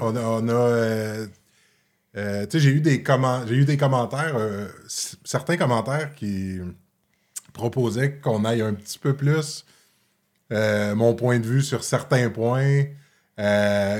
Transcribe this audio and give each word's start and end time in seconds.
On 0.00 0.16
a. 0.16 0.52
euh, 0.52 1.26
euh, 2.16 2.46
tu 2.46 2.52
sais, 2.52 2.60
j'ai 2.60 2.70
eu, 2.70 2.80
des 2.80 3.02
eu 3.50 3.64
des 3.64 3.76
commentaires, 3.76 4.36
euh, 4.36 4.68
certains 5.24 5.56
commentaires 5.56 6.14
qui 6.14 6.58
proposaient 7.52 8.18
qu'on 8.18 8.44
aille 8.44 8.62
un 8.62 8.74
petit 8.74 8.98
peu 8.98 9.14
plus 9.14 9.64
mon 10.50 11.14
point 11.14 11.38
de 11.38 11.46
vue 11.46 11.62
sur 11.62 11.84
certains 11.84 12.30
points. 12.30 12.84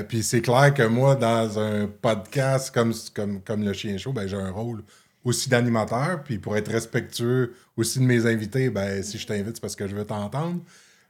Puis 0.09 0.23
c'est 0.23 0.41
clair 0.41 0.73
que 0.73 0.83
moi, 0.83 1.15
dans 1.15 1.59
un 1.59 1.87
podcast 1.87 2.73
comme, 2.73 2.93
comme, 3.13 3.41
comme 3.41 3.63
Le 3.63 3.73
Chien 3.73 3.97
Chaud, 3.97 4.13
ben, 4.13 4.27
j'ai 4.27 4.35
un 4.35 4.51
rôle 4.51 4.83
aussi 5.23 5.49
d'animateur. 5.49 6.23
Puis 6.23 6.37
pour 6.37 6.57
être 6.57 6.71
respectueux 6.71 7.53
aussi 7.77 7.99
de 7.99 8.03
mes 8.05 8.25
invités, 8.25 8.69
ben, 8.69 9.01
si 9.03 9.17
je 9.17 9.25
t'invite, 9.25 9.55
c'est 9.55 9.61
parce 9.61 9.75
que 9.75 9.87
je 9.87 9.95
veux 9.95 10.05
t'entendre. 10.05 10.61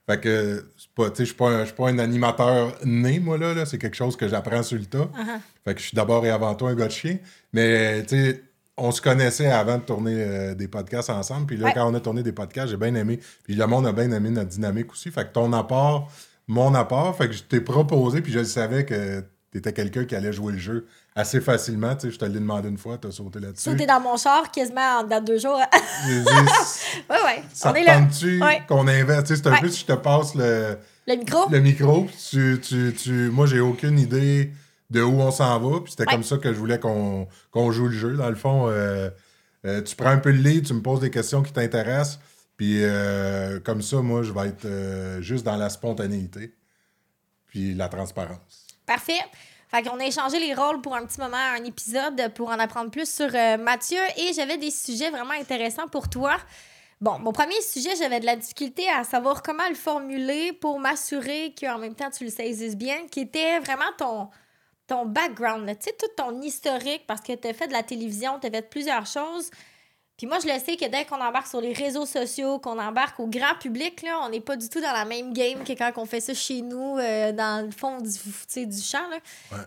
Fait 0.09 0.19
que 0.19 0.59
tu 0.59 0.65
je 1.19 1.23
suis 1.25 1.33
pas, 1.35 1.49
un- 1.49 1.59
je 1.61 1.65
suis 1.65 1.75
pas 1.75 1.89
un 1.89 1.99
animateur 1.99 2.75
né, 2.83 3.19
moi, 3.19 3.37
là. 3.37 3.53
là. 3.53 3.65
C'est 3.65 3.77
quelque 3.77 3.95
chose 3.95 4.15
que 4.17 4.27
j'apprends 4.27 4.63
sur 4.63 4.77
le 4.77 4.85
tas. 4.85 5.09
Fait 5.63 5.73
que 5.75 5.79
je 5.79 5.87
suis 5.87 5.95
d'abord 5.95 6.25
et 6.25 6.29
avant 6.29 6.53
tout 6.55 6.65
un 6.67 6.75
gars 6.75 6.87
de 6.87 6.91
chien. 6.91 7.17
Mais, 7.53 8.03
tu 8.03 8.09
sais, 8.15 8.43
on 8.77 8.91
se 8.91 9.01
connaissait 9.01 9.47
avant 9.51 9.77
de 9.77 9.83
tourner 9.83 10.15
euh, 10.17 10.55
des 10.55 10.67
podcasts 10.67 11.09
ensemble. 11.11 11.45
Puis 11.45 11.57
là, 11.57 11.67
Ouais. 11.67 11.73
quand 11.73 11.89
on 11.89 11.93
a 11.93 11.99
tourné 11.99 12.23
des 12.23 12.31
podcasts, 12.31 12.69
j'ai 12.71 12.77
bien 12.77 12.95
aimé. 12.95 13.19
Puis 13.43 13.53
le 13.55 13.65
monde 13.67 13.85
a 13.85 13.91
bien 13.91 14.11
aimé 14.11 14.29
notre 14.31 14.49
dynamique 14.49 14.91
aussi. 14.91 15.11
Fait 15.11 15.25
que 15.27 15.33
ton 15.33 15.53
apport, 15.53 16.11
mon 16.47 16.73
apport, 16.73 17.15
fait 17.15 17.27
que 17.27 17.33
je 17.33 17.43
t'ai 17.43 17.61
proposé, 17.61 18.21
puis 18.21 18.31
je 18.31 18.43
savais 18.43 18.85
que 18.85 19.23
t'étais 19.51 19.71
quelqu'un 19.73 20.05
qui 20.05 20.15
allait 20.15 20.33
jouer 20.33 20.53
le 20.53 20.59
jeu 20.59 20.87
assez 21.15 21.41
facilement. 21.41 21.95
Tu 21.95 22.07
sais, 22.07 22.11
je 22.13 22.19
te 22.19 22.25
l'ai 22.25 22.39
demandé 22.39 22.69
une 22.69 22.77
fois, 22.77 22.97
t'as 22.97 23.11
sauté 23.11 23.39
là-dessus. 23.39 23.63
Sauter 23.69 23.85
dans 23.85 23.99
mon 23.99 24.17
char 24.17 24.49
quasiment 24.51 24.99
en 24.99 25.03
de 25.03 25.25
deux 25.25 25.37
jours. 25.39 25.59
Ouais, 27.09 27.23
ouais. 27.25 27.43
ça 27.53 27.69
on 27.69 27.73
te 27.73 27.85
tente-tu 27.85 28.41
Ouais. 28.41 28.61
qu'on 28.67 28.87
investe? 28.87 29.27
Tu 29.27 29.35
sais, 29.35 29.41
c'est 29.43 29.47
un 29.47 29.51
Ouais. 29.53 29.61
peu 29.61 29.69
si 29.69 29.81
je 29.81 29.85
te 29.85 29.93
passe 29.93 30.35
le 30.35 30.77
Le 31.07 31.15
micro? 31.15 31.49
le 31.49 31.59
micro, 31.59 32.07
tu, 32.29 32.59
tu, 32.61 32.93
tu- 32.97 33.29
moi, 33.29 33.45
j'ai 33.45 33.59
aucune 33.59 33.99
idée 33.99 34.51
de 34.89 35.01
où 35.01 35.19
on 35.21 35.31
s'en 35.31 35.59
va. 35.59 35.79
Puis 35.81 35.91
c'était 35.91 36.05
Ouais. 36.07 36.13
comme 36.13 36.23
ça 36.23 36.37
que 36.37 36.53
je 36.53 36.57
voulais 36.59 36.79
qu'on 36.79 37.27
joue 37.71 37.87
le 37.87 37.93
jeu. 37.97 38.13
Dans 38.15 38.29
le 38.29 38.35
fond, 38.35 38.67
euh, 38.69 39.09
euh, 39.65 39.81
tu 39.81 39.95
prends 39.95 40.09
un 40.09 40.17
peu 40.17 40.31
le 40.31 40.37
lead, 40.41 40.65
tu 40.65 40.73
me 40.73 40.81
poses 40.81 40.99
des 41.01 41.09
questions 41.11 41.41
qui 41.43 41.51
t'intéressent. 41.53 42.19
Puis 42.57 42.83
euh, 42.83 43.59
comme 43.59 43.81
ça, 43.81 43.97
moi, 43.97 44.23
je 44.23 44.31
vais 44.31 44.47
être 44.49 45.21
juste 45.21 45.45
dans 45.45 45.55
la 45.57 45.69
spontanéité. 45.69 46.53
Puis 47.47 47.73
la 47.73 47.87
transparence. 47.89 48.67
Parfait. 48.85 49.19
Fait 49.71 49.83
qu'on 49.83 49.99
a 50.01 50.05
échangé 50.05 50.37
les 50.37 50.53
rôles 50.53 50.81
pour 50.81 50.95
un 50.95 51.05
petit 51.05 51.19
moment, 51.21 51.37
un 51.37 51.63
épisode, 51.63 52.33
pour 52.35 52.49
en 52.49 52.59
apprendre 52.59 52.91
plus 52.91 53.09
sur 53.09 53.29
euh, 53.33 53.55
Mathieu. 53.55 54.01
Et 54.17 54.33
j'avais 54.33 54.57
des 54.57 54.69
sujets 54.69 55.09
vraiment 55.09 55.31
intéressants 55.31 55.87
pour 55.87 56.09
toi. 56.09 56.35
Bon, 56.99 57.17
mon 57.19 57.31
premier 57.31 57.59
sujet, 57.61 57.95
j'avais 57.95 58.19
de 58.19 58.25
la 58.25 58.35
difficulté 58.35 58.83
à 58.89 59.05
savoir 59.05 59.41
comment 59.41 59.67
le 59.69 59.75
formuler 59.75 60.51
pour 60.51 60.77
m'assurer 60.77 61.55
qu'en 61.59 61.77
même 61.77 61.95
temps 61.95 62.09
tu 62.11 62.25
le 62.25 62.29
saisisses 62.29 62.75
bien, 62.75 63.07
qui 63.09 63.21
était 63.21 63.59
vraiment 63.59 63.91
ton, 63.97 64.29
ton 64.87 65.05
background, 65.05 65.65
tu 65.79 65.85
sais, 65.85 65.95
tout 65.97 66.11
ton 66.17 66.41
historique, 66.41 67.07
parce 67.07 67.21
que 67.21 67.33
tu 67.33 67.47
as 67.47 67.53
fait 67.53 67.67
de 67.67 67.73
la 67.73 67.81
télévision, 67.81 68.39
tu 68.39 68.47
as 68.47 68.51
fait 68.51 68.69
plusieurs 68.69 69.05
choses. 69.05 69.49
Puis 70.21 70.27
moi, 70.27 70.37
je 70.37 70.45
le 70.45 70.59
sais 70.59 70.77
que 70.77 70.85
dès 70.87 71.03
qu'on 71.05 71.19
embarque 71.19 71.47
sur 71.47 71.61
les 71.61 71.73
réseaux 71.73 72.05
sociaux, 72.05 72.59
qu'on 72.59 72.77
embarque 72.77 73.19
au 73.19 73.25
grand 73.25 73.55
public, 73.59 74.03
là, 74.03 74.19
on 74.21 74.29
n'est 74.29 74.39
pas 74.39 74.55
du 74.55 74.69
tout 74.69 74.79
dans 74.79 74.91
la 74.91 75.03
même 75.03 75.33
game 75.33 75.63
que 75.63 75.73
quand 75.73 75.91
on 75.95 76.05
fait 76.05 76.19
ça 76.19 76.35
chez 76.35 76.61
nous, 76.61 76.99
euh, 76.99 77.31
dans 77.31 77.65
le 77.65 77.71
fond 77.71 77.97
du, 77.99 78.67
du 78.67 78.81
champ. 78.83 79.09
Là. 79.09 79.17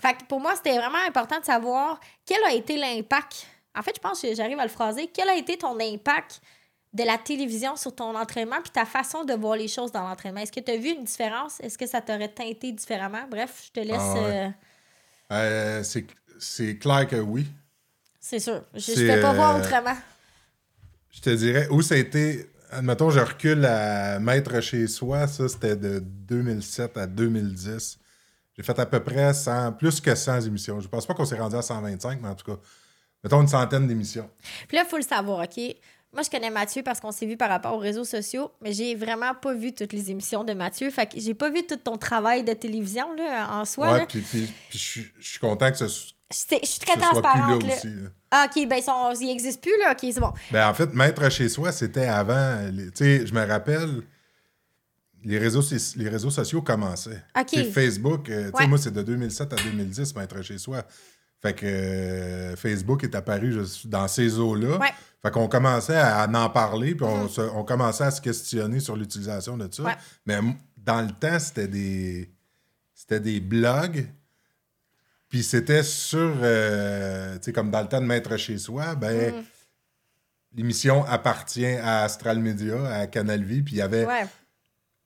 Fait 0.01 0.15
que 0.15 0.23
pour 0.29 0.39
moi, 0.39 0.55
c'était 0.55 0.77
vraiment 0.77 1.05
important 1.09 1.41
de 1.41 1.45
savoir 1.45 1.99
quel 2.25 2.41
a 2.45 2.53
été 2.53 2.77
l'impact. 2.77 3.49
En 3.77 3.83
fait, 3.83 3.97
je 3.97 4.01
pense 4.01 4.23
que 4.23 4.33
j'arrive 4.33 4.61
à 4.61 4.63
le 4.63 4.69
phraser. 4.69 5.11
Quel 5.13 5.29
a 5.29 5.35
été 5.35 5.59
ton 5.59 5.77
impact 5.81 6.41
de 6.93 7.03
la 7.03 7.19
télévision 7.19 7.75
sur 7.75 7.93
ton 7.93 8.15
entraînement 8.17 8.61
puis 8.63 8.71
ta 8.71 8.85
façon 8.85 9.25
de 9.25 9.35
voir 9.35 9.57
les 9.57 9.67
choses 9.67 9.91
dans 9.91 10.09
l'entraînement? 10.09 10.39
Est-ce 10.39 10.53
que 10.53 10.61
tu 10.61 10.71
as 10.71 10.77
vu 10.77 10.91
une 10.91 11.03
différence? 11.03 11.59
Est-ce 11.59 11.77
que 11.77 11.87
ça 11.89 12.01
t'aurait 12.01 12.29
teinté 12.29 12.71
différemment? 12.71 13.25
Bref, 13.29 13.65
je 13.67 13.81
te 13.81 13.85
laisse. 13.85 13.97
Ah 13.99 14.15
ouais. 14.15 14.53
euh, 15.33 15.83
Euh, 15.83 15.83
c'est 16.39 16.79
clair 16.79 17.09
que 17.09 17.17
oui. 17.17 17.45
c'est 18.21 18.39
sûr. 18.39 18.63
Je 18.73 18.93
ne 18.93 19.15
peux 19.17 19.21
pas 19.21 19.33
voir 19.33 19.59
autrement. 19.59 19.97
Je 21.15 21.21
te 21.21 21.31
dirais 21.31 21.69
où 21.71 21.81
ça 21.83 21.95
a 21.95 21.99
été. 21.99 22.51
Admettons, 22.71 23.11
je 23.11 23.21
recule 23.21 23.65
à 23.67 24.19
Maître 24.19 24.61
chez 24.61 24.87
soi. 24.89 25.27
Ça, 25.29 25.49
c'était 25.49 25.77
de 25.77 26.01
2007 26.01 26.97
à 26.97 27.07
2010. 27.07 27.99
J'ai 28.57 28.63
fait 28.63 28.79
à 28.79 28.87
peu 28.87 29.01
près 29.01 29.33
100, 29.33 29.73
plus 29.73 30.01
que 30.01 30.15
100 30.15 30.43
émissions. 30.43 30.81
Je 30.81 30.89
pense 30.89 31.07
pas 31.07 31.15
qu'on 31.15 31.25
s'est 31.25 31.39
rendu 31.39 31.57
à 31.57 31.63
125, 31.63 32.21
mais 32.21 32.29
en 32.29 32.35
tout 32.35 32.51
cas, 32.53 32.59
mettons 33.23 33.41
une 33.41 33.49
centaine 33.49 33.87
d'émissions. 33.87 34.29
Puis 34.69 34.77
là, 34.77 34.83
il 34.87 34.89
faut 34.91 34.97
le 34.97 35.03
savoir, 35.03 35.41
OK? 35.45 35.57
Moi, 36.13 36.23
je 36.23 36.31
connais 36.31 36.51
Mathieu 36.51 36.83
parce 36.85 37.01
qu'on 37.01 37.11
s'est 37.11 37.27
vu 37.27 37.37
par 37.37 37.49
rapport 37.49 37.75
aux 37.75 37.79
réseaux 37.79 38.05
sociaux, 38.05 38.53
mais 38.61 38.73
j'ai 38.73 38.95
vraiment 38.95 39.35
pas 39.35 39.53
vu 39.53 39.73
toutes 39.75 39.93
les 39.93 40.13
émissions 40.13 40.45
de 40.45 40.53
Mathieu. 40.53 40.89
Fait 40.91 41.07
que 41.07 41.19
j'ai 41.19 41.35
pas 41.35 41.51
vu 41.51 41.67
tout 41.67 41.77
ton 41.77 41.97
travail 41.97 42.45
de 42.45 42.53
télévision 42.53 43.13
là, 43.15 43.49
en 43.53 43.65
soi. 43.65 43.93
Ouais, 43.93 44.07
puis, 44.07 44.25
je 44.71 44.79
suis- 44.79 45.39
content 45.41 45.73
que 45.73 45.77
ce, 45.77 45.87
Je 46.31 46.67
suis 46.67 46.79
très 46.81 46.97
transparente. 46.97 47.63
Là 47.65 47.75
aussi. 47.75 47.89
là. 47.89 48.11
Ah, 48.37 48.47
OK, 48.49 48.69
ben, 48.69 48.77
ils, 48.77 48.83
sont, 48.83 49.13
ils 49.21 49.31
existent 49.31 49.61
plus, 49.63 49.79
là. 49.79 49.93
OK, 49.93 49.99
c'est 50.13 50.21
bon. 50.21 50.33
Ben, 50.51 50.69
en 50.69 50.75
fait, 50.75 50.93
Maître 50.93 51.29
chez 51.31 51.49
soi, 51.49 51.71
c'était 51.71 52.07
avant. 52.07 52.59
Tu 52.73 52.91
sais, 52.95 53.27
je 53.27 53.33
me 53.33 53.47
rappelle, 53.47 54.03
les 55.23 55.39
réseaux, 55.39 55.63
les 55.97 56.09
réseaux 56.09 56.31
sociaux 56.31 56.61
commençaient. 56.63 57.23
Facebook, 57.73 58.29
euh, 58.29 58.47
tu 58.47 58.51
sais, 58.51 58.57
Ouais. 58.63 58.67
moi, 58.67 58.79
c'est 58.79 58.93
de 58.93 59.03
2007 59.03 59.53
à 59.53 59.57
2010, 59.57 60.15
Maître 60.17 60.43
chez 60.43 60.59
soi. 60.59 60.83
Fait 61.41 61.55
que 61.55 61.67
euh, 61.67 62.57
Facebook 62.57 63.05
est 63.05 63.15
apparu 63.15 63.55
dans 63.85 64.09
ces 64.09 64.39
eaux-là. 64.39 64.79
Ouais. 64.79 64.89
Fait 65.23 65.31
qu'on 65.31 65.47
commençait 65.49 65.97
à 65.97 66.27
en 66.29 66.51
parler, 66.51 66.95
puis 66.95 67.05
on, 67.07 67.29
se- 67.29 67.41
on 67.41 67.65
commençait 67.65 68.05
à 68.05 68.11
se 68.11 68.21
questionner 68.21 68.81
sur 68.81 68.97
l'utilisation 68.97 69.57
de 69.57 69.69
ça. 69.73 69.83
Ouais. 69.85 69.97
Mais 70.27 70.39
dans 70.77 71.03
le 71.03 71.13
temps, 71.13 71.39
c'était 71.39 71.69
des, 71.69 72.31
c'était 72.95 73.21
des 73.21 73.41
blogs. 73.41 74.07
Puis 75.35 75.43
c'était 75.43 75.83
sur, 75.83 76.33
euh, 76.43 77.35
tu 77.39 77.47
sais, 77.47 77.53
comme 77.53 77.69
dans 77.73 77.81
le 77.83 77.89
temps 77.89 78.01
de 78.01 78.07
Maître 78.07 78.37
chez 78.37 78.57
soi, 78.57 78.95
ben, 78.95 79.35
Mm. 79.35 79.45
l'émission 80.57 81.05
appartient 81.07 81.67
à 81.67 82.03
Astral 82.05 82.39
Media, 82.39 82.87
à 82.87 83.09
Canal 83.09 83.43
Vie, 83.43 83.61
puis 83.61 83.75
il 83.75 83.79
y 83.79 83.83
avait 83.83 84.07
Ouais. 84.07 84.27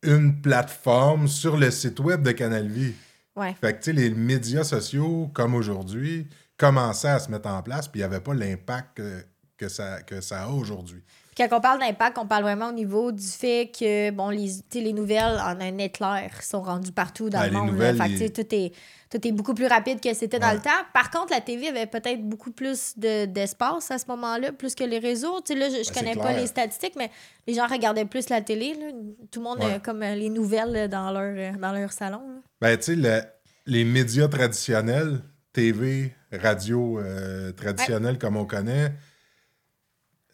une 0.02 0.38
plateforme 0.42 1.28
sur 1.28 1.56
le 1.56 1.70
site 1.70 1.98
web 2.00 2.20
de 2.22 2.32
Canal 2.32 2.68
Vie. 2.68 2.92
Ouais. 3.36 3.54
Fait 3.58 3.72
que, 3.72 3.78
tu 3.78 3.84
sais, 3.84 3.92
les 3.94 4.10
médias 4.10 4.64
sociaux, 4.64 5.30
comme 5.32 5.54
aujourd'hui, 5.54 6.26
commençaient 6.58 7.08
à 7.08 7.20
se 7.20 7.30
mettre 7.30 7.48
en 7.48 7.62
place, 7.62 7.88
puis 7.88 8.00
il 8.00 8.02
n'y 8.02 8.14
avait 8.14 8.20
pas 8.20 8.34
l'impact 8.34 8.98
que, 8.98 9.24
que 9.56 9.68
ça, 9.70 10.02
que 10.02 10.20
ça 10.20 10.42
a 10.42 10.48
aujourd'hui. 10.48 11.02
Quand 11.38 11.48
on 11.52 11.60
parle 11.60 11.78
d'impact, 11.78 12.18
on 12.18 12.26
parle 12.26 12.42
vraiment 12.42 12.70
au 12.70 12.72
niveau 12.72 13.12
du 13.12 13.24
fait 13.26 13.70
que, 13.72 14.10
bon, 14.10 14.28
les, 14.30 14.50
les 14.74 14.92
nouvelles 14.92 15.38
en 15.38 15.60
un 15.60 15.78
éclair 15.78 16.30
sont 16.42 16.62
rendues 16.62 16.90
partout 16.92 17.30
dans 17.30 17.38
Ben, 17.40 17.46
le 17.46 17.52
monde. 17.52 17.78
là. 17.78 17.92
que, 17.92 18.28
tout, 18.28 18.54
est, 18.54 18.72
tout 19.08 19.26
est 19.28 19.30
beaucoup 19.32 19.54
plus 19.54 19.66
rapide 19.68 20.00
que 20.00 20.12
c'était 20.14 20.40
dans 20.40 20.52
le 20.52 20.58
temps. 20.58 20.70
Par 20.92 21.10
contre, 21.12 21.32
la 21.32 21.40
TV 21.40 21.68
avait 21.68 21.86
peut-être 21.86 22.22
beaucoup 22.28 22.50
plus 22.50 22.94
de- 22.98 23.26
d'espace 23.26 23.90
à 23.92 23.98
ce 23.98 24.06
moment-là, 24.08 24.50
plus 24.52 24.74
que 24.74 24.82
les 24.84 24.98
réseaux. 24.98 25.40
Tu 25.44 25.52
sais, 25.54 25.58
là, 25.58 25.68
je, 25.70 25.84
je 25.84 25.92
Ben, 25.92 26.00
connais 26.00 26.16
pas 26.16 26.32
les 26.32 26.46
statistiques, 26.48 26.94
mais 26.96 27.10
les 27.46 27.54
gens 27.54 27.66
regardaient 27.68 28.04
plus 28.04 28.28
la 28.30 28.40
télé. 28.40 28.74
là. 28.74 28.86
Tout 29.30 29.38
le 29.40 29.44
monde 29.44 29.58
Ouais. 29.60 29.74
a 29.74 29.78
comme 29.78 30.02
euh, 30.02 30.14
les 30.16 30.30
nouvelles 30.30 30.74
euh, 30.76 30.88
dans 30.88 31.10
leur, 31.12 31.22
euh, 31.22 31.52
dans 31.56 31.72
leur 31.72 31.92
salon. 31.92 32.18
là. 32.28 32.40
Ben, 32.60 32.76
tu 32.76 32.82
sais, 32.82 32.96
le- 32.96 33.22
les 33.66 33.84
médias 33.84 34.26
traditionnels, 34.28 35.20
TV, 35.52 36.12
radio 36.32 36.98
euh, 36.98 37.52
traditionnels 37.52 38.18
comme 38.18 38.36
on 38.36 38.44
connaît, 38.44 38.92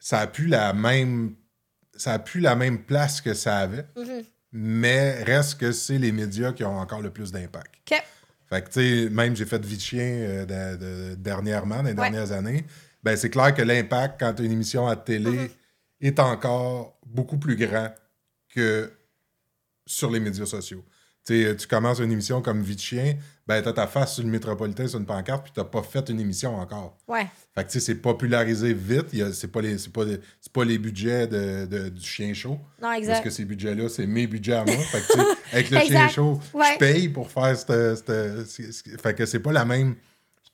ça 0.04 0.18
a 0.20 0.26
plus 0.26 0.46
la 0.48 0.74
même 0.74 1.34
ça 1.96 2.12
a 2.14 2.18
plus 2.18 2.40
la 2.40 2.56
même 2.56 2.82
place 2.82 3.20
que 3.22 3.32
ça 3.34 3.58
avait, 3.58 3.86
Mhm. 3.96 4.22
mais 4.52 5.22
reste 5.22 5.58
que 5.60 5.70
c'est 5.72 5.96
les 5.96 6.10
médias 6.12 6.52
qui 6.52 6.62
ont 6.64 6.76
encore 6.78 7.00
le 7.00 7.10
plus 7.10 7.30
d'impact. 7.32 7.72
Fait 8.50 8.62
que, 8.62 8.66
tu 8.68 9.04
sais, 9.04 9.10
même 9.10 9.34
j'ai 9.34 9.46
fait 9.46 9.64
Vie 9.64 9.76
de 9.76 9.80
chien 9.80 10.04
euh, 10.04 10.44
de- 10.44 10.76
de- 10.76 11.14
dernièrement, 11.14 11.76
dans 11.76 11.82
les 11.84 11.88
Ouais. 11.90 12.10
dernières 12.10 12.32
années. 12.32 12.64
Ben, 13.02 13.16
c'est 13.16 13.30
clair 13.30 13.54
que 13.54 13.62
l'impact 13.62 14.18
quand 14.20 14.34
tu 14.34 14.42
as 14.42 14.44
une 14.44 14.52
émission 14.52 14.86
à 14.88 14.96
télé 14.96 15.30
Mhm. 15.30 15.48
est 16.00 16.18
encore 16.20 16.98
beaucoup 17.06 17.38
plus 17.38 17.56
grand 17.56 17.94
que 18.54 18.92
sur 19.86 20.10
les 20.10 20.20
médias 20.20 20.46
sociaux. 20.46 20.84
Tu 21.24 21.44
sais, 21.44 21.56
tu 21.56 21.66
commences 21.68 22.00
une 22.00 22.12
émission 22.12 22.42
comme 22.42 22.60
Vie 22.62 22.76
de 22.76 22.80
chien, 22.80 23.16
ben, 23.46 23.60
tu 23.62 23.68
as 23.68 23.72
ta 23.72 23.86
face 23.86 24.14
sur 24.14 24.24
le 24.24 24.30
métropolitain 24.30 24.86
sur 24.88 24.98
une 24.98 25.06
pancarte, 25.06 25.44
puis 25.44 25.52
tu 25.52 25.60
n'as 25.60 25.64
pas 25.66 25.82
fait 25.82 26.08
une 26.08 26.18
émission 26.20 26.54
encore. 26.56 26.96
Ouais. 27.06 27.26
Fait 27.54 27.62
que, 27.64 27.68
tu 27.70 27.78
sais, 27.78 27.80
c'est 27.80 27.94
popularisé 27.96 28.72
vite. 28.72 29.06
Il 29.12 29.18
y 29.18 29.22
a- 29.22 29.32
C'est 29.32 29.48
pas, 29.48 29.60
les- 29.60 29.76
c'est 29.78 29.92
pas, 29.92 30.04
les- 30.04 30.20
c'est 30.40 30.52
pas 30.52 30.64
les 30.64 30.78
budgets 30.78 31.26
de, 31.26 31.66
de- 31.66 31.88
du 31.90 32.04
chien 32.06 32.32
chaud. 32.32 32.58
Non, 32.80 32.88
Parce 32.88 32.98
exact. 32.98 33.24
que 33.24 33.30
ces 33.30 33.44
budgets-là, 33.44 33.88
c'est 33.88 34.06
mes 34.06 34.26
budgets 34.26 34.54
à 34.54 34.64
moi. 34.64 34.74
fait 34.76 35.00
que, 35.00 35.12
tu 35.12 35.18
sais, 35.18 35.26
avec 35.52 35.70
le 35.70 35.78
chien 35.86 36.08
chaud, 36.08 36.40
Ouais. 36.54 36.64
je 36.74 36.78
paye 36.78 37.08
pour 37.08 37.30
faire 37.30 37.56
cette. 37.56 37.96
cette- 38.06 38.46
c'est- 38.46 39.00
fait 39.00 39.14
que 39.14 39.26
c'est 39.26 39.40
pas 39.40 39.52
la 39.52 39.64
même. 39.64 39.94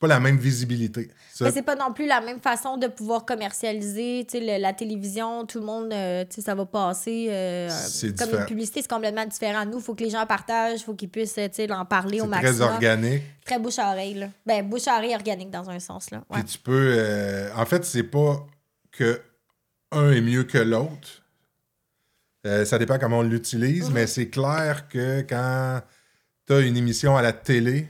C'est 0.01 0.07
pas 0.07 0.15
la 0.15 0.19
même 0.19 0.37
visibilité. 0.37 1.11
Ça, 1.31 1.45
Mais 1.45 1.51
c'est 1.51 1.61
pas 1.61 1.75
non 1.75 1.93
plus 1.93 2.07
la 2.07 2.21
même 2.21 2.39
façon 2.39 2.75
de 2.77 2.87
pouvoir 2.87 3.23
commercialiser. 3.23 4.25
Le- 4.33 4.59
la 4.59 4.73
télévision, 4.73 5.45
tout 5.45 5.59
le 5.59 5.65
monde, 5.65 5.93
euh, 5.93 6.25
ça 6.39 6.55
va 6.55 6.65
passer. 6.65 7.27
euh, 7.29 7.69
C'est 7.69 8.07
comme 8.17 8.25
différent. 8.25 8.39
une 8.41 8.47
publicité, 8.47 8.81
c'est 8.81 8.89
complètement 8.89 9.25
différent. 9.27 9.63
Nous, 9.67 9.77
il 9.77 9.83
faut 9.83 9.93
que 9.93 10.03
les 10.03 10.09
gens 10.09 10.25
partagent, 10.25 10.79
il 10.79 10.83
faut 10.83 10.95
qu'ils 10.95 11.09
puissent 11.09 11.37
en 11.69 11.85
parler 11.85 12.19
au 12.19 12.25
maximum. 12.25 12.55
très 12.55 12.61
organique. 12.65 13.21
Très 13.45 13.59
bouche 13.59 13.77
à 13.77 13.91
oreille. 13.91 14.15
Là. 14.15 14.29
Ben, 14.43 14.67
bouche 14.67 14.87
à 14.87 14.95
oreille 14.97 15.13
organique 15.13 15.51
dans 15.51 15.69
un 15.69 15.79
sens. 15.79 16.09
Là. 16.09 16.23
Ouais. 16.31 16.37
Puis 16.41 16.53
tu 16.53 16.57
peux. 16.57 16.95
euh, 16.97 17.49
en 17.55 17.65
fait, 17.67 17.85
c'est 17.85 18.01
pas 18.01 18.43
que 18.91 19.21
un 19.91 20.09
est 20.11 20.21
mieux 20.21 20.45
que 20.45 20.57
l'autre. 20.57 21.21
Euh, 22.47 22.65
ça 22.65 22.79
dépend 22.79 22.97
comment 22.97 23.19
on 23.19 23.23
l'utilise, 23.23 23.85
Mhm. 23.89 23.93
mais 23.93 24.07
c'est 24.07 24.29
clair 24.29 24.87
que 24.87 25.21
quand 25.21 25.79
tu 26.47 26.53
as 26.53 26.59
une 26.61 26.75
émission 26.75 27.15
à 27.15 27.21
la 27.21 27.33
télé, 27.33 27.85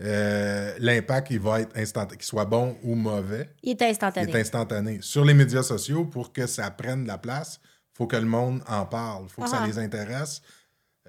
euh, 0.00 0.72
l'impact, 0.78 1.30
il 1.30 1.40
va 1.40 1.60
être 1.60 1.76
instantané, 1.76 2.16
qu'il 2.18 2.26
soit 2.26 2.44
bon 2.44 2.76
ou 2.82 2.94
mauvais. 2.94 3.50
Il 3.62 3.70
est 3.70 3.82
instantané. 3.82 4.30
Il 4.30 4.36
est 4.36 4.40
instantané. 4.40 4.98
Sur 5.00 5.24
les 5.24 5.34
médias 5.34 5.62
sociaux, 5.62 6.04
pour 6.04 6.32
que 6.32 6.46
ça 6.46 6.70
prenne 6.70 7.02
de 7.02 7.08
la 7.08 7.18
place, 7.18 7.60
il 7.64 7.96
faut 7.96 8.06
que 8.06 8.16
le 8.16 8.26
monde 8.26 8.62
en 8.68 8.86
parle. 8.86 9.24
Il 9.24 9.28
faut 9.30 9.42
que 9.42 9.48
ça 9.50 9.60
Ah. 9.62 9.66
les 9.66 9.78
intéresse. 9.78 10.40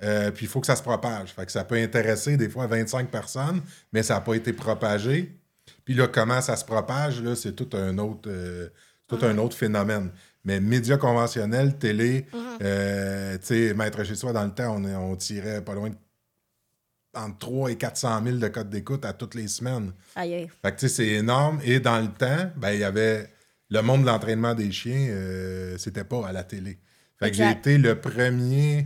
Euh, 0.02 0.32
puis 0.32 0.46
il 0.46 0.50
faut 0.50 0.62
que 0.62 0.68
ça 0.68 0.76
se 0.78 0.82
propage. 0.82 1.34
Fait 1.34 1.46
que 1.46 1.52
ça 1.52 1.64
peut 1.66 1.76
intéresser 1.76 2.38
des 2.38 2.50
fois 2.50 2.66
25 2.68 3.10
personnes, 3.12 3.62
mais 3.92 4.02
ça 4.02 4.16
n'a 4.16 4.22
pas 4.22 4.34
été 4.36 4.54
propagé. 4.54 5.38
Puis 5.86 5.94
là, 5.94 6.08
comment 6.08 6.42
ça 6.42 6.56
se 6.56 6.64
propage, 6.66 7.22
là, 7.22 7.36
c'est 7.36 7.52
tout 7.54 7.70
un 7.78 7.98
autre, 7.98 8.28
euh, 8.30 8.70
tout 9.08 9.20
un 9.22 9.38
autre 9.38 9.56
phénomène. 9.58 10.10
Mais 10.46 10.60
médias 10.62 10.98
conventionnels, 10.98 11.78
télé, 11.78 12.26
euh, 12.64 13.38
tu 13.40 13.46
sais, 13.46 13.74
Maître 13.74 14.04
chez 14.06 14.16
soi, 14.16 14.32
dans 14.32 14.46
le 14.46 14.52
temps, 14.52 14.78
on, 14.78 14.86
on 14.86 15.16
tirait 15.18 15.62
pas 15.62 15.74
loin 15.76 15.90
de 15.90 15.96
entre 17.16 17.38
3 17.40 17.72
et 17.72 17.76
400 17.76 18.24
000 18.24 18.38
de 18.38 18.48
codes 18.50 18.70
d'écoute 18.70 19.06
à 19.06 19.14
toutes 19.14 19.36
les 19.36 19.48
semaines. 19.48 19.94
Aïe. 20.16 20.48
Fait 20.62 20.72
que 20.72 20.80
tu 20.80 20.88
sais, 20.88 20.96
c'est 20.96 21.08
énorme. 21.08 21.60
Et 21.64 21.80
dans 21.80 22.00
le 22.00 22.08
temps, 22.08 22.52
ben, 22.58 22.72
il 22.72 22.80
y 22.80 22.84
avait 22.84 23.30
le 23.70 23.82
monde 23.82 24.02
de 24.02 24.08
l'entraînement 24.08 24.54
des 24.54 24.72
chiens, 24.72 25.08
euh, 25.10 25.78
c'était 25.78 26.04
pas 26.04 26.28
à 26.28 26.32
la 26.32 26.44
télé. 26.44 26.78
Fait 27.20 27.32
que 27.32 27.38
j'ai 27.38 27.50
été 27.50 27.78
le 27.78 28.00
premier 28.00 28.86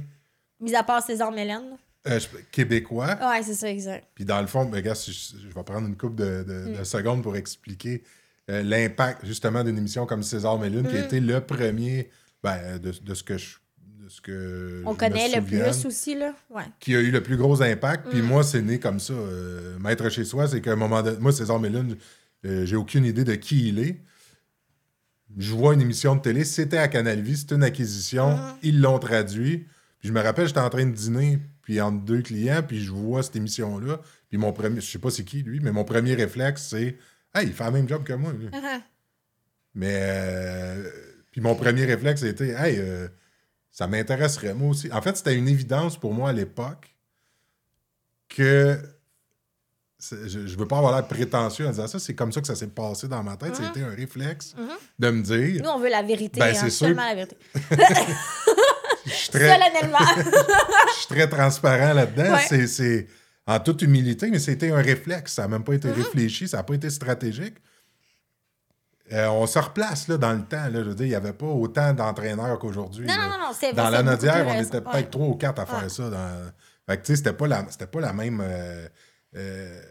Mis 0.60 0.76
à 0.76 0.84
part 0.84 1.04
César 1.04 1.32
Mélène. 1.32 1.78
euh, 2.08 2.20
québécois. 2.52 3.18
Ouais, 3.22 3.44
c'est 3.44 3.54
ça, 3.54 3.70
exact. 3.70 4.08
Puis 4.16 4.26
dans 4.26 4.40
le 4.42 4.48
fond, 4.48 4.66
ben, 4.66 4.96
si 4.96 5.12
je, 5.12 5.38
je 5.50 5.54
vais 5.54 5.64
prendre 5.64 5.88
une 5.88 5.98
couple 5.98 6.16
de, 6.16 6.44
de- 6.44 6.70
Mm. 6.72 6.78
de 6.80 6.84
secondes 6.84 7.24
pour 7.24 7.36
expliquer 7.36 8.04
euh, 8.50 8.62
l'impact 8.64 9.26
justement 9.26 9.64
d'une 9.64 9.78
émission 9.78 10.06
comme 10.06 10.24
César 10.24 10.58
Mélune, 10.60 10.88
qui 10.88 10.98
a 10.98 11.02
Mm. 11.02 11.06
été 11.06 11.20
le 11.20 11.42
premier 11.42 12.10
ben, 12.42 12.78
de, 12.78 12.92
de 12.92 13.14
ce 13.14 13.24
que 13.24 13.38
je. 13.38 13.58
De 14.14 14.18
ce 14.18 14.22
que 14.22 14.84
On 14.86 14.94
connaît 14.94 15.30
le 15.36 15.42
plus 15.42 15.86
aussi, 15.86 16.14
là. 16.16 16.34
Ouais. 16.52 16.64
Qui 16.80 16.96
a 16.96 17.00
eu 17.00 17.10
le 17.10 17.24
plus 17.24 17.36
gros 17.38 17.62
impact. 17.64 18.06
Mm. 18.08 18.10
Puis 18.12 18.22
moi, 18.22 18.44
c'est 18.44 18.62
né 18.62 18.80
comme 18.80 19.00
ça. 19.00 19.14
euh, 19.14 19.78
maître 19.80 20.08
chez 20.10 20.24
soi, 20.24 20.48
c'est 20.48 20.62
qu'à 20.62 20.74
un 20.74 20.76
moment 20.76 21.02
donné. 21.02 21.18
Moi, 21.20 21.32
César 21.32 21.60
Mélune, 21.60 21.98
euh, 22.46 22.66
j'ai 22.66 22.76
aucune 22.76 23.06
idée 23.06 23.24
de 23.24 23.34
qui 23.36 23.70
il 23.70 23.80
est. 23.80 24.00
Je 25.38 25.52
vois 25.54 25.74
une 25.74 25.82
émission 25.82 26.16
de 26.16 26.22
télé, 26.22 26.44
c'était 26.44 26.78
à 26.78 26.88
Canal 26.88 27.20
Vie, 27.22 27.38
c'était 27.38 27.56
une 27.56 27.64
acquisition, 27.64 28.36
Mm. 28.38 28.56
ils 28.62 28.82
l'ont 28.82 29.00
traduit. 29.00 29.66
Puis 30.00 30.10
je 30.10 30.14
me 30.14 30.22
rappelle, 30.22 30.46
j'étais 30.48 30.60
en 30.60 30.70
train 30.70 30.86
de 30.86 30.92
dîner, 30.92 31.40
puis 31.64 31.82
entre 31.82 32.04
deux 32.06 32.22
clients, 32.22 32.62
puis 32.62 32.84
je 32.84 32.92
vois 32.92 33.24
cette 33.24 33.36
émission-là. 33.38 34.00
Puis 34.30 34.38
mon 34.38 34.54
premier, 34.54 34.80
je 34.80 34.86
sais 34.92 35.00
pas 35.00 35.10
c'est 35.10 35.24
qui 35.24 35.42
lui, 35.42 35.60
mais 35.60 35.72
mon 35.72 35.86
premier 35.86 36.14
réflexe, 36.14 36.68
c'est 36.70 36.98
Hey, 37.34 37.48
il 37.48 37.54
fait 37.54 37.64
le 37.66 37.72
même 37.72 37.90
job 37.90 38.04
que 38.04 38.14
moi. 38.14 38.32
lui. 38.32 38.48
Mais. 39.74 39.98
euh, 40.02 40.88
puis 41.32 41.42
mon 41.42 41.56
premier 41.56 41.86
réflexe, 41.86 42.22
c'était 42.22 42.50
Hey, 42.50 42.76
euh, 42.78 43.08
ça 43.74 43.88
m'intéresserait 43.88 44.54
moi 44.54 44.70
aussi. 44.70 44.90
En 44.94 45.02
fait, 45.02 45.18
c'était 45.18 45.36
une 45.36 45.50
évidence 45.50 45.98
pour 45.98 46.14
moi 46.14 46.30
à 46.30 46.34
l'époque 46.34 46.96
que. 48.30 48.80
Je, 50.12 50.48
je 50.48 50.58
veux 50.58 50.68
pas 50.68 50.80
avoir 50.80 50.94
l'air 50.94 51.08
prétentieux 51.08 51.66
en 51.66 51.70
disant 51.70 51.88
ça, 51.88 51.98
c'est 51.98 52.14
comme 52.14 52.34
ça 52.34 52.42
que 52.42 52.48
ça 52.48 52.56
s'est 52.56 52.68
passé 52.68 53.08
dans 53.08 53.24
ma 53.24 53.38
tête. 53.38 53.56
C'était 53.56 53.84
un 53.86 53.96
réflexe 53.96 54.54
Mhm. 54.58 54.68
de 55.00 55.10
me 55.10 55.22
dire. 55.24 55.64
Nous, 55.64 55.70
on 55.70 55.80
veut 55.80 55.90
la 55.90 56.02
vérité. 56.04 56.40
Ben, 56.42 56.54
hein, 56.54 56.70
seulement 56.70 57.06
la 57.06 57.16
vérité. 57.16 57.38
Je 59.06 59.12
suis 59.12 59.30
très, 59.30 59.50
Solennellement. 59.54 59.98
je 60.94 60.98
suis 60.98 61.08
très 61.08 61.30
transparent 61.30 61.94
là-dedans. 61.94 62.34
Ouais. 62.34 62.68
C'est- 62.68 63.08
en 63.46 63.60
toute 63.60 63.82
humilité, 63.82 64.30
mais 64.30 64.40
c'était 64.40 64.72
un 64.72 64.82
réflexe. 64.82 65.34
Ça 65.34 65.42
n'a 65.42 65.48
même 65.50 65.64
pas 65.66 65.74
été 65.74 65.92
réfléchi, 65.92 66.48
ça 66.48 66.58
n'a 66.58 66.64
pas 66.64 66.76
été 66.76 66.90
stratégique. 66.90 67.56
Euh, 69.12 69.28
on 69.28 69.46
se 69.46 69.60
replace 69.60 70.08
là, 70.08 70.18
dans 70.18 70.32
le 70.32 70.44
temps. 70.44 70.64
Là, 70.64 70.72
je 70.76 70.80
veux 70.90 70.96
dire, 70.96 71.06
il 71.06 71.10
n'y 71.10 71.16
avait 71.16 71.34
pas 71.34 71.46
autant 71.46 71.94
d'entraîneurs 71.94 72.58
qu'aujourd'hui. 72.58 73.06
non, 73.06 73.14
non, 73.16 73.22
non, 73.30 73.38
non, 73.40 73.52
c'est 73.54 73.74
Dans 73.74 73.90
la 73.90 74.02
Nodière, 74.02 74.46
on 74.48 74.60
était 74.62 74.80
peut-être 74.82 75.12
trois 75.12 75.28
ou 75.28 75.36
quatre 75.36 75.60
à 75.60 75.66
faire 75.66 75.84
Ouais. 75.84 75.90
ça. 75.90 76.10
Dans... 76.10 76.52
Fait 76.88 76.98
que, 76.98 77.02
tu 77.06 77.08
sais, 77.12 77.16
c'était 77.18 77.34
pas 77.34 77.48
la, 77.48 77.66
c'était 77.70 77.88
pas 77.88 78.00
la 78.00 78.14
même. 78.14 78.42
euh, 78.42 78.88
euh, 79.36 79.82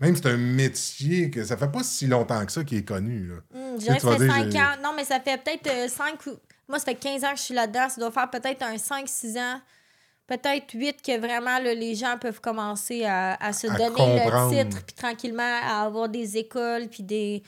même 0.00 0.14
c'est 0.16 0.26
un 0.26 0.36
métier 0.36 1.30
que 1.30 1.42
ça 1.44 1.56
fait 1.56 1.70
pas 1.70 1.82
si 1.82 2.06
longtemps 2.06 2.44
que 2.44 2.52
ça 2.52 2.62
qui 2.62 2.76
est 2.76 2.84
connu. 2.84 3.28
Là. 3.28 3.34
Hum, 3.54 3.76
je 3.80 3.84
dirais 3.84 3.96
que 3.96 4.02
ça 4.02 4.12
fait 4.12 4.18
dire, 4.18 4.32
5 4.34 4.50
j'ai- 4.50 4.58
ans. 4.60 4.62
Non, 4.84 4.90
mais 4.94 5.04
ça 5.04 5.18
fait 5.20 5.42
peut-être 5.42 5.90
5 5.90 6.26
ou. 6.26 6.32
Moi, 6.68 6.78
ça 6.78 6.84
fait 6.86 6.94
15 6.96 7.24
ans 7.24 7.30
que 7.32 7.38
je 7.38 7.42
suis 7.42 7.54
là-dedans. 7.54 7.88
Ça 7.88 8.00
doit 8.00 8.10
faire 8.10 8.28
peut-être 8.28 8.62
un 8.62 8.76
5-6 8.76 9.38
ans. 9.38 9.60
Peut-être 10.26 10.72
8 10.74 11.00
que 11.02 11.18
vraiment 11.18 11.58
là, 11.60 11.72
les 11.72 11.94
gens 11.94 12.18
peuvent 12.20 12.40
commencer 12.40 13.04
à, 13.04 13.34
à 13.42 13.52
se 13.52 13.68
À 13.68 13.70
donner 13.76 13.90
comprendre. 13.94 14.50
le 14.54 14.64
titre, 14.64 14.82
puis 14.84 14.94
tranquillement 14.96 15.60
à 15.62 15.84
avoir 15.84 16.08
des 16.08 16.36
écoles, 16.36 16.88
puis 16.90 17.02
des. 17.04 17.42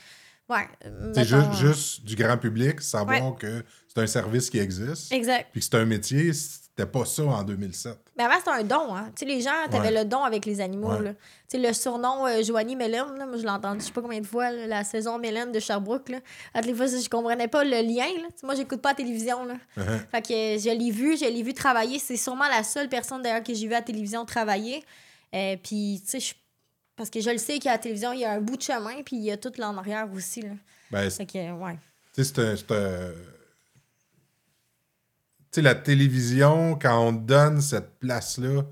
Ouais. 0.49 0.67
C'est 1.13 1.25
juste, 1.25 1.53
juste 1.53 2.03
du 2.03 2.15
grand 2.15 2.37
public, 2.37 2.81
savoir 2.81 3.35
que 3.35 3.63
c'est 3.87 4.01
un 4.01 4.07
service 4.07 4.49
qui 4.49 4.57
existe, 4.59 5.11
Exact. 5.11 5.47
puis 5.51 5.59
que 5.61 5.65
c'est 5.65 5.75
un 5.75 5.85
métier, 5.85 6.33
c'était 6.33 6.85
pas 6.85 7.05
ça 7.05 7.23
en 7.23 7.43
2007. 7.43 7.97
Mais 8.17 8.23
avant, 8.23 8.35
c'était 8.37 8.49
un 8.51 8.63
don. 8.63 8.95
Hein. 8.95 9.11
Tu 9.15 9.19
sais, 9.19 9.25
les 9.31 9.41
gens, 9.41 9.51
t'avais 9.69 9.89
Ouais. 9.89 10.03
le 10.03 10.05
don 10.09 10.23
avec 10.23 10.45
les 10.45 10.59
animaux. 10.61 10.91
Ouais. 10.93 11.03
là. 11.03 11.13
Tu 11.13 11.19
sais, 11.49 11.57
le 11.59 11.71
surnom 11.73 12.25
euh, 12.25 12.41
Joanie 12.43 12.75
Mélène, 12.75 13.15
là, 13.17 13.25
moi, 13.25 13.37
je 13.37 13.43
l'ai 13.43 13.49
entendu 13.49 13.81
je 13.81 13.85
sais 13.87 13.91
pas 13.91 14.01
combien 14.01 14.21
de 14.21 14.25
fois, 14.25 14.51
là, 14.51 14.65
la 14.67 14.83
saison 14.83 15.17
Mélène 15.19 15.51
de 15.51 15.59
Sherbrooke. 15.59 16.09
Là. 16.09 16.19
À 16.53 16.61
toutes 16.61 16.71
les 16.71 16.75
fois, 16.75 16.87
je 16.87 17.09
comprenais 17.09 17.47
pas 17.47 17.63
le 17.63 17.81
lien. 17.81 18.05
Là. 18.21 18.27
Tu 18.29 18.39
sais, 18.39 18.45
Moi, 18.45 18.55
j'écoute 18.55 18.81
pas 18.81 18.89
la 18.89 18.95
télévision. 18.95 19.45
Là. 19.45 19.55
Uh-huh. 19.77 19.99
Fait 20.11 20.21
que 20.21 20.33
euh, 20.33 20.59
je 20.59 20.69
l'ai 20.77 20.91
vu, 20.91 21.17
je 21.17 21.25
l'ai 21.25 21.43
vu 21.43 21.53
travailler. 21.53 21.99
C'est 21.99 22.17
sûrement 22.17 22.47
la 22.49 22.63
seule 22.63 22.89
personne 22.89 23.21
d'ailleurs 23.21 23.43
que 23.43 23.53
j'ai 23.53 23.67
vu 23.67 23.73
à 23.73 23.77
la 23.79 23.81
télévision 23.83 24.25
travailler. 24.25 24.83
Euh, 25.35 25.55
puis, 25.61 26.01
tu 26.03 26.09
sais, 26.11 26.19
je- 26.19 26.33
parce 26.99 27.09
que 27.09 27.21
je 27.21 27.29
le 27.29 27.37
sais 27.37 27.59
qu'à 27.59 27.71
la 27.71 27.77
télévision, 27.77 28.11
il 28.11 28.19
y 28.19 28.25
a 28.25 28.33
un 28.33 28.41
bout 28.41 28.57
de 28.57 28.61
chemin, 28.61 29.01
puis 29.03 29.15
il 29.15 29.23
y 29.23 29.31
a 29.31 29.37
tout 29.37 29.51
là 29.57 29.69
en 29.69 29.77
arrière 29.77 30.07
aussi. 30.13 30.41
Là. 30.41 30.49
Ben, 30.91 31.09
c'est- 31.09 31.15
Fait 31.17 31.25
que, 31.25 31.51
ouais. 31.53 31.77
tu 32.13 32.23
sais, 32.25 32.33
c'est 32.35 32.39
un- 32.71 32.75
un- 32.75 33.13
Tu 35.51 35.55
sais, 35.55 35.61
la 35.63 35.73
télévision, 35.75 36.77
quand 36.77 37.07
on 37.07 37.11
donne 37.11 37.59
cette 37.61 37.97
place-là, 37.99 38.63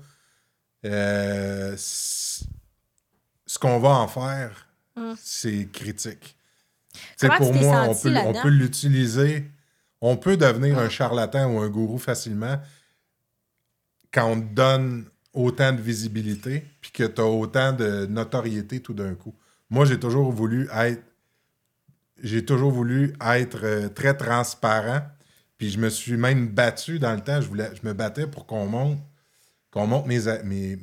euh, 0.84 1.74
ce 1.76 2.44
qu'on 3.58 3.80
va 3.80 3.88
en 3.88 4.06
faire, 4.08 4.68
Mm. 4.94 5.14
c'est 5.18 5.68
critique. 5.72 6.36
Tu 6.92 6.98
sais, 7.16 7.26
Comment 7.28 7.38
pour 7.38 7.54
moi, 7.54 7.82
on 7.88 7.94
peut, 7.94 8.14
on 8.16 8.32
peut 8.42 8.48
l'utiliser. 8.48 9.50
On 10.00 10.16
peut 10.16 10.36
devenir 10.36 10.76
Mm. 10.76 10.80
un 10.80 10.88
charlatan 10.88 11.50
ou 11.52 11.58
un 11.60 11.68
gourou 11.68 11.98
facilement 11.98 12.60
quand 14.12 14.26
on 14.32 14.36
donne 14.36 15.06
autant 15.32 15.72
de 15.72 15.80
visibilité 15.80 16.64
puis 16.80 16.90
que 16.90 17.04
tu 17.04 17.20
as 17.20 17.26
autant 17.26 17.72
de 17.72 18.06
notoriété 18.06 18.80
tout 18.80 18.94
d'un 18.94 19.14
coup. 19.14 19.34
Moi, 19.70 19.84
j'ai 19.84 20.00
toujours 20.00 20.32
voulu 20.32 20.68
être 20.74 21.02
j'ai 22.22 22.44
toujours 22.44 22.72
voulu 22.72 23.14
être 23.24 23.60
euh, 23.64 23.88
très 23.88 24.16
transparent. 24.16 25.02
Puis 25.56 25.70
je 25.70 25.78
me 25.78 25.88
suis 25.88 26.16
même 26.16 26.48
battu 26.48 26.98
dans 26.98 27.14
le 27.14 27.20
temps. 27.20 27.40
Je, 27.40 27.48
voulais, 27.48 27.70
me 27.82 27.92
battais 27.92 28.26
pour 28.26 28.46
qu'on 28.46 28.66
monte, 28.66 28.98
mes, 30.06 30.20
mes- 30.44 30.78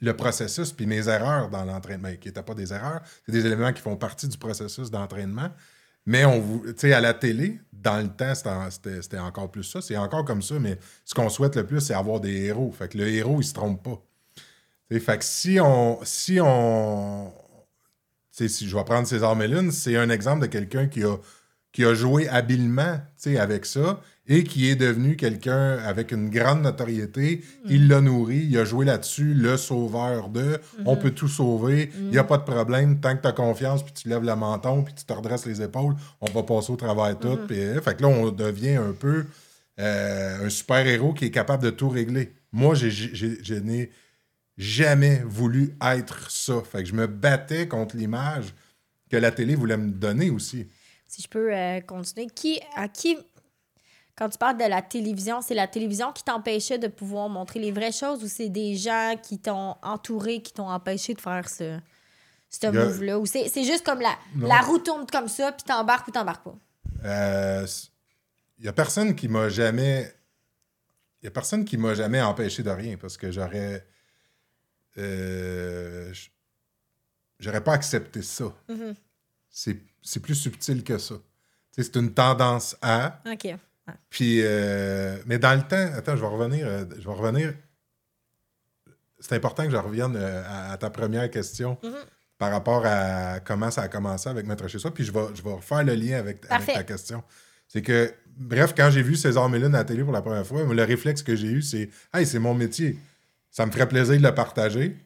le 0.00 0.12
processus 0.16 0.72
puis 0.72 0.86
mes 0.86 1.08
erreurs 1.08 1.50
dans 1.50 1.64
l'entraînement, 1.64 2.12
qui 2.20 2.28
n'étaient 2.28 2.42
pas 2.42 2.54
des 2.54 2.72
erreurs, 2.72 3.02
c'est 3.26 3.32
des 3.32 3.44
éléments 3.46 3.72
qui 3.72 3.82
font 3.82 3.96
partie 3.96 4.28
du 4.28 4.38
processus 4.38 4.90
d'entraînement. 4.90 5.50
Mais 6.08 6.24
on 6.24 6.62
tu 6.78 6.90
à 6.90 7.00
la 7.02 7.12
télé, 7.12 7.60
dans 7.70 7.98
le 8.02 8.08
temps, 8.08 8.34
c'était 8.34 8.48
en- 8.48 8.70
c'était 8.70 9.02
c'était 9.02 9.18
encore 9.18 9.50
plus 9.50 9.62
ça. 9.64 9.82
C'est 9.82 9.98
encore 9.98 10.24
comme 10.24 10.40
ça, 10.40 10.58
mais 10.58 10.78
ce 11.04 11.12
qu'on 11.14 11.28
souhaite 11.28 11.54
le 11.54 11.66
plus, 11.66 11.80
c'est 11.82 11.92
avoir 11.92 12.18
des 12.18 12.46
héros. 12.46 12.72
Fait 12.72 12.88
que 12.88 12.96
le 12.96 13.08
héros, 13.08 13.40
il 13.42 13.44
se 13.44 13.52
trompe 13.52 13.82
pas. 13.84 14.02
Fait 15.00 15.18
que 15.18 15.24
si 15.24 15.58
on, 15.60 15.98
si 16.04 16.38
on, 16.40 17.30
si 18.30 18.66
je 18.68 18.74
vais 18.74 18.84
prendre 18.84 19.06
César 19.06 19.36
Mélune, 19.36 19.70
c'est 19.70 19.96
un 19.98 20.08
exemple 20.08 20.40
de 20.40 20.46
quelqu'un 20.46 20.86
qui 20.86 21.04
a, 21.04 21.16
qui 21.72 21.84
a 21.84 21.92
joué 21.92 22.26
habilement 22.28 22.98
avec 23.38 23.66
ça 23.66 24.00
et 24.28 24.44
qui 24.44 24.68
est 24.68 24.76
devenu 24.76 25.16
quelqu'un 25.16 25.78
avec 25.78 26.12
une 26.12 26.28
grande 26.28 26.62
notoriété. 26.62 27.42
Il 27.64 27.88
l'a 27.88 28.00
nourri, 28.00 28.46
il 28.50 28.58
a 28.58 28.64
joué 28.64 28.84
là-dessus, 28.84 29.32
le 29.34 29.56
sauveur 29.56 30.28
de. 30.28 30.60
On 30.84 30.96
peut 30.96 31.10
tout 31.10 31.28
sauver, 31.28 31.90
il 31.98 32.10
n'y 32.10 32.18
a 32.18 32.24
pas 32.24 32.36
de 32.36 32.44
problème. 32.44 33.00
Tant 33.00 33.16
que 33.16 33.22
tu 33.22 33.28
as 33.28 33.32
confiance, 33.32 33.82
puis 33.82 33.92
tu 33.92 34.08
lèves 34.08 34.24
le 34.24 34.36
menton, 34.36 34.82
puis 34.82 34.94
tu 34.94 35.04
te 35.04 35.12
redresses 35.12 35.46
les 35.46 35.62
épaules, 35.62 35.94
on 36.20 36.30
va 36.30 36.42
passer 36.42 36.72
au 36.72 36.76
travail 36.76 37.16
tout. 37.20 37.38
puis, 37.48 37.58
euh, 37.58 37.80
fait 37.80 37.96
que 37.96 38.02
là, 38.02 38.08
on 38.08 38.30
devient 38.30 38.76
un 38.76 38.92
peu 38.92 39.24
euh, 39.80 40.46
un 40.46 40.50
super-héros 40.50 41.14
qui 41.14 41.26
est 41.26 41.30
capable 41.30 41.62
de 41.62 41.70
tout 41.70 41.88
régler. 41.88 42.32
Moi, 42.52 42.74
je 42.74 43.58
n'ai 43.60 43.90
jamais 44.56 45.22
voulu 45.24 45.74
être 45.82 46.30
ça. 46.30 46.62
Fait 46.70 46.82
que 46.82 46.88
je 46.88 46.94
me 46.94 47.06
battais 47.06 47.68
contre 47.68 47.96
l'image 47.96 48.54
que 49.10 49.16
la 49.16 49.30
télé 49.30 49.54
voulait 49.54 49.76
me 49.76 49.90
donner 49.90 50.30
aussi. 50.30 50.66
Si 51.06 51.22
je 51.22 51.28
peux 51.28 51.54
euh, 51.54 51.80
continuer. 51.80 52.26
Qui, 52.34 52.60
à 52.76 52.88
qui, 52.88 53.16
quand 54.18 54.28
tu 54.28 54.36
parles 54.36 54.58
de 54.58 54.64
la 54.64 54.82
télévision, 54.82 55.40
c'est 55.40 55.54
la 55.54 55.68
télévision 55.68 56.12
qui 56.12 56.24
t'empêchait 56.24 56.78
de 56.78 56.88
pouvoir 56.88 57.28
montrer 57.28 57.60
les 57.60 57.70
vraies 57.70 57.92
choses 57.92 58.24
ou 58.24 58.26
c'est 58.28 58.48
des 58.48 58.74
gens 58.74 59.14
qui 59.22 59.38
t'ont 59.38 59.76
entouré, 59.82 60.42
qui 60.42 60.52
t'ont 60.52 60.68
empêché 60.68 61.14
de 61.14 61.20
faire 61.20 61.48
ce, 61.48 61.78
ce 62.50 62.66
a- 62.66 62.72
move-là? 62.72 63.18
Ou 63.20 63.26
c'est 63.26 63.48
c'est 63.48 63.62
juste 63.64 63.84
comme 63.86 64.00
la, 64.00 64.18
Non. 64.34 64.48
la 64.48 64.60
roue 64.60 64.78
tourne 64.80 65.06
comme 65.06 65.28
ça, 65.28 65.52
puis 65.52 65.62
t'embarques 65.62 66.08
ou 66.08 66.10
t'embarques 66.10 66.42
pas? 66.44 66.56
Euh, 67.04 67.66
Il 68.58 68.64
y 68.64 68.68
a 68.68 68.72
personne 68.72 69.14
qui 69.14 69.28
m'a 69.28 69.48
jamais. 69.48 70.12
Il 71.22 71.26
y 71.26 71.28
a 71.28 71.30
personne 71.30 71.64
qui 71.64 71.76
m'a 71.76 71.94
jamais 71.94 72.20
empêché 72.20 72.62
de 72.64 72.70
rien 72.70 72.96
parce 72.96 73.16
que 73.16 73.30
j'aurais. 73.30 73.86
euh, 74.98 76.12
J'aurais 77.38 77.62
pas 77.62 77.72
accepté 77.74 78.20
ça. 78.22 78.46
Mhm. 78.68 78.94
C'est 79.48 79.78
c'est 80.02 80.20
plus 80.20 80.34
subtil 80.34 80.82
que 80.82 80.98
ça. 80.98 81.14
C'est 81.70 81.94
une 81.96 82.12
tendance 82.12 82.76
à. 82.82 83.20
OK. 83.30 83.54
Puis, 84.10 84.40
euh, 84.42 85.16
mais 85.26 85.38
dans 85.38 85.54
le 85.54 85.62
temps, 85.62 85.90
attends, 85.96 86.16
je 86.16 86.20
vais 86.20 86.26
revenir. 86.26 86.66
euh, 86.66 86.84
je 86.98 87.06
vais 87.08 87.14
revenir. 87.14 87.54
c'est 89.20 89.34
important 89.34 89.64
que 89.64 89.70
je 89.70 89.76
revienne 89.76 90.14
euh, 90.16 90.42
à, 90.72 90.76
ta 90.76 90.90
première 90.90 91.28
question 91.30 91.76
Mhm. 91.82 91.92
par 92.38 92.50
rapport 92.52 92.82
à 92.86 93.40
comment 93.40 93.70
ça 93.70 93.82
a 93.82 93.88
commencé 93.88 94.28
avec 94.28 94.46
Maître 94.46 94.68
chez 94.68 94.78
soi. 94.78 94.92
Puis 94.94 95.04
je 95.04 95.12
vais, 95.12 95.26
je 95.34 95.42
vais 95.42 95.52
refaire 95.52 95.82
le 95.84 95.94
lien 95.94 96.18
avec, 96.18 96.46
ta 96.46 96.84
question. 96.84 97.22
C'est 97.66 97.82
que, 97.82 98.12
bref, 98.36 98.74
quand 98.76 98.90
j'ai 98.90 99.02
vu 99.02 99.16
César 99.16 99.48
Mélune 99.48 99.74
à 99.74 99.78
la 99.78 99.84
télé 99.84 100.02
pour 100.04 100.12
la 100.12 100.22
première 100.22 100.46
fois, 100.46 100.62
le 100.62 100.84
réflexe 100.84 101.22
que 101.22 101.34
j'ai 101.34 101.48
eu, 101.48 101.62
c'est 101.62 101.90
Hey, 102.14 102.24
c'est 102.26 102.38
mon 102.38 102.54
métier. 102.54 102.98
Ça 103.50 103.66
me 103.66 103.70
ferait 103.72 103.88
plaisir 103.88 104.16
de 104.18 104.22
le 104.22 104.34
partager. 104.34 104.96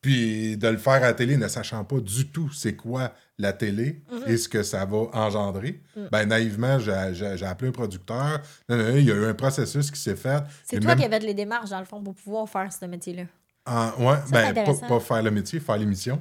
Puis 0.00 0.56
de 0.56 0.68
le 0.68 0.78
faire 0.78 0.94
à 0.94 1.00
la 1.00 1.12
télé, 1.12 1.36
ne 1.36 1.46
sachant 1.48 1.84
pas 1.84 2.00
du 2.00 2.28
tout 2.28 2.50
c'est 2.52 2.74
quoi 2.74 3.12
la 3.38 3.52
télé 3.52 4.02
Mhm. 4.10 4.22
et 4.28 4.36
ce 4.38 4.48
que 4.48 4.62
ça 4.62 4.84
va 4.86 4.96
engendrer. 5.12 5.82
Mm. 5.96 6.00
Ben 6.10 6.26
naïvement, 6.26 6.78
j'ai 6.78 7.44
appelé 7.44 7.68
un 7.68 7.72
producteur. 7.72 8.40
Non, 8.68 8.76
non, 8.76 8.84
non, 8.84 8.96
il 8.96 9.04
y 9.04 9.10
a 9.10 9.14
eu 9.14 9.24
un 9.26 9.34
processus 9.34 9.90
qui 9.90 10.00
s'est 10.00 10.16
fait. 10.16 10.42
C'est 10.64 10.78
toi 10.80 10.90
même- 10.94 10.98
qui 10.98 11.04
avais 11.04 11.18
les 11.20 11.34
démarches, 11.34 11.70
dans 11.70 11.78
le 11.80 11.84
fond, 11.84 12.02
pour 12.02 12.14
pouvoir 12.14 12.48
faire 12.48 12.72
ce 12.72 12.84
métier-là. 12.86 13.24
en- 13.66 13.90
ouais, 14.04 14.16
ben, 14.32 14.54
pas, 14.54 14.74
pas 14.88 15.00
faire 15.00 15.22
le 15.22 15.30
métier, 15.30 15.60
faire 15.60 15.76
l'émission. 15.76 16.20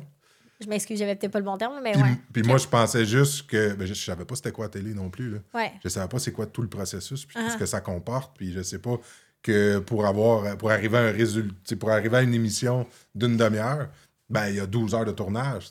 Je 0.62 0.68
m'excuse, 0.68 1.00
j'avais 1.00 1.16
peut-être 1.16 1.32
pas 1.32 1.40
le 1.40 1.46
bon 1.46 1.58
terme, 1.58 1.80
mais 1.82 1.94
Puis, 1.94 2.02
ouais. 2.02 2.18
puis 2.34 2.44
moi, 2.44 2.58
je 2.58 2.68
pensais 2.68 3.06
juste 3.06 3.50
que. 3.50 3.74
Ben, 3.76 3.88
je, 3.88 3.94
je 3.94 4.04
savais 4.04 4.26
pas 4.26 4.36
c'était 4.36 4.52
quoi 4.52 4.66
la 4.66 4.70
télé 4.70 4.94
non 4.94 5.10
plus. 5.10 5.32
Là. 5.32 5.38
Ouais. 5.54 5.72
Je 5.82 5.88
savais 5.88 6.10
pas 6.10 6.20
c'est 6.20 6.34
quoi 6.34 6.46
tout 6.48 6.62
le 6.62 6.68
processus, 6.68 7.26
puis 7.26 7.38
Ah. 7.40 7.50
ce 7.52 7.56
que 7.58 7.66
ça 7.66 7.80
comporte. 7.80 8.36
Puis 8.38 8.52
je 8.52 8.62
sais 8.62 8.80
pas 8.80 9.00
que 9.42 9.80
pour 9.80 10.06
avoir 10.06 10.58
pour 10.58 10.72
arriver 10.72 10.98
à 10.98 11.02
un 11.02 11.12
résultat, 11.12 11.76
pour 11.78 11.92
arriver 11.92 12.18
à 12.18 12.22
une 12.22 12.34
émission 12.34 12.86
d'une 13.16 13.38
demi-heure, 13.38 13.90
ben 14.30 14.48
il 14.50 14.56
y 14.56 14.60
a 14.60 14.66
12 14.68 14.94
heures 14.96 15.06
de 15.06 15.12
tournage. 15.12 15.70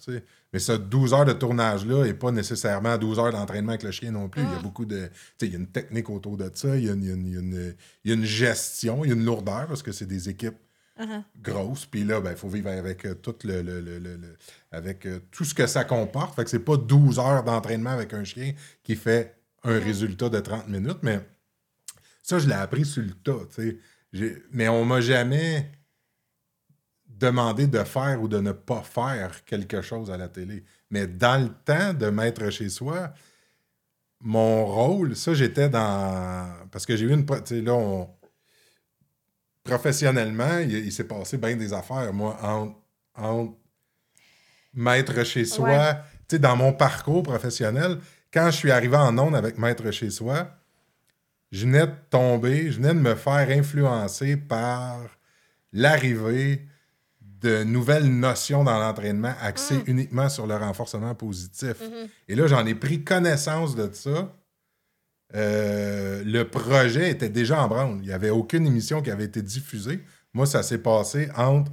Mais 0.53 0.59
ce 0.59 0.73
12 0.73 1.13
heures 1.13 1.27
de 1.27 1.35
tournage-là 1.35 2.05
n'est 2.05 2.15
pas 2.15 2.31
nécessairement 2.31 2.97
12 2.97 3.19
heures 3.19 3.33
d'entraînement 3.33 3.73
avec 3.73 3.83
le 3.83 3.91
chien 3.91 4.11
non 4.11 4.29
plus. 4.31 4.41
Il 4.43 4.49
y 4.49 4.53
a 4.53 4.57
Ah. 4.59 4.63
beaucoup 4.63 4.87
de. 4.87 5.11
Il 5.43 5.51
y 5.51 5.55
a 5.55 5.59
une 5.59 5.67
technique 5.67 6.09
autour 6.09 6.37
de 6.39 6.51
ça, 6.55 6.75
il 6.77 6.85
y 6.85 6.89
a 6.91 6.95
une, 6.95 7.05
y 7.05 7.11
a 7.11 7.15
une- 7.15 7.27
il 7.27 7.35
y 7.35 7.37
a 7.37 7.41
une- 7.41 7.75
il 8.05 8.09
y 8.11 8.13
a 8.13 8.17
une 8.17 8.25
gestion, 8.25 9.05
il 9.05 9.09
y 9.09 9.13
a 9.13 9.15
une 9.15 9.25
lourdeur 9.25 9.67
parce 9.67 9.83
que 9.83 9.93
c'est 9.93 10.07
des 10.07 10.29
équipes 10.29 10.57
Uh-huh. 10.99 11.23
grosse. 11.41 11.87
Puis 11.87 12.03
là, 12.03 12.21
ben, 12.21 12.33
il 12.33 12.37
faut 12.37 12.49
vivre 12.49 12.71
avec 12.71 13.05
euh, 13.05 13.15
tout 13.15 13.37
le, 13.45 13.63
le- 13.63 13.81
le- 13.81 13.99
le- 14.01 14.17
le- 14.17 14.37
avec 14.73 15.07
euh, 15.07 15.21
tout 15.31 15.45
ce 15.45 15.55
que 15.55 15.69
ça 15.69 15.85
comporte. 15.85 16.35
Fait 16.35 16.43
que 16.43 16.51
c'est 16.51 16.59
pas 16.59 16.77
12 16.77 17.21
heures 17.21 17.45
d'entraînement 17.45 17.91
avec 17.91 18.13
un 18.15 18.25
chien 18.25 18.53
qui 18.83 18.97
fait 18.97 19.37
un 19.63 19.79
résultat 19.79 20.29
de 20.29 20.41
30 20.41 20.67
minutes, 20.69 20.99
mais 21.03 21.21
ça, 22.29 22.39
je 22.39 22.47
l'ai 22.47 22.55
appris 22.55 22.85
sur 22.85 23.03
le 23.03 23.15
tas, 23.15 23.47
tu 23.49 23.55
sais. 23.55 23.79
J'ai- 24.13 24.43
Mais 24.53 24.69
on 24.69 24.85
m'a 24.85 25.01
jamais 25.01 25.73
demandé 27.07 27.67
de 27.67 27.83
faire 27.85 28.21
ou 28.23 28.29
de 28.29 28.39
ne 28.39 28.53
pas 28.53 28.83
faire 28.83 29.45
quelque 29.47 29.81
chose 29.81 30.11
à 30.11 30.19
la 30.19 30.29
télé. 30.29 30.63
Mais 30.91 31.07
dans 31.07 31.43
le 31.43 31.49
temps 31.65 31.95
de 31.95 32.11
mettre 32.11 32.51
chez 32.51 32.69
soi, 32.69 33.15
mon 34.21 34.67
rôle, 34.67 35.17
ça, 35.17 35.33
j'étais 35.33 35.71
dans... 35.71 36.53
Parce 36.71 36.85
que 36.85 36.97
j'ai 36.97 37.07
eu 37.07 37.13
une... 37.13 37.25
Tu 37.25 37.35
sais, 37.47 37.61
là, 37.63 37.73
on 37.73 38.11
professionnellement, 39.65 40.59
il, 40.59 40.73
il 40.73 40.93
s'est 40.93 41.05
passé 41.05 41.39
bien 41.39 41.57
des 41.57 41.73
affaires, 41.73 42.13
moi, 42.13 42.39
entre, 42.43 42.77
entre 43.15 43.57
Maître 44.75 45.25
chez 45.25 45.47
soi. 45.47 45.69
Ouais. 45.69 45.95
Tu 46.29 46.37
sais, 46.37 46.39
dans 46.39 46.57
mon 46.57 46.75
parcours 46.75 47.23
professionnel, 47.23 47.99
quand 48.33 48.51
je 48.51 48.57
suis 48.57 48.71
arrivé 48.71 48.97
en 48.97 49.17
onde 49.19 49.35
avec 49.35 49.57
Maître 49.57 49.91
chez 49.91 50.11
soi, 50.11 50.58
je 51.53 51.65
venais 51.65 51.87
de 51.87 51.93
tomber, 52.11 52.71
je 52.71 52.77
venais 52.77 52.95
de 52.95 53.01
me 53.01 53.15
faire 53.15 53.49
influencer 53.51 54.37
par 54.37 55.01
l'arrivée 55.73 56.67
de 57.21 57.63
nouvelles 57.63 58.09
notions 58.09 58.65
dans 58.65 58.79
l'entraînement 58.79 59.35
axées 59.41 59.77
Mm. 59.79 59.83
uniquement 59.87 60.29
sur 60.29 60.47
le 60.47 60.57
renforcement 60.57 61.15
positif. 61.15 61.77
Mhm. 61.81 62.09
Et 62.29 62.35
là, 62.35 62.47
j'en 62.49 62.67
ai 62.67 62.75
pris 62.75 63.05
connaissance 63.05 63.77
de 63.77 63.89
ça. 63.93 64.35
Euh, 65.35 66.23
le 66.25 66.49
projet 66.49 67.11
était 67.11 67.29
déjà 67.29 67.63
en 67.63 67.69
branle. 67.69 67.99
Il 68.01 68.07
n'y 68.07 68.13
avait 68.13 68.31
aucune 68.31 68.67
émission 68.67 69.03
qui 69.03 69.11
avait 69.11 69.25
été 69.25 69.43
diffusée. 69.43 70.01
Moi, 70.33 70.47
ça 70.47 70.63
s'est 70.63 70.79
passé 70.79 71.29
entre. 71.37 71.71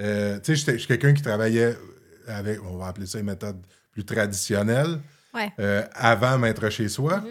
euh, 0.00 0.38
tu 0.40 0.56
sais, 0.56 0.72
je 0.74 0.78
suis 0.78 0.86
quelqu'un 0.86 1.12
qui 1.12 1.22
travaillait 1.22 1.76
avec, 2.28 2.62
on 2.64 2.76
va 2.76 2.86
appeler 2.86 3.06
ça 3.06 3.18
une 3.18 3.26
méthode 3.26 3.56
plus 3.90 4.04
traditionnelle, 4.04 5.00
Ouais. 5.34 5.50
euh, 5.58 5.82
avant 5.94 6.38
Maître 6.38 6.68
chez 6.70 6.88
soi. 6.88 7.18
Mhm. 7.18 7.26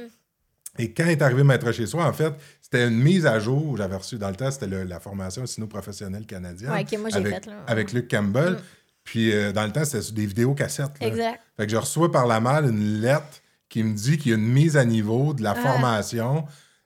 Et 0.77 0.91
quand 0.93 1.05
est 1.05 1.21
arrivé 1.21 1.43
Maître 1.43 1.71
chez 1.71 1.85
soi, 1.87 2.05
en 2.05 2.13
fait, 2.13 2.33
c'était 2.61 2.87
une 2.87 2.97
mise 2.97 3.25
à 3.25 3.39
jour. 3.39 3.77
J'avais 3.77 3.95
reçu 3.95 4.17
dans 4.17 4.29
le 4.29 4.35
temps, 4.35 4.51
c'était 4.51 4.67
la 4.67 4.99
formation 4.99 5.45
sino-professionnelle 5.45 6.25
canadienne. 6.25 6.71
Ouais, 6.71 6.85
moi, 6.97 7.09
avec, 7.13 7.45
là. 7.45 7.53
avec 7.67 7.93
Luc 7.93 8.09
Campbell. 8.09 8.53
Mm. 8.53 8.57
Puis 9.03 9.33
euh, 9.33 9.51
dans 9.53 9.63
le 9.65 9.71
temps, 9.71 9.85
c'était 9.85 10.01
sur 10.01 10.13
des 10.13 10.25
vidéos 10.25 10.53
cassettes. 10.53 10.99
là. 10.99 11.07
Exact. 11.07 11.39
Fait 11.57 11.65
que 11.65 11.71
je 11.71 11.77
reçois 11.77 12.11
par 12.11 12.27
la 12.27 12.39
malle 12.39 12.65
une 12.65 12.99
lettre 13.01 13.41
qui 13.69 13.81
me 13.83 13.93
dit 13.95 14.17
qu'il 14.17 14.31
y 14.31 14.35
a 14.35 14.37
une 14.37 14.47
mise 14.47 14.75
à 14.77 14.83
niveau 14.85 15.33
de 15.33 15.43
la 15.43 15.51
Ah. 15.51 15.61
formation 15.61 16.45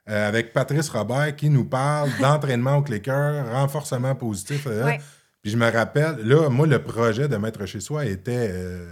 euh, 0.10 0.27
avec 0.27 0.53
Patrice 0.53 0.89
Robert 0.89 1.36
qui 1.36 1.50
nous 1.50 1.65
parle 1.65 2.10
d'entraînement 2.21 2.77
au 2.77 2.81
clicker, 2.83 3.45
renforcement 3.51 4.13
positif. 4.15 4.67
euh, 4.67 4.86
Ouais. 4.86 5.00
Puis 5.41 5.51
je 5.51 5.57
me 5.57 5.71
rappelle, 5.71 6.17
là, 6.24 6.50
moi, 6.50 6.67
le 6.67 6.81
projet 6.83 7.27
de 7.27 7.36
Maître 7.38 7.65
chez 7.65 7.79
soi 7.79 8.05
était 8.05 8.50
euh, 8.51 8.86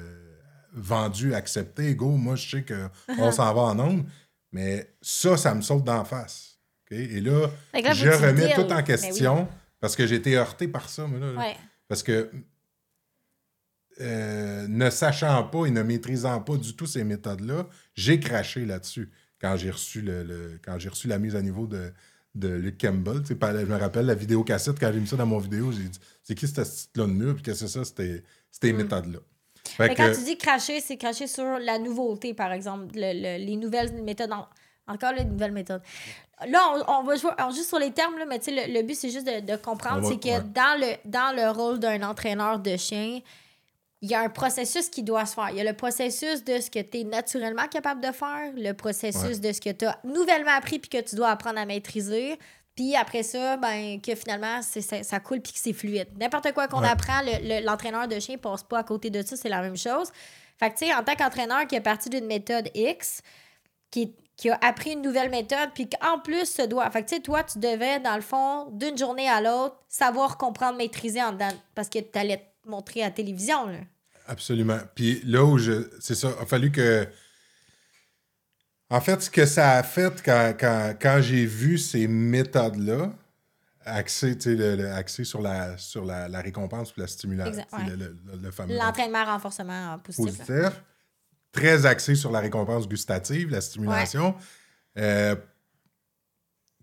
vendu, 0.74 1.34
accepté. 1.36 1.94
Go, 1.96 2.10
moi, 2.12 2.36
je 2.36 2.50
sais 2.50 2.66
qu'on 2.66 3.32
s'en 3.32 3.54
va 3.54 3.62
en 3.62 3.80
ondes. 3.80 4.04
Mais 4.52 4.96
ça, 5.02 5.38
ça 5.38 5.54
me 5.54 5.62
saute 5.62 5.84
d'en 5.84 6.04
face. 6.06 6.58
Et 6.92 7.22
là, 7.22 7.48
là, 7.74 7.94
je 7.94 8.10
remets 8.10 8.54
tout 8.56 8.62
en 8.62 8.68
Ben 8.68 8.78
oui. 8.78 8.84
question 8.84 9.48
parce 9.80 9.96
que 9.96 10.08
j'ai 10.08 10.16
été 10.16 10.36
heurté 10.38 10.68
par 10.68 10.90
ça. 10.90 11.06
moi, 11.06 11.20
là, 11.20 11.32
là. 11.34 11.40
Ouais. 11.40 11.56
Parce 11.88 12.02
que 12.04 12.32
euh, 14.02 14.68
ne 14.68 14.90
sachant 14.90 15.44
pas 15.44 15.66
et 15.66 15.72
ne 15.72 15.84
maîtrisant 15.84 16.40
pas 16.42 16.56
du 16.56 16.76
tout 16.76 16.86
ces 16.86 17.04
méthodes-là, 17.04 17.68
j'ai 17.96 18.20
craché 18.20 18.66
là-dessus 18.66 19.10
quand 19.42 19.56
j'ai 19.58 19.72
reçu 19.72 20.02
le, 20.02 20.24
le- 20.24 20.60
quand 20.64 20.80
j'ai 20.80 20.90
reçu 20.90 21.08
la 21.08 21.20
mise 21.20 21.36
à 21.36 21.42
niveau 21.42 21.68
de, 21.68 21.92
de 22.36 22.48
Luc 22.50 22.80
Campbell. 22.80 23.22
Tu 23.22 23.28
sais, 23.28 23.36
par- 23.36 23.58
je 23.58 23.66
me 23.66 23.76
rappelle 23.78 24.06
la 24.06 24.16
vidéo 24.16 24.44
cassette, 24.44 24.80
quand 24.80 24.92
j'ai 24.94 25.00
mis 25.00 25.08
ça 25.08 25.18
dans 25.18 25.26
mon 25.26 25.40
vidéo, 25.40 25.72
j'ai 25.72 25.84
dit 25.84 26.00
C'est 26.24 26.36
qui 26.36 26.48
ce 26.48 26.64
style-là 26.64 27.08
de 27.08 27.12
mur? 27.12 27.34
Puis 27.36 27.44
que 27.44 27.54
c'est 27.54 27.68
ça, 27.68 27.84
c'était 27.84 28.24
ces 28.52 28.74
méthodes-là. 28.74 29.20
Fait 29.78 29.88
Mais 29.90 29.96
que- 29.96 30.02
quand 30.02 30.12
tu 30.14 30.24
dis 30.24 30.38
cracher, 30.38 30.80
c'est 30.82 30.98
cracher 30.98 31.28
sur 31.28 31.44
la 31.60 31.80
nouveauté, 31.80 32.34
par 32.34 32.52
exemple, 32.52 32.88
le- 32.96 33.14
le- 33.14 33.44
les 33.46 33.56
nouvelles 33.56 33.92
méthodes. 34.04 34.32
en- 34.32 34.48
Encore 34.88 35.12
les 35.14 35.24
nouvelles 35.24 35.52
méthodes. 35.52 35.84
Là, 36.48 36.60
on, 36.88 36.94
on 37.02 37.04
va 37.04 37.16
jouer 37.16 37.30
joue 37.52 37.62
sur 37.64 37.78
les 37.78 37.92
termes, 37.92 38.18
là, 38.18 38.26
mais 38.26 38.40
le, 38.48 38.74
le 38.74 38.82
but, 38.82 38.96
c'est 38.96 39.10
juste 39.12 39.28
de, 39.28 39.40
de 39.42 39.56
comprendre, 39.58 40.08
c'est 40.08 40.20
que 40.20 40.30
ouais. 40.30 40.42
dans, 40.54 40.80
le, 40.80 40.96
dans 41.06 41.36
le 41.36 41.52
rôle 41.52 41.78
d'un 41.80 42.02
entraîneur 42.02 42.58
de 42.58 42.76
chien, 42.76 43.20
il 44.02 44.10
y 44.10 44.16
a 44.16 44.22
un 44.22 44.30
processus 44.30 44.90
qui 44.90 45.04
doit 45.04 45.26
se 45.28 45.36
faire. 45.36 45.50
Il 45.52 45.58
y 45.58 45.62
a 45.62 45.64
le 45.64 45.74
processus 45.76 46.44
de 46.44 46.60
ce 46.60 46.72
que 46.72 46.80
tu 46.80 47.02
es 47.02 47.04
naturellement 47.04 47.68
capable 47.68 48.02
de 48.02 48.12
faire, 48.12 48.52
le 48.56 48.72
processus 48.72 49.22
Ouais. 49.24 49.38
de 49.40 49.52
ce 49.52 49.62
que 49.62 49.70
tu 49.70 49.86
as 49.86 50.00
nouvellement 50.06 50.52
appris 50.58 50.80
puis 50.80 50.90
que 50.90 51.02
tu 51.08 51.16
dois 51.16 51.30
apprendre 51.30 51.60
à 51.60 51.66
maîtriser. 51.66 52.40
Puis 52.80 52.96
après 52.96 53.24
ça, 53.24 53.58
ben, 53.58 54.00
que 54.00 54.16
finalement, 54.16 54.62
ça, 54.62 55.04
ça 55.04 55.20
coule 55.20 55.42
puis 55.42 55.52
que 55.52 55.60
c'est 55.60 55.74
fluide. 55.74 56.08
N'importe 56.18 56.54
quoi 56.54 56.70
qu'on 56.70 56.80
Ouais. 56.82 56.88
apprend, 56.88 57.20
le- 57.26 57.60
le- 57.60 57.66
l'entraîneur 57.66 58.08
de 58.08 58.18
chien 58.22 58.38
passe 58.38 58.64
pas 58.64 58.80
à 58.80 58.84
côté 58.84 59.10
de 59.10 59.22
ça, 59.22 59.36
c'est 59.36 59.50
la 59.50 59.62
même 59.62 59.76
chose. 59.76 60.08
Fait 60.58 60.70
que, 60.72 60.78
tu 60.78 60.86
sais, 60.86 60.94
en 60.94 61.04
tant 61.04 61.14
qu'entraîneur 61.16 61.68
qui 61.68 61.76
est 61.76 61.82
parti 61.82 62.10
d'une 62.10 62.26
méthode 62.26 62.70
X, 62.74 63.22
qui, 63.92 64.16
qui 64.38 64.50
a 64.50 64.58
appris 64.62 64.92
une 64.94 65.02
nouvelle 65.02 65.30
méthode, 65.30 65.72
puis 65.76 65.90
qu'en 65.90 66.20
plus 66.20 66.46
se 66.46 66.62
doit. 66.62 66.90
Fait 66.90 67.04
que, 67.04 67.10
tu 67.10 67.16
sais, 67.16 67.22
toi, 67.22 67.44
tu 67.44 67.60
devais, 67.60 68.00
dans 68.00 68.16
le 68.16 68.22
fond, 68.22 68.70
d'une 68.72 68.98
journée 68.98 69.28
à 69.28 69.42
l'autre, 69.42 69.76
savoir 69.90 70.38
comprendre, 70.38 70.78
maîtriser 70.78 71.22
en 71.22 71.34
dedans, 71.34 71.50
parce 71.76 71.90
que 71.90 72.00
tu 72.00 72.18
allais 72.18 72.38
te 72.64 72.70
montrer 72.70 73.02
à 73.02 73.08
la 73.08 73.12
télévision, 73.12 73.66
là. 73.66 73.80
Absolument. 74.26 74.78
Puis 74.96 75.20
là 75.26 75.44
où 75.44 75.58
je. 75.58 75.90
C'est 76.00 76.16
ça, 76.16 76.30
il 76.38 76.44
a 76.44 76.46
fallu 76.46 76.72
que. 76.72 77.06
En 78.90 79.02
fait, 79.02 79.22
ce 79.22 79.30
que 79.30 79.46
ça 79.46 79.74
a 79.78 79.84
fait 79.84 80.22
quand, 80.24 80.54
quand, 80.60 80.96
quand 81.00 81.20
j'ai 81.22 81.46
vu 81.46 81.78
ces 81.78 82.08
méthodes-là, 82.08 83.12
axées, 83.86 84.36
tu 84.38 84.44
sais, 84.52 84.56
le, 84.56 84.76
le- 84.76 84.92
axées 84.92 85.24
sur, 85.24 85.42
la, 85.42 85.78
sur 85.78 86.06
la, 86.06 86.28
la 86.28 86.42
récompense 86.42 86.96
ou 86.96 87.00
la 87.00 87.08
stimulation, 87.08 87.64
ouais. 87.74 87.96
le, 88.42 88.52
fameux 88.52 88.76
L'entraînement 88.76 89.26
renforcement 89.26 89.98
positif. 90.00 90.40
là. 90.40 90.46
positif, 90.70 90.84
très 91.52 91.86
axé 91.86 92.16
sur 92.16 92.32
la 92.32 92.40
récompense 92.40 92.88
gustative, 92.88 93.50
la 93.52 93.62
stimulation. 93.62 94.36
Euh, 94.98 95.36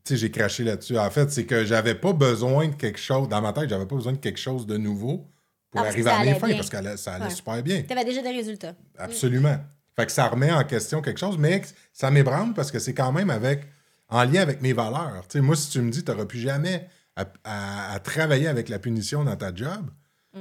j'ai 0.08 0.30
craché 0.30 0.62
là-dessus. 0.62 0.96
En 0.98 1.10
fait, 1.10 1.30
c'est 1.32 1.44
que 1.46 1.64
j'avais 1.64 1.96
pas 1.96 2.12
besoin 2.12 2.68
de 2.68 2.74
quelque 2.76 3.00
chose, 3.00 3.28
dans 3.28 3.42
ma 3.42 3.52
tête, 3.52 3.68
j'avais 3.68 3.86
pas 3.86 3.96
besoin 3.96 4.12
de 4.12 4.18
quelque 4.18 4.38
chose 4.38 4.64
de 4.66 4.76
nouveau 4.76 5.28
pour 5.72 5.80
Ah, 5.80 5.88
arriver 5.88 6.08
à 6.10 6.24
mes 6.24 6.34
fins, 6.36 6.48
parce 6.54 6.70
que 6.70 6.76
ça 6.76 6.78
allait- 6.78 6.96
ça 6.96 7.14
allait 7.14 7.24
Ouais. 7.24 7.30
super 7.30 7.60
bien. 7.62 7.82
Tu 7.82 7.92
avais 7.92 8.04
déjà 8.04 8.22
des 8.22 8.30
résultats. 8.30 8.74
Absolument. 8.96 9.58
Fait 9.96 10.06
que 10.06 10.12
ça 10.12 10.28
remet 10.28 10.52
en 10.52 10.62
question 10.64 11.00
quelque 11.02 11.18
chose, 11.20 11.38
mais 11.38 11.62
ça 11.92 12.10
m'ébranle 12.10 12.52
parce 12.54 12.70
que 12.70 12.78
c'est 12.78 12.92
quand 12.94 13.12
même 13.12 13.30
avec 13.30 13.64
en 14.08 14.22
lien 14.24 14.42
avec 14.42 14.60
mes 14.60 14.72
valeurs. 14.74 15.22
Moi, 15.36 15.56
si 15.56 15.70
tu 15.70 15.80
me 15.80 15.90
dis 15.90 16.04
tu 16.04 16.10
n'auras 16.10 16.26
plus 16.26 16.38
jamais 16.38 16.86
à, 17.16 17.24
à- 17.44 17.92
à 17.94 17.98
travailler 17.98 18.46
avec 18.48 18.68
la 18.68 18.78
punition 18.78 19.24
dans 19.24 19.36
ta 19.36 19.54
job, 19.54 19.90
Mm. 20.34 20.40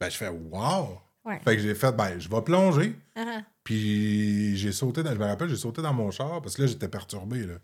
ben 0.00 0.10
je 0.10 0.16
fais 0.18 0.28
Wow! 0.28 1.00
Ouais. 1.24 1.40
Fait 1.44 1.56
que 1.56 1.62
j'ai 1.62 1.74
fait 1.74 1.92
ben 1.92 2.18
je 2.18 2.28
vais 2.28 2.42
plonger. 2.42 2.94
Uh-huh. 3.16 3.42
Puis 3.64 4.56
j'ai 4.56 4.72
sauté 4.72 5.02
dans, 5.02 5.12
je 5.12 5.18
me 5.18 5.24
rappelle, 5.26 5.48
j'ai 5.48 5.56
sauté 5.56 5.80
dans 5.82 5.92
mon 5.94 6.10
char 6.10 6.40
parce 6.42 6.54
que 6.56 6.62
là, 6.62 6.68
j'étais 6.68 6.88
perturbé. 6.88 7.40
Là. 7.46 7.54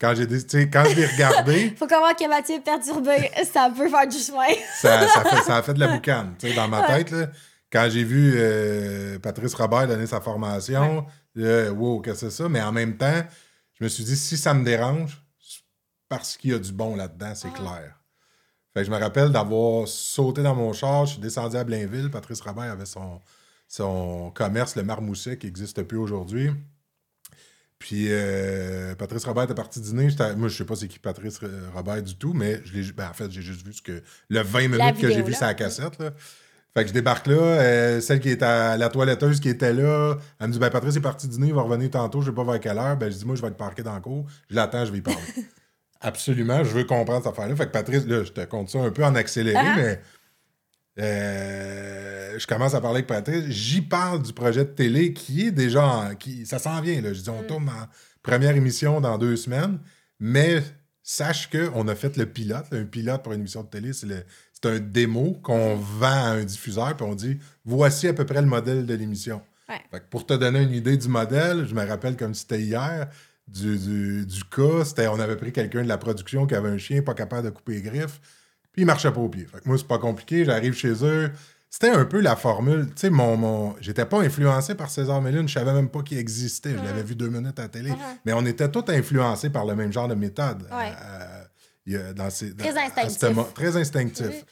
Quand 0.00 0.14
j'ai 0.14 0.26
dit- 0.26 0.44
tu 0.46 0.58
sais, 0.58 0.68
quand 0.70 0.84
je 0.86 0.94
l'ai 0.96 1.06
regardé, 1.06 1.70
Faut 1.78 1.86
comprendre 1.86 2.16
que 2.16 2.28
Mathieu 2.28 2.56
est 2.56 2.60
perturbé, 2.60 3.30
ça 3.52 3.70
peut 3.74 3.88
faire 3.88 4.06
du 4.08 4.18
chemin. 4.18 4.54
ça, 4.80 5.06
ça, 5.08 5.20
fait, 5.30 5.42
ça 5.42 5.56
a 5.56 5.62
fait 5.62 5.74
de 5.74 5.80
la 5.80 5.88
boucane, 5.88 6.34
tu 6.38 6.48
sais, 6.48 6.54
dans 6.54 6.68
ma 6.68 6.82
tête. 6.86 7.10
Là, 7.10 7.28
quand 7.74 7.88
j'ai 7.90 8.04
vu 8.04 8.34
euh, 8.36 9.18
Patrice 9.18 9.52
Robert 9.54 9.88
donner 9.88 10.06
sa 10.06 10.20
formation, 10.20 11.04
wow, 11.36 12.00
qu'est-ce 12.00 12.20
que 12.20 12.30
c'est 12.30 12.42
ça? 12.42 12.48
Mais 12.48 12.62
en 12.62 12.70
même 12.70 12.96
temps, 12.96 13.24
je 13.72 13.82
me 13.82 13.88
suis 13.88 14.04
dit, 14.04 14.16
si 14.16 14.36
ça 14.36 14.54
me 14.54 14.64
dérange, 14.64 15.20
c'est 15.40 15.62
parce 16.08 16.36
qu'il 16.36 16.52
y 16.52 16.54
a 16.54 16.60
du 16.60 16.72
bon 16.72 16.94
là-dedans, 16.94 17.34
c'est 17.34 17.48
Ah. 17.52 17.58
clair. 17.58 18.00
Fait 18.72 18.80
que 18.80 18.86
je 18.86 18.90
me 18.92 18.96
rappelle 18.96 19.30
d'avoir 19.30 19.88
sauté 19.88 20.44
dans 20.44 20.54
mon 20.54 20.72
char, 20.72 21.06
je 21.06 21.14
suis 21.14 21.20
descendu 21.20 21.56
à 21.56 21.64
Blainville. 21.64 22.10
Patrice 22.12 22.40
Robert 22.42 22.70
avait 22.70 22.86
son, 22.86 23.20
son 23.66 24.30
commerce, 24.30 24.76
le 24.76 24.84
Marmousset, 24.84 25.36
qui 25.38 25.46
n'existe 25.46 25.82
plus 25.82 25.98
aujourd'hui. 25.98 26.50
Puis 27.80 28.06
euh, 28.08 28.94
Patrice 28.94 29.24
Robert 29.24 29.50
est 29.50 29.54
parti 29.54 29.80
dîner. 29.80 30.08
Moi, 30.36 30.46
je 30.46 30.56
sais 30.56 30.64
pas 30.64 30.76
c'est 30.76 30.86
qui 30.86 31.00
Patrice 31.00 31.40
euh, 31.42 31.68
Robert 31.74 32.02
du 32.04 32.16
tout, 32.16 32.34
mais 32.34 32.60
je 32.64 32.92
ben, 32.92 33.08
en 33.08 33.12
fait, 33.14 33.30
j'ai 33.32 33.42
juste 33.42 33.66
vu 33.66 33.72
ce 33.72 33.82
que, 33.82 34.00
le 34.28 34.42
20 34.42 34.68
minutes 34.68 35.00
que 35.00 35.10
j'ai 35.10 35.22
vu 35.22 35.34
la 35.40 35.54
cassette. 35.54 35.98
Là. 35.98 36.12
Fait 36.76 36.82
que 36.82 36.88
je 36.88 36.92
débarque 36.94 37.26
là. 37.28 37.36
euh, 37.36 38.00
celle 38.00 38.18
qui 38.20 38.30
est 38.30 38.42
à 38.42 38.76
la 38.76 38.88
toiletteuse 38.88 39.38
qui 39.40 39.48
était 39.48 39.72
là, 39.72 40.16
elle 40.40 40.48
me 40.48 40.52
dit 40.52 40.58
ben, 40.58 40.70
Patrice 40.70 40.96
est 40.96 41.00
parti 41.00 41.28
dîner, 41.28 41.48
il 41.48 41.54
va 41.54 41.62
revenir 41.62 41.88
tantôt, 41.90 42.20
je 42.20 42.30
sais 42.30 42.34
pas 42.34 42.42
vers 42.44 42.58
quelle 42.58 42.78
heure. 42.78 42.96
Ben, 42.96 43.10
je 43.12 43.16
dis 43.16 43.24
Moi, 43.24 43.36
je 43.36 43.42
vais 43.42 43.48
être 43.48 43.56
parqué 43.56 43.82
dans 43.84 43.94
le 43.94 44.00
cours. 44.00 44.26
Je 44.50 44.56
l'attends, 44.56 44.84
je 44.84 44.90
vais 44.92 44.98
y 44.98 45.02
parler. 45.02 45.20
Absolument, 46.00 46.64
je 46.64 46.70
veux 46.70 46.84
comprendre 46.84 47.22
cette 47.24 47.32
affaire-là. 47.32 47.54
Fait 47.56 47.66
que 47.66 47.70
Patrice, 47.70 48.04
là, 48.06 48.24
je 48.24 48.32
te 48.32 48.44
compte 48.44 48.68
ça 48.70 48.78
un 48.80 48.90
peu 48.90 49.04
en 49.04 49.14
accéléré, 49.14 49.56
Ah. 49.58 49.74
mais 49.76 50.00
euh, 51.14 52.38
je 52.38 52.46
commence 52.46 52.74
à 52.74 52.80
parler 52.80 52.96
avec 52.98 53.06
Patrice. 53.06 53.44
J'y 53.48 53.80
parle 53.80 54.22
du 54.22 54.32
projet 54.32 54.64
de 54.64 54.70
télé 54.70 55.12
qui 55.12 55.46
est 55.46 55.50
déjà. 55.52 55.84
en- 55.86 56.14
qui, 56.14 56.46
ça 56.46 56.58
s'en 56.58 56.80
vient. 56.80 57.00
Là. 57.00 57.12
Je 57.12 57.20
dis, 57.20 57.30
on 57.30 57.42
tourne 57.42 57.68
en 57.68 57.86
première 58.22 58.54
émission 58.56 59.00
dans 59.00 59.18
deux 59.18 59.36
semaines, 59.36 59.78
mais 60.20 60.62
sache 61.02 61.50
qu'on 61.50 61.86
a 61.88 61.94
fait 61.94 62.16
le 62.16 62.26
pilote. 62.26 62.66
là. 62.70 62.78
Un 62.78 62.84
pilote 62.84 63.22
pour 63.22 63.32
une 63.32 63.40
émission 63.40 63.62
de 63.62 63.68
télé, 63.68 63.92
c'est, 63.92 64.06
le- 64.06 64.24
c'est 64.54 64.70
un 64.70 64.78
démo 64.78 65.38
qu'on 65.42 65.76
vend 65.76 66.06
à 66.06 66.30
un 66.30 66.44
diffuseur, 66.44 66.96
puis 66.96 67.04
on 67.04 67.14
dit 67.14 67.38
voici 67.64 68.08
à 68.08 68.14
peu 68.14 68.24
près 68.24 68.40
le 68.40 68.46
modèle 68.46 68.86
de 68.86 68.94
l'émission. 68.94 69.42
Ouais. 69.68 69.80
Fait 69.90 70.00
que 70.00 70.04
pour 70.10 70.24
te 70.24 70.34
donner 70.34 70.62
une 70.62 70.72
idée 70.72 70.96
du 70.96 71.08
modèle, 71.08 71.66
je 71.66 71.74
me 71.74 71.86
rappelle 71.86 72.16
comme 72.16 72.34
c'était 72.34 72.60
hier, 72.60 73.08
du, 73.48 73.76
du, 73.78 74.24
du 74.26 74.44
cas, 74.44 74.84
c'était 74.84 75.06
on 75.08 75.20
avait 75.20 75.36
pris 75.36 75.52
quelqu'un 75.52 75.82
de 75.82 75.88
la 75.88 75.98
production 75.98 76.46
qui 76.46 76.54
avait 76.54 76.70
un 76.70 76.78
chien 76.78 77.02
pas 77.02 77.14
capable 77.14 77.44
de 77.44 77.50
couper 77.50 77.74
les 77.74 77.82
griffes, 77.82 78.20
puis 78.72 78.82
il 78.82 78.86
marchait 78.86 79.12
pas 79.12 79.20
au 79.20 79.28
pied. 79.28 79.46
Fait 79.46 79.60
que 79.60 79.68
moi, 79.68 79.76
c'est 79.76 79.86
pas 79.86 79.98
compliqué, 79.98 80.44
j'arrive 80.44 80.74
chez 80.74 81.04
eux. 81.04 81.30
C'était 81.70 81.90
un 81.90 82.04
peu 82.04 82.20
la 82.20 82.36
formule. 82.36 82.86
Tu 82.86 82.92
sais, 83.00 83.10
mon, 83.10 83.36
mon... 83.36 83.74
j'étais 83.80 84.04
pas 84.06 84.20
influencé 84.20 84.76
par 84.76 84.90
César 84.90 85.20
Mélune, 85.20 85.48
je 85.48 85.54
savais 85.54 85.72
même 85.72 85.88
pas 85.88 86.02
qu'il 86.02 86.18
existait. 86.18 86.70
Je 86.70 86.84
l'avais 86.84 87.02
vu 87.02 87.16
deux 87.16 87.28
minutes 87.28 87.58
à 87.58 87.62
la 87.62 87.68
télé. 87.68 87.92
Mais 88.24 88.32
on 88.32 88.46
était 88.46 88.70
tous 88.70 88.84
influencés 88.92 89.50
par 89.50 89.66
le 89.66 89.74
même 89.74 89.92
genre 89.92 90.06
de 90.06 90.14
méthode. 90.14 90.62
Ouais. 90.70 90.92
Euh, 91.02 91.42
il 91.86 91.92
y 91.92 91.96
a- 91.96 92.12
dans 92.12 92.30
ces, 92.30 92.54
Très 92.54 92.72
dans- 92.72 92.80
instinctif. 92.80 93.54
très 93.54 93.76
instinctif. 93.76 94.44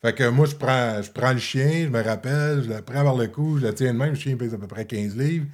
Fait 0.00 0.12
que 0.14 0.28
moi, 0.28 0.46
je 0.46 0.54
prends, 0.54 1.02
je 1.02 1.10
prends 1.10 1.32
le 1.32 1.38
chien, 1.40 1.82
je 1.84 1.88
me 1.88 2.02
rappelle, 2.02 2.62
je 2.64 2.68
le 2.68 2.82
prends 2.82 3.02
par 3.02 3.16
le 3.16 3.26
cou, 3.26 3.58
je 3.58 3.66
le 3.66 3.74
tiens 3.74 3.92
de 3.92 3.98
même, 3.98 4.10
le 4.10 4.14
chien 4.14 4.36
pèse 4.36 4.54
à 4.54 4.58
peu 4.58 4.68
près 4.68 4.84
15 4.84 5.16
livres. 5.16 5.46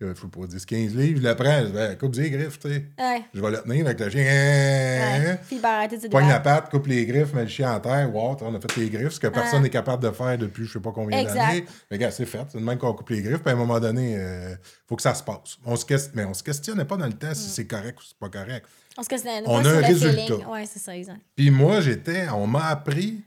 Il 0.00 0.14
faut 0.14 0.28
pas 0.28 0.46
dire 0.46 0.66
15 0.66 0.94
livres, 0.96 1.20
je 1.22 1.26
le 1.28 1.34
prends, 1.34 1.60
je 1.66 1.72
ben, 1.72 1.96
coupe 1.96 2.14
les 2.16 2.28
griffes, 2.30 2.58
tu 2.58 2.68
sais. 2.68 2.84
Ouais. 2.98 3.22
Je 3.32 3.40
vais 3.40 3.50
le 3.52 3.62
tenir 3.62 3.86
avec 3.86 4.00
le 4.00 4.10
chien. 4.10 4.22
ouais. 4.24 5.38
Puis 5.46 5.56
il 5.56 6.28
la 6.28 6.40
patte, 6.40 6.68
coupe 6.70 6.86
les 6.88 7.06
griffes, 7.06 7.32
met 7.32 7.42
le 7.42 7.48
chien 7.48 7.72
en 7.74 7.80
terre. 7.80 8.14
Wow, 8.14 8.36
on 8.42 8.54
a 8.54 8.60
fait 8.60 8.76
les 8.80 8.90
griffes, 8.90 9.12
ce 9.12 9.20
que 9.20 9.28
personne 9.28 9.62
n'est 9.62 9.70
capable 9.70 10.02
de 10.02 10.10
faire 10.10 10.36
depuis 10.36 10.66
je 10.66 10.72
sais 10.72 10.80
pas 10.80 10.92
combien 10.92 11.22
d'années. 11.24 11.64
Mais 11.90 11.96
gars, 11.98 12.10
c'est 12.10 12.26
fait. 12.26 12.44
C'est 12.50 12.58
de 12.58 12.64
même 12.64 12.76
qu'on 12.76 12.92
coupe 12.92 13.08
les 13.10 13.22
griffes. 13.22 13.38
Puis 13.40 13.50
à 13.50 13.52
un 13.52 13.56
moment 13.58 13.80
donné, 13.80 14.12
il 14.14 14.58
faut 14.88 14.96
que 14.96 15.02
ça 15.02 15.14
se 15.14 15.22
passe. 15.22 15.58
On 15.64 15.76
se 15.76 15.84
Mais 16.14 16.24
on 16.24 16.34
se 16.34 16.42
questionnait 16.42 16.84
pas 16.84 16.96
dans 16.96 17.06
le 17.06 17.12
temps 17.12 17.30
Mm. 17.30 17.34
si 17.34 17.48
c'est 17.50 17.66
correct 17.66 17.98
ou 18.00 18.02
c'est 18.06 18.18
pas 18.18 18.28
correct. 18.28 18.66
On 19.46 19.64
a 19.64 19.68
un 19.70 19.80
résultat. 19.86 20.48
Ouais, 20.50 20.66
c'est 20.66 20.78
ça, 20.78 20.96
exact. 20.96 21.20
Puis 21.36 21.50
moi, 21.50 21.80
j'étais. 21.80 22.28
On 22.30 22.46
m'a 22.46 22.66
appris. 22.66 23.22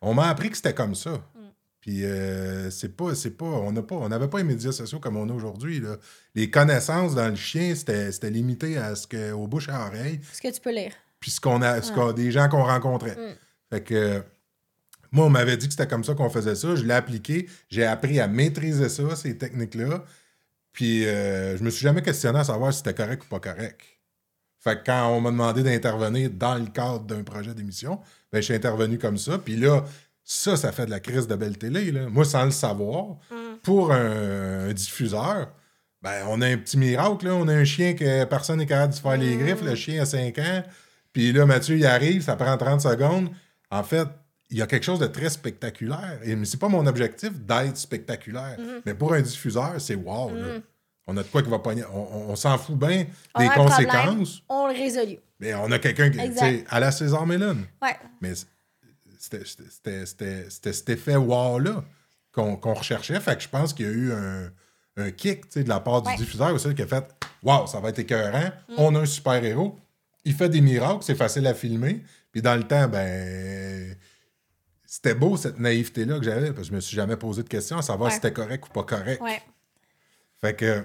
On 0.00 0.14
m'a 0.14 0.28
appris 0.28 0.50
que 0.50 0.56
c'était 0.56 0.74
comme 0.74 0.94
ça. 0.94 1.10
Mm. 1.12 1.40
Puis 1.80 2.04
euh, 2.04 2.70
c'est 2.70 2.96
pas. 2.96 3.14
C'est 3.14 3.36
pas. 3.36 3.44
On 3.46 3.72
n'a 3.72 3.82
pas. 3.82 3.96
On 3.96 4.08
n'avait 4.08 4.28
pas 4.28 4.38
les 4.38 4.44
médias 4.44 4.72
sociaux 4.72 5.00
comme 5.00 5.16
on 5.16 5.28
a 5.28 5.32
aujourd'hui. 5.32 5.80
là. 5.80 5.96
Les 6.34 6.50
connaissances 6.50 7.14
dans 7.14 7.28
le 7.28 7.34
chien, 7.36 7.74
c'était 7.74 8.12
c'était 8.12 8.30
limité 8.30 8.76
à 8.78 8.94
ce 8.94 9.06
que 9.06 9.32
aux 9.32 9.46
bouches 9.46 9.68
à 9.68 9.86
oreille. 9.86 10.20
Ce 10.32 10.40
que 10.40 10.52
tu 10.52 10.60
peux 10.60 10.72
lire. 10.72 10.92
puis 11.20 11.30
ce 11.30 11.40
qu'on 11.40 11.62
a, 11.62 11.80
ce 11.82 11.90
qu'on- 11.90 12.12
des 12.12 12.30
gens 12.30 12.48
qu'on 12.50 12.64
rencontrait. 12.64 13.16
Fait 13.70 13.82
que 13.82 14.22
moi, 15.10 15.24
on 15.26 15.30
m'avait 15.30 15.56
dit 15.56 15.66
que 15.66 15.72
c'était 15.72 15.86
comme 15.86 16.04
ça 16.04 16.14
qu'on 16.14 16.28
faisait 16.30 16.54
ça. 16.54 16.74
Je 16.76 16.82
l'ai 16.84 16.92
appliqué. 16.94 17.48
J'ai 17.70 17.84
appris 17.84 18.20
à 18.20 18.28
maîtriser 18.28 18.88
ça, 18.90 19.16
ces 19.16 19.36
techniques-là. 19.38 20.04
Puis 20.72 21.06
euh, 21.06 21.56
je 21.56 21.62
me 21.64 21.70
suis 21.70 21.82
jamais 21.82 22.02
questionné 22.02 22.38
à 22.40 22.44
savoir 22.44 22.72
si 22.72 22.78
c'était 22.78 22.94
correct 22.94 23.22
ou 23.24 23.28
pas 23.28 23.40
correct. 23.40 23.80
Fait 24.64 24.76
que 24.76 24.86
quand 24.86 25.08
on 25.08 25.20
m'a 25.20 25.30
demandé 25.30 25.62
d'intervenir 25.62 26.30
dans 26.30 26.54
le 26.54 26.64
cadre 26.64 27.00
d'un 27.00 27.22
projet 27.22 27.52
d'émission, 27.52 28.00
ben, 28.32 28.38
je 28.38 28.46
suis 28.46 28.54
intervenu 28.54 28.98
comme 28.98 29.18
ça. 29.18 29.36
Puis 29.36 29.56
là, 29.56 29.84
ça, 30.24 30.56
ça 30.56 30.72
fait 30.72 30.86
de 30.86 30.90
la 30.90 31.00
crise 31.00 31.28
de 31.28 31.34
belle 31.34 31.58
télé. 31.58 31.92
Là. 31.92 32.08
Moi, 32.08 32.24
sans 32.24 32.46
le 32.46 32.50
savoir, 32.50 33.18
pour 33.62 33.92
un, 33.92 34.70
un 34.70 34.72
diffuseur, 34.72 35.52
ben, 36.00 36.24
on 36.28 36.40
a 36.40 36.48
un 36.48 36.56
petit 36.56 36.78
miracle. 36.78 37.26
Là. 37.26 37.34
On 37.34 37.46
a 37.48 37.52
un 37.52 37.64
chien 37.64 37.92
que 37.92 38.24
personne 38.24 38.58
n'est 38.58 38.66
capable 38.66 38.92
de 38.92 38.96
se 38.96 39.02
faire 39.02 39.18
les 39.18 39.36
griffes. 39.36 39.62
Le 39.62 39.74
chien 39.74 40.00
a 40.00 40.06
5 40.06 40.38
ans. 40.38 40.62
Puis 41.12 41.30
là, 41.32 41.44
Mathieu, 41.44 41.76
il 41.76 41.84
arrive, 41.84 42.22
ça 42.22 42.34
prend 42.34 42.56
30 42.56 42.80
secondes. 42.80 43.28
En 43.70 43.82
fait, 43.82 44.08
il 44.48 44.56
y 44.56 44.62
a 44.62 44.66
quelque 44.66 44.84
chose 44.84 44.98
de 44.98 45.06
très 45.06 45.28
spectaculaire. 45.28 46.20
Et, 46.24 46.42
c'est 46.46 46.58
pas 46.58 46.68
mon 46.68 46.86
objectif 46.86 47.38
d'être 47.38 47.76
spectaculaire. 47.76 48.56
Mais 48.86 48.94
pour 48.94 49.12
un 49.12 49.20
diffuseur, 49.20 49.74
c'est 49.78 49.94
wow. 49.94 50.34
là. 50.34 50.46
On 51.06 51.16
a 51.16 51.22
de 51.22 51.28
quoi 51.28 51.42
qui 51.42 51.50
va 51.50 51.58
pogner. 51.58 51.84
On, 51.92 52.34
s'en 52.34 52.56
fout 52.56 52.76
bien 52.76 53.06
On 53.34 53.40
des 53.40 53.46
problème, 53.50 53.68
conséquences. 53.68 54.42
On 54.48 54.66
le 54.68 54.72
résolue. 54.72 55.18
Mais 55.38 55.54
on 55.54 55.70
a 55.70 55.78
quelqu'un 55.78 56.10
qui, 56.10 56.64
à 56.68 56.80
la 56.80 56.90
César 56.92 57.26
Mélone. 57.26 57.66
Ouais. 57.82 57.96
Mais 58.22 58.32
c'était- 59.18 59.44
cet 60.72 60.88
effet 60.88 61.16
wow-là 61.16 61.84
qu'on 62.32 62.56
qu'on 62.56 62.74
recherchait. 62.74 63.20
Fait 63.20 63.36
que 63.36 63.42
je 63.42 63.48
pense 63.48 63.72
qu'il 63.74 63.86
y 63.86 63.88
a 63.88 63.92
eu 63.92 64.12
un, 64.12 64.50
un 64.96 65.10
kick 65.10 65.52
de 65.58 65.68
la 65.68 65.80
part 65.80 66.02
du 66.02 66.08
Ouais. 66.08 66.16
diffuseur 66.16 66.52
aussi 66.54 66.74
qui 66.74 66.82
a 66.82 66.86
fait 66.86 67.04
Wow, 67.42 67.66
ça 67.66 67.80
va 67.80 67.90
être 67.90 67.98
écœurant. 67.98 68.50
On 68.78 68.94
a 68.94 69.00
un 69.00 69.04
super-héros. 69.06 69.78
Il 70.24 70.32
fait 70.34 70.48
des 70.48 70.62
miracles, 70.62 71.02
c'est 71.02 71.14
facile 71.14 71.46
à 71.46 71.52
filmer. 71.52 72.02
Puis 72.32 72.40
dans 72.40 72.56
le 72.56 72.64
temps, 72.64 72.88
ben. 72.88 73.94
C'était 74.86 75.14
beau 75.14 75.36
cette 75.36 75.58
naïveté-là 75.58 76.18
que 76.18 76.24
j'avais, 76.24 76.52
parce 76.52 76.68
que 76.68 76.70
je 76.70 76.72
me 76.76 76.80
suis 76.80 76.94
jamais 76.94 77.16
posé 77.16 77.42
de 77.42 77.48
questions 77.48 77.76
à 77.78 77.82
savoir 77.82 78.06
Ouais. 78.08 78.10
si 78.14 78.16
c'était 78.22 78.32
correct 78.32 78.64
ou 78.68 78.72
pas 78.72 78.84
correct. 78.84 79.20
Ouais. 79.20 79.42
Fait 80.44 80.54
que. 80.54 80.84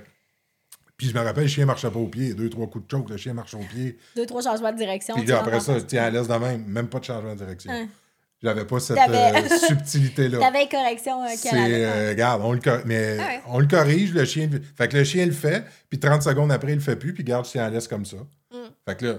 Puis 0.95 1.07
je 1.07 1.13
me 1.13 1.23
rappelle, 1.23 1.43
le 1.43 1.49
chien 1.49 1.65
marchait 1.65 1.89
pas 1.89 1.99
au 1.99 2.07
pied. 2.07 2.33
Deux, 2.33 2.49
trois 2.49 2.67
coups 2.67 2.85
de 2.85 2.91
choke, 2.91 3.09
le 3.09 3.17
chien 3.17 3.33
marche 3.33 3.53
au 3.53 3.59
pied. 3.59 3.97
Deux, 4.15 4.25
trois 4.25 4.41
changements 4.41 4.71
de 4.71 4.77
direction. 4.77 5.15
Puis 5.15 5.31
après 5.31 5.59
ça, 5.59 5.81
tiens 5.81 6.03
à 6.03 6.09
l'aise 6.09 6.27
de 6.27 6.33
même. 6.33 6.65
Même 6.65 6.87
pas 6.87 6.99
de 6.99 7.05
changement 7.05 7.33
de 7.33 7.39
direction. 7.39 7.71
Hein. 7.71 7.87
J'avais 8.41 8.65
pas 8.65 8.79
cette 8.79 8.97
euh, 8.97 9.57
subtilité-là. 9.67 10.39
T'avais 10.39 10.63
une 10.63 10.69
correction 10.69 11.23
euh, 11.23 11.27
C'est, 11.35 11.51
euh, 11.53 12.09
regarde, 12.09 12.41
on 12.43 12.53
le, 12.53 12.59
cor- 12.59 12.79
mais 12.85 13.17
Ah 13.19 13.27
ouais. 13.27 13.41
on 13.47 13.59
le 13.59 13.67
corrige, 13.67 14.13
le 14.13 14.23
chien. 14.23 14.49
Fait 14.77 14.87
que 14.87 14.95
le 14.95 15.03
chien 15.03 15.25
le 15.25 15.33
fait, 15.33 15.65
puis 15.89 15.99
30 15.99 16.23
secondes 16.23 16.49
après, 16.51 16.71
il 16.71 16.75
le 16.75 16.81
fait 16.81 16.95
plus, 16.95 17.13
puis 17.13 17.25
garde, 17.25 17.45
je 17.45 17.51
tiens 17.51 17.65
à 17.65 17.69
l'aise 17.69 17.87
comme 17.89 18.05
ça. 18.05 18.15
Mm. 18.51 18.57
Fait 18.87 18.97
que 18.97 19.05
là, 19.05 19.15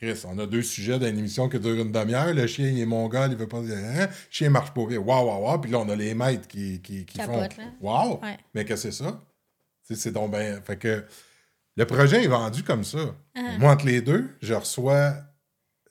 Chris, 0.00 0.22
on 0.26 0.38
a 0.38 0.46
deux 0.46 0.62
sujets 0.62 0.98
dans 0.98 1.06
une 1.06 1.18
émission 1.18 1.50
qui 1.50 1.58
dure 1.60 1.74
une 1.82 1.92
demi-heure. 1.92 2.32
Le 2.32 2.46
chien, 2.46 2.66
il 2.68 2.80
est 2.80 2.86
mongol, 2.86 3.30
il 3.30 3.36
veut 3.36 3.46
pas 3.46 3.60
dire 3.60 3.76
hein? 3.76 4.06
Le 4.06 4.08
chien 4.30 4.48
marche 4.48 4.72
pas 4.72 4.86
bien. 4.86 4.98
Waouh, 4.98 5.26
waouh, 5.26 5.44
waouh. 5.44 5.58
Puis 5.60 5.70
là, 5.70 5.78
on 5.78 5.88
a 5.90 5.94
les 5.96 6.14
maîtres 6.14 6.48
qui, 6.48 6.80
qui, 6.80 7.04
qui 7.04 7.18
font 7.20 7.40
Capote. 7.40 7.56
Waouh! 7.80 8.20
Ouais. 8.22 8.38
Mais 8.54 8.64
qu'est-ce 8.64 8.84
que 8.84 8.90
c'est 8.90 9.04
ça? 9.04 9.20
C'est 9.96 10.12
donc 10.12 10.30
ben. 10.30 10.60
Fait 10.64 10.76
que 10.76 11.04
le 11.76 11.86
projet 11.86 12.22
est 12.24 12.28
vendu 12.28 12.62
comme 12.62 12.84
ça. 12.84 12.98
Uh-huh. 12.98 13.58
Moi, 13.58 13.72
entre 13.72 13.86
les 13.86 14.00
deux, 14.02 14.28
je 14.42 14.54
reçois 14.54 15.14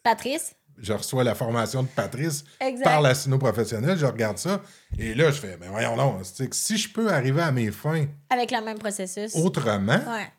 Patrice. 0.03 0.55
je 0.77 0.93
reçois 0.93 1.23
la 1.23 1.35
formation 1.35 1.83
de 1.83 1.87
Patrice 1.87 2.43
Exact. 2.59 2.83
par 2.83 3.01
la 3.01 3.13
cyno 3.13 3.37
professionnelle, 3.37 3.97
je 3.97 4.05
regarde 4.05 4.37
ça, 4.39 4.61
et 4.97 5.13
là, 5.13 5.29
je 5.31 5.39
fais, 5.39 5.55
ben 5.57 5.69
voyons 5.69 5.95
donc, 5.95 6.21
si 6.53 6.77
je 6.77 6.91
peux 6.91 7.11
arriver 7.11 7.41
à 7.41 7.51
mes 7.51 7.69
fins 7.71 8.07
Avec 8.31 8.49
le 8.51 8.61
même 8.63 8.79
processus. 8.79 9.35
autrement, 9.35 9.93
Ouais. 10.07 10.31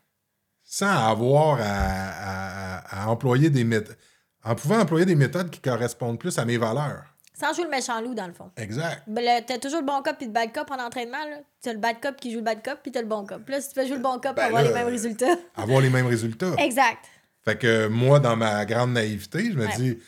sans 0.64 0.88
avoir 1.10 1.58
à- 1.60 3.02
à 3.04 3.08
employer 3.08 3.50
des 3.50 3.62
méthodes, 3.64 3.96
en 4.44 4.54
pouvant 4.56 4.80
employer 4.80 5.06
des 5.06 5.14
méthodes 5.14 5.50
qui 5.50 5.60
correspondent 5.60 6.18
plus 6.18 6.36
à 6.38 6.44
mes 6.44 6.56
valeurs. 6.58 7.04
Sans 7.42 7.52
jouer 7.54 7.64
le 7.64 7.70
méchant 7.70 8.00
loup, 8.00 8.14
dans 8.14 8.26
le 8.26 8.32
fond. 8.32 8.50
Exact. 8.56 9.02
Ben, 9.06 9.20
le- 9.24 9.44
t'as 9.44 9.58
toujours 9.58 9.80
le 9.80 9.86
bon 9.86 10.00
cop 10.02 10.16
puis 10.16 10.26
le 10.26 10.32
bad 10.32 10.52
cop 10.52 10.70
en 10.70 10.78
entraînement. 10.78 11.24
là. 11.24 11.38
T'as 11.60 11.72
le 11.72 11.78
bad 11.80 11.96
cop 12.00 12.14
qui 12.16 12.30
joue 12.30 12.38
le 12.38 12.44
bad 12.44 12.62
cop 12.62 12.78
puis 12.82 12.92
t'as 12.92 13.00
le 13.02 13.08
bon 13.08 13.24
cop. 13.26 13.48
Là, 13.48 13.60
si 13.60 13.68
tu 13.68 13.74
fais 13.74 13.86
jouer 13.86 13.96
le 13.96 14.02
bon 14.02 14.20
cop, 14.20 14.36
Ben 14.36 14.44
avoir 14.46 14.62
là, 14.62 14.68
les 14.68 14.74
mêmes 14.74 14.86
résultats. 14.86 15.34
Avoir 15.56 15.80
les 15.80 15.90
mêmes 15.90 16.06
résultats. 16.06 16.54
Exact. 16.58 17.04
Fait 17.44 17.58
que 17.58 17.88
moi, 17.88 18.20
dans 18.20 18.36
ma 18.36 18.64
grande 18.64 18.92
naïveté, 18.92 19.50
je 19.50 19.56
me 19.58 19.66
Ouais. 19.66 19.76
dis, 19.76 19.98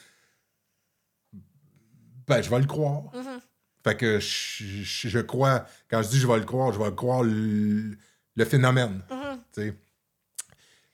ben, 2.28 2.40
je 2.42 2.48
vais 2.50 2.58
le 2.60 2.66
croire. 2.66 3.02
Mhm. 3.14 3.40
Fait 3.82 3.96
que 3.96 4.18
je, 4.20 4.64
je- 4.82 5.08
je 5.08 5.18
crois, 5.18 5.66
quand 5.90 6.02
je 6.02 6.08
dis 6.08 6.18
je 6.18 6.26
vais 6.26 6.38
le 6.38 6.44
croire, 6.44 6.72
je 6.72 6.78
vais 6.78 6.94
croire 6.94 7.22
le, 7.22 7.96
le 8.36 8.44
phénomène. 8.44 9.02
Mhm. 9.10 9.38
sais. 9.52 9.74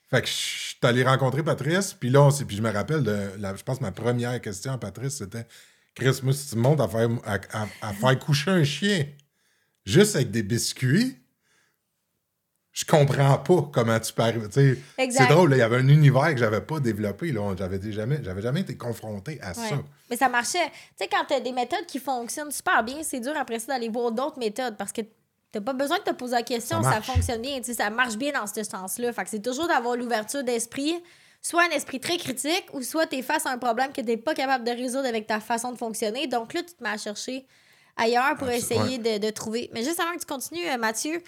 Fait 0.09 0.21
que 0.21 0.27
je 0.27 0.33
suis 0.33 0.77
allé 0.81 1.03
rencontrer 1.03 1.41
Patrice, 1.41 1.93
puis 1.93 2.09
là, 2.09 2.23
on 2.23 2.31
puis 2.31 2.57
je 2.57 2.61
me 2.61 2.69
rappelle, 2.69 3.01
de 3.03 3.31
la, 3.37 3.55
je 3.55 3.63
pense 3.63 3.77
que 3.77 3.83
ma 3.83 3.93
première 3.93 4.41
question 4.41 4.73
à 4.73 4.77
Patrice, 4.77 5.17
c'était 5.19 5.47
Chris, 5.95 6.19
moi, 6.23 6.33
si 6.33 6.49
tu 6.49 6.55
me 6.55 6.61
montres 6.61 6.83
à 6.83 6.87
faire, 6.87 7.09
à, 7.25 7.35
à- 7.53 7.67
à 7.89 7.93
faire 7.93 8.17
coucher 8.19 8.51
un 8.51 8.63
chien 8.63 9.05
juste 9.85 10.15
avec 10.15 10.31
des 10.31 10.43
biscuits, 10.43 11.17
je 12.71 12.85
comprends 12.85 13.37
pas 13.37 13.69
comment 13.73 13.99
tu 13.99 14.13
peux 14.13 14.21
arriver. 14.21 14.47
tu 14.47 14.53
sais. 14.53 14.77
Exact. 14.97 15.23
C'est 15.27 15.33
drôle, 15.33 15.51
il 15.51 15.57
y 15.57 15.61
avait 15.61 15.75
un 15.77 15.87
univers 15.89 16.29
que 16.33 16.37
j'avais 16.37 16.61
pas 16.61 16.79
développé. 16.79 17.33
J'avais 17.57 17.91
jamais, 17.91 18.23
jamais 18.23 18.61
été 18.61 18.77
confronté 18.77 19.39
à 19.41 19.49
Ouais. 19.49 19.53
ça. 19.69 19.83
Mais 20.09 20.15
ça 20.15 20.29
marchait. 20.29 20.65
Tu 20.97 21.03
sais, 21.03 21.09
quand 21.11 21.25
t'as 21.27 21.41
des 21.41 21.51
méthodes 21.51 21.85
qui 21.85 21.99
fonctionnent 21.99 22.51
super 22.51 22.81
bien, 22.83 23.03
c'est 23.03 23.19
dur 23.19 23.33
après 23.35 23.59
ça 23.59 23.73
d'aller 23.73 23.89
voir 23.89 24.13
d'autres 24.13 24.39
méthodes 24.39 24.77
parce 24.77 24.93
que 24.93 25.01
t'as 25.51 25.59
pas 25.59 25.73
besoin 25.73 25.97
de 25.97 26.03
te 26.03 26.11
poser 26.11 26.35
la 26.35 26.43
question, 26.43 26.81
Ça 26.81 27.01
fonctionne 27.01 27.41
bien. 27.41 27.59
Tu 27.59 27.73
ça 27.73 27.89
marche 27.89 28.15
bien 28.15 28.31
dans 28.31 28.47
ce 28.47 28.63
sens-là. 28.63 29.11
Fait 29.11 29.23
que 29.25 29.29
c'est 29.29 29.41
toujours 29.41 29.67
d'avoir 29.67 29.97
l'ouverture 29.97 30.45
d'esprit 30.45 30.93
soit 31.41 31.63
un 31.63 31.69
esprit 31.69 31.99
très 31.99 32.17
critique 32.17 32.65
ou 32.73 32.81
soit 32.83 33.07
tu 33.07 33.15
es 33.17 33.21
face 33.21 33.45
à 33.45 33.51
un 33.51 33.57
problème 33.57 33.91
que 33.91 34.01
tu 34.01 34.07
n'es 34.07 34.17
pas 34.17 34.33
capable 34.35 34.63
de 34.63 34.71
résoudre 34.71 35.07
avec 35.07 35.25
ta 35.27 35.39
façon 35.39 35.71
de 35.71 35.77
fonctionner. 35.77 36.27
Donc 36.27 36.53
là, 36.53 36.61
tu 36.61 36.73
te 36.73 36.83
mets 36.83 36.89
à 36.91 36.97
chercher 36.97 37.45
ailleurs 37.97 38.35
pour 38.37 38.47
Abs- 38.47 38.57
essayer 38.57 38.97
de, 38.97 39.17
de 39.17 39.29
trouver. 39.31 39.69
Mais 39.73 39.83
juste 39.83 39.99
avant 39.99 40.13
que 40.13 40.19
tu 40.19 40.25
continues, 40.25 40.69
euh, 40.69 40.77
Mathieu, 40.77 41.21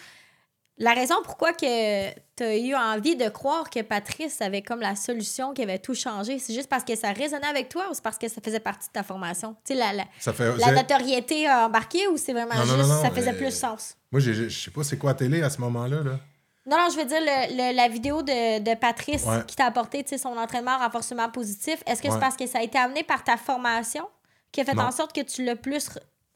la 0.77 0.93
raison 0.93 1.15
pourquoi 1.23 1.53
que 1.53 2.09
tu 2.35 2.43
as 2.43 2.57
eu 2.57 2.73
envie 2.73 3.15
de 3.15 3.29
croire 3.29 3.69
que 3.69 3.81
Patrice 3.81 4.41
avait 4.41 4.63
comme 4.63 4.79
la 4.81 4.95
solution 4.95 5.53
qui 5.53 5.61
avait 5.61 5.77
tout 5.77 5.93
changé, 5.93 6.39
c'est 6.39 6.53
juste 6.53 6.67
parce 6.69 6.83
que 6.83 6.95
ça 6.95 7.11
résonnait 7.11 7.45
avec 7.47 7.69
toi 7.69 7.87
ou 7.91 7.93
c'est 7.93 8.01
parce 8.03 8.17
que 8.17 8.27
ça 8.27 8.41
faisait 8.43 8.59
partie 8.59 8.87
de 8.87 8.93
ta 8.93 9.03
formation? 9.03 9.55
Tu 9.65 9.73
sais, 9.73 9.79
la, 9.79 9.93
la, 9.93 10.05
Ça 10.19 10.33
fait, 10.33 10.55
la 10.57 10.71
notoriété 10.71 11.47
a 11.47 11.67
embarqué 11.67 12.07
ou 12.07 12.17
c'est 12.17 12.33
vraiment 12.33 12.55
Non, 12.55 12.63
juste 12.63 12.77
non, 12.77 12.87
non, 12.87 13.01
ça 13.03 13.11
faisait 13.11 13.33
euh, 13.33 13.37
plus 13.37 13.51
sens? 13.55 13.95
Moi, 14.11 14.19
je 14.19 14.49
sais 14.49 14.71
pas 14.71 14.83
c'est 14.83 14.97
quoi 14.97 15.11
la 15.11 15.15
télé 15.15 15.43
à 15.43 15.49
ce 15.51 15.59
moment-là. 15.61 16.01
Là. 16.01 16.19
Non, 16.65 16.77
non, 16.77 16.87
je 16.91 16.97
veux 16.97 17.05
dire 17.05 17.19
le, 17.19 17.71
le- 17.71 17.75
la 17.75 17.87
vidéo 17.89 18.21
de, 18.21 18.59
de 18.59 18.75
Patrice 18.75 19.23
Ouais. 19.25 19.43
qui 19.45 19.55
t'a 19.55 19.65
apporté 19.65 20.03
tu 20.03 20.09
sais, 20.09 20.17
son 20.17 20.29
entraînement 20.37 20.71
en 20.75 20.79
renforcement 20.79 21.29
positif. 21.29 21.83
Est-ce 21.85 22.01
que 22.01 22.09
c'est 22.09 22.19
parce 22.19 22.37
que 22.37 22.47
ça 22.47 22.59
a 22.59 22.61
été 22.63 22.77
amené 22.77 23.03
par 23.03 23.23
ta 23.23 23.35
formation 23.37 24.07
qui 24.51 24.61
a 24.61 24.65
fait 24.65 24.73
Non. 24.73 24.83
en 24.83 24.91
sorte 24.91 25.13
que 25.13 25.21
tu 25.21 25.43
l'as 25.43 25.55
plus. 25.57 25.89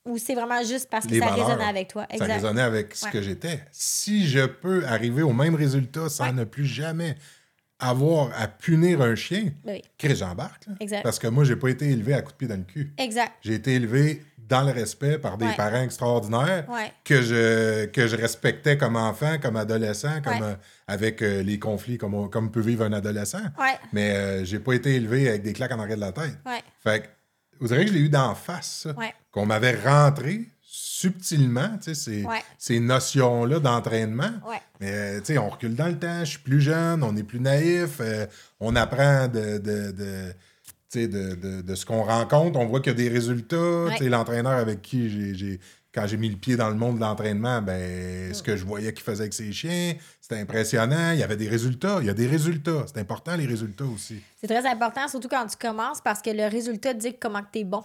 Ou 0.06 0.18
c'est 0.18 0.36
vraiment 0.36 0.64
juste 0.64 0.90
parce 0.90 1.06
que 1.06 1.12
Les 1.12 1.20
ça 1.20 1.28
valeurs. 1.30 1.48
résonnait 1.48 1.66
avec 1.70 1.88
toi? 1.90 2.08
Ça 2.18 2.26
résonnait 2.26 2.62
avec 2.62 2.96
ce 2.96 3.06
Ouais. 3.06 3.12
que 3.12 3.22
j'étais. 3.22 3.62
Si 3.72 4.28
je 4.28 4.46
peux 4.46 4.86
arriver 4.86 5.22
au 5.22 5.34
même 5.34 5.56
résultat 5.56 6.08
sans 6.10 6.32
ne 6.34 6.44
plus 6.46 6.66
jamais 6.66 7.16
avoir 7.80 8.30
à 8.40 8.48
punir 8.48 9.02
un 9.02 9.16
chien, 9.16 9.52
Ben 9.64 9.74
oui, 9.76 9.82
Chris, 9.98 10.16
j'embarque. 10.16 10.64
Parce 11.04 11.20
que 11.20 11.28
moi, 11.28 11.44
j'ai 11.44 11.56
pas 11.56 11.70
été 11.70 11.90
élevé 11.90 12.14
à 12.14 12.22
coups 12.22 12.34
de 12.34 12.38
pied 12.38 12.48
dans 12.48 12.56
le 12.58 12.64
cul. 12.64 12.92
exact. 12.98 13.34
J'ai 13.42 13.54
été 13.56 13.74
élevé 13.76 14.24
dans 14.48 14.64
le 14.64 14.72
respect 14.72 15.18
par 15.18 15.38
des 15.38 15.46
Ouais. 15.46 15.56
parents 15.58 15.82
extraordinaires 15.84 16.66
Ouais. 16.70 16.92
que 17.04 17.22
je, 17.22 17.86
que 17.88 18.08
je 18.08 18.16
respectais 18.16 18.78
comme 18.78 18.96
enfant, 18.96 19.38
comme 19.42 19.58
adolescent, 19.58 20.22
comme, 20.24 20.34
Ouais. 20.42 20.42
euh, 20.44 20.56
avec 20.88 21.22
euh, 21.22 21.44
les 21.44 21.60
conflits 21.60 21.98
comme, 21.98 22.14
on- 22.14 22.28
comme 22.30 22.50
peut 22.52 22.62
vivre 22.62 22.86
un 22.86 22.94
adolescent. 22.94 23.42
Mais 23.94 24.12
euh, 24.16 24.46
j'ai 24.46 24.60
pas 24.60 24.74
été 24.74 24.96
élevé 24.96 25.28
avec 25.30 25.44
des 25.44 25.54
claques 25.54 25.72
en 25.74 25.80
arrière 25.80 25.98
de 25.98 26.02
la 26.02 26.12
tête. 26.12 26.38
Fait 26.84 27.02
que, 27.02 27.08
vous 27.60 27.68
savez 27.70 27.84
que 27.86 27.90
je 27.92 27.96
l'ai 27.96 28.02
eu 28.04 28.10
d'en 28.10 28.36
face. 28.36 28.88
Qu'on 29.32 29.46
m'avait 29.46 29.76
rentré 29.76 30.48
subtilement, 30.62 31.78
ces, 31.82 32.26
ces 32.58 32.80
notions-là 32.80 33.60
d'entraînement. 33.60 34.32
Mais, 34.80 34.92
euh, 35.30 35.40
on 35.40 35.50
recule 35.50 35.76
dans 35.76 35.88
le 35.88 35.98
temps, 36.00 36.20
je 36.22 36.32
suis 36.32 36.40
plus 36.40 36.62
jeune, 36.62 37.04
on 37.04 37.16
est 37.16 37.24
plus 37.24 37.40
naïf, 37.40 38.02
on 38.60 38.76
apprend 38.76 39.28
de, 39.28 39.58
de, 40.94 41.36
de- 41.36 41.62
de 41.62 41.76
ce 41.76 41.86
qu'on 41.86 42.04
rencontre, 42.04 42.58
on 42.60 42.66
voit 42.66 42.80
qu'il 42.80 42.92
y 42.94 42.96
a 42.96 42.98
des 42.98 43.10
résultats. 43.10 43.88
L'entraîneur 44.02 44.54
avec 44.54 44.82
qui 44.82 45.36
j'ai-. 45.36 45.60
Quand 45.94 46.06
j'ai 46.06 46.18
mis 46.18 46.30
le 46.30 46.36
pied 46.36 46.56
dans 46.58 46.70
le 46.70 46.76
monde 46.76 46.98
de 46.98 47.02
l'entraînement, 47.02 47.60
ben, 47.62 48.32
ce 48.32 48.44
que 48.44 48.56
je 48.56 48.64
voyais 48.66 48.94
qu'il 48.94 49.04
faisait 49.04 49.22
avec 49.24 49.34
ses 49.34 49.52
chiens, 49.52 49.96
c'était 50.22 50.40
impressionnant. 50.40 51.12
Il 51.14 51.20
y 51.20 51.24
avait 51.24 51.38
des 51.38 51.48
résultats. 51.50 51.98
Il 52.02 52.06
y 52.06 52.10
a 52.10 52.14
des 52.14 52.28
résultats. 52.28 52.86
C'est 52.86 53.00
important, 53.00 53.36
les 53.36 53.48
résultats 53.48 53.86
aussi. 53.86 54.18
C'est 54.40 54.46
très 54.48 54.66
important, 54.70 55.08
surtout 55.08 55.28
quand 55.28 55.48
tu 55.48 55.58
commences, 55.58 56.00
parce 56.02 56.22
que 56.22 56.30
le 56.30 56.48
résultat 56.50 56.94
dit 56.94 57.16
comment 57.20 57.42
tu 57.52 57.60
es 57.60 57.64
bon. 57.64 57.84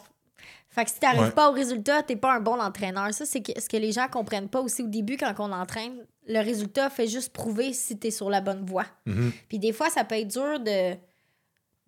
Fait 0.69 0.85
que 0.85 0.91
si 0.91 0.99
tu 0.99 1.07
n'arrives 1.07 1.23
Ouais. 1.23 1.31
pas 1.31 1.49
au 1.51 1.53
résultat, 1.55 2.03
tu 2.03 2.17
pas 2.17 2.35
un 2.37 2.41
bon 2.41 2.61
entraîneur. 2.61 3.15
Ça, 3.15 3.25
c'est 3.25 3.43
ce 3.59 3.69
que 3.69 3.77
les 3.79 3.93
gens 3.93 4.09
comprennent 4.09 4.49
pas 4.49 4.61
aussi 4.61 4.83
au 4.83 4.89
début 4.89 5.17
quand 5.17 5.33
on 5.39 5.51
entraîne. 5.53 5.95
Le 6.29 6.41
résultat 6.41 6.91
fait 6.91 7.07
juste 7.09 7.33
prouver 7.33 7.73
si 7.73 7.99
tu 7.99 8.09
es 8.09 8.11
sur 8.11 8.29
la 8.29 8.41
bonne 8.43 8.67
voie. 8.67 8.87
Mhm. 9.07 9.33
Puis 9.49 9.59
des 9.59 9.73
fois, 9.73 9.89
ça 9.91 10.05
peut 10.05 10.17
être 10.17 10.29
dur 10.29 10.61
de, 10.61 10.95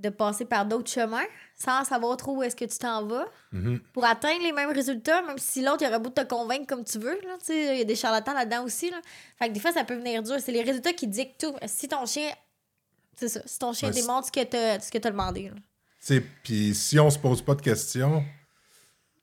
de 0.04 0.10
passer 0.10 0.44
par 0.44 0.64
d'autres 0.66 0.90
chemins 0.90 1.24
sans 1.56 1.84
savoir 1.84 2.16
trop 2.16 2.36
où 2.36 2.42
est-ce 2.42 2.56
que 2.56 2.64
tu 2.64 2.78
t'en 2.78 3.04
vas 3.06 3.26
Mhm. 3.52 3.80
pour 3.92 4.04
atteindre 4.04 4.42
les 4.42 4.52
mêmes 4.52 4.70
résultats, 4.72 5.22
même 5.22 5.38
si 5.38 5.62
l'autre, 5.62 5.82
il 5.82 5.86
aurait 5.88 5.98
beau 6.00 6.10
te 6.10 6.22
convaincre 6.22 6.66
comme 6.66 6.84
tu 6.84 6.98
veux. 6.98 7.18
Il 7.48 7.78
y 7.78 7.80
a 7.80 7.84
des 7.84 7.94
charlatans 7.96 8.34
là-dedans 8.34 8.64
aussi. 8.64 8.90
Là. 8.90 9.00
Fait 9.38 9.48
que 9.48 9.52
des 9.54 9.60
fois, 9.60 9.72
ça 9.72 9.84
peut 9.84 9.94
venir 9.96 10.22
dur. 10.22 10.36
C'est 10.40 10.52
les 10.52 10.62
résultats 10.62 10.92
qui 10.92 11.06
dictent 11.06 11.40
tout. 11.40 11.54
Si 11.66 11.88
ton 11.88 12.04
chien... 12.06 12.30
C'est 13.16 13.28
ça. 13.28 13.40
Si 13.46 13.58
ton 13.58 13.72
chien 13.72 13.90
démontre 13.90 14.26
ce 14.26 14.32
que 14.32 14.98
tu 14.98 15.06
as 15.06 15.10
demandé. 15.10 15.52
Puis 16.42 16.74
si 16.74 16.98
on 16.98 17.08
se 17.10 17.18
pose 17.18 17.40
pas 17.42 17.54
de 17.54 17.62
questions, 17.62 18.24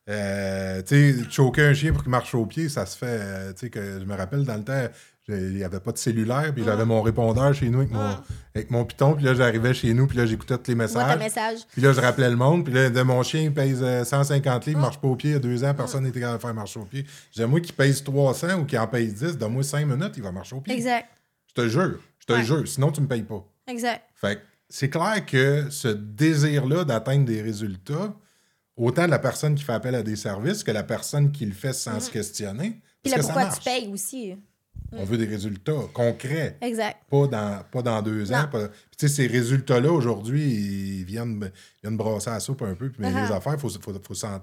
euh, 0.09 0.81
tu 0.81 1.13
sais, 1.23 1.29
choquer 1.29 1.61
un 1.63 1.73
chien 1.73 1.93
pour 1.93 2.01
qu'il 2.01 2.09
marche 2.11 2.33
au 2.33 2.45
pied, 2.45 2.69
ça 2.69 2.85
se 2.85 2.97
fait. 2.97 3.05
euh, 3.07 3.53
tu 3.53 3.59
sais, 3.59 3.69
que 3.69 3.99
je 3.99 4.05
me 4.05 4.15
rappelle 4.15 4.43
dans 4.45 4.55
le 4.57 4.63
temps, 4.63 4.87
il 5.27 5.55
n'y 5.55 5.63
avait 5.63 5.79
pas 5.79 5.91
de 5.91 5.97
cellulaire, 5.97 6.51
puis 6.53 6.63
j'avais 6.63 6.83
mon 6.85 7.01
répondeur 7.01 7.53
chez 7.53 7.69
nous 7.69 7.79
avec 7.79 7.91
mon, 7.91 7.99
Mm. 8.09 8.21
avec 8.55 8.71
mon 8.71 8.83
piton, 8.85 9.13
puis 9.13 9.23
là, 9.23 9.33
j'arrivais 9.33 9.73
chez 9.73 9.93
nous, 9.93 10.07
puis 10.07 10.17
là, 10.17 10.25
j'écoutais 10.25 10.57
tous 10.57 10.67
les 10.69 10.75
Moi, 10.75 10.85
messages. 10.87 11.19
message. 11.19 11.59
Puis 11.71 11.81
là, 11.81 11.93
je 11.93 12.01
rappelais 12.01 12.29
le 12.29 12.35
monde. 12.35 12.65
Puis 12.65 12.73
là, 12.73 12.89
de 12.89 13.01
mon 13.01 13.21
chien, 13.23 13.41
il 13.41 13.53
pèse 13.53 13.79
euh, 13.81 14.03
150 14.03 14.65
Mm. 14.65 14.69
livres, 14.69 14.79
il 14.79 14.81
marche 14.81 14.99
pas 14.99 15.07
au 15.07 15.15
pied. 15.15 15.29
Il 15.29 15.33
y 15.33 15.35
a 15.35 15.39
deux 15.39 15.63
ans, 15.63 15.73
personne 15.73 16.03
n'était 16.03 16.19
capable 16.19 16.37
de 16.39 16.41
faire 16.41 16.53
marcher 16.53 16.79
au 16.79 16.85
pied. 16.85 17.05
J'ai 17.31 17.45
moi 17.45 17.61
qui 17.61 17.71
pèse 17.71 18.03
300 18.03 18.59
ou 18.61 18.65
qui 18.65 18.77
en 18.77 18.87
pèse 18.87 19.13
10, 19.15 19.37
donne-moi 19.37 19.63
5 19.63 19.85
minutes, 19.85 20.13
il 20.17 20.23
va 20.23 20.31
marcher 20.31 20.55
au 20.55 20.61
pied. 20.61 20.73
Exact. 20.75 21.07
Je 21.47 21.53
te 21.61 21.67
jure. 21.67 21.99
Je 22.19 22.25
te 22.25 22.33
Ouais. 22.33 22.43
jure. 22.43 22.67
Sinon, 22.67 22.91
tu 22.91 23.01
me 23.01 23.07
payes 23.07 23.23
pas. 23.23 23.45
Exact. 23.67 24.01
Fait 24.15 24.37
que 24.37 24.41
c'est 24.69 24.89
clair 24.89 25.25
que 25.25 25.67
ce 25.69 25.87
désir-là 25.87 26.83
d'atteindre 26.83 27.25
des 27.25 27.41
résultats, 27.41 28.13
autant 28.75 29.05
de 29.05 29.11
la 29.11 29.19
personne 29.19 29.53
qui 29.55 29.63
fait 29.63 29.73
appel 29.73 29.95
à 29.95 30.01
des 30.03 30.15
services 30.15 30.63
que 30.63 30.71
la 30.71 30.83
personne 30.83 31.31
qui 31.31 31.45
le 31.45 31.53
fait 31.53 31.73
sans 31.73 31.99
se 31.99 32.09
questionner. 32.09 32.69
Mm-hmm. 32.69 32.81
Puis 33.03 33.11
là, 33.11 33.19
pourquoi 33.19 33.45
tu 33.47 33.61
payes 33.61 33.87
aussi? 33.91 34.35
On 34.93 35.05
veut 35.05 35.17
des 35.17 35.25
résultats 35.25 35.71
concrets, 35.93 36.57
Exact. 36.61 36.97
pas 37.09 37.27
dans, 37.27 37.63
pas 37.71 37.81
dans 37.81 38.01
deux 38.01 38.31
ans. 38.33 38.47
Pas- 38.51 38.67
Puis 38.67 38.97
tu 38.97 39.07
sais, 39.07 39.13
ces 39.15 39.27
résultats-là, 39.27 39.89
aujourd'hui, 39.91 40.43
ils 40.43 41.03
viennent, 41.05 41.49
ils 41.77 41.81
viennent 41.87 41.97
brasser 41.97 42.29
la 42.29 42.39
soupe 42.41 42.61
un 42.63 42.75
peu, 42.75 42.89
puis 42.89 43.01
mais 43.01 43.09
les 43.11 43.31
affaires, 43.31 43.53
il 43.53 43.59
faut, 43.59 43.69
faut, 43.69 43.93
faut 44.05 44.13
s'en- 44.13 44.41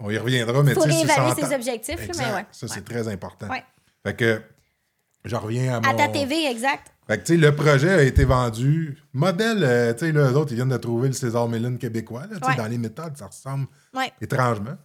On 0.00 0.10
y 0.10 0.18
reviendra, 0.18 0.62
mais 0.62 0.74
Faut 0.74 0.82
tu 0.82 0.90
sais, 0.90 0.96
c'est 1.06 1.12
réévaluer 1.14 1.42
ses 1.46 1.54
objectifs, 1.54 2.00
Exact. 2.08 2.26
mais 2.26 2.34
ouais. 2.34 2.46
Ça, 2.52 2.66
c'est 2.68 2.76
Ouais. 2.76 2.82
très 2.82 3.08
important. 3.08 3.48
Ouais. 3.48 3.62
Fait 4.04 4.14
que, 4.16 4.42
je 5.24 5.36
reviens 5.36 5.76
à 5.76 5.80
mon... 5.80 5.88
À 5.90 5.94
ta 5.94 6.08
TV, 6.08 6.44
exact. 6.50 6.92
Fait 7.06 7.18
que, 7.18 7.22
tu 7.24 7.34
sais, 7.34 7.38
le 7.38 7.54
projet 7.54 7.90
a 7.90 8.02
été 8.02 8.24
vendu. 8.24 8.98
Modèle, 9.12 9.62
euh, 9.62 9.92
tu 9.94 10.00
sais, 10.06 10.12
là, 10.12 10.30
eux 10.30 10.34
autres, 10.36 10.52
ils 10.52 10.56
viennent 10.56 10.68
de 10.68 10.76
trouver 10.76 11.06
le 11.08 11.14
César 11.14 11.48
Mélène 11.48 11.78
québécois. 11.78 12.24
Là, 12.30 12.46
Ouais. 12.46 12.56
Dans 12.56 12.66
les 12.66 12.78
méthodes, 12.78 13.16
ça 13.16 13.26
ressemble 13.28 13.68
étrangement. 14.20 14.76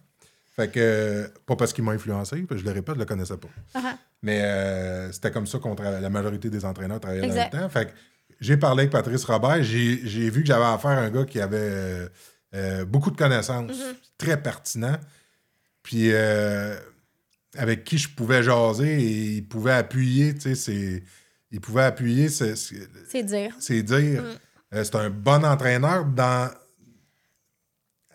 Fait 0.54 0.70
que, 0.70 0.78
euh, 0.80 1.28
pas 1.46 1.56
parce 1.56 1.72
qu'ils 1.72 1.82
m'ont 1.84 1.90
influencé, 1.92 2.44
je 2.50 2.62
le 2.64 2.70
répète, 2.70 2.94
je 2.94 3.00
le 3.00 3.06
connaissais 3.06 3.36
pas. 3.36 3.48
Uh-huh. 3.74 3.96
Mais 4.22 4.40
euh, 4.42 5.10
c'était 5.12 5.30
comme 5.30 5.46
ça 5.46 5.58
qu'on 5.58 5.74
tra- 5.74 6.00
la 6.00 6.10
majorité 6.10 6.48
des 6.48 6.64
entraîneurs 6.64 7.00
travaillaient 7.00 7.26
Exact. 7.26 7.52
dans 7.52 7.58
le 7.58 7.64
temps. 7.64 7.68
Fait 7.70 7.86
que 7.86 7.90
j'ai 8.40 8.56
parlé 8.56 8.82
avec 8.82 8.92
Patrice 8.92 9.24
Robert, 9.24 9.62
j'ai 9.62 10.00
j'ai 10.06 10.30
vu 10.30 10.42
que 10.42 10.46
j'avais 10.46 10.64
affaire 10.64 10.92
à 10.92 10.98
un 11.02 11.10
gars 11.10 11.24
qui 11.24 11.40
avait 11.40 11.56
euh, 11.58 12.08
euh, 12.54 12.84
beaucoup 12.84 13.10
de 13.10 13.16
connaissances, 13.16 13.70
Mm-hmm. 13.72 13.94
très 14.18 14.40
pertinent, 14.42 14.96
puis 15.82 16.12
avec 17.56 17.84
qui 17.84 17.98
je 17.98 18.08
pouvais 18.08 18.42
jaser 18.42 19.02
et 19.02 19.36
il 19.36 19.48
pouvait 19.48 19.72
appuyer, 19.72 20.34
tu 20.34 20.54
sais, 20.56 21.02
il 21.50 21.60
pouvait 21.60 21.82
appuyer 21.82 22.28
C'est 22.28 22.54
dire. 23.22 23.54
ses 23.58 23.82
dires. 23.82 24.22
Mm. 24.22 24.82
C'est 24.84 24.94
un 24.94 25.10
bon 25.10 25.44
entraîneur 25.44 26.04
dans 26.06 26.50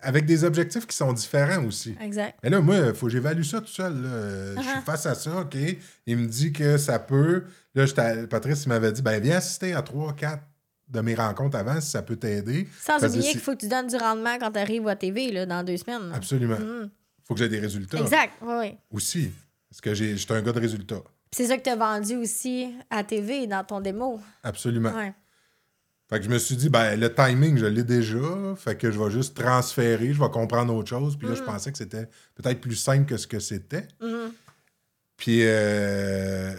avec 0.01 0.25
des 0.25 0.43
objectifs 0.43 0.85
qui 0.87 0.95
sont 0.95 1.11
différents 1.13 1.63
aussi. 1.65 1.95
Exact. 2.01 2.37
Mais 2.43 2.49
là, 2.49 2.59
moi, 2.61 2.77
il 2.77 2.93
faut 2.93 3.07
que 3.07 3.11
j'évalue 3.11 3.43
ça 3.43 3.61
tout 3.61 3.67
seul. 3.67 4.01
là. 4.01 4.55
Je 4.55 4.61
suis 4.61 4.69
Uh-huh. 4.69 4.83
face 4.83 5.05
à 5.05 5.15
ça, 5.15 5.41
OK? 5.41 5.55
Il 6.05 6.17
me 6.17 6.27
dit 6.27 6.51
que 6.53 6.77
ça 6.77 6.99
peut. 6.99 7.43
Là, 7.75 7.85
Patrice, 8.29 8.63
il 8.65 8.69
m'avait 8.69 8.91
dit 8.91 9.01
ben, 9.01 9.19
viens 9.21 9.37
assister 9.37 9.73
à 9.73 9.81
3, 9.81 10.13
4 10.15 10.43
de 10.89 11.01
mes 11.01 11.15
rencontres 11.15 11.57
avant 11.57 11.81
si 11.81 11.89
ça 11.89 12.01
peut 12.01 12.15
t'aider. 12.15 12.67
Sans 12.81 12.99
Parce 12.99 13.13
oublier 13.13 13.31
qu'il 13.31 13.39
faut 13.41 13.51
que 13.53 13.57
tu 13.59 13.67
donnes 13.67 13.87
du 13.87 13.97
rendement 13.97 14.37
quand 14.39 14.51
tu 14.51 14.59
arrives 14.59 14.87
à 14.87 14.95
TV 14.95 15.31
là, 15.31 15.45
dans 15.45 15.63
deux 15.63 15.77
semaines. 15.77 16.09
là. 16.09 16.15
Absolument. 16.15 16.59
Mhm. 16.59 16.89
faut 17.27 17.33
que 17.33 17.39
j'ai 17.41 17.49
des 17.49 17.59
résultats 17.59 17.97
Exact. 17.99 18.31
Oui, 18.41 18.77
aussi. 18.91 19.31
Parce 19.69 19.81
que 19.81 19.93
j'ai- 19.93 20.15
j'étais 20.15 20.33
un 20.33 20.41
gars 20.41 20.53
de 20.53 20.59
résultats. 20.61 21.01
C'est 21.33 21.45
ça 21.47 21.57
que 21.57 21.63
tu 21.63 21.69
as 21.69 21.75
vendu 21.75 22.15
aussi 22.15 22.73
à 22.89 23.03
TV 23.03 23.47
dans 23.47 23.65
ton 23.65 23.81
démo. 23.81 24.21
Absolument. 24.43 24.91
Ouais. 24.93 25.13
Fait 26.09 26.19
que 26.19 26.25
je 26.25 26.29
me 26.29 26.37
suis 26.37 26.55
dit, 26.55 26.69
ben, 26.69 26.97
le 26.97 27.13
timing, 27.13 27.57
je 27.57 27.65
l'ai 27.65 27.83
déjà. 27.83 28.55
Fait 28.55 28.77
que 28.77 28.91
je 28.91 28.97
vais 28.99 29.11
juste 29.11 29.35
transférer, 29.35 30.13
je 30.13 30.19
vais 30.21 30.29
comprendre 30.29 30.73
autre 30.73 30.87
chose. 30.89 31.17
Puis 31.17 31.27
là, 31.27 31.35
je 31.35 31.43
pensais 31.43 31.71
que 31.71 31.77
c'était 31.77 32.07
peut-être 32.35 32.61
plus 32.61 32.75
simple 32.77 33.05
que 33.05 33.17
ce 33.17 33.27
que 33.27 33.39
c'était. 33.39 33.87
Mhm. 34.01 34.31
Puis 35.17 35.39
euh, 35.43 36.53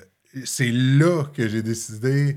c'est 0.44 0.70
là 0.70 1.24
que 1.32 1.48
j'ai 1.48 1.62
décidé 1.62 2.36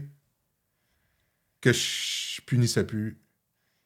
que 1.59 1.73
je 1.73 2.41
punissais 2.45 2.85
plus 2.85 3.17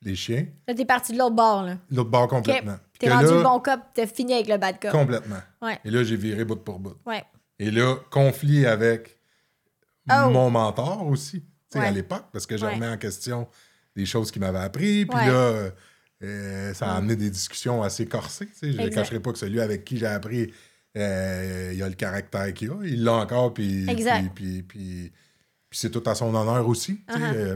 les 0.02 0.16
chiens. 0.16 0.46
Là, 0.68 0.74
t'es 0.76 0.86
parti 0.86 1.14
de 1.14 1.18
l'autre 1.18 1.36
bord. 1.36 1.64
là. 1.64 1.78
L'autre 1.92 2.10
bord 2.12 2.28
complètement. 2.28 2.78
T'es 3.00 3.12
rendu 3.12 3.26
là, 3.26 3.32
le 3.38 3.44
bon 3.44 3.60
cop, 3.60 3.80
t'as 3.94 4.06
fini 4.08 4.34
avec 4.34 4.48
le 4.48 4.58
bad 4.58 4.80
cop. 4.80 4.92
Complètement. 4.92 5.40
Ouais. 5.62 5.80
Et 5.84 5.90
là, 5.90 6.04
j'ai 6.04 6.16
viré 6.16 6.46
bout 6.46 6.56
pour 6.58 6.80
bout. 6.80 6.96
Ouais. 7.06 7.24
Et 7.60 7.72
là, 7.72 7.96
conflit 8.12 8.66
avec 8.66 9.18
Oh. 10.08 10.30
mon 10.30 10.52
mentor 10.52 11.08
aussi, 11.08 11.44
Ouais. 11.80 11.88
à 11.88 11.92
l'époque, 11.92 12.26
parce 12.32 12.46
que 12.46 12.58
je 12.58 12.66
remets 12.66 12.88
en 12.88 12.98
question 12.98 13.48
des 13.96 14.06
choses 14.06 14.32
qu'il 14.32 14.42
m'avait 14.42 14.60
appris. 14.60 15.06
Puis 15.06 15.18
là, 15.18 15.72
euh, 16.24 16.74
ça 16.74 16.92
a 16.92 16.98
amené 16.98 17.16
des 17.16 17.30
discussions 17.30 17.84
assez 17.84 18.06
corsées. 18.06 18.50
Je 18.62 18.68
ne 18.68 18.88
cacherai 18.90 19.20
pas 19.20 19.32
que 19.32 19.38
celui 19.38 19.62
avec 19.62 19.84
qui 19.86 19.98
j'ai 19.98 20.08
appris, 20.08 20.52
euh, 20.98 21.72
il 21.74 21.84
a 21.84 21.90
le 21.90 21.96
caractère 21.96 22.54
qu'il 22.54 22.72
a. 22.72 22.76
Il 22.84 23.04
l'a 23.04 23.14
encore, 23.14 23.54
puis, 23.54 23.86
puis, 24.34 24.64
puis, 24.64 25.12
c'est 25.72 25.92
tout 25.92 26.04
à 26.06 26.16
son 26.16 26.34
honneur 26.34 26.68
aussi. 26.68 27.02
Uh-huh. 27.10 27.36
Euh, 27.36 27.56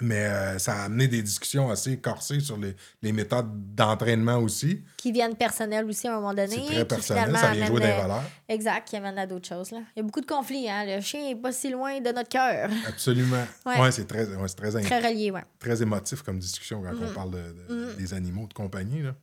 Mais 0.00 0.24
euh, 0.24 0.58
ça 0.58 0.72
a 0.74 0.84
amené 0.84 1.06
des 1.06 1.22
discussions 1.22 1.70
assez 1.70 1.98
corsées 1.98 2.40
sur 2.40 2.56
les, 2.56 2.74
les 3.02 3.12
méthodes 3.12 3.74
d'entraînement 3.74 4.38
aussi. 4.38 4.82
Qui 4.96 5.12
viennent 5.12 5.36
personnelles 5.36 5.84
aussi 5.84 6.08
à 6.08 6.12
un 6.12 6.14
moment 6.16 6.32
donné. 6.32 6.48
C'est 6.48 6.66
très 6.74 6.84
personnel, 6.86 7.36
ça 7.36 7.52
vient 7.52 7.66
jouer 7.66 7.80
des 7.80 7.86
valeurs. 7.88 8.22
Exact, 8.48 8.88
qui 8.88 8.96
amène 8.96 9.18
à 9.18 9.26
d'autres 9.26 9.46
choses. 9.48 9.70
Là. 9.70 9.80
Il 9.94 9.98
y 9.98 10.00
a 10.00 10.02
beaucoup 10.02 10.22
de 10.22 10.26
conflits. 10.26 10.68
Hein? 10.68 10.84
Le 10.86 11.00
chien 11.02 11.28
est 11.28 11.36
pas 11.36 11.52
si 11.52 11.70
loin 11.70 12.00
de 12.00 12.10
notre 12.10 12.30
cœur. 12.30 12.70
Absolument. 12.88 13.44
Ouais. 13.66 13.80
Ouais, 13.80 13.92
c'est 13.92 14.06
très, 14.06 14.26
ouais, 14.26 14.48
très, 14.48 14.70
Très 14.82 15.00
relié, 15.08 15.30
ouais. 15.30 15.44
très 15.58 15.82
émotif 15.82 16.22
comme 16.22 16.38
discussion 16.38 16.82
quand 16.82 16.92
Mm. 16.94 17.06
on 17.10 17.14
parle 17.14 17.30
de, 17.30 17.54
de- 17.68 17.92
des 17.92 18.14
animaux 18.14 18.46
de 18.46 18.54
compagnie. 18.54 19.02
Là. 19.02 19.14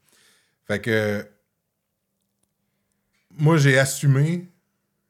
Fait 0.66 0.80
que 0.80 1.28
moi, 3.32 3.58
j'ai 3.58 3.78
assumé 3.80 4.50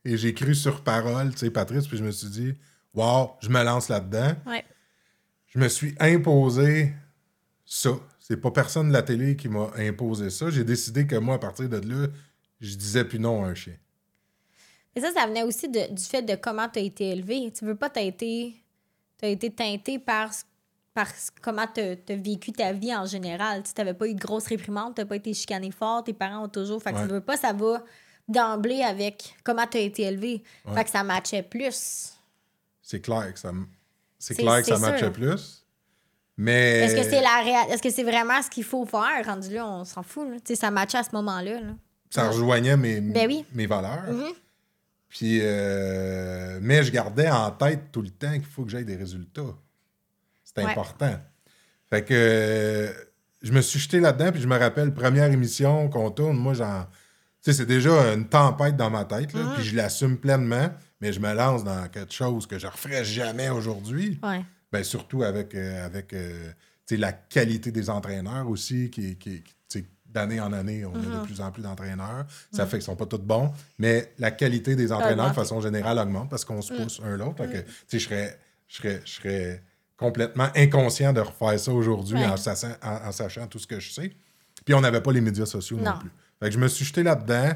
et 0.06 0.18
j'ai 0.18 0.34
cru 0.34 0.56
sur 0.56 0.84
parole, 0.84 1.32
tu 1.32 1.40
sais, 1.40 1.52
Patrice, 1.52 1.88
puis 1.88 1.98
je 1.98 2.04
me 2.04 2.12
suis 2.12 2.30
dit, 2.30 2.54
wow, 2.94 3.32
je 3.42 3.50
me 3.50 3.62
lance 3.64 3.90
là-dedans. 3.90 4.34
Ouais. 4.46 4.64
Je 5.50 5.60
me 5.60 5.68
suis 5.68 5.96
imposé 6.00 6.94
ça. 7.66 7.92
C'est 8.20 8.38
pas 8.38 8.52
personne 8.52 8.90
de 8.90 8.94
la 8.94 9.02
télé 9.02 9.36
qui 9.36 9.50
m'a 9.50 9.72
imposé 9.78 10.30
ça. 10.30 10.50
J'ai 10.50 10.64
décidé 10.64 11.08
que 11.08 11.16
moi, 11.16 11.36
à 11.36 11.40
partir 11.40 11.68
de 11.68 11.78
là, 11.78 12.08
je 12.62 12.76
disais 12.76 13.04
plus 13.04 13.20
non 13.20 13.44
à 13.44 13.48
un 13.48 13.56
chien. 13.56 13.74
Et 14.96 15.02
ça, 15.02 15.12
ça 15.12 15.26
venait 15.28 15.44
aussi 15.44 15.68
de- 15.70 15.94
du 15.94 16.04
fait 16.04 16.22
de 16.22 16.36
comment 16.36 16.68
tu 16.70 16.80
as 16.80 16.82
été 16.84 17.10
élevé. 17.10 17.52
Tu 17.52 17.66
veux 17.66 17.76
pas, 17.76 17.90
tu 17.90 18.00
as 18.00 18.04
été, 18.04 18.54
t'as 19.18 19.28
été 19.30 19.50
teinté 19.50 19.98
par, 19.98 20.32
par 20.94 21.08
comment 21.42 21.66
tu 21.74 21.82
as 21.82 22.16
vécu 22.16 22.52
ta 22.52 22.72
vie 22.74 22.94
en 22.96 23.06
général. 23.06 23.64
Tu 23.64 23.72
n'avais 23.78 23.94
pas 23.94 24.08
eu 24.08 24.14
de 24.14 24.20
grosses 24.20 24.48
réprimandes, 24.48 24.94
tu 24.96 25.06
pas 25.06 25.16
été 25.16 25.34
chicané 25.34 25.72
fort, 25.72 26.04
tes 26.04 26.14
parents 26.14 26.46
ont 26.46 26.50
toujours. 26.50 26.82
Fait 26.84 26.92
que 26.92 26.98
Ouais. 26.98 27.08
tu 27.08 27.14
veux 27.14 27.22
pas, 27.22 27.38
ça 27.38 27.54
va 27.54 27.84
d'emblée 28.28 28.82
avec 28.84 29.36
comment 29.44 29.66
tu 29.66 29.78
as 29.78 29.82
été 29.82 30.04
élevé. 30.04 30.44
Ouais. 30.66 30.76
Fait 30.76 30.84
que 30.84 30.90
ça 30.92 31.04
matchait 31.04 31.42
plus. 31.44 32.14
C'est 32.82 33.00
clair 33.02 33.34
que 33.34 33.40
ça, 33.40 33.52
c'est 34.20 34.36
clair 34.36 34.60
que 34.62 34.68
ça 34.68 34.76
c'est 34.76 34.82
matchait 34.82 35.06
sûr. 35.06 35.12
plus. 35.14 35.66
Mais. 36.38 36.80
Est-ce 36.80 36.96
que 36.96 37.04
c'est 37.04 37.22
la 37.22 37.42
réa- 37.44 37.70
Est-ce 37.74 37.82
que 37.82 37.90
c'est 37.90 38.04
vraiment 38.04 38.42
ce 38.42 38.50
qu'il 38.50 38.64
faut 38.64 38.86
faire? 38.86 39.26
Rendu 39.26 39.54
là, 39.56 39.66
on 39.68 39.84
s'en 39.86 40.04
fout. 40.04 40.30
là. 40.30 40.36
Tu 40.38 40.54
sais, 40.54 40.56
ça 40.56 40.70
matchait 40.72 40.98
à 41.00 41.04
ce 41.04 41.12
moment-là. 41.14 41.60
là. 41.62 41.72
ça 42.12 42.28
rejoignait 42.30 42.76
mes, 42.78 43.02
Ben 43.02 43.28
oui. 43.28 43.46
mes 43.54 43.66
valeurs. 43.68 44.04
Mhm. 44.12 44.32
Puis, 45.10 45.40
euh, 45.42 46.60
mais 46.62 46.84
je 46.84 46.92
gardais 46.92 47.30
en 47.30 47.50
tête 47.52 47.92
tout 47.92 48.02
le 48.02 48.10
temps 48.10 48.32
qu'il 48.34 48.46
faut 48.46 48.64
que 48.64 48.70
j'aille 48.72 48.86
des 48.86 48.96
résultats. 48.96 49.42
C'est 50.44 50.64
Ouais. 50.64 50.72
important. 50.72 51.20
Fait 51.90 52.04
que 52.04 52.14
euh, 52.14 52.92
je 53.42 53.52
me 53.52 53.62
suis 53.62 53.80
jeté 53.80 54.00
là-dedans, 54.00 54.32
puis 54.32 54.42
je 54.42 54.48
me 54.48 54.58
rappelle, 54.58 54.94
première 54.94 55.32
émission 55.32 55.90
qu'on 55.90 56.12
tourne, 56.12 56.38
moi, 56.38 56.54
j'en. 56.54 56.84
Tu 57.44 57.52
sais, 57.52 57.54
c'est 57.54 57.66
déjà 57.66 58.14
une 58.14 58.28
tempête 58.28 58.76
dans 58.76 58.90
ma 58.90 59.06
tête, 59.06 59.34
là, 59.34 59.54
puis 59.56 59.64
je 59.64 59.76
l'assume 59.76 60.18
pleinement, 60.18 60.70
mais 61.02 61.14
je 61.14 61.20
me 61.20 61.34
lance 61.34 61.64
dans 61.64 61.88
quelque 61.90 62.14
chose 62.14 62.46
que 62.48 62.58
je 62.60 62.68
ne 62.68 62.72
referais 62.72 63.04
jamais 63.04 63.50
aujourd'hui. 63.50 64.20
Ouais. 64.24 64.44
Ben, 64.72 64.84
surtout 64.84 65.24
avec, 65.24 65.56
euh, 65.56 65.86
avec 65.86 66.14
euh, 66.14 66.52
la 66.92 67.12
qualité 67.12 67.72
des 67.72 67.90
entraîneurs 67.90 68.48
aussi, 68.50 68.90
qui, 68.90 69.16
qui, 69.18 69.44
d'année 70.06 70.40
en 70.42 70.52
année, 70.54 70.86
on 70.86 70.92
Mm-hmm. 70.94 71.18
a 71.18 71.22
de 71.22 71.26
plus 71.26 71.40
en 71.42 71.52
plus 71.52 71.62
d'entraîneurs. 71.62 72.26
Ça 72.52 72.66
fait 72.66 72.78
qu'ils 72.78 72.86
sont 72.86 72.96
pas 72.96 73.06
tous 73.06 73.20
bons, 73.20 73.52
mais 73.78 74.12
la 74.18 74.32
qualité 74.32 74.76
des 74.76 74.92
entraîneurs, 74.92 75.30
de 75.30 75.36
façon 75.36 75.62
générale, 75.62 76.00
augmente 76.00 76.32
parce 76.32 76.44
qu'on 76.44 76.64
se 76.64 76.74
Mm. 76.74 76.78
pousse 76.78 77.00
un 77.04 77.16
l'autre. 77.16 77.44
Sais, 77.88 78.00
Je 78.00 78.06
serais, 78.06 78.40
je, 78.68 78.76
serais, 78.78 79.02
je 79.06 79.12
serais 79.12 79.64
complètement 79.96 80.48
inconscient 80.56 81.14
de 81.14 81.20
refaire 81.22 81.60
ça 81.60 81.72
aujourd'hui 81.72 82.18
Ouais. 82.18 82.26
en, 82.26 82.38
sachant, 82.38 82.72
en- 82.82 83.08
en 83.08 83.12
sachant 83.12 83.46
tout 83.46 83.60
ce 83.60 83.68
que 83.68 83.80
je 83.80 83.92
sais. 83.92 84.12
Puis 84.66 84.74
on 84.74 84.82
n'avait 84.82 85.02
pas 85.02 85.12
les 85.12 85.22
médias 85.22 85.46
sociaux 85.46 85.78
non, 85.78 85.92
Non. 85.92 86.00
plus. 86.00 86.10
Fait 86.40 86.48
que 86.48 86.54
je 86.56 86.60
me 86.60 86.68
suis 86.68 86.86
jeté 86.86 87.04
là-dedans. 87.04 87.52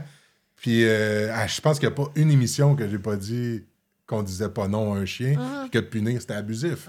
Puis 0.55 0.83
euh, 0.85 1.31
ah, 1.33 1.47
je 1.47 1.59
pense 1.61 1.79
qu'il 1.79 1.87
n'y 1.89 1.93
a 1.93 1.95
pas 1.95 2.09
une 2.15 2.31
émission 2.31 2.75
que 2.75 2.87
j'ai 2.87 2.99
pas 2.99 3.15
dit 3.15 3.63
qu'on 4.05 4.23
disait 4.23 4.49
pas 4.49 4.67
non 4.67 4.93
à 4.93 4.97
un 4.97 5.05
chien, 5.05 5.33
Mm-hmm. 5.35 5.69
que 5.69 5.77
de 5.79 5.85
punir, 5.85 6.21
c'était 6.21 6.33
abusif. 6.35 6.87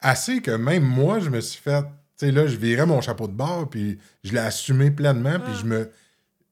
Assez 0.00 0.40
que 0.42 0.50
même 0.50 0.84
moi, 0.84 1.18
je 1.20 1.30
me 1.30 1.40
suis 1.40 1.60
fait. 1.60 1.82
Tu 2.18 2.26
sais, 2.26 2.30
là, 2.32 2.46
je 2.46 2.56
virais 2.56 2.86
mon 2.86 3.00
chapeau 3.00 3.26
de 3.26 3.32
bord, 3.32 3.68
puis 3.70 3.98
je 4.22 4.32
l'ai 4.32 4.38
assumé 4.38 4.90
pleinement, 4.90 5.40
puis 5.40 5.54
je 5.60 5.64
me. 5.64 5.90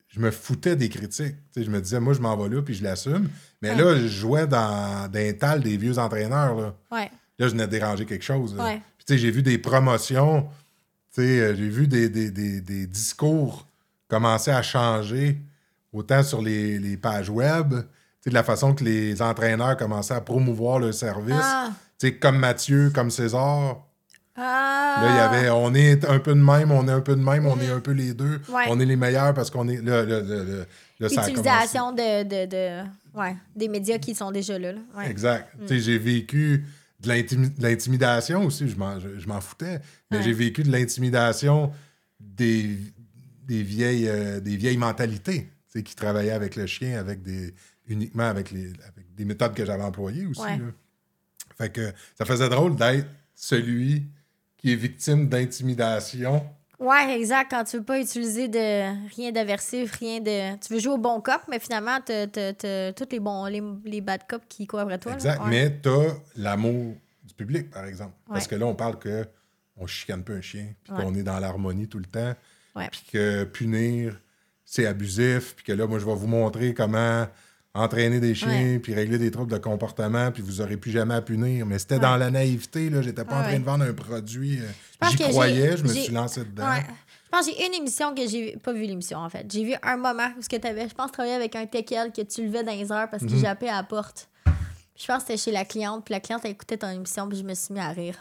Je 0.09 0.21
me 0.21 0.31
foutais 0.31 0.77
des 0.77 0.91
critiques. 0.91 1.37
Tu 1.55 1.61
sais, 1.61 1.65
je 1.65 1.71
me 1.71 1.81
disais, 1.81 1.99
moi, 1.99 2.13
je 2.13 2.21
m'en 2.21 2.37
vais 2.37 2.55
là, 2.55 2.61
puis 2.61 2.75
je 2.75 2.83
l'assume. 2.85 3.31
Mais 3.63 3.75
là, 3.75 3.97
je 3.97 4.07
jouais 4.09 4.47
dans, 4.47 5.09
dans 5.11 5.19
les 5.19 5.39
tales 5.39 5.63
des 5.63 5.79
vieux 5.79 5.99
entraîneurs. 5.99 6.55
Là, 6.61 6.75
Ouais. 6.91 7.11
là 7.39 7.47
je 7.47 7.53
venais 7.53 7.67
déranger 7.67 8.05
quelque 8.05 8.23
chose. 8.25 8.55
Ouais. 8.55 8.83
Puis, 8.99 9.07
tu 9.07 9.15
sais, 9.15 9.19
j'ai 9.19 9.31
vu 9.31 9.43
des 9.43 9.57
promotions, 9.57 10.43
tu 11.15 11.23
sais, 11.23 11.41
euh, 11.41 11.57
j'ai 11.57 11.67
vu 11.67 11.89
des, 11.89 12.11
des- 12.11 12.31
des- 12.31 12.61
des 12.61 12.87
discours 12.87 13.67
commencer 14.07 14.51
à 14.51 14.61
changer, 14.61 15.39
autant 15.93 16.23
sur 16.23 16.43
les, 16.43 16.79
les 16.79 16.97
pages 16.97 17.29
web, 17.31 17.75
de 18.27 18.31
la 18.31 18.43
façon 18.43 18.75
que 18.75 18.85
les 18.85 19.21
entraîneurs 19.21 19.77
commençaient 19.77 20.15
à 20.15 20.21
promouvoir 20.21 20.79
leur 20.79 20.95
service. 20.95 21.35
Ah. 21.41 21.71
Comme 22.21 22.39
Mathieu, 22.39 22.91
comme 22.91 23.11
César. 23.11 23.87
Ah. 24.35 24.97
Là, 25.03 25.11
il 25.11 25.17
y 25.17 25.19
avait, 25.21 25.51
on 25.51 25.75
est 25.75 26.05
un 26.05 26.19
peu 26.19 26.35
de 26.35 26.41
même, 26.41 26.73
on 26.73 26.89
est 26.89 26.93
un 26.93 27.01
peu 27.01 27.15
de 27.15 27.21
même, 27.23 27.47
on 27.47 27.61
est 27.61 27.71
un 27.71 27.81
peu 27.81 27.93
les 27.93 28.15
deux. 28.15 28.39
Mm-hmm. 28.39 28.53
Ouais. 28.53 28.65
On 28.71 28.81
est 28.81 28.87
les 28.87 28.97
meilleurs 28.97 29.35
parce 29.35 29.51
qu'on 29.51 29.69
est. 29.69 29.83
Là, 29.83 30.05
là, 30.05 30.21
là, 30.21 30.43
là, 30.43 30.65
là, 31.01 31.09
ça 31.09 31.23
a 31.23 31.25
commencé. 31.27 31.31
Utilisation 31.33 31.93
de, 31.93 32.23
de, 32.25 32.47
de- 32.47 33.19
ouais, 33.21 33.37
des 33.55 33.69
médias 33.69 33.99
qui 33.99 34.15
sont 34.15 34.31
déjà 34.33 34.59
là. 34.59 34.73
là. 34.73 34.79
Ouais. 34.97 35.11
Exact. 35.11 35.49
Mm. 35.61 35.77
J'ai 35.77 35.99
vécu 35.99 36.65
de 37.01 37.09
l'intimi- 37.09 37.55
de 37.55 37.63
l'intimidation 37.63 38.45
aussi, 38.47 38.69
je 38.69 38.77
m'en, 38.77 38.99
je, 38.99 39.19
je 39.19 39.29
m'en 39.29 39.41
foutais, 39.41 39.81
mais 40.11 40.23
j'ai 40.23 40.33
vécu 40.33 40.63
de 40.63 40.73
l'intimidation 40.73 41.71
des, 42.19 42.79
des, 43.45 43.63
vieilles, 43.63 44.09
euh, 44.09 44.41
des 44.41 44.57
vieilles 44.57 44.77
mentalités 44.79 45.52
qui 45.81 45.95
travaillaient 45.95 46.33
avec 46.33 46.57
le 46.57 46.67
chien, 46.67 46.99
avec 46.99 47.23
des, 47.23 47.55
uniquement 47.89 48.25
avec, 48.29 48.51
les, 48.51 48.67
avec 48.67 49.15
des 49.15 49.25
méthodes 49.25 49.55
que 49.55 49.65
j'avais 49.65 49.83
employées 49.85 50.27
aussi. 50.27 50.41
Ouais. 50.43 50.59
là. 50.59 50.65
Fait 51.57 51.71
que 51.71 51.93
ça 52.17 52.25
faisait 52.25 52.49
drôle 52.49 52.77
d'être 52.77 53.07
celui 53.35 54.05
qui 54.59 54.73
est 54.73 54.77
victime 54.77 55.29
d'intimidation. 55.29 56.45
Ouais, 56.79 57.17
exact. 57.17 57.51
Quand 57.51 57.63
tu 57.65 57.77
veux 57.79 57.85
pas 57.85 58.01
utiliser 58.01 58.49
de 58.49 59.09
rien 59.15 59.31
d'aversif, 59.31 59.93
rien 59.93 60.21
de. 60.21 60.57
Tu 60.59 60.73
veux 60.75 60.81
jouer 60.81 60.95
au 60.95 60.99
bon 60.99 61.21
cop, 61.21 61.41
mais 61.49 61.61
finalement, 61.61 61.99
t'as 62.05 62.27
t'as- 62.27 62.53
t'as 62.55 62.93
tous 62.93 63.09
les 63.13 63.21
bons, 63.21 63.45
les, 63.47 63.63
les 63.85 64.01
bad 64.01 64.23
cops 64.29 64.45
qui 64.49 64.67
courent 64.67 64.81
après 64.81 64.99
toi. 64.99 65.13
là. 65.13 65.17
Exact. 65.19 65.41
Ouais. 65.45 65.51
Mais 65.51 65.81
tu 65.81 65.89
as 65.89 66.17
l'amour 66.37 66.97
du 67.25 67.35
public, 67.35 67.71
par 67.71 67.85
exemple. 67.85 68.15
Parce 68.29 68.49
que 68.49 68.57
là, 68.57 68.67
on 68.67 68.75
parle 68.75 68.99
que 68.99 69.25
on 69.77 69.87
chicane 69.87 70.25
pas 70.25 70.33
un 70.35 70.41
chien, 70.41 70.75
puis 70.83 70.93
qu'on 70.93 71.15
est 71.15 71.23
dans 71.23 71.39
l'harmonie 71.39 71.89
tout 71.89 71.99
le 71.99 72.05
temps, 72.07 72.35
Ouais. 72.75 72.89
puis 72.91 73.03
que 73.13 73.45
punir, 73.45 74.21
c'est 74.75 74.87
abusif, 74.87 75.55
puis 75.55 75.67
que 75.67 75.73
là, 75.73 75.87
moi, 75.87 75.99
je 75.99 76.07
vais 76.07 76.15
vous 76.15 76.27
montrer 76.27 76.73
comment 76.73 77.27
entraîner 77.75 78.21
des 78.21 78.35
chiens, 78.35 78.79
puis 78.83 78.95
régler 78.95 79.19
des 79.19 79.31
troubles 79.31 79.53
de 79.53 79.59
comportement, 79.59 80.31
puis 80.33 80.43
vous 80.43 80.63
aurez 80.63 80.79
plus 80.79 80.91
jamais 80.91 81.13
à 81.15 81.21
punir. 81.21 81.67
Mais 81.67 81.79
c'était 81.79 81.97
Ouais. 81.97 82.01
dans 82.01 82.17
la 82.17 82.31
naïveté, 82.31 82.89
là. 82.89 83.03
J'étais 83.03 83.25
pas 83.25 83.41
en 83.41 83.43
train 83.43 83.59
de 83.59 83.65
vendre 83.65 83.85
un 83.85 83.93
produit. 83.93 84.61
euh, 84.61 85.07
J'y 85.11 85.17
croyais, 85.19 85.77
je 85.77 85.83
me 85.83 85.89
suis 85.89 86.13
lancé 86.13 86.41
dedans. 86.45 86.71
Ouais. 86.71 86.81
Je 86.87 87.29
pense 87.31 87.47
que 87.47 87.53
j'ai 87.55 87.67
une 87.67 87.75
émission 87.75 88.15
que 88.15 88.27
j'ai 88.27 88.57
pas 88.59 88.73
vu 88.73 88.83
l'émission 88.85 89.19
en 89.19 89.29
fait. 89.29 89.47
J'ai 89.51 89.65
vu 89.65 89.75
un 89.83 89.97
moment 89.99 90.29
où 90.39 90.43
ce 90.43 90.49
que 90.49 90.57
t'avais, 90.57 90.89
je 90.89 90.95
pense, 90.95 91.13
travaillé 91.13 91.35
avec 91.35 91.55
un 91.57 91.67
teckel 91.67 92.13
que 92.13 92.23
tu 92.23 92.43
levais 92.47 92.63
dans 92.63 92.73
les 92.73 92.91
heures 92.93 93.09
parce 93.11 93.25
qu'il 93.25 93.37
Mhm. 93.37 93.43
jappait 93.43 93.69
à 93.69 93.77
la 93.77 93.83
porte. 93.85 94.29
Je 94.99 95.07
pense 95.07 95.23
que 95.25 95.29
c'était 95.29 95.37
chez 95.39 95.51
la 95.53 95.65
cliente, 95.67 96.05
puis 96.05 96.13
la 96.15 96.21
cliente 96.21 96.43
elle 96.45 96.51
écoutait 96.53 96.77
ton 96.79 96.89
émission, 96.91 97.29
puis 97.29 97.39
je 97.39 97.43
me 97.43 97.55
suis 97.55 97.73
mis 97.75 97.81
à 97.81 97.89
rire. 97.89 98.17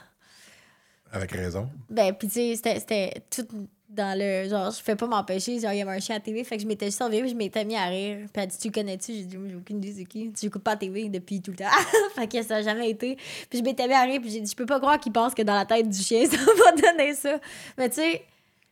Avec 1.13 1.31
raison. 1.31 1.69
Ben, 1.89 2.13
puis 2.13 2.29
tu 2.29 2.35
sais, 2.35 2.55
c'était- 2.55 2.79
c'était 2.79 3.23
tout 3.29 3.45
dans 3.91 4.17
le. 4.17 4.49
Genre, 4.49 4.71
je 4.71 4.81
fais 4.81 4.95
pas 4.95 5.07
m'empêcher. 5.07 5.59
Genre, 5.59 5.71
il 5.73 5.79
y 5.79 5.81
avait 5.81 5.91
un 5.91 5.99
chien 5.99 6.15
à 6.15 6.19
la 6.19 6.23
TV, 6.23 6.43
fait 6.43 6.57
que 6.57 6.63
je 6.63 6.67
m'étais 6.67 6.87
juste 6.87 7.01
puis 7.09 7.29
je 7.29 7.35
m'étais 7.35 7.65
mis 7.65 7.75
à 7.75 7.85
rire. 7.85 8.17
Puis 8.33 8.43
elle 8.43 8.47
dit, 8.47 8.57
tu 8.57 8.71
connais-tu? 8.71 9.13
J'ai 9.13 9.23
dit, 9.23 9.37
j'ai 9.49 9.55
aucune 9.55 9.77
idée 9.77 9.93
c'est 9.97 10.05
qui. 10.05 10.31
Tu 10.31 10.45
écoutes 10.47 10.63
pas 10.63 10.71
la 10.71 10.77
TV 10.77 11.09
depuis 11.09 11.41
tout 11.41 11.51
le 11.51 11.57
temps. 11.57 11.65
fait 12.15 12.27
que 12.27 12.41
ça 12.43 12.57
a 12.57 12.61
jamais 12.61 12.89
été. 12.89 13.15
Puis 13.49 13.59
je 13.59 13.63
m'étais 13.63 13.87
mis 13.87 13.93
à 13.93 14.03
rire, 14.03 14.19
puis 14.21 14.29
j'ai 14.31 14.41
dit, 14.41 14.49
je 14.49 14.55
peux 14.55 14.65
pas 14.65 14.79
croire 14.79 14.99
qu'il 14.99 15.11
pense 15.11 15.33
que 15.33 15.41
dans 15.41 15.55
la 15.55 15.65
tête 15.65 15.89
du 15.89 15.99
chien, 16.01 16.25
ça 16.29 16.37
va 16.37 16.71
donner 16.71 17.13
ça. 17.13 17.39
Mais 17.77 17.89
tu 17.89 17.95
sais, 17.95 18.23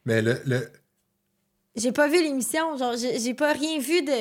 Mais 0.06 0.22
le, 0.22 0.42
le- 0.46 0.70
j'ai 1.76 1.92
pas 1.92 2.08
vu 2.08 2.22
l'émission. 2.22 2.76
Genre, 2.78 2.96
j'ai 2.98 3.34
pas 3.34 3.54
rien 3.54 3.80
vu 3.80 4.02
de, 4.02 4.12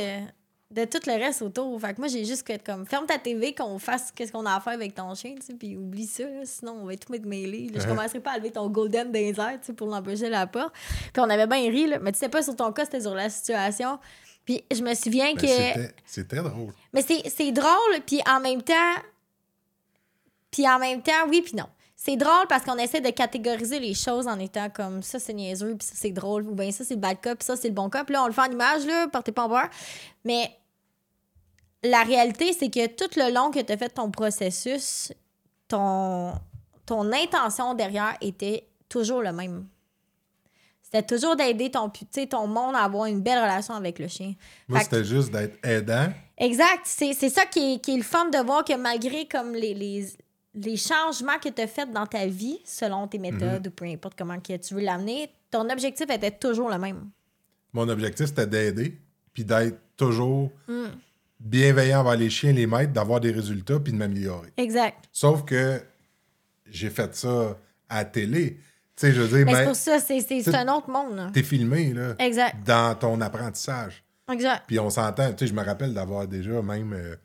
de 0.71 0.85
tout 0.85 1.01
le 1.07 1.13
reste 1.13 1.41
autour. 1.41 1.81
Fait 1.81 1.95
que 1.95 1.99
moi, 1.99 2.09
j'ai 2.09 2.25
juste 2.25 2.47
que 2.47 2.57
comme, 2.59 2.87
ferme 2.87 3.07
ta 3.07 3.19
TV, 3.19 3.55
qu'on 3.55 3.79
fasse 3.79 4.13
qu'est-ce 4.15 4.33
qu'on 4.33 4.45
a 4.45 4.55
à 4.57 4.61
faire 4.61 4.75
avec 4.75 4.95
ton 4.95 5.15
chien, 5.15 5.35
tu 5.35 5.47
sais, 5.47 5.55
puis 5.55 5.77
oublie 5.77 6.07
ça, 6.07 6.25
là, 6.25 6.43
sinon 6.45 6.81
on 6.83 6.85
va 6.85 6.97
tout 6.97 7.11
mettre 7.11 7.27
mêlé. 7.27 7.69
Là, 7.69 7.81
Je 7.81 7.87
commencerai 7.87 8.21
pas 8.21 8.33
à 8.33 8.37
lever 8.39 8.51
ton 8.51 8.69
golden 8.69 9.15
airs, 9.15 9.35
tu 9.37 9.59
sais, 9.63 9.73
pour 9.73 9.89
l'empêcher 9.89 10.29
la 10.29 10.47
porte. 10.47 10.75
Puis 11.13 11.23
on 11.23 11.31
avait 11.31 11.47
bien 11.47 11.71
ri, 11.71 11.87
là, 11.87 11.99
mais 12.01 12.13
tu 12.13 12.19
sais 12.19 12.29
pas 12.29 12.43
sur 12.43 12.55
ton 12.55 12.71
cas, 12.73 12.85
c'était 12.85 13.01
sur 13.01 13.15
la 13.15 13.31
situation. 13.31 13.99
Puis 14.45 14.63
je 14.71 14.83
me 14.83 14.95
souviens 14.95 15.35
ben, 15.35 15.41
que. 15.41 15.93
c'était- 16.05 16.37
drôle. 16.37 16.73
Mais 16.93 17.03
c'est 17.03 17.23
c'est 17.29 17.53
drôle, 17.53 18.01
puis 18.07 18.21
en 18.27 18.41
même 18.41 18.63
temps. 18.63 18.75
Puis 20.51 20.69
en 20.69 20.79
même 20.79 21.03
temps, 21.03 21.27
oui, 21.29 21.43
puis 21.43 21.55
non. 21.55 21.69
C'est 22.01 22.15
drôle 22.17 22.47
parce 22.49 22.63
qu'on 22.65 22.79
essaie 22.79 23.01
de 23.01 23.11
catégoriser 23.11 23.81
les 23.81 23.93
choses 23.93 24.29
en 24.29 24.39
étant 24.39 24.71
comme 24.71 25.03
ça, 25.03 25.19
c'est 25.19 25.33
niaiseux, 25.33 25.75
puis 25.77 25.85
ça, 25.89 25.95
c'est 25.97 26.13
drôle, 26.13 26.49
ou 26.49 26.55
bien 26.55 26.71
ça, 26.71 26.85
c'est 26.85 26.95
le 26.95 27.01
bad 27.01 27.21
cop, 27.21 27.37
puis 27.39 27.45
ça, 27.45 27.57
c'est 27.57 27.67
le 27.69 27.75
bon 27.75 27.91
cop. 27.91 28.05
Puis 28.07 28.13
là, 28.13 28.23
on 28.23 28.29
le 28.29 28.33
fait 28.33 28.43
en 28.43 28.53
image, 28.53 28.87
là, 28.87 29.09
portez 29.09 29.33
pas 29.33 29.49
en. 29.49 29.69
Mais 30.25 30.49
la 31.83 32.05
réalité, 32.05 32.53
c'est 32.53 32.71
que 32.71 32.87
tout 32.87 33.11
le 33.19 33.35
long 33.35 33.51
que 33.51 33.59
tu 33.59 33.73
as 33.73 33.77
fait 33.77 33.89
ton 33.89 34.13
processus, 34.13 35.13
ton, 35.67 36.35
ton 36.87 37.11
intention 37.13 37.75
derrière 37.75 38.17
était 38.21 38.69
toujours 38.89 39.21
le 39.21 39.33
même. 39.33 39.67
C'était 40.83 41.03
toujours 41.03 41.35
d'aider 41.35 41.73
ton, 41.73 41.91
ton 42.31 42.47
monde 42.47 42.77
à 42.77 42.85
avoir 42.85 43.07
une 43.07 43.23
belle 43.23 43.39
relation 43.41 43.75
avec 43.75 43.99
le 43.99 44.07
chien. 44.07 44.35
Moi, 44.69 44.79
que- 44.79 44.85
c'était 44.85 45.05
juste 45.05 45.33
d'être 45.33 45.59
aidant. 45.67 46.07
Exact. 46.39 46.83
C'est 46.85 47.13
c'est 47.13 47.29
ça 47.29 47.45
qui 47.45 47.75
est, 47.75 47.79
qui 47.81 47.95
est 47.95 47.97
le 47.99 48.05
fun 48.05 48.27
de 48.31 48.39
voir 48.39 48.65
que 48.65 48.75
malgré 48.75 49.27
comme 49.27 49.53
les, 49.53 49.75
les, 49.75 50.07
les 50.65 50.77
changements 50.77 51.39
que 51.43 51.49
tu 51.49 51.63
as 51.63 51.67
faits 51.67 51.91
dans 51.93 52.07
ta 52.07 52.27
vie, 52.27 52.59
selon 52.65 53.07
tes 53.07 53.19
méthodes 53.19 53.67
Mhm. 53.67 53.69
ou 53.69 53.71
peu 53.71 53.85
importe 53.87 54.15
comment 54.19 54.39
que 54.41 54.57
tu 54.57 54.75
veux 54.75 54.81
l'amener, 54.83 55.31
ton 55.51 55.69
objectif 55.71 56.09
était 56.11 56.31
toujours 56.31 56.69
le 56.71 56.79
même. 56.79 57.11
Mon 57.73 57.89
objectif, 57.89 58.27
c'était 58.27 58.47
d'aider, 58.47 58.99
puis 59.33 59.45
d'être 59.45 59.79
toujours 59.97 60.51
Mm. 60.69 60.87
bienveillant 61.41 62.01
envers 62.01 62.17
les 62.17 62.31
chiens, 62.31 62.53
les 62.53 62.67
maîtres, 62.67 62.93
d'avoir 62.93 63.21
des 63.21 63.31
résultats, 63.31 63.79
puis 63.79 63.93
de 63.93 63.99
m'améliorer. 63.99 64.49
Exact. 64.57 65.05
Sauf 65.13 65.45
que 65.45 65.81
j'ai 66.67 66.91
fait 66.91 67.15
ça 67.15 67.57
à 67.89 67.97
la 67.99 68.05
télé. 68.05 68.59
Tu 68.97 69.07
sais, 69.07 69.13
je 69.13 69.21
veux 69.23 69.37
dire, 69.39 69.47
Mais 69.47 69.53
c'est 69.53 69.59
mais 69.61 69.65
pour 69.67 69.77
ça, 69.77 69.99
c'est 70.01 70.21
c'est- 70.21 70.43
c'est 70.43 70.55
un 70.55 70.75
autre 70.75 70.91
monde. 70.91 71.31
t'es 71.33 71.43
filmé, 71.43 71.93
là, 71.95 72.15
Exact. 72.19 72.57
dans 72.67 72.95
ton 72.97 73.21
apprentissage. 73.21 74.03
Exact. 74.31 74.65
Puis 74.67 74.79
on 74.79 74.91
s'entend, 74.91 75.31
tu 75.33 75.39
sais, 75.39 75.47
je 75.47 75.55
me 75.55 75.63
rappelle 75.65 75.95
d'avoir 75.95 76.27
déjà 76.27 76.61
même. 76.63 76.93
euh, 76.93 77.17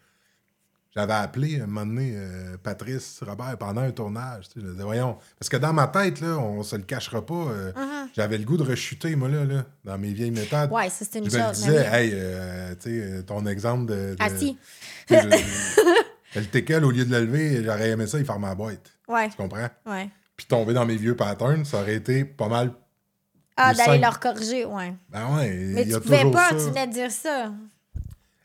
j'avais 0.96 1.14
appelé 1.14 1.60
un 1.62 1.66
moment 1.66 1.86
donné 1.86 2.14
euh, 2.16 2.56
Patrice 2.62 3.20
Robert 3.26 3.58
pendant 3.58 3.82
un 3.82 3.92
tournage. 3.92 4.48
tu 4.50 4.60
sais, 4.60 4.66
Je 4.66 4.72
disais, 4.72 4.84
voyons. 4.84 5.18
Parce 5.40 5.50
que 5.50 5.58
dans 5.58 5.74
ma 5.74 5.88
tête, 5.88 6.22
là, 6.22 6.38
on 6.38 6.62
se 6.64 6.76
le 6.76 6.84
cachera 6.84 7.26
pas. 7.26 7.34
euh, 7.34 7.72
J'avais 8.16 8.38
le 8.38 8.44
goût 8.46 8.58
de 8.58 8.64
rechuter, 8.64 9.16
moi, 9.16 9.28
là, 9.30 9.44
là 9.46 9.66
dans 9.84 9.98
mes 9.98 10.14
vieilles 10.14 10.32
méthodes. 10.32 10.72
Ouais, 10.72 10.90
ça, 10.90 11.06
c'est 11.10 11.20
une 11.20 11.30
je 11.30 11.38
me 11.38 11.44
chose. 11.44 11.52
disais, 11.62 11.72
mais 11.72 11.90
oui. 11.90 11.96
hey, 11.96 12.12
euh, 12.14 12.76
tu 12.82 13.02
sais, 13.18 13.24
ton 13.24 13.46
exemple 13.48 13.86
de. 13.92 14.16
de- 14.16 14.24
Assis. 14.24 14.58
je- 15.10 15.16
le 16.40 16.46
teckel, 16.46 16.84
au 16.86 16.92
lieu 16.92 17.06
de 17.06 17.12
le 17.12 17.26
lever, 17.26 17.64
j'aurais 17.64 17.90
aimé 17.90 18.08
ça, 18.08 18.20
il 18.20 18.26
ferme 18.26 18.42
ma 18.42 18.56
boîte. 18.56 18.92
Ouais. 19.08 19.30
Tu 19.30 19.36
comprends? 19.38 19.70
Ouais. 19.86 20.10
Puis 20.38 20.46
tomber 20.48 20.74
dans 20.74 20.86
mes 20.86 20.96
vieux 20.96 21.16
patterns, 21.16 21.64
ça 21.66 21.82
aurait 21.82 21.96
été 21.96 22.24
pas 22.26 22.48
mal. 22.48 22.72
Ah, 23.56 23.72
Le 23.72 23.78
d'aller 23.78 24.00
leur 24.00 24.20
corriger, 24.20 24.66
ouais. 24.66 24.94
Ben 25.10 25.36
ouais, 25.36 25.54
Mais 25.74 25.86
tu 25.86 25.94
a 25.94 26.00
pouvais 26.00 26.30
pas, 26.32 26.50
ça. 26.50 26.56
tu 26.56 26.62
venais 26.72 26.88
de 26.88 26.94
dire 26.94 27.12
ça. 27.12 27.52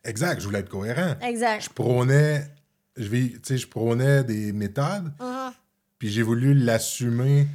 Exact, 0.09 0.41
je 0.41 0.47
voulais 0.47 0.61
être 0.61 0.69
cohérent. 0.69 1.15
Exact. 1.23 1.63
je 1.65 1.71
prônais, 1.71 2.47
je 2.97 3.05
je 3.57 3.67
prônais 3.67 4.25
des 4.25 4.53
méthodes, 4.53 5.13
Mhm. 5.21 5.53
puis 5.99 6.09
j'ai 6.11 6.23
voulu 6.23 6.55
l'assumer 6.55 7.47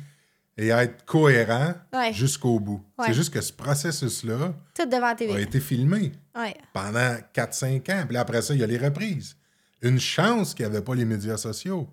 et 0.58 0.68
être 0.70 1.04
cohérent 1.06 1.74
Ouais. 1.92 2.14
jusqu'au 2.14 2.60
bout. 2.60 2.84
Ouais. 3.00 3.08
C'est 3.08 3.14
juste 3.14 3.34
que 3.34 3.42
ce 3.42 3.52
processus-là 3.52 4.54
a 4.80 5.40
été 5.40 5.60
filmé 5.60 6.12
Ouais. 6.36 6.56
pendant 6.74 7.18
4-5 7.34 7.90
ans. 7.90 8.04
Puis 8.06 8.14
là, 8.14 8.22
après 8.22 8.42
ça, 8.44 8.54
il 8.54 8.60
y 8.60 8.64
a 8.64 8.68
les 8.68 8.78
reprises. 8.78 9.36
Une 9.82 10.00
chance 10.00 10.54
qu'il 10.54 10.66
n'y 10.68 10.72
avait 10.72 10.84
pas 10.84 10.94
les 10.96 11.06
médias 11.06 11.38
sociaux. 11.38 11.90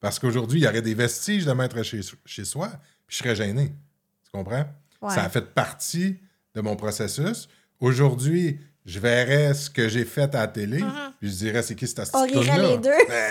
Parce 0.00 0.18
qu'aujourd'hui, 0.18 0.60
il 0.60 0.64
y 0.64 0.68
aurait 0.68 0.82
des 0.82 0.94
vestiges 0.94 1.44
de 1.44 1.52
mettre 1.52 1.82
chez, 1.82 2.00
chez 2.24 2.44
soi, 2.44 2.68
puis 3.06 3.16
je 3.16 3.22
serais 3.22 3.34
gêné. 3.34 3.68
Tu 4.24 4.30
comprends? 4.30 4.66
Ouais. 5.02 5.14
Ça 5.14 5.24
a 5.24 5.28
fait 5.28 5.52
partie 5.54 6.18
de 6.54 6.60
mon 6.60 6.76
processus. 6.76 7.48
Aujourd'hui, 7.80 8.60
je 8.84 8.98
verrais 8.98 9.54
ce 9.54 9.70
que 9.70 9.88
j'ai 9.88 10.04
fait 10.04 10.34
à 10.34 10.40
la 10.40 10.48
télé, 10.48 10.78
puis 11.20 11.30
je 11.30 11.36
dirais, 11.36 11.62
c'est 11.62 11.74
qui 11.74 11.86
cette. 11.86 12.00
On 12.14 12.22
rirait 12.24 12.38
astuce-là? 12.50 12.68
les 12.68 12.78
deux. 12.78 12.90
Ben, 13.08 13.30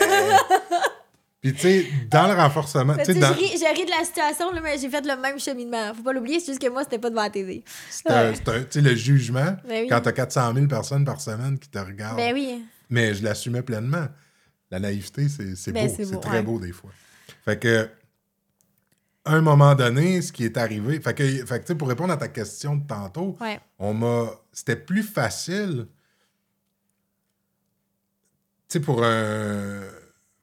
Puis, 1.42 1.54
tu 1.54 1.60
sais, 1.60 1.86
dans 2.10 2.26
le 2.28 2.34
renforcement, 2.39 2.96
tu 2.96 3.04
sais, 3.04 3.13
dans- 3.16 3.28
je 3.34 3.39
ris- 3.39 3.58
j'ai 3.60 3.68
ri 3.68 3.84
de 3.86 3.89
la 3.92 4.06
situation, 4.06 4.50
là, 4.54 4.62
mais 4.63 4.78
j'ai 4.78 4.88
fait 4.89 5.06
le 5.06 5.18
même 5.20 5.38
cheminement. 5.38 5.94
Faut 5.94 6.02
pas 6.02 6.13
l'oublier, 6.13 6.39
c'est 6.39 6.54
juste 6.54 6.62
que 6.62 6.70
moi, 6.70 6.84
c'était 6.86 7.00
pas 7.00 7.10
devant 7.10 7.24
la 7.24 7.30
TV. 7.30 7.66
c'est 7.89 8.10
un- 8.10 8.34
c'est 8.34 8.48
un- 8.48 8.62
tu 8.62 8.68
sais, 8.70 8.82
le 8.82 8.96
jugement, 8.96 9.58
Ben 9.68 9.82
oui. 9.84 9.88
quand 9.89 10.00
tu 10.00 10.08
as 10.08 10.13
400 10.13 10.54
000 10.54 10.68
personnes 10.68 11.04
par 11.04 11.20
semaine 11.20 11.60
qui 11.60 11.68
te 11.68 11.80
regardent. 11.80 12.16
Ben 12.16 12.34
oui. 12.34 12.63
Mais 12.89 13.13
je 13.13 13.24
l'assumais 13.26 13.62
pleinement. 13.62 14.08
La 14.72 14.80
naïveté, 14.80 15.28
c'est 15.28 15.56
c'est 15.58 15.74
Ben, 15.74 15.88
beau. 15.88 15.94
c'est 15.98 16.20
très 16.22 16.38
ouais. 16.38 16.44
beau 16.44 16.60
des 16.60 16.72
fois. 16.72 16.92
Fait 17.44 17.60
que, 17.60 17.89
un 19.26 19.42
moment 19.42 19.74
donné, 19.76 20.22
ce 20.22 20.32
qui 20.34 20.44
est 20.46 20.58
arrivé. 20.58 21.00
Fait 21.00 21.14
que, 21.14 21.46
fait 21.46 21.74
pour 21.76 21.88
répondre 21.88 22.12
à 22.14 22.18
ta 22.18 22.28
question 22.28 22.76
de 22.76 22.86
tantôt, 22.88 23.38
Ouais. 23.40 23.60
on 23.80 23.94
m'a. 23.94 24.30
C'était 24.52 24.76
plus 24.76 25.04
facile. 25.04 25.88
Tu 28.70 28.74
sais, 28.74 28.80
pour 28.80 29.04
un. 29.04 29.82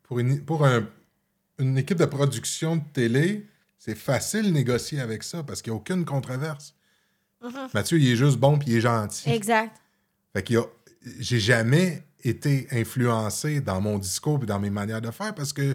Pour, 0.04 0.18
une, 0.18 0.44
pour 0.44 0.66
un- 0.66 0.86
une 1.58 1.78
équipe 1.78 1.98
de 1.98 2.04
production 2.06 2.76
de 2.76 2.82
télé, 2.92 3.46
c'est 3.78 3.94
facile 3.94 4.46
de 4.46 4.50
négocier 4.50 5.00
avec 5.00 5.22
ça 5.22 5.42
parce 5.42 5.62
qu'il 5.62 5.72
n'y 5.72 5.76
a 5.78 5.80
aucune 5.80 6.04
controverse. 6.04 6.74
Mathieu, 7.72 7.98
il 7.98 8.10
est 8.12 8.16
juste 8.16 8.36
bon 8.38 8.58
puis 8.58 8.70
il 8.70 8.76
est 8.76 8.80
gentil. 8.80 9.30
Exact. 9.30 9.74
Fait 10.32 10.42
qu'il 10.42 10.56
y 10.56 10.58
a. 10.58 10.64
J'ai 11.18 11.40
jamais 11.40 12.02
été 12.22 12.66
influencé 12.72 13.60
dans 13.62 13.80
mon 13.80 13.98
discours 13.98 14.40
et 14.42 14.46
dans 14.46 14.58
mes 14.60 14.68
manières 14.68 15.00
de 15.00 15.10
faire 15.10 15.34
parce 15.34 15.52
que 15.54 15.74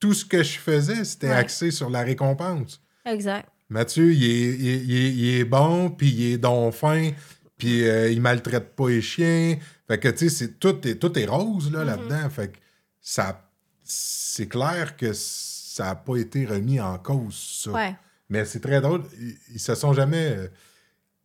tout 0.00 0.12
ce 0.14 0.24
que 0.24 0.42
je 0.42 0.58
faisais, 0.58 1.04
c'était 1.04 1.28
Ouais. 1.28 1.34
axé 1.34 1.70
sur 1.70 1.90
la 1.90 2.02
récompense. 2.02 2.80
Exact. 3.04 3.48
Mathieu, 3.68 4.12
il 4.12 4.24
est, 4.24 4.54
il 4.54 4.66
il 4.90 4.96
est- 4.96 5.12
il 5.12 5.28
est 5.40 5.44
bon, 5.44 5.90
puis 5.90 6.08
il 6.10 6.32
est 6.34 6.38
donc 6.38 6.72
fin, 6.74 7.10
puis 7.56 7.84
euh, 7.88 8.10
il 8.10 8.20
maltraite 8.20 8.74
pas 8.76 8.88
les 8.90 9.02
chiens. 9.02 9.56
Fait 9.88 9.98
que, 9.98 10.08
tu 10.08 10.28
sais, 10.28 10.28
c'est- 10.28 10.58
tout, 10.58 10.86
est, 10.86 10.96
tout 10.96 11.18
est 11.18 11.26
rose 11.26 11.70
là, 11.72 11.82
là-dedans. 11.84 12.28
Fait 12.30 12.48
que 12.52 12.58
ça, 13.00 13.48
c'est 13.82 14.46
clair 14.48 14.96
que 14.96 15.12
ça 15.12 15.84
n'a 15.86 15.94
pas 15.94 16.16
été 16.16 16.44
remis 16.46 16.80
en 16.80 16.98
cause, 16.98 17.60
ça. 17.64 17.70
Ouais. 17.72 17.96
Mais 18.28 18.44
c'est 18.44 18.60
très 18.60 18.80
drôle. 18.80 19.02
Ils, 19.20 19.36
ils 19.54 19.60
se 19.60 19.74
sont 19.74 19.92
jamais 19.92 20.26
euh, 20.36 20.48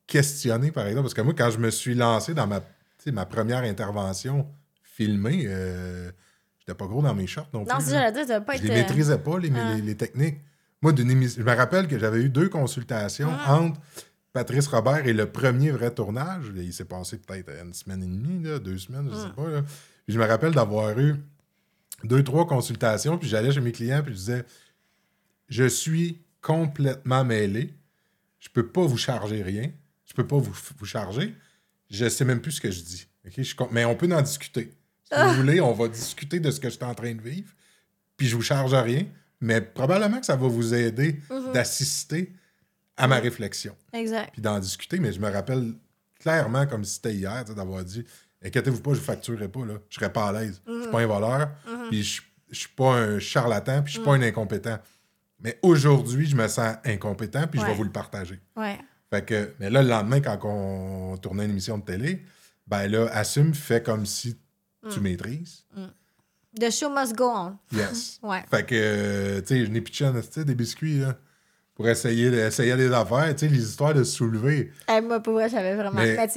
questionnés, 0.08 0.72
par 0.72 0.86
exemple. 0.88 1.04
Parce 1.06 1.14
que 1.14 1.22
moi, 1.22 1.34
quand 1.38 1.50
je 1.52 1.58
me 1.60 1.70
suis 1.70 1.96
lancé 1.96 2.34
dans 2.34 2.48
ma, 2.48 2.62
ma 3.08 3.26
première 3.26 3.64
intervention 3.64 4.48
filmée, 4.84 5.44
euh, 5.48 6.12
j'étais 6.72 6.78
pas 6.78 6.88
gros 6.88 7.02
dans 7.02 7.14
mes 7.14 7.28
shorts 7.28 7.50
non 7.54 7.66
plus. 7.66 7.90
J'allais 7.90 8.12
dire, 8.12 8.26
Je 8.28 8.64
les 8.64 8.70
euh, 8.70 8.74
maîtrisais 8.74 9.18
pas, 9.18 9.38
les, 9.40 9.52
Ah. 9.56 9.74
les- 9.76 9.82
les 9.82 9.98
techniques. 9.98 10.38
Moi, 10.82 10.94
je 10.98 11.04
me 11.04 11.56
rappelle 11.56 11.88
que 11.88 12.00
j'avais 12.00 12.22
eu 12.22 12.30
deux 12.30 12.50
consultations 12.50 13.30
Ah. 13.32 13.56
entre 13.60 13.80
Patrice 14.34 14.68
Robert 14.68 15.06
et 15.06 15.14
le 15.14 15.30
premier 15.30 15.72
vrai 15.72 15.94
tournage. 15.94 16.46
Il 16.56 16.74
s'est 16.74 16.86
passé 16.86 17.18
peut-être 17.18 17.52
une 17.64 17.74
semaine 17.74 18.02
et 18.04 18.08
demie, 18.08 18.44
là, 18.44 18.60
deux 18.60 18.78
semaines, 18.78 19.10
je 19.12 19.16
Ah. 19.16 19.24
sais 19.28 19.34
pas. 19.36 19.50
là. 19.50 19.62
Puis 19.64 20.14
je 20.16 20.20
me 20.20 20.26
rappelle 20.26 20.54
d'avoir 20.54 20.98
eu 20.98 21.16
deux, 22.04 22.24
trois 22.24 22.48
consultations, 22.48 23.18
puis 23.18 23.28
j'allais 23.30 23.52
chez 23.52 23.62
mes 23.62 23.72
clients, 23.72 24.02
puis 24.04 24.14
je 24.14 24.18
disais 24.20 24.46
Je 25.50 25.66
suis 25.66 26.22
complètement 26.42 27.26
mêlé. 27.26 27.74
Je 28.40 28.48
peux 28.48 28.66
pas 28.68 28.86
vous 28.86 28.98
charger 28.98 29.44
rien. 29.44 29.70
Je 30.06 30.14
peux 30.14 30.26
pas 30.26 30.38
vous, 30.38 30.54
vous 30.80 30.86
charger. 30.86 31.36
Je 31.90 32.08
sais 32.08 32.24
même 32.24 32.40
plus 32.42 32.54
ce 32.54 32.62
que 32.62 32.72
je 32.72 32.82
dis. 32.82 33.06
Je 33.38 33.54
mais 33.72 33.84
on 33.84 33.96
peut 33.96 34.10
en 34.16 34.22
discuter. 34.22 34.72
Si 35.12 35.18
Ah. 35.18 35.28
vous 35.28 35.36
voulez, 35.42 35.60
on 35.62 35.74
va 35.74 35.88
discuter 35.88 36.40
de 36.40 36.50
ce 36.52 36.60
que 36.60 36.70
je 36.70 36.76
suis 36.76 36.84
en 36.86 36.94
train 36.96 37.14
de 37.14 37.22
vivre. 37.22 37.52
Puis 38.18 38.28
je 38.28 38.36
vous 38.36 38.42
charge 38.42 38.74
rien. 38.74 39.06
Mais 39.42 39.60
probablement 39.60 40.20
que 40.20 40.26
ça 40.26 40.36
va 40.36 40.48
vous 40.48 40.74
aider 40.74 41.20
Mhm. 41.30 41.52
d'assister 41.54 42.32
à 42.96 43.08
ma 43.08 43.18
réflexion. 43.18 43.76
Exact. 43.92 44.30
Puis 44.34 44.42
d'en 44.42 44.60
discuter. 44.60 45.00
Mais 45.00 45.12
je 45.12 45.20
me 45.20 45.30
rappelle 45.30 45.74
clairement, 46.20 46.66
comme 46.68 46.84
si 46.86 46.96
c'était 46.96 47.14
hier, 47.16 47.44
d'avoir 47.46 47.84
dit 47.84 48.06
Inquiétez-vous 48.44 48.82
pas, 48.82 48.94
je 48.94 49.00
ne 49.00 49.04
facturerai 49.04 49.48
pas. 49.50 49.66
Là. 49.66 49.76
Je 49.90 49.96
serais 49.96 50.12
pas 50.12 50.28
à 50.30 50.32
l'aise. 50.32 50.62
Je 50.66 50.72
Mhm. 50.72 50.82
suis 50.84 50.92
pas 50.92 51.00
un 51.02 51.06
voleur. 51.08 51.50
Puis 51.90 52.04
je 52.04 52.22
je 52.50 52.60
suis 52.60 52.70
pas 52.70 52.96
un 52.96 53.18
charlatan. 53.20 53.82
Puis 53.82 53.94
je 53.94 53.98
suis 54.00 54.06
pas 54.06 54.14
un 54.14 54.22
incompétent. 54.22 54.78
Mais 55.40 55.58
aujourd'hui, 55.62 56.26
je 56.28 56.36
me 56.36 56.48
sens 56.50 56.76
incompétent. 56.86 57.48
Puis 57.48 57.60
je 57.62 57.66
vais 57.66 57.74
vous 57.74 57.84
le 57.86 57.92
partager. 57.92 58.40
Ouais. 58.58 58.78
Fait 59.10 59.24
que, 59.26 59.54
mais 59.60 59.70
là, 59.70 59.82
le 59.84 59.88
lendemain, 59.90 60.20
quand 60.22 60.38
on 60.44 61.18
tournait 61.18 61.46
une 61.46 61.52
émission 61.52 61.78
de 61.78 61.84
télé, 61.86 62.24
ben 62.68 62.88
là, 62.88 63.08
assume, 63.14 63.54
fais 63.54 63.82
comme 63.82 64.06
si 64.06 64.38
tu 64.90 65.00
Mm. 65.00 65.04
maîtrises? 65.04 65.66
The 66.60 66.70
show 66.70 66.90
must 66.90 67.16
go 67.16 67.30
on. 67.34 67.58
Yes. 67.72 68.20
Ouais. 68.24 68.44
fait 68.50 68.66
que, 68.66 68.76
euh, 68.76 69.42
tu 69.42 69.48
sais, 69.48 69.66
je 69.66 69.72
n'ai 69.72 69.82
pitché 69.82 70.10
tu 70.14 70.22
sais, 70.32 70.46
des 70.46 70.56
biscuits, 70.56 71.00
là, 71.00 71.18
pour 71.76 71.88
essayer, 71.88 72.28
essayer 72.28 72.76
des 72.76 72.92
affaires, 72.92 73.34
tu 73.36 73.40
sais, 73.40 73.48
les 73.48 73.62
histoires 73.64 73.94
de 73.94 74.04
se 74.04 74.14
soulever. 74.18 74.72
Eh, 74.90 75.02
moi, 75.02 75.20
pour 75.22 75.34
vrai, 75.34 75.50
j'avais 75.50 75.76
vraiment. 75.76 76.02
Mais- 76.02 76.28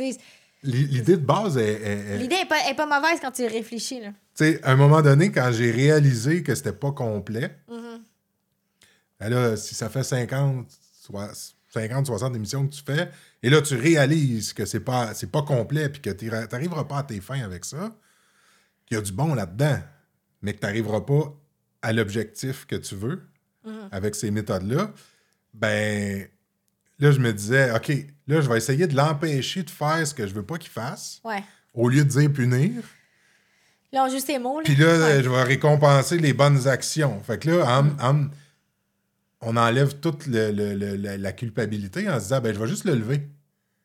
L'idée 0.63 1.17
de 1.19 1.23
base 1.27 1.59
est. 1.59 1.63
est- 1.75 2.15
est- 2.15 2.19
l'idée 2.19 2.37
est 2.37 2.49
pas, 2.49 2.57
est 2.71 2.75
pas 2.75 2.87
mauvaise 2.87 3.19
quand 3.21 3.31
tu 3.33 3.43
y 3.43 3.49
réfléchis, 3.49 4.01
là. 4.01 4.09
Tu 4.35 4.45
sais, 4.45 4.61
à 4.65 4.73
un 4.73 4.77
moment 4.77 5.03
donné, 5.03 5.31
quand 5.31 5.51
j'ai 5.53 5.71
réalisé 5.71 6.43
que 6.43 6.55
c'était 6.55 6.73
pas 6.73 6.91
complet, 6.93 7.55
Mhm. 7.69 8.01
ben 9.21 9.29
là, 9.29 9.57
si 9.57 9.75
ça 9.75 9.91
fait 9.91 10.03
50, 10.03 10.67
soit- 11.03 11.33
50, 11.71 12.07
60 12.07 12.35
émissions 12.35 12.67
que 12.67 12.75
tu 12.75 12.83
fais, 12.83 13.11
et 13.43 13.51
là, 13.51 13.61
tu 13.61 13.75
réalises 13.75 14.53
que 14.55 14.65
c'est 14.65 14.81
pas, 14.81 15.13
c'est 15.13 15.31
pas 15.31 15.43
complet, 15.43 15.89
puis 15.91 16.01
que 16.01 16.11
tu 16.11 16.31
n'arriveras 16.31 16.85
pas 16.85 16.99
à 16.99 17.03
tes 17.03 17.21
fins 17.21 17.43
avec 17.45 17.65
ça, 17.67 17.95
qu'il 18.87 18.97
y 18.97 18.99
a 18.99 19.03
du 19.03 19.13
bon 19.13 19.35
là-dedans, 19.35 19.79
mais 20.43 20.53
que 20.55 20.61
tu 20.61 20.67
n'arriveras 20.67 21.01
pas 21.03 21.35
à 21.83 21.93
l'objectif 21.93 22.67
que 22.67 22.77
tu 22.77 22.95
veux 22.95 23.23
Mhm. 23.65 23.89
avec 23.93 24.15
ces 24.15 24.31
méthodes-là, 24.31 24.93
ben 25.53 26.27
là, 26.99 27.11
je 27.13 27.19
me 27.19 27.33
disais, 27.33 27.71
OK, 27.75 27.89
là, 28.27 28.41
je 28.41 28.49
vais 28.49 28.57
essayer 28.59 28.87
de 28.87 28.97
l'empêcher 28.97 29.63
de 29.63 29.71
faire 29.71 30.07
ce 30.07 30.15
que 30.15 30.27
je 30.27 30.35
veux 30.35 30.43
pas 30.45 30.59
qu'il 30.59 30.71
fasse, 30.71 31.21
Ouais. 31.25 31.43
au 31.73 31.89
lieu 31.89 32.05
de 32.05 32.09
dire 32.11 32.33
punir. 32.33 32.83
Là, 33.93 34.05
on 34.05 34.11
joue 34.11 34.19
ces 34.19 34.39
mots, 34.39 34.59
là. 34.59 34.65
Puis 34.65 34.75
là, 34.77 34.99
Ouais. 34.99 35.23
je 35.23 35.29
vais 35.31 35.43
récompenser 35.45 36.19
les 36.19 36.33
bonnes 36.33 36.67
actions. 36.67 37.23
Fait 37.23 37.39
que 37.39 37.51
là, 37.51 37.81
en- 37.81 37.99
en- 38.05 38.29
on 39.41 39.57
enlève 39.57 40.01
toute 40.01 40.27
le- 40.27 40.51
le- 40.51 40.75
le- 40.75 41.17
la, 41.17 41.33
culpabilité 41.33 42.09
en 42.09 42.15
se 42.19 42.25
disant, 42.25 42.41
ben, 42.41 42.53
je 42.55 42.59
vais 42.59 42.67
juste 42.69 42.85
le 42.85 42.95
lever. 42.95 43.29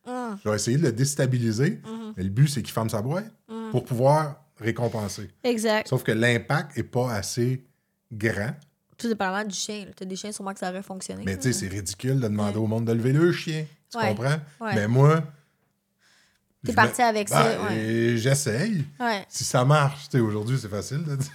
Hum, 0.05 0.37
Je 0.43 0.49
vais 0.49 0.55
essayer 0.55 0.77
de 0.77 0.83
le 0.83 0.91
déstabiliser. 0.91 1.81
Mhm. 1.85 2.13
Mais 2.17 2.23
le 2.23 2.29
but, 2.29 2.47
c'est 2.47 2.63
qu'il 2.63 2.73
ferme 2.73 2.89
sa 2.89 3.01
boîte 3.01 3.31
pour 3.71 3.83
pouvoir 3.85 4.38
récompenser. 4.59 5.29
Exact. 5.43 5.87
Sauf 5.87 6.03
que 6.03 6.11
l'impact 6.11 6.77
n'est 6.77 6.83
pas 6.83 7.13
assez 7.13 7.63
grand. 8.11 8.53
Tout 8.97 9.07
dépendamment 9.07 9.45
du 9.47 9.55
chien. 9.55 9.85
là. 9.85 9.91
T'as 9.95 10.05
des 10.05 10.15
chiens, 10.15 10.31
sûrement 10.31 10.53
que 10.53 10.59
ça 10.59 10.69
aurait 10.69 10.83
fonctionné. 10.83 11.23
Mais 11.25 11.37
tu 11.37 11.43
sais, 11.43 11.53
c'est 11.53 11.67
ridicule 11.67 12.15
de 12.19 12.27
demander 12.27 12.57
Ouais. 12.57 12.63
au 12.63 12.67
monde 12.67 12.85
de 12.85 12.91
lever 12.93 13.13
le 13.13 13.31
chien. 13.31 13.65
Tu 13.91 13.97
Ouais. 13.97 14.09
comprends? 14.09 14.37
Ouais. 14.61 14.75
Mais 14.75 14.87
moi. 14.87 15.23
T'es 16.65 16.73
parti 16.73 17.01
me- 17.01 17.07
avec 17.07 17.29
ça, 17.29 17.43
Ben, 17.43 17.71
euh, 17.71 18.17
J'essaye. 18.17 18.83
Si 19.29 19.43
ça 19.45 19.63
marche, 19.63 20.09
tu 20.09 20.17
sais, 20.17 20.19
aujourd'hui, 20.19 20.57
c'est 20.61 20.67
facile 20.67 21.03
de 21.05 21.15
dire. 21.15 21.31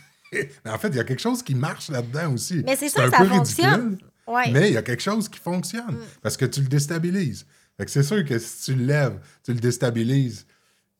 Mais 0.64 0.70
en 0.70 0.78
fait, 0.78 0.88
il 0.88 0.96
y 0.96 1.00
a 1.00 1.04
quelque 1.04 1.22
chose 1.22 1.42
qui 1.42 1.54
marche 1.54 1.88
là-dedans 1.88 2.34
aussi. 2.34 2.62
Mais 2.66 2.76
c'est 2.76 2.90
ça 2.90 3.04
que 3.04 3.10
ça 3.10 3.24
fonctionne. 3.24 3.98
Ouais. 4.26 4.50
mais 4.52 4.68
il 4.70 4.74
y 4.74 4.76
a 4.78 4.82
quelque 4.82 5.02
chose 5.02 5.28
qui 5.28 5.38
fonctionne. 5.38 5.96
Parce 6.22 6.36
que 6.36 6.44
tu 6.46 6.60
le 6.62 6.66
déstabilises. 6.68 7.44
C'est 7.86 8.02
sûr 8.02 8.24
que 8.24 8.38
si 8.38 8.64
tu 8.64 8.74
le 8.74 8.84
lèves, 8.86 9.18
tu 9.42 9.52
le 9.52 9.60
déstabilises, 9.60 10.46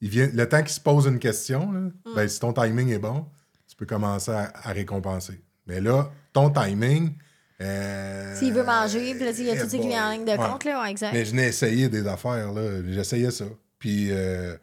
il 0.05 0.11
vient, 0.11 0.29
le 0.33 0.47
temps 0.49 0.61
qu'il 0.63 0.69
se 0.73 0.81
pose 0.81 1.07
une 1.07 1.19
question, 1.19 1.73
là, 1.73 1.81
ben, 2.15 2.29
si 2.29 2.39
ton 2.39 2.53
timing 2.53 2.91
est 2.91 2.99
bon, 2.99 3.27
tu 3.67 3.75
peux 3.75 3.87
commencer 3.87 4.31
à, 4.31 4.53
à 4.55 4.73
récompenser. 4.73 5.41
Mais 5.67 5.81
là, 5.81 6.11
ton 6.35 6.51
timing. 6.51 7.13
euh, 7.61 8.37
S'il 8.39 8.53
veut 8.53 8.65
manger, 8.65 9.15
puis 9.15 9.25
là, 9.25 9.31
il 9.31 9.45
y 9.45 9.51
a 9.51 9.55
tout 9.63 9.69
ça 9.69 9.79
qui 9.79 9.89
vient 9.89 10.09
en 10.09 10.13
ligne 10.13 10.25
de 10.25 10.31
Ouais. 10.33 10.37
compte, 10.37 10.65
là, 10.65 10.83
ouais, 10.83 10.91
exact. 10.91 11.13
Mais 11.13 11.25
je 11.25 11.35
n'ai 11.35 11.47
essayé 11.49 11.89
des 11.89 12.07
affaires, 12.07 12.53
là. 12.53 12.83
J'essayais 12.89 13.31
ça. 13.31 13.47
Puis, 13.79 14.09
euh, 14.11 14.57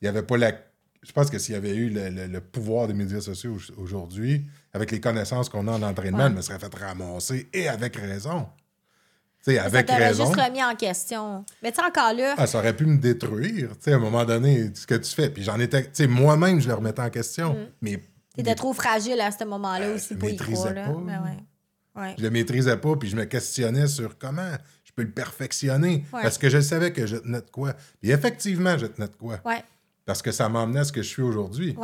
il 0.00 0.04
n'y 0.04 0.08
avait 0.08 0.22
pas 0.22 0.36
la. 0.36 0.52
Je 1.02 1.10
pense 1.12 1.30
que 1.30 1.38
s'il 1.38 1.54
y 1.54 1.56
avait 1.56 1.74
eu 1.74 1.88
le, 1.90 2.10
le- 2.10 2.26
le 2.26 2.40
pouvoir 2.40 2.86
des 2.86 2.94
médias 2.94 3.20
sociaux 3.20 3.56
au- 3.76 3.82
aujourd'hui, 3.82 4.44
avec 4.72 4.90
les 4.90 5.00
connaissances 5.00 5.48
qu'on 5.48 5.66
a 5.68 5.72
en 5.72 5.82
entraînement, 5.82 6.24
Ouais. 6.24 6.30
je 6.30 6.34
me 6.36 6.42
serait 6.42 6.58
fait 6.58 6.74
ramasser 6.74 7.48
et 7.52 7.68
avec 7.68 7.96
raison. 7.96 8.46
Tu 9.44 9.50
sais, 9.50 9.56
ça 9.56 9.64
avec 9.64 9.90
raison. 9.90 10.26
juste 10.26 10.40
remis 10.40 10.62
en 10.62 10.74
question. 10.76 11.44
Mais 11.62 11.72
tu 11.72 11.80
sais, 11.80 11.86
encore 11.86 12.12
là, 12.14 12.34
Ah, 12.38 12.46
ça 12.46 12.58
aurait 12.58 12.76
pu 12.76 12.86
me 12.86 12.96
détruire, 12.98 13.70
tu 13.70 13.76
sais, 13.80 13.92
à 13.92 13.96
un 13.96 13.98
moment 13.98 14.24
donné, 14.24 14.70
ce 14.74 14.86
que 14.86 14.94
tu 14.94 15.12
fais. 15.12 15.30
Puis 15.30 15.42
j'en 15.42 15.58
étais. 15.58 15.82
Tu 15.84 15.88
sais, 15.94 16.06
moi-même, 16.06 16.60
je 16.60 16.68
le 16.68 16.74
remettais 16.74 17.02
en 17.02 17.10
question. 17.10 17.56
Mais 17.80 18.00
t'étais 18.36 18.54
trop 18.54 18.72
fragile 18.72 19.20
à 19.20 19.30
ce 19.32 19.44
moment-là 19.44 19.86
Euh, 19.86 19.94
aussi 19.96 20.14
je 20.14 20.18
pour 20.18 20.28
y 20.28 20.32
maîtrisais 20.32 20.54
croire. 20.56 20.74
Pas. 20.74 21.00
Ben 21.04 21.22
ouais. 21.24 22.00
Ouais. 22.02 22.14
je 22.16 22.22
le 22.22 22.30
maîtrisais 22.30 22.76
pas, 22.76 22.96
puis 22.96 23.08
je 23.08 23.16
me 23.16 23.24
questionnais 23.24 23.86
sur 23.88 24.16
comment 24.16 24.50
je 24.84 24.92
peux 24.94 25.02
le 25.02 25.10
perfectionner. 25.10 26.04
Ouais. 26.12 26.22
Parce 26.22 26.38
que 26.38 26.48
je 26.48 26.60
savais 26.60 26.92
que 26.92 27.06
je 27.06 27.16
tenais 27.16 27.40
de 27.40 27.50
quoi. 27.50 27.74
Puis 28.00 28.10
effectivement, 28.12 28.78
je 28.78 28.86
tenais 28.86 29.08
de 29.08 29.14
quoi. 29.16 29.40
Parce 30.06 30.22
que 30.22 30.30
ça 30.32 30.48
m'emmenait 30.48 30.80
à 30.80 30.84
ce 30.84 30.92
que 30.92 31.02
je 31.02 31.08
suis 31.08 31.22
aujourd'hui. 31.22 31.76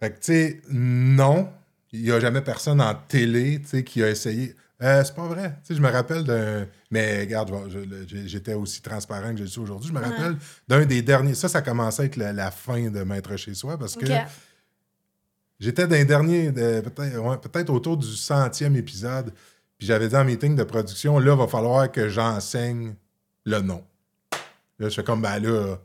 Fait 0.00 0.10
que, 0.10 0.16
tu 0.18 0.32
sais, 0.32 0.60
non, 0.70 1.48
il 1.92 2.02
n'y 2.04 2.10
a 2.12 2.20
jamais 2.20 2.40
personne 2.40 2.80
en 2.80 2.94
télé, 2.94 3.60
tu 3.60 3.68
sais, 3.68 3.84
qui 3.84 4.02
a 4.02 4.08
essayé. 4.08 4.54
Euh, 4.80 5.02
c'est 5.04 5.14
pas 5.14 5.26
vrai. 5.26 5.56
Tu 5.64 5.68
sais, 5.68 5.74
je 5.74 5.80
me 5.82 5.90
rappelle 5.90 6.22
d'un. 6.22 6.66
Mais 6.90 7.20
regarde, 7.20 7.52
j'étais 8.26 8.54
aussi 8.54 8.80
transparent 8.80 9.30
que 9.32 9.38
je 9.38 9.42
le 9.42 9.48
suis 9.48 9.60
aujourd'hui. 9.60 9.88
Je 9.88 9.92
me 9.92 10.00
rappelle 10.00 10.36
d'un 10.68 10.84
des 10.86 11.02
derniers. 11.02 11.34
Ça, 11.34 11.48
ça 11.48 11.62
commençait 11.62 12.02
avec 12.02 12.16
la, 12.16 12.32
la 12.32 12.50
fin 12.52 12.88
de 12.88 13.02
Maître 13.02 13.34
chez 13.36 13.54
soi 13.54 13.76
parce 13.76 13.96
que 13.96 14.06
j'étais 15.58 15.86
d'un 15.88 16.04
dernier, 16.04 16.52
de- 16.52 16.80
peut-être 16.80 17.18
ouais, 17.18 17.70
autour 17.70 17.96
du 17.96 18.14
centième 18.14 18.76
épisode. 18.76 19.32
Puis 19.78 19.86
j'avais 19.86 20.08
dit 20.08 20.16
en 20.16 20.24
meeting 20.24 20.54
de 20.56 20.64
production, 20.64 21.18
là, 21.18 21.32
il 21.34 21.38
va 21.38 21.46
falloir 21.48 21.90
que 21.90 22.08
j'enseigne 22.08 22.94
le 23.44 23.60
nom. 23.60 23.84
Là, 24.78 24.88
je 24.88 24.94
fais 24.94 25.04
comme, 25.04 25.22
ben 25.22 25.40
là, 25.40 25.76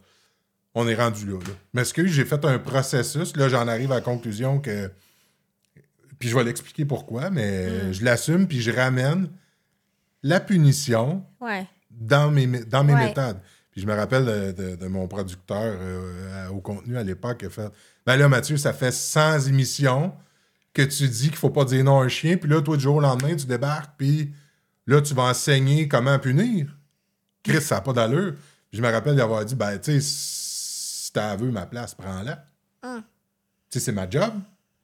on 0.75 0.87
est 0.87 0.95
rendu 0.95 1.25
là. 1.25 1.33
là. 1.39 1.45
Je 1.73 1.79
m'excuse, 1.79 2.11
j'ai 2.11 2.25
fait 2.25 2.43
un 2.45 2.59
processus. 2.59 3.35
Là, 3.35 3.49
j'en 3.49 3.67
arrive 3.67 3.91
à 3.91 3.95
la 3.95 4.01
conclusion 4.01 4.59
que. 4.59 4.91
Puis 6.23 6.29
je 6.29 6.37
vais 6.37 6.45
l'expliquer 6.45 6.85
pourquoi, 6.85 7.29
mais 7.31 7.91
je 7.91 8.01
l'assume, 8.05 8.47
puis 8.47 8.61
je 8.61 8.71
ramène 8.71 9.27
la 10.21 10.39
punition 10.39 11.21
Ouais. 11.41 11.67
dans 11.91 12.31
mes, 12.31 12.47
dans 12.47 12.85
mes 12.85 12.93
Ouais. 12.93 13.07
méthodes. 13.07 13.41
Puis 13.71 13.81
je 13.81 13.85
me 13.87 13.93
rappelle 13.93 14.23
de, 14.25 14.51
de- 14.53 14.75
de 14.77 14.87
mon 14.87 15.05
producteur 15.09 15.57
euh, 15.61 16.47
au 16.47 16.61
contenu 16.61 16.95
à 16.97 17.03
l'époque 17.03 17.39
qui 17.39 17.47
a 17.47 17.49
fait 17.49 17.69
Ben 18.05 18.15
là, 18.15 18.29
Mathieu, 18.29 18.55
ça 18.55 18.71
fait 18.71 18.93
100 18.93 19.47
émissions 19.49 20.13
que 20.73 20.81
tu 20.83 21.09
dis 21.09 21.27
qu'il 21.27 21.35
faut 21.35 21.49
pas 21.49 21.65
dire 21.65 21.83
non 21.83 21.99
à 21.99 22.05
un 22.05 22.07
chien, 22.07 22.37
puis 22.37 22.49
là, 22.49 22.61
toi, 22.61 22.77
du 22.77 22.83
jour 22.83 22.95
au 22.95 23.01
lendemain, 23.01 23.35
tu 23.35 23.45
débarques, 23.45 23.95
puis 23.97 24.31
là, 24.87 25.01
tu 25.01 25.13
vas 25.13 25.23
enseigner 25.23 25.89
comment 25.89 26.17
punir. 26.19 26.73
Chris, 27.43 27.59
ça 27.59 27.75
n'a 27.75 27.81
pas 27.81 27.91
d'allure. 27.91 28.33
Puis 28.71 28.77
je 28.77 28.81
me 28.81 28.89
rappelle 28.89 29.17
d'avoir 29.17 29.43
dit 29.43 29.55
Ben, 29.55 29.77
tu 29.77 29.91
sais, 29.91 29.99
si 29.99 31.11
t'as 31.11 31.31
aveu 31.31 31.51
ma 31.51 31.65
place, 31.65 31.93
prends-la. 31.95 32.45
Hum. 32.81 33.03
Tu 33.69 33.79
sais, 33.79 33.85
c'est 33.87 33.91
ma 33.91 34.09
job. 34.09 34.31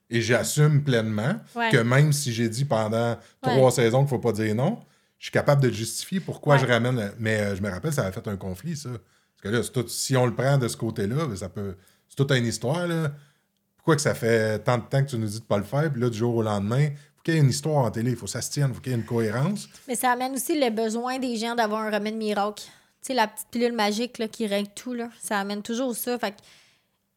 Et 0.09 0.21
j'assume 0.21 0.83
pleinement 0.83 1.35
Ouais. 1.55 1.69
que 1.71 1.77
même 1.77 2.13
si 2.13 2.33
j'ai 2.33 2.49
dit 2.49 2.65
pendant 2.65 3.17
trois 3.41 3.71
saisons 3.71 3.99
qu'il 4.01 4.09
faut 4.09 4.19
pas 4.19 4.31
dire 4.31 4.55
non, 4.55 4.79
je 5.19 5.25
suis 5.25 5.31
capable 5.31 5.61
de 5.61 5.69
justifier 5.69 6.19
pourquoi 6.19 6.55
Ouais. 6.55 6.61
je 6.61 6.65
ramène. 6.65 6.95
le- 6.95 7.13
Mais 7.19 7.39
euh, 7.41 7.55
je 7.55 7.61
me 7.61 7.69
rappelle, 7.69 7.93
ça 7.93 8.03
avait 8.03 8.11
fait 8.11 8.27
un 8.27 8.37
conflit, 8.37 8.75
ça. 8.75 8.89
Parce 8.89 9.41
que 9.43 9.49
là, 9.49 9.63
tout- 9.63 9.87
si 9.87 10.17
on 10.17 10.25
le 10.25 10.33
prend 10.33 10.57
de 10.57 10.67
ce 10.67 10.77
côté-là, 10.77 11.25
ben, 11.27 11.35
ça 11.35 11.49
peut. 11.49 11.75
C'est 12.07 12.15
toute 12.15 12.31
une 12.31 12.45
histoire, 12.45 12.87
là. 12.87 13.11
Pourquoi 13.77 13.95
que 13.95 14.01
ça 14.01 14.13
fait 14.15 14.59
tant 14.59 14.77
de 14.77 14.83
temps 14.83 15.03
que 15.03 15.09
tu 15.09 15.17
nous 15.17 15.27
dis 15.27 15.39
de 15.39 15.45
pas 15.45 15.57
le 15.57 15.63
faire, 15.63 15.91
puis 15.91 16.01
là, 16.01 16.09
du 16.09 16.17
jour 16.17 16.35
au 16.35 16.41
lendemain, 16.41 16.81
il 16.81 16.89
faut 17.15 17.23
qu'il 17.23 17.33
y 17.35 17.37
ait 17.37 17.41
une 17.41 17.49
histoire 17.49 17.77
en 17.85 17.91
télé, 17.91 18.11
il 18.11 18.17
faut 18.17 18.25
que 18.25 18.31
ça 18.31 18.41
se 18.41 18.49
tienne, 18.51 18.69
il 18.69 18.75
faut 18.75 18.81
qu'il 18.81 18.91
y 18.91 18.95
ait 18.95 18.97
une 18.97 19.05
cohérence. 19.05 19.67
Mais 19.87 19.95
ça 19.95 20.11
amène 20.11 20.33
aussi 20.33 20.59
le 20.59 20.69
besoin 20.69 21.19
des 21.19 21.37
gens 21.37 21.55
d'avoir 21.55 21.81
un 21.83 21.91
remède 21.91 22.15
miracle. 22.15 22.63
Tu 22.63 22.69
sais, 23.07 23.13
la 23.13 23.27
petite 23.27 23.47
pilule 23.51 23.73
magique 23.73 24.17
là, 24.17 24.27
qui 24.27 24.47
règle 24.47 24.69
tout, 24.75 24.93
là, 24.93 25.09
ça 25.21 25.39
amène 25.39 25.61
toujours 25.61 25.95
ça. 25.95 26.17
Fait 26.19 26.31
que 26.31 26.37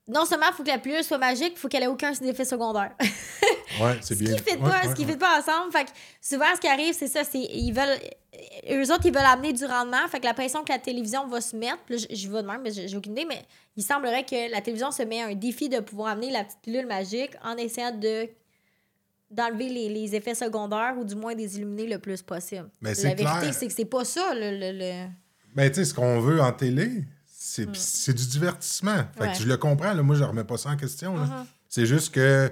non 0.09 0.25
seulement 0.25 0.47
il 0.51 0.55
faut 0.55 0.63
que 0.63 0.69
la 0.69 0.79
pilule 0.79 1.03
soit 1.05 1.19
magique, 1.19 1.53
il 1.55 1.59
faut 1.59 1.69
qu'elle 1.69 1.85
ait 1.85 1.89
aucun 1.89 2.13
effet 2.13 2.45
secondaire. 2.45 2.93
Ouais, 3.81 3.97
c'est 4.03 4.15
ce 4.15 4.23
bien. 4.23 4.35
qui 4.37 4.43
ne 4.43 4.47
fait 4.47 4.57
Ouais, 4.59 4.95
ce 4.95 5.03
fait 5.03 5.17
pas 5.17 5.39
ensemble. 5.41 5.73
Fait 5.73 5.85
que 5.87 5.91
souvent, 6.21 6.45
ce 6.55 6.61
qui 6.61 6.67
arrive, 6.69 6.93
c'est 6.93 7.07
ça, 7.09 7.25
c'est 7.25 7.39
ils 7.41 7.73
veulent. 7.73 7.99
Eux 8.71 8.93
autres, 8.93 9.07
ils 9.07 9.13
veulent 9.15 9.25
amener 9.25 9.55
du 9.55 9.65
rendement. 9.65 10.07
Fait 10.09 10.21
que 10.21 10.27
la 10.27 10.35
pression 10.35 10.63
que 10.63 10.71
la 10.71 10.79
télévision 10.79 11.27
va 11.27 11.41
se 11.41 11.57
mettre, 11.57 11.79
là, 11.89 11.97
je, 11.97 12.15
je 12.15 12.29
vais 12.29 12.43
de 12.43 12.47
même, 12.47 12.61
mais 12.63 12.71
j'ai 12.71 12.95
aucune 12.95 13.13
idée, 13.13 13.25
mais 13.27 13.43
il 13.75 13.83
semblerait 13.83 14.25
que 14.27 14.51
la 14.51 14.61
télévision 14.61 14.91
se 14.91 15.03
met 15.05 15.23
un 15.23 15.35
défi 15.35 15.71
de 15.71 15.81
pouvoir 15.81 16.09
amener 16.11 16.31
la 16.31 16.45
petite 16.45 16.61
pilule 16.61 16.87
magique 16.87 17.31
en 17.43 17.57
essayant 17.57 17.93
de 17.97 18.29
d'enlever 19.31 19.71
les, 19.71 19.89
les 19.89 20.15
effets 20.15 20.35
secondaires 20.35 20.95
ou 20.99 21.05
du 21.05 21.15
moins 21.15 21.35
des 21.35 21.57
éliminer 21.57 21.87
le 21.87 21.99
plus 21.99 22.21
possible. 22.21 22.69
Mais 22.83 22.91
la 22.91 22.95
c'est 22.95 23.15
vérité, 23.15 23.53
c'est 23.53 23.67
que 23.69 23.73
c'est 23.73 23.87
pas 23.87 24.05
ça 24.05 24.35
le. 24.35 24.51
le, 24.59 24.79
le- 24.79 25.09
Ben, 25.55 25.71
tu 25.71 25.77
sais, 25.77 25.85
ce 25.87 25.95
qu'on 25.95 26.21
veut 26.21 26.43
en 26.43 26.53
télé, 26.53 26.91
c'est 27.55 27.67
pis 27.67 27.79
c'est 27.79 28.15
du 28.15 28.27
divertissement. 28.27 28.97
Fait 29.17 29.21
Mm. 29.21 29.23
Ouais. 29.29 29.33
que 29.33 29.39
je 29.43 29.47
le 29.49 29.57
comprends, 29.57 29.93
là, 29.93 30.03
moi, 30.03 30.17
je 30.17 30.25
remets 30.25 30.45
pas 30.45 30.57
ça 30.57 30.71
en 30.71 30.77
question. 30.77 31.17
Mhm. 31.17 31.47
C'est 31.69 31.87
juste 31.87 32.15
que 32.15 32.51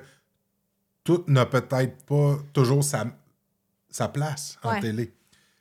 tout 1.04 1.24
n'a 1.26 1.46
peut-être 1.46 2.02
pas 2.04 2.38
toujours 2.52 2.84
sa, 2.84 3.06
sa 3.88 4.08
place 4.08 4.58
en 4.62 4.70
Ouais. 4.72 4.80
télé. 4.80 5.12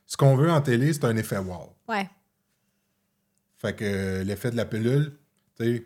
Ce 0.05 0.17
qu'on 0.17 0.35
veut 0.35 0.51
en 0.51 0.61
télé, 0.61 0.91
c'est 0.93 1.05
un 1.05 1.15
effet 1.15 1.37
wow. 1.37 1.73
Ouais. 1.87 2.09
Fait 3.57 3.75
que 3.75 3.83
euh, 3.85 4.23
l'effet 4.23 4.51
de 4.51 4.55
la 4.57 4.65
pilule, 4.65 5.13
tu 5.57 5.65
sais, 5.65 5.85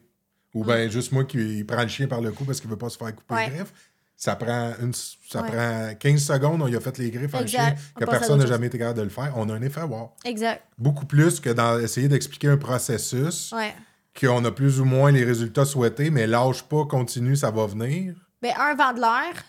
ou 0.53 0.63
bien 0.63 0.87
juste 0.89 1.11
moi 1.11 1.23
qui 1.25 1.63
prend 1.63 1.81
le 1.81 1.87
chien 1.87 2.07
par 2.07 2.21
le 2.21 2.31
cou 2.31 2.45
parce 2.45 2.59
qu'il 2.61 2.69
veut 2.69 2.77
pas 2.77 2.89
se 2.89 2.97
faire 2.97 3.15
couper 3.15 3.33
Mm. 3.33 3.37
Ouais. 3.37 3.49
les 3.49 3.55
griffes, 3.57 3.73
ça 4.16 4.36
prend, 4.36 4.74
une, 4.82 4.93
ça 4.93 5.41
Ouais. 5.41 5.49
prend 5.51 5.95
15 5.99 6.22
secondes, 6.24 6.61
on 6.61 6.68
y 6.68 6.76
a 6.76 6.80
fait 6.80 6.97
les 6.97 7.11
griffes 7.11 7.34
Exact. 7.36 7.47
chien, 7.47 7.76
que 7.99 8.05
personne 8.05 8.39
n'a 8.39 8.45
jamais 8.45 8.68
été 8.68 8.78
capable 8.78 8.99
de 8.99 9.03
le 9.03 9.09
faire. 9.09 9.34
On 9.36 9.49
a 9.49 9.53
un 9.53 9.61
effet 9.61 9.82
wow. 9.82 10.11
Exact. 10.26 10.64
Beaucoup 10.78 11.05
plus 11.05 11.39
que 11.39 11.49
dans 11.49 11.80
essayer 11.80 12.07
d'expliquer 12.07 12.47
un 12.49 12.57
processus 12.57 13.51
Ouais. 13.51 13.74
qu'on 14.20 14.43
a 14.45 14.51
plus 14.51 14.80
ou 14.80 14.86
moins 14.86 15.11
les 15.11 15.24
résultats 15.26 15.66
souhaités, 15.66 16.09
mais 16.09 16.28
lâche 16.28 16.64
pas, 16.64 16.86
continue, 16.86 17.36
ça 17.36 17.51
va 17.51 17.66
venir. 17.66 18.16
Ben, 18.41 18.53
un 18.59 18.76
vend 18.76 18.93
de 18.93 18.99
l'air, 19.01 19.43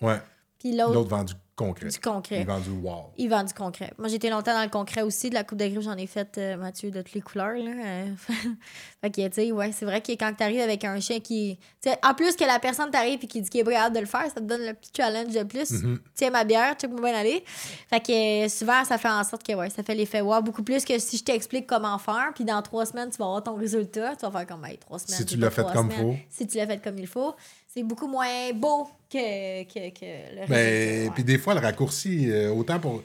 Ouais. 0.00 0.20
puis 0.58 0.76
l'autre 0.76 0.92
L'autre 0.94 1.10
vend 1.10 1.24
du 1.24 1.34
concret. 1.58 1.88
du 1.88 1.98
concret. 1.98 2.40
Il 2.40 2.46
vend 2.46 2.60
du 2.60 2.70
wow. 2.70 3.12
Il 3.16 3.28
vend 3.28 3.42
du 3.42 3.52
concret. 3.52 3.92
Moi, 3.98 4.08
j'étais 4.08 4.30
longtemps 4.30 4.54
dans 4.54 4.62
le 4.62 4.70
concret 4.70 5.02
aussi. 5.02 5.28
De 5.28 5.34
la 5.34 5.44
coupe 5.44 5.58
de 5.58 5.66
griffe, 5.66 5.82
j'en 5.82 5.96
ai 5.96 6.06
fait, 6.06 6.38
euh, 6.38 6.56
Mathieu, 6.56 6.90
de 6.90 7.02
toutes 7.02 7.14
les 7.14 7.20
couleurs. 7.20 7.54
Là. 7.54 7.70
euh. 7.84 8.06
fait 9.00 9.10
que, 9.10 9.28
tu 9.28 9.34
sais, 9.34 9.52
ouais, 9.52 9.72
c'est 9.72 9.84
vrai 9.84 10.00
que 10.00 10.12
quand 10.12 10.32
tu 10.36 10.42
arrives 10.44 10.60
avec 10.60 10.84
un 10.84 10.98
chien 11.00 11.18
qui. 11.20 11.58
en 12.02 12.14
plus 12.14 12.36
que 12.36 12.44
la 12.44 12.58
personne 12.58 12.90
t'arrive 12.90 13.18
et 13.22 13.26
qui 13.26 13.42
dit 13.42 13.50
qu'il 13.50 13.60
est 13.60 13.64
capable 13.64 13.96
de 13.96 14.00
le 14.00 14.06
faire, 14.06 14.26
ça 14.26 14.40
te 14.40 14.46
donne 14.46 14.64
le 14.64 14.74
petit 14.74 14.90
challenge 14.96 15.34
de 15.34 15.42
plus. 15.42 15.70
Mhm. 15.70 15.98
Tiens 16.14 16.30
ma 16.30 16.44
bière, 16.44 16.74
check-moi 16.74 17.00
bien 17.00 17.18
aller. 17.18 17.44
Fait 17.90 18.00
que 18.00 18.44
euh, 18.44 18.48
souvent, 18.48 18.84
ça 18.84 18.96
fait 18.96 19.10
en 19.10 19.24
sorte 19.24 19.42
que, 19.42 19.52
ouais, 19.52 19.70
ça 19.70 19.82
fait 19.82 19.94
l'effet 19.94 20.20
wow. 20.20 20.40
Beaucoup 20.40 20.62
plus 20.62 20.84
que 20.84 20.98
si 20.98 21.16
je 21.18 21.24
t'explique 21.24 21.66
comment 21.66 21.98
faire, 21.98 22.30
puis 22.34 22.44
dans 22.44 22.62
trois 22.62 22.86
semaines, 22.86 23.10
tu 23.10 23.18
vas 23.18 23.24
avoir 23.24 23.42
ton 23.42 23.56
résultat. 23.56 24.14
Tu 24.16 24.24
vas 24.24 24.30
faire 24.30 24.46
comme, 24.46 24.64
hey, 24.64 24.78
trois 24.78 24.98
semaines. 24.98 25.18
Si 25.18 25.26
tu 25.26 25.36
l'as 25.36 25.50
fait 25.50 25.64
comme 25.64 25.90
semaines. 25.90 26.12
faut. 26.12 26.16
Si 26.30 26.46
tu 26.46 26.56
l'as 26.56 26.66
fait 26.66 26.82
comme 26.82 26.98
il 26.98 27.06
faut. 27.06 27.34
C'est 27.66 27.82
beaucoup 27.82 28.06
moins 28.06 28.52
beau 28.54 28.88
que, 29.10 29.64
que, 29.64 29.98
que 29.98 30.04
le 30.34 30.40
résultat. 30.40 30.46
Ben, 30.48 31.04
ouais. 31.06 31.10
Puis 31.14 31.24
des 31.24 31.38
fois, 31.38 31.54
le 31.54 31.60
raccourci, 31.60 32.30
euh, 32.30 32.50
autant 32.50 32.78
pour, 32.80 33.02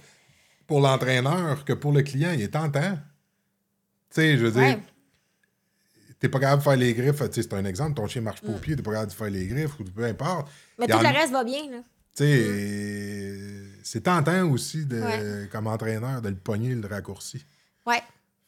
pour 0.67 0.81
l'entraîneur 0.81 1.63
que 1.65 1.73
pour 1.73 1.91
le 1.91 2.01
client, 2.03 2.31
il 2.33 2.41
est 2.41 2.49
tentant. 2.49 2.97
Tu 4.09 4.21
sais, 4.21 4.37
je 4.37 4.45
veux 4.45 4.59
Ouais. 4.61 4.75
dire, 4.75 4.79
t'es 6.19 6.29
pas 6.29 6.39
capable 6.39 6.59
de 6.61 6.63
faire 6.63 6.75
les 6.77 6.93
griffes. 6.93 7.17
Tu 7.19 7.25
sais, 7.33 7.43
c'est 7.43 7.53
un 7.53 7.65
exemple, 7.65 7.95
ton 7.95 8.07
chien 8.07 8.21
marche 8.21 8.41
pas 8.41 8.49
au 8.51 8.57
pied, 8.59 8.75
t'es 8.75 8.81
pas 8.83 8.91
capable 8.91 9.11
de 9.11 9.15
faire 9.15 9.29
les 9.29 9.47
griffes 9.47 9.79
ou 9.79 9.83
peu 9.83 10.03
importe. 10.03 10.47
Mm. 10.47 10.51
Mais 10.79 10.87
tout 10.87 10.93
en- 10.93 11.01
le 11.01 11.07
reste 11.07 11.31
va 11.31 11.43
bien, 11.43 11.69
là. 11.71 11.77
Tu 12.15 12.23
sais, 12.23 13.63
c'est 13.83 14.01
tentant 14.03 14.47
aussi, 14.51 14.85
de, 14.85 15.01
Ouais. 15.01 15.49
comme 15.51 15.67
entraîneur, 15.67 16.21
de 16.21 16.29
le 16.29 16.35
pogner, 16.35 16.75
le 16.75 16.87
raccourci. 16.87 17.43
Ouais. 17.87 18.01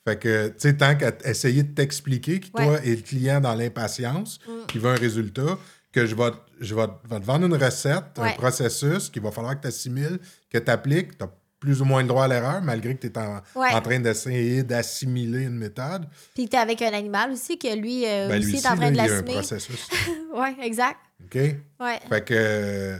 Fait 0.07 0.19
que, 0.19 0.49
tu 0.49 0.53
sais, 0.59 0.77
tant 0.77 0.95
qu'à 0.95 1.11
essayer 1.25 1.63
de 1.63 1.73
t'expliquer 1.73 2.39
que 2.39 2.47
toi 2.49 2.65
Ouais. 2.73 2.81
Mm. 2.81 2.85
et 2.85 2.95
le 2.95 3.01
client 3.01 3.41
dans 3.41 3.55
l'impatience, 3.55 4.39
qui 4.67 4.77
veut 4.77 4.91
un 4.91 4.95
résultat, 4.95 5.57
que 5.95 6.05
je 6.05 6.13
vais, 6.15 6.31
je 6.59 6.75
vais, 6.75 6.87
vais 7.09 7.19
te 7.21 7.25
vendre 7.25 7.45
une 7.45 7.55
recette, 7.55 8.17
un 8.17 8.31
processus 8.33 9.09
qu'il 9.09 9.21
va 9.21 9.31
falloir 9.31 9.55
que 9.55 9.61
tu 9.61 9.67
assimiles, 9.69 10.19
que 10.49 10.57
tu 10.57 10.69
appliques. 10.69 11.17
Tu 11.17 11.23
as 11.23 11.29
plus 11.59 11.81
ou 11.81 11.85
moins 11.85 12.01
le 12.01 12.07
droit 12.07 12.25
à 12.25 12.27
l'erreur, 12.27 12.61
malgré 12.61 12.95
que 12.95 13.01
tu 13.01 13.07
es 13.07 13.17
en, 13.17 13.41
Ouais. 13.55 13.71
en 13.73 13.81
train 13.81 13.99
d'essayer 13.99 14.61
d'assimiler 14.61 15.43
une 15.43 15.55
méthode. 15.57 16.05
Puis 16.35 16.45
que 16.45 16.51
t'es 16.51 16.57
avec 16.57 16.81
un 16.81 16.91
animal 16.93 17.31
aussi, 17.31 17.57
que 17.57 17.73
lui, 17.75 18.05
euh, 18.05 18.27
Ben, 18.27 18.39
aussi 18.43 18.57
est 18.57 18.67
en 18.67 18.75
train 18.75 18.91
là, 18.91 19.07
de 19.07 19.21
processus. 19.21 19.87
ouais, 20.35 20.55
exact. 20.61 20.97
OK? 21.23 21.35
Ouais. 21.79 21.99
Fait 22.09 22.25
que 22.25 22.99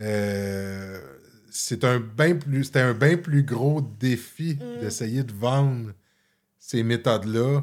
euh, 0.00 1.00
c'est 1.50 1.84
un 1.84 1.98
bien 2.00 2.34
plus 2.36 2.64
c'était 2.64 2.80
un 2.80 2.94
bien 2.94 3.16
plus 3.16 3.42
gros 3.44 3.80
défi 3.80 4.56
Mm. 4.60 4.80
d'essayer 4.80 5.22
de 5.22 5.32
vendre 5.32 5.92
ces 6.58 6.82
méthodes-là 6.82 7.62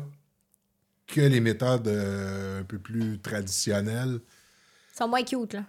que 1.08 1.22
les 1.22 1.39
méthodes 1.39 1.88
euh, 1.88 2.62
un 2.62 2.64
peu 2.64 2.80
plus 2.80 3.20
traditionnelles. 3.20 4.20
Ils 4.96 4.98
sont 4.98 5.08
moins 5.10 5.24
cute, 5.24 5.54
là. 5.54 5.64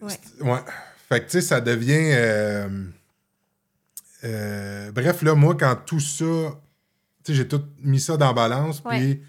Ouais. 0.00 0.18
ouais. 0.40 0.60
Fait 1.08 1.20
que, 1.20 1.24
tu 1.26 1.30
sais, 1.32 1.40
ça 1.42 1.60
devient. 1.60 2.10
euh, 2.14 2.68
euh, 4.24 4.90
bref, 4.92 5.22
là, 5.22 5.34
moi, 5.34 5.54
quand 5.54 5.76
tout 5.86 6.00
ça. 6.00 6.24
Tu 7.24 7.32
sais, 7.32 7.34
j'ai 7.34 7.48
tout 7.48 7.62
mis 7.80 8.00
ça 8.00 8.16
dans 8.16 8.28
la 8.28 8.32
balance, 8.32 8.80
Ouais. 8.84 8.98
puis 8.98 9.22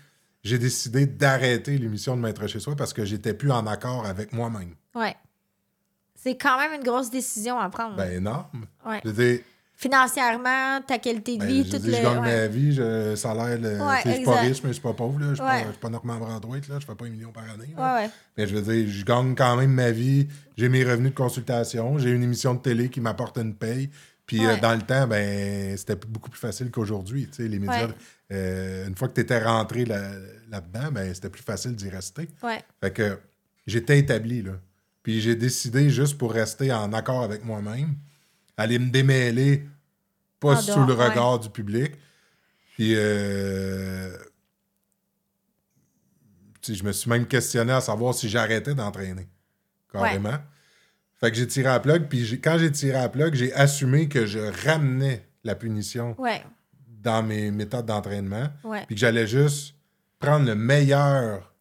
j'ai 0.44 0.58
décidé 0.58 1.06
d'arrêter 1.06 1.78
l'émission 1.78 2.16
de 2.16 2.22
Maître 2.22 2.48
chez 2.48 2.60
soi 2.60 2.76
parce 2.76 2.94
que 2.94 3.04
j'étais 3.04 3.34
plus 3.34 3.52
en 3.52 3.68
accord 3.68 4.06
avec 4.06 4.32
moi-même. 4.32 4.74
Ouais. 4.96 5.16
C'est 6.16 6.38
quand 6.38 6.58
même 6.58 6.74
une 6.74 6.84
grosse 6.84 7.10
décision 7.10 7.60
à 7.60 7.70
prendre. 7.70 7.96
Ben, 7.96 8.12
énorme. 8.12 8.66
ouais. 8.86 9.02
Je 9.04 9.10
veux 9.10 9.16
dire, 9.34 9.44
Financièrement, 9.82 10.82
ta 10.86 10.98
qualité 11.00 11.38
de 11.38 11.40
ben, 11.40 11.48
vie, 11.48 11.64
je, 11.66 11.72
tout 11.72 11.78
dis, 11.78 11.88
le. 11.90 11.96
je 11.96 12.02
gagne 12.02 12.18
ouais. 12.20 12.42
ma 12.42 12.48
vie, 12.48 12.74
je, 12.74 13.16
salaire, 13.16 13.58
le, 13.58 13.80
Ouais, 13.82 14.02
je 14.06 14.12
suis 14.12 14.24
pas 14.26 14.42
riche, 14.42 14.62
mais 14.62 14.70
je 14.70 14.74
suis 14.74 14.82
pas 14.82 14.94
pauvre, 14.94 15.18
là. 15.22 15.28
Je 15.30 15.36
suis 15.36 15.44
Ouais. 15.44 15.64
pas, 15.64 15.80
pas 15.80 15.90
Normand 15.90 16.18
Brandweight, 16.18 16.68
là. 16.68 16.76
Je 16.82 16.86
fais 16.86 16.96
pas 16.96 17.06
un 17.06 17.10
million 17.10 17.32
par 17.32 17.44
année. 17.46 17.74
là. 17.78 18.10
Mais 18.38 18.46
je 18.46 18.56
veux 18.58 18.62
dire, 18.62 18.86
je 18.92 19.06
gagne 19.06 19.34
quand 19.36 19.56
même 19.56 19.72
ma 19.72 19.92
vie. 19.92 20.28
J'ai 20.58 20.68
mes 20.68 20.84
revenus 20.84 21.12
de 21.12 21.16
consultation. 21.18 21.98
J'ai 21.98 22.10
une 22.12 22.24
émission 22.24 22.56
de 22.56 22.60
télé 22.60 22.90
qui 22.90 23.00
m'apporte 23.00 23.38
une 23.38 23.56
paye. 23.56 23.90
Puis 24.26 24.46
euh, 24.46 24.58
dans 24.58 24.76
le 24.76 24.82
temps, 24.82 25.08
ben, 25.08 25.78
c'était 25.78 25.96
beaucoup 25.96 26.30
plus 26.30 26.40
facile 26.42 26.70
qu'aujourd'hui. 26.72 27.30
Les 27.40 27.58
médias, 27.58 27.88
euh, 28.34 28.86
une 28.86 28.96
fois 28.98 29.08
que 29.08 29.14
tu 29.14 29.22
étais 29.22 29.42
rentré 29.42 29.86
là- 29.86 30.12
là-dedans, 30.52 30.92
ben, 30.92 31.14
c'était 31.16 31.30
plus 31.30 31.42
facile 31.42 31.74
d'y 31.78 31.90
rester. 31.90 32.28
Ouais. 32.44 32.60
Fait 32.82 32.92
que 32.92 33.18
j'étais 33.66 33.98
établi, 33.98 34.42
là. 34.42 34.52
Puis 35.04 35.22
j'ai 35.22 35.36
décidé, 35.38 35.90
juste 35.90 36.18
pour 36.18 36.34
rester 36.34 36.72
en 36.74 36.92
accord 36.92 37.24
avec 37.24 37.46
moi-même, 37.46 37.96
aller 38.60 38.78
me 38.78 38.90
démêler, 38.92 39.66
pas 40.40 40.58
En 40.58 40.62
sous 40.62 40.84
le 40.86 40.94
ouais. 40.94 41.08
regard 41.10 41.40
du 41.40 41.50
public. 41.50 41.94
Puis, 42.74 42.94
euh, 42.96 44.12
je 46.68 46.84
me 46.84 46.92
suis 46.92 47.10
même 47.10 47.26
questionné 47.26 47.72
à 47.74 47.82
savoir 47.82 48.14
si 48.14 48.30
j'arrêtais 48.30 48.76
d'entraîner, 48.76 49.28
carrément. 49.92 50.38
Fait 51.20 51.32
que 51.32 51.38
j'ai 51.38 51.48
tiré 51.48 51.68
à 51.68 51.74
la 51.74 51.80
plug, 51.80 52.08
puis 52.08 52.40
quand 52.42 52.58
j'ai 52.60 52.72
tiré 52.72 52.98
à 52.98 53.02
la 53.04 53.10
plug, 53.10 53.34
j'ai 53.34 53.54
assumé 53.54 54.08
que 54.08 54.26
je 54.26 54.40
ramenais 54.68 55.26
la 55.44 55.56
punition 55.56 56.16
Ouais. 56.20 56.44
dans 56.88 57.24
mes 57.24 57.52
méthodes 57.52 57.86
d'entraînement, 57.86 58.50
puis 58.88 58.96
que 58.96 59.00
j'allais 59.00 59.28
juste 59.28 59.76
prendre 60.20 60.46
le 60.46 60.56
meilleur 60.56 61.54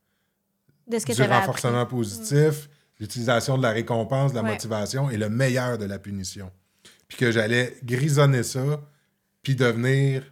De 0.87 0.99
ce 0.99 1.07
que 1.07 1.13
du 1.13 1.23
renforcement 1.23 1.87
positif, 1.87 2.69
l'utilisation 3.01 3.57
de 3.57 3.63
la 3.63 3.71
récompense, 3.71 4.33
de 4.33 4.37
la 4.37 4.43
motivation 4.43 5.11
et 5.11 5.17
le 5.17 5.29
meilleur 5.29 5.79
de 5.79 5.85
la 5.85 5.99
punition. 5.99 6.51
Puis 7.09 7.17
que 7.17 7.31
j'allais 7.33 7.77
grisonner 7.85 8.43
ça, 8.43 8.81
puis 9.43 9.55
devenir 9.57 10.23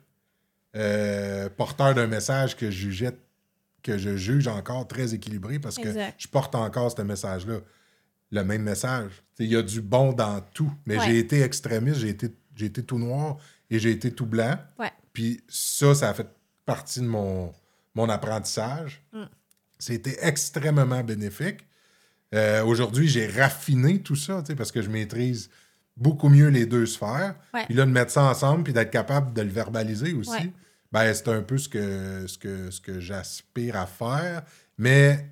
euh, 0.77 1.49
porteur 1.49 1.95
d'un 1.95 2.07
message 2.07 2.57
que 2.57 2.71
je 2.71 2.77
jugeais, 2.77 3.17
que 3.83 3.97
je 3.97 4.17
juge 4.17 4.47
encore 4.49 4.87
très 4.87 5.15
équilibré 5.15 5.59
parce 5.59 5.77
que 5.77 5.89
Exact. 5.89 6.15
je 6.19 6.29
porte 6.29 6.55
encore 6.55 6.95
ce 6.95 7.01
message-là. 7.03 7.59
Le 8.33 8.43
même 8.45 8.63
message. 8.63 9.23
Il 9.39 9.47
y 9.47 9.57
a 9.57 9.63
du 9.63 9.81
bon 9.81 10.13
dans 10.13 10.41
tout. 10.53 10.71
Mais 10.85 10.99
Ouais. 10.99 11.07
j'ai 11.07 11.19
été 11.19 11.41
extrémiste, 11.43 12.01
j'ai 12.01 12.09
été, 12.11 12.29
j'ai 12.57 12.67
été 12.67 12.83
tout 12.83 12.99
noir 12.99 13.37
et 13.71 13.79
j'ai 13.79 13.93
été 13.93 14.11
tout 14.13 14.27
blanc. 14.27 14.59
Ouais. 14.79 14.91
Puis 15.13 15.41
ça, 15.49 15.95
ça 15.95 16.11
a 16.11 16.15
fait 16.15 16.27
partie 16.67 17.01
de 17.01 17.07
mon, 17.07 17.53
mon 17.95 18.09
apprentissage. 18.09 19.03
Mm. 19.13 19.23
C'était 19.79 20.17
extrêmement 20.21 21.05
bénéfique. 21.05 21.61
Euh, 22.35 22.65
Aujourd'hui, 22.65 23.07
j'ai 23.09 23.29
raffiné 23.29 24.03
tout 24.03 24.17
ça, 24.17 24.41
tu 24.43 24.47
sais, 24.49 24.55
parce 24.57 24.73
que 24.73 24.83
je 24.83 24.91
maîtrise 24.91 25.49
beaucoup 25.97 26.29
mieux 26.29 26.49
les 26.49 26.67
deux 26.67 26.87
sphères. 26.87 27.35
Puis 27.67 27.75
là, 27.75 27.87
de 27.87 27.91
mettre 27.91 28.11
ça 28.11 28.25
ensemble, 28.25 28.65
puis 28.65 28.73
d'être 28.73 28.91
capable 28.91 29.33
de 29.33 29.43
le 29.43 29.49
verbaliser 29.49 30.13
aussi, 30.13 30.31
Ouais. 30.31 30.53
ben, 30.93 31.15
c'est 31.15 31.29
un 31.29 31.43
peu 31.43 31.59
ce 31.59 31.69
que, 31.69 32.27
ce 32.27 32.39
que, 32.39 32.71
ce 32.71 32.81
que 32.81 33.01
j'aspire 33.01 33.77
à 33.77 33.87
faire. 33.87 34.43
Mais 34.79 35.27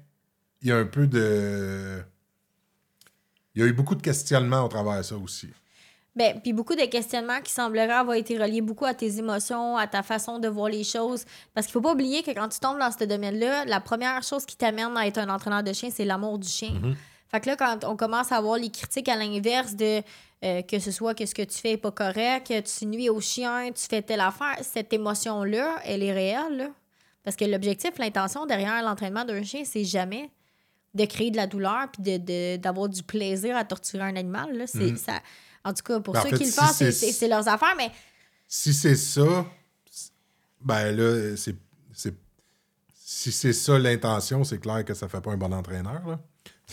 il 0.63 0.69
y 0.69 0.73
a 0.73 0.77
un 0.77 0.87
peu 0.87 1.07
de... 1.07 2.03
Il 3.55 3.61
y 3.61 3.65
a 3.65 3.69
eu 3.69 3.73
beaucoup 3.73 3.95
de 3.95 4.03
questionnements 4.03 4.65
au 4.65 4.69
travers 4.69 4.99
de 4.99 5.03
ça 5.03 5.17
aussi. 5.17 5.49
Ben, 6.17 6.41
puis 6.41 6.53
beaucoup 6.53 6.77
de 6.77 6.85
questionnements 6.87 7.41
qui 7.41 7.53
sembleraient 7.53 7.91
avoir 7.91 8.17
été 8.17 8.39
reliés 8.39 8.61
beaucoup 8.61 8.85
à 8.85 8.95
tes 8.95 9.19
émotions, 9.19 9.77
à 9.77 9.87
ta 9.89 10.03
façon 10.03 10.39
de 10.39 10.47
voir 10.49 10.69
les 10.69 10.85
choses. 10.85 11.25
Parce 11.55 11.67
qu'il 11.67 11.73
faut 11.73 11.81
pas 11.81 11.93
oublier 11.93 12.23
que 12.23 12.31
quand 12.31 12.49
tu 12.49 12.61
tombes 12.61 12.79
dans 12.79 12.91
ce 12.93 13.05
domaine-là, 13.05 13.65
la 13.65 13.81
première 13.81 14.23
chose 14.23 14.45
qui 14.47 14.57
t'amène 14.57 14.97
à 14.97 15.07
être 15.07 15.19
un 15.19 15.29
entraîneur 15.29 15.63
de 15.63 15.73
chien, 15.73 15.91
c'est 15.93 16.05
l'amour 16.05 16.39
du 16.39 16.49
chien. 16.49 16.71
Mm-hmm. 16.71 16.95
Fait 17.31 17.41
que 17.41 17.47
là, 17.49 17.57
quand 17.57 17.85
on 17.85 17.97
commence 17.97 18.31
à 18.31 18.37
avoir 18.37 18.57
les 18.59 18.71
critiques 18.71 19.09
à 19.09 19.17
l'inverse 19.17 19.75
de 19.75 20.03
euh, 20.45 20.63
que 20.63 20.79
ce 20.79 20.91
soit 20.91 21.15
que 21.15 21.25
ce 21.27 21.35
que 21.35 21.43
tu 21.43 21.59
fais 21.59 21.73
est 21.73 21.77
pas 21.77 21.91
correct, 21.93 22.49
que 22.49 22.61
tu 22.61 22.87
nuis 22.87 23.09
au 23.09 23.21
chien, 23.21 23.71
tu 23.73 23.83
fais 23.89 24.03
telle 24.03 24.21
affaire, 24.21 24.57
cette 24.63 24.93
émotion-là, 24.93 25.81
elle 25.85 26.03
est 26.03 26.13
réelle. 26.13 26.57
là. 26.57 26.69
Parce 27.23 27.37
que 27.37 27.45
l'objectif, 27.47 27.93
l'intention 27.99 28.45
derrière 28.45 28.83
l'entraînement 28.83 29.25
d'un 29.25 29.43
chien, 29.43 29.63
c'est 29.65 29.85
jamais 29.85 30.31
de 30.93 31.05
créer 31.07 31.31
de 31.31 31.37
la 31.37 31.47
douleur 31.47 31.89
puis 31.93 32.03
de- 32.03 32.19
de- 32.19 32.57
d'avoir 32.59 32.89
du 32.89 33.03
plaisir 33.03 33.57
à 33.57 33.65
torturer 33.65 34.03
un 34.05 34.15
animal. 34.17 34.57
Là. 34.57 34.67
C'est, 34.67 34.97
ça, 34.97 35.21
en 35.65 35.73
tout 35.73 35.83
cas, 35.83 35.99
pour 36.01 36.13
Ben, 36.15 36.21
en 36.21 36.23
ceux 36.25 36.29
fait, 36.31 36.37
qui 36.39 36.45
le 36.45 36.51
si 36.51 36.57
font, 36.61 36.67
c'est- 36.73 37.29
leurs 37.29 37.49
affaires, 37.49 37.75
mais 37.77 37.91
Si 38.47 38.73
c'est 38.75 38.95
ça, 38.95 39.47
ben 40.61 40.93
là, 40.97 41.37
c'est. 41.37 41.57
c'est- 41.93 42.15
Si 42.95 43.33
c'est 43.33 43.53
ça 43.55 43.79
l'intention, 43.79 44.45
c'est 44.45 44.59
clair 44.59 44.85
que 44.85 44.93
ça 44.95 45.09
fait 45.09 45.21
pas 45.21 45.31
un 45.33 45.37
bon 45.37 45.53
entraîneur. 45.53 46.07
Là. 46.07 46.21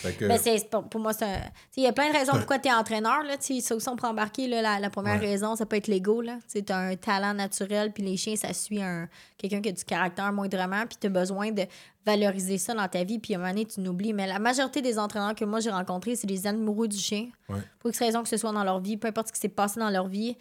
Que, 0.02 0.24
Mais 0.24 0.28
Ben, 0.28 0.38
c'est, 0.38 0.70
pour, 0.70 0.84
pour 0.88 1.00
moi, 1.00 1.12
c'est 1.12 1.38
Il 1.76 1.82
y 1.82 1.86
a 1.86 1.92
plein 1.92 2.08
de 2.10 2.16
raisons 2.16 2.32
pourquoi 2.32 2.58
tu 2.58 2.68
es 2.68 2.72
entraîneur. 2.72 3.22
Là, 3.24 3.34
ça 3.38 3.74
aussi, 3.76 3.88
on 3.88 3.96
peut 3.96 4.06
embarquer. 4.06 4.48
Là, 4.48 4.62
la, 4.62 4.80
la 4.80 4.88
première 4.90 5.20
Ouais. 5.20 5.26
raison, 5.30 5.54
ça 5.54 5.66
peut 5.66 5.76
être 5.76 5.86
l'ego. 5.86 6.22
Tu 6.52 6.72
as 6.72 6.76
un 6.78 6.96
talent 6.96 7.34
naturel, 7.34 7.92
puis 7.92 8.02
les 8.02 8.16
chiens, 8.16 8.34
ça 8.36 8.52
suit 8.54 8.82
un, 8.82 9.08
quelqu'un 9.36 9.60
qui 9.60 9.68
a 9.68 9.72
du 9.72 9.84
caractère 9.84 10.32
moindrement, 10.32 10.86
puis 10.86 10.96
tu 11.00 11.06
as 11.08 11.10
besoin 11.10 11.50
de 11.52 11.64
valoriser 12.06 12.58
ça 12.58 12.74
dans 12.74 12.88
ta 12.88 13.04
vie, 13.04 13.18
puis 13.18 13.34
à 13.34 13.36
un 13.36 13.40
moment 13.40 13.52
donné, 13.52 13.66
tu 13.66 13.80
n'oublies. 13.80 14.12
Mais 14.12 14.26
la 14.26 14.38
majorité 14.38 14.80
des 14.82 14.98
entraîneurs 14.98 15.34
que 15.34 15.44
moi, 15.44 15.60
j'ai 15.60 15.70
rencontrés, 15.70 16.16
c'est 16.16 16.26
des 16.26 16.46
amoureux 16.46 16.88
du 16.88 16.98
chien. 16.98 17.28
Ouais. 17.48 17.60
Pour 17.78 17.90
X 17.90 17.98
raison 17.98 18.22
que 18.22 18.28
ce 18.28 18.36
soit 18.38 18.52
dans 18.52 18.64
leur 18.64 18.80
vie, 18.80 18.96
peu 18.96 19.08
importe 19.08 19.28
ce 19.28 19.32
qui 19.34 19.40
s'est 19.40 19.48
passé 19.48 19.78
dans 19.78 19.90
leur 19.90 20.08
vie. 20.08 20.36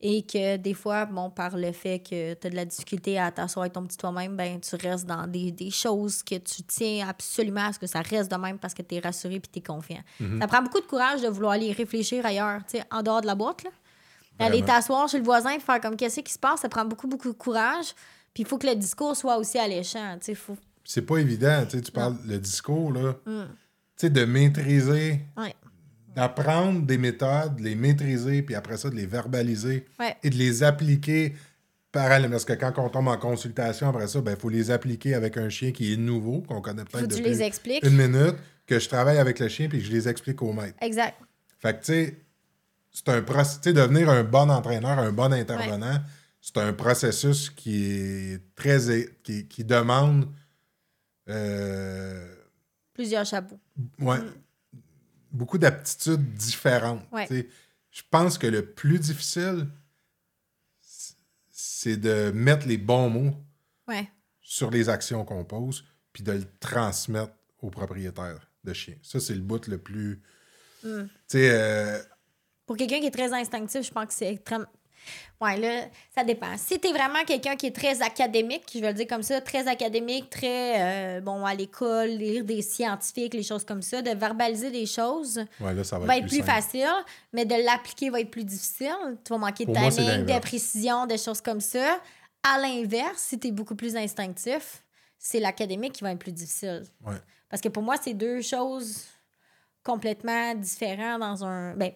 Et 0.00 0.22
que 0.22 0.56
des 0.56 0.74
fois, 0.74 1.06
bon, 1.06 1.28
par 1.28 1.56
le 1.56 1.72
fait 1.72 1.98
que 1.98 2.34
tu 2.34 2.46
as 2.46 2.50
de 2.50 2.54
la 2.54 2.64
difficulté 2.64 3.18
à 3.18 3.32
t'asseoir 3.32 3.64
avec 3.64 3.72
ton 3.72 3.84
petit 3.84 3.96
toi-même, 3.96 4.36
ben 4.36 4.60
tu 4.60 4.76
restes 4.76 5.06
dans 5.06 5.26
des, 5.26 5.50
des 5.50 5.70
choses 5.70 6.22
que 6.22 6.36
tu 6.36 6.62
tiens 6.62 7.08
absolument 7.08 7.66
à 7.66 7.72
ce 7.72 7.80
que 7.80 7.88
ça 7.88 8.00
reste 8.00 8.30
de 8.30 8.36
même 8.36 8.58
parce 8.58 8.74
que 8.74 8.82
tu 8.82 8.94
es 8.94 9.00
rassuré 9.00 9.36
et 9.36 9.40
tu 9.40 9.58
es 9.58 9.60
confiant. 9.60 10.02
Mhm. 10.20 10.40
Ça 10.40 10.46
prend 10.46 10.62
beaucoup 10.62 10.80
de 10.80 10.86
courage 10.86 11.22
de 11.22 11.28
vouloir 11.28 11.54
aller 11.54 11.72
réfléchir 11.72 12.24
ailleurs, 12.24 12.60
tu 12.70 12.78
sais, 12.78 12.84
en 12.92 13.02
dehors 13.02 13.22
de 13.22 13.26
la 13.26 13.34
boîte. 13.34 13.64
Là. 13.64 13.70
Aller 14.38 14.62
t'asseoir 14.62 15.08
chez 15.08 15.18
le 15.18 15.24
voisin 15.24 15.50
et 15.50 15.58
faire 15.58 15.80
comme 15.80 15.96
qu'est-ce 15.96 16.20
qui 16.20 16.32
se 16.32 16.38
passe, 16.38 16.60
ça 16.60 16.68
prend 16.68 16.84
beaucoup, 16.84 17.08
beaucoup 17.08 17.28
de 17.28 17.36
courage. 17.36 17.92
Puis 18.32 18.44
il 18.44 18.46
faut 18.46 18.58
que 18.58 18.68
le 18.68 18.76
discours 18.76 19.16
soit 19.16 19.36
aussi 19.36 19.58
alléchant. 19.58 20.16
Tu 20.20 20.26
sais, 20.26 20.34
faut... 20.36 20.56
c'est 20.84 21.02
pas 21.02 21.16
évident. 21.16 21.64
Tu 21.64 21.76
sais, 21.76 21.82
tu 21.82 21.90
parles 21.90 22.16
le 22.24 22.38
discours, 22.38 22.92
là. 22.92 23.14
Mm. 23.26 23.46
Tu 23.46 23.52
sais, 23.96 24.10
de 24.10 24.24
maîtriser, 24.24 25.22
Ouais. 25.36 25.54
D'apprendre 26.18 26.82
des 26.84 26.98
méthodes, 26.98 27.56
de 27.56 27.62
les 27.62 27.76
maîtriser, 27.76 28.42
puis 28.42 28.54
après 28.56 28.76
ça, 28.76 28.90
de 28.90 28.96
les 28.96 29.06
verbaliser 29.06 29.84
Ouais. 30.00 30.16
et 30.24 30.30
de 30.30 30.34
les 30.36 30.64
appliquer 30.64 31.34
parallèlement. 31.92 32.32
Parce 32.32 32.44
que 32.44 32.54
quand 32.54 32.72
on 32.78 32.88
tombe 32.88 33.06
en 33.08 33.16
consultation, 33.16 33.88
après 33.88 34.08
ça, 34.08 34.20
il 34.26 34.36
faut 34.36 34.48
les 34.48 34.70
appliquer 34.72 35.14
avec 35.14 35.36
un 35.36 35.48
chien 35.48 35.70
qui 35.70 35.92
est 35.92 35.96
nouveau, 35.96 36.40
qu'on 36.40 36.60
connaît 36.60 36.84
peut-être 36.84 37.06
depuis 37.06 37.22
les 37.22 37.42
expliques. 37.42 37.84
une 37.86 37.96
minute, 37.96 38.34
que 38.66 38.78
je 38.80 38.88
travaille 38.88 39.18
avec 39.18 39.38
le 39.38 39.48
chien, 39.48 39.68
puis 39.68 39.78
que 39.78 39.84
je 39.84 39.92
les 39.92 40.08
explique 40.08 40.42
au 40.42 40.52
maître. 40.52 40.76
Exact. 40.80 41.14
Fait 41.60 41.74
que, 41.74 41.78
tu 41.84 41.92
sais, 41.92 42.16
c'est 42.90 43.08
un 43.10 43.22
processus. 43.22 43.72
Devenir 43.72 44.10
un 44.10 44.24
bon 44.24 44.50
entraîneur, 44.50 44.98
un 44.98 45.12
bon 45.12 45.32
intervenant, 45.32 45.98
c'est 46.40 46.58
un 46.58 46.72
processus 46.72 47.48
qui 47.48 47.92
est 47.92 48.40
très. 48.56 48.78
qui, 49.22 49.46
qui 49.46 49.62
demande. 49.64 50.26
euh, 51.28 52.34
Plusieurs 52.92 53.24
chapeaux. 53.24 53.58
ouais, 54.00 54.18
beaucoup 55.30 55.58
d'aptitudes 55.58 56.34
différentes. 56.34 57.02
Ouais. 57.12 57.26
Je 57.90 58.02
pense 58.10 58.38
que 58.38 58.46
le 58.46 58.64
plus 58.64 58.98
difficile, 58.98 59.66
c'est 61.50 61.96
de 61.96 62.30
mettre 62.32 62.66
les 62.66 62.78
bons 62.78 63.10
mots 63.10 63.34
Ouais. 63.86 64.08
sur 64.40 64.70
les 64.70 64.88
actions 64.88 65.24
qu'on 65.24 65.44
pose, 65.44 65.84
puis 66.12 66.22
de 66.22 66.32
le 66.32 66.44
transmettre 66.60 67.32
au 67.60 67.70
propriétaire 67.70 68.50
de 68.64 68.72
chien. 68.72 68.94
Ça, 69.02 69.18
c'est 69.20 69.34
le 69.34 69.40
bout 69.40 69.66
le 69.66 69.78
plus. 69.78 70.20
Mm. 70.84 71.02
Tu 71.06 71.08
sais, 71.28 71.50
euh, 71.50 71.98
Pour 72.66 72.76
quelqu'un 72.76 73.00
qui 73.00 73.06
est 73.06 73.10
très 73.10 73.32
instinctif, 73.32 73.82
je 73.82 73.90
pense 73.90 74.06
que 74.06 74.12
c'est 74.14 74.32
extrêmement. 74.32 74.66
Ouais, 75.40 75.56
là, 75.56 75.84
ça 76.14 76.24
dépend. 76.24 76.56
Si 76.56 76.80
t'es 76.80 76.90
vraiment 76.90 77.22
quelqu'un 77.24 77.54
qui 77.54 77.66
est 77.66 77.74
très 77.74 78.02
académique, 78.02 78.64
je 78.74 78.80
vais 78.80 78.88
le 78.88 78.94
dire 78.94 79.06
comme 79.06 79.22
ça, 79.22 79.40
très 79.40 79.68
académique, 79.68 80.30
très, 80.30 81.18
euh, 81.18 81.20
bon, 81.20 81.44
à 81.44 81.54
l'école, 81.54 82.08
lire 82.08 82.44
des 82.44 82.60
scientifiques, 82.60 83.34
les 83.34 83.44
choses 83.44 83.64
comme 83.64 83.82
ça, 83.82 84.02
de 84.02 84.10
verbaliser 84.10 84.70
des 84.72 84.86
choses 84.86 85.44
ouais, 85.60 85.74
là, 85.74 85.84
ça 85.84 85.98
va, 85.98 86.06
va 86.06 86.16
être 86.16 86.26
plus 86.26 86.42
facile, 86.42 86.88
mais 87.32 87.44
de 87.44 87.54
l'appliquer 87.54 88.10
va 88.10 88.20
être 88.20 88.30
plus 88.30 88.44
difficile. 88.44 89.16
Tu 89.24 89.32
vas 89.32 89.38
manquer 89.38 89.64
de 89.64 89.72
Pour 89.72 89.80
moi, 89.80 89.90
c'est 89.92 90.02
timing, 90.02 90.26
de 90.26 90.40
précision, 90.40 91.06
de 91.06 91.16
choses 91.16 91.40
comme 91.40 91.60
ça. 91.60 92.00
À 92.42 92.58
l'inverse, 92.58 93.18
si 93.18 93.38
t'es 93.38 93.52
beaucoup 93.52 93.76
plus 93.76 93.94
instinctif, 93.94 94.82
c'est 95.18 95.40
l'académique 95.40 95.92
qui 95.92 96.04
va 96.04 96.12
être 96.12 96.18
plus 96.18 96.32
difficile. 96.32 96.82
Ouais. 97.06 97.16
Parce 97.48 97.62
que 97.62 97.68
pour 97.68 97.82
moi, 97.82 97.96
c'est 98.00 98.14
deux 98.14 98.42
choses 98.42 99.04
complètement 99.84 100.54
différentes 100.54 101.20
dans 101.20 101.44
un. 101.44 101.74
Ben, 101.74 101.92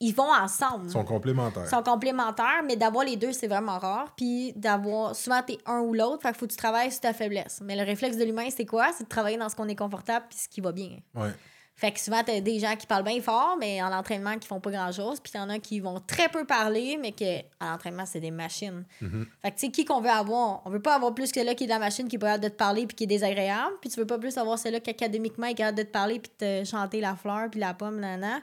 ils 0.00 0.14
vont 0.14 0.32
ensemble. 0.32 0.86
Ils 0.86 0.92
sont 0.92 1.04
complémentaires. 1.04 1.64
Ils 1.64 1.70
sont 1.70 1.82
complémentaires, 1.82 2.62
mais 2.64 2.76
d'avoir 2.76 3.04
les 3.04 3.16
deux, 3.16 3.32
c'est 3.32 3.48
vraiment 3.48 3.78
rare. 3.78 4.12
Puis 4.16 4.52
d'avoir. 4.54 5.14
Souvent, 5.14 5.42
t'es 5.42 5.58
un 5.66 5.80
ou 5.80 5.94
l'autre. 5.94 6.22
Fait 6.22 6.28
qu'il 6.28 6.38
faut 6.38 6.46
que 6.46 6.52
tu 6.52 6.56
travailles 6.56 6.90
sur 6.90 7.00
ta 7.00 7.12
faiblesse. 7.12 7.60
Mais 7.64 7.76
le 7.76 7.82
réflexe 7.82 8.16
de 8.16 8.24
l'humain, 8.24 8.48
c'est 8.54 8.66
quoi? 8.66 8.90
C'est 8.96 9.04
de 9.04 9.08
travailler 9.08 9.36
dans 9.36 9.48
ce 9.48 9.56
qu'on 9.56 9.68
est 9.68 9.76
confortable 9.76 10.26
puis 10.28 10.38
ce 10.38 10.48
qui 10.48 10.60
va 10.60 10.72
bien. 10.72 10.98
Ouais. 11.14 11.30
Fait 11.74 11.90
que 11.90 11.98
souvent, 11.98 12.22
t'as 12.24 12.40
des 12.40 12.60
gens 12.60 12.76
qui 12.76 12.86
parlent 12.86 13.02
bien 13.02 13.20
fort, 13.20 13.56
mais 13.58 13.82
en 13.82 13.90
entraînement, 13.92 14.38
qui 14.38 14.46
font 14.46 14.60
pas 14.60 14.70
grand-chose. 14.70 15.20
Puis 15.20 15.32
il 15.34 15.38
y 15.38 15.40
en 15.40 15.48
a 15.48 15.58
qui 15.58 15.80
vont 15.80 16.00
très 16.00 16.28
peu 16.28 16.44
parler, 16.44 16.98
mais 17.00 17.12
que 17.12 17.40
en 17.60 17.74
entraînement, 17.74 18.04
c'est 18.04 18.20
des 18.20 18.30
machines. 18.30 18.84
Fait 19.00 19.50
que, 19.50 19.56
tu 19.56 19.66
sais, 19.66 19.72
qui 19.72 19.84
qu'on 19.84 20.00
veut 20.00 20.10
avoir? 20.10 20.62
On 20.64 20.70
veut 20.70 20.82
pas 20.82 20.94
avoir 20.94 21.14
plus 21.14 21.32
que 21.32 21.40
là 21.40 21.54
qui 21.54 21.64
est 21.64 21.66
de 21.66 21.72
la 21.72 21.78
machine, 21.78 22.08
qui 22.08 22.16
est 22.16 22.18
pas 22.18 22.26
capable 22.26 22.44
de 22.44 22.48
te 22.50 22.56
parler, 22.56 22.86
puis 22.86 22.94
qui 22.94 23.04
est 23.04 23.08
désagréable. 23.08 23.72
Puis 23.80 23.90
tu 23.90 23.98
veux 23.98 24.06
pas 24.06 24.18
plus 24.18 24.36
avoir 24.36 24.58
celle-là 24.58 24.80
qui, 24.80 24.90
académiquement, 24.90 25.46
est 25.46 25.54
capable 25.54 25.78
de 25.78 25.82
te 25.82 25.90
parler, 25.90 26.20
puis 26.20 26.30
de 26.38 26.62
te 26.62 26.68
chanter 26.68 27.00
la 27.00 27.16
fleur, 27.16 27.48
puis 27.50 27.58
la 27.58 27.74
pomme, 27.74 27.98
nana, 27.98 28.40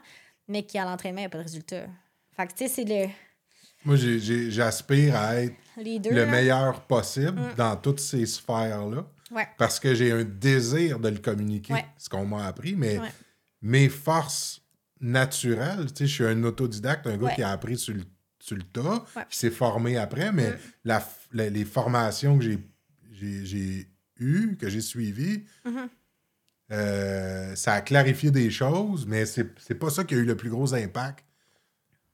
mais 0.50 0.64
qui, 0.64 0.76
à 0.78 0.84
l'entraînement, 0.84 1.22
il 1.22 1.24
a 1.26 1.28
pas 1.28 1.38
de 1.38 1.44
résultat. 1.44 1.86
Fait 2.36 2.46
que, 2.46 2.52
tu 2.52 2.58
sais, 2.58 2.68
c'est 2.68 2.84
le... 2.84 3.08
Moi, 3.84 3.96
j'aspire 3.96 5.16
à 5.16 5.36
être 5.36 5.54
deux. 5.78 6.10
le 6.10 6.24
là. 6.24 6.26
meilleur 6.26 6.82
possible 6.82 7.40
dans 7.56 7.76
toutes 7.76 8.00
ces 8.00 8.26
sphères-là. 8.26 9.06
Ouais. 9.30 9.48
Parce 9.56 9.78
que 9.80 9.94
j'ai 9.94 10.12
un 10.12 10.24
désir 10.24 10.98
de 10.98 11.08
le 11.08 11.18
communiquer, 11.18 11.72
Ouais. 11.72 11.86
ce 11.96 12.08
qu'on 12.10 12.26
m'a 12.26 12.44
appris, 12.46 12.74
mais 12.74 12.98
Ouais. 12.98 13.08
mes 13.62 13.88
forces 13.88 14.60
naturelles, 15.00 15.86
tu 15.92 15.98
sais, 15.98 16.06
je 16.06 16.14
suis 16.14 16.24
un 16.26 16.42
autodidacte, 16.44 17.06
un 17.06 17.16
gars 17.16 17.30
qui 17.34 17.42
a 17.42 17.50
appris 17.50 17.78
sur 17.78 17.94
le, 17.94 18.02
sur 18.40 18.56
le 18.56 18.62
tas, 18.64 19.04
Ouais. 19.16 19.22
qui 19.30 19.38
s'est 19.38 19.50
formé 19.50 19.96
après, 19.96 20.30
mais 20.32 20.52
la 20.84 20.98
f- 20.98 21.04
la- 21.32 21.48
les 21.48 21.64
formations 21.64 22.36
que 22.38 22.44
j'ai- 22.44 22.58
j'ai 23.12 23.44
j'ai 23.46 23.88
eues, 24.18 24.56
que 24.58 24.68
j'ai 24.68 24.80
suivies, 24.82 25.44
Mhm. 25.64 25.88
Euh, 26.72 27.54
ça 27.56 27.74
a 27.74 27.80
clarifié 27.80 28.30
des 28.30 28.50
choses, 28.50 29.06
mais 29.06 29.26
c'est 29.26 29.74
pas 29.78 29.90
ça 29.90 30.04
qui 30.04 30.14
a 30.14 30.18
eu 30.18 30.24
le 30.24 30.36
plus 30.36 30.50
gros 30.50 30.72
impact 30.74 31.24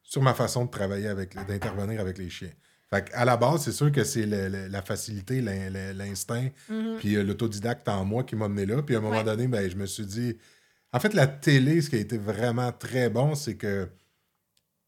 sur 0.02 0.22
ma 0.22 0.34
façon 0.34 0.64
de 0.64 0.70
travailler 0.70 1.08
avec, 1.08 1.34
d'intervenir 1.46 2.00
avec 2.00 2.18
les 2.18 2.30
chiens. 2.30 2.52
Fait 2.88 3.10
à 3.14 3.24
la 3.24 3.36
base, 3.36 3.64
c'est 3.64 3.72
sûr 3.72 3.90
que 3.90 4.04
c'est 4.04 4.24
la 4.26 4.80
facilité, 4.82 5.40
l'in- 5.40 5.70
l'in- 5.70 5.92
l'instinct, 5.92 6.48
puis 6.98 7.16
euh, 7.16 7.24
l'autodidacte 7.24 7.88
en 7.88 8.04
moi 8.04 8.22
qui 8.22 8.36
m'a 8.36 8.48
mené 8.48 8.64
là. 8.66 8.82
Puis 8.82 8.94
à 8.94 8.98
un 8.98 9.00
moment 9.02 9.16
Ouais. 9.18 9.24
donné, 9.24 9.48
ben, 9.48 9.68
je 9.68 9.76
me 9.76 9.86
suis 9.86 10.06
dit. 10.06 10.36
En 10.92 11.00
fait, 11.00 11.12
la 11.12 11.26
télé, 11.26 11.82
ce 11.82 11.90
qui 11.90 11.96
a 11.96 11.98
été 11.98 12.16
vraiment 12.16 12.70
très 12.72 13.10
bon, 13.10 13.34
c'est 13.34 13.56
que 13.56 13.88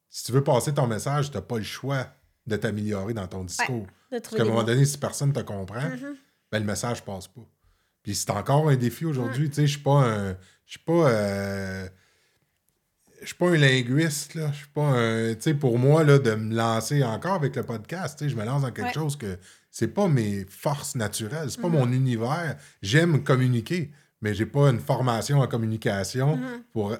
si 0.08 0.24
tu 0.24 0.32
veux 0.32 0.44
passer 0.44 0.72
ton 0.72 0.86
message, 0.86 1.30
tu 1.30 1.36
n'as 1.36 1.42
pas 1.42 1.58
le 1.58 1.64
choix 1.64 2.06
de 2.46 2.56
t'améliorer 2.56 3.12
dans 3.14 3.26
ton 3.26 3.44
discours. 3.44 3.86
Parce 4.10 4.28
qu'à 4.28 4.42
un 4.42 4.46
moment 4.46 4.62
donné, 4.62 4.84
si 4.86 4.96
personne 4.96 5.30
ne 5.30 5.34
te 5.34 5.40
comprend, 5.40 5.82
ben, 6.50 6.60
le 6.60 6.64
message 6.64 7.04
passe 7.04 7.26
pas. 7.28 7.42
Puis 8.03 8.14
c'est 8.14 8.30
encore 8.30 8.68
un 8.68 8.76
défi 8.76 9.05
aujourd'hui. 9.05 9.49
Tu 9.49 9.57
sais, 9.57 9.66
je 9.66 9.72
suis 9.72 9.82
pas 9.82 10.05
un. 10.05 10.30
Je 10.66 10.72
suis 10.72 10.78
pas. 10.80 11.11
euh, 11.11 11.88
je 13.20 13.26
suis 13.26 13.34
pas 13.34 13.49
un 13.49 13.57
linguiste, 13.57 14.34
là. 14.34 14.51
Je 14.53 14.59
suis 14.59 14.68
pas 14.68 14.82
un. 14.86 15.34
Tu 15.34 15.40
sais, 15.42 15.55
pour 15.55 15.78
moi, 15.78 16.05
là, 16.05 16.18
de 16.18 16.34
me 16.34 16.55
lancer 16.55 17.03
encore 17.03 17.34
avec 17.34 17.57
le 17.57 17.64
podcast, 17.64 18.18
tu 18.18 18.24
sais, 18.24 18.30
je 18.30 18.36
me 18.36 18.44
lance 18.44 18.62
dans 18.62 18.70
quelque 18.70 18.86
Ouais. 18.88 18.92
chose 18.94 19.16
que 19.16 19.38
c'est 19.70 19.88
pas 19.88 20.09
mes 20.09 20.44
forces 20.49 20.94
naturelles, 20.94 21.51
c'est 21.51 21.61
pas 21.61 21.68
mon 21.68 21.90
univers. 21.92 22.57
J'aime 22.80 23.22
communiquer, 23.24 23.90
mais 24.20 24.34
j'ai 24.34 24.46
pas 24.46 24.70
une 24.70 24.80
formation 24.80 25.40
en 25.40 25.46
communication 25.49 26.38
pour 26.72 26.96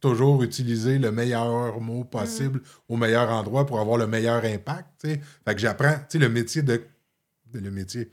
toujours 0.00 0.42
utiliser 0.42 0.98
le 0.98 1.12
meilleur 1.12 1.78
mot 1.80 2.04
possible 2.04 2.62
au 2.88 2.96
meilleur 2.96 3.28
endroit 3.30 3.66
pour 3.66 3.80
avoir 3.80 3.96
le 3.98 4.06
meilleur 4.06 4.44
impact. 4.44 4.88
tu 5.00 5.10
sais. 5.10 5.20
Fait 5.44 5.54
que 5.54 5.60
j'apprends, 5.60 5.94
tu 5.94 6.04
sais, 6.08 6.18
le 6.18 6.28
métier 6.28 6.62
de. 6.62 6.82
Le 7.52 7.70
métier. 7.70 8.12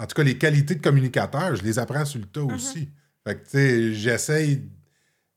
En 0.00 0.06
tout 0.06 0.14
cas, 0.14 0.22
les 0.22 0.38
qualités 0.38 0.76
de 0.76 0.82
communicateur, 0.82 1.54
je 1.56 1.62
les 1.62 1.78
apprends 1.78 2.06
sur 2.06 2.20
le 2.20 2.26
tas 2.26 2.42
aussi. 2.42 2.88
Fait 3.22 3.34
que, 3.34 3.44
tu 3.44 3.50
sais, 3.50 3.92
j'essaye 3.92 4.62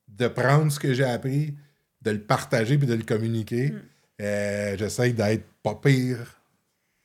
de 0.08 0.28
prendre 0.30 0.72
ce 0.72 0.80
que 0.80 0.94
j'ai 0.94 1.04
appris, 1.04 1.54
de 2.02 2.12
le 2.12 2.22
partager 2.22 2.78
puis 2.78 2.88
de 2.88 2.94
le 2.94 3.04
communiquer. 3.04 3.74
Euh, 4.22 4.78
j'essaye 4.78 5.12
d'être 5.14 5.46
pas 5.62 5.76
pire. 5.76 6.42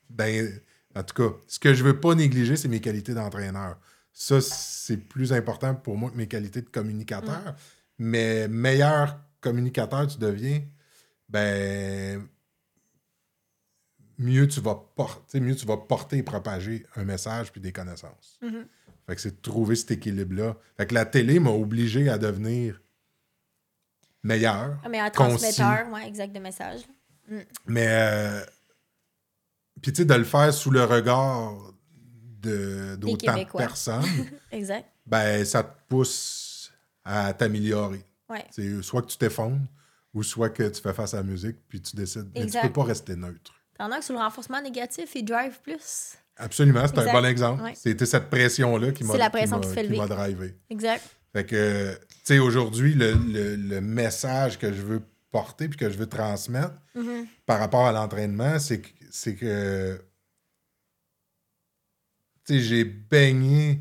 Ben, 0.09 0.61
en 0.95 1.03
tout 1.03 1.15
cas, 1.15 1.37
ce 1.49 1.59
que 1.59 1.75
je 1.75 1.83
veux 1.83 1.99
pas 1.99 2.15
négliger, 2.15 2.55
c'est 2.55 2.69
mes 2.69 2.81
qualités 2.81 3.13
d'entraîneur. 3.13 3.77
Ça, 4.13 4.41
c'est 4.41 4.97
plus 4.97 5.33
important 5.33 5.75
pour 5.75 5.97
moi 5.97 6.11
que 6.11 6.17
mes 6.17 6.29
qualités 6.29 6.63
de 6.63 6.69
communicateur. 6.69 7.57
Mais 7.99 8.47
meilleur 8.47 9.19
communicateur 9.41 10.07
tu 10.07 10.19
deviens, 10.19 10.63
ben 11.29 12.23
mieux 14.19 14.47
tu 14.49 14.61
vas 14.61 14.75
porter, 14.97 15.41
mieux 15.41 15.55
tu 15.55 15.66
vas 15.66 15.77
porter 15.77 16.19
et 16.19 16.23
propager 16.23 16.85
un 16.97 17.05
message 17.05 17.53
puis 17.53 17.61
des 17.61 17.73
connaissances. 17.73 18.39
Fait 19.07 19.14
que 19.14 19.21
c'est 19.21 19.37
de 19.37 19.41
trouver 19.41 19.75
cet 19.77 19.93
équilibre-là. 19.93 20.57
Fait 20.77 20.87
que 20.87 20.95
la 20.95 21.07
télé 21.07 21.39
m'a 21.41 21.51
obligé 21.51 22.09
à 22.09 22.19
devenir 22.19 22.81
meilleur. 24.23 24.79
Ah, 24.85 24.89
mais 24.89 24.99
un 24.99 25.11
concis. 25.11 25.55
transmetteur, 25.55 25.93
ouais, 25.93 26.07
exact, 26.07 26.35
de 26.35 26.41
message. 26.41 26.81
Mais 27.66 27.87
euh, 27.89 28.45
puis 29.81 29.93
tu 29.93 29.99
sais, 29.99 30.05
de 30.05 30.14
le 30.14 30.25
faire 30.25 30.53
sous 30.53 30.71
le 30.71 30.85
regard 30.85 31.55
de, 32.41 32.97
d'autant 32.97 33.37
de 33.39 33.45
personnes, 33.57 34.05
Exact. 34.53 34.87
ben 35.07 35.45
ça 35.45 35.62
te 35.62 35.75
pousse 35.89 36.73
à 37.05 37.33
t'améliorer. 37.35 38.05
Ouais. 38.29 38.45
C'est 38.51 38.83
soit 38.83 39.03
que 39.03 39.09
tu 39.09 39.19
t'effondres 39.19 39.66
ou 40.14 40.23
soit 40.23 40.51
que 40.51 40.69
tu 40.69 40.81
fais 40.81 40.93
face 40.93 41.14
à 41.14 41.19
la 41.19 41.23
musique 41.23 41.57
puis 41.69 41.81
tu 41.81 41.97
décides. 41.97 42.29
Mais 42.35 42.41
tu 42.41 42.47
Exact. 42.47 42.62
peux 42.62 42.73
pas 42.73 42.85
rester 42.85 43.14
neutre. 43.16 43.55
As 43.79 43.99
que 43.99 44.05
sur 44.05 44.14
le 44.14 44.20
renforcement 44.20 44.61
négatif, 44.61 45.11
ils 45.14 45.24
drive 45.24 45.61
plus. 45.62 46.14
Absolument, 46.37 46.87
c'est 46.87 46.99
un 46.99 47.12
bon 47.12 47.24
exemple. 47.24 47.62
Ouais. 47.62 47.74
C'était 47.74 48.07
cette 48.07 48.31
pression-là 48.31 48.93
qui 48.93 49.05
m'a 49.05 49.12
C'est 49.12 49.18
la 49.18 49.31
pression 49.31 49.61
qui 49.61 49.68
qui 49.68 49.74
fait 49.74 49.83
qui 49.87 50.07
drivé. 50.07 50.55
Exact. 50.70 51.03
Fait 51.33 51.45
que, 51.45 51.95
tu 51.95 52.07
sais, 52.24 52.39
aujourd'hui, 52.39 52.95
le, 52.95 53.12
le- 53.14 53.57
le 53.57 53.81
message 53.81 54.59
que 54.59 54.72
je 54.72 54.83
veux 54.83 55.03
porter 55.31 55.68
puis 55.68 55.79
que 55.79 55.91
je 55.91 55.99
veux 55.99 56.07
transmettre 56.07 56.74
Mhm. 56.95 57.26
par 57.47 57.59
rapport 57.59 57.87
à 57.87 57.93
l'entraînement, 57.93 58.59
c'est 58.59 58.81
que, 58.81 58.89
c'est 59.11 59.35
que 59.37 60.01
tu 62.45 62.55
sais, 62.55 62.61
j'ai 62.61 62.85
baigné, 62.85 63.81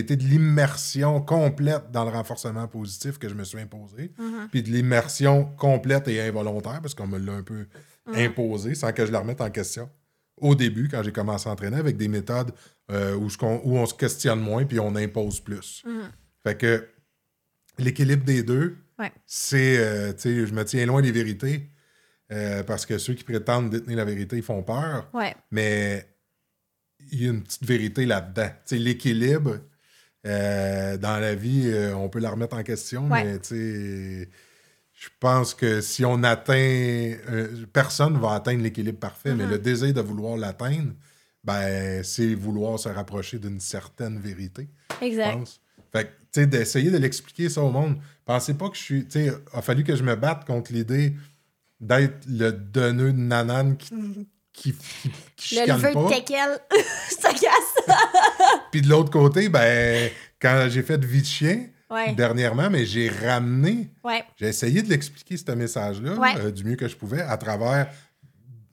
été 0.00 0.16
de 0.16 0.24
l'immersion 0.24 1.20
complète 1.20 1.90
dans 1.92 2.04
le 2.04 2.10
renforcement 2.10 2.66
positif 2.68 3.18
que 3.18 3.28
je 3.28 3.34
me 3.34 3.44
suis 3.44 3.60
imposé, 3.60 4.12
Mhm. 4.18 4.48
puis 4.50 4.62
de 4.62 4.70
l'immersion 4.70 5.44
complète 5.56 6.08
et 6.08 6.20
involontaire, 6.20 6.80
parce 6.80 6.94
qu'on 6.94 7.06
me 7.06 7.18
l'a 7.18 7.32
un 7.32 7.42
peu 7.42 7.66
Mhm. 8.06 8.14
imposé 8.16 8.74
sans 8.74 8.92
que 8.92 9.06
je 9.06 9.12
la 9.12 9.20
remette 9.20 9.40
en 9.40 9.50
question. 9.50 9.88
Au 10.36 10.54
début, 10.54 10.88
quand 10.88 11.02
j'ai 11.02 11.12
commencé 11.12 11.48
à 11.48 11.52
entraîner, 11.52 11.76
avec 11.76 11.96
des 11.96 12.08
méthodes 12.08 12.52
euh, 12.90 13.14
où, 13.14 13.28
on 13.42 13.86
se 13.86 13.94
questionne 13.94 14.40
moins 14.40 14.64
puis 14.64 14.78
on 14.80 14.94
impose 14.96 15.40
plus. 15.40 15.82
Mhm. 15.86 16.10
Fait 16.42 16.58
que 16.58 16.88
l'équilibre 17.78 18.24
des 18.24 18.42
deux, 18.42 18.76
Ouais. 18.98 19.10
c'est, 19.26 19.78
euh, 19.78 20.12
tu 20.12 20.20
sais, 20.20 20.46
je 20.46 20.52
me 20.54 20.64
tiens 20.64 20.84
loin 20.86 21.00
des 21.02 21.12
vérités 21.12 21.68
euh, 22.32 22.62
parce 22.62 22.84
que 22.86 22.98
ceux 22.98 23.14
qui 23.14 23.24
prétendent 23.24 23.70
détenir 23.70 23.96
la 23.96 24.04
vérité, 24.04 24.36
ils 24.36 24.42
font 24.42 24.62
peur. 24.62 25.08
Ouais. 25.14 25.34
Mais 25.50 26.06
il 27.10 27.22
y 27.22 27.26
a 27.26 27.30
une 27.30 27.42
petite 27.42 27.64
vérité 27.64 28.06
là-dedans. 28.06 28.48
Tu 28.66 28.76
sais, 28.76 28.78
l'équilibre, 28.78 29.60
dans 30.24 31.20
la 31.20 31.34
vie, 31.34 31.72
on 31.94 32.08
peut 32.08 32.18
la 32.20 32.30
remettre 32.30 32.56
en 32.56 32.62
question, 32.62 33.08
Ouais. 33.10 33.24
mais 33.24 33.38
tu 33.40 33.48
sais, 33.48 34.28
je 35.04 35.10
pense 35.20 35.52
que 35.52 35.82
si 35.82 36.02
on 36.04 36.22
atteint, 36.22 36.54
euh, 36.54 37.66
personne 37.72 38.18
va 38.18 38.32
atteindre 38.32 38.62
l'équilibre 38.62 38.98
parfait, 38.98 39.34
mais 39.34 39.46
le 39.46 39.58
désir 39.58 39.92
de 39.92 40.00
vouloir 40.00 40.38
l'atteindre, 40.38 40.92
ben, 41.42 42.02
c'est 42.02 42.34
vouloir 42.34 42.78
se 42.78 42.88
rapprocher 42.88 43.38
d'une 43.38 43.60
certaine 43.60 44.18
vérité 44.18 44.68
je 45.00 45.06
Exact. 45.06 45.32
pense. 45.32 45.60
Fait 45.92 46.04
que, 46.04 46.08
tu 46.08 46.40
sais, 46.40 46.46
d'essayer 46.46 46.90
de 46.90 46.96
l'expliquer 46.96 47.50
ça 47.50 47.60
au 47.60 47.70
monde. 47.70 47.98
Pensez 48.24 48.54
pas 48.54 48.70
que 48.70 48.76
je 48.76 48.82
suis. 48.82 49.04
Tu 49.04 49.26
sais, 49.26 49.32
a 49.52 49.60
fallu 49.60 49.84
que 49.84 49.94
je 49.94 50.02
me 50.02 50.16
batte 50.16 50.46
contre 50.46 50.72
l'idée 50.72 51.14
d'être 51.80 52.24
le 52.26 52.52
donneux 52.52 53.12
de 53.12 53.18
nanane 53.18 53.76
qui, 53.76 53.90
qui, 54.54 54.72
qui, 54.72 55.10
qui 55.36 55.54
Le 55.56 55.66
leveur 55.66 56.04
de 56.04 56.14
teckel, 56.14 56.60
ça 57.10 57.30
casse. 57.30 57.98
Puis 58.72 58.80
de 58.80 58.88
l'autre 58.88 59.10
côté, 59.10 59.50
ben, 59.50 60.10
quand 60.40 60.68
j'ai 60.70 60.82
fait 60.82 61.04
vie 61.04 61.20
de 61.20 61.26
chien 61.26 61.66
Ouais. 61.94 62.14
dernièrement, 62.14 62.68
mais 62.70 62.84
j'ai 62.84 63.08
ramené, 63.08 63.90
Ouais. 64.02 64.22
j'ai 64.36 64.48
essayé 64.48 64.82
de 64.82 64.88
l'expliquer, 64.90 65.36
ce 65.36 65.50
message-là, 65.52 66.14
Ouais. 66.16 66.34
euh, 66.38 66.50
du 66.50 66.64
mieux 66.64 66.76
que 66.76 66.88
je 66.88 66.96
pouvais, 66.96 67.22
à 67.22 67.36
travers 67.36 67.88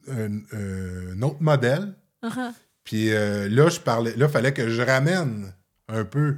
un, 0.10 0.40
un 0.54 1.22
autre 1.22 1.42
modèle. 1.42 1.94
Uh-huh. 2.24 2.52
Puis 2.84 3.12
euh, 3.14 3.48
là, 3.50 3.70
je 3.70 3.80
parlais. 3.80 4.16
Là, 4.16 4.26
il 4.26 4.32
fallait 4.32 4.54
que 4.54 4.70
je 4.70 4.82
ramène 4.82 5.54
un 5.88 6.04
peu 6.04 6.38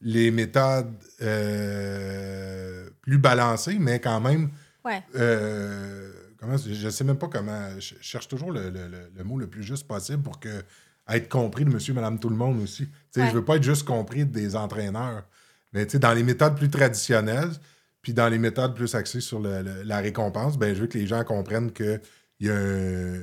les 0.00 0.30
méthodes 0.30 0.94
euh, 1.20 2.88
plus 3.02 3.18
balancées, 3.18 3.76
mais 3.78 4.00
quand 4.00 4.20
même. 4.20 4.50
Ouais. 4.84 5.02
euh, 5.16 6.10
comment, 6.38 6.56
je 6.56 6.84
ne 6.86 6.90
sais 6.90 7.04
même 7.04 7.18
pas 7.18 7.28
comment. 7.28 7.68
Je 7.78 7.94
cherche 8.00 8.28
toujours 8.28 8.50
le, 8.52 8.70
le- 8.70 8.88
le- 8.88 9.10
le 9.14 9.24
mot 9.24 9.38
le 9.38 9.46
plus 9.46 9.62
juste 9.62 9.86
possible 9.86 10.22
pour 10.22 10.40
que 10.40 10.62
être 11.08 11.28
compris 11.28 11.64
de 11.64 11.70
monsieur, 11.70 11.92
madame, 11.92 12.18
tout 12.20 12.30
le 12.30 12.36
monde 12.36 12.62
aussi. 12.62 12.88
Sais, 13.10 13.20
Ouais. 13.22 13.28
Je 13.28 13.34
veux 13.34 13.44
pas 13.44 13.56
être 13.56 13.62
juste 13.64 13.84
compris 13.84 14.24
des 14.24 14.54
entraîneurs. 14.56 15.24
Mais 15.72 15.86
tu 15.86 15.92
sais, 15.92 15.98
dans 15.98 16.12
les 16.12 16.22
méthodes 16.22 16.56
plus 16.56 16.68
traditionnelles, 16.70 17.50
puis 18.02 18.12
dans 18.14 18.28
les 18.28 18.38
méthodes 18.38 18.74
plus 18.74 18.94
axées 18.94 19.20
sur 19.20 19.40
le- 19.40 19.62
le- 19.62 19.82
la 19.82 19.98
récompense, 19.98 20.58
ben, 20.58 20.74
je 20.74 20.80
veux 20.82 20.86
que 20.86 20.98
les 20.98 21.06
gens 21.06 21.22
comprennent 21.24 21.70
que 21.72 22.00
y 22.40 22.48
a 22.50 22.54
un- 22.56 23.20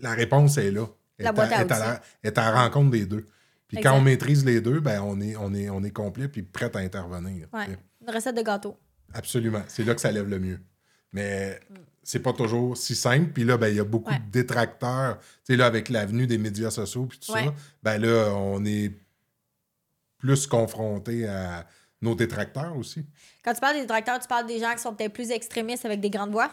la 0.00 0.12
réponse 0.14 0.56
est 0.58 0.70
là. 0.70 0.86
La 1.18 1.30
est, 1.30 1.32
boîte 1.32 1.52
à 1.52 1.62
est, 1.62 1.72
à 1.72 1.78
la, 1.78 2.02
est 2.22 2.38
à 2.38 2.50
la 2.52 2.62
rencontre 2.64 2.90
des 2.90 3.04
deux. 3.06 3.26
Puis 3.68 3.78
Exact. 3.78 3.90
quand 3.90 3.96
on 3.98 4.00
maîtrise 4.00 4.44
les 4.44 4.60
deux, 4.60 4.80
ben, 4.80 5.00
on, 5.02 5.20
est, 5.20 5.36
on, 5.36 5.52
est, 5.54 5.70
on 5.70 5.82
est 5.82 5.90
complet 5.90 6.28
puis 6.28 6.42
prêt 6.42 6.70
à 6.74 6.78
intervenir. 6.80 7.48
Ouais. 7.52 7.66
Une 8.00 8.10
recette 8.14 8.36
de 8.36 8.42
gâteau. 8.42 8.78
Absolument. 9.14 9.62
C'est 9.68 9.84
là 9.84 9.94
que 9.94 10.00
ça 10.00 10.10
lève 10.12 10.28
le 10.28 10.38
mieux. 10.38 10.60
Mais 11.12 11.60
c'est 12.02 12.18
pas 12.20 12.32
toujours 12.32 12.76
si 12.76 12.94
simple. 12.94 13.30
Puis 13.32 13.44
là, 13.44 13.56
ben, 13.58 13.68
il 13.68 13.76
y 13.76 13.80
a 13.80 13.84
beaucoup 13.84 14.10
Ouais. 14.10 14.18
de 14.18 14.30
détracteurs. 14.30 15.18
Tu 15.18 15.26
sais, 15.44 15.56
là, 15.56 15.66
avec 15.66 15.88
l'avenue 15.88 16.26
des 16.26 16.38
médias 16.38 16.70
sociaux 16.70 17.06
puis 17.06 17.18
tout 17.18 17.32
Ouais. 17.32 17.44
ça, 17.44 17.54
ben 17.82 17.98
là, 17.98 18.30
on 18.34 18.64
est 18.64 18.92
plus 20.18 20.46
confronté 20.46 21.26
à 21.28 21.66
nos 22.02 22.14
détracteurs 22.14 22.76
aussi. 22.76 23.04
Quand 23.44 23.54
tu 23.54 23.60
parles 23.60 23.74
des 23.76 23.80
détracteurs, 23.82 24.18
tu 24.18 24.28
parles 24.28 24.46
des 24.46 24.58
gens 24.58 24.72
qui 24.74 24.80
sont 24.80 24.92
peut-être 24.94 25.12
plus 25.12 25.30
extrémistes 25.30 25.84
avec 25.86 26.00
des 26.00 26.10
grandes 26.10 26.32
voix, 26.32 26.50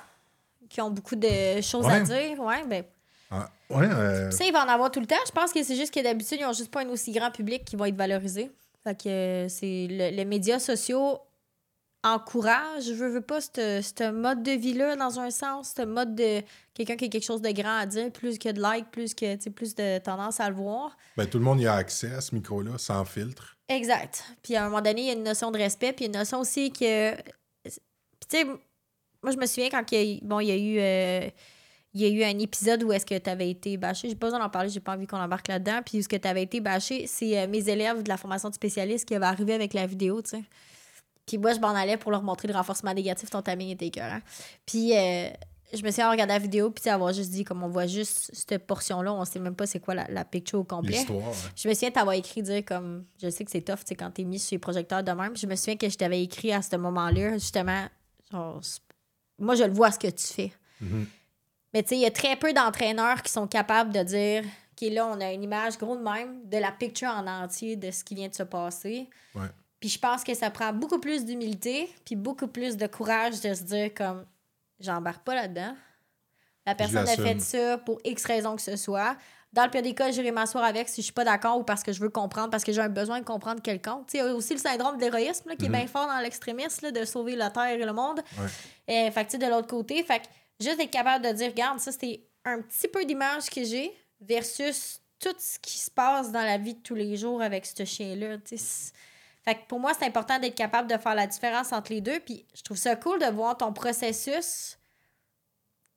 qui 0.69 0.79
ont 0.81 0.91
beaucoup 0.91 1.15
de 1.15 1.59
choses 1.61 1.85
à 1.87 1.99
dire. 2.01 2.39
Ouais, 2.39 2.63
ben, 2.67 2.83
Ah, 3.31 3.49
ouais, 3.69 3.85
euh, 3.87 4.31
ça, 4.31 4.45
il 4.45 4.53
va 4.53 4.63
en 4.63 4.67
avoir 4.69 4.91
tout 4.91 4.99
le 4.99 5.05
temps. 5.07 5.15
Je 5.25 5.31
pense 5.31 5.51
que 5.51 5.61
c'est 5.63 5.75
juste 5.75 5.93
que 5.93 5.99
d'habitude, 6.01 6.37
ils 6.39 6.45
ont 6.45 6.53
juste 6.53 6.71
pas 6.71 6.81
un 6.83 6.89
aussi 6.89 7.11
grand 7.11 7.31
public 7.31 7.65
qui 7.65 7.75
va 7.75 7.87
être 7.89 7.95
valorisé. 7.97 8.51
Fait 8.83 8.95
que 8.95 9.09
euh, 9.09 9.49
c'est 9.49 9.87
le- 9.89 10.15
les 10.15 10.25
médias 10.25 10.59
sociaux 10.59 11.19
encouragent, 12.03 12.85
je 12.85 12.93
veux, 12.93 13.09
veux 13.09 13.21
pas, 13.21 13.41
ce 13.41 14.11
mode 14.11 14.41
de 14.41 14.51
vie-là, 14.51 14.95
dans 14.95 15.19
un 15.19 15.29
sens, 15.31 15.73
ce 15.75 15.81
mode 15.81 16.15
de 16.15 16.41
quelqu'un 16.73 16.95
qui 16.95 17.05
a 17.05 17.07
quelque 17.09 17.25
chose 17.25 17.41
de 17.41 17.51
grand 17.51 17.77
à 17.77 17.85
dire, 17.85 18.09
plus 18.11 18.37
que 18.39 18.49
de 18.49 18.61
likes, 18.61 18.89
plus 18.89 19.13
que, 19.13 19.49
plus 19.49 19.75
de 19.75 19.97
tendance 19.99 20.39
à 20.39 20.49
le 20.49 20.55
voir. 20.55 20.95
ben, 21.17 21.25
tout 21.27 21.37
le 21.39 21.43
monde 21.43 21.59
y 21.59 21.67
a 21.67 21.73
accès 21.75 22.13
à 22.13 22.21
ce 22.21 22.33
micro-là, 22.35 22.77
sans 22.77 23.03
filtre. 23.03 23.57
Exact. 23.69 24.23
Puis 24.43 24.55
à 24.55 24.65
un 24.65 24.69
moment 24.69 24.81
donné, 24.81 25.01
il 25.01 25.07
y 25.07 25.09
a 25.11 25.13
une 25.13 25.23
notion 25.23 25.51
de 25.51 25.57
respect, 25.57 25.93
puis 25.93 26.05
une 26.05 26.13
notion 26.13 26.39
aussi 26.39 26.71
que. 26.71 27.15
Puis 27.15 28.27
tu 28.29 28.37
sais, 28.37 28.45
moi, 28.45 29.31
je 29.31 29.37
me 29.37 29.45
souviens 29.45 29.69
quand 29.69 29.91
il 29.91 29.97
y 29.97 30.17
a, 30.17 30.19
bon, 30.23 30.39
il 30.39 30.47
y 30.47 30.51
a 30.51 30.57
eu. 30.57 30.79
euh, 30.79 31.29
il 31.93 32.01
y 32.01 32.05
a 32.05 32.09
eu 32.09 32.23
un 32.23 32.37
épisode 32.37 32.83
où 32.83 32.91
est-ce 32.91 33.05
que 33.05 33.17
tu 33.17 33.29
avais 33.29 33.49
été 33.49 33.75
bâché. 33.77 34.09
J'ai 34.09 34.15
pas 34.15 34.27
besoin 34.27 34.39
d'en 34.39 34.49
parler, 34.49 34.69
j'ai 34.69 34.79
pas 34.79 34.93
envie 34.93 35.07
qu'on 35.07 35.17
embarque 35.17 35.47
là-dedans. 35.47 35.81
Puis 35.83 35.97
où 35.97 35.99
est-ce 36.01 36.09
que 36.09 36.15
tu 36.15 36.27
avais 36.27 36.43
été 36.43 36.59
bâché, 36.61 37.07
c'est 37.07 37.39
euh, 37.39 37.47
mes 37.47 37.67
élèves 37.67 38.03
de 38.03 38.09
la 38.09 38.17
formation 38.17 38.49
de 38.49 38.53
spécialiste 38.53 39.07
qui 39.07 39.15
avaient 39.15 39.25
arrivé 39.25 39.53
avec 39.55 39.73
la 39.73 39.87
vidéo, 39.87 40.21
tu 40.21 40.31
sais. 40.31 40.43
Puis 41.25 41.37
moi, 41.39 41.53
je 41.53 41.59
m'en 41.59 41.69
allais 41.69 41.97
pour 41.97 42.11
leur 42.11 42.21
montrer 42.21 42.47
le 42.47 42.53
renforcement 42.53 42.93
négatif, 42.93 43.29
ton 43.29 43.41
timing 43.41 43.69
était 43.69 43.87
écœurant. 43.87 44.19
Puis 44.65 44.95
euh, 44.95 45.29
je 45.73 45.83
me 45.83 45.91
suis 45.91 46.01
regardé 46.03 46.33
la 46.33 46.39
vidéo, 46.39 46.71
puis 46.71 46.89
avoir 46.89 47.13
juste 47.13 47.31
dit, 47.31 47.43
comme 47.43 47.63
on 47.63 47.67
voit 47.69 47.85
juste 47.87 48.31
cette 48.33 48.65
portion-là, 48.65 49.13
on 49.13 49.23
sait 49.25 49.39
même 49.39 49.55
pas 49.55 49.65
c'est 49.67 49.79
quoi 49.79 49.93
la, 49.95 50.05
la 50.09 50.25
picture 50.25 50.59
au 50.59 50.63
complet. 50.63 50.91
L'histoire. 50.97 51.27
hein. 51.27 51.49
Je 51.55 51.67
me 51.67 51.73
souviens 51.73 51.91
t'avoir 51.91 52.15
écrit 52.15 52.41
dire 52.41 52.63
comme 52.65 53.05
je 53.21 53.29
sais 53.29 53.45
que 53.45 53.51
c'est 53.51 53.61
tough 53.61 53.83
tu 53.85 53.95
quand 53.95 54.11
t'es 54.11 54.23
mis 54.23 54.39
sur 54.39 54.55
les 54.55 54.59
projecteurs 54.59 55.03
de 55.03 55.11
même. 55.11 55.37
Je 55.37 55.45
me 55.47 55.55
souviens 55.55 55.75
que 55.77 55.87
je 55.89 55.97
t'avais 55.97 56.23
écrit 56.23 56.51
à 56.53 56.61
ce 56.61 56.75
moment-là 56.75 57.33
justement 57.33 57.85
genre, 58.31 58.59
c'est- 58.63 58.81
moi 59.37 59.55
je 59.55 59.63
le 59.63 59.73
vois 59.73 59.91
ce 59.91 59.99
que 59.99 60.07
tu 60.07 60.25
fais. 60.27 60.53
Mhm. 60.81 61.05
Mais 61.73 61.83
tu 61.83 61.89
sais 61.89 61.95
il 61.97 62.01
y 62.01 62.05
a 62.05 62.11
très 62.11 62.35
peu 62.35 62.51
d'entraîneurs 62.51 63.21
qui 63.21 63.31
sont 63.31 63.45
capables 63.47 63.93
de 63.93 64.01
dire 64.01 64.43
OK 64.81 64.89
là 64.91 65.05
on 65.05 65.19
a 65.21 65.31
une 65.33 65.43
image 65.43 65.77
gros 65.77 65.95
de 65.97 66.01
même 66.01 66.47
de 66.49 66.57
la 66.57 66.71
picture 66.71 67.09
en 67.09 67.27
entier 67.27 67.75
de 67.75 67.91
ce 67.91 68.03
qui 68.03 68.15
vient 68.15 68.27
de 68.29 68.33
se 68.33 68.43
passer. 68.43 69.07
Ouais. 69.35 69.47
Puis 69.79 69.89
je 69.89 69.99
pense 69.99 70.23
que 70.23 70.33
ça 70.33 70.49
prend 70.49 70.73
beaucoup 70.73 70.99
plus 70.99 71.23
d'humilité 71.25 71.89
puis 72.05 72.15
beaucoup 72.15 72.47
plus 72.47 72.75
de 72.75 72.87
courage 72.87 73.39
de 73.41 73.53
se 73.53 73.63
dire 73.63 73.93
comme 73.93 74.25
j'embarque 74.79 75.23
pas 75.23 75.35
là-dedans. 75.35 75.75
La 76.65 76.75
personne 76.75 77.07
a 77.07 77.15
fait 77.15 77.39
ça 77.39 77.77
pour 77.79 77.99
X 78.03 78.25
raison 78.25 78.55
que 78.55 78.61
ce 78.61 78.75
soit. 78.75 79.15
Dans 79.51 79.63
le 79.63 79.71
pire 79.71 79.81
des 79.81 79.95
cas, 79.95 80.11
j'irai 80.11 80.29
m'asseoir 80.29 80.63
avec 80.63 80.87
si 80.87 81.01
je 81.01 81.05
suis 81.05 81.13
pas 81.13 81.23
d'accord 81.23 81.57
ou 81.57 81.63
parce 81.63 81.81
que 81.81 81.91
je 81.91 81.99
veux 81.99 82.09
comprendre, 82.09 82.51
parce 82.51 82.63
que 82.63 82.71
j'ai 82.71 82.81
un 82.81 82.89
besoin 82.89 83.19
de 83.19 83.25
comprendre 83.25 83.61
quelqu'un. 83.63 84.03
Tu 84.07 84.11
sais, 84.11 84.17
il 84.23 84.27
y 84.27 84.29
a 84.29 84.35
aussi 84.35 84.53
le 84.53 84.59
syndrome 84.59 84.97
de 84.97 85.01
l'héroïsme 85.01 85.49
là, 85.49 85.55
qui 85.55 85.65
est 85.65 85.69
bien 85.69 85.87
fort 85.87 86.05
dans 86.05 86.19
l'extrémisme, 86.19 86.91
de 86.91 87.03
sauver 87.03 87.35
la 87.35 87.49
Terre 87.49 87.69
et 87.69 87.83
le 87.83 87.93
monde. 87.93 88.21
Ouais. 88.37 89.07
Euh, 89.07 89.11
fait 89.11 89.25
que, 89.25 89.31
tu 89.31 89.31
sais, 89.31 89.37
de 89.39 89.49
l'autre 89.49 89.67
côté, 89.67 90.03
fait 90.03 90.19
que 90.19 90.27
juste 90.59 90.79
être 90.79 90.91
capable 90.91 91.25
de 91.25 91.31
dire, 91.31 91.47
regarde, 91.49 91.79
ça, 91.79 91.91
c'était 91.91 92.27
un 92.45 92.61
petit 92.61 92.87
peu 92.87 93.03
d'image 93.05 93.49
que 93.49 93.63
j'ai 93.63 93.91
versus 94.21 95.01
tout 95.19 95.35
ce 95.39 95.57
qui 95.57 95.79
se 95.79 95.89
passe 95.89 96.31
dans 96.31 96.43
la 96.43 96.59
vie 96.59 96.75
de 96.75 96.81
tous 96.81 96.95
les 96.95 97.17
jours 97.17 97.41
avec 97.41 97.65
ce 97.65 97.83
chien-là. 97.83 98.37
tu 98.37 98.55
sais. 98.57 98.93
Fait 99.43 99.55
que 99.55 99.59
pour 99.67 99.79
moi, 99.79 99.93
c'est 99.97 100.05
important 100.05 100.37
d'être 100.39 100.55
capable 100.55 100.89
de 100.89 100.97
faire 100.97 101.15
la 101.15 101.27
différence 101.27 101.71
entre 101.71 101.91
les 101.91 102.01
deux. 102.01 102.19
Puis 102.19 102.45
je 102.53 102.61
trouve 102.61 102.77
ça 102.77 102.95
cool 102.95 103.19
de 103.19 103.25
voir 103.27 103.57
ton 103.57 103.71
processus 103.73 104.77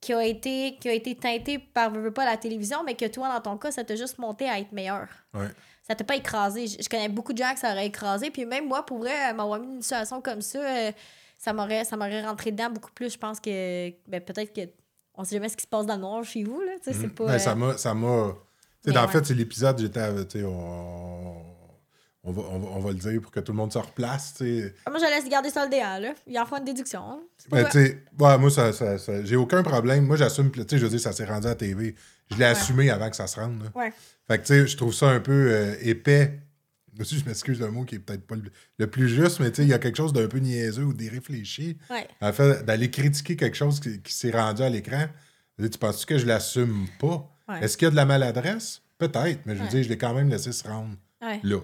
qui 0.00 0.12
a 0.12 0.24
été, 0.24 0.76
qui 0.80 0.88
a 0.88 0.92
été 0.92 1.14
teinté 1.14 1.58
par, 1.58 1.90
veux, 1.90 2.10
pas, 2.12 2.24
la 2.24 2.36
télévision, 2.36 2.82
mais 2.84 2.94
que 2.94 3.06
toi, 3.06 3.28
dans 3.28 3.40
ton 3.40 3.56
cas, 3.56 3.70
ça 3.70 3.84
t'a 3.84 3.94
juste 3.94 4.18
monté 4.18 4.48
à 4.48 4.58
être 4.58 4.72
meilleur. 4.72 5.08
Ouais. 5.32 5.48
Ça 5.82 5.94
t'a 5.94 6.04
pas 6.04 6.16
écrasé. 6.16 6.66
Je, 6.66 6.82
je 6.82 6.88
connais 6.88 7.08
beaucoup 7.08 7.32
de 7.32 7.38
gens 7.38 7.52
que 7.54 7.60
ça 7.60 7.72
aurait 7.72 7.86
écrasé. 7.86 8.30
Puis 8.30 8.44
même 8.44 8.66
moi, 8.66 8.84
pour 8.84 8.98
vrai, 8.98 9.30
euh, 9.30 9.34
m'avoir 9.34 9.60
mis 9.60 9.76
une 9.76 9.82
situation 9.82 10.20
comme 10.20 10.40
ça, 10.40 10.58
euh, 10.58 10.92
ça 11.38 11.52
m'aurait 11.52 11.84
ça 11.84 11.96
m'aurait 11.96 12.24
rentré 12.24 12.52
dedans 12.52 12.70
beaucoup 12.70 12.92
plus. 12.92 13.12
Je 13.12 13.18
pense 13.18 13.40
que 13.40 13.90
ben, 14.08 14.20
peut-être 14.20 14.52
que 14.52 14.70
on 15.14 15.24
sait 15.24 15.36
jamais 15.36 15.48
ce 15.48 15.56
qui 15.56 15.62
se 15.62 15.68
passe 15.68 15.86
dans 15.86 15.96
le 15.96 16.00
noir 16.00 16.24
chez 16.24 16.44
vous. 16.44 16.60
Là. 16.60 16.72
C'est 16.82 17.08
pas. 17.08 17.26
Ben, 17.26 17.38
ça 17.38 17.52
euh, 17.52 17.54
m'a. 17.54 17.76
Ça 17.76 17.94
m'a... 17.94 18.06
Dans 18.06 18.36
le 18.86 18.98
ouais. 18.98 19.08
fait, 19.08 19.24
c'est 19.24 19.34
l'épisode, 19.34 19.78
j'étais. 19.80 20.42
On, 20.44 21.51
on, 22.24 22.32
va, 22.32 22.42
on, 22.50 22.58
va, 22.58 22.68
on 22.76 22.80
va 22.80 22.90
le 22.90 22.96
dire 22.98 23.20
pour 23.20 23.30
que 23.30 23.40
tout 23.40 23.52
le 23.52 23.56
monde 23.58 23.72
se 23.72 23.78
replace. 23.78 24.34
tu 24.38 24.44
sais. 24.60 24.74
Moi, 24.88 24.98
je 24.98 25.04
laisse 25.04 25.28
garder 25.28 25.50
ça 25.50 25.64
le 25.64 25.70
DA. 25.70 25.98
Là. 26.00 26.14
Il 26.26 26.38
en 26.38 26.46
faut 26.46 26.56
une 26.56 26.64
déduction. 26.64 27.20
Ben, 27.50 27.68
tu 27.70 27.78
ouais, 27.78 28.38
moi, 28.38 28.50
ça, 28.50 28.72
ça, 28.72 28.98
ça- 28.98 29.24
j'ai 29.24 29.36
aucun 29.36 29.62
problème. 29.62 30.06
Moi, 30.06 30.16
j'assume. 30.16 30.50
Tu 30.50 30.60
sais, 30.62 30.78
je 30.78 30.84
veux 30.84 30.88
dire, 30.90 31.00
ça 31.00 31.12
s'est 31.12 31.24
rendu 31.24 31.46
à 31.46 31.50
la 31.50 31.56
TV. 31.56 31.94
Je 32.30 32.36
l'ai 32.36 32.44
assumé 32.44 32.90
avant 32.90 33.10
que 33.10 33.16
ça 33.16 33.26
se 33.26 33.38
rende. 33.40 33.62
là. 33.62 33.70
Ouais. 33.74 33.92
Fait 34.28 34.38
que, 34.38 34.42
tu 34.46 34.54
sais, 34.54 34.66
je 34.66 34.76
trouve 34.76 34.94
ça 34.94 35.08
un 35.10 35.20
peu 35.20 35.32
euh, 35.52 35.74
épais. 35.80 36.38
Aussi, 37.00 37.18
je 37.18 37.24
m'excuse 37.24 37.58
d'un 37.58 37.70
mot 37.70 37.84
qui 37.84 37.94
est 37.96 37.98
peut-être 37.98 38.26
pas 38.26 38.36
le, 38.36 38.52
le 38.78 38.86
plus 38.86 39.08
juste, 39.08 39.40
mais 39.40 39.50
tu 39.50 39.56
sais, 39.56 39.62
il 39.62 39.68
y 39.68 39.72
a 39.74 39.78
quelque 39.78 39.96
chose 39.96 40.12
d'un 40.12 40.28
peu 40.28 40.38
niaiseux 40.38 40.84
ou 40.84 40.92
déréfléchi. 40.92 41.78
Ouais. 41.90 42.06
En 42.20 42.32
fait, 42.32 42.64
d'aller 42.64 42.90
critiquer 42.90 43.34
quelque 43.34 43.56
chose 43.56 43.80
qui, 43.80 44.00
qui 44.02 44.12
s'est 44.12 44.30
rendu 44.30 44.62
à 44.62 44.68
l'écran, 44.68 45.06
tu 45.58 45.78
penses 45.78 46.04
que 46.04 46.18
je 46.18 46.26
l'assume 46.26 46.86
pas? 47.00 47.28
Est-ce 47.60 47.76
qu'il 47.76 47.86
y 47.86 47.88
a 47.88 47.90
de 47.90 47.96
la 47.96 48.04
maladresse? 48.06 48.82
Peut-être, 48.98 49.40
mais 49.46 49.56
je 49.56 49.62
veux 49.62 49.68
dire, 49.68 49.82
je 49.82 49.88
l'ai 49.88 49.98
quand 49.98 50.14
même 50.14 50.28
laissé 50.28 50.52
se 50.52 50.66
rendre 50.68 50.94
là. 51.42 51.58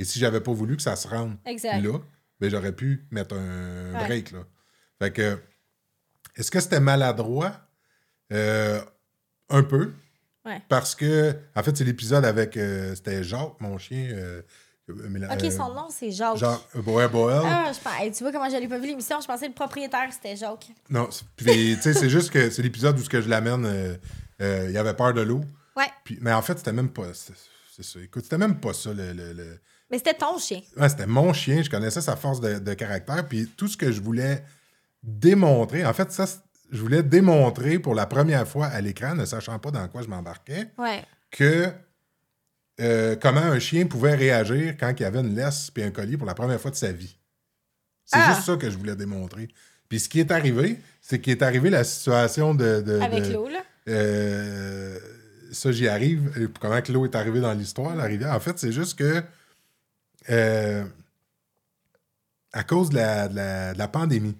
Et 0.00 0.04
si 0.04 0.18
j'avais 0.18 0.40
pas 0.40 0.52
voulu 0.52 0.76
que 0.76 0.82
ça 0.82 0.96
se 0.96 1.06
rende 1.06 1.36
Exact. 1.44 1.80
là, 1.82 1.98
ben 2.40 2.50
j'aurais 2.50 2.72
pu 2.72 3.06
mettre 3.10 3.34
un 3.36 3.92
Ouais. 3.94 4.06
break, 4.06 4.32
là. 4.32 4.40
Fait 4.98 5.12
que, 5.12 5.38
est-ce 6.36 6.50
que 6.50 6.58
c'était 6.60 6.80
maladroit? 6.80 7.52
Euh, 8.32 8.80
un 9.48 9.62
peu. 9.62 9.92
Ouais. 10.44 10.62
Parce 10.68 10.94
que, 10.94 11.34
en 11.54 11.62
fait, 11.62 11.76
c'est 11.76 11.84
l'épisode 11.84 12.24
avec. 12.24 12.56
euh, 12.56 12.94
c'était 12.94 13.22
Jacques, 13.22 13.60
mon 13.60 13.76
chien. 13.78 14.08
euh, 14.12 14.42
Ok, 14.88 15.52
son 15.52 15.72
nom, 15.72 15.88
c'est 15.90 16.10
Jacques. 16.10 16.36
Jacques 16.38 16.76
Boer 16.76 17.08
Boel. 17.08 17.42
Ah, 17.44 17.70
hey, 18.00 18.10
tu 18.10 18.24
vois 18.24 18.32
comment 18.32 18.50
j'avais 18.50 18.66
pas 18.66 18.78
vu 18.78 18.88
l'émission? 18.88 19.20
Je 19.20 19.26
pensais 19.26 19.44
que 19.46 19.50
le 19.50 19.54
propriétaire, 19.54 20.08
c'était 20.12 20.34
Jacques. 20.34 20.66
Non, 20.88 21.08
puis, 21.36 21.76
tu 21.76 21.82
sais, 21.82 21.94
c'est 21.94 22.08
juste 22.10 22.30
que 22.30 22.50
c'est 22.50 22.62
l'épisode 22.62 22.98
où 22.98 23.02
ce 23.02 23.08
que 23.08 23.20
je 23.20 23.28
l'amène, 23.28 23.98
il 24.40 24.76
avait 24.76 24.94
peur 24.94 25.12
de 25.14 25.20
l'eau. 25.20 25.42
Ouais. 25.76 25.86
Puis, 26.04 26.18
mais 26.20 26.32
en 26.32 26.42
fait, 26.42 26.58
c'était 26.58 26.72
même 26.72 26.88
pas. 26.90 27.12
C'est 27.14 27.34
c'est 27.76 27.84
ça. 27.84 28.00
Écoute, 28.00 28.24
c'était 28.24 28.38
même 28.38 28.58
pas 28.58 28.72
ça. 28.72 28.92
Le, 28.92 29.12
le- 29.12 29.32
le- 29.32 29.60
Mais 29.90 29.98
c'était 29.98 30.14
ton 30.14 30.38
chien. 30.38 30.60
Ouais, 30.76 30.88
c'était 30.88 31.06
mon 31.06 31.32
chien. 31.32 31.62
Je 31.62 31.70
connaissais 31.70 32.00
sa 32.00 32.16
force 32.16 32.40
de, 32.40 32.58
de 32.58 32.74
caractère. 32.74 33.26
Puis 33.26 33.48
tout 33.56 33.66
ce 33.68 33.76
que 33.76 33.90
je 33.90 34.00
voulais 34.00 34.42
démontrer, 35.02 35.84
en 35.84 35.92
fait, 35.92 36.12
ça, 36.12 36.26
je 36.70 36.80
voulais 36.80 37.02
démontrer 37.02 37.78
pour 37.78 37.94
la 37.94 38.06
première 38.06 38.46
fois 38.46 38.66
à 38.66 38.80
l'écran, 38.80 39.14
ne 39.14 39.24
sachant 39.24 39.58
pas 39.58 39.70
dans 39.70 39.88
quoi 39.88 40.02
je 40.02 40.08
m'embarquais, 40.08 40.68
Ouais. 40.78 41.02
que 41.30 41.68
euh, 42.80 43.16
comment 43.20 43.40
un 43.40 43.58
chien 43.58 43.86
pouvait 43.86 44.14
réagir 44.14 44.74
quand 44.78 44.92
il 44.98 45.02
y 45.02 45.06
avait 45.06 45.20
une 45.20 45.34
laisse 45.34 45.70
puis 45.70 45.82
un 45.82 45.90
collier 45.90 46.16
pour 46.16 46.26
la 46.26 46.34
première 46.34 46.60
fois 46.60 46.70
de 46.70 46.76
sa 46.76 46.92
vie. 46.92 47.16
C'est 48.06 48.18
Ah! 48.18 48.32
juste 48.34 48.46
ça 48.46 48.56
que 48.56 48.70
je 48.70 48.76
voulais 48.78 48.96
démontrer. 48.96 49.48
Puis 49.88 50.00
ce 50.00 50.08
qui 50.08 50.20
est 50.20 50.30
arrivé, 50.30 50.78
c'est 51.00 51.20
qu'il 51.20 51.32
est 51.32 51.42
arrivé 51.42 51.68
la 51.68 51.82
situation 51.84 52.54
de. 52.54 52.80
de- 52.80 53.00
Avec 53.00 53.26
l'eau, 53.28 53.48
là? 53.48 53.60
euh, 53.88 54.98
ça, 55.52 55.72
j'y 55.72 55.88
arrive. 55.88 56.48
Comment 56.60 56.80
que 56.80 56.92
l'eau 56.92 57.04
est 57.04 57.14
arrivée 57.16 57.40
dans 57.40 57.52
l'histoire, 57.52 57.94
la 57.96 58.04
rivière. 58.04 58.32
En 58.34 58.40
fait, 58.40 58.58
c'est 58.58 58.72
juste 58.72 58.96
que. 58.98 59.22
Euh, 60.30 60.84
à 62.52 62.62
cause 62.64 62.90
de 62.90 62.96
la, 62.96 63.28
de 63.28 63.36
la- 63.36 63.72
de 63.74 63.78
la 63.78 63.88
pandémie, 63.88 64.36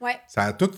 Ouais. 0.00 0.16
ça 0.28 0.42
a 0.44 0.52
tout 0.52 0.70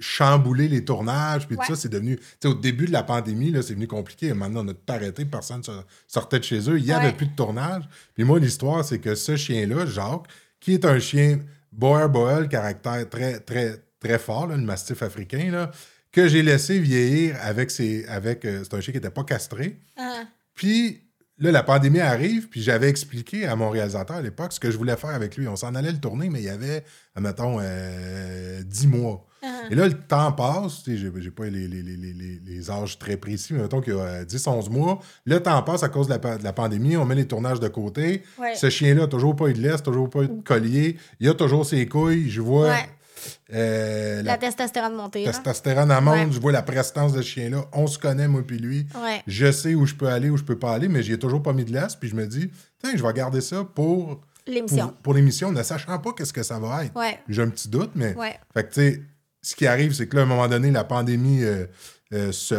chamboulé 0.00 0.68
les 0.68 0.84
tournages, 0.84 1.46
puis 1.46 1.56
Ouais. 1.56 1.64
tout 1.66 1.74
ça, 1.74 1.80
c'est 1.80 1.88
devenu... 1.88 2.18
Au 2.44 2.54
début 2.54 2.86
de 2.86 2.92
la 2.92 3.02
pandémie, 3.04 3.50
là, 3.50 3.62
c'est 3.62 3.70
devenu 3.70 3.86
compliqué. 3.86 4.34
Maintenant, 4.34 4.64
on 4.64 4.68
a 4.68 4.74
tout 4.74 4.92
arrêté, 4.92 5.24
personne 5.24 5.62
ne 5.66 5.72
sortait 6.06 6.40
de 6.40 6.44
chez 6.44 6.68
eux. 6.68 6.78
Il 6.78 6.84
n'y 6.84 6.92
avait 6.92 7.06
Ouais. 7.06 7.12
plus 7.12 7.26
de 7.28 7.34
tournage. 7.34 7.84
Puis 8.14 8.24
moi, 8.24 8.38
l'histoire, 8.38 8.84
c'est 8.84 8.98
que 8.98 9.14
ce 9.14 9.36
chien-là, 9.36 9.86
Jacques, 9.86 10.26
qui 10.60 10.74
est 10.74 10.84
un 10.84 10.98
chien 10.98 11.38
Boer 11.72 12.08
Boel, 12.08 12.48
caractère 12.48 13.08
très, 13.08 13.38
très, 13.40 13.78
très 14.00 14.18
fort, 14.18 14.46
là, 14.48 14.56
le 14.56 14.62
mastif 14.64 15.02
africain, 15.02 15.50
là, 15.50 15.70
que 16.12 16.28
j'ai 16.28 16.42
laissé 16.42 16.78
vieillir 16.80 17.36
avec 17.40 17.70
ses... 17.70 18.04
Avec, 18.06 18.44
euh, 18.44 18.62
c'est 18.62 18.74
un 18.74 18.80
chien 18.80 18.92
qui 18.92 18.98
n'était 18.98 19.10
pas 19.10 19.24
castré. 19.24 19.78
Ah, 19.96 20.24
Puis 20.54 21.00
là, 21.38 21.50
la 21.52 21.62
pandémie 21.62 22.00
arrive, 22.00 22.48
puis 22.48 22.62
j'avais 22.62 22.88
expliqué 22.88 23.46
à 23.46 23.56
mon 23.56 23.70
réalisateur 23.70 24.16
à 24.16 24.22
l'époque 24.22 24.52
ce 24.52 24.60
que 24.60 24.70
je 24.70 24.76
voulais 24.76 24.96
faire 24.96 25.10
avec 25.10 25.36
lui. 25.36 25.48
On 25.48 25.56
s'en 25.56 25.74
allait 25.74 25.92
le 25.92 25.98
tourner, 25.98 26.28
mais 26.30 26.40
il 26.40 26.44
y 26.46 26.48
avait, 26.48 26.84
mettons, 27.20 27.58
euh, 27.60 28.62
10 28.64 28.86
mois. 28.86 29.26
ah. 29.42 29.46
Et 29.70 29.74
là, 29.74 29.86
le 29.88 29.94
temps 29.94 30.32
passe. 30.32 30.82
J'ai, 30.86 30.96
j'ai 30.96 31.30
pas 31.30 31.44
les, 31.46 31.66
les, 31.68 31.82
les, 31.82 31.96
les, 31.96 32.40
les 32.44 32.70
âges 32.70 32.98
très 32.98 33.16
précis, 33.16 33.52
mais 33.54 33.62
mettons 33.62 33.80
qu'il 33.80 33.94
y 33.94 33.98
a 34.00 34.24
10, 34.24 34.46
11 34.46 34.70
mois. 34.70 35.00
Le 35.24 35.40
temps 35.40 35.62
passe 35.62 35.82
à 35.82 35.88
cause 35.88 36.06
de 36.06 36.12
la, 36.12 36.18
pa- 36.18 36.38
de 36.38 36.44
la 36.44 36.52
pandémie. 36.52 36.96
On 36.96 37.04
met 37.04 37.14
les 37.14 37.26
tournages 37.26 37.60
de 37.60 37.68
côté. 37.68 38.22
Ouais. 38.38 38.54
Ce 38.54 38.70
chien-là, 38.70 39.06
toujours 39.06 39.34
pas 39.36 39.48
eu 39.48 39.54
de 39.54 39.60
laisse, 39.60 39.82
toujours 39.82 40.08
pas 40.10 40.22
eu 40.22 40.28
de 40.28 40.42
collier. 40.42 40.96
Il 41.20 41.28
a 41.28 41.34
toujours 41.34 41.66
ses 41.66 41.86
couilles. 41.86 42.30
Je 42.30 42.40
vois 42.40 42.68
Ouais. 42.70 42.88
Euh, 43.52 44.16
La 44.22 44.32
la, 44.32 44.38
testostérone 44.38 44.94
montée. 44.94 45.24
là. 45.24 45.32
testostérone 45.32 45.90
à 45.90 46.00
monte. 46.00 46.14
Ouais. 46.14 46.28
Je 46.30 46.40
vois 46.40 46.52
la 46.52 46.62
prestance 46.62 47.12
de 47.12 47.22
ce 47.22 47.26
chien-là. 47.28 47.64
On 47.72 47.86
se 47.86 47.98
connaît, 47.98 48.28
moi 48.28 48.42
puis 48.46 48.58
lui. 48.58 48.86
Ouais. 49.02 49.22
Je 49.26 49.50
sais 49.52 49.74
où 49.74 49.86
je 49.86 49.94
peux 49.94 50.08
aller, 50.08 50.30
où 50.30 50.36
je 50.36 50.44
peux 50.44 50.58
pas 50.58 50.72
aller, 50.72 50.88
mais 50.88 51.02
j'y 51.02 51.12
ai 51.12 51.18
toujours 51.18 51.42
pas 51.42 51.52
mis 51.52 51.64
de 51.64 51.72
laisse. 51.72 51.94
Puis 51.96 52.08
je 52.08 52.14
me 52.14 52.26
dis, 52.26 52.50
tiens, 52.82 52.92
je 52.94 53.02
vais 53.02 53.12
garder 53.12 53.40
ça 53.40 53.64
pour, 53.64 54.20
L'émission. 54.46 54.88
pour, 54.88 54.96
pour 54.96 55.14
l'émission, 55.14 55.52
ne 55.52 55.62
sachant 55.62 55.98
pas 55.98 56.12
qu'est-ce 56.12 56.32
que 56.32 56.42
ça 56.42 56.58
va 56.58 56.84
être. 56.84 56.96
Ouais. 56.96 57.18
J'ai 57.28 57.42
un 57.42 57.48
petit 57.48 57.68
doute, 57.68 57.90
mais. 57.94 58.14
Fait 58.54 58.64
que, 58.64 58.74
tu 58.74 58.80
sais, 58.80 59.02
ce 59.42 59.54
qui 59.54 59.66
arrive, 59.66 59.92
c'est 59.92 60.06
que 60.08 60.16
là, 60.16 60.22
à 60.22 60.24
un 60.24 60.28
moment 60.28 60.48
donné, 60.48 60.70
la 60.70 60.84
pandémie 60.84 61.42
euh, 61.42 61.66
euh, 62.12 62.32
se. 62.32 62.54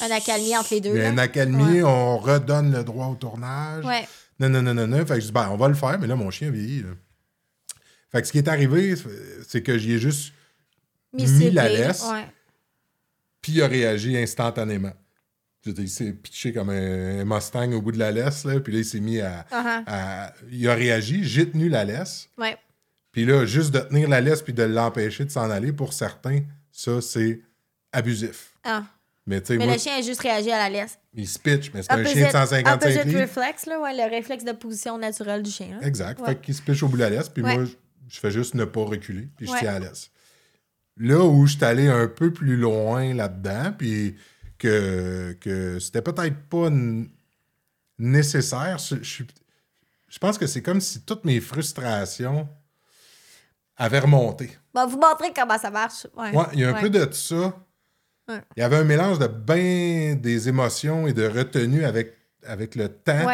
Un 0.00 0.10
accalmie 0.14 0.56
entre 0.56 0.74
les 0.74 0.80
deux, 0.82 0.94
là. 0.98 1.08
un 1.08 1.16
accalmie, 1.18 1.82
on 1.82 2.18
redonne 2.18 2.72
le 2.72 2.84
droit 2.84 3.06
au 3.06 3.14
tournage. 3.14 3.84
Ouais. 3.84 4.06
Non, 4.38 4.48
non, 4.50 4.60
non, 4.62 4.74
non, 4.74 4.86
non. 4.86 4.98
Fait 4.98 5.14
que 5.14 5.20
je 5.20 5.26
dis, 5.26 5.32
ben, 5.32 5.48
on 5.50 5.56
va 5.56 5.66
le 5.68 5.74
faire, 5.74 5.98
mais 5.98 6.06
là, 6.06 6.14
mon 6.14 6.30
chien 6.30 6.50
vieillit. 6.50 6.82
là. 6.82 6.90
Fait 8.10 8.20
que 8.22 8.26
ce 8.26 8.32
qui 8.32 8.38
est 8.38 8.48
arrivé, 8.48 8.94
c'est 9.46 9.62
que 9.62 9.76
j'y 9.78 9.92
ai 9.92 9.98
juste 9.98 10.32
mis, 11.12 11.50
la 11.50 11.68
laisse, 11.68 12.04
Ouais. 12.10 12.24
puis 13.42 13.52
il 13.52 13.62
a 13.62 13.66
réagi 13.68 14.16
instantanément. 14.16 14.92
Il 15.66 15.88
s'est 15.88 16.12
pitché 16.12 16.52
comme 16.52 16.70
un 16.70 17.24
Mustang 17.24 17.72
au 17.72 17.82
bout 17.82 17.92
de 17.92 17.98
la 17.98 18.10
laisse, 18.10 18.44
là, 18.44 18.58
puis 18.60 18.72
là, 18.72 18.78
il 18.78 18.84
s'est 18.84 19.00
mis 19.00 19.20
à, 19.20 19.44
Uh-huh. 19.50 19.82
à- 19.86 20.32
Il 20.50 20.66
a 20.68 20.74
réagi, 20.74 21.24
j'ai 21.24 21.50
tenu 21.50 21.68
la 21.68 21.84
laisse, 21.84 22.30
Ouais. 22.38 22.56
puis 23.12 23.26
là, 23.26 23.44
juste 23.44 23.72
de 23.72 23.80
tenir 23.80 24.08
la 24.08 24.20
laisse 24.22 24.40
puis 24.40 24.54
de 24.54 24.62
l'empêcher 24.62 25.24
de 25.26 25.30
s'en 25.30 25.50
aller, 25.50 25.72
pour 25.72 25.92
certains, 25.92 26.40
ça, 26.72 27.00
c'est 27.02 27.40
abusif. 27.92 28.52
Ah. 28.64 28.84
Mais 29.26 29.42
Mais 29.50 29.56
moi, 29.58 29.74
le 29.74 29.78
chien 29.78 29.98
a 29.98 30.00
juste 30.00 30.22
réagi 30.22 30.50
à 30.50 30.56
la 30.56 30.70
laisse. 30.70 30.98
il 31.12 31.28
se 31.28 31.38
pitch, 31.38 31.70
mais 31.74 31.82
c'est 31.82 31.92
un 31.92 31.96
Opposite- 32.00 32.16
chien 32.16 32.26
de 32.28 32.32
155 32.32 32.74
opposite 32.74 33.04
livres. 33.04 33.20
reflex, 33.20 33.66
là, 33.66 33.78
ouais, 33.78 33.94
le 33.94 34.08
réflexe 34.10 34.44
de 34.44 34.52
position 34.52 34.96
naturelle 34.96 35.42
du 35.42 35.50
chien. 35.50 35.76
là. 35.78 35.86
Exact. 35.86 36.18
Ouais. 36.20 36.28
Fait 36.28 36.40
qu'il 36.40 36.54
se 36.54 36.62
pitch 36.62 36.82
au 36.82 36.88
bout 36.88 36.96
de 36.96 37.02
la 37.02 37.10
laisse, 37.10 37.28
puis 37.28 37.42
Ouais. 37.42 37.58
moi, 37.58 37.66
je, 38.08 38.18
fais 38.20 38.30
juste 38.30 38.54
ne 38.54 38.64
pas 38.64 38.82
reculer, 38.84 39.28
puis 39.36 39.46
je 39.46 39.52
Ouais. 39.52 39.58
tiens 39.60 39.74
à 39.76 39.78
la 39.78 39.88
laisse. 39.88 40.10
Là 40.96 41.22
où 41.24 41.46
je 41.46 41.56
suis 41.56 41.64
allé 41.64 41.88
un 41.88 42.08
peu 42.08 42.32
plus 42.32 42.56
loin 42.56 43.14
là-dedans, 43.14 43.72
puis 43.76 44.16
que, 44.58 45.36
que 45.40 45.78
c'était 45.78 46.02
peut-être 46.02 46.36
pas 46.48 46.68
nécessaire, 47.98 48.78
je, 48.78 48.96
je, 49.02 50.18
pense 50.18 50.38
que 50.38 50.46
c'est 50.46 50.62
comme 50.62 50.80
si 50.80 51.02
toutes 51.02 51.24
mes 51.24 51.40
frustrations 51.40 52.48
avaient 53.76 54.00
remonté. 54.00 54.56
Bon, 54.74 54.86
vous 54.86 54.98
montrer 54.98 55.32
comment 55.34 55.58
ça 55.58 55.70
marche. 55.70 56.06
Ouais, 56.16 56.34
Ouais, 56.34 56.44
il 56.52 56.60
y 56.60 56.64
a 56.64 56.70
un 56.70 56.74
Ouais. 56.74 56.80
peu 56.80 56.90
de 56.90 57.08
ça. 57.12 57.56
Ouais. 58.28 58.42
Il 58.56 58.60
y 58.60 58.62
avait 58.62 58.76
un 58.76 58.84
mélange 58.84 59.18
de 59.18 59.26
bien 59.26 60.14
des 60.16 60.48
émotions 60.48 61.06
et 61.06 61.12
de 61.12 61.26
retenue 61.26 61.84
avec, 61.84 62.14
avec 62.44 62.74
le 62.74 62.88
temps. 62.88 63.26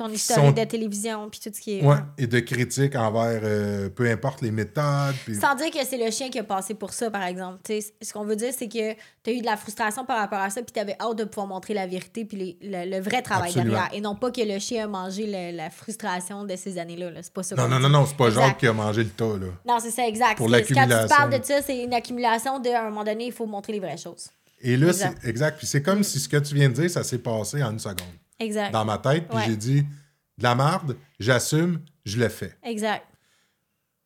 Ton 0.00 0.08
Qui 0.08 0.14
historique 0.14 0.56
sont- 0.56 0.62
de 0.62 0.64
télévision, 0.64 1.28
puis 1.28 1.40
tout 1.40 1.50
ce 1.54 1.60
qui 1.60 1.78
est. 1.78 1.84
Ouais, 1.84 1.96
et 2.16 2.26
de 2.26 2.40
critiques 2.40 2.96
envers 2.96 3.40
euh, 3.44 3.90
peu 3.90 4.10
importe 4.10 4.40
les 4.40 4.50
méthodes. 4.50 5.14
puis- 5.26 5.34
Sans 5.36 5.54
dire 5.54 5.70
que 5.70 5.84
c'est 5.84 6.02
le 6.02 6.10
chien 6.10 6.30
qui 6.30 6.38
a 6.38 6.42
passé 6.44 6.72
pour 6.72 6.94
ça, 6.94 7.10
par 7.10 7.22
exemple. 7.24 7.58
Ce 7.68 8.12
qu'on 8.14 8.24
veut 8.24 8.36
dire, 8.36 8.50
c'est 8.56 8.66
que 8.68 8.94
tu 9.22 9.30
as 9.30 9.32
eu 9.34 9.40
de 9.42 9.44
la 9.44 9.58
frustration 9.58 10.06
par 10.06 10.16
rapport 10.18 10.38
à 10.38 10.48
ça, 10.48 10.62
puis 10.62 10.72
tu 10.72 10.80
avais 10.80 10.96
hâte 10.98 11.18
de 11.18 11.24
pouvoir 11.24 11.48
montrer 11.48 11.74
la 11.74 11.86
vérité, 11.86 12.24
puis 12.24 12.56
le, 12.62 12.90
le 12.90 12.98
vrai 13.02 13.20
travail 13.20 13.48
Absolument. 13.50 13.72
derrière. 13.74 13.94
Et 13.94 14.00
non 14.00 14.14
pas 14.16 14.30
que 14.30 14.40
le 14.40 14.58
chien 14.58 14.84
a 14.84 14.88
mangé 14.88 15.26
le- 15.26 15.54
la 15.54 15.68
frustration 15.68 16.44
de 16.44 16.56
ces 16.56 16.78
années-là. 16.78 17.10
là. 17.10 17.22
C'est 17.22 17.34
pas 17.34 17.42
ça. 17.42 17.54
Non, 17.56 17.68
non, 17.68 17.78
non, 17.78 17.90
non, 17.90 18.06
c'est 18.06 18.16
pas. 18.16 18.30
Jacques 18.30 18.56
qui 18.56 18.66
a 18.68 18.72
mangé 18.72 19.04
le 19.04 19.10
tas, 19.10 19.24
là. 19.38 19.48
Non, 19.68 19.78
c'est 19.82 19.90
ça, 19.90 20.06
exact. 20.08 20.38
Pour 20.38 20.48
C'est- 20.48 20.62
Quand 20.62 20.66
tu 20.66 20.74
l'accumulation. 20.74 21.14
parles 21.14 21.38
de 21.38 21.44
ça, 21.44 21.60
c'est 21.60 21.82
une 21.84 21.92
accumulation 21.92 22.58
de, 22.58 22.70
à 22.70 22.80
un 22.86 22.88
moment 22.88 23.04
donné, 23.04 23.26
il 23.26 23.32
faut 23.32 23.44
montrer 23.44 23.74
les 23.74 23.80
vraies 23.80 23.98
choses. 23.98 24.28
Et 24.62 24.76
là, 24.76 24.88
Exact. 24.88 25.18
c'est 25.22 25.28
exact. 25.28 25.58
Puis 25.58 25.66
c'est 25.66 25.82
comme 25.82 26.02
si 26.02 26.18
ce 26.20 26.28
que 26.28 26.36
tu 26.38 26.54
viens 26.54 26.68
de 26.68 26.74
dire, 26.74 26.90
ça 26.90 27.02
s'est 27.04 27.18
passé 27.18 27.62
en 27.62 27.72
une 27.72 27.78
seconde. 27.78 27.98
Exact. 28.40 28.72
Dans 28.72 28.84
ma 28.84 28.98
tête, 28.98 29.28
puis 29.28 29.36
Ouais. 29.38 29.44
j'ai 29.46 29.56
dit 29.56 29.82
de 29.82 30.42
la 30.42 30.54
marde, 30.54 30.96
j'assume, 31.18 31.80
je 32.04 32.18
le 32.18 32.28
fais. 32.28 32.56
Exact. 32.64 33.04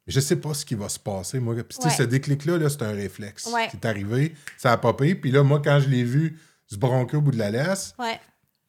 Je 0.07 0.21
sais 0.21 0.37
pas 0.37 0.53
ce 0.53 0.67
qui 0.67 0.75
va 0.75 0.89
se 0.91 0.99
passer, 0.99 1.39
moi. 1.41 1.55
Puis 1.55 1.79
Ouais. 1.83 1.91
ce 1.91 2.03
déclic-là, 2.03 2.59
là, 2.59 2.69
c'est 2.69 2.83
un 2.83 2.93
réflexe 2.93 3.47
Ouais. 3.47 3.69
qui 3.69 3.77
est 3.77 3.87
arrivé, 3.87 4.35
ça 4.59 4.73
a 4.73 4.77
popé. 4.77 5.15
Puis 5.15 5.31
là, 5.31 5.43
moi, 5.43 5.63
quand 5.65 5.81
je 5.81 5.89
l'ai 5.89 6.05
vu 6.05 6.39
se 6.67 6.77
bronquer 6.77 7.17
au 7.17 7.21
bout 7.23 7.31
de 7.31 7.39
la 7.39 7.51
laisse, 7.51 7.95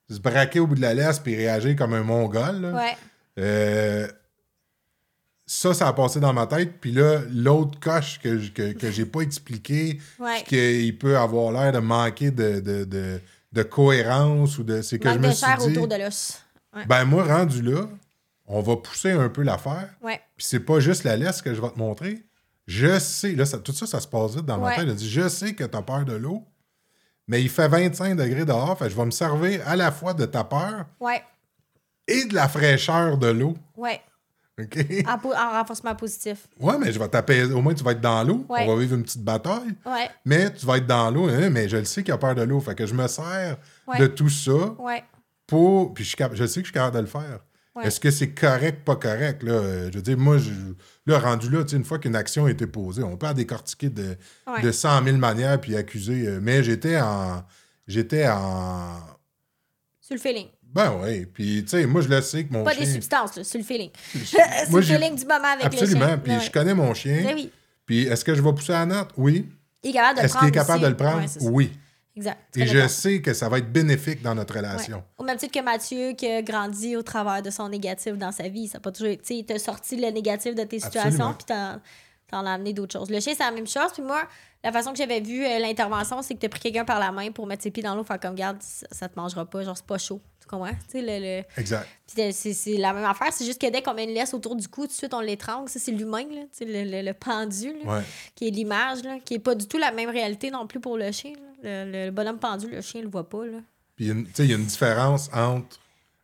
se 0.10 0.20
braquer 0.20 0.60
au 0.60 0.68
bout 0.68 0.76
de 0.76 0.82
la 0.82 0.94
laisse, 0.94 1.20
puis 1.20 1.36
réagir 1.36 1.76
comme 1.76 1.94
un 1.94 2.04
mongol, 2.04 2.62
là. 2.62 2.96
Euh, 3.38 4.08
ça, 5.48 5.74
ça 5.74 5.88
a 5.88 5.94
passé 5.94 6.20
dans 6.20 6.34
ma 6.34 6.48
tête. 6.48 6.80
Puis 6.80 6.92
là, 6.92 7.22
l'autre 7.30 7.80
coche 7.80 8.20
que, 8.20 8.48
que, 8.50 8.72
que 8.74 8.92
j'ai 8.92 9.06
pas 9.06 9.22
expliqué, 9.22 10.00
qu'il 10.48 10.98
peut 10.98 11.18
avoir 11.18 11.52
l'air 11.52 11.72
de 11.74 11.80
manquer 11.80 12.32
de, 12.32 12.60
de, 12.60 12.84
de, 12.86 13.20
de 13.56 13.64
cohérence 13.64 14.60
ou 14.60 14.64
de. 14.64 14.82
C'est 14.84 15.00
que 15.00 15.08
Manque 15.08 15.18
je 15.18 15.22
me 15.24 15.28
de 15.30 15.32
suis 15.34 15.46
chair 15.46 15.58
dit. 15.58 15.72
autour 15.72 15.88
de 15.88 15.96
l'os. 15.96 16.40
Ouais. 16.76 16.86
Ben, 16.86 17.06
moi, 17.06 17.24
rendu 17.24 17.62
là, 17.62 17.88
on 18.48 18.62
va 18.62 18.76
pousser 18.76 19.12
un 19.12 19.30
peu 19.30 19.42
l'affaire. 19.42 19.90
Ouais. 20.04 20.22
Puis 20.38 20.46
c'est 20.48 20.60
pas 20.60 20.80
juste 20.80 21.04
la 21.04 21.16
laisse 21.16 21.42
que 21.42 21.54
je 21.56 21.62
vais 21.62 21.70
te 21.72 21.80
montrer. 21.80 22.24
Je 22.68 23.00
sais, 23.00 23.32
là, 23.34 23.46
ça- 23.46 23.58
tout 23.60 23.72
ça, 23.74 23.86
ça 23.88 24.00
se 24.00 24.08
passe 24.08 24.36
vite 24.36 24.46
dans 24.46 24.58
ma 24.58 24.68
Ouais. 24.68 24.76
tête. 24.76 24.88
Je 24.90 24.94
dis, 24.94 25.10
je 25.10 25.28
sais 25.30 25.54
que 25.54 25.64
tu 25.64 25.78
as 25.78 25.82
peur 25.82 26.04
de 26.04 26.14
l'eau, 26.14 26.44
mais 27.28 27.42
il 27.42 27.50
fait 27.50 27.68
25 27.68 28.16
degrés 28.16 28.44
dehors, 28.46 28.78
fait 28.78 28.90
je 28.90 28.96
vais 28.96 29.06
me 29.06 29.12
servir 29.12 29.62
à 29.68 29.76
la 29.76 29.92
fois 29.92 30.14
de 30.14 30.26
ta 30.26 30.44
peur 30.44 30.86
Ouais. 31.00 31.24
et 32.08 32.26
de 32.26 32.34
la 32.36 32.48
fraîcheur 32.50 33.18
de 33.18 33.28
l'eau. 33.28 33.56
Ouais. 33.78 34.02
En, 34.58 35.50
renforcement 35.52 35.96
positif. 35.96 36.48
Ouais, 36.60 36.78
mais 36.80 36.92
je 36.92 37.00
vais 37.00 37.08
t'apaiser. 37.10 37.52
Au 37.54 37.62
moins, 37.62 37.74
tu 37.74 37.84
vas 37.84 37.92
être 37.92 38.02
dans 38.02 38.24
l'eau. 38.24 38.46
Ouais. 38.48 38.66
On 38.68 38.74
va 38.76 38.80
vivre 38.82 38.96
une 38.96 39.04
petite 39.04 39.24
bataille. 39.24 39.76
Ouais. 39.86 40.10
Mais 40.24 40.54
tu 40.54 40.66
vas 40.66 40.78
être 40.78 40.88
dans 40.88 41.12
l'eau. 41.12 41.28
hein, 41.28 41.50
mais 41.50 41.68
je 41.68 41.78
le 41.78 41.84
sais 41.86 42.04
qu'il 42.04 42.14
a 42.14 42.18
peur 42.18 42.36
de 42.36 42.42
l'eau. 42.44 42.60
Fait 42.62 42.74
que 42.76 42.86
je 42.86 42.94
me 42.94 43.08
sers 43.08 43.58
Ouais. 43.88 44.00
de 44.00 44.08
tout 44.08 44.30
ça 44.30 44.54
Ouais. 44.80 45.04
pour. 45.48 45.94
Puis 45.94 46.04
je, 46.06 46.16
je 46.34 46.46
sais 46.46 46.62
que 46.62 46.68
je 46.68 46.72
suis 46.72 46.74
capable 46.74 46.96
de 46.96 47.02
le 47.02 47.08
faire. 47.08 47.40
Est-ce 47.84 48.00
que 48.00 48.10
c'est 48.10 48.30
correct, 48.30 48.86
pas 48.86 48.96
correct? 48.96 49.44
Là? 49.44 49.90
Je 49.92 49.96
veux 49.96 50.02
dire, 50.02 50.18
moi, 50.18 50.38
je, 50.38 50.50
là, 51.06 51.20
rendu 51.20 51.50
là, 51.50 51.62
tu 51.66 51.72
sais, 51.72 51.76
une 51.76 51.84
fois 51.84 52.00
qu'une 52.00 52.16
action 52.16 52.46
a 52.46 52.50
été 52.52 52.66
posée, 52.68 53.04
on 53.04 53.18
peut 53.18 53.26
la 53.26 53.34
décortiquer 53.34 53.90
de, 53.90 54.16
de 54.64 54.72
100 54.72 55.04
000 55.04 55.18
manières 55.18 55.60
puis 55.60 55.76
accuser. 55.76 56.26
euh, 56.26 56.40
mais 56.42 56.64
j'étais 56.64 56.98
en. 57.02 57.44
J'étais 57.86 58.30
en. 58.30 58.96
Sur 60.00 60.16
le 60.16 60.22
feeling. 60.22 60.48
Ben 60.76 60.94
oui. 61.02 61.26
Puis, 61.26 61.64
tu 61.64 61.70
sais, 61.70 61.86
moi, 61.86 62.02
je 62.02 62.10
le 62.10 62.22
sais 62.22 62.44
que 62.44 62.52
mon 62.54 62.64
Pas 62.64 62.74
chien. 62.74 62.84
des 62.86 62.92
substances, 62.92 63.36
là, 63.38 63.44
sur 63.44 63.58
le 63.58 63.64
feeling. 63.64 63.90
Sur 64.26 64.40
le 64.76 64.82
feeling 64.82 65.16
du 65.16 65.26
moment 65.26 65.48
avec 65.54 65.66
Absolument. 65.66 66.02
le 66.02 66.06
chien. 66.08 66.18
Puis 66.18 66.32
Ouais, 66.34 66.40
je 66.42 66.52
connais 66.52 66.74
mon 66.74 66.94
chien. 66.94 67.22
Ben 67.24 67.36
oui. 67.36 67.50
Puis 67.86 68.04
est-ce 68.08 68.26
que 68.26 68.36
je 68.36 68.42
vais 68.42 68.52
pousser 68.54 68.74
à 68.74 68.80
la 68.80 68.86
note? 68.86 69.10
Oui. 69.18 69.48
Il 69.84 69.92
est 69.92 69.94
capable 69.94 70.16
de 70.18 70.20
le 70.22 70.26
Est-ce 70.26 70.38
qu'il 70.38 70.48
est 70.48 70.52
prendre 70.52 70.68
capable 70.68 70.78
aussi. 70.80 70.84
de 70.84 70.90
le 70.90 70.96
prendre? 70.98 71.22
Ouais, 71.22 71.28
c'est 71.28 71.42
oui. 71.50 71.72
Exact. 72.18 72.40
Et 72.58 72.66
je 72.66 72.88
sais 72.88 73.22
que 73.22 73.34
ça 73.34 73.50
va 73.50 73.58
être 73.58 73.72
bénéfique 73.72 74.22
dans 74.22 74.36
notre 74.36 74.54
Ouais. 74.54 74.60
relation. 74.62 75.04
Au 75.18 75.24
même 75.24 75.38
titre 75.38 75.54
que 75.58 75.64
Mathieu, 75.64 76.14
qui 76.14 76.28
a 76.28 76.42
grandi 76.42 76.96
au 76.96 77.04
travers 77.04 77.42
de 77.42 77.50
son 77.50 77.68
négatif 77.70 78.14
dans 78.18 78.32
sa 78.32 78.48
vie. 78.48 78.68
Ça 78.68 78.80
pas 78.80 78.92
toujours 78.92 79.10
été. 79.10 79.22
Tu 79.22 79.28
sais, 79.28 79.36
il 79.40 79.46
t'a 79.46 79.60
sorti 79.60 79.96
le 79.98 80.10
négatif 80.12 80.56
de 80.56 80.64
tes 80.64 80.80
situations, 80.80 81.02
Absolument. 81.30 81.34
puis 81.34 81.46
t'en, 81.46 81.82
t'en 82.30 82.46
as 82.46 82.54
amené 82.54 82.74
d'autres 82.74 82.98
choses. 82.98 83.10
Le 83.10 83.20
chien, 83.20 83.34
c'est 83.38 83.44
la 83.44 83.52
même 83.52 83.68
chose. 83.68 83.92
Puis 83.94 84.02
moi, 84.02 84.22
la 84.64 84.72
façon 84.72 84.92
que 84.92 84.98
j'avais 84.98 85.20
vu 85.20 85.46
euh, 85.46 85.60
l'intervention, 85.60 86.22
c'est 86.22 86.34
que 86.36 86.40
t'as 86.40 86.50
pris 86.50 86.60
quelqu'un 86.62 86.86
par 86.86 87.00
la 87.00 87.12
main 87.12 87.32
pour 87.32 87.46
mettre 87.48 87.64
ses 87.64 87.72
pieds 87.72 87.84
dans 87.84 87.96
l'eau, 87.96 88.04
faire 88.06 88.20
comme, 88.20 88.36
garde, 88.36 88.58
ça, 88.62 88.88
ça 88.92 89.10
te 89.10 89.20
mangera 89.20 89.46
pas, 89.46 89.64
genre, 89.64 89.76
c'est 89.78 89.86
pas 89.86 89.98
chaud. 89.98 90.22
Tu 90.48 90.50
comprends? 90.50 90.70
Tu 90.72 91.00
sais, 91.00 91.02
le. 91.02 91.40
le... 91.40 91.44
Exact. 91.60 91.88
Puis 92.08 92.32
c'est, 92.34 92.54
c'est 92.54 92.78
la 92.78 92.94
même 92.94 93.04
affaire, 93.06 93.34
c'est 93.34 93.46
juste 93.46 93.60
que 93.60 93.70
dès 93.72 93.82
qu'on 93.82 93.96
met 93.96 94.04
une 94.04 94.14
laisse 94.14 94.34
autour 94.36 94.56
du 94.56 94.68
cou, 94.68 94.82
tout 94.82 94.88
de 94.88 94.92
suite 94.94 95.14
on 95.14 95.20
l'étrangle. 95.22 95.68
Ça, 95.70 95.80
c'est 95.80 95.92
l'humain, 95.92 96.24
là, 96.32 96.42
tu 96.44 96.48
sais, 96.52 96.66
le, 96.66 96.84
le, 96.90 97.02
le 97.02 97.14
pendu, 97.14 97.74
là, 97.84 97.98
Ouais. 97.98 98.04
qui 98.36 98.48
est 98.48 98.52
l'image, 98.52 99.04
là, 99.04 99.18
qui 99.26 99.34
est 99.34 99.40
pas 99.40 99.56
du 99.56 99.68
tout 99.68 99.78
la 99.80 99.92
même 99.92 100.10
réalité 100.10 100.52
non 100.52 100.68
plus 100.68 100.80
pour 100.80 100.98
le 100.98 101.12
chien. 101.12 101.34
Le, 101.64 102.06
le 102.06 102.12
bonhomme 102.12 102.38
pendu, 102.38 102.70
le 102.70 102.80
chien 102.82 103.02
le 103.02 103.10
voit 103.10 103.28
pas. 103.28 103.46
Là. 103.46 103.58
Puis 103.96 104.08
tu 104.10 104.28
sais, 104.36 104.44
il 104.46 104.52
y 104.52 104.54
a 104.54 104.58
une 104.58 104.66
différence 104.66 105.30
entre 105.34 105.80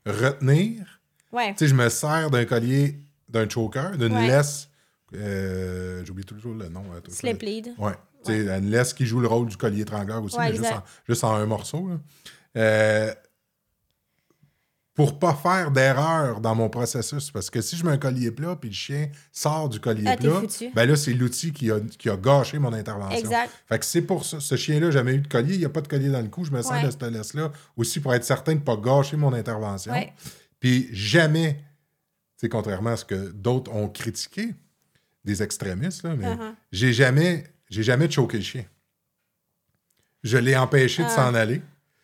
retenir. 0.05 0.99
Ouais. 1.31 1.51
Tu 1.53 1.59
sais, 1.59 1.67
je 1.67 1.75
me 1.75 1.89
sers 1.89 2.29
d'un 2.29 2.45
collier, 2.45 2.99
d'un 3.29 3.49
choker, 3.49 3.97
d'une 3.97 4.13
Ouais. 4.13 4.27
laisse. 4.27 4.67
euh, 5.15 6.03
J'oublie 6.05 6.23
toujours 6.25 6.53
le 6.53 6.69
nom. 6.69 6.83
tout- 7.03 7.11
Slip 7.11 7.41
lead. 7.41 7.73
Ouais. 7.77 7.93
Tu 8.23 8.31
sais, 8.33 8.57
une 8.57 8.69
laisse 8.69 8.93
qui 8.93 9.05
joue 9.05 9.19
le 9.19 9.27
rôle 9.27 9.47
du 9.47 9.57
collier 9.57 9.81
étrangleur 9.81 10.23
aussi, 10.23 10.37
mais 10.37 10.53
juste 10.55 10.71
en, 10.71 10.83
juste 11.07 11.23
en 11.23 11.33
un 11.33 11.45
morceau. 11.45 11.87
là. 11.89 11.95
Euh, 12.57 13.13
pour 15.01 15.17
pas 15.17 15.33
faire 15.33 15.71
d'erreur 15.71 16.41
dans 16.41 16.53
mon 16.53 16.69
processus. 16.69 17.31
Parce 17.31 17.49
que 17.49 17.59
si 17.61 17.75
je 17.75 17.83
mets 17.83 17.91
un 17.91 17.97
collier 17.97 18.29
plat 18.29 18.55
puis 18.55 18.69
le 18.69 18.75
chien 18.75 19.09
sort 19.31 19.67
du 19.67 19.79
collier 19.79 20.03
Ah, 20.07 20.15
plat, 20.15 20.41
ben 20.75 20.85
là, 20.85 20.95
c'est 20.95 21.13
l'outil 21.13 21.51
qui 21.51 21.71
a, 21.71 21.79
qui 21.97 22.07
a 22.09 22.17
gâché 22.17 22.59
mon 22.59 22.71
intervention. 22.71 23.17
Exact. 23.17 23.49
Fait 23.67 23.79
que 23.79 23.85
c'est 23.85 24.03
pour 24.03 24.25
ça. 24.25 24.39
Ce 24.39 24.55
chien-là, 24.55 24.87
j'ai 24.87 24.99
jamais 24.99 25.15
eu 25.15 25.21
de 25.21 25.27
collier. 25.27 25.53
Il 25.55 25.59
n'y 25.59 25.65
a 25.65 25.69
pas 25.69 25.81
de 25.81 25.87
collier 25.87 26.09
dans 26.09 26.21
le 26.21 26.27
cou. 26.27 26.45
Je 26.45 26.51
me 26.51 26.61
sers 26.61 26.71
Ouais. 26.73 26.85
de 26.85 26.91
cette 26.91 27.01
laisse-là 27.01 27.51
aussi 27.75 27.99
pour 27.99 28.13
être 28.13 28.23
certain 28.23 28.53
de 28.53 28.59
ne 28.59 28.63
pas 28.63 28.75
gâcher 28.77 29.17
mon 29.17 29.33
intervention. 29.33 29.91
Ouais. 29.91 30.13
Puis 30.59 30.87
jamais, 30.93 31.59
sais, 32.37 32.47
contrairement 32.49 32.91
à 32.91 32.97
ce 32.97 33.05
que 33.05 33.31
d'autres 33.31 33.71
ont 33.73 33.89
critiqué, 33.89 34.53
des 35.25 35.41
extrémistes, 35.41 36.03
là, 36.03 36.15
mais 36.15 36.25
Uh-huh. 36.27 36.53
j'ai 36.71 36.93
jamais, 36.93 37.45
j'ai 37.69 37.83
jamais 37.83 38.09
choqué 38.09 38.37
le 38.37 38.43
chien. 38.43 38.65
Je 40.23 40.37
l'ai 40.37 40.55
empêché 40.55 41.01
de 41.03 41.07
Ah. 41.07 41.15
s'en 41.15 41.33
aller. 41.33 41.61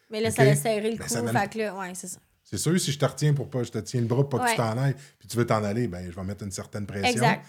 Mais 0.09 0.21
là, 0.21 0.31
ça 0.31 0.43
l'a 0.45 0.55
serré 0.55 0.91
le 0.91 0.97
Ben, 0.97 1.03
cou. 1.05 1.27
Fait 1.37 1.49
que 1.53 1.57
là, 1.59 1.75
ouais, 1.77 1.91
c'est 1.93 2.07
ça. 2.07 2.19
C'est 2.49 2.57
sûr, 2.57 2.79
si 2.79 2.93
je 2.93 2.97
te 2.99 3.03
retiens 3.05 3.33
pour 3.33 3.49
pas, 3.49 3.63
je 3.63 3.71
te 3.71 3.77
tiens 3.79 3.99
le 3.99 4.07
bras 4.07 4.27
pour 4.29 4.39
pas 4.39 4.45
que 4.45 4.51
tu 4.51 4.57
t'en 4.57 4.77
ailles, 4.77 4.95
puis 5.19 5.27
tu 5.27 5.35
veux 5.35 5.45
t'en 5.45 5.63
aller, 5.65 5.87
ben, 5.89 6.09
je 6.09 6.15
vais 6.15 6.23
mettre 6.23 6.45
une 6.45 6.51
certaine 6.51 6.85
pression 6.85 7.09
Exact. 7.11 7.43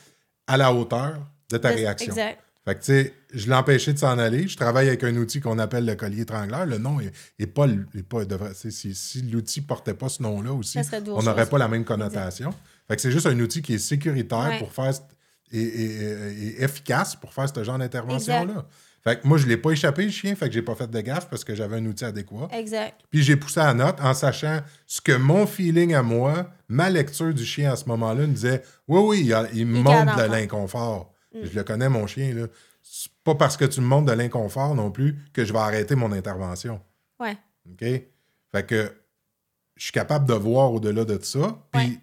à 0.48 0.56
la 0.56 0.72
hauteur 0.74 1.24
de 1.50 1.56
ta 1.56 1.70
De- 1.70 1.76
réaction. 1.76 2.08
Exact. 2.12 2.40
Fait 2.64 2.74
que, 2.74 2.80
tu 2.80 2.84
sais, 2.86 3.14
je 3.32 3.46
l'ai 3.46 3.54
empêché 3.54 3.92
de 3.92 3.98
s'en 3.98 4.18
aller. 4.18 4.46
Je 4.48 4.56
travaille 4.56 4.88
avec 4.88 5.02
un 5.04 5.16
outil 5.16 5.40
qu'on 5.40 5.58
appelle 5.60 5.86
le 5.86 5.94
collier 5.94 6.22
étrangleur. 6.22 6.66
Le 6.66 6.76
nom 6.78 6.98
est, 7.00 7.12
est 7.38 7.46
pas. 7.46 7.66
est 7.66 8.02
pas 8.02 8.24
devrait- 8.26 8.52
si 8.54 8.72
si 8.94 9.22
l'outil 9.22 9.60
portait 9.62 9.94
pas 9.94 10.08
ce 10.10 10.22
nom-là 10.22 10.52
aussi, 10.52 10.78
on 11.06 11.22
n'aurait 11.22 11.48
pas 11.48 11.58
la 11.58 11.68
même 11.68 11.84
connotation. 11.84 12.52
Fait 12.88 12.96
que 12.96 13.00
c'est 13.02 13.12
juste 13.12 13.26
un 13.26 13.38
outil 13.40 13.62
qui 13.62 13.74
est 13.74 13.78
sécuritaire 13.78 14.38
Ouais. 14.50 14.58
pour 14.58 14.72
faire 14.72 14.92
et 15.50 16.62
efficace 16.62 17.16
pour 17.16 17.32
faire 17.32 17.48
ce 17.48 17.62
genre 17.64 17.78
d'intervention-là. 17.78 18.66
Fait 19.08 19.20
que 19.20 19.26
moi, 19.26 19.38
je 19.38 19.46
l'ai 19.46 19.56
pas 19.56 19.70
échappé, 19.70 20.04
le 20.04 20.10
chien, 20.10 20.34
fait 20.34 20.48
que 20.48 20.54
j'ai 20.54 20.60
pas 20.62 20.74
fait 20.74 20.90
de 20.90 21.00
gaffe 21.00 21.28
parce 21.30 21.44
que 21.44 21.54
j'avais 21.54 21.76
un 21.76 21.86
outil 21.86 22.04
adéquat. 22.04 22.48
Exact. 22.52 23.00
Puis 23.10 23.22
j'ai 23.22 23.36
poussé 23.36 23.60
à 23.60 23.66
la 23.68 23.74
note 23.74 24.00
en 24.02 24.12
sachant 24.12 24.60
ce 24.86 25.00
que 25.00 25.12
mon 25.12 25.46
feeling 25.46 25.94
à 25.94 26.02
moi, 26.02 26.50
ma 26.68 26.90
lecture 26.90 27.32
du 27.32 27.44
chien 27.46 27.72
à 27.72 27.76
ce 27.76 27.86
moment-là 27.86 28.26
me 28.26 28.32
disait 28.34 28.62
Oui, 28.86 29.00
oui, 29.00 29.20
il, 29.24 29.32
a- 29.32 29.48
il 29.52 29.66
de 29.66 30.30
l'inconfort. 30.30 31.12
Je 31.32 31.54
le 31.54 31.62
connais, 31.64 31.88
mon 31.88 32.06
chien. 32.06 32.34
là. 32.34 32.46
C'est 32.82 33.10
pas 33.24 33.34
parce 33.34 33.56
que 33.56 33.64
tu 33.66 33.80
me 33.80 33.86
montres 33.86 34.06
de 34.06 34.12
l'inconfort 34.12 34.74
non 34.74 34.90
plus 34.90 35.16
que 35.32 35.44
je 35.44 35.52
vais 35.52 35.58
arrêter 35.58 35.94
mon 35.94 36.10
intervention. 36.12 36.80
Ouais. 37.20 37.36
OK? 37.70 37.80
Fait 37.80 38.66
que 38.66 38.92
je 39.76 39.84
suis 39.84 39.92
capable 39.92 40.26
de 40.28 40.34
voir 40.34 40.72
au-delà 40.72 41.04
de 41.04 41.18
ça. 41.22 41.58
Puis 41.72 41.82
Ouais. 41.82 41.98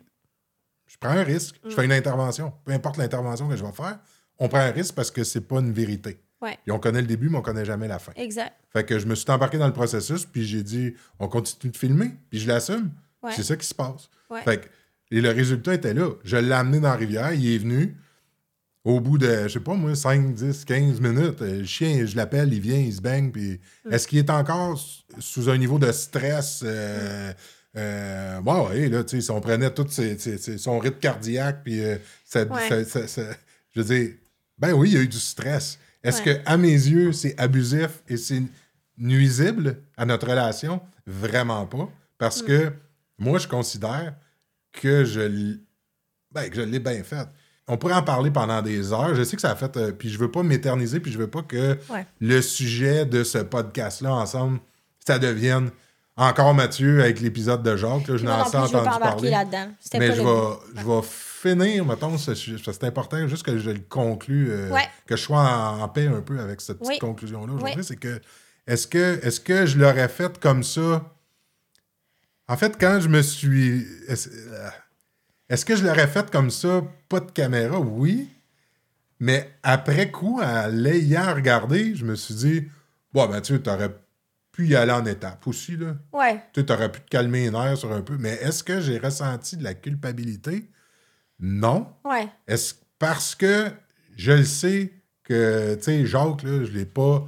je 0.87 0.97
prends 0.99 1.09
un 1.11 1.23
risque, 1.23 1.55
Mm. 1.63 1.69
je 1.69 1.75
fais 1.75 1.85
une 1.85 1.91
intervention. 1.91 2.53
Peu 2.63 2.71
importe 2.71 2.97
l'intervention 2.97 3.47
que 3.49 3.55
je 3.55 3.63
vais 3.65 3.71
faire, 3.71 3.99
on 4.39 4.47
prend 4.47 4.59
un 4.59 4.71
risque 4.71 4.95
parce 4.95 5.11
que 5.11 5.23
c'est 5.23 5.41
pas 5.41 5.59
une 5.59 5.71
vérité. 5.71 6.19
Ouais. 6.45 6.57
Et 6.67 6.71
on 6.71 6.79
connaît 6.79 7.01
le 7.01 7.07
début, 7.07 7.29
mais 7.29 7.37
on 7.37 7.41
connaît 7.41 7.65
jamais 7.65 7.87
la 7.87 7.99
fin. 7.99 8.11
Exact. 8.15 8.53
Fait 8.71 8.83
que 8.85 8.99
je 8.99 9.05
me 9.07 9.15
suis 9.15 9.29
embarqué 9.31 9.57
dans 9.57 9.67
le 9.67 9.73
processus, 9.73 10.25
puis 10.25 10.45
j'ai 10.45 10.63
dit, 10.63 10.93
on 11.19 11.27
continue 11.27 11.71
de 11.71 11.77
filmer, 11.77 12.11
puis 12.29 12.39
je 12.39 12.47
l'assume. 12.47 12.91
Ouais. 13.23 13.31
C'est 13.35 13.43
ça 13.43 13.55
qui 13.55 13.65
se 13.65 13.73
passe. 13.73 14.09
Ouais. 14.29 14.41
Fait 14.43 14.61
que, 14.61 14.67
et 15.11 15.21
le 15.21 15.29
résultat 15.31 15.73
était 15.73 15.93
là. 15.93 16.09
Je 16.23 16.37
l'ai 16.37 16.51
amené 16.53 16.79
dans 16.79 16.89
la 16.89 16.95
rivière, 16.95 17.33
il 17.33 17.47
est 17.53 17.57
venu. 17.57 17.95
Au 18.83 18.99
bout 18.99 19.17
de, 19.17 19.47
je 19.47 19.53
sais 19.53 19.59
pas 19.59 19.73
moi, 19.73 19.95
5, 19.95 20.35
10, 20.35 20.63
15 20.65 21.01
minutes, 21.01 21.41
euh, 21.41 21.59
le 21.61 21.65
chien, 21.65 22.05
je 22.05 22.15
l'appelle, 22.15 22.53
il 22.53 22.59
vient, 22.61 22.77
il 22.77 22.93
se 22.93 23.01
baigne, 23.01 23.31
puis 23.31 23.59
Mm. 23.85 23.93
est-ce 23.93 24.07
qu'il 24.07 24.19
est 24.19 24.29
encore 24.29 24.79
sous 25.19 25.49
un 25.49 25.57
niveau 25.57 25.79
de 25.79 25.91
stress? 25.91 26.61
Euh, 26.63 27.33
euh, 27.77 28.41
ouais, 28.41 28.67
ouais, 28.67 28.89
là, 28.89 29.03
tu 29.03 29.15
sais, 29.17 29.21
si 29.21 29.31
on 29.31 29.41
prenait 29.41 29.71
tout 29.73 29.87
ses- 29.89 30.17
ses- 30.19 30.37
ses- 30.37 30.57
son 30.59 30.77
rythme 30.77 30.99
cardiaque, 30.99 31.61
puis 31.63 31.83
euh, 31.83 31.97
ça- 32.23 32.43
Ouais. 32.43 32.69
ça- 32.69 32.85
ça- 32.85 33.07
ça- 33.07 33.35
je 33.75 33.81
veux 33.81 33.85
dire, 33.85 34.13
ben 34.59 34.73
oui, 34.73 34.89
il 34.91 34.93
y 34.93 34.97
a 34.97 35.01
eu 35.01 35.07
du 35.07 35.19
stress. 35.19 35.79
Est-ce 36.05 36.21
Ouais. 36.23 36.35
que, 36.35 36.41
à 36.49 36.55
mes 36.57 36.69
yeux, 36.71 37.11
c'est 37.11 37.37
abusif 37.39 38.01
et 38.07 38.15
c'est 38.17 38.41
nuisible 38.97 39.77
à 39.97 40.05
notre 40.05 40.27
relation? 40.29 40.81
Vraiment 41.05 41.65
pas. 41.65 41.89
Parce 42.17 42.41
Mm. 42.41 42.45
que 42.45 42.73
moi, 43.17 43.39
je 43.39 43.47
considère 43.47 44.15
que 44.71 45.03
je, 45.05 45.57
ben, 46.31 46.49
que 46.49 46.55
je 46.55 46.61
l'ai 46.61 46.79
bien 46.79 47.03
fait. 47.03 47.27
On 47.67 47.77
pourrait 47.77 47.93
en 47.95 48.03
parler 48.03 48.29
pendant 48.29 48.61
des 48.61 48.93
heures. 48.93 49.15
Je 49.15 49.23
sais 49.23 49.35
que 49.35 49.41
ça 49.41 49.51
a 49.51 49.55
fait. 49.55 49.75
euh, 49.77 49.91
puis 49.91 50.09
je 50.09 50.19
veux 50.19 50.29
pas 50.29 50.43
m'éterniser, 50.43 50.99
puis 50.99 51.11
je 51.11 51.17
veux 51.17 51.29
pas 51.29 51.41
que 51.41 51.77
Ouais. 51.89 52.05
le 52.19 52.41
sujet 52.41 53.05
de 53.05 53.23
ce 53.23 53.39
podcast-là 53.39 54.13
ensemble, 54.13 54.59
ça 55.05 55.17
devienne 55.17 55.71
encore 56.17 56.53
Mathieu 56.53 57.01
avec 57.01 57.19
l'épisode 57.19 57.63
de 57.63 57.75
Jacques. 57.75 58.07
Là, 58.07 58.15
je 58.15 58.17
je 58.17 58.25
veux 58.25 58.31
entendu 58.31 58.71
parler. 58.73 59.29
là-dedans. 59.31 59.67
Mais 59.95 60.09
pas 60.09 60.15
je 60.15 60.21
vais, 60.21 60.81
je 60.81 60.85
vais 60.87 61.01
finir, 61.49 61.85
mettons, 61.85 62.17
ce 62.17 62.33
sujet. 62.35 62.57
parce 62.63 62.77
que 62.77 62.83
C'est 62.83 62.87
important 62.87 63.27
juste 63.27 63.43
que 63.45 63.57
je 63.57 63.69
le 63.69 63.79
conclue, 63.79 64.49
euh, 64.51 64.69
Ouais. 64.71 64.87
que 65.05 65.15
je 65.15 65.21
sois 65.21 65.39
en, 65.39 65.81
en 65.81 65.89
paix 65.89 66.07
un 66.07 66.21
peu 66.21 66.39
avec 66.39 66.61
cette 66.61 66.77
petite 66.79 66.93
Oui. 66.93 66.99
conclusion-là 66.99 67.53
aujourd'hui. 67.53 67.75
Oui. 67.77 67.83
C'est 67.83 67.95
que 67.97 68.19
est-ce 68.67 68.87
que 68.87 69.19
est-ce 69.23 69.39
que 69.39 69.65
je 69.65 69.77
l'aurais 69.77 70.07
fait 70.09 70.39
comme 70.39 70.63
ça? 70.63 71.11
En 72.47 72.57
fait, 72.57 72.77
quand 72.79 72.99
je 72.99 73.09
me 73.09 73.21
suis. 73.21 73.85
Est-ce 74.07 74.29
euh, 74.29 74.69
est-ce 75.49 75.65
que 75.65 75.75
je 75.75 75.83
l'aurais 75.85 76.07
fait 76.07 76.29
comme 76.31 76.49
ça, 76.49 76.81
pas 77.09 77.19
de 77.19 77.31
caméra? 77.31 77.79
Oui. 77.79 78.29
Mais 79.19 79.51
après 79.63 80.11
coup, 80.11 80.41
en 80.41 80.67
l'ayant 80.67 81.33
regardé, 81.33 81.95
je 81.95 82.03
me 82.05 82.15
suis 82.15 82.33
dit, 82.35 82.63
bon, 83.13 83.27
ben, 83.27 83.39
tu 83.41 83.59
aurais 83.67 83.95
pu 84.51 84.67
y 84.67 84.75
aller 84.75 84.91
en 84.91 85.05
étapes 85.05 85.45
aussi, 85.47 85.77
là. 85.77 85.95
Ouais. 86.11 86.41
Tu 86.53 86.65
aurais 86.71 86.91
pu 86.91 86.99
te 87.01 87.09
calmer 87.09 87.45
les 87.45 87.51
nerfs 87.51 87.77
sur 87.77 87.91
un 87.93 88.01
peu. 88.01 88.17
Mais 88.17 88.33
est-ce 88.41 88.63
que 88.63 88.81
j'ai 88.81 88.97
ressenti 88.97 89.55
de 89.57 89.63
la 89.63 89.73
culpabilité? 89.73 90.69
Non. 91.39 91.87
Ouais. 92.03 92.27
Est-ce 92.47 92.75
parce 92.99 93.35
que 93.35 93.71
je 94.15 94.31
le 94.31 94.43
sais 94.45 94.91
que, 95.23 95.75
tu 95.75 95.83
sais, 95.83 96.05
Jacques, 96.05 96.43
là, 96.43 96.63
je 96.63 96.71
l'ai 96.71 96.85
pas 96.85 97.27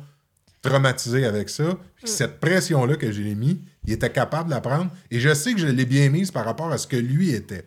traumatisé 0.62 1.26
avec 1.26 1.49
ça. 1.49 1.78
Puis 1.95 2.08
Cette 2.08 2.39
pression-là 2.39 2.95
que 2.95 3.12
j'ai 3.12 3.36
mis, 3.36 3.62
il 3.86 3.93
était 3.93 4.12
capable 4.12 4.49
de 4.49 4.55
la 4.55 4.62
prendre. 4.62 4.91
Et 5.12 5.20
je 5.20 5.34
sais 5.34 5.53
que 5.53 5.60
je 5.60 5.68
l'ai 5.68 5.86
bien 5.86 6.10
mise 6.10 6.32
par 6.32 6.45
rapport 6.45 6.72
à 6.72 6.78
ce 6.78 6.88
que 6.88 6.95
lui 6.97 7.32
était. 7.32 7.66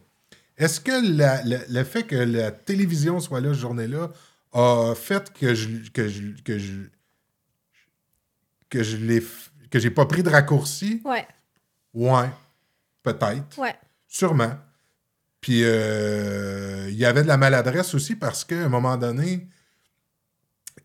Est-ce 0.57 0.81
que 0.81 1.17
la- 1.17 1.43
la- 1.45 1.67
le 1.69 1.85
fait 1.85 2.03
que 2.05 2.17
la 2.17 2.51
télévision 2.51 3.19
soit 3.21 3.41
là 3.41 3.51
cette 3.53 3.61
journée-là 3.61 4.11
a 4.53 4.95
fait 4.95 5.33
que 5.33 5.55
je 5.55 5.69
que 5.91 6.09
je 6.09 6.23
que 6.45 6.59
je 6.59 6.73
que 8.69 8.83
je 8.83 8.97
l'ai 8.99 9.21
f- 9.21 9.49
que 9.71 9.79
j'ai 9.79 9.91
pas 9.91 10.07
pris 10.07 10.23
de 10.23 10.29
raccourci? 10.31 11.01
Ouais. 11.05 11.27
Ouais. 11.95 12.29
Peut-être. 13.03 13.57
Ouais. 13.59 13.75
Sûrement. 14.07 14.53
Puis 15.41 15.63
euh, 15.65 16.87
il 16.91 16.97
y 16.97 17.05
avait 17.05 17.23
de 17.23 17.29
la 17.29 17.37
maladresse 17.37 17.95
aussi 17.95 18.15
parce 18.17 18.45
qu'à 18.45 18.59
un 18.65 18.69
moment 18.69 18.97
donné, 18.97 19.49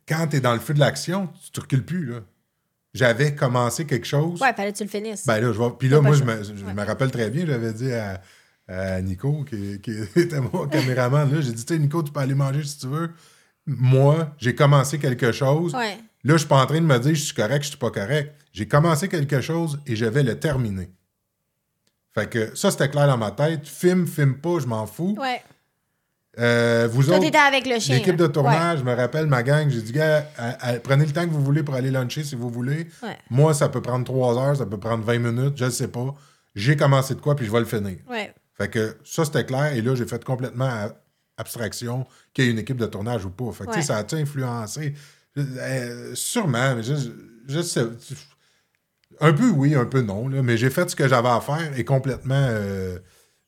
quand 0.08 0.28
tu 0.28 0.38
es 0.38 0.39
dans 0.39 0.53
le 0.53 0.60
feu 0.60 0.74
de 0.74 0.80
l'action, 0.80 1.28
tu 1.51 1.60
ne 1.60 1.62
recules 1.62 1.86
plus. 1.86 2.06
là. 2.06 2.20
J'avais 2.93 3.36
commencé 3.36 3.86
quelque 3.86 4.08
chose. 4.08 4.41
Ouais, 4.41 4.53
fallait 4.53 4.72
que 4.72 4.78
tu 4.78 4.84
le 4.84 4.89
finisses. 4.89 5.26
Ben 5.28 5.39
là, 5.41 5.51
je 5.51 5.60
vais- 5.60 5.70
Puis 5.78 5.89
là, 5.89 5.99
moi, 5.99 6.14
je 6.16 6.24
choix. 6.24 6.36
me, 6.36 6.43
je 6.43 6.64
Ouais. 6.66 6.74
me 6.74 6.84
rappelle 6.86 7.12
très 7.12 7.30
bien, 7.30 7.45
j'avais 7.45 7.74
dit 7.74 7.91
à, 7.91 8.22
à 8.70 9.01
Nico, 9.01 9.43
qui, 9.43 9.82
qui 9.82 9.91
était 10.16 10.39
mon 10.39 10.68
caméraman, 10.68 11.30
là, 11.34 11.41
j'ai 11.41 11.51
dit, 11.51 11.66
tu 11.66 11.74
sais, 11.74 11.80
Nico, 11.80 12.01
tu 12.03 12.12
peux 12.14 12.22
aller 12.22 12.36
manger 12.36 12.64
si 12.64 12.78
tu 12.80 12.88
veux. 12.88 13.10
Moi, 13.66 14.34
j'ai 14.38 14.56
commencé 14.56 14.97
quelque 14.99 15.32
chose. 15.34 15.74
Ouais. 15.76 15.97
Là, 16.24 16.34
je 16.34 16.38
suis 16.38 16.47
pas 16.47 16.62
en 16.64 16.66
train 16.66 16.80
de 16.80 16.86
me 16.86 16.97
dire 16.99 17.14
je 17.16 17.22
suis 17.22 17.36
correct, 17.36 17.64
je 17.64 17.70
suis 17.70 17.78
pas 17.78 17.91
correct. 17.91 18.34
J'ai 18.53 18.68
commencé 18.68 19.10
quelque 19.10 19.41
chose 19.41 19.80
et 19.86 19.95
je 19.95 20.06
vais 20.06 20.24
le 20.24 20.39
terminer. 20.39 20.89
Fait 22.18 22.30
que 22.30 22.55
ça, 22.55 22.72
c'était 22.72 22.89
clair 22.89 23.07
dans 23.07 23.18
ma 23.18 23.32
tête. 23.32 23.68
Film, 23.68 24.07
film 24.07 24.38
pas, 24.38 24.59
je 24.59 24.66
m'en 24.68 24.86
fous. 24.88 25.16
Ouais. 25.20 25.41
Euh, 26.38 26.88
vous 26.91 27.03
Toi, 27.03 27.16
autres, 27.16 27.24
t'étais 27.26 27.38
avec 27.38 27.66
le 27.66 27.80
chien. 27.80 27.95
l'équipe 27.95 28.16
de 28.18 28.28
tournage, 28.28 28.80
je 28.80 28.84
me 28.84 28.93
rappelle 28.93 29.26
ma 29.26 29.41
gang, 29.43 29.70
j'ai 29.70 29.82
dit, 29.82 29.93
gars, 29.93 30.28
à- 30.38 30.68
à- 30.70 30.80
prenez 30.80 31.05
le 31.05 31.11
temps 31.13 31.26
que 31.26 31.32
vous 31.32 31.41
voulez 31.43 31.63
pour 31.63 31.76
aller 31.76 31.91
luncher 31.91 32.24
si 32.26 32.36
vous 32.36 32.49
voulez. 32.49 32.88
Ouais. 33.03 33.18
Moi, 33.30 33.53
ça 33.53 33.70
peut 33.70 33.82
prendre 33.82 34.03
3 34.03 34.38
heures, 34.38 34.55
ça 34.57 34.66
peut 34.66 34.78
prendre 34.80 35.03
20 35.05 35.20
minutes, 35.20 35.53
je 35.57 35.66
ne 35.66 35.70
sais 35.70 35.88
pas. 35.88 36.13
J'ai 36.53 36.76
commencé 36.76 37.16
de 37.16 37.22
quoi, 37.22 37.36
puis 37.38 37.45
je 37.45 37.51
vais 37.51 37.59
le 37.59 37.66
finir. 37.66 37.97
Ouais. 38.09 38.16
ouais. 38.16 38.36
Fait 38.57 38.70
que 38.70 38.97
ça, 39.05 39.24
c'était 39.26 39.45
clair. 39.45 39.74
Et 39.74 39.82
là, 39.82 39.95
j'ai 39.95 40.05
fait 40.05 40.24
complètement 40.26 40.66
a- 40.66 40.91
abstraction 41.38 42.05
qu'il 42.34 42.45
y 42.45 42.47
ait 42.47 42.51
une 42.51 42.59
équipe 42.59 42.78
de 42.78 42.86
tournage 42.86 43.26
ou 43.26 43.30
pas. 43.30 43.51
Fait 43.53 43.66
que, 43.66 43.70
tu 43.70 43.74
sais, 43.74 43.78
Ouais. 43.80 43.84
ça 43.84 43.97
a-tu 43.97 44.16
influencé? 44.16 44.93
Euh, 45.38 46.11
sûrement, 46.16 46.76
mais 46.76 46.84
je, 46.84 46.93
je 47.47 47.61
sais. 47.61 47.84
Un 49.22 49.34
peu 49.34 49.49
oui, 49.49 49.76
un 49.76 49.86
peu 49.86 50.01
non. 50.01 50.28
là, 50.28 50.41
mais 50.41 50.57
j'ai 50.57 50.70
fait 50.70 50.89
ce 50.89 50.95
que 50.95 51.07
j'avais 51.07 51.30
à 51.30 51.41
faire 51.41 51.78
et 51.78 51.84
complètement, 51.86 52.45
euh, 52.49 52.97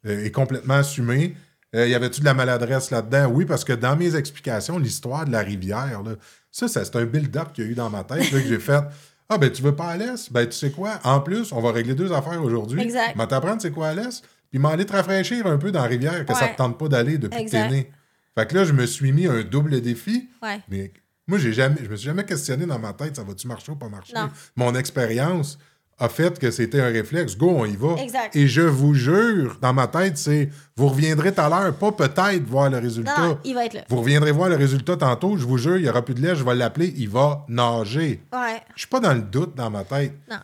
euh, 0.05 0.25
et 0.25 0.31
complètement 0.31 0.75
assumé. 0.75 1.35
Euh, 1.75 1.87
y 1.87 1.95
avait-tu 1.95 2.21
de 2.21 2.25
la 2.25 2.33
maladresse 2.33 2.91
là-dedans? 2.91 3.27
Oui, 3.27 3.45
parce 3.45 3.63
que 3.63 3.73
dans 3.73 3.95
mes 3.95 4.15
explications, 4.15 4.79
l'histoire 4.79 5.25
de 5.25 5.31
la 5.31 5.41
rivière, 5.41 6.01
là, 6.03 6.11
ça, 6.51 6.67
ça 6.67 6.85
c'est 6.85 6.95
un 6.95 7.05
build-up 7.05 7.53
qu'il 7.53 7.65
y 7.65 7.67
a 7.67 7.71
eu 7.71 7.75
dans 7.75 7.89
ma 7.89 8.03
tête 8.03 8.31
là, 8.31 8.39
que 8.39 8.47
j'ai 8.47 8.59
fait. 8.59 8.83
Ah, 9.29 9.37
ben, 9.37 9.51
tu 9.51 9.61
veux 9.61 9.75
pas 9.75 9.89
à 9.89 9.97
l'Est? 9.97 10.31
Ben, 10.31 10.45
tu 10.45 10.53
sais 10.53 10.71
quoi? 10.71 10.99
En 11.03 11.19
plus, 11.19 11.51
on 11.51 11.59
va 11.59 11.71
régler 11.71 11.95
deux 11.95 12.13
affaires 12.13 12.41
aujourd'hui. 12.41 12.81
Exact. 12.81 13.11
Je 13.13 13.19
vais 13.19 13.27
t'apprendre 13.27 13.61
c'est 13.61 13.71
quoi 13.71 13.89
à 13.89 13.93
l'Est, 13.93 14.23
puis 14.49 14.59
m'en 14.59 14.69
aller 14.69 14.85
te 14.85 14.93
rafraîchir 14.93 15.45
un 15.45 15.57
peu 15.57 15.71
dans 15.71 15.81
la 15.81 15.87
rivière 15.87 16.25
que 16.25 16.33
ça 16.33 16.47
te 16.47 16.57
tente 16.57 16.77
pas 16.79 16.87
d'aller 16.87 17.17
depuis 17.17 17.45
que 17.45 17.51
t'es 17.51 17.57
Exact. 17.57 17.71
né. 17.71 17.91
Fait 18.37 18.47
que 18.47 18.55
là, 18.55 18.63
je 18.63 18.71
me 18.71 18.85
suis 18.85 19.11
mis 19.11 19.27
un 19.27 19.43
double 19.43 19.81
défi. 19.81 20.29
Ouais. 20.41 20.61
Mais 20.69 20.93
moi, 21.27 21.37
j'ai 21.37 21.53
jamais, 21.53 21.77
je 21.83 21.89
me 21.89 21.95
suis 21.95 22.05
jamais 22.05 22.25
questionné 22.25 22.65
dans 22.65 22.79
ma 22.79 22.93
tête, 22.93 23.15
ça 23.15 23.23
va-tu 23.23 23.47
marcher 23.47 23.71
ou 23.71 23.75
pas 23.75 23.89
marcher? 23.89 24.13
Non. 24.13 24.29
Mon 24.55 24.73
expérience 24.75 25.57
a 25.99 26.09
fait 26.09 26.37
que 26.37 26.51
c'était 26.51 26.79
un 26.79 26.89
réflexe. 26.89 27.35
Go, 27.35 27.49
on 27.49 27.65
y 27.65 27.75
va. 27.75 27.95
Exact. 27.95 28.35
Et 28.35 28.47
je 28.47 28.61
vous 28.61 28.93
jure, 28.93 29.57
dans 29.61 29.73
ma 29.73 29.87
tête, 29.87 30.17
c'est 30.17 30.49
vous 30.75 30.89
reviendrez 30.89 31.33
tout 31.33 31.41
à 31.41 31.49
l'heure, 31.49 31.75
pas 31.75 31.91
peut-être 31.91 32.43
voir 32.43 32.69
le 32.69 32.77
résultat. 32.77 33.19
Non, 33.19 33.39
il 33.43 33.55
va 33.55 33.65
être 33.65 33.73
là. 33.73 33.83
Vous 33.89 33.97
reviendrez 33.97 34.31
voir 34.31 34.47
le 34.47 34.55
résultat 34.55 34.95
tantôt, 34.95 35.37
je 35.37 35.45
vous 35.45 35.57
jure, 35.57 35.77
il 35.77 35.83
n'y 35.83 35.89
aura 35.89 36.05
plus 36.05 36.13
de 36.13 36.21
lait, 36.21 36.35
je 36.35 36.43
vais 36.43 36.53
l'appeler, 36.53 36.93
il 36.97 37.09
va 37.09 37.45
nager. 37.49 38.21
Ouais. 38.31 38.61
Je 38.75 38.81
suis 38.81 38.89
pas 38.89 38.99
dans 38.99 39.13
le 39.13 39.21
doute 39.21 39.55
dans 39.55 39.71
ma 39.71 39.83
tête. 39.83 40.13
Non. 40.29 40.37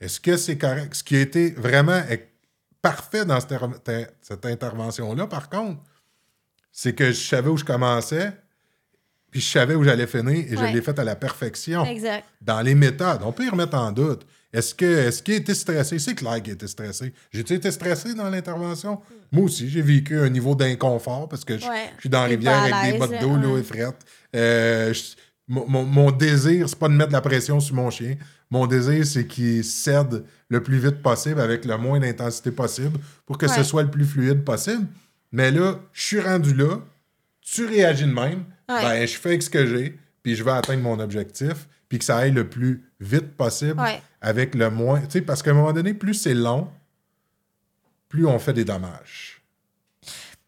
Est-ce 0.00 0.20
que 0.20 0.36
c'est 0.36 0.58
correct? 0.58 0.94
Ce 0.94 1.02
qui 1.02 1.16
a 1.16 1.20
été 1.20 1.52
vraiment 1.52 2.02
parfait 2.82 3.24
dans 3.24 3.38
cette 3.40 4.46
intervention-là, 4.46 5.26
par 5.26 5.48
contre, 5.48 5.80
c'est 6.70 6.92
que 6.92 7.06
je 7.06 7.26
savais 7.26 7.48
où 7.48 7.56
je 7.56 7.64
commençais, 7.64 8.32
puis 9.30 9.40
je 9.40 9.50
savais 9.50 9.74
où 9.74 9.84
j'allais 9.84 10.06
finir, 10.06 10.36
et 10.50 10.56
je 10.56 10.72
l'ai 10.72 10.80
fait 10.82 10.98
à 10.98 11.04
la 11.04 11.16
perfection. 11.16 11.84
Exact. 11.84 12.24
Dans 12.40 12.60
les 12.60 12.74
méthodes, 12.74 13.20
on 13.24 13.32
peut 13.32 13.44
y 13.44 13.48
remettre 13.50 13.76
en 13.76 13.92
doute. 13.92 14.22
Est-ce 14.52 14.74
que 14.74 14.86
est-ce 14.86 15.22
qu'il 15.22 15.34
a 15.34 15.36
été 15.36 15.52
stressé? 15.54 15.98
C'est 15.98 16.14
clair 16.14 16.42
qu'il 16.42 16.54
été 16.54 16.66
stressé. 16.66 17.12
J'ai-tu 17.30 17.52
été 17.52 17.70
stressé 17.70 18.14
dans 18.14 18.30
l'intervention? 18.30 18.98
Moi 19.30 19.44
aussi, 19.44 19.68
j'ai 19.68 19.82
vécu 19.82 20.18
un 20.18 20.30
niveau 20.30 20.54
d'inconfort 20.54 21.28
parce 21.28 21.44
que 21.44 21.58
je, 21.58 21.66
Ouais. 21.68 21.90
je 21.96 22.00
suis 22.00 22.08
dans 22.08 22.20
la 22.22 22.28
rivière 22.28 22.62
avec 22.62 22.92
des 22.92 22.98
bottes 22.98 23.20
d'eau, 23.20 23.36
l'eau 23.36 23.58
est 23.58 23.62
frette. 23.62 23.96
Euh, 24.34 24.94
je- 24.94 25.02
mon, 25.48 25.84
mon- 25.84 26.10
désir, 26.10 26.66
c'est 26.68 26.78
pas 26.78 26.88
de 26.88 26.94
mettre 26.94 27.12
la 27.12 27.20
pression 27.20 27.60
sur 27.60 27.74
mon 27.74 27.90
chien. 27.90 28.16
Mon 28.50 28.66
désir, 28.66 29.04
c'est 29.06 29.26
qu'il 29.26 29.62
cède 29.64 30.24
le 30.48 30.62
plus 30.62 30.78
vite 30.78 31.02
possible 31.02 31.40
avec 31.40 31.66
le 31.66 31.76
moins 31.76 32.00
d'intensité 32.00 32.50
possible 32.50 32.98
pour 33.26 33.36
que 33.36 33.48
ce 33.48 33.62
soit 33.62 33.82
le 33.82 33.90
plus 33.90 34.04
fluide 34.06 34.44
possible. 34.44 34.86
Mais 35.32 35.50
là, 35.50 35.78
je 35.92 36.02
suis 36.02 36.20
rendu 36.20 36.54
là, 36.54 36.78
tu 37.42 37.66
réagis 37.66 38.04
de 38.06 38.12
même, 38.12 38.44
Ouais. 38.68 38.82
ben, 38.82 39.06
je 39.06 39.16
fais 39.16 39.30
avec 39.30 39.42
ce 39.42 39.50
que 39.50 39.66
j'ai, 39.66 39.98
puis 40.22 40.34
je 40.34 40.44
vais 40.44 40.50
atteindre 40.52 40.82
mon 40.82 40.98
objectif, 41.00 41.68
puis 41.88 41.98
que 41.98 42.04
ça 42.04 42.18
aille 42.18 42.32
le 42.32 42.48
plus 42.48 42.84
vite 43.00 43.34
possible 43.36 43.80
Ouais. 43.80 44.00
avec 44.20 44.54
le 44.54 44.70
moins. 44.70 45.00
Tu 45.02 45.10
sais, 45.12 45.20
parce 45.22 45.42
qu'à 45.42 45.50
un 45.52 45.54
moment 45.54 45.72
donné, 45.72 45.94
plus 45.94 46.14
c'est 46.14 46.34
long, 46.34 46.68
plus 48.08 48.26
on 48.26 48.38
fait 48.38 48.52
des 48.52 48.64
dommages. 48.64 49.40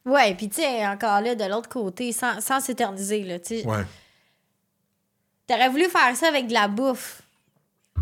Ouais, 0.05 0.35
puis 0.35 0.49
tu 0.49 0.62
sais, 0.62 0.87
encore 0.87 1.21
là, 1.21 1.35
de 1.35 1.45
l'autre 1.45 1.68
côté, 1.68 2.12
sans 2.12 2.41
sans 2.41 2.61
s'éterniser, 2.61 3.23
là, 3.23 3.39
tu 3.39 3.61
sais. 3.61 3.66
Ouais. 3.66 3.85
T'aurais 5.47 5.68
voulu 5.68 5.85
faire 5.89 6.14
ça 6.16 6.29
avec 6.29 6.47
de 6.47 6.53
la 6.55 6.68
bouffe. 6.68 7.20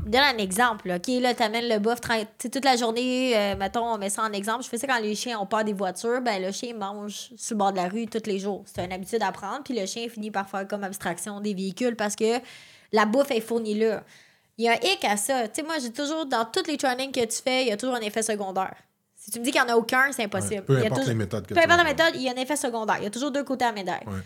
Donne 0.09 0.23
un 0.23 0.39
exemple, 0.39 0.89
là. 0.89 0.97
OK, 0.97 1.07
là, 1.21 1.35
t'amènes 1.35 1.69
le 1.69 1.79
sais, 2.39 2.49
toute 2.49 2.65
la 2.65 2.77
journée, 2.77 3.37
euh, 3.37 3.57
mettons, 3.57 3.85
on 3.85 3.99
met 3.99 4.09
ça 4.11 4.23
en 4.23 4.33
exemple. 4.33 4.65
Je 4.65 4.69
fais 4.69 4.79
ça 4.79 4.87
quand 4.87 4.99
les 5.01 5.15
chiens 5.15 5.39
ont 5.39 5.47
peur 5.47 5.65
des 5.65 5.75
voitures. 5.75 6.21
Ben, 6.23 6.41
le 6.43 6.51
chien 6.51 6.75
mange 6.75 7.31
sur 7.37 7.55
le 7.55 7.59
bord 7.59 7.73
de 7.73 7.77
la 7.77 7.89
rue 7.89 8.07
tous 8.07 8.23
les 8.27 8.39
jours. 8.39 8.65
C'est 8.67 8.85
une 8.85 8.93
habitude 8.93 9.23
à 9.23 9.31
prendre. 9.33 9.63
Puis 9.65 9.79
le 9.79 9.85
chien 9.87 10.09
finit 10.09 10.31
par 10.31 10.49
faire 10.49 10.67
comme 10.67 10.83
abstraction 10.83 11.41
des 11.41 11.53
véhicules 11.55 11.95
parce 11.95 12.17
que 12.17 12.39
la 12.93 13.05
bouffe 13.05 13.31
est 13.31 13.41
fournie 13.41 13.75
là. 13.75 14.03
Il 14.57 14.65
y 14.65 14.69
a 14.69 14.73
un 14.73 14.77
hic 14.83 15.05
à 15.05 15.17
ça. 15.17 15.47
Tu 15.47 15.61
sais, 15.61 15.63
moi, 15.63 15.77
j'ai 15.81 15.93
toujours, 15.93 16.27
dans 16.27 16.45
tous 16.47 16.67
les 16.67 16.77
trainings 16.77 17.13
que 17.13 17.25
tu 17.25 17.43
fais, 17.43 17.63
il 17.63 17.69
y 17.69 17.73
a 17.73 17.77
toujours 17.77 17.95
un 17.95 18.01
effet 18.01 18.23
secondaire. 18.23 18.75
Si 19.15 19.31
tu 19.31 19.39
me 19.41 19.45
dis 19.45 19.51
qu'il 19.53 19.61
n'y 19.63 19.71
en 19.71 19.73
a 19.75 19.77
aucun, 19.77 20.11
c'est 20.11 20.25
impossible. 20.25 20.55
Ouais, 20.55 20.63
peu 20.63 20.73
Il 20.75 20.79
y 20.81 20.83
a 20.83 20.87
importe 20.87 21.01
toujours- 21.01 21.09
les 21.11 21.15
méthodes 21.15 21.47
que 21.47 21.55
Peu 21.55 21.61
tu 21.61 21.67
importe 21.67 21.79
la 21.79 21.85
méthode, 21.85 22.13
il 22.15 22.23
y 22.23 22.29
a 22.29 22.33
un 22.33 22.37
effet 22.43 22.57
secondaire. 22.57 22.97
Il 22.99 23.05
y 23.05 23.07
a 23.07 23.11
toujours 23.11 23.31
deux 23.31 23.45
côtés 23.45 23.67
à 23.67 23.69
la 23.69 23.75
médaille. 23.75 24.03
Ouais. 24.07 24.23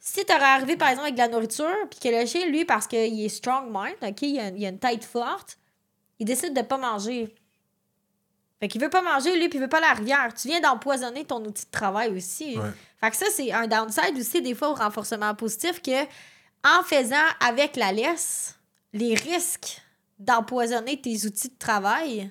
Si 0.00 0.24
tu 0.24 0.32
arrivé, 0.32 0.76
par 0.76 0.88
exemple, 0.88 1.06
avec 1.06 1.14
de 1.14 1.20
la 1.20 1.28
nourriture, 1.28 1.88
puis 1.90 1.98
que 2.00 2.08
le 2.08 2.24
chien, 2.26 2.46
lui, 2.46 2.64
parce 2.64 2.86
qu'il 2.86 3.20
est 3.20 3.28
strong 3.28 3.66
mind, 3.66 3.96
OK, 4.02 4.22
il 4.22 4.38
a, 4.38 4.48
il 4.48 4.64
a 4.64 4.68
une 4.68 4.78
tête 4.78 5.04
forte, 5.04 5.58
il 6.18 6.26
décide 6.26 6.54
de 6.54 6.62
pas 6.62 6.78
manger. 6.78 7.34
Fait 8.60 8.68
qu'il 8.68 8.80
veut 8.80 8.90
pas 8.90 9.02
manger, 9.02 9.38
lui, 9.38 9.48
puis 9.48 9.58
il 9.58 9.62
veut 9.62 9.68
pas 9.68 9.80
la 9.80 9.92
rivière. 9.92 10.32
Tu 10.34 10.48
viens 10.48 10.60
d'empoisonner 10.60 11.24
ton 11.24 11.44
outil 11.44 11.64
de 11.64 11.70
travail 11.70 12.16
aussi. 12.16 12.58
Ouais. 12.58 12.70
Fait 13.00 13.10
que 13.10 13.16
ça, 13.16 13.26
c'est 13.30 13.52
un 13.52 13.66
downside 13.66 14.16
aussi, 14.18 14.42
des 14.42 14.54
fois, 14.54 14.70
au 14.70 14.74
renforcement 14.74 15.34
positif, 15.34 15.80
que 15.80 16.04
en 16.64 16.82
faisant 16.82 17.16
avec 17.40 17.76
la 17.76 17.92
laisse, 17.92 18.58
les 18.92 19.14
risques 19.14 19.80
d'empoisonner 20.18 21.00
tes 21.00 21.24
outils 21.24 21.50
de 21.50 21.58
travail, 21.58 22.30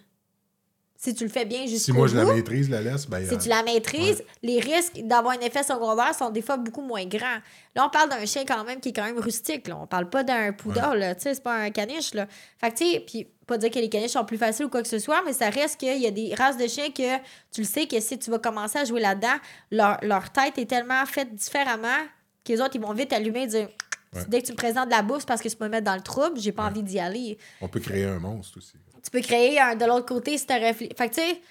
si 0.97 1.13
tu 1.13 1.23
le 1.23 1.29
fais 1.29 1.45
bien 1.45 1.61
jusqu'au 1.67 1.77
Si 1.77 1.93
moi, 1.93 2.07
je 2.07 2.15
la 2.15 2.25
maîtrise, 2.25 2.69
la 2.69 2.81
laisse, 2.81 3.07
ben. 3.07 3.25
si 3.25 3.35
euh, 3.35 3.37
tu 3.37 3.49
la 3.49 3.61
maîtrises, 3.61 4.23
les 4.41 4.59
risques 4.59 4.99
d'avoir 5.03 5.35
un 5.37 5.39
effet 5.41 5.61
secondaire 5.61 6.15
sont 6.15 6.31
des 6.31 6.41
fois 6.41 6.57
beaucoup 6.57 6.81
moins 6.81 7.05
grands. 7.05 7.37
Là, 7.75 7.85
on 7.85 7.89
parle 7.89 8.09
d'un 8.09 8.25
chien 8.25 8.43
quand 8.45 8.63
même 8.63 8.79
qui 8.79 8.89
est 8.89 8.93
quand 8.93 9.05
même 9.05 9.19
rustique. 9.19 9.67
Là. 9.67 9.77
On 9.79 9.85
parle 9.85 10.09
pas 10.09 10.23
d'un 10.23 10.51
poodle, 10.53 10.97
là. 10.97 11.13
Tu 11.13 11.21
sais, 11.21 11.35
c'est 11.35 11.43
pas 11.43 11.55
un 11.55 11.69
caniche, 11.69 12.15
là. 12.15 12.25
Fait 12.57 12.71
que, 12.71 12.77
tu 12.77 12.91
sais, 12.91 12.99
puis 13.05 13.27
pas 13.45 13.59
dire 13.59 13.69
que 13.69 13.79
les 13.79 13.89
caniches 13.89 14.11
sont 14.11 14.25
plus 14.25 14.39
faciles 14.39 14.65
ou 14.65 14.69
quoi 14.69 14.81
que 14.81 14.87
ce 14.87 14.99
soit, 14.99 15.21
mais 15.23 15.33
ça 15.33 15.49
reste 15.51 15.79
qu'il 15.79 16.01
y 16.01 16.07
a 16.07 16.11
des 16.11 16.33
races 16.33 16.57
de 16.57 16.67
chiens 16.67 16.89
que 16.89 17.17
tu 17.51 17.61
le 17.61 17.67
sais 17.67 17.85
que 17.85 17.99
si 17.99 18.17
tu 18.17 18.31
vas 18.31 18.39
commencer 18.39 18.79
à 18.79 18.83
jouer 18.83 18.99
là-dedans, 18.99 19.37
leur, 19.71 19.99
leur 20.01 20.31
tête 20.31 20.57
est 20.57 20.65
tellement 20.65 21.05
faite 21.05 21.33
différemment 21.33 22.03
que 22.43 22.53
les 22.53 22.59
autres, 22.59 22.75
ils 22.75 22.81
vont 22.81 22.93
vite 22.93 23.13
allumer 23.13 23.43
et 23.43 23.47
dire 23.47 23.69
Ouais. 24.13 24.23
Dès 24.27 24.41
que 24.41 24.47
tu 24.47 24.51
me 24.53 24.57
présentes 24.57 24.85
de 24.85 24.91
la 24.91 25.01
bouffe, 25.01 25.25
parce 25.25 25.41
que 25.41 25.49
tu 25.49 25.55
peux 25.55 25.65
me 25.65 25.69
mettre 25.69 25.85
dans 25.85 25.95
le 25.95 26.01
trouble, 26.01 26.39
j'ai 26.39 26.53
pas 26.53 26.63
envie 26.63 26.83
d'y 26.83 26.99
aller 26.99 27.37
On 27.59 27.67
peut 27.67 27.79
créer 27.79 28.05
un 28.05 28.19
monstre 28.19 28.57
aussi. 28.57 28.77
Tu 29.03 29.11
peux 29.11 29.21
créer 29.21 29.59
un 29.59 29.75
de 29.75 29.85
l'autre 29.85 30.05
côté 30.05 30.37
si 30.37 30.45
tu 30.45 30.53
réfléchi. 30.53 30.93
Fait 30.97 31.09
que 31.09 31.15
tu 31.15 31.21
sais, 31.21 31.41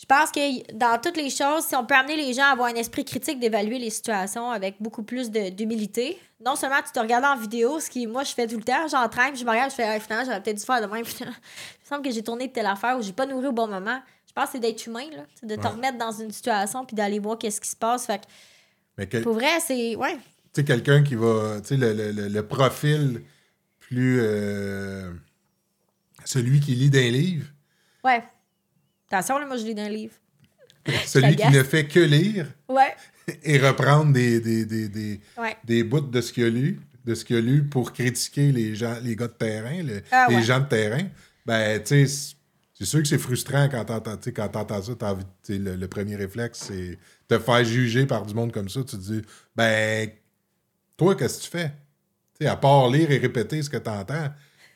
je 0.00 0.06
pense 0.06 0.30
que 0.30 0.72
dans 0.72 0.98
toutes 1.00 1.16
les 1.18 1.28
choses, 1.30 1.64
si 1.64 1.76
on 1.76 1.84
peut 1.84 1.94
amener 1.94 2.16
les 2.16 2.32
gens 2.32 2.44
à 2.44 2.52
avoir 2.52 2.68
un 2.68 2.74
esprit 2.74 3.04
critique 3.04 3.38
d'évaluer 3.38 3.78
les 3.78 3.90
situations 3.90 4.50
avec 4.50 4.76
beaucoup 4.80 5.02
plus 5.02 5.30
d'humilité, 5.30 6.18
non 6.44 6.56
seulement 6.56 6.80
tu 6.84 6.90
te 6.92 6.98
regardes 7.00 7.24
en 7.24 7.36
vidéo, 7.36 7.80
ce 7.80 7.90
qui 7.90 8.06
moi 8.06 8.24
je 8.24 8.32
fais 8.32 8.46
tout 8.46 8.56
le 8.56 8.62
temps, 8.64 8.88
j'entraîne, 8.88 9.36
je 9.36 9.44
me 9.44 9.50
regarde, 9.50 9.70
je 9.70 9.74
fais 9.76 9.84
Ah, 9.84 10.00
finalement 10.00 10.24
j'aurais 10.24 10.42
peut-être 10.42 10.56
dû 10.58 10.64
faire 10.64 10.80
de 10.80 10.86
même. 10.86 11.04
Il 11.20 11.26
me 11.26 11.32
semble 11.96 12.02
que 12.02 12.10
j'ai 12.10 12.22
tourné 12.22 12.48
de 12.48 12.52
telle 12.52 12.66
affaire 12.66 12.96
ou 12.98 13.02
j'ai 13.02 13.12
pas 13.12 13.26
nourri 13.26 13.48
au 13.48 13.52
bon 13.52 13.66
moment. 13.68 14.00
Je 14.26 14.32
pense 14.32 14.46
que 14.46 14.52
c'est 14.52 14.58
d'être 14.60 14.86
humain, 14.86 15.04
là, 15.14 15.24
c'est 15.34 15.46
de 15.46 15.56
te 15.56 15.60
Ouais. 15.60 15.68
remettre 15.68 15.98
dans 15.98 16.12
une 16.12 16.30
situation 16.30 16.84
puis 16.86 16.94
d'aller 16.96 17.18
voir 17.18 17.36
qu'est-ce 17.36 17.60
qui 17.60 17.68
se 17.68 17.76
passe. 17.76 18.06
Fait 18.06 18.18
que 18.20 18.26
Mais 18.96 19.06
pour 19.22 19.34
vrai, 19.34 19.58
c'est. 19.60 19.96
Ouais. 19.96 20.14
tu 20.14 20.20
sais, 20.54 20.64
quelqu'un 20.64 21.02
qui 21.02 21.16
va. 21.16 21.60
Tu 21.60 21.68
sais, 21.68 21.76
le, 21.76 21.92
le- 21.92 22.12
le- 22.12 22.28
le 22.28 22.46
profil 22.46 23.22
plus. 23.80 24.18
euh, 24.22 25.10
celui 26.24 26.60
qui 26.60 26.74
lit 26.74 26.90
des 26.90 27.10
livres, 27.10 27.46
Ouais. 28.04 28.22
Attention, 29.10 29.38
là, 29.38 29.46
moi 29.46 29.56
je 29.56 29.64
lis 29.64 29.74
dans 29.74 29.82
un 29.82 29.88
livre. 29.88 30.14
celui 31.06 31.36
qui 31.36 31.48
ne 31.50 31.62
fait 31.62 31.86
que 31.86 32.00
lire 32.00 32.46
Ouais. 32.68 32.94
et 33.42 33.58
reprendre 33.58 34.12
des, 34.12 34.40
des, 34.40 34.64
des, 34.64 34.88
des, 34.88 35.20
Ouais. 35.36 35.56
des 35.64 35.84
bouts 35.84 36.00
de 36.00 36.20
ce 36.20 36.32
qu'il 36.32 36.44
a 36.44 36.48
lu, 36.48 36.80
de 37.04 37.14
ce 37.14 37.24
qu'il 37.24 37.36
a 37.36 37.40
lu 37.40 37.64
pour 37.64 37.92
critiquer 37.92 38.52
les 38.52 38.74
gens, 38.74 38.96
les 39.02 39.16
gars 39.16 39.26
de 39.28 39.32
terrain, 39.32 39.82
le- 39.82 40.02
Ah 40.10 40.26
les 40.30 40.36
ouais. 40.36 40.42
gens 40.42 40.60
de 40.60 40.66
terrain, 40.66 41.02
ben, 41.44 41.78
tu 41.82 42.06
sais, 42.06 42.06
c'est- 42.06 42.84
sûr 42.86 43.02
que 43.02 43.08
c'est 43.08 43.18
frustrant 43.18 43.68
quand 43.68 43.84
t'entends, 43.84 44.16
tu 44.16 44.32
quand 44.32 44.48
t'entends 44.48 44.80
ça, 44.80 44.92
envie, 45.02 45.24
tu 45.42 45.52
sais, 45.54 45.58
le, 45.58 45.76
le 45.76 45.88
premier 45.88 46.16
réflexe, 46.16 46.60
c'est 46.68 46.98
te 47.28 47.38
faire 47.38 47.62
juger 47.64 48.06
par 48.06 48.24
du 48.24 48.32
monde 48.32 48.50
comme 48.52 48.70
ça. 48.70 48.80
Tu 48.80 48.96
te 48.96 49.02
dis, 49.02 49.22
ben, 49.54 50.08
toi, 50.96 51.14
qu'est-ce 51.14 51.38
que 51.38 51.44
tu 51.44 51.50
fais? 51.50 51.72
Tu 52.40 52.46
à 52.46 52.56
part 52.56 52.88
lire 52.88 53.10
et 53.10 53.18
répéter 53.18 53.62
ce 53.62 53.68
que 53.68 53.76
t'entends, 53.76 54.30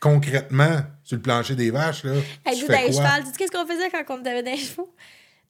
concrètement, 0.09 0.83
sur 1.03 1.17
le 1.17 1.23
plancher 1.23 1.55
des 1.57 1.71
vaches, 1.71 2.05
là, 2.05 2.13
Hey, 2.45 2.59
tu 2.59 2.67
fais 2.67 2.91
quoi? 2.91 3.11
tu 3.21 3.27
sais 3.27 3.33
qu'est-ce 3.39 3.51
qu'on 3.51 3.67
faisait 3.67 3.91
quand 3.91 4.05
on 4.11 4.25
avait 4.27 4.43
des 4.43 4.57
chevaux? 4.59 4.93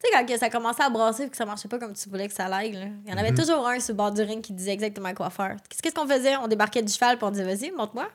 Tu 0.00 0.10
sais, 0.10 0.24
quand 0.26 0.38
ça 0.38 0.48
commençait 0.50 0.82
à 0.84 0.90
brasser 0.90 1.24
et 1.24 1.28
que 1.28 1.36
ça 1.36 1.44
marchait 1.44 1.66
pas 1.68 1.78
comme 1.78 1.92
tu 1.94 2.08
voulais 2.08 2.28
que 2.28 2.34
ça 2.34 2.46
aille, 2.46 2.72
là. 2.72 2.86
il 3.04 3.10
y 3.10 3.14
en 3.14 3.16
avait 3.16 3.32
Mhm. 3.32 3.38
toujours 3.38 3.66
un 3.66 3.80
sur 3.80 3.94
le 3.94 3.96
bord 3.96 4.12
du 4.12 4.22
ring 4.22 4.40
qui 4.42 4.52
disait 4.52 4.72
exactement 4.72 5.12
quoi 5.14 5.30
faire. 5.30 5.56
Qu'est-ce 5.68 5.94
qu'on 5.94 6.06
faisait? 6.06 6.36
On 6.36 6.46
débarquait 6.46 6.82
du 6.82 6.92
cheval 6.92 7.16
puis 7.16 7.26
on 7.26 7.30
disait, 7.30 7.44
vas-y, 7.44 7.70
montre-moi. 7.72 8.08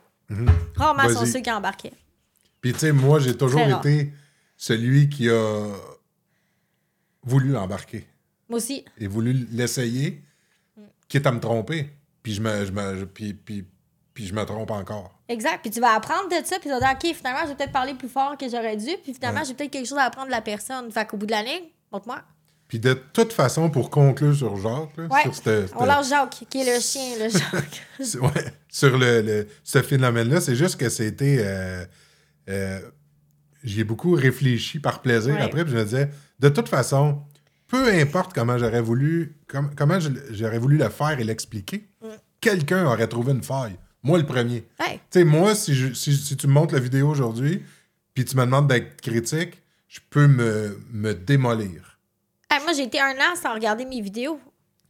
Rarement 0.75 1.03
sont 1.03 1.09
Mhm. 1.09 1.15
Vas-y. 1.15 1.31
ceux 1.31 1.39
qui 1.41 1.51
embarquaient. 1.51 1.93
Puis, 2.61 2.73
tu 2.73 2.79
sais, 2.79 2.91
moi, 2.91 3.19
j'ai 3.19 3.35
toujours 3.35 3.61
été 3.61 4.13
celui 4.55 5.09
qui 5.09 5.29
a 5.29 5.71
voulu 7.23 7.55
embarquer. 7.57 8.05
Moi 8.47 8.57
aussi. 8.57 8.83
et 8.97 9.07
voulu 9.07 9.47
l'essayer, 9.51 10.23
quitte 11.07 11.25
à 11.27 11.31
me 11.31 11.39
tromper. 11.39 11.89
Puis 12.23 12.33
je 12.33 12.41
me, 12.41 12.65
je 12.65 12.71
me, 12.71 13.05
puis, 13.05 13.33
puis, 13.33 13.65
puis 14.19 14.27
je 14.27 14.33
me 14.33 14.43
trompe 14.43 14.69
encore. 14.71 15.17
Exact. 15.29 15.59
Puis 15.61 15.71
tu 15.71 15.79
vas 15.79 15.93
apprendre 15.95 16.27
de 16.27 16.45
ça, 16.45 16.57
puis 16.59 16.63
tu 16.63 16.69
vas 16.69 16.79
dire, 16.81 16.89
OK, 16.91 17.15
finalement, 17.15 17.47
j'ai 17.47 17.55
peut-être 17.55 17.71
parlé 17.71 17.93
plus 17.93 18.09
fort 18.09 18.35
que 18.37 18.49
j'aurais 18.49 18.75
dû, 18.75 18.89
puis 19.01 19.13
finalement, 19.13 19.39
Ouais. 19.39 19.45
j'ai 19.45 19.53
peut-être 19.53 19.71
quelque 19.71 19.87
chose 19.87 19.97
à 19.97 20.03
apprendre 20.03 20.27
de 20.27 20.31
la 20.33 20.41
personne. 20.41 20.91
Fait 20.91 21.07
qu'au 21.07 21.15
bout 21.15 21.25
de 21.25 21.31
la 21.31 21.41
ligne, 21.41 21.63
montre-moi. 21.89 22.21
Puis 22.67 22.79
de 22.79 22.91
toute 23.13 23.31
façon, 23.31 23.69
pour 23.69 23.89
conclure 23.89 24.35
sur 24.35 24.57
Jacques, 24.57 24.97
là, 24.97 25.05
Ouais. 25.09 25.21
sur, 25.23 25.33
cette- 25.35 25.71
On 25.77 25.85
lâche 25.85 26.09
Jacques, 26.09 26.43
qui 26.49 26.59
est 26.61 26.75
le 26.75 26.81
chien, 26.81 27.15
le 27.17 27.29
Jacques. 27.29 27.81
cette- 28.01 28.19
ouais, 28.19 28.53
sur 28.67 28.97
le, 28.97 29.21
le- 29.21 29.47
ce 29.63 29.81
phénomène-là, 29.81 30.41
c'est 30.41 30.55
juste 30.57 30.75
que 30.77 30.89
c'était... 30.89 31.37
euh, 31.39 31.85
euh, 32.49 32.79
J'y 33.63 33.81
ai 33.81 33.83
beaucoup 33.83 34.11
réfléchi 34.13 34.79
par 34.79 35.01
plaisir 35.01 35.35
après, 35.41 35.63
puis 35.63 35.73
je 35.73 35.77
me 35.77 35.83
disais, 35.83 36.09
de 36.39 36.47
toute 36.49 36.69
façon, 36.69 37.23
peu 37.67 37.91
importe 37.93 38.33
comment 38.33 38.57
j'aurais 38.57 38.79
voulu, 38.81 39.37
com- 39.49 39.71
comment 39.75 39.99
j'aurais 40.29 40.59
voulu 40.59 40.77
le 40.77 40.87
faire 40.89 41.19
et 41.19 41.23
l'expliquer, 41.23 41.89
Mm. 42.01 42.07
quelqu'un 42.39 42.85
aurait 42.85 43.07
trouvé 43.07 43.33
une 43.33 43.43
faille. 43.43 43.75
Moi, 44.03 44.17
le 44.19 44.25
premier. 44.25 44.65
Hey, 44.79 44.99
Tu 45.11 45.19
sais, 45.19 45.23
moi, 45.25 45.55
si, 45.55 45.73
je- 45.75 45.93
si, 45.93 46.15
si 46.15 46.37
tu 46.37 46.47
me 46.47 46.53
montres 46.53 46.73
la 46.73 46.79
vidéo 46.79 47.09
aujourd'hui, 47.09 47.63
puis 48.13 48.23
tu 48.25 48.35
me 48.37 48.45
demandes 48.45 48.67
d'être 48.67 49.01
critique, 49.01 49.61
je 49.87 49.99
peux 50.09 50.27
me, 50.27 50.79
me 50.91 51.13
démolir. 51.13 51.97
Hey, 52.49 52.61
moi, 52.63 52.73
j'ai 52.73 52.83
été 52.83 52.99
un 52.99 53.11
an 53.13 53.35
sans 53.41 53.53
regarder 53.53 53.85
mes 53.85 54.01
vidéos. 54.01 54.39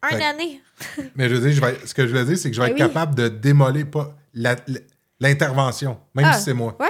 Un 0.01 0.09
Fait- 0.09 0.23
année. 0.23 0.61
Mais 1.15 1.27
je 1.27 1.35
veux 1.35 1.41
dire, 1.49 1.51
je 1.51 1.61
vais- 1.61 1.85
ce 1.87 1.93
que 1.93 2.07
je 2.07 2.15
veux 2.15 2.23
dire, 2.25 2.37
c'est 2.37 2.49
que 2.49 2.55
je 2.55 2.61
vais 2.61 2.67
Ben 2.69 2.75
être 2.75 2.81
oui. 2.81 2.87
capable 2.87 3.15
de 3.15 3.27
démolir 3.27 3.89
pas 3.89 4.15
l'intervention, 5.19 5.99
même 6.15 6.25
Ah, 6.29 6.33
si 6.37 6.43
c'est 6.45 6.53
moi. 6.53 6.77
Ouais. 6.79 6.87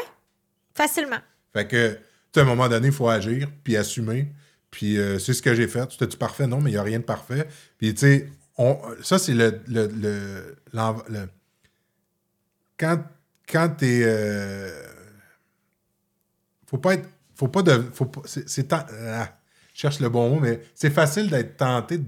Facilement. 0.76 1.18
Fait 1.54 1.68
que, 1.68 1.98
tu 2.32 2.40
à 2.40 2.44
un 2.44 2.46
moment 2.46 2.70
donné, 2.70 2.88
il 2.88 2.94
faut 2.94 3.10
agir, 3.10 3.50
puis 3.64 3.76
assumer. 3.78 4.28
Puis 4.72 5.00
euh, 5.00 5.18
c'est 5.18 5.34
ce 5.34 5.42
que 5.42 5.56
j'ai 5.56 5.68
fait. 5.68 5.92
C'était-tu 5.92 6.18
parfait? 6.18 6.46
Non, 6.46 6.62
mais 6.62 6.70
il 6.70 6.74
n'y 6.74 6.80
a 6.80 6.84
rien 6.84 7.00
de 7.00 7.04
parfait. 7.04 7.48
Puis, 7.80 7.94
tu 7.96 8.02
sais, 8.02 8.30
on- 8.58 8.80
ça, 9.02 9.18
c'est 9.18 9.34
le, 9.34 9.60
le, 9.68 9.88
le- 9.88 10.56
l'env- 10.74 11.04
le- 11.10 11.28
Quand, 12.80 13.04
quand 13.52 13.70
t'es... 13.78 14.02
euh, 14.04 14.70
Faut 16.68 16.78
pas 16.78 16.94
être... 16.96 17.08
Faut 17.36 17.48
pas 17.48 17.62
de... 17.62 17.84
Faut 17.94 18.06
pas, 18.06 18.22
c'est, 18.26 18.72
ah, 18.74 18.86
je 19.74 19.80
cherche 19.82 20.00
le 20.00 20.10
bon 20.10 20.30
mot, 20.30 20.40
mais 20.40 20.62
c'est 20.76 20.90
facile 20.90 21.30
d'être 21.30 21.58
tenté 21.58 21.98
de, 22.00 22.06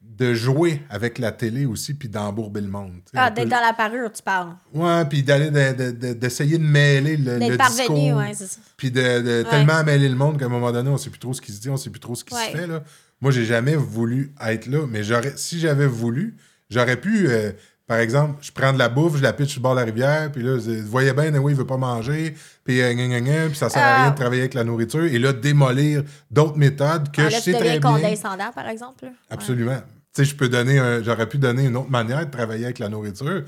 de 0.00 0.34
jouer 0.34 0.82
avec 0.88 1.18
la 1.18 1.32
télé 1.32 1.66
aussi, 1.66 1.94
puis 1.94 2.08
d'embourber 2.08 2.60
le 2.60 2.68
monde. 2.68 3.00
tu 3.04 3.12
Ah, 3.16 3.30
d'être 3.30 3.48
dans 3.48 3.60
la 3.60 3.72
parure, 3.72 4.10
tu 4.12 4.22
parles. 4.22 4.54
Ouais, 4.72 5.04
puis 5.06 5.22
d'aller 5.22 5.50
de- 5.50 5.72
de- 5.72 5.90
de- 5.90 6.12
d'essayer 6.14 6.58
de, 6.58 6.62
mêler 6.64 7.16
le, 7.16 7.38
le 7.38 7.56
parvenu, 7.56 8.14
ouais, 8.14 8.34
c'est 8.34 8.46
ça. 8.46 8.60
Puis 8.76 8.90
de, 8.90 9.42
tellement 9.42 9.82
mêler 9.84 10.08
le 10.08 10.14
monde 10.16 10.38
qu'à 10.38 10.46
un 10.46 10.48
moment 10.48 10.70
donné, 10.72 10.88
on 10.90 10.96
sait 10.96 11.10
plus 11.10 11.18
trop 11.20 11.34
ce 11.34 11.40
qui 11.40 11.52
se 11.52 11.60
dit, 11.60 11.68
on 11.70 11.76
sait 11.76 11.90
plus 11.90 12.00
trop 12.00 12.14
ce 12.14 12.24
qui 12.24 12.34
Ouais. 12.34 12.52
se 12.52 12.56
fait. 12.56 12.66
Là. 12.66 12.82
Moi, 13.20 13.32
j'ai 13.32 13.44
jamais 13.44 13.74
voulu 13.76 14.32
être 14.44 14.66
là, 14.66 14.86
mais 14.88 15.02
j'aurais, 15.02 15.36
si 15.36 15.58
j'avais 15.58 15.86
voulu, 15.88 16.36
j'aurais 16.70 17.00
pu, 17.00 17.28
euh, 17.28 17.50
par 17.88 17.96
exemple, 17.98 18.36
je 18.42 18.52
prends 18.52 18.72
de 18.72 18.78
la 18.78 18.88
bouffe, 18.88 19.16
je 19.16 19.22
la 19.22 19.32
pitche 19.32 19.50
sur 19.52 19.58
le 19.60 19.62
bord 19.64 19.74
de 19.74 19.80
la 19.80 19.86
rivière, 19.86 20.30
puis 20.30 20.42
là, 20.42 20.56
vous 20.58 20.86
voyez 20.88 21.12
bien, 21.12 21.34
oui, 21.38 21.52
il 21.52 21.58
veut 21.58 21.66
pas 21.66 21.76
manger, 21.78 22.36
puis 22.62 22.80
euh, 22.82 22.92
gna, 22.92 23.06
gna, 23.08 23.20
gna, 23.20 23.46
puis 23.48 23.56
ça 23.56 23.68
sert 23.70 23.82
à 23.82 23.86
Ah. 23.86 24.02
rien 24.02 24.10
de 24.10 24.16
travailler 24.16 24.42
avec 24.42 24.54
la 24.54 24.62
nourriture, 24.62 25.02
et 25.04 25.18
là, 25.18 25.32
démolir 25.32 26.02
d'autres 26.30 26.56
méthodes 26.58 27.10
que 27.10 27.22
Ah, 27.22 27.28
je 27.30 27.34
là, 27.36 27.40
sais 27.40 27.52
très 27.52 27.60
deviens 27.62 27.80
bien. 27.80 27.90
condescendant, 27.92 28.52
par 28.54 28.68
exemple. 28.68 29.04
là. 29.06 29.10
Ouais. 29.10 29.16
Absolument. 29.30 29.78
Tu 30.14 30.22
sais, 30.22 30.24
je 30.30 30.36
peux 30.36 30.48
donner 30.48 30.78
un- 30.78 31.02
j'aurais 31.02 31.28
pu 31.28 31.38
donner 31.38 31.64
une 31.64 31.76
autre 31.76 31.90
manière 31.90 32.24
de 32.24 32.30
travailler 32.30 32.66
avec 32.66 32.78
la 32.78 32.88
nourriture 32.88 33.42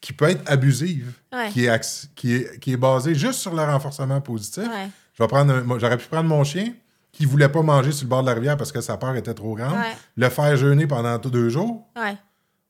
qui 0.00 0.12
peut 0.12 0.30
être 0.30 0.42
abusive, 0.50 1.12
Ouais. 1.32 1.48
qui, 1.50 1.64
est 1.64 1.68
ax- 1.68 2.08
qui, 2.14 2.34
est, 2.36 2.58
qui 2.60 2.72
est 2.72 2.76
basée 2.78 3.14
juste 3.14 3.40
sur 3.40 3.54
le 3.54 3.62
renforcement 3.64 4.20
positif. 4.20 4.62
Ouais. 4.64 4.88
Je 5.14 5.22
vais 5.22 5.28
prendre 5.28 5.52
un- 5.52 5.78
j'aurais 5.78 5.98
pu 5.98 6.06
prendre 6.06 6.28
mon 6.28 6.42
chien 6.44 6.72
qui 7.12 7.26
voulait 7.26 7.48
pas 7.48 7.60
manger 7.62 7.90
sur 7.92 8.04
le 8.04 8.08
bord 8.10 8.22
de 8.22 8.28
la 8.28 8.34
rivière 8.34 8.56
parce 8.56 8.70
que 8.72 8.80
sa 8.80 8.96
peur 8.96 9.16
était 9.16 9.34
trop 9.34 9.54
grande, 9.56 9.76
le 10.16 10.28
faire 10.28 10.56
jeûner 10.56 10.86
pendant 10.86 11.18
deux 11.18 11.48
jours. 11.48 11.88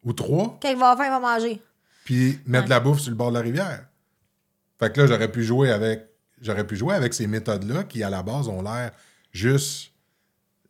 Ou 0.04 0.12
trois, 0.12 0.58
Quand 0.62 0.68
il 0.70 0.76
va 0.76 0.90
avoir 0.90 0.96
faim, 0.98 1.04
il 1.06 1.10
va 1.10 1.20
manger. 1.20 1.62
puis 2.04 2.38
mettre 2.46 2.62
Ouais. 2.62 2.64
de 2.64 2.70
la 2.70 2.80
bouffe 2.80 3.00
sur 3.00 3.10
le 3.10 3.16
bord 3.16 3.30
de 3.30 3.36
la 3.36 3.42
rivière. 3.42 3.84
Fait 4.78 4.92
que 4.92 5.00
là, 5.00 5.06
j'aurais 5.06 5.30
pu 5.30 5.42
jouer 5.44 5.70
avec 5.70 6.06
j'aurais 6.42 6.66
pu 6.66 6.74
jouer 6.74 6.94
avec 6.94 7.12
ces 7.12 7.26
méthodes-là 7.26 7.84
qui, 7.84 8.02
à 8.02 8.08
la 8.08 8.22
base, 8.22 8.48
ont 8.48 8.62
l'air 8.62 8.92
juste 9.30 9.90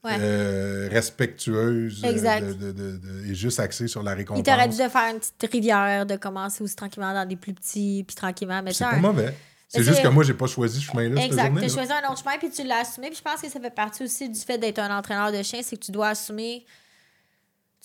Ouais. 0.02 0.16
euh, 0.18 0.88
respectueuses 0.90 2.02
euh, 2.04 2.08
Exact. 2.10 2.44
de- 2.58 2.72
de- 2.72 3.26
et 3.28 3.34
juste 3.34 3.60
axées 3.60 3.86
sur 3.86 4.02
la 4.02 4.12
Il 4.14 4.16
récompense. 4.18 4.42
t'aurait 4.44 4.66
dit 4.68 4.78
de 4.78 4.88
faire 4.88 5.12
une 5.14 5.20
petite 5.20 5.52
rivière, 5.52 6.06
de 6.06 6.16
commencer 6.16 6.64
aussi 6.64 6.74
tranquillement 6.74 7.12
dans 7.14 7.28
des 7.28 7.36
plus 7.36 7.52
petits, 7.52 8.02
puis 8.06 8.16
tranquillement. 8.16 8.62
Mais 8.62 8.72
C'est 8.72 8.84
pas 8.84 8.96
mauvais. 8.96 9.34
C'est 9.68 9.78
Mais 9.78 9.84
juste 9.84 9.96
c'est- 9.98 10.02
que 10.02 10.08
moi, 10.08 10.24
j'ai 10.24 10.34
pas 10.34 10.46
choisi 10.48 10.80
ce 10.80 10.86
chemin-là 10.90 11.24
Exact. 11.24 11.56
Tu 11.56 11.64
as 11.64 11.68
choisi 11.68 11.92
un 11.92 12.10
autre 12.10 12.18
chemin, 12.24 12.36
puis 12.38 12.50
tu 12.50 12.64
l'as 12.64 12.78
assumé. 12.80 13.08
Puis 13.08 13.18
je 13.18 13.22
pense 13.22 13.40
que 13.40 13.48
ça 13.48 13.60
fait 13.60 13.70
partie 13.72 14.02
aussi 14.02 14.28
du 14.28 14.40
fait 14.40 14.58
d'être 14.58 14.80
un 14.80 14.96
entraîneur 14.98 15.30
de 15.30 15.40
chien, 15.44 15.60
c'est 15.62 15.76
que 15.76 15.84
tu 15.84 15.92
dois 15.92 16.08
assumer. 16.08 16.64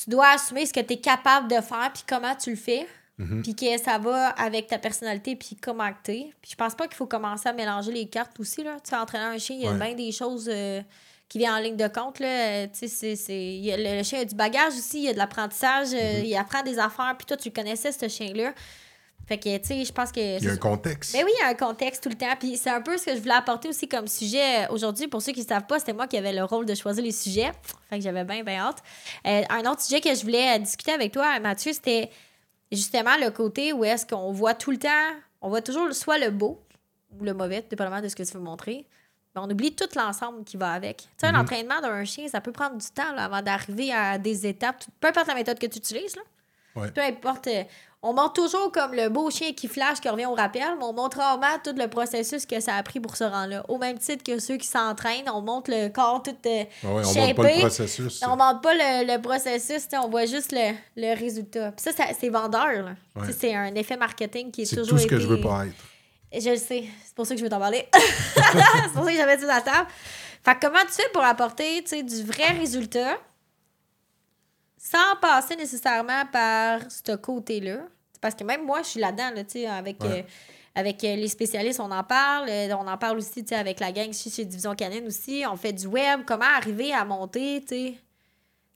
Tu 0.02 0.10
dois 0.10 0.28
assumer 0.30 0.66
ce 0.66 0.74
que 0.74 0.80
tu 0.82 0.94
es 0.94 0.98
capable 0.98 1.48
de 1.50 1.62
faire, 1.62 1.92
puis 1.94 2.04
comment 2.08 2.36
tu 2.36 2.50
le 2.52 2.56
fais, 2.56 2.86
Mhm. 3.18 3.44
puis 3.44 3.56
que 3.56 3.78
ça 3.78 3.98
va 3.98 4.30
avec 4.32 4.68
ta 4.68 4.78
personnalité, 4.78 5.36
puis 5.38 5.56
comment 5.62 5.90
que 5.90 5.98
t'es. 6.04 6.34
Puis 6.42 6.52
je 6.52 6.56
pense 6.56 6.76
pas 6.76 6.86
qu'il 6.88 6.98
faut 6.98 7.06
commencer 7.08 7.48
à 7.48 7.54
mélanger 7.54 7.92
les 7.94 8.08
cartes 8.08 8.38
aussi, 8.40 8.62
là. 8.64 8.74
Tu 8.84 8.90
sais, 8.90 8.96
entraîner 8.98 9.24
un 9.24 9.38
chien, 9.38 9.56
il 9.56 9.64
y 9.64 9.68
a 9.68 9.72
Ouais. 9.72 9.78
bien 9.78 9.94
des 9.96 10.12
choses 10.12 10.50
euh, 10.52 10.82
qui 11.30 11.38
viennent 11.38 11.54
en 11.54 11.60
ligne 11.60 11.78
de 11.78 11.88
compte, 11.88 12.20
là. 12.20 12.28
Euh, 12.28 12.68
Tu 12.78 12.88
sais, 12.90 13.16
c'est- 13.16 13.62
Le, 13.78 13.98
le 13.98 14.04
chien 14.04 14.20
a 14.20 14.26
du 14.26 14.36
bagage 14.36 14.74
aussi, 14.74 14.98
il 15.00 15.04
y 15.06 15.10
a 15.10 15.14
de 15.14 15.18
l'apprentissage, 15.18 15.88
euh, 15.94 16.20
Mhm. 16.20 16.26
il 16.26 16.36
apprend 16.36 16.62
des 16.62 16.78
affaires, 16.78 17.16
puis 17.18 17.26
toi, 17.26 17.38
tu 17.38 17.48
le 17.50 17.54
connaissais, 17.54 17.92
ce 17.94 18.08
chien-là. 18.08 18.54
Fait 19.28 19.40
que, 19.40 19.58
tu 19.58 19.66
sais, 19.66 19.84
je 19.86 19.92
pense 19.92 20.12
que... 20.12 20.38
Il 20.38 20.44
y 20.44 20.48
a 20.50 20.52
un 20.52 20.58
contexte. 20.58 21.14
mais 21.16 21.24
oui, 21.24 21.32
il 21.36 21.42
y 21.42 21.44
a 21.44 21.50
un 21.50 21.56
contexte 21.56 22.04
tout 22.04 22.10
le 22.10 22.16
temps. 22.16 22.36
Puis 22.40 22.58
c'est 22.58 22.70
un 22.70 22.82
peu 22.82 22.96
ce 22.98 23.06
que 23.06 23.16
je 23.16 23.20
voulais 23.22 23.34
apporter 23.34 23.68
aussi 23.70 23.88
comme 23.88 24.08
sujet 24.08 24.66
euh, 24.66 24.68
aujourd'hui. 24.74 25.08
Pour 25.08 25.22
ceux 25.22 25.32
qui 25.32 25.42
ne 25.42 25.46
savent 25.48 25.66
pas, 25.66 25.80
c'était 25.80 25.94
moi 25.94 26.06
qui 26.08 26.16
avais 26.18 26.32
le 26.34 26.44
rôle 26.44 26.66
de 26.68 26.76
choisir 26.76 27.04
les 27.04 27.12
sujets. 27.12 27.52
Fait 27.90 27.98
que 27.98 28.04
j'avais 28.04 28.24
bien, 28.24 28.44
bien 28.44 28.60
hâte. 28.60 28.84
Euh, 29.26 29.42
un 29.50 29.70
autre 29.72 29.82
sujet 29.82 30.00
que 30.00 30.14
je 30.14 30.22
voulais 30.22 30.56
euh, 30.56 30.60
discuter 30.60 30.92
avec 30.92 31.12
toi, 31.12 31.40
Mathieu, 31.40 31.74
c'était 31.74 32.12
justement 32.72 33.18
le 33.20 33.32
côté 33.32 33.74
où 33.74 33.84
est-ce 33.84 34.06
qu'on 34.06 34.32
voit 34.32 34.54
tout 34.54 34.72
le 34.72 34.78
temps, 34.78 34.90
on 35.42 35.50
voit 35.50 35.62
toujours 35.62 35.92
soit 35.94 36.18
le 36.20 36.30
beau 36.30 36.62
ou 37.20 37.24
le 37.24 37.34
mauvais, 37.34 37.66
dépendamment 37.68 38.02
de 38.02 38.08
ce 38.10 38.16
que 38.16 38.24
tu 38.24 38.34
veux 38.34 38.40
montrer. 38.44 38.86
Mais 39.36 39.42
on 39.44 39.50
oublie 39.50 39.74
tout 39.76 39.90
l'ensemble 39.96 40.44
qui 40.44 40.56
va 40.56 40.72
avec. 40.72 40.98
Tu 40.98 41.08
sais, 41.18 41.28
un 41.28 41.34
Mhm. 41.34 41.40
entraînement 41.42 41.82
d'un 41.82 42.06
chien, 42.06 42.28
ça 42.28 42.42
peut 42.42 42.52
prendre 42.52 42.78
du 42.78 42.88
temps 42.88 43.12
là, 43.14 43.26
avant 43.26 43.42
d'arriver 43.42 43.92
à 43.92 44.18
des 44.18 44.46
étapes. 44.48 44.84
Peu 45.00 45.08
importe 45.10 45.28
la 45.28 45.36
méthode 45.36 45.60
que 45.60 45.66
tu 45.68 45.78
utilises, 45.80 46.16
là. 46.16 46.22
Ouais. 46.76 46.92
Peu 46.92 47.02
importe. 47.02 47.50
On 48.08 48.14
montre 48.14 48.34
toujours 48.34 48.72
comme 48.72 48.94
le 48.94 49.10
beau 49.10 49.30
chien 49.32 49.52
qui 49.54 49.68
flash, 49.68 50.00
qui 50.00 50.08
revient 50.08 50.28
au 50.28 50.36
rappel, 50.36 50.76
mais 50.78 50.84
on 50.84 50.94
montre 50.94 51.18
rarement 51.18 51.58
tout 51.64 51.74
le 51.76 51.88
processus 51.88 52.46
que 52.46 52.60
ça 52.60 52.76
a 52.76 52.84
pris 52.84 53.00
pour 53.00 53.16
se 53.18 53.24
rendre 53.24 53.50
là. 53.50 53.66
Au 53.68 53.78
même 53.78 53.98
titre 53.98 54.24
que 54.24 54.38
ceux 54.40 54.58
qui 54.58 54.68
s'entraînent, 54.68 55.28
on 55.34 55.42
montre 55.42 55.72
le 55.72 55.90
corps 55.90 56.22
tout 56.22 56.32
euh, 56.46 56.64
Ah 56.84 56.88
ouais, 56.94 57.02
on 57.06 57.14
montre 57.14 57.36
pas 57.36 57.44
le 57.54 57.60
processus. 57.60 58.22
On 58.26 58.36
montre 58.38 58.62
pas 58.62 58.74
le, 58.76 59.14
le 59.16 59.22
processus, 59.22 59.88
on 59.94 60.08
voit 60.10 60.26
juste 60.28 60.52
le, 60.52 60.74
le 60.96 61.18
résultat. 61.20 61.72
Puis 61.72 61.84
ça, 61.84 61.92
ça- 61.94 62.14
c'est 62.20 62.30
vendeur. 62.30 62.86
Ouais. 63.16 63.32
C'est 63.38 63.56
un 63.56 63.74
effet 63.76 63.98
marketing 63.98 64.52
qui 64.52 64.62
est, 64.62 64.66
C'est 64.66 64.76
toujours 64.76 64.98
tout 64.98 65.04
ce 65.04 65.08
que 65.08 65.20
je 65.20 65.28
veux 65.28 65.42
pas 65.42 65.66
être. 65.66 66.42
je 66.44 66.50
le 66.52 66.58
sais. 66.58 66.84
C'est 67.06 67.16
pour 67.16 67.26
ça 67.26 67.34
que 67.34 67.40
je 67.40 67.44
veux 67.44 67.50
t'en 67.50 67.60
parler. 67.60 67.88
c'est 67.94 68.94
pour 68.94 69.04
ça 69.04 69.12
que 69.12 69.18
j'avais 69.18 69.38
dit 69.38 69.46
à 69.46 69.56
la 69.56 69.62
table. 69.62 69.88
Fait 70.44 70.54
que 70.54 70.60
comment 70.68 70.82
tu 70.86 70.92
fais 70.94 71.10
pour 71.12 71.24
apporter 71.24 71.82
du 71.82 72.24
vrai 72.24 72.50
résultat 72.60 73.18
sans 74.78 75.16
passer 75.20 75.56
nécessairement 75.56 76.26
par 76.32 76.82
ce 76.90 77.16
côté-là? 77.16 77.78
Parce 78.20 78.36
que 78.36 78.44
même 78.44 78.66
moi, 78.66 78.82
je 78.84 78.88
suis 78.90 79.00
là-dedans, 79.00 79.32
là, 79.36 79.44
tu 79.44 79.52
sais, 79.60 79.68
avec, 79.68 80.02
Ouais. 80.04 80.20
euh, 80.20 80.24
avec 80.76 81.04
euh, 81.04 81.16
les 81.16 81.28
spécialistes, 81.28 81.80
on 81.80 81.92
en 81.92 82.04
parle. 82.04 82.48
Euh, 82.50 82.74
on 82.80 82.88
en 82.88 82.98
parle 82.98 83.18
aussi 83.18 83.46
avec 83.52 83.80
la 83.80 83.92
gang 83.92 84.12
chez, 84.14 84.30
chez 84.30 84.46
Division 84.46 84.76
Canine 84.76 85.08
aussi. 85.08 85.44
On 85.50 85.56
fait 85.56 85.74
du 85.74 85.88
web. 85.88 86.22
Comment 86.26 86.46
arriver 86.58 86.94
à 86.94 87.06
monter, 87.06 87.64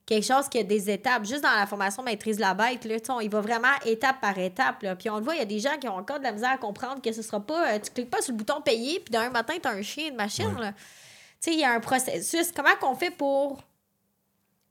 quelque 0.06 0.26
chose 0.26 0.48
qui 0.50 0.60
a 0.60 0.64
des 0.64 0.90
étapes? 0.90 1.26
Juste 1.26 1.44
dans 1.44 1.54
la 1.56 1.68
formation 1.68 2.02
Maîtrise 2.04 2.40
la 2.40 2.54
bête, 2.54 2.86
là, 2.86 2.96
on 3.10 3.20
y 3.20 3.28
va 3.28 3.42
vraiment 3.42 3.68
étape 3.86 4.22
par 4.22 4.38
étape. 4.38 4.82
Là. 4.84 4.96
Puis 4.96 5.10
on 5.10 5.18
le 5.18 5.24
voit, 5.24 5.36
il 5.36 5.40
y 5.40 5.42
a 5.42 5.46
des 5.46 5.60
gens 5.60 5.78
qui 5.80 5.88
ont 5.88 5.96
encore 5.98 6.20
de 6.20 6.24
la 6.24 6.32
misère 6.32 6.52
à 6.52 6.58
comprendre 6.58 7.02
que 7.02 7.12
ce 7.12 7.22
sera 7.22 7.40
pas. 7.40 7.74
euh, 7.74 7.80
tu 7.80 7.92
cliques 7.92 8.10
pas 8.10 8.22
sur 8.22 8.32
le 8.34 8.38
bouton 8.38 8.62
payer, 8.62 9.00
puis 9.02 9.12
d'un 9.12 9.30
matin, 9.30 9.54
tu 9.62 9.68
as 9.68 9.72
un 9.72 9.82
chien, 9.82 10.08
une 10.10 10.16
machine. 10.16 10.48
Ouais. 10.60 10.72
Tu 10.72 11.52
sais, 11.52 11.54
il 11.54 11.60
y 11.60 11.64
a 11.64 11.72
un 11.72 11.80
processus. 11.80 12.52
Comment 12.56 12.76
qu'on 12.82 12.96
fait 12.96 13.12
pour. 13.12 13.62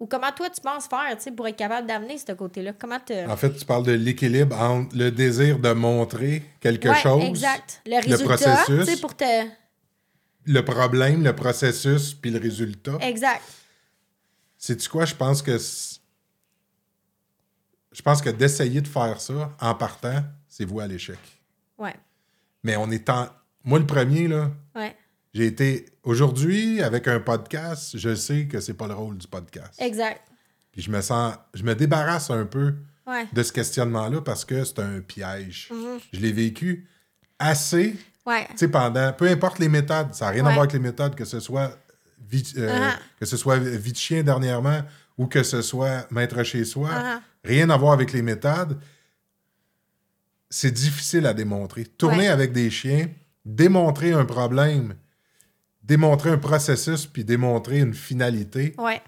Ou 0.01 0.07
comment 0.07 0.31
toi, 0.31 0.49
tu 0.49 0.61
penses 0.61 0.87
faire 0.87 1.35
pour 1.37 1.49
être 1.49 1.57
capable 1.57 1.87
d'amener 1.89 2.19
ce 2.19 2.31
côté-là? 2.33 2.73
Comment 2.79 3.01
te. 3.01 3.29
En 3.29 3.37
fait, 3.37 3.53
tu 3.53 3.65
parles 3.65 3.85
de 3.85 3.93
l'équilibre 3.93 4.57
entre 4.57 4.97
le 4.97 5.11
désir 5.11 5.59
de 5.59 5.73
montrer 5.73 6.45
quelque 6.61 6.89
Ouais, 6.89 7.01
chose, 7.01 7.25
Exact. 7.25 7.83
Le 7.85 7.97
résultat, 8.01 8.25
processus. 8.25 8.87
tu 8.87 8.95
sais, 8.95 9.01
pour 9.01 9.17
te. 9.17 9.25
le 10.45 10.61
problème, 10.65 11.25
le 11.25 11.35
processus, 11.35 12.15
puis 12.15 12.31
le 12.31 12.39
résultat. 12.39 12.97
Exact. 13.01 13.43
Sais-tu 14.57 14.89
quoi? 14.89 15.05
Je 15.05 15.15
pense 15.17 15.43
que. 15.43 15.59
Je 17.93 18.03
pense 18.03 18.23
que 18.23 18.31
d'essayer 18.31 18.81
de 18.81 18.89
faire 18.89 19.21
ça 19.21 19.51
en 19.61 19.75
partant, 19.75 20.23
c'est 20.47 20.65
voué 20.65 20.85
à 20.85 20.87
l'échec. 20.87 21.19
Ouais. 21.77 21.95
Mais 22.63 22.77
on 22.77 22.89
est 22.91 23.09
en. 23.11 23.27
Moi, 23.65 23.79
le 23.81 23.87
premier, 23.87 24.29
là, 24.29 24.51
Ouais. 24.77 24.97
J'ai 25.35 25.47
été. 25.47 25.87
Aujourd'hui, 26.03 26.83
avec 26.83 27.07
un 27.09 27.21
podcast, 27.21 27.97
je 27.99 28.15
sais 28.15 28.47
que 28.47 28.61
c'est 28.61 28.75
pas 28.75 28.87
le 28.89 28.95
rôle 28.95 29.19
du 29.19 29.27
podcast. 29.27 29.75
Exact. 29.81 30.23
Puis 30.73 30.83
je 30.83 30.91
me 30.91 31.01
sens. 31.01 31.35
Je 31.55 31.63
me 31.63 31.75
débarrasse 31.75 32.31
un 32.31 32.45
peu 32.47 32.75
Ouais. 33.07 33.27
de 33.33 33.43
ce 33.43 33.53
questionnement-là 33.53 34.21
parce 34.21 34.45
que 34.45 34.65
c'est 34.65 34.79
un 34.81 35.01
piège. 35.01 35.69
Mhm. 35.73 35.99
Je 36.13 36.21
l'ai 36.21 36.33
vécu 36.33 36.87
assez, 37.39 37.97
Ouais. 38.27 38.47
tu 38.51 38.57
sais, 38.59 38.69
pendant. 38.69 39.13
Peu 39.13 39.27
importe 39.29 39.59
les 39.59 39.69
méthodes, 39.69 40.13
ça 40.15 40.27
n'a 40.27 40.31
rien 40.33 40.45
à 40.47 40.49
voir 40.51 40.61
avec 40.61 40.73
les 40.75 40.79
méthodes, 40.79 41.15
que 41.15 41.25
ce 41.25 41.41
soit. 41.41 41.77
vie- 42.31 42.53
euh, 42.59 42.69
Ah. 42.71 42.99
Que 43.19 43.25
ce 43.25 43.39
soit 43.39 43.57
vie 43.59 43.93
de 43.93 43.97
chien 43.97 44.23
dernièrement 44.23 44.83
ou 45.17 45.27
que 45.27 45.43
ce 45.43 45.63
soit 45.63 46.07
maître 46.11 46.43
chez 46.43 46.65
soi, 46.67 46.91
Ah. 46.93 47.21
rien 47.43 47.71
à 47.71 47.77
voir 47.79 47.93
avec 47.95 48.13
les 48.13 48.21
méthodes. 48.21 48.79
C'est 50.51 50.71
difficile 50.73 51.27
à 51.27 51.33
démontrer. 51.33 51.85
Tourner 51.85 52.19
Ouais. 52.19 52.29
avec 52.29 52.53
des 52.53 52.71
chiens, 52.71 53.09
démontrer 53.47 54.13
un 54.13 54.25
problème, 54.27 54.95
démontrer 55.89 56.31
un 56.31 56.39
processus, 56.39 57.07
puis 57.07 57.25
démontrer 57.25 57.79
une 57.81 57.95
finalité. 57.95 58.75
Ouais. 58.79 59.03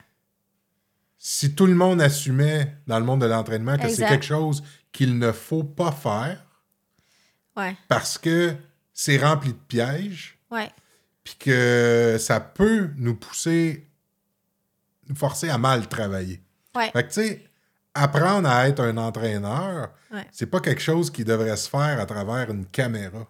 Si 1.18 1.54
tout 1.54 1.66
le 1.66 1.74
monde 1.74 2.00
assumait 2.00 2.74
dans 2.86 2.98
le 2.98 3.04
monde 3.04 3.20
de 3.20 3.26
l'entraînement 3.26 3.76
que 3.76 3.88
c'est 3.88 4.06
quelque 4.08 4.24
chose 4.24 4.62
qu'il 4.90 5.18
ne 5.18 5.30
faut 5.30 5.62
pas 5.62 5.92
faire 5.92 6.44
Ouais. 7.56 7.76
parce 7.88 8.16
que 8.16 8.54
c'est 8.94 9.18
rempli 9.18 9.50
de 9.52 9.58
pièges, 9.68 10.38
Ouais. 10.50 10.70
puis 11.22 11.34
que 11.38 12.16
ça 12.18 12.40
peut 12.40 12.90
nous 12.96 13.14
pousser, 13.14 13.86
nous 15.08 15.14
forcer 15.16 15.50
à 15.50 15.58
mal 15.58 15.86
travailler. 15.88 16.40
Ouais. 16.74 16.90
Fait 16.92 17.02
que, 17.02 17.08
tu 17.08 17.14
sais, 17.20 17.44
apprendre 17.92 18.48
à 18.48 18.68
être 18.68 18.80
un 18.80 18.96
entraîneur, 18.96 19.92
Ouais. 20.10 20.26
c'est 20.32 20.46
pas 20.46 20.60
quelque 20.60 20.80
chose 20.80 21.10
qui 21.10 21.24
devrait 21.24 21.56
se 21.56 21.68
faire 21.68 22.00
à 22.00 22.06
travers 22.06 22.50
une 22.50 22.64
caméra. 22.64 23.26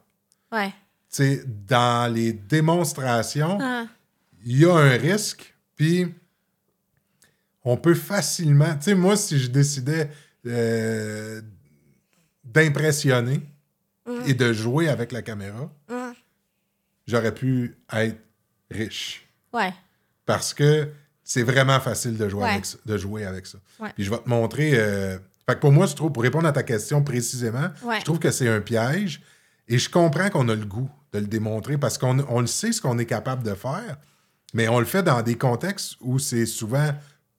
Ouais. 0.53 0.73
Sais, 1.13 1.43
dans 1.67 2.11
les 2.15 2.33
démonstrations, 2.33 3.59
Ah. 3.61 3.87
il 4.45 4.59
y 4.61 4.65
a 4.65 4.73
un 4.73 4.97
risque, 4.97 5.53
puis 5.75 6.07
on 7.65 7.77
peut 7.77 7.95
facilement. 7.97 8.75
Tu 8.77 8.83
sais, 8.85 8.95
moi, 8.95 9.17
si 9.17 9.39
je 9.39 9.49
décidais 9.51 10.09
euh, 10.47 11.43
d'impressionner 12.45 13.43
et 14.27 14.35
de 14.35 14.53
jouer 14.53 14.89
avec 14.89 15.13
la 15.13 15.21
caméra, 15.23 15.71
Mhm. 15.89 16.15
j'aurais 17.07 17.35
pu 17.35 17.77
être 17.93 18.19
riche. 18.71 19.29
Ouais. 19.53 19.73
Parce 20.27 20.55
que 20.55 20.89
c'est 21.23 21.43
vraiment 21.43 21.79
facile 21.81 22.17
de 22.17 22.29
jouer, 22.29 22.43
Ouais. 22.45 22.51
avec, 22.53 22.67
ça, 22.67 22.79
de 22.87 22.97
jouer 22.97 23.25
avec 23.25 23.47
ça. 23.47 23.59
Ouais. 23.81 23.91
Puis 23.95 24.05
je 24.05 24.11
vais 24.11 24.19
te 24.19 24.29
montrer. 24.29 24.73
euh, 24.75 25.19
Fait 25.49 25.57
que 25.57 25.61
pour 25.61 25.73
moi, 25.73 25.87
je 25.87 25.95
trouve, 25.97 26.13
pour 26.13 26.23
répondre 26.23 26.47
à 26.47 26.53
ta 26.53 26.63
question 26.63 27.03
précisément, 27.03 27.69
Ouais. 27.83 27.99
je 27.99 28.05
trouve 28.05 28.21
que 28.21 28.31
c'est 28.31 28.49
un 28.49 28.61
piège. 28.61 29.21
Et 29.71 29.79
je 29.79 29.89
comprends 29.89 30.29
qu'on 30.29 30.49
a 30.51 30.55
le 30.55 30.67
goût 30.67 30.91
de 31.13 31.19
le 31.21 31.27
démontrer 31.27 31.79
parce 31.79 31.97
qu'on 31.97 32.19
on 32.29 32.41
le 32.41 32.47
sait 32.47 32.73
ce 32.73 32.81
qu'on 32.83 32.99
est 32.99 33.07
capable 33.07 33.43
de 33.43 33.55
faire, 33.55 33.97
mais 34.53 34.69
on 34.69 34.79
le 34.79 34.85
fait 34.85 35.03
dans 35.03 35.23
des 35.23 35.37
contextes 35.37 35.95
où 36.01 36.19
c'est 36.19 36.45
souvent 36.47 36.91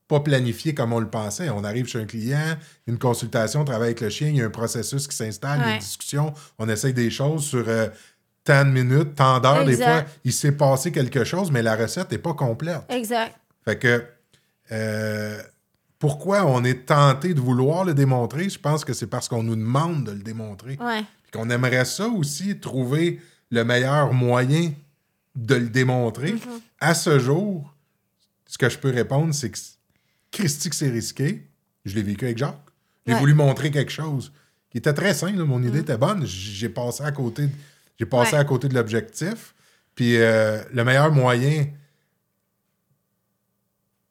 pas 0.07 0.19
planifié 0.21 0.73
comme 0.73 0.91
on 0.93 0.99
le 0.99 1.07
pensait. 1.09 1.49
On 1.49 1.63
arrive 1.63 1.87
chez 1.87 1.99
un 2.01 2.05
client, 2.05 2.57
une 2.87 2.97
consultation, 2.97 3.61
on 3.61 3.65
travaille 3.65 3.89
avec 3.89 4.01
le 4.01 4.09
chien, 4.09 4.29
il 4.29 4.37
y 4.37 4.41
a 4.41 4.45
un 4.45 4.49
processus 4.49 5.07
qui 5.07 5.15
s'installe, 5.15 5.59
il 5.59 5.61
y 5.61 5.63
a 5.63 5.67
Ouais. 5.67 5.73
une 5.75 5.79
discussion, 5.79 6.33
on 6.57 6.67
essaye 6.67 6.93
des 6.93 7.09
choses 7.09 7.43
sur 7.45 7.63
euh, 7.67 7.87
tant 8.43 8.65
de 8.65 8.69
minutes, 8.71 9.15
tant 9.15 9.39
d'heures. 9.39 9.63
Des 9.65 9.77
fois, 9.77 10.03
il 10.23 10.33
s'est 10.33 10.51
passé 10.53 10.91
quelque 10.91 11.23
chose, 11.23 11.51
mais 11.51 11.61
la 11.61 11.75
recette 11.75 12.11
n'est 12.11 12.17
pas 12.17 12.33
complète. 12.33 12.81
Exact. 12.89 13.35
Fait 13.63 13.77
que 13.77 14.03
euh, 14.71 15.41
pourquoi 15.99 16.45
on 16.45 16.63
est 16.63 16.85
tenté 16.87 17.33
de 17.33 17.39
vouloir 17.39 17.83
le 17.85 17.93
démontrer? 17.93 18.49
Je 18.49 18.59
pense 18.59 18.83
que 18.83 18.93
c'est 18.93 19.07
parce 19.07 19.27
qu'on 19.29 19.43
nous 19.43 19.55
demande 19.55 20.05
de 20.05 20.11
le 20.11 20.23
démontrer. 20.23 20.77
Ouais. 20.81 21.03
Qu'on 21.31 21.49
aimerait 21.49 21.85
ça 21.85 22.07
aussi, 22.07 22.59
trouver 22.59 23.21
le 23.49 23.63
meilleur 23.63 24.13
moyen 24.13 24.73
de 25.35 25.55
le 25.55 25.69
démontrer. 25.69 26.33
Mm-hmm. 26.33 26.59
À 26.79 26.93
ce 26.93 27.19
jour, 27.19 27.73
ce 28.47 28.57
que 28.57 28.69
je 28.69 28.77
peux 28.77 28.89
répondre, 28.91 29.33
c'est 29.33 29.49
que 29.49 29.57
Christy 30.31 30.69
que 30.69 30.75
c'est 30.75 30.89
risqué. 30.89 31.47
Je 31.85 31.95
l'ai 31.95 32.03
vécu 32.03 32.25
avec 32.25 32.37
Jacques. 32.37 32.59
J'ai 33.07 33.13
Ouais. 33.13 33.19
voulu 33.19 33.33
montrer 33.33 33.71
quelque 33.71 33.91
chose 33.91 34.31
qui 34.69 34.77
était 34.77 34.93
très 34.93 35.13
simple. 35.13 35.37
là. 35.37 35.45
Mon 35.45 35.61
idée 35.63 35.79
était 35.79 35.97
bonne. 35.97 36.25
J'ai 36.25 36.69
passé 36.69 37.03
à 37.03 37.11
côté, 37.11 37.47
de- 37.47 37.53
j'ai 37.97 38.05
passé. 38.05 38.33
Ouais. 38.33 38.39
à 38.39 38.43
côté 38.45 38.67
de 38.67 38.73
l'objectif. 38.73 39.53
Puis 39.95 40.17
euh, 40.17 40.61
le 40.71 40.83
meilleur 40.83 41.11
moyen 41.11 41.67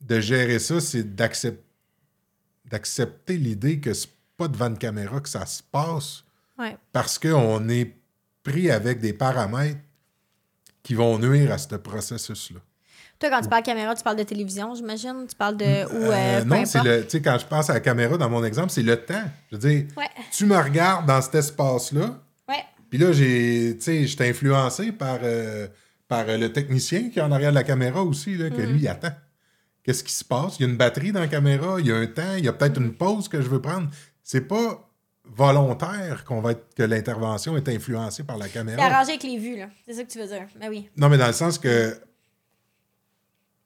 de 0.00 0.20
gérer 0.20 0.58
ça, 0.58 0.80
c'est 0.80 1.14
d'accep- 1.14 1.60
d'accepter 2.64 3.36
l'idée 3.36 3.80
que 3.80 3.92
c'est 3.94 4.10
pas 4.36 4.48
devant 4.48 4.68
une 4.68 4.78
caméra 4.78 5.20
que 5.20 5.28
ça 5.28 5.44
se 5.46 5.62
passe 5.62 6.24
Ouais. 6.60 6.76
parce 6.92 7.18
qu'on 7.18 7.68
est 7.68 7.94
pris 8.42 8.70
avec 8.70 9.00
des 9.00 9.12
paramètres 9.12 9.80
qui 10.82 10.94
vont 10.94 11.18
nuire 11.18 11.52
à 11.52 11.58
ce 11.58 11.74
processus-là. 11.76 12.60
Toi, 13.18 13.28
quand 13.28 13.42
tu 13.42 13.48
parles 13.50 13.62
caméra, 13.62 13.94
tu 13.94 14.02
parles 14.02 14.16
de 14.16 14.22
télévision, 14.22 14.74
j'imagine? 14.74 15.26
Tu 15.28 15.36
parles 15.36 15.56
de. 15.58 15.64
Ou, 15.64 16.04
Euh, 16.10 16.40
euh, 16.40 16.44
non, 16.44 16.64
c'est 16.64 16.82
le. 16.82 17.02
Tu 17.04 17.10
sais, 17.10 17.22
quand 17.22 17.36
je 17.38 17.46
pense 17.46 17.68
à 17.68 17.74
la 17.74 17.80
caméra 17.80 18.16
dans 18.16 18.30
mon 18.30 18.42
exemple, 18.44 18.70
c'est 18.70 18.82
le 18.82 18.96
temps. 18.96 19.24
Je 19.50 19.56
veux 19.56 19.68
dire, 19.68 19.84
Ouais. 19.96 20.08
tu 20.32 20.46
me 20.46 20.56
regardes 20.56 21.04
dans 21.06 21.20
cet 21.20 21.34
espace-là, 21.34 22.18
Ouais. 22.48 22.64
puis 22.88 22.98
là, 22.98 23.12
j'ai. 23.12 23.76
Tu 23.76 23.82
sais, 23.84 24.06
j'étais 24.06 24.30
influencé 24.30 24.90
par, 24.92 25.18
euh, 25.22 25.68
par 26.08 26.24
le 26.26 26.50
technicien 26.50 27.10
qui 27.10 27.18
est 27.18 27.22
en 27.22 27.30
arrière 27.30 27.50
de 27.50 27.56
la 27.56 27.62
caméra 27.64 28.02
aussi, 28.02 28.36
là, 28.36 28.46
Mm. 28.48 28.56
que 28.56 28.62
lui, 28.62 28.80
il 28.80 28.88
attend. 28.88 29.12
Qu'est-ce 29.82 30.02
qui 30.02 30.12
se 30.14 30.24
passe? 30.24 30.58
Il 30.58 30.62
y 30.62 30.64
a 30.66 30.68
une 30.70 30.78
batterie 30.78 31.12
dans 31.12 31.20
la 31.20 31.28
caméra, 31.28 31.76
il 31.78 31.86
y 31.88 31.92
a 31.92 31.96
un 31.96 32.06
temps, 32.06 32.34
il 32.38 32.44
y 32.44 32.48
a 32.48 32.52
peut-être 32.54 32.80
une 32.80 32.94
pause 32.94 33.28
que 33.28 33.42
je 33.42 33.48
veux 33.48 33.60
prendre. 33.60 33.88
C'est 34.22 34.42
pas 34.48 34.89
volontaire 35.34 36.24
qu'on 36.24 36.40
va 36.40 36.52
être, 36.52 36.74
que 36.74 36.82
l'intervention 36.82 37.56
est 37.56 37.68
influencée 37.68 38.22
par 38.24 38.36
la 38.38 38.46
C'est 38.46 38.52
caméra? 38.52 38.82
arrangé 38.84 39.10
avec 39.10 39.22
les 39.22 39.38
vues, 39.38 39.56
là. 39.58 39.68
C'est 39.86 39.94
ça 39.94 40.04
que 40.04 40.10
tu 40.10 40.18
veux 40.18 40.26
dire. 40.26 40.46
Mais 40.58 40.68
oui. 40.68 40.88
Non, 40.96 41.08
mais 41.08 41.18
dans 41.18 41.26
le 41.26 41.32
sens 41.32 41.58
que 41.58 41.96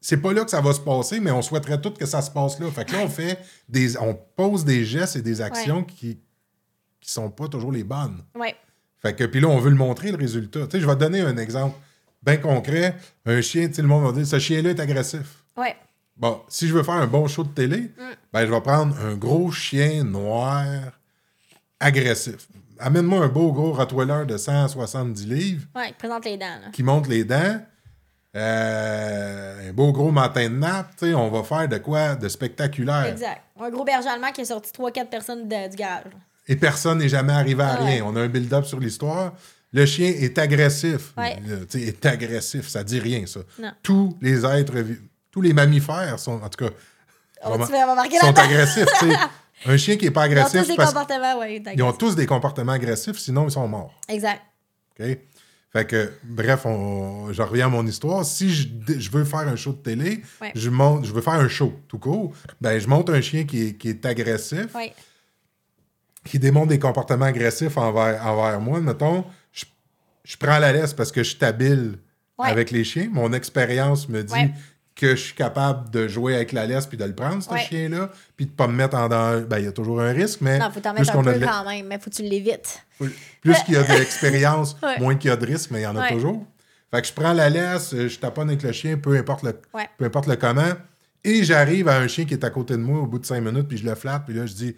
c'est 0.00 0.18
pas 0.18 0.32
là 0.32 0.44
que 0.44 0.50
ça 0.50 0.60
va 0.60 0.72
se 0.74 0.80
passer, 0.80 1.18
mais 1.20 1.30
on 1.30 1.40
souhaiterait 1.40 1.80
tout 1.80 1.90
que 1.92 2.04
ça 2.04 2.20
se 2.20 2.30
passe 2.30 2.60
là. 2.60 2.70
Fait 2.70 2.84
que 2.84 2.92
là, 2.92 2.98
on 3.02 3.08
fait 3.08 3.38
des. 3.68 3.96
on 3.98 4.14
pose 4.14 4.64
des 4.64 4.84
gestes 4.84 5.16
et 5.16 5.22
des 5.22 5.40
actions 5.40 5.82
qui, 5.82 6.18
qui 7.00 7.10
sont 7.10 7.30
pas 7.30 7.48
toujours 7.48 7.72
les 7.72 7.84
bonnes. 7.84 8.22
Ouais. 8.34 8.54
Fait 9.00 9.14
que, 9.14 9.24
puis 9.24 9.40
là, 9.40 9.48
on 9.48 9.58
veut 9.58 9.70
le 9.70 9.76
montrer, 9.76 10.10
le 10.10 10.18
résultat. 10.18 10.66
Tu 10.66 10.72
sais, 10.72 10.80
je 10.80 10.86
vais 10.86 10.94
te 10.94 11.00
donner 11.00 11.20
un 11.20 11.36
exemple 11.38 11.76
bien 12.22 12.36
concret. 12.36 12.96
Un 13.24 13.40
chien, 13.40 13.68
tu 13.68 13.74
sais, 13.74 13.82
le 13.82 13.88
monde 13.88 14.04
va 14.04 14.12
dire, 14.12 14.26
ce 14.26 14.38
chien-là 14.38 14.70
est 14.70 14.80
agressif. 14.80 15.44
Ouais. 15.56 15.74
Bon, 16.16 16.40
si 16.48 16.68
je 16.68 16.74
veux 16.74 16.82
faire 16.82 16.94
un 16.94 17.06
bon 17.06 17.26
show 17.26 17.42
de 17.42 17.48
télé, 17.48 17.90
ben, 18.32 18.46
je 18.46 18.50
vais 18.52 18.60
prendre 18.60 18.96
un 19.04 19.14
gros 19.14 19.50
chien 19.50 20.04
noir 20.04 20.92
agressif. 21.80 22.48
Amène-moi 22.78 23.24
un 23.24 23.28
beau 23.28 23.52
gros 23.52 23.72
Rottweiler 23.72 24.24
de 24.26 24.36
170 24.36 25.26
livres 25.26 25.62
Ouais, 25.76 25.88
il 25.90 25.94
présente 25.94 26.24
les 26.24 26.36
dents, 26.36 26.46
là. 26.46 26.70
qui 26.72 26.82
monte 26.82 27.06
les 27.08 27.24
dents. 27.24 27.60
Euh, 28.36 29.70
un 29.70 29.72
beau 29.72 29.92
gros 29.92 30.10
matin 30.10 30.48
de 30.48 30.54
nappe, 30.56 30.90
on 31.02 31.28
va 31.30 31.42
faire 31.44 31.68
de 31.68 31.78
quoi 31.78 32.16
de 32.16 32.28
spectaculaire. 32.28 33.06
Exact. 33.06 33.42
Un 33.60 33.70
gros 33.70 33.84
berger 33.84 34.08
allemand 34.08 34.32
qui 34.32 34.40
a 34.40 34.44
sorti 34.44 34.72
3-4 34.72 35.08
personnes 35.08 35.48
de- 35.48 35.70
du 35.70 35.76
garage. 35.76 36.02
Et 36.48 36.56
personne 36.56 36.98
n'est 36.98 37.08
jamais 37.08 37.32
arrivé 37.32 37.62
à 37.62 37.76
rien. 37.76 38.04
On 38.04 38.14
a 38.16 38.20
un 38.22 38.28
build-up 38.28 38.64
sur 38.64 38.80
l'histoire. 38.80 39.32
Le 39.72 39.86
chien 39.86 40.08
est 40.08 40.36
agressif. 40.38 41.12
Ouais. 41.16 41.36
Euh, 41.48 41.64
est 41.78 42.04
agressif, 42.06 42.68
ça 42.68 42.82
dit 42.84 42.98
rien, 42.98 43.24
ça. 43.26 43.40
Non. 43.58 43.70
Tous 43.82 44.16
les 44.20 44.44
êtres, 44.44 44.74
tous 45.30 45.40
les 45.40 45.52
mammifères 45.52 46.18
sont, 46.18 46.40
en 46.42 46.48
tout 46.48 46.64
cas, 46.64 46.70
Oh, 47.46 47.50
vraiment- 47.58 47.66
sont 48.20 48.38
agressifs. 48.38 48.86
Un 49.66 49.76
chien 49.76 49.96
qui 49.96 50.04
n'est 50.04 50.10
pas 50.10 50.26
Ils 50.26 50.30
ont 50.30 50.32
agressif, 50.32 50.60
tous 50.62 50.68
des 50.68 50.76
parce 50.76 50.92
comportements, 50.92 51.38
ouais. 51.38 51.62
qu'ils 51.62 51.82
ont 51.82 51.92
tous 51.92 52.14
des 52.16 52.26
comportements 52.26 52.72
agressifs, 52.72 53.18
sinon 53.18 53.46
ils 53.46 53.50
sont 53.52 53.66
morts. 53.68 53.94
Exact. 54.08 54.42
OK? 55.00 55.06
Fait 55.72 55.86
que, 55.86 56.12
bref, 56.22 56.66
on, 56.66 57.32
je 57.32 57.42
reviens 57.42 57.66
à 57.66 57.68
mon 57.68 57.84
histoire. 57.84 58.24
Si 58.24 58.54
je, 58.54 58.68
je 58.96 59.10
veux 59.10 59.24
faire 59.24 59.40
un 59.40 59.56
show 59.56 59.72
de 59.72 59.78
télé, 59.78 60.22
Ouais. 60.40 60.52
je, 60.54 60.70
monte, 60.70 61.04
je 61.04 61.12
veux 61.12 61.20
faire 61.20 61.32
un 61.34 61.48
show 61.48 61.72
tout 61.88 61.98
court, 61.98 62.32
ben, 62.60 62.78
je 62.78 62.86
monte 62.86 63.10
un 63.10 63.20
chien 63.20 63.44
qui 63.44 63.68
est, 63.68 63.72
qui 63.74 63.88
est 63.88 64.06
agressif, 64.06 64.72
Ouais. 64.74 64.92
qui 66.24 66.38
démontre 66.38 66.68
des 66.68 66.78
comportements 66.78 67.24
agressifs 67.26 67.76
envers, 67.76 68.24
envers 68.24 68.60
moi. 68.60 68.80
Mettons, 68.80 69.24
je, 69.52 69.64
je 70.24 70.36
prends 70.36 70.58
la 70.60 70.72
laisse 70.72 70.94
parce 70.94 71.10
que 71.10 71.22
je 71.24 71.30
suis 71.34 71.44
habile 71.44 71.98
Ouais. 72.38 72.48
avec 72.48 72.70
les 72.72 72.82
chiens. 72.84 73.08
Mon 73.12 73.32
expérience 73.32 74.08
me 74.08 74.22
dit. 74.22 74.34
Que 74.96 75.16
je 75.16 75.20
suis 75.22 75.34
capable 75.34 75.90
de 75.90 76.06
jouer 76.06 76.36
avec 76.36 76.52
la 76.52 76.66
laisse 76.66 76.86
puis 76.86 76.96
de 76.96 77.04
le 77.04 77.14
prendre, 77.14 77.42
ce 77.42 77.50
Ouais. 77.50 77.60
chien-là, 77.60 78.10
puis 78.36 78.46
de 78.46 78.50
pas 78.52 78.68
me 78.68 78.74
mettre 78.74 78.96
en 78.96 79.08
danger. 79.08 79.44
Ben, 79.44 79.58
il 79.58 79.64
y 79.64 79.68
a 79.68 79.72
toujours 79.72 80.00
un 80.00 80.12
risque, 80.12 80.40
mais 80.40 80.58
Non, 80.58 80.70
faut 80.70 80.78
t'en 80.80 80.92
mettre 80.94 81.16
un 81.16 81.22
peu 81.24 81.34
de- 81.34 81.44
quand 81.44 81.64
même, 81.64 81.86
mais 81.86 81.98
faut 81.98 82.10
que 82.10 82.14
tu 82.14 82.22
l'évites. 82.22 82.80
plus 83.40 83.54
qu'il 83.64 83.74
y 83.74 83.76
a 83.76 83.82
de 83.82 83.92
l'expérience, 83.98 84.76
Ouais. 84.82 84.98
moins 85.00 85.16
qu'il 85.16 85.30
y 85.30 85.32
a 85.32 85.36
de 85.36 85.44
risque, 85.46 85.70
mais 85.72 85.80
il 85.80 85.82
y 85.82 85.86
en 85.86 85.96
a 85.96 86.02
Ouais. 86.02 86.12
toujours. 86.12 86.46
Fait 86.92 87.02
que 87.02 87.08
je 87.08 87.12
prends 87.12 87.32
la 87.32 87.50
laisse, 87.50 87.92
euh, 87.92 88.08
je 88.08 88.18
taponne 88.20 88.48
avec 88.50 88.62
le 88.62 88.70
chien, 88.70 88.96
peu 88.96 89.16
importe 89.16 89.42
le, 89.42 89.52
peu 89.98 90.04
importe 90.04 90.28
le 90.28 90.36
comment, 90.36 90.72
et 91.24 91.42
j'arrive 91.42 91.88
à 91.88 91.96
un 91.96 92.06
chien 92.06 92.24
qui 92.24 92.34
est 92.34 92.44
à 92.44 92.50
côté 92.50 92.74
de 92.74 92.78
moi 92.82 93.00
au 93.00 93.06
bout 93.06 93.18
de 93.18 93.26
cinq 93.26 93.40
minutes, 93.40 93.66
puis 93.66 93.78
je 93.78 93.84
le 93.84 93.96
flatte, 93.96 94.22
puis 94.26 94.34
là, 94.34 94.46
je 94.46 94.52
dis, 94.52 94.76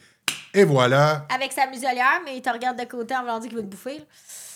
et 0.54 0.64
voilà, 0.64 1.26
Avec 1.28 1.52
sa 1.52 1.66
muselière, 1.66 2.22
mais 2.24 2.36
il 2.36 2.40
te 2.42 2.48
regarde 2.48 2.78
de 2.80 2.84
côté 2.86 3.14
en 3.14 3.20
voulant 3.20 3.38
dire 3.38 3.50
qu'il 3.50 3.58
veut 3.58 3.64
te 3.64 3.68
bouffer. 3.70 3.98
là. 3.98 4.04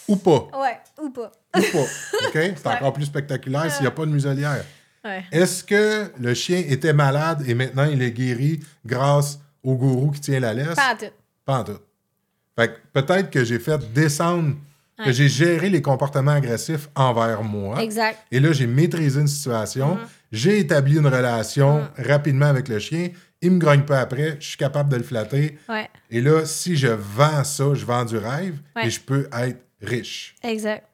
ou 0.09 0.16
pas, 0.16 0.49
Ouais, 0.59 0.81
ou 1.03 1.11
pas. 1.11 1.31
ou 1.57 1.61
pas. 1.61 1.78
OK? 2.28 2.32
C'est 2.57 2.66
encore 2.66 2.93
plus 2.95 3.05
spectaculaire 3.05 3.70
s'il 3.70 3.82
n'y 3.82 3.89
a 3.89 3.91
pas 3.93 4.07
de 4.07 4.11
muselière. 4.11 4.65
Ouais. 5.05 5.24
Est-ce 5.32 5.64
que 5.64 6.10
le 6.20 6.35
chien 6.35 6.62
était 6.68 6.93
malade 6.93 7.43
et 7.48 7.55
maintenant 7.55 7.85
il 7.86 8.02
est 8.02 8.10
guéri 8.10 8.60
grâce 8.85 9.39
au 9.62 9.74
gourou 9.74 10.10
qui 10.10 10.20
tient 10.20 10.40
la 10.40 10.52
laisse? 10.55 10.74
Pas 10.77 10.93
en 10.93 10.97
tout. 10.97 11.12
Pas 11.44 11.59
en 11.60 11.64
tout. 11.64 11.78
Fait 12.59 12.68
que 12.68 13.01
peut-être 13.01 13.31
que 13.31 13.44
j'ai 13.44 13.59
fait 13.59 13.78
descendre, 13.94 14.55
que 15.02 15.12
j'ai 15.12 15.28
géré 15.28 15.70
les 15.70 15.81
comportements 15.81 16.32
agressifs 16.32 16.90
envers 16.94 17.43
moi. 17.43 17.82
Exact. 17.82 18.18
Et 18.31 18.39
là, 18.39 18.52
j'ai 18.52 18.66
maîtrisé 18.66 19.18
une 19.20 19.28
situation. 19.28 19.94
Mm-hmm. 19.97 20.09
J'ai 20.32 20.59
établi 20.59 20.97
une 20.98 21.06
relation 21.06 21.81
Mm. 21.81 22.02
rapidement 22.06 22.47
avec 22.47 22.68
le 22.68 22.78
chien. 22.78 23.09
Il 23.40 23.52
me 23.52 23.59
grogne 23.59 23.82
pas 23.85 24.01
après. 24.01 24.36
Je 24.39 24.47
suis 24.48 24.59
capable 24.59 24.90
de 24.90 24.97
le 24.97 25.02
flatter. 25.02 25.56
Ouais. 25.70 25.89
Et 26.10 26.20
là, 26.20 26.44
si 26.44 26.77
je 26.77 26.89
vends 26.89 27.43
ça, 27.44 27.72
je 27.72 27.86
vends 27.86 28.05
du 28.05 28.18
rêve 28.18 28.59
et 28.85 28.90
je 28.90 29.01
peux 29.01 29.27
être 29.32 29.60
riche. 29.81 30.35
Exact. 30.43 30.85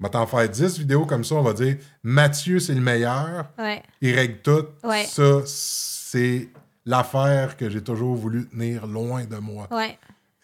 Va 0.00 0.08
t'en 0.08 0.26
faire 0.26 0.48
10 0.48 0.78
vidéos 0.80 1.06
comme 1.06 1.24
ça. 1.24 1.36
On 1.36 1.42
va 1.42 1.52
dire 1.52 1.76
Mathieu, 2.02 2.58
c'est 2.58 2.74
le 2.74 2.80
meilleur. 2.80 3.46
Ouais. 3.58 3.82
Il 4.00 4.14
règle 4.14 4.38
tout. 4.42 4.66
Ouais. 4.82 5.04
Ça, 5.04 5.40
c'est 5.46 6.48
l'affaire 6.84 7.56
que 7.56 7.70
j'ai 7.70 7.82
toujours 7.82 8.14
voulu 8.16 8.46
tenir 8.48 8.86
loin 8.86 9.24
de 9.24 9.36
moi. 9.36 9.68
Ouais. 9.70 9.96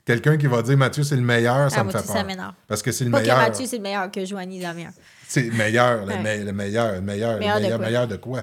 Quelqu'un 0.04 0.36
qui 0.38 0.46
va 0.46 0.62
dire 0.62 0.76
Mathieu, 0.78 1.02
c'est 1.04 1.16
le 1.16 1.22
meilleur, 1.22 1.70
ça 1.70 1.80
Ah, 1.80 1.84
me 1.84 1.90
fait 1.90 1.98
ça 1.98 2.14
peur. 2.14 2.24
m'énerve. 2.24 2.54
Parce 2.66 2.82
que 2.82 2.90
c'est 2.90 3.04
le 3.04 3.10
Pas 3.10 3.18
que 3.18 3.22
meilleur. 3.24 3.38
Mathieu, 3.38 3.66
c'est 3.66 3.76
le 3.76 3.82
meilleur 3.82 4.10
que 4.10 4.24
Joanie 4.24 4.60
Damien. 4.60 4.90
C'est 5.28 5.42
le 5.42 5.52
meilleur, 5.52 6.06
le, 6.06 6.16
me- 6.16 6.44
le 6.44 6.52
meilleur, 6.52 6.92
le 6.94 7.00
meilleur, 7.00 7.38
Meilleur 7.38 7.56
le 7.56 7.60
de 7.60 7.66
meilleur, 7.66 7.78
quoi? 7.78 7.86
Mm. 7.86 7.90
meilleur 7.90 8.08
de 8.08 8.16
quoi? 8.16 8.42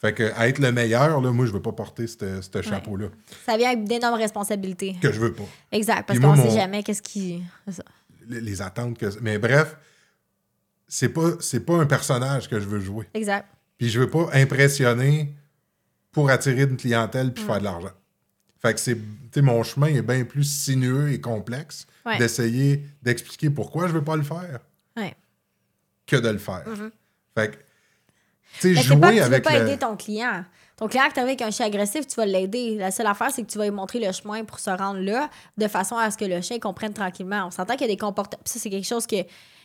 Fait 0.00 0.12
que 0.12 0.32
à 0.36 0.48
être 0.48 0.58
le 0.58 0.72
meilleur, 0.72 1.20
là, 1.20 1.30
moi, 1.30 1.46
je 1.46 1.52
veux 1.52 1.62
pas 1.62 1.72
porter 1.72 2.06
ce 2.08 2.62
chapeau-là. 2.62 3.06
Ça 3.46 3.56
vient 3.56 3.68
avec 3.70 3.84
d'énormes 3.84 4.18
responsabilités. 4.18 4.96
Que 5.00 5.12
je 5.12 5.20
veux 5.20 5.32
pas. 5.32 5.44
Exact, 5.70 6.04
parce 6.06 6.18
qu'on 6.18 6.34
sait 6.34 6.42
mon- 6.48 6.50
jamais 6.54 6.82
qu'est-ce 6.82 7.02
qui. 7.02 7.42
ça. 7.70 7.84
Les, 8.28 8.40
les 8.40 8.60
attentes 8.60 8.98
que. 8.98 9.06
Mais 9.22 9.38
bref, 9.38 9.76
c'est 10.94 11.08
pas, 11.08 11.30
c'est 11.40 11.60
pas 11.60 11.74
un 11.76 11.86
personnage 11.86 12.48
que 12.50 12.60
je 12.60 12.66
veux 12.66 12.80
jouer. 12.80 13.08
Exact. 13.14 13.46
Puis 13.78 13.88
je 13.88 13.98
veux 13.98 14.10
pas 14.10 14.28
impressionner 14.34 15.34
pour 16.12 16.28
attirer 16.28 16.62
une 16.64 16.76
clientèle 16.76 17.28
Mm. 17.28 17.32
puis 17.32 17.44
faire 17.44 17.58
de 17.60 17.64
l'argent. 17.64 17.90
Fait 18.60 18.74
que 18.74 18.80
c'est. 18.80 18.96
Mon 19.40 19.62
chemin 19.62 19.86
est 19.86 20.02
bien 20.02 20.24
plus 20.24 20.44
sinueux 20.44 21.10
et 21.12 21.20
complexe 21.20 21.86
Ouais. 22.04 22.18
d'essayer 22.18 22.84
d'expliquer 23.02 23.48
pourquoi 23.48 23.88
je 23.88 23.92
veux 23.94 24.04
pas 24.04 24.16
le 24.16 24.22
faire 24.22 24.60
Ouais. 24.96 25.14
que 26.06 26.16
de 26.16 26.28
le 26.28 26.38
faire. 26.38 26.64
Fait 27.34 27.50
que. 27.52 27.56
Tu 28.60 28.74
sais, 28.76 28.82
c'est 28.82 28.88
pas 29.00 29.08
que 29.08 29.14
jouer 29.14 29.14
tu 29.14 29.16
veux 29.20 29.22
avec 29.24 29.44
pas 29.44 29.58
le. 29.58 29.66
aider 29.68 29.78
ton 29.78 29.96
client. 29.96 30.44
Ton 30.76 30.88
client 30.88 31.08
qui 31.12 31.20
avec 31.20 31.40
un 31.40 31.50
chien 31.50 31.66
agressif, 31.66 32.06
tu 32.06 32.16
vas 32.16 32.26
l'aider. 32.26 32.76
La 32.76 32.90
seule 32.90 33.06
affaire, 33.06 33.30
c'est 33.30 33.42
que 33.42 33.50
tu 33.50 33.56
vas 33.56 33.64
lui 33.64 33.70
montrer 33.70 33.98
le 34.04 34.12
chemin 34.12 34.44
pour 34.44 34.58
se 34.58 34.68
rendre 34.70 35.00
là, 35.00 35.30
de 35.56 35.68
façon 35.68 35.96
à 35.96 36.10
ce 36.10 36.18
que 36.18 36.24
le 36.26 36.40
chien 36.42 36.58
comprenne 36.58 36.92
tranquillement. 36.92 37.46
On 37.46 37.50
s'entend 37.50 37.74
qu'il 37.74 37.82
y 37.86 37.90
a 37.90 37.94
des 37.94 37.96
comportements. 37.98 38.42
Ça, 38.44 38.58
c'est 38.58 38.68
quelque 38.70 38.86
chose 38.86 39.06
que. 39.06 39.16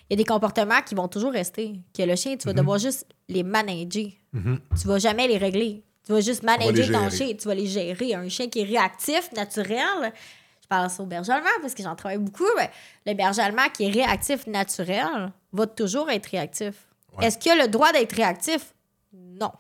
Il 0.09 0.13
y 0.13 0.15
a 0.15 0.17
des 0.17 0.23
comportements 0.25 0.81
qui 0.85 0.95
vont 0.95 1.07
toujours 1.07 1.31
rester. 1.33 1.79
Que 1.95 2.03
le 2.03 2.15
chien, 2.15 2.37
tu 2.37 2.47
Mhm. 2.47 2.53
vas 2.53 2.59
devoir 2.61 2.77
juste 2.79 3.05
les 3.27 3.43
manager. 3.43 4.05
Tu 4.33 4.87
vas 4.87 4.99
jamais 4.99 5.27
les 5.27 5.37
régler. 5.37 5.83
Tu 6.05 6.13
vas 6.13 6.21
juste 6.21 6.43
manager 6.43 6.87
ton 6.91 7.09
chien. 7.09 7.33
Tu 7.39 7.47
vas 7.47 7.55
les 7.55 7.67
gérer. 7.67 8.13
Un 8.13 8.29
chien 8.29 8.47
qui 8.47 8.61
est 8.61 8.63
réactif, 8.63 9.29
naturel. 9.35 10.13
Je 10.61 10.67
parle 10.69 10.89
ça 10.89 11.03
au 11.03 11.05
berger 11.05 11.31
allemand 11.31 11.49
parce 11.61 11.73
que 11.73 11.83
j'en 11.83 11.95
travaille 11.95 12.17
beaucoup. 12.17 12.43
mais 12.57 12.69
le 13.05 13.13
berger 13.13 13.41
allemand 13.41 13.67
qui 13.73 13.85
est 13.85 13.91
réactif, 13.91 14.47
naturel, 14.47 15.31
va 15.51 15.67
toujours 15.67 16.09
être 16.09 16.27
réactif. 16.27 16.87
Ouais. 17.17 17.25
Est-ce 17.25 17.37
qu'il 17.37 17.51
a 17.51 17.55
le 17.55 17.67
droit 17.67 17.91
d'être 17.91 18.13
réactif? 18.13 18.73
Non. 19.13 19.51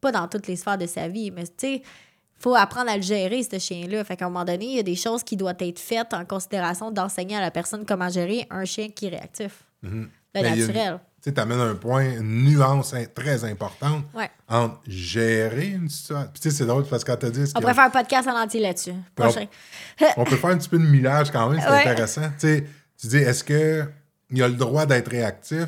Pas 0.00 0.12
dans 0.12 0.28
toutes 0.28 0.46
les 0.46 0.56
sphères 0.56 0.78
de 0.78 0.86
sa 0.86 1.08
vie, 1.08 1.30
mais 1.30 1.44
tu 1.46 1.52
sais, 1.58 1.82
faut 2.38 2.54
apprendre 2.54 2.90
à 2.90 2.96
le 2.96 3.02
gérer, 3.02 3.42
ce 3.42 3.58
chien-là. 3.58 4.04
Fait 4.04 4.16
qu'à 4.16 4.26
un 4.26 4.28
moment 4.28 4.44
donné, 4.44 4.64
il 4.66 4.76
y 4.76 4.78
a 4.78 4.82
des 4.82 4.96
choses 4.96 5.22
qui 5.22 5.36
doivent 5.36 5.56
être 5.60 5.78
faites 5.78 6.12
en 6.14 6.24
considération 6.24 6.90
d'enseigner 6.90 7.36
à 7.36 7.40
la 7.40 7.50
personne 7.50 7.84
comment 7.86 8.08
gérer 8.08 8.46
un 8.50 8.64
chien 8.64 8.88
qui 8.88 9.06
est 9.06 9.10
réactif. 9.10 9.64
Le 9.82 9.90
Mais 10.34 10.40
il 10.40 10.42
y 10.42 10.46
a- 10.46 10.56
naturel. 10.66 11.00
Tu 11.22 11.30
sais, 11.30 11.34
t'amènes 11.34 11.58
un 11.60 11.74
point, 11.74 12.04
une 12.18 12.44
nuance 12.44 12.94
très 13.14 13.42
importante 13.44 14.04
Ouais. 14.14 14.30
entre 14.48 14.78
gérer 14.86 15.68
une 15.68 15.88
situation. 15.88 16.28
Puis 16.32 16.40
tu 16.42 16.50
sais, 16.50 16.56
c'est 16.56 16.66
drôle 16.66 16.84
parce 16.84 17.02
que 17.02 17.10
quand 17.10 17.16
t'as 17.18 17.30
dit. 17.30 17.40
On 17.40 17.44
qu'il 17.46 17.60
pourrait 17.62 17.74
faire 17.74 17.84
un 17.84 17.90
podcast 17.90 18.28
en 18.28 18.38
entier 18.40 18.60
là-dessus. 18.60 18.92
Prochain. 19.14 19.46
on 20.16 20.24
peut 20.24 20.36
faire 20.36 20.50
un 20.50 20.58
petit 20.58 20.68
peu 20.68 20.78
de 20.78 20.84
millage 20.84 21.30
quand 21.32 21.48
même, 21.50 21.60
c'est 21.60 21.68
Ouais. 21.70 21.80
intéressant. 21.88 22.28
Tu 22.38 22.64
tu 23.00 23.06
dis, 23.08 23.16
est-ce 23.16 23.42
que 23.44 23.84
il 24.30 24.42
a 24.42 24.48
le 24.48 24.54
droit 24.54 24.86
d'être 24.86 25.08
réactif? 25.10 25.66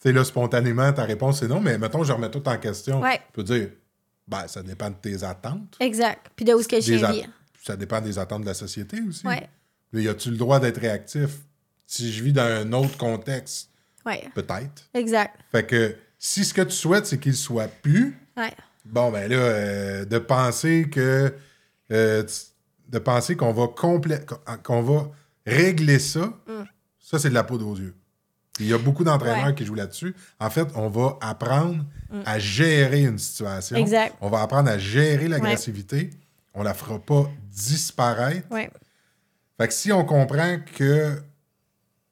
Tu 0.00 0.08
sais, 0.08 0.12
là, 0.12 0.24
spontanément, 0.24 0.90
ta 0.92 1.02
réponse 1.04 1.40
c'est 1.40 1.48
non, 1.48 1.60
mais 1.60 1.76
mettons, 1.76 2.02
je 2.04 2.12
remets 2.12 2.30
tout 2.30 2.48
en 2.48 2.56
question. 2.56 3.00
Ouais. 3.02 3.16
Tu 3.18 3.32
peux 3.34 3.42
dire, 3.42 3.68
ben, 4.28 4.46
ça 4.46 4.62
dépend 4.62 4.90
de 4.90 4.96
tes 4.96 5.22
attentes. 5.24 5.76
Exact. 5.80 6.30
Puis 6.36 6.44
de 6.44 6.52
où 6.54 6.60
est-ce 6.60 6.68
que 6.68 7.04
at- 7.04 7.12
vit. 7.12 7.24
Ça 7.64 7.76
dépend 7.76 8.00
des 8.00 8.18
attentes 8.18 8.42
de 8.42 8.46
la 8.46 8.54
société 8.54 8.98
aussi. 9.08 9.24
Mais 9.26 10.02
y 10.02 10.08
a-tu 10.08 10.30
le 10.30 10.36
droit 10.36 10.60
d'être 10.60 10.80
réactif? 10.80 11.30
Si 11.86 12.12
je 12.12 12.22
vis 12.22 12.32
dans 12.32 12.42
un 12.42 12.72
autre 12.72 12.96
contexte, 12.98 13.70
Ouais. 14.04 14.28
peut-être. 14.34 14.88
Exact. 14.94 15.34
Fait 15.50 15.66
que 15.66 15.96
si 16.18 16.44
ce 16.44 16.52
que 16.54 16.62
tu 16.62 16.72
souhaites, 16.72 17.06
c'est 17.06 17.18
qu'il 17.18 17.34
soit 17.34 17.68
plus, 17.68 18.16
Ouais. 18.36 18.52
bon, 18.84 19.10
ben 19.10 19.28
là, 19.30 19.36
euh, 19.36 20.04
de 20.04 20.18
penser 20.18 20.88
que. 20.90 21.34
euh, 21.90 22.22
de 22.88 22.98
penser 22.98 23.34
qu'on 23.36 23.52
va 23.52 23.64
complè- 23.64 24.24
qu'on 24.62 24.82
va 24.82 25.10
régler 25.46 25.98
ça, 25.98 26.26
Mm. 26.46 26.64
ça, 27.00 27.18
c'est 27.18 27.28
de 27.30 27.34
la 27.34 27.44
poudre 27.44 27.66
aux 27.66 27.76
yeux. 27.76 27.94
Il 28.60 28.66
y 28.66 28.72
a 28.74 28.78
beaucoup 28.78 29.04
d'entraîneurs 29.04 29.46
Ouais. 29.46 29.52
Mm. 29.52 29.54
qui 29.54 29.64
jouent 29.64 29.74
là-dessus. 29.74 30.14
En 30.40 30.50
fait, 30.50 30.68
on 30.74 30.88
va 30.88 31.16
apprendre 31.20 31.84
à 32.24 32.38
gérer 32.38 33.02
une 33.04 33.18
situation. 33.18 33.76
Exact. 33.76 34.14
On 34.20 34.28
va 34.30 34.42
apprendre 34.42 34.70
à 34.70 34.78
gérer 34.78 35.28
l'agressivité. 35.28 36.10
On 36.54 36.62
la 36.62 36.74
fera 36.74 36.98
pas 36.98 37.30
disparaître. 37.52 38.46
Ouais. 38.50 38.70
Fait 39.60 39.68
que 39.68 39.74
si 39.74 39.92
on 39.92 40.04
comprend 40.04 40.56
que 40.76 41.20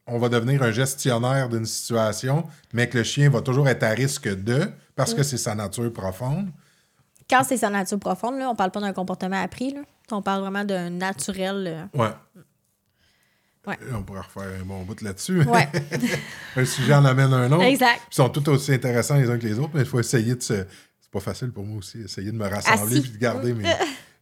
on 0.07 0.19
va 0.19 0.29
devenir 0.29 0.63
un 0.63 0.71
gestionnaire 0.71 1.49
d'une 1.49 1.67
situation, 1.67 2.45
mais 2.73 2.89
que 2.89 2.99
le 2.99 3.03
chien 3.05 3.29
va 3.29 3.41
toujours 3.41 3.69
être 3.69 3.83
à 3.83 3.89
risque 3.91 4.29
de, 4.29 4.71
parce 4.95 5.13
Mm. 5.13 5.17
que 5.17 5.23
c'est 5.25 5.37
sa 5.39 5.55
nature 5.55 5.93
profonde, 5.93 6.49
Quand 7.29 7.43
c'est 7.43 7.57
sa 7.57 7.71
nature 7.71 7.99
profonde, 7.99 8.39
là, 8.39 8.49
on 8.49 8.55
parle 8.55 8.71
pas 8.71 8.79
d'un 8.81 8.93
comportement 8.93 9.43
appris. 9.43 9.73
Là. 9.75 9.81
On 10.13 10.23
parle 10.23 10.43
vraiment 10.43 10.63
d'un 10.65 10.91
naturel. 10.91 11.89
euh, 11.95 11.99
ouais. 12.01 12.11
Ouais. 13.67 13.79
On 13.93 14.03
pourrait 14.03 14.21
refaire 14.21 14.61
un 14.61 14.65
bon 14.65 14.83
bout 14.85 15.01
là-dessus. 15.03 15.43
Ouais. 15.45 15.69
un 16.57 16.65
sujet 16.65 16.95
en 16.95 17.05
amène 17.05 17.33
un 17.33 17.51
autre. 17.51 17.65
Exact. 17.65 18.01
Ils 18.11 18.15
sont 18.15 18.29
tous 18.29 18.49
aussi 18.51 18.73
intéressants 18.73 19.17
les 19.17 19.29
uns 19.29 19.39
que 19.39 19.47
les 19.47 19.59
autres, 19.59 19.73
mais 19.75 19.81
il 19.81 19.87
faut 19.87 19.99
essayer 20.01 20.35
de 20.37 20.43
se. 20.43 20.55
C'est 21.01 21.11
pas 21.11 21.21
facile 21.21 21.51
pour 21.53 21.65
moi 21.65 21.79
aussi, 21.79 22.01
essayer 22.03 22.31
de 22.31 22.37
me 22.37 22.47
rassembler 22.47 22.99
et 22.99 23.01
de 23.01 23.17
garder 23.19 23.55
mes- 23.55 23.75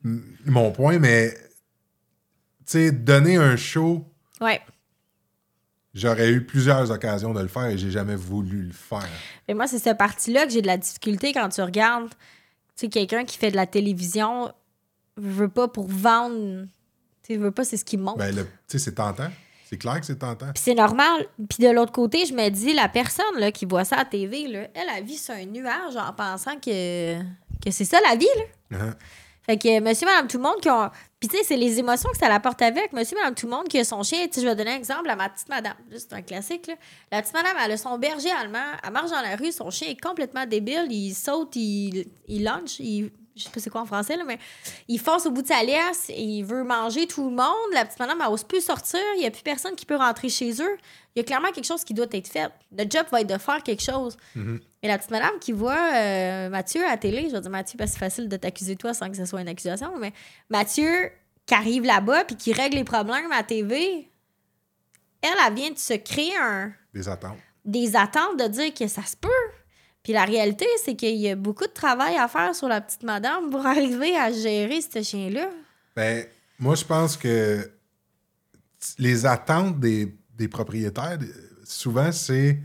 mon 0.46 0.70
point, 0.72 0.98
mais 0.98 1.34
tu 2.66 2.72
sais, 2.72 2.92
donner 2.92 3.36
un 3.36 3.56
show, 3.56 4.06
Ouais. 4.40 4.60
j'aurais 5.94 6.30
eu 6.30 6.44
plusieurs 6.44 6.90
occasions 6.90 7.32
de 7.34 7.40
le 7.40 7.48
faire 7.48 7.66
et 7.66 7.78
j'ai 7.78 7.90
jamais 7.90 8.16
voulu 8.16 8.62
le 8.62 8.72
faire. 8.72 9.08
Mais 9.48 9.54
moi, 9.54 9.66
c'est 9.66 9.78
cette 9.78 9.98
partie-là 9.98 10.46
que 10.46 10.52
j'ai 10.52 10.62
de 10.62 10.66
la 10.66 10.76
difficulté 10.78 11.32
quand 11.32 11.48
tu 11.48 11.62
regardes, 11.62 12.08
tu 12.10 12.14
sais, 12.76 12.88
quelqu'un 12.88 13.24
qui 13.24 13.38
fait 13.38 13.50
de 13.50 13.56
la 13.56 13.66
télévision, 13.66 14.52
veut 15.16 15.48
pas 15.48 15.68
pour 15.68 15.86
vendre, 15.88 16.66
tu 17.24 17.36
veut 17.36 17.50
pas, 17.50 17.64
c'est 17.64 17.76
ce 17.76 17.84
qui 17.84 17.96
monte. 17.96 18.18
Ben, 18.18 18.34
tu 18.34 18.42
sais, 18.66 18.78
c'est 18.78 18.94
tentant. 18.94 19.30
C'est 19.64 19.78
clair 19.78 19.98
que 19.98 20.06
c'est 20.06 20.18
tentant. 20.18 20.52
Puis 20.52 20.62
c'est 20.62 20.74
normal. 20.74 21.26
Puis 21.48 21.64
de 21.64 21.70
l'autre 21.70 21.92
côté, 21.92 22.26
je 22.26 22.34
me 22.34 22.48
dis, 22.50 22.74
la 22.74 22.88
personne 22.88 23.38
là, 23.38 23.50
qui 23.50 23.64
voit 23.64 23.84
ça 23.84 23.96
à 23.96 24.04
TV, 24.04 24.46
là, 24.46 24.68
elle, 24.74 24.88
elle 24.96 25.04
vit 25.04 25.16
sur 25.16 25.34
un 25.34 25.46
nuage 25.46 25.96
en 25.96 26.12
pensant 26.12 26.56
que, 26.60 27.18
que 27.64 27.70
c'est 27.70 27.86
ça 27.86 27.98
la 28.08 28.14
vie. 28.14 28.26
Là. 28.70 28.78
Hein? 28.78 28.94
Fait 29.46 29.58
que 29.58 29.80
monsieur, 29.80 30.06
madame, 30.06 30.26
tout 30.26 30.38
le 30.38 30.42
monde 30.42 30.60
qui 30.60 30.70
ont. 30.70 30.90
Puis 31.20 31.28
tu 31.28 31.36
sais, 31.36 31.44
c'est 31.44 31.56
les 31.56 31.78
émotions 31.78 32.10
que 32.10 32.16
ça 32.16 32.28
l'apporte 32.28 32.62
avec. 32.62 32.92
Monsieur, 32.92 33.16
madame, 33.16 33.34
tout 33.34 33.46
le 33.46 33.52
monde 33.52 33.68
qui 33.68 33.78
a 33.78 33.84
son 33.84 34.02
chien. 34.02 34.26
Tu 34.32 34.40
je 34.40 34.46
vais 34.46 34.54
donner 34.54 34.72
un 34.72 34.76
exemple 34.76 35.08
à 35.10 35.16
ma 35.16 35.28
petite 35.28 35.48
madame. 35.48 35.74
C'est 35.90 36.12
un 36.12 36.22
classique, 36.22 36.66
là. 36.66 36.74
La 37.12 37.20
petite 37.20 37.34
madame, 37.34 37.56
elle 37.62 37.72
a 37.72 37.76
son 37.76 37.98
berger 37.98 38.30
allemand. 38.30 38.58
Elle 38.82 38.92
marche 38.92 39.10
dans 39.10 39.20
la 39.20 39.36
rue. 39.36 39.52
Son 39.52 39.70
chien 39.70 39.88
est 39.88 40.00
complètement 40.00 40.46
débile. 40.46 40.86
Il 40.90 41.14
saute, 41.14 41.56
il, 41.56 42.06
il. 42.26 42.50
Il, 42.78 43.10
je 43.36 43.42
sais 43.44 43.50
pas 43.50 43.60
c'est 43.60 43.70
quoi 43.70 43.80
en 43.80 43.86
français, 43.86 44.16
là, 44.16 44.24
mais 44.24 44.38
il 44.88 44.98
fonce 45.00 45.26
au 45.26 45.30
bout 45.30 45.42
de 45.42 45.48
sa 45.48 45.62
laisse. 45.62 46.06
et 46.08 46.22
Il 46.22 46.44
veut 46.44 46.62
manger 46.64 47.06
tout 47.06 47.24
le 47.28 47.34
monde. 47.34 47.72
La 47.72 47.84
petite 47.84 47.98
madame, 47.98 48.18
elle 48.20 48.32
ose 48.32 48.44
plus 48.44 48.64
sortir. 48.64 49.00
Il 49.16 49.20
n'y 49.20 49.26
a 49.26 49.30
plus 49.30 49.42
personne 49.42 49.74
qui 49.74 49.86
peut 49.86 49.96
rentrer 49.96 50.28
chez 50.28 50.50
eux. 50.62 50.76
Il 51.14 51.18
y 51.18 51.20
a 51.20 51.24
clairement 51.24 51.50
quelque 51.50 51.66
chose 51.66 51.84
qui 51.84 51.94
doit 51.94 52.06
être 52.12 52.28
fait. 52.28 52.50
Le 52.76 52.84
job 52.88 53.06
va 53.10 53.20
être 53.20 53.28
de 53.28 53.38
faire 53.38 53.62
quelque 53.62 53.82
chose. 53.82 54.16
Et 54.82 54.88
la 54.88 54.98
petite 54.98 55.10
madame 55.10 55.38
qui 55.40 55.52
voit 55.52 55.76
euh, 55.94 56.48
Mathieu 56.48 56.84
à 56.84 56.90
la 56.90 56.96
télé, 56.96 57.26
je 57.28 57.34
vais 57.34 57.40
dire 57.40 57.50
Mathieu 57.50 57.76
parce 57.76 57.90
que 57.90 57.94
c'est 57.94 58.04
facile 58.04 58.28
de 58.28 58.36
t'accuser 58.36 58.76
toi 58.76 58.94
sans 58.94 59.08
que 59.10 59.16
ce 59.16 59.24
soit 59.24 59.40
une 59.40 59.48
accusation, 59.48 59.92
mais 59.98 60.12
Mathieu 60.50 61.10
qui 61.46 61.54
arrive 61.54 61.84
là-bas 61.84 62.24
puis 62.24 62.36
qui 62.36 62.52
règle 62.52 62.76
les 62.76 62.84
problèmes 62.84 63.30
à 63.32 63.36
la 63.38 63.42
TV, 63.42 64.08
elle, 65.22 65.30
elle 65.46 65.54
vient 65.54 65.70
de 65.70 65.78
se 65.78 65.94
créer 65.94 66.32
un, 66.40 66.72
Des 66.92 67.08
attentes. 67.08 67.38
des 67.64 67.96
attentes 67.96 68.38
de 68.38 68.46
dire 68.48 68.74
que 68.74 68.86
ça 68.86 69.02
se 69.02 69.16
peut. 69.16 69.28
Puis 70.04 70.12
la 70.12 70.24
réalité, 70.24 70.66
c'est 70.84 70.94
qu'il 70.94 71.16
y 71.16 71.28
a 71.30 71.34
beaucoup 71.34 71.66
de 71.66 71.72
travail 71.72 72.16
à 72.16 72.28
faire 72.28 72.54
sur 72.54 72.68
la 72.68 72.80
petite 72.80 73.02
madame 73.02 73.50
pour 73.50 73.66
arriver 73.74 74.16
à 74.16 74.30
gérer 74.30 74.80
ce 74.80 75.02
chien-là. 75.02 75.48
Ben, 75.96 76.24
moi, 76.58 76.76
je 76.76 76.84
pense 76.84 77.16
que 77.16 77.68
les 78.98 79.26
attentes 79.26 79.80
des, 79.80 80.14
des 80.36 80.46
propriétaires, 80.48 81.18
souvent, 81.64 82.12
c'est 82.12 82.58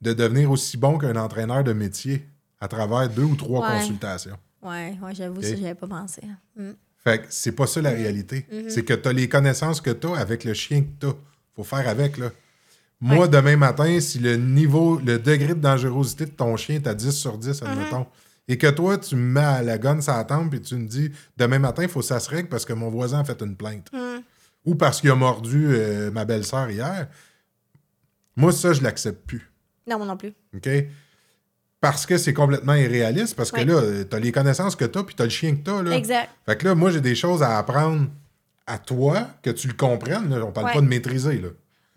de 0.00 0.12
devenir 0.12 0.50
aussi 0.50 0.76
bon 0.76 0.96
qu'un 0.98 1.16
entraîneur 1.16 1.62
de 1.62 1.72
métier 1.72 2.24
à 2.60 2.68
travers 2.68 3.08
deux 3.08 3.22
ou 3.24 3.36
trois 3.36 3.68
Ouais. 3.68 3.78
consultations. 3.78 4.38
Ouais, 4.62 4.96
ouais 5.02 5.14
j'avoue, 5.14 5.38
Ok. 5.38 5.44
ça, 5.44 5.56
j'avais 5.56 5.74
pas 5.74 5.86
pensé. 5.86 6.22
Mm. 6.56 6.70
Fait 7.04 7.18
que 7.20 7.26
c'est 7.30 7.52
pas 7.52 7.66
ça 7.66 7.80
la 7.80 7.90
réalité. 7.90 8.46
C'est 8.68 8.84
que 8.84 8.94
tu 8.94 9.08
as 9.08 9.12
les 9.12 9.28
connaissances 9.28 9.80
que 9.80 9.90
tu 9.90 10.06
as 10.08 10.16
avec 10.16 10.44
le 10.44 10.54
chien 10.54 10.82
que 10.82 10.88
tu 11.00 11.06
as. 11.06 11.14
faut 11.54 11.64
faire 11.64 11.86
avec, 11.88 12.16
là. 12.18 12.30
Moi, 13.00 13.26
Ouais. 13.26 13.28
demain 13.28 13.56
matin, 13.56 14.00
si 14.00 14.18
le 14.18 14.36
niveau, 14.36 14.98
le 14.98 15.18
degré 15.18 15.48
de 15.54 15.60
dangerosité 15.60 16.26
de 16.26 16.30
ton 16.30 16.56
chien 16.56 16.76
est 16.76 16.86
à 16.86 16.94
10 16.94 17.12
sur 17.12 17.38
10, 17.38 17.62
admettons, 17.62 18.06
et 18.48 18.58
que 18.58 18.66
toi, 18.66 18.98
tu 18.98 19.14
me 19.14 19.20
mets 19.34 19.40
à 19.40 19.62
la 19.62 19.78
gonne 19.78 20.00
la 20.06 20.24
tempe 20.24 20.54
et 20.54 20.60
tu 20.60 20.74
me 20.74 20.86
dis 20.88 21.12
demain 21.36 21.58
matin, 21.60 21.82
il 21.84 21.88
faut 21.88 22.00
que 22.00 22.06
ça 22.06 22.18
se 22.18 22.28
règle 22.28 22.48
parce 22.48 22.64
que 22.64 22.72
mon 22.72 22.90
voisin 22.90 23.20
a 23.20 23.24
fait 23.24 23.40
une 23.42 23.54
plainte. 23.56 23.88
Mm. 23.92 24.20
Ou 24.64 24.74
parce 24.74 25.00
qu'il 25.00 25.10
a 25.10 25.14
mordu 25.14 25.66
euh, 25.70 26.10
ma 26.10 26.24
belle-sœur 26.24 26.70
hier. 26.70 27.08
Moi, 28.36 28.52
ça, 28.52 28.72
je 28.72 28.82
l'accepte 28.82 29.26
plus. 29.26 29.50
Non, 29.86 29.98
moi 29.98 30.06
non 30.06 30.16
plus. 30.16 30.32
OK? 30.56 30.68
Parce 31.80 32.06
que 32.06 32.18
c'est 32.18 32.34
complètement 32.34 32.74
irréaliste, 32.74 33.36
parce 33.36 33.52
que 33.52 33.60
là, 33.60 33.80
tu 34.10 34.16
as 34.16 34.18
les 34.18 34.32
connaissances 34.32 34.74
que 34.74 34.84
tu 34.84 34.98
as, 34.98 35.04
puis 35.04 35.14
tu 35.14 35.22
as 35.22 35.26
le 35.26 35.30
chien 35.30 35.54
que 35.54 35.62
tu 35.62 35.70
as. 35.70 35.82
Là. 35.82 35.92
Exact. 35.96 36.28
Fait 36.44 36.56
que 36.56 36.66
là, 36.66 36.74
moi, 36.74 36.90
j'ai 36.90 37.00
des 37.00 37.14
choses 37.14 37.42
à 37.42 37.56
apprendre 37.58 38.08
à 38.66 38.78
toi, 38.78 39.28
que 39.42 39.50
tu 39.50 39.68
le 39.68 39.74
comprennes. 39.74 40.28
là. 40.30 40.44
On 40.44 40.50
parle 40.52 40.66
Ouais. 40.66 40.74
pas 40.74 40.80
de 40.80 40.86
maîtriser. 40.88 41.38
Là. 41.38 41.48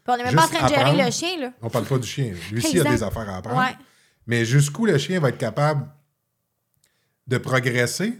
Puis 0.03 0.13
on 0.13 0.17
n'est 0.17 0.23
même 0.23 0.35
pas 0.35 0.43
en 0.45 0.47
train 0.47 0.63
de 0.63 0.67
gérer 0.69 0.81
apprendre. 0.81 1.03
le 1.05 1.11
chien, 1.11 1.39
là. 1.39 1.51
On 1.61 1.69
parle 1.69 1.85
pas 1.85 1.97
du 1.97 2.07
chien. 2.07 2.33
Lui 2.51 2.57
aussi, 2.57 2.77
a 2.77 2.81
Exact. 2.81 2.91
des 2.95 3.03
affaires 3.03 3.29
à 3.29 3.37
apprendre. 3.37 3.59
Ouais. 3.59 3.75
Mais 4.27 4.45
jusqu'où 4.45 4.85
le 4.85 4.97
chien 4.97 5.19
va 5.19 5.29
être 5.29 5.37
capable 5.37 5.87
de 7.27 7.37
progresser 7.37 8.13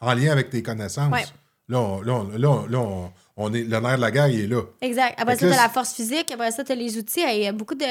en 0.00 0.14
lien 0.14 0.32
avec 0.32 0.50
tes 0.50 0.62
connaissances? 0.62 1.12
Ouais. 1.12 1.24
Là, 1.68 1.78
on, 1.80 2.00
là, 2.02 2.12
on- 2.14 2.28
là, 2.38 2.48
on- 2.50 2.66
là, 2.66 2.78
on- 2.78 3.12
on 3.36 3.54
est, 3.54 3.62
le 3.62 3.80
nerf 3.80 3.96
de 3.96 4.00
la 4.02 4.10
guerre, 4.10 4.28
il 4.28 4.40
est 4.40 4.46
là. 4.46 4.62
Exact. 4.82 5.14
Après 5.18 5.36
Fait 5.36 5.46
ça, 5.46 5.52
tu 5.52 5.56
là, 5.56 5.62
la 5.62 5.68
force 5.70 5.94
physique. 5.94 6.30
Après 6.32 6.50
ça, 6.50 6.64
tu 6.64 6.72
as 6.72 6.74
les 6.74 6.98
outils. 6.98 7.20
Il 7.26 7.42
y 7.44 7.46
a 7.46 7.52
beaucoup 7.52 7.74
de, 7.74 7.84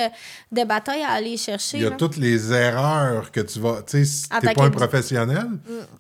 de 0.52 0.64
batailles 0.66 1.02
à 1.02 1.12
aller 1.14 1.36
chercher. 1.38 1.78
Il 1.78 1.84
y 1.84 1.88
a 1.88 1.90
là. 1.90 1.96
toutes 1.96 2.18
les 2.18 2.52
erreurs 2.54 3.32
que 3.32 3.40
tu 3.40 3.60
vas. 3.60 3.82
Tu 3.82 3.92
sais, 4.00 4.06
si 4.06 4.30
t'es 4.30 4.40
tant 4.48 4.54
pas 4.54 4.66
un 4.66 4.70
professionnel, 4.70 5.48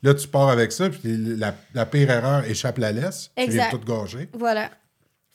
là, 0.03 0.13
tu 0.13 0.27
pars 0.27 0.49
avec 0.49 0.71
ça, 0.71 0.89
puis 0.89 1.01
la, 1.37 1.55
la 1.73 1.85
pire 1.87 2.11
erreur 2.11 2.43
échappe 2.45 2.77
la 2.77 2.91
laisse. 2.91 3.31
Tu 3.35 3.45
viens 3.49 3.65
Exact. 3.65 3.71
tout 3.71 3.79
gâcher. 3.85 4.29
Voilà. 4.33 4.69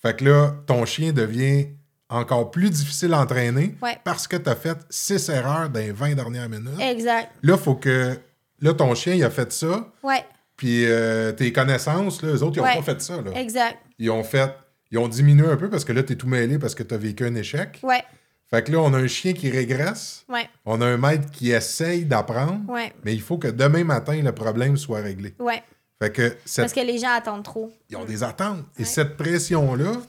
Fait 0.07 0.17
que 0.17 0.25
là, 0.25 0.55
ton 0.67 0.85
chien 0.85 1.13
devient 1.13 1.67
encore 2.09 2.53
plus 2.53 2.71
difficile 2.71 3.13
à 3.15 3.21
entraîner 3.21 3.75
Ouais. 3.83 3.99
parce 4.05 4.29
que 4.29 4.37
tu 4.37 4.49
as 4.49 4.55
fait 4.55 4.79
six 4.89 5.29
erreurs 5.29 5.69
dans 5.69 5.81
les 5.81 5.91
20 5.91 6.15
dernières 6.15 6.49
minutes. 6.49 6.79
Exact. 6.81 7.31
Là, 7.43 7.57
faut 7.57 7.75
que. 7.75 8.17
Là, 8.61 8.73
ton 8.73 8.95
chien, 8.95 9.15
il 9.15 9.25
a 9.25 9.31
fait 9.31 9.53
ça, 9.53 9.93
Ouais. 10.05 10.25
puis 10.57 10.85
euh, 10.87 11.33
tes 11.33 11.53
connaissances, 11.53 12.23
là, 12.23 12.29
eux 12.31 12.43
autres, 12.45 12.57
ils 12.57 12.61
n'ont 12.61 12.65
Ouais. 12.69 12.77
pas 12.77 12.83
fait 12.83 13.01
ça. 13.03 13.21
Là. 13.21 13.33
Exact. 13.35 13.79
Ils 13.99 14.11
ont 14.11 14.23
fait. 14.23 14.55
Ils 14.93 14.99
ont 14.99 15.09
diminué 15.09 15.47
un 15.49 15.57
peu 15.57 15.69
parce 15.69 15.85
que 15.85 15.93
là, 15.93 16.05
tu 16.05 16.13
es 16.13 16.17
tout 16.17 16.29
mêlé 16.29 16.59
parce 16.61 16.77
que 16.77 16.85
tu 16.85 16.95
as 16.95 16.99
vécu 16.99 17.25
un 17.27 17.35
échec. 17.35 17.81
Ouais. 17.83 18.05
Fait 18.49 18.63
que 18.63 18.71
là, 18.71 18.79
on 18.79 18.95
a 18.95 18.99
un 18.99 19.09
chien 19.09 19.33
qui 19.33 19.51
régresse. 19.51 20.25
Ouais. 20.29 20.49
On 20.65 20.81
a 20.81 20.87
un 20.87 20.97
maître 20.97 21.29
qui 21.33 21.51
essaye 21.51 22.05
d'apprendre. 22.05 22.61
Ouais. 22.69 22.93
Mais 23.05 23.13
il 23.13 23.21
faut 23.21 23.39
que 23.39 23.49
demain 23.49 23.83
matin, 23.83 24.23
le 24.23 24.31
problème 24.33 24.77
soit 24.77 25.01
réglé. 25.01 25.35
Ouais. 25.41 25.61
Fait 25.99 26.13
que 26.13 26.37
cette 26.45 26.65
Parce 26.65 26.73
que 26.75 26.81
les 26.81 26.99
gens 26.99 27.13
attendent 27.15 27.45
trop. 27.45 27.73
ils 27.89 27.97
ont 27.97 28.05
des 28.05 28.23
attentes. 28.23 28.65
Et 28.79 28.85
cette 28.85 29.17
pression-là, 29.17 29.93
tu 29.95 30.01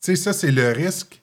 sais, 0.00 0.16
ça, 0.16 0.32
c'est 0.32 0.50
le 0.50 0.68
risque 0.72 1.22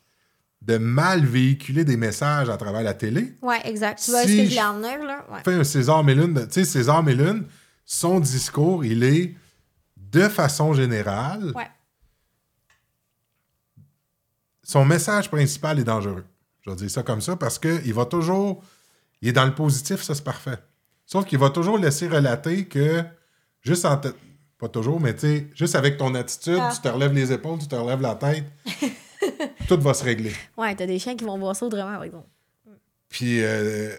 de 0.61 0.77
mal 0.77 1.23
véhiculer 1.26 1.85
des 1.85 1.98
messages 1.98 2.49
à 2.49 2.57
travers 2.57 2.81
la 2.81 2.94
télé. 2.95 3.35
Ouais, 3.41 3.61
exact. 3.65 4.02
Tu 4.03 4.11
vois 4.11 4.23
Si 4.23 4.38
ce 4.38 4.44
que 4.44 4.56
je- 4.56 4.60
en 4.60 4.73
venir, 4.77 5.03
là? 5.06 5.26
Ouais. 5.31 5.39
Fait 5.45 5.53
un 5.53 5.64
César 5.64 6.03
Mélune, 6.03 6.34
tu 6.48 6.53
sais, 6.53 6.65
César 6.65 7.03
Mélune, 7.03 7.45
son 7.85 8.19
discours, 8.19 8.84
il 8.84 9.03
est 9.03 9.35
de 9.95 10.27
façon 10.27 10.73
générale, 10.73 11.52
Ouais. 11.56 11.68
son 14.64 14.84
message 14.85 15.30
principal 15.30 15.80
est 15.80 15.84
dangereux. 15.84 16.26
Je 16.65 16.69
vais 16.72 16.76
dire 16.76 16.89
ça 16.91 17.03
comme 17.03 17.22
ça 17.22 17.35
parce 17.35 17.57
qu'il 17.60 17.94
va 17.94 18.06
toujours. 18.06 18.64
Il 19.22 19.30
est 19.30 19.34
dans 19.34 19.45
le 19.45 19.56
positif, 19.56 20.02
ça 20.02 20.14
c'est 20.15 20.23
parfait. 20.23 20.57
Sauf 21.06 21.26
qu'il 21.26 21.39
va 21.39 21.49
toujours 21.49 21.77
laisser 21.77 22.07
relater 22.07 22.65
que, 22.65 23.03
juste 23.68 23.85
en 23.85 23.98
te- 23.98 24.14
Pas 24.60 24.69
toujours, 24.69 24.99
mais 24.99 25.14
tu 25.14 25.19
sais, 25.19 25.48
juste 25.53 25.76
avec 25.76 25.98
ton 25.98 26.15
attitude, 26.15 26.57
Ah. 26.60 26.72
tu 26.73 26.81
te 26.81 26.88
relèves 26.88 27.14
les 27.14 27.31
épaules, 27.31 27.60
tu 27.60 27.68
te 27.68 27.76
relèves 27.76 28.02
la 28.02 28.15
tête, 28.15 28.44
tout 29.68 29.80
va 29.80 29.94
se 29.94 30.03
régler. 30.03 30.34
Ouais, 30.57 30.73
t'as 30.76 30.88
des 30.88 30.98
chiens 30.98 31.15
qui 31.15 31.23
vont 31.26 31.38
voir 31.38 31.56
ça 31.56 31.65
autrement, 31.68 31.91
par 31.94 32.03
exemple. 32.03 32.27
Puis, 33.07 33.44
euh, 33.44 33.95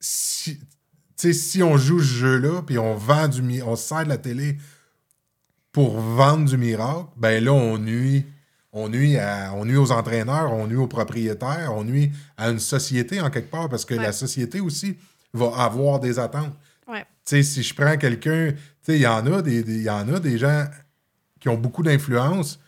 si, 0.00 0.58
tu 0.58 0.64
sais, 1.16 1.32
si 1.32 1.62
on 1.62 1.76
joue 1.76 1.98
ce 1.98 2.04
jeu-là, 2.14 2.62
puis 2.62 2.78
on 2.78 2.94
vend 2.94 3.28
du 3.28 3.42
mi- 3.42 3.62
on 3.62 3.74
se 3.76 3.88
sert 3.88 4.04
de 4.04 4.08
la 4.08 4.18
télé 4.18 4.56
pour 5.72 5.98
vendre 6.00 6.48
du 6.48 6.56
miracle, 6.56 7.08
ben 7.16 7.42
là, 7.42 7.52
on 7.52 7.78
nuit. 7.78 8.24
On 8.72 8.88
nuit, 8.88 9.16
à- 9.16 9.52
on 9.54 9.64
nuit 9.64 9.76
aux 9.76 9.90
entraîneurs, 9.90 10.52
on 10.52 10.66
nuit 10.66 10.76
aux 10.76 10.86
propriétaires, 10.86 11.72
on 11.74 11.84
nuit 11.84 12.12
à 12.36 12.50
une 12.50 12.58
société 12.60 13.20
en 13.20 13.30
quelque 13.30 13.50
part, 13.50 13.68
parce 13.68 13.84
que 13.84 13.94
Ouais. 13.94 14.02
la 14.02 14.12
société 14.12 14.60
aussi 14.60 14.96
va 15.32 15.50
avoir 15.56 15.98
des 16.00 16.18
attentes. 16.18 16.54
Sais, 17.28 17.42
si 17.42 17.62
je 17.62 17.74
prends 17.74 17.98
quelqu'un, 17.98 18.52
tu 18.52 18.58
sais, 18.80 18.94
il 18.96 19.02
y 19.02 19.06
en 19.06 19.26
a 19.30 19.42
des, 19.42 19.62
des- 19.62 19.74
il 19.76 19.82
y 19.82 19.90
en 19.90 20.08
a 20.14 20.18
des 20.18 20.38
gens 20.38 20.64
qui 21.38 21.50
ont 21.50 21.58
beaucoup 21.58 21.82
d'influence 21.82 22.58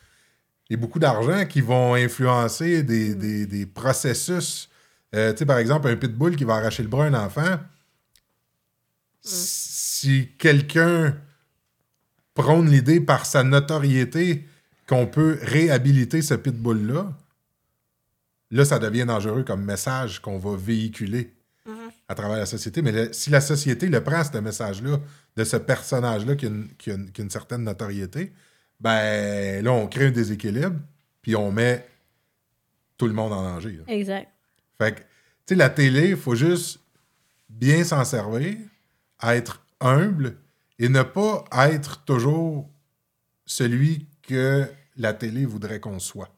et 0.68 0.76
beaucoup 0.76 0.98
d'argent 0.98 1.46
qui 1.46 1.62
vont 1.62 1.94
influencer 1.94 2.82
des, 2.82 3.14
des- 3.14 3.46
des 3.46 3.64
processus. 3.64 4.68
Euh, 5.14 5.32
tu 5.32 5.38
sais, 5.38 5.46
par 5.46 5.56
exemple, 5.56 5.88
un 5.88 5.96
pitbull 5.96 6.36
qui 6.36 6.44
va 6.44 6.56
arracher 6.56 6.82
le 6.82 6.90
bras 6.90 7.06
à 7.06 7.08
un 7.08 7.14
enfant. 7.14 7.58
Si 9.22 10.28
quelqu'un 10.36 11.16
prône 12.34 12.68
l'idée 12.70 13.00
par 13.00 13.24
sa 13.24 13.42
notoriété 13.42 14.46
qu'on 14.86 15.06
peut 15.06 15.38
réhabiliter 15.40 16.20
ce 16.20 16.34
pitbull-là, 16.34 17.10
là, 18.50 18.64
ça 18.66 18.78
devient 18.78 19.06
dangereux 19.06 19.42
comme 19.42 19.64
message 19.64 20.20
qu'on 20.20 20.38
va 20.38 20.54
véhiculer 20.54 21.32
à 22.10 22.14
travers 22.16 22.38
la 22.38 22.46
société. 22.46 22.82
Mais 22.82 22.90
le- 22.90 23.12
si 23.12 23.30
la 23.30 23.40
société 23.40 23.88
le 23.88 24.02
prend, 24.02 24.24
ce 24.24 24.36
message-là, 24.38 24.98
de 25.36 25.44
ce 25.44 25.56
personnage-là 25.56 26.34
qui, 26.34 26.46
a 26.46 26.48
une- 26.48 26.74
qui 26.76 26.90
a 26.90 26.94
une- 26.94 27.12
qui 27.12 27.20
a 27.20 27.24
une 27.24 27.30
certaine 27.30 27.62
notoriété, 27.62 28.32
ben 28.80 29.62
là, 29.64 29.70
on 29.72 29.86
crée 29.86 30.06
un 30.06 30.10
déséquilibre, 30.10 30.80
puis 31.22 31.36
on 31.36 31.52
met 31.52 31.86
tout 32.98 33.06
le 33.06 33.12
monde 33.12 33.32
en 33.32 33.42
danger. 33.44 33.72
là. 33.76 33.84
Exact. 33.94 34.28
Fait 34.76 34.92
que, 34.96 34.98
tu 35.00 35.06
sais, 35.50 35.54
la 35.54 35.70
télé, 35.70 36.10
il 36.10 36.16
faut 36.16 36.34
juste 36.34 36.80
bien 37.48 37.84
s'en 37.84 38.04
servir, 38.04 38.56
être 39.22 39.64
humble 39.80 40.36
et 40.80 40.88
ne 40.88 41.02
pas 41.04 41.44
être 41.68 42.04
toujours 42.04 42.68
celui 43.46 44.08
que 44.22 44.66
la 44.96 45.12
télé 45.14 45.44
voudrait 45.46 45.78
qu'on 45.78 46.00
soit. 46.00 46.34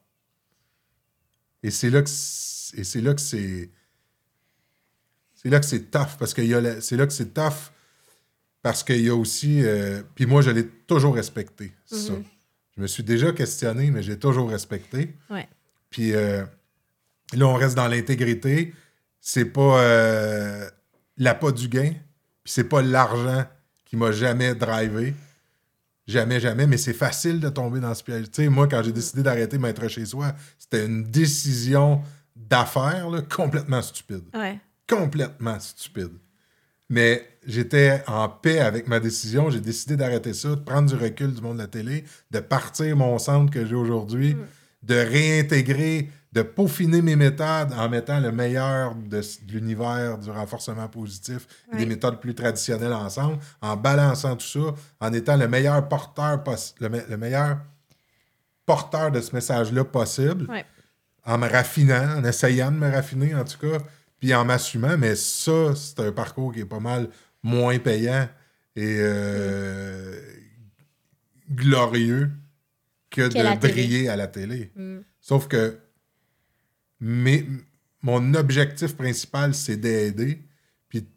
Et 1.63 1.71
c'est 1.71 1.89
là 1.89 2.03
que 2.03 2.09
c'est 2.09 3.01
là 3.01 3.13
que 3.15 3.21
c'est 3.21 3.71
c'est 5.43 5.49
là 5.49 5.59
que 5.59 5.65
c'est 5.65 5.91
tough 5.91 6.17
parce 6.17 6.33
que 6.33 6.41
il 6.41 6.47
y 6.49 6.53
a 6.53 6.61
la- 6.61 6.81
c'est 6.81 6.95
là 6.97 7.05
que 7.05 7.13
c'est 7.13 7.33
tough 7.33 7.71
parce 8.61 8.83
qu'il 8.83 9.01
y 9.01 9.09
a 9.09 9.15
aussi 9.15 9.61
euh, 9.63 10.01
puis 10.15 10.25
moi 10.25 10.41
je 10.41 10.49
l'ai 10.51 10.65
toujours 10.67 11.15
respecté 11.15 11.73
ça. 11.85 12.13
Je 12.75 12.81
me 12.81 12.87
suis 12.87 13.03
déjà 13.03 13.31
questionné 13.33 13.91
mais 13.91 14.01
j'ai 14.01 14.17
toujours 14.17 14.49
respecté. 14.49 15.13
Ouais. 15.29 15.47
Puis 15.89 16.13
euh, 16.13 16.43
là, 17.33 17.47
on 17.47 17.53
reste 17.53 17.75
dans 17.75 17.87
l'intégrité. 17.87 18.73
C'est 19.21 19.45
pas 19.45 19.79
euh, 19.81 20.67
l'appât 21.17 21.51
du 21.51 21.67
gain. 21.67 21.91
Puis 22.43 22.51
c'est 22.53 22.63
pas 22.63 22.81
l'argent 22.81 23.45
qui 23.85 23.95
m'a 23.95 24.11
jamais 24.11 24.55
drivé. 24.55 25.13
Jamais, 26.07 26.39
jamais. 26.39 26.65
Mais 26.67 26.77
c'est 26.77 26.93
facile 26.93 27.39
de 27.39 27.47
tomber 27.49 27.79
dans 27.79 27.93
ce 27.93 28.03
piège. 28.03 28.25
Tu 28.31 28.43
sais, 28.43 28.49
moi, 28.49 28.67
quand 28.67 28.81
j'ai 28.83 28.91
décidé 28.91 29.21
d'arrêter 29.23 29.57
Maître 29.59 29.87
chez 29.87 30.05
soi, 30.05 30.33
c'était 30.57 30.85
une 30.85 31.03
décision 31.03 32.01
d'affaires 32.35 33.09
là, 33.09 33.21
complètement 33.21 33.81
stupide. 33.83 34.23
Ouais. 34.33 34.59
Complètement 34.89 35.59
stupide. 35.59 36.11
Mais 36.89 37.25
j'étais 37.47 38.03
en 38.07 38.27
paix 38.29 38.59
avec 38.59 38.87
ma 38.87 38.99
décision. 38.99 39.49
J'ai 39.49 39.61
décidé 39.61 39.95
d'arrêter 39.95 40.33
ça, 40.33 40.49
de 40.49 40.55
prendre 40.55 40.89
du 40.89 40.95
recul 41.01 41.33
du 41.33 41.41
monde 41.41 41.57
de 41.57 41.61
la 41.63 41.67
télé, 41.67 42.03
de 42.31 42.39
partir 42.39 42.95
mon 42.95 43.17
centre 43.17 43.51
que 43.51 43.65
j'ai 43.65 43.75
aujourd'hui, 43.75 44.35
de 44.83 44.95
réintégrer, 44.95 46.09
de 46.33 46.41
peaufiner 46.41 47.01
mes 47.01 47.15
méthodes 47.15 47.71
en 47.77 47.87
mettant 47.89 48.19
le 48.19 48.31
meilleur 48.31 48.95
de, 48.95 49.21
l'univers 49.49 50.17
du 50.17 50.29
renforcement 50.29 50.87
positif 50.89 51.47
et 51.71 51.77
des 51.77 51.85
méthodes 51.85 52.19
plus 52.19 52.35
traditionnelles 52.35 52.91
ensemble, 52.93 53.37
en 53.61 53.77
balançant 53.77 54.35
tout 54.35 54.45
ça, 54.45 54.75
en 54.99 55.13
étant 55.13 55.37
le 55.37 55.47
meilleur 55.47 55.87
porteur, 55.87 56.43
le, 56.81 56.89
me- 56.89 57.05
le 57.09 57.17
meilleur 57.17 57.57
porteur 58.65 59.11
de 59.11 59.21
ce 59.21 59.33
message-là 59.33 59.83
possible 59.85 60.47
en 61.25 61.37
me 61.37 61.47
raffinant, 61.49 62.17
en 62.17 62.23
essayant 62.25 62.71
de 62.71 62.77
me 62.77 62.91
raffiner 62.91 63.33
en 63.35 63.43
tout 63.45 63.57
cas, 63.57 63.77
puis 64.23 64.33
en 64.33 64.45
m'assumant, 64.45 64.97
mais 64.97 65.17
ça, 65.17 65.75
c'est 65.75 65.99
un 65.99 66.13
parcours 66.13 66.53
qui 66.53 66.61
est 66.61 66.65
pas 66.65 66.79
mal 66.79 67.09
moins 67.43 67.77
payant 67.77 68.29
et 68.73 68.97
euh, 69.01 70.17
glorieux 71.51 72.31
que, 73.09 73.23
de 73.27 73.33
télé. 73.33 73.57
briller 73.57 74.07
à 74.09 74.15
la 74.15 74.27
télé. 74.27 74.71
Mm. 74.77 74.99
Sauf 75.19 75.49
que 75.49 75.77
mes- 77.01 77.45
mon 78.01 78.33
objectif 78.33 78.95
principal, 78.95 79.53
c'est 79.53 79.75
d'aider, 79.75 80.41
puis 80.87 81.01
de 81.01 81.07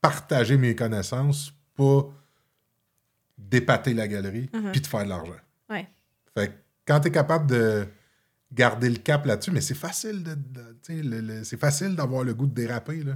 partager 0.00 0.56
mes 0.56 0.74
connaissances, 0.74 1.52
pas 1.76 2.10
d'épater 3.36 3.92
la 3.92 4.08
galerie, 4.08 4.48
Mhm. 4.54 4.72
puis 4.72 4.80
de 4.80 4.86
faire 4.86 5.04
de 5.04 5.10
l'argent. 5.10 5.36
Ouais. 5.68 5.86
Fait 6.34 6.48
que 6.48 6.52
quand 6.86 7.00
tu 7.00 7.08
es 7.08 7.10
capable 7.10 7.46
de 7.50 7.86
garder 8.52 8.88
le 8.90 8.96
cap 8.98 9.24
là-dessus, 9.26 9.50
mais 9.50 9.60
c'est 9.60 9.74
facile 9.74 10.22
de, 10.22 10.34
de- 10.34 10.78
tu 10.84 10.96
sais, 10.96 11.02
le- 11.02 11.20
le- 11.20 11.44
c'est 11.44 11.56
facile 11.58 11.94
d'avoir 11.94 12.24
le 12.24 12.34
goût 12.34 12.46
de 12.46 12.54
déraper. 12.54 13.02
Là. 13.04 13.12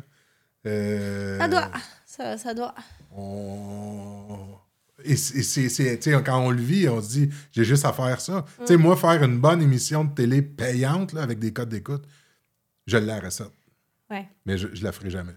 Euh, 0.66 1.38
Ça 1.38 1.48
doit. 1.48 1.70
Ça, 2.06 2.38
ça 2.38 2.54
doit. 2.54 2.74
on- 3.16 4.56
Et 5.04 5.16
c'est, 5.16 6.22
quand 6.24 6.38
on 6.38 6.50
le 6.50 6.62
vit, 6.62 6.88
on 6.88 7.02
se 7.02 7.08
dit, 7.10 7.30
j'ai 7.52 7.64
juste 7.64 7.84
à 7.84 7.92
faire 7.92 8.20
ça. 8.20 8.44
Sais, 8.64 8.76
moi, 8.76 8.96
faire 8.96 9.22
une 9.22 9.38
bonne 9.38 9.60
émission 9.60 10.04
de 10.04 10.14
télé 10.14 10.40
payante 10.40 11.12
là, 11.12 11.22
avec 11.22 11.38
des 11.38 11.52
codes 11.52 11.68
d'écoute, 11.68 12.04
je 12.86 12.96
l'ai 12.96 13.06
la 13.06 13.20
recette. 13.20 13.52
Ouais. 14.10 14.26
Mais 14.46 14.56
je, 14.56 14.68
je 14.72 14.82
la 14.84 14.92
ferai 14.92 15.10
jamais. 15.10 15.32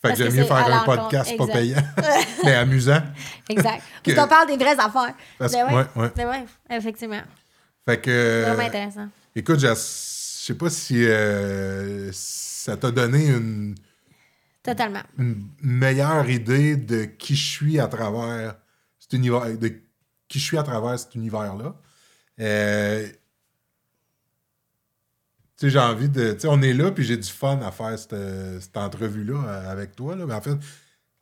Fait 0.00 0.10
Parce 0.10 0.18
que 0.18 0.24
j'aime 0.24 0.34
mieux 0.36 0.44
faire 0.44 0.74
un 0.74 0.84
podcast 0.84 1.36
pas 1.36 1.46
payant, 1.48 1.82
mais 2.44 2.54
amusant. 2.54 3.02
Exact. 3.48 3.82
Que- 4.02 4.12
Puis 4.12 4.20
on 4.20 4.28
parle 4.28 4.46
des 4.46 4.56
vraies 4.56 4.78
affaires. 4.78 5.14
Parce- 5.38 5.52
Ben 5.52 5.66
ouais. 5.66 5.74
ouais, 5.74 5.86
ouais. 5.96 6.12
Ben 6.16 6.28
ouais, 6.28 6.44
effectivement. 6.76 7.20
Fait 7.88 8.02
que. 8.02 8.42
Vraiment 8.44 8.68
intéressant. 8.68 9.08
Écoute, 9.34 9.60
je 9.60 9.74
sais 9.74 10.52
pas 10.52 10.68
si 10.68 11.06
euh, 11.06 12.10
ça 12.12 12.76
t'a 12.76 12.90
donné 12.90 13.28
une, 13.28 13.76
Totalement. 14.62 15.00
une 15.16 15.48
meilleure 15.62 16.28
idée 16.28 16.76
de 16.76 17.06
qui 17.06 17.34
je 17.34 17.50
suis 17.50 17.80
à 17.80 17.86
travers 17.86 18.56
cet 18.98 19.14
univers, 19.14 19.56
de 19.56 19.68
qui 20.28 20.38
je 20.38 20.44
suis 20.44 20.58
à 20.58 20.62
travers 20.62 20.98
cet 20.98 21.14
univers-là. 21.14 21.76
Euh, 22.40 23.06
tu 23.08 23.14
sais, 25.56 25.70
j'ai 25.70 25.78
envie 25.78 26.10
de. 26.10 26.34
Tu 26.34 26.40
sais, 26.40 26.48
on 26.50 26.60
est 26.60 26.74
là, 26.74 26.90
puis 26.90 27.04
j'ai 27.04 27.16
du 27.16 27.30
fun 27.30 27.58
à 27.62 27.70
faire 27.70 27.98
cette, 27.98 28.14
cette 28.60 28.76
entrevue-là 28.76 29.42
euh, 29.46 29.72
avec 29.72 29.96
toi. 29.96 30.14
Là. 30.14 30.26
Mais 30.26 30.34
en 30.34 30.42
fait, 30.42 30.58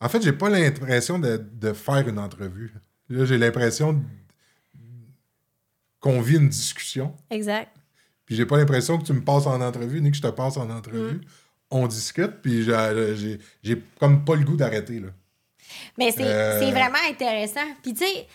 en 0.00 0.08
fait, 0.08 0.20
j'ai 0.20 0.32
pas 0.32 0.48
l'impression 0.48 1.20
de, 1.20 1.36
de 1.36 1.72
faire 1.72 2.08
une 2.08 2.18
entrevue. 2.18 2.74
Là, 3.08 3.24
j'ai 3.24 3.38
l'impression 3.38 4.02
qu'on 6.00 6.20
vit 6.20 6.36
une 6.36 6.48
discussion. 6.48 7.14
Exact. 7.30 7.70
Puis 8.24 8.34
j'ai 8.36 8.46
pas 8.46 8.56
l'impression 8.56 8.98
que 8.98 9.04
tu 9.04 9.12
me 9.12 9.22
passes 9.22 9.46
en 9.46 9.60
entrevue 9.60 10.00
ni 10.00 10.10
que 10.10 10.16
je 10.16 10.22
te 10.22 10.26
passe 10.28 10.56
en 10.56 10.68
entrevue. 10.70 11.20
On 11.70 11.86
discute, 11.86 12.42
puis 12.42 12.62
j'ai- 12.64 13.38
j'ai 13.62 13.82
comme 13.98 14.24
pas 14.24 14.34
le 14.36 14.44
goût 14.44 14.56
d'arrêter. 14.56 15.00
là. 15.00 15.08
Mais 15.98 16.10
c'est 16.12 16.22
Euh. 16.24 16.60
c'est 16.60 16.70
vraiment 16.70 16.98
intéressant. 17.08 17.66
Puis 17.82 17.92
tu 17.94 18.04
sais, 18.04 18.26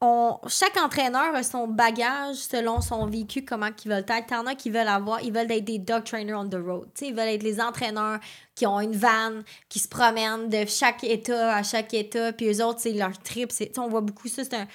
on, 0.00 0.38
chaque 0.48 0.76
entraîneur 0.76 1.34
a 1.34 1.42
son 1.42 1.66
bagage 1.68 2.36
selon 2.36 2.80
son 2.82 3.06
vécu, 3.06 3.44
comment 3.44 3.72
qu'ils 3.72 3.90
veulent 3.90 4.04
être. 4.06 4.26
T'en 4.26 4.46
as 4.46 4.54
qui 4.54 4.70
veulent 4.70 4.86
avoir, 4.88 5.22
ils 5.22 5.32
veulent 5.32 5.50
être 5.50 5.64
des 5.64 5.78
dog 5.78 6.04
trainers 6.04 6.34
on 6.38 6.48
the 6.48 6.54
road. 6.56 6.88
Tu 6.94 7.06
sais, 7.06 7.10
ils 7.10 7.14
veulent 7.16 7.28
être 7.28 7.42
les 7.42 7.60
entraîneurs 7.60 8.20
qui 8.54 8.66
ont 8.66 8.78
une 8.80 8.94
vanne, 8.94 9.42
qui 9.68 9.78
se 9.78 9.88
promènent 9.88 10.48
de 10.50 10.66
chaque 10.66 11.02
état 11.02 11.54
à 11.56 11.62
chaque 11.62 11.94
état. 11.94 12.32
Puis 12.32 12.46
eux 12.52 12.64
autres, 12.64 12.80
c'est 12.80 12.92
leur 12.92 13.16
trip. 13.22 13.50
On 13.78 13.88
voit 13.88 14.02
beaucoup 14.02 14.28
ça. 14.28 14.44
C'est 14.44 14.54
un, 14.54 14.68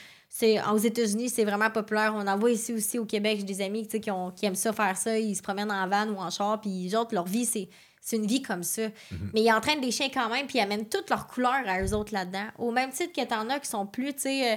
aux 0.72 0.78
États-Unis, 0.78 1.30
c'est 1.30 1.44
vraiment 1.44 1.70
populaire. 1.70 2.14
On 2.16 2.26
en 2.28 2.38
voit 2.38 2.52
ici 2.52 2.74
aussi 2.74 3.00
au 3.00 3.06
Québec. 3.06 3.38
J'ai 3.40 3.46
des 3.46 3.62
amis 3.62 3.88
qui, 3.88 4.12
ont, 4.12 4.32
qui 4.32 4.46
aiment 4.46 4.56
ça, 4.56 4.74
faire 4.74 4.98
ça. 4.98 5.18
Ils 5.18 5.36
se 5.36 5.42
promènent 5.42 5.72
en 5.72 5.88
van 5.88 6.08
ou 6.08 6.18
en 6.18 6.30
char. 6.30 6.60
Puis 6.62 6.90
eux 6.92 6.98
autres, 6.98 7.14
leur 7.14 7.26
vie, 7.26 7.46
c'est, 7.46 7.70
c'est 8.02 8.16
une 8.18 8.26
vie 8.26 8.42
comme 8.42 8.64
ça. 8.64 8.84
Mais 9.34 9.42
ils 9.42 9.52
entraînent 9.52 9.82
des 9.82 9.92
chiens 9.92 10.10
quand 10.14 10.30
même. 10.30 10.48
Puis 10.48 10.58
ils 10.60 10.62
amènent 10.62 10.90
toutes 10.90 11.10
leurs 11.10 11.28
couleurs 11.28 11.64
à 11.68 11.82
eux 11.82 11.94
autres 11.94 12.14
là-dedans. 12.14 12.48
Au 12.58 12.72
même 12.72 12.92
titre 12.92 13.14
que 13.14 13.26
t'en 13.26 13.50
as 13.50 13.60
qui 13.60 13.70
sont 13.70 13.86
plus, 13.86 14.14
tu 14.14 14.22
sais... 14.22 14.54
euh, 14.54 14.56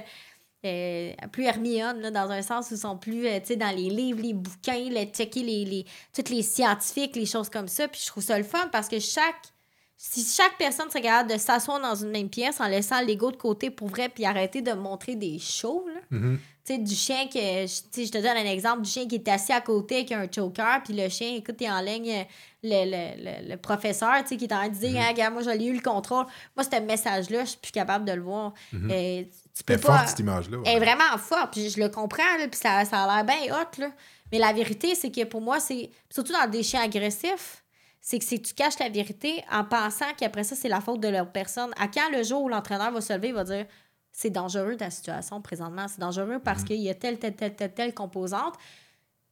euh, 0.65 1.13
plus 1.31 1.43
Hermione, 1.43 2.01
là, 2.01 2.09
dans 2.09 2.31
un 2.31 2.41
sens 2.41 2.71
où 2.71 2.73
ils 2.73 2.79
sont 2.79 2.97
plus 2.97 3.27
euh, 3.27 3.39
tu 3.39 3.47
sais, 3.47 3.55
dans 3.55 3.69
les 3.69 3.89
livres, 3.89 4.19
les 4.21 4.33
bouquins, 4.33 4.89
le 4.89 5.05
checker 5.05 5.43
les, 5.43 5.63
les, 5.63 5.85
toutes 6.11 6.29
les 6.29 6.41
scientifiques, 6.41 7.15
les 7.15 7.27
choses 7.27 7.49
comme 7.49 7.67
ça. 7.67 7.87
Puis 7.87 8.01
je 8.03 8.07
trouve 8.07 8.23
ça 8.23 8.35
le 8.37 8.43
fun 8.43 8.67
parce 8.71 8.87
que 8.87 8.99
chaque. 8.99 9.53
Si 9.97 10.23
chaque 10.25 10.57
personne 10.57 10.89
serait 10.89 11.01
capable 11.01 11.31
de 11.31 11.37
s'asseoir 11.37 11.79
dans 11.79 11.95
une 11.95 12.09
même 12.11 12.29
pièce 12.29 12.59
en 12.59 12.67
laissant 12.67 12.99
l'ego 13.01 13.31
de 13.31 13.37
côté 13.37 13.69
pour 13.69 13.87
vrai, 13.87 14.09
puis 14.09 14.25
arrêter 14.25 14.61
de 14.61 14.73
montrer 14.73 15.15
des 15.15 15.39
shows, 15.39 15.85
là. 15.87 16.01
Mhm. 16.11 16.39
Tu 16.65 16.73
sais, 16.73 16.79
du 16.79 16.95
chien 16.95 17.27
que. 17.27 17.37
je- 17.39 18.09
te 18.09 18.17
donne 18.17 18.37
un 18.37 18.51
exemple 18.51 18.81
du 18.81 18.89
chien 18.89 19.07
qui 19.07 19.15
est 19.15 19.27
assis 19.29 19.51
à 19.53 19.61
côté 19.61 19.97
avec 19.97 20.11
un 20.11 20.27
choker, 20.29 20.81
puis 20.83 20.95
le 20.95 21.07
chien, 21.09 21.35
écoute, 21.35 21.57
il 21.59 21.69
en 21.69 21.79
ligne 21.79 22.09
euh, 22.11 22.23
le, 22.63 22.85
le, 22.85 23.23
le, 23.43 23.49
le 23.51 23.57
professeur, 23.57 24.15
tu 24.23 24.29
sais, 24.29 24.37
qui 24.37 24.45
est 24.45 24.53
en 24.53 24.57
train 24.57 24.69
de 24.69 24.73
dire, 24.75 24.99
Ah, 24.99 25.09
regarde, 25.09 25.33
moi, 25.35 25.43
j'ai 25.43 25.65
eu 25.65 25.73
le 25.73 25.81
contrôle. 25.81 26.25
Moi, 26.57 26.65
ce 26.65 26.79
message-là, 26.81 27.45
je 27.45 27.49
suis 27.51 27.59
plus 27.59 27.71
capable 27.71 28.03
de 28.03 28.13
le 28.13 28.21
voir. 28.23 28.53
Euh, 28.73 29.23
tu 29.55 29.63
peux 29.63 29.77
pas. 29.77 29.97
forte, 29.99 30.09
cette 30.09 30.19
image-là. 30.19 30.57
Elle 30.65 30.77
est 30.77 30.79
vraiment 30.79 31.17
forte, 31.19 31.53
puis 31.53 31.69
je 31.69 31.79
le 31.79 31.89
comprends, 31.89 32.23
là, 32.39 32.47
puis 32.47 32.59
ça, 32.59 32.83
ça 32.83 33.03
a 33.03 33.15
l'air 33.15 33.25
bien 33.25 33.55
hot, 33.55 33.79
là. 33.81 33.91
Mais 34.31 34.39
la 34.39 34.51
vérité, 34.51 34.95
c'est 34.95 35.11
que 35.11 35.23
pour 35.23 35.41
moi, 35.41 35.59
c'est. 35.59 35.91
Surtout 36.09 36.33
dans 36.33 36.49
des 36.49 36.63
chiens 36.63 36.81
agressifs, 36.81 37.63
c'est 38.05 38.19
que 38.19 38.35
que 38.35 38.35
tu 38.35 38.53
caches 38.53 38.77
la 38.79 38.89
vérité 38.89 39.43
en 39.51 39.63
pensant 39.63 40.05
qu'après 40.15 40.43
ça, 40.43 40.55
c'est 40.55 40.69
la 40.69 40.79
faute 40.79 41.01
de 41.01 41.07
leur 41.07 41.31
personne. 41.31 41.71
À 41.75 41.87
quand 41.87 42.11
le 42.15 42.21
jour 42.21 42.43
où 42.43 42.49
l'entraîneur 42.49 42.91
va 42.91 43.01
se 43.01 43.11
lever, 43.11 43.29
il 43.29 43.33
va 43.33 43.43
dire 43.43 43.65
c'est 44.11 44.29
dangereux 44.29 44.77
ta 44.77 44.91
situation 44.91 45.41
présentement, 45.41 45.87
c'est 45.87 45.99
dangereux 45.99 46.39
parce 46.39 46.63
qu'il 46.63 46.81
y 46.81 46.89
a 46.89 46.93
telle, 46.93 47.17
telle, 47.17 47.35
telle, 47.35 47.55
telle, 47.55 47.73
telle 47.73 47.93
composante. 47.95 48.53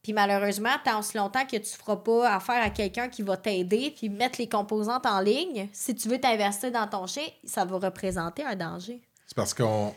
Puis 0.02 0.12
malheureusement, 0.12 0.72
tant 0.84 1.00
aussi 1.00 1.18
longtemps 1.18 1.46
que 1.46 1.56
tu 1.58 1.62
ne 1.62 1.84
feras 1.84 1.98
pas 1.98 2.36
affaire 2.36 2.64
à 2.64 2.72
quelqu'un 2.72 3.10
qui 3.10 3.22
va 3.22 3.38
t'aider 3.38 3.94
puis 3.96 4.10
mettre 4.10 4.42
les 4.42 4.50
composantes 4.50 5.06
en 5.06 5.20
ligne, 5.20 5.70
si 5.72 5.94
tu 5.94 6.10
veux 6.10 6.20
t'investir 6.20 6.72
dans 6.72 6.88
ton 6.88 7.06
chien, 7.06 7.28
ça 7.46 7.66
va 7.66 7.78
représenter 7.78 8.44
un 8.44 8.56
danger. 8.56 9.04
C'est 9.28 9.36
parce 9.36 9.54
qu'on. 9.54 9.94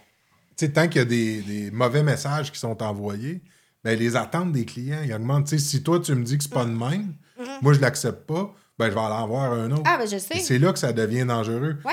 Tu 0.54 0.66
sais, 0.66 0.72
tant 0.72 0.86
qu'il 0.86 0.98
y 0.98 1.02
a 1.02 1.06
des, 1.06 1.40
des 1.40 1.70
mauvais 1.70 2.02
messages 2.02 2.52
qui 2.52 2.58
sont 2.58 2.82
envoyés, 2.82 3.42
ben, 3.82 3.98
les 3.98 4.16
attentes 4.16 4.52
des 4.52 4.66
clients, 4.66 5.00
ils 5.02 5.14
augmentent. 5.14 5.46
Tu 5.46 5.58
sais, 5.58 5.64
si 5.64 5.82
toi, 5.82 5.98
tu 5.98 6.14
me 6.14 6.22
dis 6.22 6.36
que 6.36 6.44
c'est 6.44 6.52
pas 6.52 6.66
de 6.66 6.70
même, 6.70 7.14
moi, 7.62 7.72
je 7.72 7.80
l'accepte 7.80 8.26
pas, 8.26 8.54
ben, 8.78 8.88
je 8.90 8.94
vais 8.94 9.00
aller 9.00 9.14
en 9.14 9.26
voir 9.26 9.52
un 9.52 9.70
autre. 9.70 9.82
Ah, 9.86 9.96
ben 9.98 10.06
je 10.08 10.18
sais. 10.18 10.38
c'est 10.40 10.58
là 10.58 10.72
que 10.72 10.78
ça 10.78 10.92
devient 10.92 11.24
dangereux. 11.24 11.76
Ouais. 11.84 11.92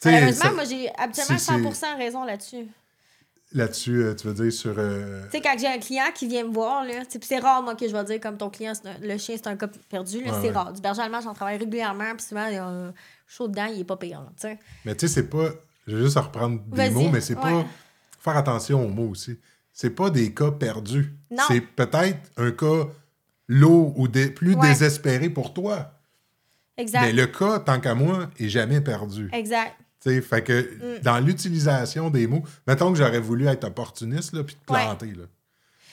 Tu 0.00 0.08
sais, 0.08 0.12
Malheureusement, 0.12 0.42
ça- 0.44 0.52
moi, 0.52 0.64
j'ai 0.64 0.90
absolument 0.98 1.38
c'est- 1.38 1.52
100% 1.52 1.96
raison 1.96 2.24
là-dessus. 2.24 2.66
Là-dessus, 3.52 4.02
euh, 4.02 4.14
tu 4.14 4.26
veux 4.26 4.34
dire 4.34 4.52
sur. 4.52 4.74
euh, 4.76 5.22
Tu 5.30 5.36
sais, 5.36 5.40
quand 5.40 5.54
j'ai 5.58 5.68
un 5.68 5.78
client 5.78 6.04
qui 6.12 6.26
vient 6.26 6.44
me 6.44 6.52
voir, 6.52 6.84
là, 6.84 6.94
c'est 7.20 7.38
rare, 7.38 7.62
moi, 7.62 7.76
que 7.76 7.86
je 7.88 7.92
vais 7.92 8.04
dire 8.04 8.20
comme 8.20 8.36
ton 8.36 8.50
client, 8.50 8.72
un- 8.84 8.98
le 9.06 9.16
chien, 9.18 9.36
c'est 9.36 9.46
un 9.46 9.56
cas 9.56 9.68
perdu, 9.88 10.22
là, 10.24 10.32
c'est 10.42 10.48
ouais. 10.48 10.50
rare. 10.50 10.72
Du 10.72 10.80
berger 10.80 11.02
allemand, 11.02 11.20
j'en 11.20 11.32
travaille 11.32 11.56
régulièrement, 11.56 12.12
puis 12.16 12.26
souvent, 12.26 12.46
il 12.48 12.54
y 12.54 12.56
a 12.58 12.66
un 12.66 12.92
chaud 13.28 13.46
dedans, 13.46 13.66
il 13.66 13.80
est 13.80 13.84
pas 13.84 13.96
payant, 13.96 14.24
tu 14.36 14.48
sais. 14.48 14.58
Mais 14.84 14.94
tu 14.96 15.06
sais, 15.06 15.14
c'est 15.14 15.28
pas. 15.30 15.50
Je 15.86 15.96
vais 15.96 16.02
juste 16.02 16.18
reprendre 16.18 16.60
des 16.66 16.90
mots, 16.90 17.08
mais 17.08 17.20
c'est 17.20 17.36
pas. 17.36 17.64
Faire 18.18 18.36
attention 18.36 18.84
aux 18.84 18.88
mots 18.88 19.10
aussi. 19.10 19.38
C'est 19.72 19.90
pas 19.90 20.10
des 20.10 20.34
cas 20.34 20.50
perdus. 20.50 21.14
Non. 21.30 21.44
C'est 21.46 21.60
peut-être 21.60 22.18
un 22.36 22.50
cas 22.50 22.88
lourd 23.48 23.98
ou 23.98 24.08
dé- 24.08 24.30
plus 24.30 24.54
Ouais. 24.54 24.68
désespéré 24.68 25.30
pour 25.30 25.52
toi. 25.54 25.92
Exact. 26.76 27.00
Mais 27.02 27.12
le 27.12 27.26
cas, 27.26 27.58
tant 27.60 27.80
qu'à 27.80 27.94
moi, 27.94 28.28
est 28.38 28.48
jamais 28.48 28.80
perdu. 28.80 29.30
Exact. 29.32 29.74
Tu 30.02 30.10
sais, 30.10 30.20
fait 30.20 30.42
que 30.42 31.00
dans 31.02 31.18
l'utilisation 31.20 32.10
des 32.10 32.26
mots, 32.26 32.42
mettons 32.66 32.92
que 32.92 32.98
j'aurais 32.98 33.18
voulu 33.20 33.46
être 33.46 33.64
opportuniste, 33.64 34.34
là, 34.34 34.44
puis 34.44 34.56
te 34.56 34.72
Ouais. 34.72 34.80
planter, 34.84 35.06
là. 35.14 35.24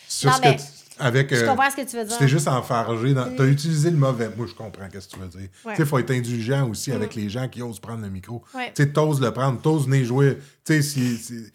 Sur 0.08 0.30
Non, 0.30 0.36
ce 0.38 0.42
que 0.42 0.48
mais 0.50 0.56
tu- 0.58 0.64
avec, 1.00 1.34
Je 1.34 1.42
euh, 1.44 1.48
comprends 1.48 1.72
ce 1.72 1.76
que 1.78 1.90
tu 1.90 1.96
veux 1.96 2.04
tu 2.04 2.10
dire. 2.10 2.18
t'es 2.20 2.28
juste 2.28 2.48
enfargé. 2.48 3.14
Dans... 3.14 3.34
Tu 3.34 3.42
as 3.42 3.46
utilisé 3.46 3.90
le 3.90 3.98
mauvais. 3.98 4.30
Moi, 4.36 4.46
je 4.48 4.54
comprends 4.54 4.88
ce 4.92 5.08
que 5.08 5.14
tu 5.14 5.20
veux 5.20 5.28
dire. 5.28 5.50
Ouais. 5.66 5.72
Tu 5.72 5.78
sais, 5.78 5.84
il 5.84 5.86
faut 5.86 5.98
être 6.00 6.12
indulgent 6.12 6.70
aussi 6.70 6.92
avec 6.92 7.16
les 7.16 7.30
gens 7.30 7.48
qui 7.48 7.62
osent 7.64 7.80
prendre 7.80 8.02
le 8.04 8.10
micro. 8.10 8.44
Ouais. 8.54 8.72
Tu 8.76 8.84
sais, 8.84 8.90
t'oses 8.92 9.22
le 9.22 9.32
prendre, 9.32 9.60
t'oses 9.62 9.88
venir 9.88 10.06
jouer. 10.06 10.38
Tu 10.66 10.74
sais, 10.76 10.82
si, 10.82 11.18
si- 11.18 11.46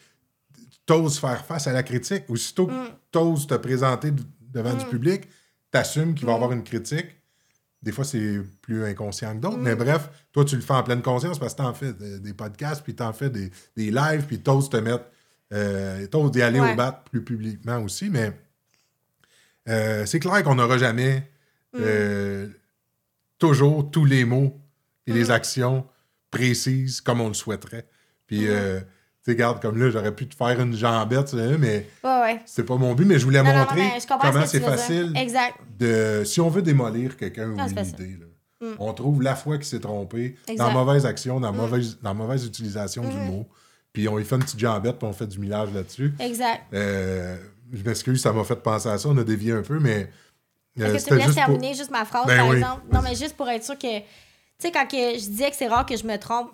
t'oses 0.87 1.19
faire 1.19 1.45
face 1.45 1.67
à 1.67 1.73
la 1.73 1.83
critique. 1.83 2.25
Aussitôt 2.29 2.67
que 2.67 2.73
Mm. 2.73 2.89
t'oses 3.13 3.47
te 3.47 3.55
présenter 3.55 4.11
devant 4.53 4.75
du 4.75 4.87
public, 4.87 5.29
t'assumes 5.71 6.15
qu'il 6.15 6.27
va 6.27 6.33
y 6.33 6.35
avoir 6.35 6.53
une 6.53 6.65
critique. 6.65 7.07
Des 7.83 7.93
fois, 7.93 8.05
c'est 8.05 8.41
plus 8.63 8.85
inconscient 8.85 9.35
que 9.37 9.41
d'autres. 9.41 9.59
Mais 9.59 9.75
Mm. 9.75 9.79
bref, 9.79 10.09
toi, 10.33 10.45
tu 10.45 10.57
le 10.57 10.63
fais 10.63 10.73
en 10.75 10.83
pleine 10.83 11.03
conscience 11.03 11.39
parce 11.39 11.53
que 11.55 11.59
t'en 11.59 11.75
fais 11.75 11.93
des, 11.93 12.35
podcasts, 12.35 12.83
puis 12.83 12.95
t'en 12.95 13.13
fais 13.13 13.31
des, 13.31 13.51
des 13.77 13.91
lives, 13.91 14.25
puis 14.27 14.41
t'oses 14.41 14.69
te 14.69 14.77
mettre... 14.79 15.05
Euh, 15.53 16.07
t'oses 16.09 16.31
d'y 16.33 16.43
aller 16.43 16.61
Ouais. 16.61 16.73
au 16.73 16.77
bat 16.77 17.05
plus 17.11 17.23
publiquement 17.25 17.79
aussi, 17.79 18.11
mais... 18.11 18.33
Euh, 19.69 20.07
c'est 20.07 20.19
clair 20.21 20.43
qu'on 20.43 20.55
n'aura 20.57 20.79
jamais 20.79 21.31
Mm. 21.75 21.79
euh, 21.81 22.49
toujours 23.39 23.91
tous 23.91 24.05
les 24.07 24.25
mots 24.25 24.59
et 25.07 25.13
Mm. 25.13 25.15
les 25.15 25.31
actions 25.31 25.87
précises 26.31 27.01
comme 27.01 27.21
on 27.21 27.29
le 27.29 27.35
souhaiterait. 27.35 27.87
Puis, 28.27 28.43
Mm. 28.47 28.51
euh, 28.51 28.81
tu 29.33 29.37
regarde, 29.37 29.61
comme 29.61 29.79
là, 29.79 29.91
j'aurais 29.91 30.15
pu 30.15 30.27
te 30.29 30.35
faire 30.35 30.61
une 30.61 30.75
jambette, 30.77 31.33
mais 31.35 31.87
Ouais, 32.05 32.21
ouais. 32.21 32.41
c'était 32.47 32.65
pas 32.67 32.77
mon 32.77 32.95
but, 32.95 33.05
mais 33.05 33.19
je 33.19 33.25
voulais 33.25 33.39
Non, 33.43 33.51
non, 33.51 33.53
non, 33.55 33.59
montrer 33.61 33.91
je 34.01 34.07
comment 34.07 34.47
c'est 34.47 34.61
facile. 34.61 35.13
Exact. 35.17 35.55
de. 35.79 36.23
Si 36.25 36.41
on 36.41 36.49
veut 36.49 36.63
démolir 36.63 37.17
quelqu'un 37.17 37.51
ou 37.51 37.57
c'est 37.69 37.81
une 37.81 37.87
idée, 37.89 38.17
là, 38.21 38.27
Mm. 38.61 38.75
on 38.81 38.93
trouve 38.93 39.23
la 39.23 39.37
fois 39.37 39.57
qu'il 39.57 39.67
s'est 39.67 39.79
trompé, 39.79 40.35
dans 40.49 40.53
Exact. 40.55 40.71
Mm. 40.71 40.75
mauvaise 40.75 41.07
action, 41.07 41.39
dans 41.41 41.53
la 41.53 41.57
mauvaise, 41.57 41.99
dans 42.03 42.15
mauvaise 42.15 42.45
utilisation 42.45 43.03
du 43.09 43.17
mot. 43.17 43.47
Puis 43.93 44.09
on 44.09 44.17
lui 44.17 44.25
fait 44.25 44.35
une 44.35 44.43
petite 44.43 44.59
jambette, 44.59 44.99
puis 44.99 45.07
on 45.09 45.13
fait 45.13 45.27
du 45.29 45.39
millage 45.39 45.73
là-dessus. 45.73 46.13
Exact. 46.19 46.63
Euh, 46.75 47.37
je 47.73 47.83
m'excuse, 47.85 48.21
ça 48.21 48.33
m'a 48.33 48.43
fait 48.45 48.57
penser 48.57 48.89
à 48.89 48.99
ça. 48.99 49.09
On 49.09 49.17
a 49.19 49.23
dévié 49.25 49.53
un 49.53 49.63
peu, 49.63 49.79
mais. 49.79 50.11
euh, 50.81 50.93
Est-ce 50.95 51.05
que 51.05 51.09
tu 51.11 51.15
me 51.15 51.19
laisses 51.19 51.27
juste 51.29 51.39
pour- 51.39 51.47
terminer 51.55 51.75
juste 51.75 51.91
ma 51.91 52.05
phrase, 52.05 52.27
Ben 52.27 52.37
par 52.39 52.49
oui, 52.49 52.57
exemple? 52.57 52.83
Non, 52.93 53.01
mais 53.03 53.15
juste 53.15 53.37
pour 53.37 53.49
être 53.49 53.65
sûr 53.65 53.79
que. 53.79 53.99
Tu 54.01 54.05
sais, 54.59 54.73
quand 54.73 54.87
que 54.87 54.97
je 54.97 55.29
disais 55.29 55.51
que 55.51 55.57
c'est 55.57 55.69
rare 55.69 55.87
que 55.87 55.97
je 55.97 56.05
me 56.05 56.17
trompe, 56.19 56.51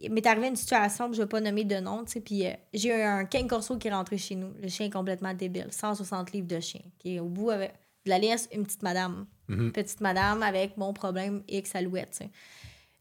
il 0.00 0.12
m'est 0.12 0.26
arrivé 0.26 0.48
une 0.48 0.56
situation, 0.56 1.06
puis 1.08 1.16
je 1.16 1.22
vais 1.22 1.28
pas 1.28 1.40
nommer 1.40 1.64
de 1.64 1.76
nom, 1.80 2.04
tu 2.04 2.12
sais, 2.12 2.20
puis 2.20 2.46
euh, 2.46 2.52
j'ai 2.72 2.90
eu 2.90 3.02
un 3.02 3.24
King 3.24 3.46
Corso 3.48 3.76
qui 3.78 3.88
est 3.88 3.92
rentré 3.92 4.16
chez 4.18 4.34
nous. 4.34 4.52
Le 4.62 4.68
chien 4.68 4.86
est 4.86 4.90
complètement 4.90 5.34
débile. 5.34 5.68
160 5.70 6.32
livres 6.32 6.46
de 6.46 6.60
chien. 6.60 6.80
Qui 6.98 7.16
est 7.16 7.20
au 7.20 7.26
bout 7.26 7.50
avec, 7.50 7.72
de 8.04 8.10
la 8.10 8.18
laisse, 8.18 8.48
une 8.52 8.64
petite 8.64 8.82
madame. 8.82 9.26
Mhm. 9.48 9.72
Petite 9.72 10.00
madame 10.00 10.42
avec 10.42 10.76
mon 10.76 10.92
problème 10.92 11.42
X 11.48 11.74
alouette. 11.74 12.20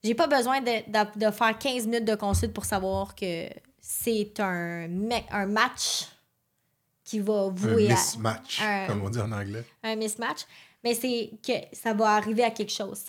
J'ai 0.03 0.15
pas 0.15 0.28
besoin 0.28 0.61
de, 0.61 0.65
de- 0.91 1.26
de 1.28 1.32
faire 1.32 1.57
15 1.57 1.86
minutes 1.88 2.06
de 2.06 2.15
consulte 2.15 2.53
pour 2.53 2.65
savoir 2.65 3.15
que 3.15 3.48
c'est 3.80 4.40
un, 4.40 4.88
mec, 4.88 5.26
un 5.32 5.45
match 5.48 6.06
qui 7.03 7.19
va 7.19 7.34
Un 7.44 7.49
vouer 7.49 7.91
à 7.91 7.95
mismatch, 7.95 8.61
un- 8.61 8.88
comme 8.88 9.02
on 9.03 9.10
dit 9.10 9.19
en 9.19 9.32
anglais. 9.32 9.64
un 9.84 9.95
mismatch, 9.95 10.41
mais 10.84 10.94
c'est 10.94 11.32
que 11.45 11.53
ça 11.76 11.94
va 11.94 12.11
arriver 12.15 12.44
à 12.44 12.52
quelque 12.52 12.72
chose. 12.72 13.06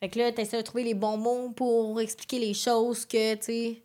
Fait 0.00 0.08
que 0.08 0.18
là, 0.18 0.32
tu 0.32 0.40
essaies 0.40 0.56
de 0.56 0.62
trouver 0.62 0.84
les 0.84 0.94
bons 0.94 1.18
mots 1.18 1.50
pour 1.50 2.00
expliquer 2.00 2.38
les 2.38 2.54
choses 2.54 3.04
que, 3.04 3.34
tu 3.34 3.42
sais, 3.42 3.82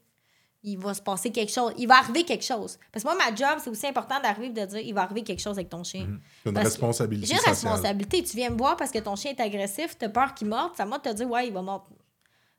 il 0.64 0.80
va 0.80 0.94
se 0.94 1.02
passer 1.02 1.30
quelque 1.32 1.52
chose. 1.52 1.74
Il 1.78 1.88
va 1.88 1.98
arriver 1.98 2.24
quelque 2.24 2.44
chose. 2.44 2.80
Parce 2.92 3.04
que 3.04 3.10
moi, 3.10 3.18
ma 3.18 3.36
job, 3.36 3.60
c'est 3.64 3.70
aussi 3.70 3.86
important 3.86 4.20
d'arriver 4.20 4.50
de 4.50 4.66
dire, 4.66 4.80
il 4.80 4.94
va 4.94 5.04
arriver 5.04 5.22
quelque 5.22 5.42
chose 5.42 5.58
avec 5.58 5.70
ton 5.70 5.84
chien. 5.84 6.08
C'est 6.44 6.50
une 6.50 6.56
Parce 6.56 6.70
responsabilité 6.70 7.28
J'ai 7.28 7.34
une 7.34 7.50
responsabilité. 7.50 8.24
Tu 8.24 8.36
viens 8.36 8.50
me 8.50 8.58
voir 8.58 8.76
parce 8.76 8.90
que 8.90 8.98
ton 9.00 9.16
chien 9.16 9.32
est 9.32 9.40
agressif, 9.40 9.96
t'as 9.98 10.10
peur 10.10 10.34
qu'il 10.34 10.48
morde, 10.48 10.76
ça 10.76 10.86
m'a 10.86 10.98
de 10.98 11.04
te 11.04 11.14
dire, 11.14 11.30
ouais, 11.30 11.48
il 11.48 11.54
va 11.54 11.62
mordre. 11.62 11.86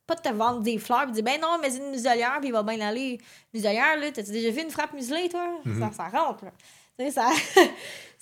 Pas 0.06 0.14
de 0.14 0.20
te 0.20 0.28
vendre 0.28 0.60
des 0.60 0.78
fleurs 0.78 1.08
et 1.08 1.12
dire, 1.12 1.24
ben 1.24 1.40
non, 1.40 1.58
mais 1.60 1.74
une 1.74 1.90
muselière, 1.90 2.36
puis 2.38 2.50
il 2.50 2.52
va 2.52 2.62
bien 2.62 2.80
aller. 2.80 3.18
Muselière, 3.52 3.96
là, 3.98 4.12
t'as-tu 4.12 4.30
déjà 4.30 4.50
vu 4.50 4.62
une 4.62 4.70
frappe 4.70 4.92
muselée, 4.92 5.28
toi? 5.28 5.58
Mhm. 5.64 5.80
ça, 5.80 5.90
ça 5.92 6.08
rentre, 6.08 6.44
là. 6.44 6.52
Tu 6.96 7.06
sais, 7.06 7.10
ça, 7.10 7.28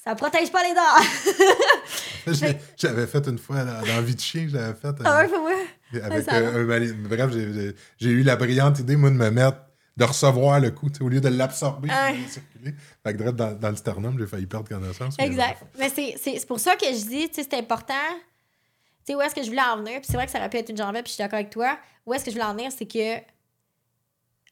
ça 0.05 0.15
protège 0.15 0.51
pas 0.53 0.63
les 0.63 0.75
dents. 0.75 1.35
J'avais 2.77 3.07
fait 3.07 3.27
une 3.29 3.39
fois 3.39 3.65
dans, 3.65 3.81
dans 3.87 4.03
Vie 4.03 4.15
de 4.15 4.21
chien, 4.21 4.47
j'avais 4.51 4.75
fait. 4.75 4.89
euh, 4.89 5.03
Ah 5.05 5.19
ouais, 5.21 5.29
faut 5.29 5.45
ouais. 5.45 6.03
avec, 6.03 6.29
euh, 6.33 6.63
un 6.63 6.65
mali- 6.65 6.93
Bref, 6.93 7.31
j'ai- 7.99 8.09
eu 8.11 8.23
la 8.23 8.37
brillante 8.37 8.79
idée, 8.79 8.97
moi, 8.97 9.11
de 9.11 9.15
me 9.17 9.31
mettre, 9.31 9.59
de 9.97 10.05
recevoir 10.05 10.59
le 10.61 10.71
coup, 10.71 10.89
au 11.01 11.09
lieu 11.09 11.21
de 11.21 11.29
l'absorber, 11.29 11.89
Ah 11.93 12.13
de 12.13 12.17
le 12.19 12.29
circuler. 12.29 12.75
Fait 13.05 13.15
que 13.15 13.31
dans, 13.31 13.53
dans 13.53 13.71
le 13.71 13.77
sternum, 13.77 14.17
j'ai 14.19 14.27
failli 14.27 14.47
perdre 14.47 14.69
connaissance. 14.69 15.15
Exact. 15.19 15.63
Mais 15.79 15.91
c'est- 15.91 16.47
pour 16.47 16.59
ça 16.61 16.77
que 16.77 16.87
je 16.87 17.07
dis, 17.07 17.29
tu 17.29 17.35
sais, 17.43 17.47
c'est 17.49 17.59
important. 17.59 17.95
Tu 19.07 19.13
sais, 19.13 19.15
où 19.15 19.21
est-ce 19.21 19.35
que 19.35 19.43
je 19.43 19.49
voulais 19.49 19.61
en 19.63 19.77
venir? 19.79 19.95
Puis 20.01 20.07
c'est 20.11 20.15
vrai 20.17 20.25
que 20.27 20.33
ça 20.33 20.39
aurait 20.39 20.49
pu 20.49 20.57
être 20.57 20.71
une 20.71 20.79
jambette, 20.79 21.05
puis 21.05 21.11
je 21.11 21.15
suis 21.15 21.23
d'accord 21.23 21.39
avec 21.39 21.51
toi. 21.51 21.77
Où 22.07 22.15
est-ce 22.15 22.25
que 22.25 22.31
je 22.31 22.37
voulais 22.37 22.47
en 22.49 22.55
venir? 22.55 22.71
C'est 22.77 22.87
que 22.87 23.19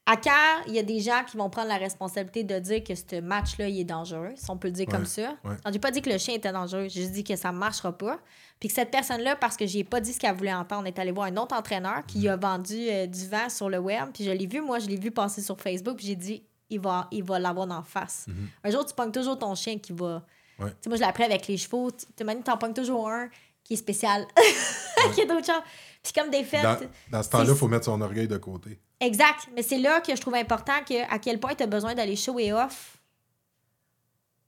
à 0.05 0.17
quand 0.17 0.65
il 0.67 0.75
y 0.75 0.79
a 0.81 0.83
des 0.83 0.99
gens 0.99 1.23
qui 1.25 1.37
vont 1.37 1.49
prendre 1.49 1.69
la 1.69 1.77
responsabilité 1.77 2.43
de 2.43 2.59
dire 2.59 2.83
que 2.83 2.95
ce 2.95 3.21
match-là, 3.21 3.69
il 3.69 3.79
est 3.81 3.85
dangereux, 3.85 4.33
si 4.35 4.51
on 4.51 4.57
peut 4.57 4.69
le 4.69 4.73
dire 4.73 4.87
comme 4.87 5.07
ça. 5.07 5.23
ouais. 5.45 5.51
Alors, 5.65 5.73
j'ai 5.73 5.79
pas 5.79 5.93
dit 5.93 6.03
que 6.03 6.11
le 6.11 6.19
chien 6.19 6.35
était 6.35 6.51
dangereux, 6.51 6.89
j'ai 6.89 7.03
juste 7.03 7.13
dit 7.13 7.23
que 7.23 7.37
ça 7.37 7.53
marchera 7.53 7.97
pas. 7.97 8.19
Puis 8.59 8.69
que 8.69 8.75
cette 8.75 8.91
personne-là, 8.91 9.37
parce 9.37 9.57
que 9.57 9.65
j'ai 9.67 9.85
pas 9.85 10.01
dit 10.01 10.13
ce 10.13 10.19
qu'elle 10.19 10.37
voulait 10.37 10.53
entendre, 10.55 10.87
est 10.89 10.99
allée 10.99 11.13
voir 11.13 11.27
un 11.27 11.37
autre 11.37 11.55
entraîneur 11.57 12.05
qui 12.07 12.29
a 12.29 12.37
vendu 12.37 12.89
euh, 12.89 13.07
du 13.07 13.29
vent 13.29 13.49
sur 13.49 13.69
le 13.69 13.79
web. 13.79 14.09
Puis 14.13 14.25
je 14.25 14.31
l'ai 14.31 14.47
vu, 14.47 14.61
moi, 14.61 14.81
je 14.81 14.89
l'ai 14.89 14.99
vu 14.99 15.11
passer 15.13 15.41
sur 15.41 15.61
Facebook, 15.61 15.97
puis 15.97 16.07
j'ai 16.07 16.17
dit, 16.17 16.43
il 16.69 16.81
va 16.81 17.07
il 17.13 17.23
va 17.23 17.39
l'avoir 17.39 17.67
d'en 17.67 17.83
face. 17.83 18.27
Un 18.65 18.71
jour, 18.71 18.85
tu 18.85 18.95
pognes 18.95 19.13
toujours 19.13 19.39
ton 19.39 19.55
chien 19.55 19.79
qui 19.79 19.93
va. 19.93 20.25
Ouais. 20.59 20.71
Tu 20.71 20.77
sais, 20.83 20.89
moi, 20.89 20.97
je 20.97 21.03
l'ai 21.03 21.09
appris 21.09 21.25
avec 21.25 21.47
les 21.47 21.57
chevaux. 21.57 21.91
Tu 21.91 22.07
t'en 22.45 22.57
pognes 22.57 22.75
toujours 22.75 23.09
un 23.09 23.29
qui 23.65 23.75
est 23.75 23.77
spécial, 23.77 24.27
qui 25.15 25.21
est 25.21 25.27
d'autres 25.27 25.47
choses. 25.47 25.63
Puis 26.03 26.13
comme 26.13 26.31
des 26.31 26.43
fêtes. 26.43 26.63
Dans, 26.63 27.19
dans 27.19 27.23
ce 27.23 27.31
temps-là, 27.31 27.51
il 27.51 27.55
faut 27.55 27.69
mettre 27.69 27.85
son 27.85 28.01
orgueil 28.01 28.27
de 28.27 28.37
côté. 28.39 28.81
Exact. 29.03 29.49
Mais 29.55 29.63
c'est 29.63 29.79
là 29.79 30.01
que 30.01 30.15
je 30.17 30.21
trouve 30.21 30.35
important 30.35 30.83
que, 30.89 31.03
à 31.13 31.19
quel 31.19 31.39
point 31.41 31.55
tu 31.55 31.63
as 31.63 31.67
besoin 31.67 31.95
d'aller 31.95 32.17
show 32.17 32.39
et 32.39 32.53
off 32.53 32.99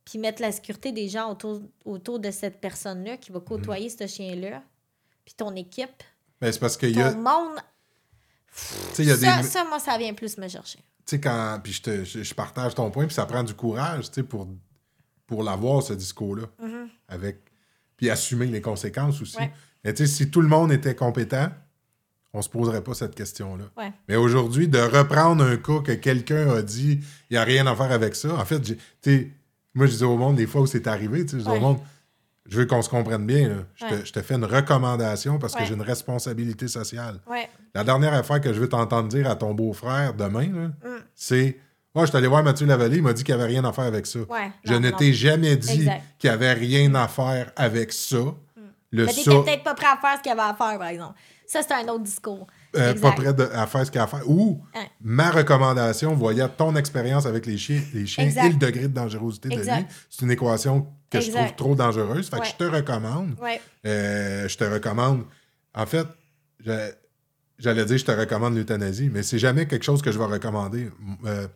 puis 0.04 0.18
mettre 0.18 0.42
la 0.42 0.52
sécurité 0.52 0.92
des 0.92 1.08
gens 1.08 1.30
autour, 1.30 1.62
autour 1.84 2.18
de 2.20 2.30
cette 2.30 2.60
personne-là 2.60 3.16
qui 3.16 3.32
va 3.32 3.40
côtoyer 3.40 3.88
ce 3.88 4.06
chien-là. 4.06 4.62
Puis 5.24 5.34
ton 5.34 5.54
équipe, 5.56 6.02
Mais 6.42 6.52
c'est 6.52 6.58
parce 6.58 6.76
qu'il 6.76 6.94
y 6.94 7.00
a. 7.00 7.12
ton 7.12 7.20
monde. 7.20 7.58
Y 8.98 9.10
a 9.10 9.16
Ça, 9.16 9.36
des. 9.42 9.48
ça, 9.48 9.64
moi, 9.64 9.78
ça 9.80 9.96
vient 9.96 10.12
plus 10.12 10.36
me 10.36 10.46
chercher. 10.46 10.78
tu 10.78 10.84
sais, 11.06 11.20
quand. 11.20 11.58
Puis 11.64 11.72
je, 11.72 11.82
te- 11.82 12.04
je, 12.04 12.22
je 12.22 12.34
partage 12.34 12.74
ton 12.74 12.90
point, 12.90 13.06
puis 13.06 13.14
ça 13.14 13.24
prend 13.24 13.42
du 13.42 13.54
courage, 13.54 14.08
tu 14.10 14.16
sais, 14.16 14.22
pour, 14.22 14.46
pour 15.26 15.42
l'avoir, 15.42 15.82
ce 15.82 15.94
discours-là. 15.94 16.44
Avec. 17.08 17.38
Puis 17.96 18.10
assumer 18.10 18.46
les 18.46 18.60
conséquences 18.60 19.22
aussi. 19.22 19.36
Mm-hmm. 19.36 19.40
Ouais. 19.40 19.52
Mais 19.84 19.94
tu 19.94 20.06
sais, 20.06 20.12
si 20.14 20.30
tout 20.30 20.42
le 20.42 20.48
monde 20.48 20.70
était 20.70 20.94
compétent, 20.94 21.48
on 22.36 22.42
se 22.42 22.48
poserait 22.50 22.82
pas 22.82 22.92
cette 22.94 23.14
question-là. 23.14 23.64
Ouais. 23.78 23.92
Mais 24.08 24.16
aujourd'hui, 24.16 24.68
de 24.68 24.78
reprendre 24.78 25.42
un 25.44 25.56
cas 25.56 25.78
que 25.84 25.92
quelqu'un 25.92 26.50
a 26.56 26.62
dit, 26.62 27.00
il 27.30 27.34
n'y 27.34 27.36
a 27.38 27.44
rien 27.44 27.66
à 27.66 27.74
faire 27.74 27.92
avec 27.92 28.14
ça. 28.16 28.34
En 28.34 28.44
fait, 28.44 28.60
moi, 29.74 29.86
je 29.86 29.96
dis 29.96 30.04
au 30.04 30.16
monde, 30.16 30.36
des 30.36 30.46
fois 30.46 30.60
où 30.62 30.66
c'est 30.66 30.86
arrivé, 30.86 31.24
tu 31.24 31.30
sais, 31.32 31.38
je 31.38 31.44
dis 31.44 31.50
Ouais. 31.50 31.56
au 31.56 31.60
monde, 31.60 31.78
je 32.46 32.58
veux 32.58 32.66
qu'on 32.66 32.82
se 32.82 32.88
comprenne 32.90 33.24
bien. 33.24 33.48
là. 33.48 33.54
Je, 33.76 33.86
te, 33.86 33.94
Ouais. 33.94 34.00
je 34.04 34.12
te 34.12 34.20
fais 34.20 34.34
une 34.34 34.44
recommandation 34.44 35.38
parce 35.38 35.54
que 35.54 35.64
j'ai 35.64 35.74
une 35.74 35.82
responsabilité 35.82 36.68
sociale. 36.68 37.20
La 37.74 37.84
dernière 37.84 38.12
affaire 38.14 38.40
que 38.40 38.52
je 38.52 38.60
veux 38.60 38.68
t'entendre 38.68 39.08
dire 39.08 39.28
à 39.30 39.34
ton 39.36 39.54
beau-frère 39.54 40.12
demain, 40.14 40.46
Mm. 40.48 40.72
c'est 41.14 41.56
Moi, 41.96 42.06
je 42.06 42.10
suis 42.10 42.18
allé 42.18 42.26
voir 42.26 42.42
Mathieu 42.42 42.66
Lavallée, 42.66 42.96
il 42.96 43.02
m'a 43.04 43.12
dit 43.12 43.22
qu'il 43.22 43.36
n'y 43.36 43.40
avait 43.40 43.52
rien 43.52 43.64
à 43.64 43.72
faire 43.72 43.84
avec 43.84 44.04
ça. 44.06 44.18
Ouais. 44.18 44.50
je 44.64 44.72
Non, 44.72 44.80
ne 44.80 44.90
t'ai 44.90 45.12
jamais 45.12 45.56
dit 45.56 45.88
qu'il 46.18 46.28
n'y 46.28 46.34
avait 46.34 46.52
rien 46.52 46.92
à 46.96 47.06
faire 47.06 47.52
avec 47.54 47.92
ça. 47.92 48.16
Le 48.90 49.06
Mais 49.06 49.12
ça, 49.12 49.30
peut-être 49.30 49.62
pas 49.62 49.74
prêt 49.74 49.86
à 49.86 49.96
faire 50.00 50.16
ce 50.18 50.22
qu'il 50.22 50.30
y 50.30 50.32
avait 50.32 50.42
à 50.42 50.54
faire, 50.54 50.76
par 50.76 50.88
exemple. 50.88 51.14
Ça, 51.46 51.62
c'est 51.62 51.74
un 51.74 51.86
autre 51.88 52.02
discours. 52.04 52.46
euh, 52.76 52.94
pas 52.94 53.12
prêt 53.12 53.32
de- 53.32 53.48
à 53.52 53.66
faire 53.66 53.84
ce 53.86 53.90
qu'il 53.90 53.98
y 53.98 54.00
a 54.00 54.04
à 54.04 54.06
faire. 54.08 54.28
Ou 54.28 54.60
Hein. 54.74 54.84
ma 55.00 55.30
recommandation, 55.30 56.14
voyant 56.14 56.48
ton 56.48 56.74
expérience 56.76 57.24
avec 57.26 57.46
les 57.46 57.56
chiens, 57.58 57.82
les 57.92 58.06
chiens 58.06 58.24
Exact. 58.24 58.46
et 58.46 58.48
le 58.50 58.56
degré 58.56 58.82
de 58.82 58.94
dangerosité 58.94 59.48
de 59.50 59.56
lui, 59.60 59.86
c'est 60.10 60.22
une 60.24 60.30
équation 60.32 60.86
que 61.10 61.20
je 61.20 61.30
trouve 61.30 61.54
trop 61.56 61.74
dangereuse. 61.76 62.28
Fait 62.28 62.40
que 62.40 62.46
je 62.46 62.54
te 62.54 62.64
recommande. 62.64 63.36
Ouais. 63.40 63.60
Euh, 63.86 64.48
je 64.48 64.56
te 64.56 64.64
recommande. 64.64 65.24
En 65.74 65.86
fait, 65.86 66.06
j'allais 67.58 67.84
dire 67.84 67.98
je 67.98 68.04
te 68.04 68.10
recommande 68.12 68.56
l'euthanasie, 68.56 69.08
mais 69.12 69.22
c'est 69.22 69.38
jamais 69.38 69.66
quelque 69.66 69.84
chose 69.84 70.02
que 70.02 70.10
je 70.10 70.18
vais 70.18 70.24
recommander. 70.24 70.90
Euh, 71.26 71.46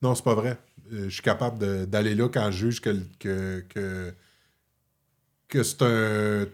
non, 0.00 0.14
c'est 0.14 0.24
pas 0.24 0.34
vrai. 0.34 0.56
Je 0.90 1.08
suis 1.08 1.22
capable 1.22 1.86
d'aller 1.86 2.14
là 2.14 2.28
quand 2.28 2.50
je 2.50 2.56
juge 2.68 2.80
que, 2.80 2.96
que, 3.18 3.64
que, 3.68 4.14
que 5.48 5.62
c'est 5.62 5.82
un. 5.82 6.46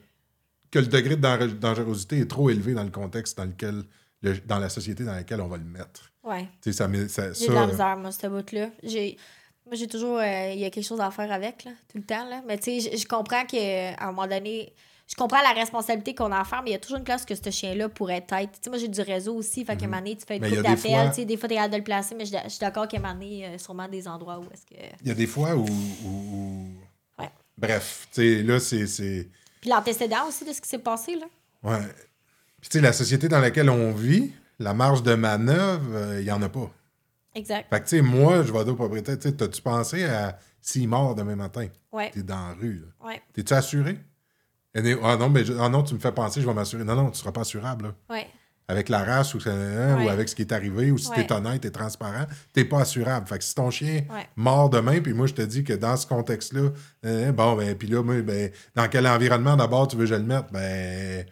Que 0.71 0.79
le 0.79 0.87
degré 0.87 1.17
de 1.17 1.21
danger- 1.21 1.55
dangerosité 1.55 2.19
est 2.21 2.31
trop 2.31 2.51
élevé 2.51 2.75
dans 2.75 2.85
le 2.85 2.91
contexte 2.91 3.37
dans 3.39 3.45
lequel. 3.45 3.85
le- 4.23 4.39
dans 4.41 4.59
la 4.59 4.69
société 4.69 5.03
dans 5.03 5.15
laquelle 5.15 5.41
on 5.41 5.49
va 5.49 5.57
le 5.57 5.65
mettre. 5.65 6.13
Ouais. 6.23 6.43
Tu 6.61 6.73
sais, 6.73 6.73
ça, 6.73 6.89
ça, 7.09 7.33
J'ai 7.33 7.49
de 7.49 7.53
la 7.55 7.63
euh, 7.63 7.67
misère, 7.69 7.97
moi, 7.97 8.13
ce 8.13 8.27
bout-là. 8.27 8.69
J'ai... 8.83 9.17
Moi, 9.65 9.77
j'ai 9.77 9.87
toujours. 9.87 10.19
euh, 10.19 10.51
Il 10.53 10.59
y 10.61 10.65
a 10.67 10.71
quelque 10.71 10.85
chose 10.87 11.01
à 11.01 11.11
faire 11.11 11.33
avec, 11.33 11.65
là, 11.65 11.71
tout 11.91 11.97
le 11.97 12.05
temps. 12.05 12.29
Là. 12.29 12.43
Mais 12.47 12.59
tu 12.59 12.81
sais, 12.83 12.97
je- 12.99 13.07
comprends 13.07 13.47
qu'à 13.47 13.95
un 13.99 14.07
moment 14.13 14.27
donné. 14.27 14.75
Je 15.09 15.15
comprends 15.17 15.41
la 15.43 15.53
responsabilité 15.59 16.15
qu'on 16.15 16.31
a 16.33 16.41
à 16.41 16.45
faire, 16.45 16.63
mais 16.63 16.69
il 16.71 16.73
y 16.75 16.77
a 16.77 16.79
toujours 16.79 16.99
une 16.99 17.05
place 17.05 17.25
que 17.25 17.35
ce 17.35 17.51
chien-là 17.51 17.89
pourrait 17.89 18.19
être. 18.29 18.53
Tu 18.53 18.59
sais, 18.63 18.69
moi, 18.71 18.79
j'ai 18.79 18.89
du 18.89 19.01
réseau 19.01 19.35
aussi. 19.37 19.65
Fait 19.65 19.75
qu'à 19.77 19.87
un 19.87 19.89
moment 19.89 20.03
donné, 20.03 20.17
tu 20.17 20.27
fais 20.27 20.37
une 20.37 20.45
Mhm. 20.45 20.51
Coupe 20.57 20.67
des 20.69 20.77
fois-. 20.77 21.09
Tu 21.09 21.15
sais, 21.15 21.25
des 21.25 21.37
fois, 21.39 21.49
t'es 21.49 21.55
capable 21.55 21.73
de 21.73 21.79
le 21.79 21.85
placer, 21.85 22.15
mais 22.15 22.27
je 22.27 22.37
je 22.45 22.49
suis 22.51 22.61
d'accord 22.61 22.87
qu'à 22.89 22.99
un 22.99 23.01
moment 23.01 23.15
donné, 23.15 23.47
euh, 23.47 23.57
sûrement 23.59 23.89
des 23.89 24.07
endroits 24.07 24.39
où 24.39 24.45
est-ce 24.53 24.67
que. 24.67 24.79
Il 25.03 25.09
y 25.09 25.11
a 25.11 25.15
des 25.15 25.27
fois 25.27 25.57
où. 25.57 25.65
où- 25.65 26.69
Ouais. 27.19 27.31
Bref, 27.57 28.07
tu 28.13 28.21
sais, 28.21 28.43
là, 28.43 28.61
c'est- 28.61 28.87
c'est. 28.87 29.29
Puis 29.61 29.70
l'antécédent 29.70 30.27
aussi 30.28 30.45
de 30.45 30.53
ce 30.53 30.61
qui 30.61 30.69
s'est 30.69 30.78
passé, 30.78 31.16
là. 31.16 31.27
Ouais. 31.62 31.87
Puis 32.61 32.70
tu 32.70 32.78
sais, 32.78 32.81
la 32.82 32.93
société 32.93 33.28
dans 33.28 33.41
laquelle 33.41 33.70
on 33.70 33.93
vit, 33.93 34.32
la 34.59 34.74
marge 34.74 35.03
de 35.03 35.15
manœuvre, 35.15 36.15
il 36.19 36.24
n'y 36.24 36.31
en 36.32 36.43
a 36.43 36.49
pas. 36.49 36.70
Exact. 37.35 37.69
Fait 37.70 37.78
que, 37.81 37.85
tu 37.89 37.97
sais, 37.97 38.03
moi, 38.03 38.43
je 38.43 38.53
vais 38.53 38.65
dire 38.65 38.73
au 38.73 38.77
propriétaire, 38.77 39.19
tu 39.19 39.35
t'as-tu 39.35 39.62
pensé 39.62 40.05
à 40.05 40.39
s'il 40.61 40.89
mort 40.89 41.15
demain 41.15 41.37
matin? 41.37 41.69
Ouais. 41.93 42.11
T'es 42.11 42.23
dans 42.23 42.49
la 42.49 42.55
rue, 42.55 42.81
là. 43.01 43.07
Ouais. 43.07 43.23
T'es-tu 43.32 43.53
assuré? 43.55 43.99
Ah 44.74 45.16
non, 45.16 45.28
mais 45.31 45.45
je- 45.45 45.53
ah 45.59 45.69
non, 45.69 45.82
tu 45.82 45.95
me 45.95 45.99
fais 45.99 46.12
penser, 46.12 46.41
je 46.41 46.47
vais 46.47 46.55
m'assurer. 46.55 46.85
Non, 46.85 46.95
non, 46.95 47.11
tu 47.11 47.19
seras 47.19 47.32
pas 47.32 47.41
assurable, 47.41 47.87
là. 47.87 47.95
Ouais. 48.15 48.27
Avec 48.71 48.89
la 48.89 49.03
race 49.05 49.35
ou, 49.35 49.39
hein, 49.47 50.05
ou 50.05 50.09
avec 50.09 50.29
ce 50.29 50.35
qui 50.37 50.43
est 50.43 50.53
arrivé, 50.53 50.91
ou 50.93 50.99
si 50.99 51.11
Ouais. 51.11 51.27
t'es 51.27 51.33
honnête 51.33 51.65
et 51.65 51.73
transparent, 51.73 52.27
t'es 52.53 52.65
pas 52.65 52.81
assurable. 52.83 53.27
Fait 53.27 53.39
que 53.39 53.45
si 53.45 53.55
ton 53.55 53.71
chien 53.71 54.03
Ouais. 54.09 54.29
mort 54.37 54.71
demain, 54.71 55.01
puis 55.01 55.13
moi, 55.13 55.27
je 55.27 55.35
te 55.35 55.43
dis 55.43 55.65
que 55.65 55.73
dans 55.73 55.97
ce 55.97 56.07
contexte-là, 56.07 56.71
hein, 57.05 57.33
bon, 57.33 57.57
ben, 57.57 57.75
puis 57.75 57.89
là, 57.89 58.03
moi, 58.03 58.23
ben, 58.23 58.51
dans 58.77 58.87
quel 58.89 59.07
environnement 59.09 59.57
d'abord 59.57 59.89
tu 59.89 59.97
veux 59.97 60.05
que 60.05 60.11
je 60.11 60.15
le 60.15 60.23
mette? 60.23 60.47
Ben, 60.53 61.27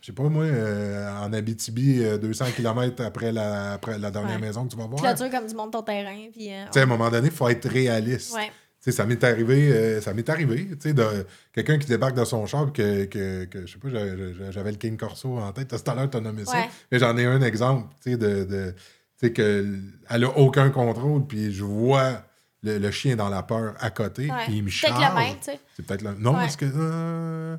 je 0.00 0.06
sais 0.06 0.12
pas, 0.12 0.24
moi, 0.24 0.44
euh, 0.44 1.10
en 1.20 1.32
Abitibi, 1.32 2.02
euh, 2.02 2.18
200 2.18 2.46
km 2.56 3.02
après 3.04 3.30
la, 3.32 3.72
après 3.74 3.98
la 3.98 4.10
dernière 4.10 4.38
maison 4.40 4.64
que 4.64 4.70
tu 4.70 4.76
vas 4.76 4.86
voir. 4.86 5.02
Clôture 5.02 5.30
comme 5.30 5.46
du 5.48 5.54
monde 5.54 5.70
ton 5.72 5.82
terrain. 5.82 6.26
Puis, 6.32 6.52
euh, 6.52 6.64
Tu 6.66 6.72
sais, 6.72 6.80
à 6.80 6.82
un 6.82 6.86
moment 6.86 7.10
donné, 7.10 7.28
il 7.28 7.32
faut 7.34 7.48
être 7.48 7.68
réaliste. 7.68 8.34
Ouais. 8.78 8.84
Tu 8.84 8.90
sais, 8.92 8.96
ça 8.96 9.06
m'est 9.06 9.22
arrivé, 9.24 9.72
euh, 9.72 10.00
ça 10.00 10.14
m'est 10.14 10.28
arrivé, 10.28 10.68
tu 10.70 10.76
sais, 10.80 10.92
de 10.94 11.04
quelqu'un 11.52 11.78
qui 11.78 11.86
débarque 11.88 12.14
dans 12.14 12.24
son 12.24 12.46
char, 12.46 12.72
que, 12.72 13.04
que, 13.06 13.44
que 13.46 13.66
je 13.66 13.72
sais 13.72 13.78
pas, 13.78 13.88
j'avais- 13.90 14.70
le 14.72 14.76
King 14.78 14.96
Corso 14.96 15.36
en 15.38 15.52
tête. 15.52 15.68
Tout 15.68 15.90
à 15.90 15.94
l'heure, 15.94 16.08
tu 16.10 16.16
as 16.16 16.20
nommé 16.20 16.44
ça. 16.44 16.64
Mais 16.92 16.98
j'en 16.98 17.16
ai 17.16 17.24
un 17.26 17.42
exemple, 17.42 17.88
tu 18.02 18.12
sais, 18.12 18.16
de, 18.16 18.44
de 18.44 18.74
tu 19.20 19.26
sais, 19.26 19.32
que 19.32 19.66
elle 20.08 20.24
a 20.24 20.38
aucun 20.38 20.70
contrôle, 20.70 21.26
puis 21.26 21.52
je 21.52 21.64
vois 21.64 22.22
le, 22.62 22.78
le 22.78 22.90
chien 22.92 23.16
dans 23.16 23.28
la 23.28 23.42
peur 23.42 23.74
à 23.80 23.90
côté, 23.90 24.30
Ouais. 24.30 24.44
puis 24.44 24.58
il 24.58 24.62
me 24.62 24.68
Peut-être 24.68 24.96
charge. 25.00 25.14
le 25.14 25.20
même, 25.20 25.36
tu 25.38 25.44
sais. 25.44 25.60
C'est 25.76 25.84
peut-être 25.86 26.02
le 26.02 26.14
Non, 26.14 26.32
Ouais. 26.34 26.38
parce 26.42 26.56
que. 26.56 26.66
euh, 26.72 27.56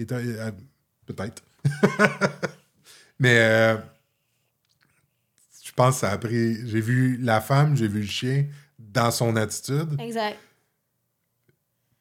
euh, 0.00 0.50
peut-être. 1.06 1.42
Mais 3.18 3.76
je 5.64 5.72
pense 5.74 5.94
que 5.94 6.00
ça 6.00 6.10
a 6.12 6.18
pris. 6.18 6.66
J'ai 6.68 6.80
vu 6.80 7.16
la 7.18 7.40
femme, 7.40 7.76
j'ai 7.76 7.88
vu 7.88 8.00
le 8.00 8.06
chien 8.06 8.46
dans 8.78 9.10
son 9.10 9.34
attitude. 9.36 9.96
Exact. 10.00 10.36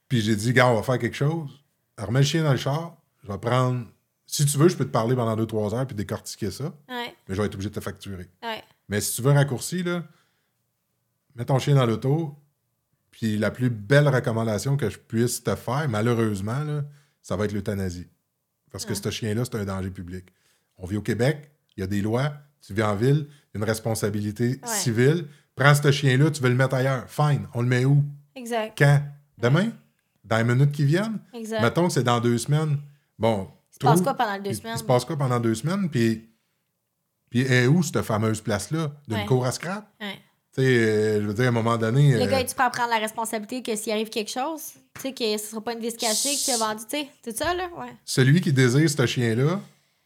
Puis 0.07 0.21
j'ai 0.21 0.35
dit, 0.35 0.53
gars, 0.53 0.67
on 0.67 0.75
va 0.75 0.83
faire 0.83 0.99
quelque 0.99 1.15
chose. 1.15 1.63
Alors, 1.97 2.09
remets 2.09 2.19
le 2.19 2.25
chien 2.25 2.43
dans 2.43 2.51
le 2.51 2.57
char. 2.57 2.95
Je 3.23 3.31
vais 3.31 3.37
prendre. 3.37 3.85
Si 4.25 4.45
tu 4.45 4.57
veux, 4.57 4.67
je 4.67 4.75
peux 4.77 4.85
te 4.85 4.89
parler 4.91 5.15
pendant 5.15 5.35
2-3 5.41 5.73
heures 5.75 5.87
puis 5.87 5.95
décortiquer 5.95 6.51
ça. 6.51 6.65
Ouais. 6.89 7.15
Mais 7.27 7.35
je 7.35 7.41
vais 7.41 7.47
être 7.47 7.55
obligé 7.55 7.69
de 7.69 7.75
te 7.75 7.79
facturer. 7.79 8.29
Ouais. 8.43 8.63
Mais 8.89 9.01
si 9.01 9.15
tu 9.15 9.21
veux 9.21 9.31
un 9.31 9.35
raccourci, 9.35 9.83
là, 9.83 10.03
mets 11.35 11.45
ton 11.45 11.59
chien 11.59 11.75
dans 11.75 11.85
l'auto. 11.85 12.35
Puis 13.11 13.37
la 13.37 13.51
plus 13.51 13.69
belle 13.69 14.07
recommandation 14.07 14.77
que 14.77 14.89
je 14.89 14.97
puisse 14.99 15.43
te 15.43 15.55
faire, 15.55 15.87
malheureusement, 15.89 16.63
là, 16.63 16.83
ça 17.21 17.35
va 17.35 17.45
être 17.45 17.51
l'euthanasie. 17.53 18.07
Parce 18.71 18.85
que 18.85 18.91
Ouais. 18.93 18.99
ce 19.01 19.09
chien-là, 19.09 19.43
c'est 19.45 19.55
un 19.55 19.65
danger 19.65 19.89
public. 19.89 20.25
On 20.77 20.85
vit 20.85 20.97
au 20.97 21.01
Québec, 21.01 21.49
il 21.75 21.81
y 21.81 21.83
a 21.83 21.87
des 21.87 22.01
lois, 22.01 22.33
tu 22.61 22.73
vis 22.73 22.83
en 22.83 22.95
ville, 22.95 23.27
une 23.55 23.63
responsabilité 23.63 24.59
civile. 24.65 25.25
Prends 25.55 25.73
ce 25.73 25.91
chien-là, 25.91 26.29
tu 26.29 26.43
veux 26.43 26.49
le 26.49 26.55
mettre 26.55 26.75
ailleurs. 26.75 27.09
Fine. 27.09 27.47
On 27.55 27.61
le 27.61 27.67
met 27.67 27.85
où? 27.85 28.03
Exact. 28.35 28.77
Quand? 28.77 29.01
Demain? 29.39 29.71
Dans 30.27 30.37
les 30.37 30.43
minutes 30.43 30.71
qui 30.71 30.83
viennent? 30.83 31.19
Exact. 31.33 31.61
Mettons 31.61 31.87
que 31.87 31.93
c'est 31.93 32.03
dans 32.03 32.19
deux 32.19 32.37
semaines. 32.37 32.77
Bon. 33.17 33.47
Il 33.71 33.73
se 33.75 33.79
passe 33.79 34.01
quoi 34.01 34.13
pendant 34.13 34.39
deux 34.39 34.53
semaines? 34.53 34.73
Il 34.75 34.79
se 34.79 34.83
passe 34.83 35.05
quoi 35.05 35.17
pendant 35.17 35.39
deux 35.39 35.55
semaines? 35.55 35.89
Puis, 35.89 36.29
puis 37.29 37.41
est 37.41 37.67
où 37.67 37.81
cette 37.83 38.01
fameuse 38.01 38.41
place-là? 38.41 38.91
D'une 39.07 39.17
Ouais. 39.17 39.25
cour 39.25 39.45
à 39.45 39.51
scrap? 39.51 39.89
Ouais. 40.01 40.13
Tu 40.53 40.63
sais, 40.63 40.67
euh, 40.67 41.21
je 41.21 41.27
veux 41.27 41.33
dire, 41.33 41.45
à 41.45 41.47
un 41.49 41.51
moment 41.51 41.77
donné. 41.77 42.13
Le 42.13 42.21
euh, 42.21 42.25
gars, 42.25 42.43
tu 42.43 42.55
peux 42.55 42.69
prendre 42.71 42.89
la 42.89 42.97
responsabilité 42.97 43.61
que 43.61 43.75
s'il 43.75 43.91
arrive 43.93 44.09
quelque 44.09 44.31
chose, 44.31 44.73
tu 44.95 45.01
sais, 45.01 45.13
que 45.13 45.37
ce 45.37 45.51
sera 45.51 45.61
pas 45.61 45.73
une 45.73 45.79
vis 45.79 45.95
cachée 45.95 46.35
que 46.35 46.43
tu 46.43 46.51
as 46.51 46.57
vendu, 46.57 46.83
tu 46.89 46.97
sais. 46.97 47.07
C'est 47.23 47.37
ça, 47.37 47.53
là? 47.53 47.69
Ouais. 47.77 47.93
celui 48.03 48.41
qui 48.41 48.51
désire 48.51 48.89
ce 48.89 49.05
chien-là, 49.05 49.61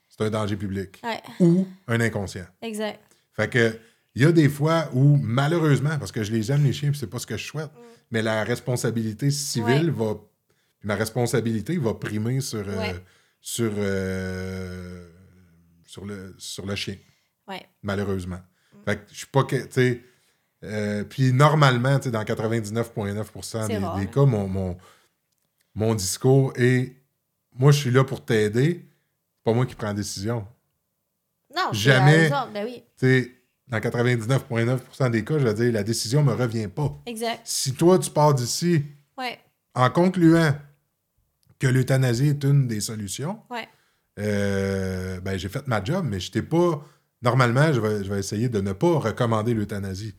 c'est 0.09 0.25
un 0.25 0.29
danger 0.29 0.57
public. 0.57 1.01
Ou 1.39 1.65
un 1.87 1.99
inconscient. 2.01 2.45
Exact. 2.61 2.99
Fait 3.33 3.49
que, 3.49 3.79
il 4.15 4.21
y 4.23 4.25
a 4.25 4.31
des 4.31 4.49
fois 4.49 4.89
où, 4.93 5.17
malheureusement, 5.21 5.97
parce 5.97 6.11
que 6.11 6.23
je 6.23 6.31
les 6.31 6.51
aime, 6.51 6.63
les 6.63 6.73
chiens, 6.73 6.89
puis 6.91 6.99
c'est 6.99 7.07
pas 7.07 7.19
ce 7.19 7.27
que 7.27 7.37
je 7.37 7.45
souhaite, 7.45 7.71
mais 8.11 8.21
la 8.21 8.43
responsabilité 8.43 9.31
civile 9.31 9.91
va. 9.91 10.15
ma 10.83 10.95
responsabilité 10.95 11.77
va 11.77 11.93
primer 11.93 12.41
sur, 12.41 12.67
euh, 12.67 12.77
Ouais. 12.79 12.95
sur, 13.39 13.71
euh, 13.77 15.07
sur, 15.85 16.05
le, 16.05 16.35
sur 16.39 16.65
le 16.65 16.75
chien, 16.75 16.95
Ouais. 17.47 17.65
malheureusement. 17.83 18.39
Fait 18.85 18.95
que 18.97 19.01
je 19.11 19.17
suis 19.19 19.27
pas 19.27 19.43
que. 19.43 19.57
Tu 19.57 19.67
sais. 19.71 20.01
euh, 20.63 21.03
puis 21.03 21.31
normalement, 21.33 21.99
dans 21.99 22.23
99,9% 22.23 23.67
C'est 23.67 23.67
des, 23.67 23.75
hein. 23.75 24.05
cas, 24.07 24.25
mon, 24.25 24.47
mon, 24.47 24.77
mon 25.75 25.93
discours 25.95 26.51
est 26.55 26.95
moi, 27.53 27.71
je 27.71 27.77
suis 27.79 27.91
là 27.91 28.03
pour 28.03 28.23
t'aider. 28.25 28.87
Pas 29.43 29.53
moi 29.53 29.65
qui 29.65 29.75
prends 29.75 29.87
la 29.87 29.93
décision. 29.93 30.47
Non, 31.55 31.73
Jamais. 31.73 32.29
Ben 32.53 32.63
oui. 32.65 32.83
Dans 33.71 33.79
99,9% 33.79 35.09
des 35.11 35.23
cas, 35.23 35.39
je 35.39 35.45
vais 35.45 35.53
dire, 35.53 35.71
la 35.71 35.83
décision 35.83 36.23
me 36.23 36.33
revient 36.33 36.67
pas. 36.67 37.01
Exact. 37.05 37.39
Si 37.45 37.73
toi, 37.73 37.97
tu 37.99 38.09
pars 38.11 38.33
d'ici 38.33 38.83
Ouais. 39.17 39.39
en 39.75 39.89
concluant 39.89 40.53
que 41.57 41.67
l'euthanasie 41.67 42.27
est 42.29 42.43
une 42.43 42.67
des 42.67 42.81
solutions, 42.81 43.39
Ouais. 43.49 43.67
euh, 44.19 45.19
ben, 45.21 45.37
j'ai 45.37 45.47
fait 45.49 45.65
ma 45.67 45.83
job, 45.83 46.05
mais 46.09 46.19
je 46.19 46.31
t'ai 46.31 46.41
pas. 46.41 46.83
Normalement, 47.21 47.71
je 47.71 47.79
vais, 47.79 48.03
je 48.03 48.11
vais 48.11 48.19
essayer 48.19 48.49
de 48.49 48.59
ne 48.61 48.73
pas 48.73 48.97
recommander 48.99 49.53
l'euthanasie. 49.53 50.15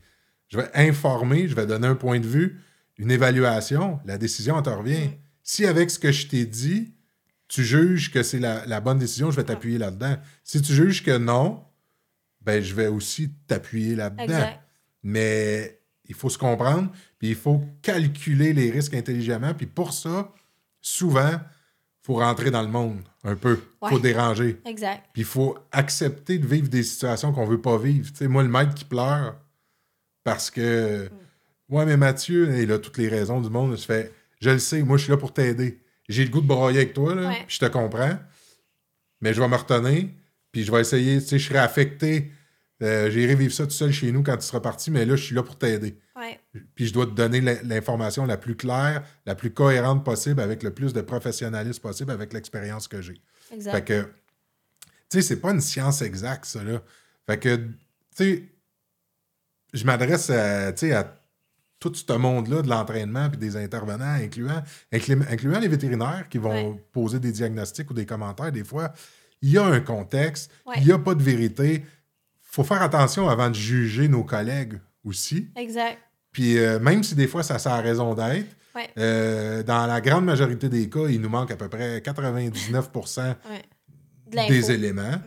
Je 0.47 0.57
vais 0.57 0.69
informer, 0.73 1.47
je 1.47 1.55
vais 1.55 1.65
donner 1.65 1.87
un 1.87 1.95
point 1.95 2.19
de 2.19 2.27
vue, 2.27 2.59
une 2.97 3.11
évaluation, 3.11 3.99
la 4.05 4.17
décision 4.17 4.61
te 4.61 4.69
revient. 4.69 5.07
Mm. 5.07 5.11
Si 5.43 5.65
avec 5.65 5.91
ce 5.91 5.99
que 5.99 6.11
je 6.11 6.27
t'ai 6.27 6.45
dit, 6.45 6.93
tu 7.49 7.63
juges 7.63 8.11
que 8.11 8.23
c'est 8.23 8.39
la, 8.39 8.65
la 8.65 8.79
bonne 8.79 8.97
décision, 8.97 9.29
je 9.29 9.35
vais 9.35 9.43
t'appuyer 9.43 9.77
là-dedans. 9.77 10.15
Si 10.43 10.61
tu 10.61 10.73
juges 10.73 11.03
que 11.03 11.17
non, 11.17 11.63
ben 12.45 12.61
je 12.61 12.73
vais 12.73 12.87
aussi 12.87 13.31
t'appuyer 13.47 13.95
là-dedans. 13.95 14.49
Mais 15.03 15.79
il 16.05 16.15
faut 16.15 16.29
se 16.29 16.37
comprendre, 16.37 16.91
puis 17.17 17.29
il 17.29 17.35
faut 17.35 17.63
calculer 17.81 18.53
les 18.53 18.69
risques 18.71 18.93
intelligemment. 18.93 19.53
Puis 19.53 19.65
pour 19.65 19.93
ça, 19.93 20.31
souvent, 20.81 21.31
il 21.31 22.05
faut 22.05 22.15
rentrer 22.15 22.51
dans 22.51 22.61
le 22.61 22.67
monde 22.67 23.01
un 23.23 23.35
peu. 23.35 23.59
Il 23.83 23.89
faut 23.89 23.99
déranger. 23.99 24.59
Exact. 24.65 25.03
Puis 25.13 25.21
il 25.21 25.25
faut 25.25 25.57
accepter 25.71 26.37
de 26.37 26.45
vivre 26.47 26.67
des 26.69 26.83
situations 26.83 27.31
qu'on 27.33 27.45
veut 27.45 27.61
pas 27.61 27.77
vivre. 27.77 28.09
Tu 28.11 28.17
sais, 28.17 28.27
moi, 28.27 28.43
le 28.43 28.49
maître 28.49 28.73
qui 28.73 28.85
pleure 28.85 29.35
parce 30.23 30.49
que. 30.51 31.09
Ouais, 31.69 31.85
mais 31.85 31.97
Mathieu, 31.97 32.61
il 32.61 32.71
a 32.71 32.77
toutes 32.79 32.97
les 32.97 33.07
raisons 33.07 33.39
du 33.41 33.49
monde. 33.49 33.77
Je 33.77 33.83
fais, 33.85 34.11
je 34.41 34.49
le 34.49 34.59
sais, 34.59 34.83
moi, 34.83 34.97
je 34.97 35.03
suis 35.03 35.11
là 35.11 35.17
pour 35.17 35.33
t'aider. 35.33 35.79
J'ai 36.09 36.25
le 36.25 36.29
goût 36.29 36.41
de 36.41 36.47
broyer 36.47 36.79
avec 36.79 36.93
toi, 36.93 37.15
là, 37.15 37.29
Ouais. 37.29 37.43
puis 37.47 37.55
je 37.55 37.59
te 37.59 37.71
comprends. 37.71 38.17
Mais 39.21 39.33
je 39.33 39.41
vais 39.41 39.47
me 39.47 39.55
retenir, 39.55 40.09
puis 40.53 40.63
je 40.63 40.71
vais 40.71 40.79
essayer. 40.79 41.19
Tu 41.21 41.27
sais, 41.27 41.39
je 41.39 41.47
serai 41.49 41.59
affecté. 41.59 42.31
Euh, 42.81 43.09
J'irai 43.09 43.35
vivre 43.35 43.53
ça 43.53 43.65
tout 43.65 43.71
seul 43.71 43.91
chez 43.91 44.11
nous 44.11 44.23
quand 44.23 44.35
tu 44.37 44.45
seras 44.45 44.59
parti, 44.59 44.91
mais 44.91 45.05
là, 45.05 45.15
je 45.15 45.23
suis 45.23 45.35
là 45.35 45.43
pour 45.43 45.57
t'aider. 45.57 45.97
Ouais. 46.15 46.39
Puis 46.75 46.87
je 46.87 46.93
dois 46.93 47.05
te 47.05 47.11
donner 47.11 47.39
l'in- 47.41 47.61
l'information 47.63 48.25
la 48.25 48.35
plus 48.37 48.55
claire, 48.55 49.03
la 49.25 49.35
plus 49.35 49.51
cohérente 49.51 50.03
possible, 50.05 50.41
avec 50.41 50.63
le 50.63 50.71
plus 50.73 50.91
de 50.93 51.01
professionnalisme 51.01 51.81
possible, 51.81 52.11
avec 52.11 52.33
l'expérience 52.33 52.87
que 52.87 53.01
j'ai. 53.01 53.21
Fait 53.61 53.83
que, 53.85 54.01
tu 54.03 54.09
sais, 55.09 55.21
c'est 55.21 55.39
pas 55.39 55.51
une 55.51 55.61
science 55.61 56.01
exacte, 56.01 56.45
ça, 56.45 56.63
là. 56.63 56.81
Fait 57.25 57.37
que, 57.39 57.55
tu 57.55 57.71
sais, 58.15 58.43
je 59.73 59.85
m'adresse 59.85 60.29
à, 60.29 60.67
à 60.69 61.03
tout 61.79 61.93
ce 61.93 62.13
monde-là 62.13 62.61
de 62.61 62.69
l'entraînement 62.69 63.29
puis 63.29 63.37
des 63.37 63.57
intervenants, 63.57 64.13
incluant, 64.13 64.61
inclu- 64.91 65.25
incluant 65.29 65.59
les 65.59 65.67
vétérinaires 65.67 66.27
qui 66.29 66.37
vont 66.37 66.71
Ouais. 66.73 66.83
poser 66.91 67.19
des 67.19 67.31
diagnostics 67.31 67.89
ou 67.89 67.93
des 67.93 68.05
commentaires. 68.05 68.51
Des 68.51 68.63
fois, 68.63 68.93
il 69.43 69.51
y 69.51 69.57
a 69.59 69.65
un 69.65 69.79
contexte, 69.79 70.49
Ouais. 70.65 70.75
il 70.77 70.85
n'y 70.85 70.91
a 70.91 70.97
pas 70.97 71.13
de 71.13 71.21
vérité. 71.21 71.85
faut 72.41 72.63
faire 72.63 72.81
attention 72.83 73.27
avant 73.29 73.49
de 73.49 73.55
juger 73.55 74.07
nos 74.07 74.23
collègues 74.23 74.79
aussi. 75.03 75.49
Exact. 75.55 75.97
Puis 76.31 76.57
euh, 76.59 76.79
même 76.79 77.03
si 77.03 77.13
des 77.15 77.27
fois 77.27 77.41
ça, 77.43 77.57
ça 77.59 77.75
a 77.75 77.81
raison 77.81 78.13
d'être, 78.15 78.55
Ouais. 78.75 78.89
euh, 78.99 79.61
dans 79.63 79.85
la 79.87 80.01
grande 80.01 80.25
majorité 80.25 80.69
des 80.69 80.87
cas, 80.89 81.07
il 81.09 81.19
nous 81.21 81.29
manque 81.29 81.49
à 81.51 81.55
peu 81.55 81.67
près 81.69 81.99
99% 82.01 83.35
Ouais. 83.49 83.61
De 84.31 84.47
des 84.49 84.71
éléments. 84.71 85.21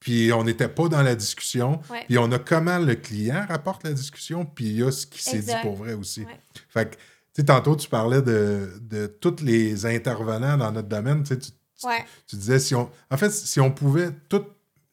Puis 0.00 0.32
on 0.32 0.44
n'était 0.44 0.68
pas 0.68 0.88
dans 0.88 1.02
la 1.02 1.14
discussion. 1.14 1.80
Puis 2.06 2.18
on 2.18 2.30
a 2.32 2.38
comment 2.38 2.78
le 2.78 2.94
client 2.94 3.44
rapporte 3.48 3.84
la 3.84 3.92
discussion, 3.92 4.44
puis 4.46 4.66
il 4.66 4.76
y 4.78 4.82
a 4.82 4.90
ce 4.92 5.06
qui 5.06 5.22
s'est 5.22 5.40
dit 5.40 5.52
pour 5.62 5.76
vrai 5.76 5.94
aussi. 5.94 6.24
Fait 6.70 6.90
que, 6.90 6.94
tu 6.96 7.00
sais, 7.32 7.44
tantôt, 7.44 7.74
tu 7.76 7.88
parlais 7.88 8.22
de, 8.22 8.72
de 8.82 9.06
tous 9.06 9.42
les 9.42 9.86
intervenants 9.86 10.56
dans 10.56 10.72
notre 10.72 10.88
domaine. 10.88 11.22
Tu, 11.24 11.28
sais, 11.34 11.38
tu, 11.38 11.50
tu- 11.50 11.57
Ouais. 11.84 12.04
tu 12.26 12.36
disais, 12.36 12.58
si 12.58 12.74
on, 12.74 12.90
en 13.10 13.16
fait, 13.16 13.30
si 13.30 13.60
on 13.60 13.70
pouvait, 13.70 14.10
tout, 14.28 14.44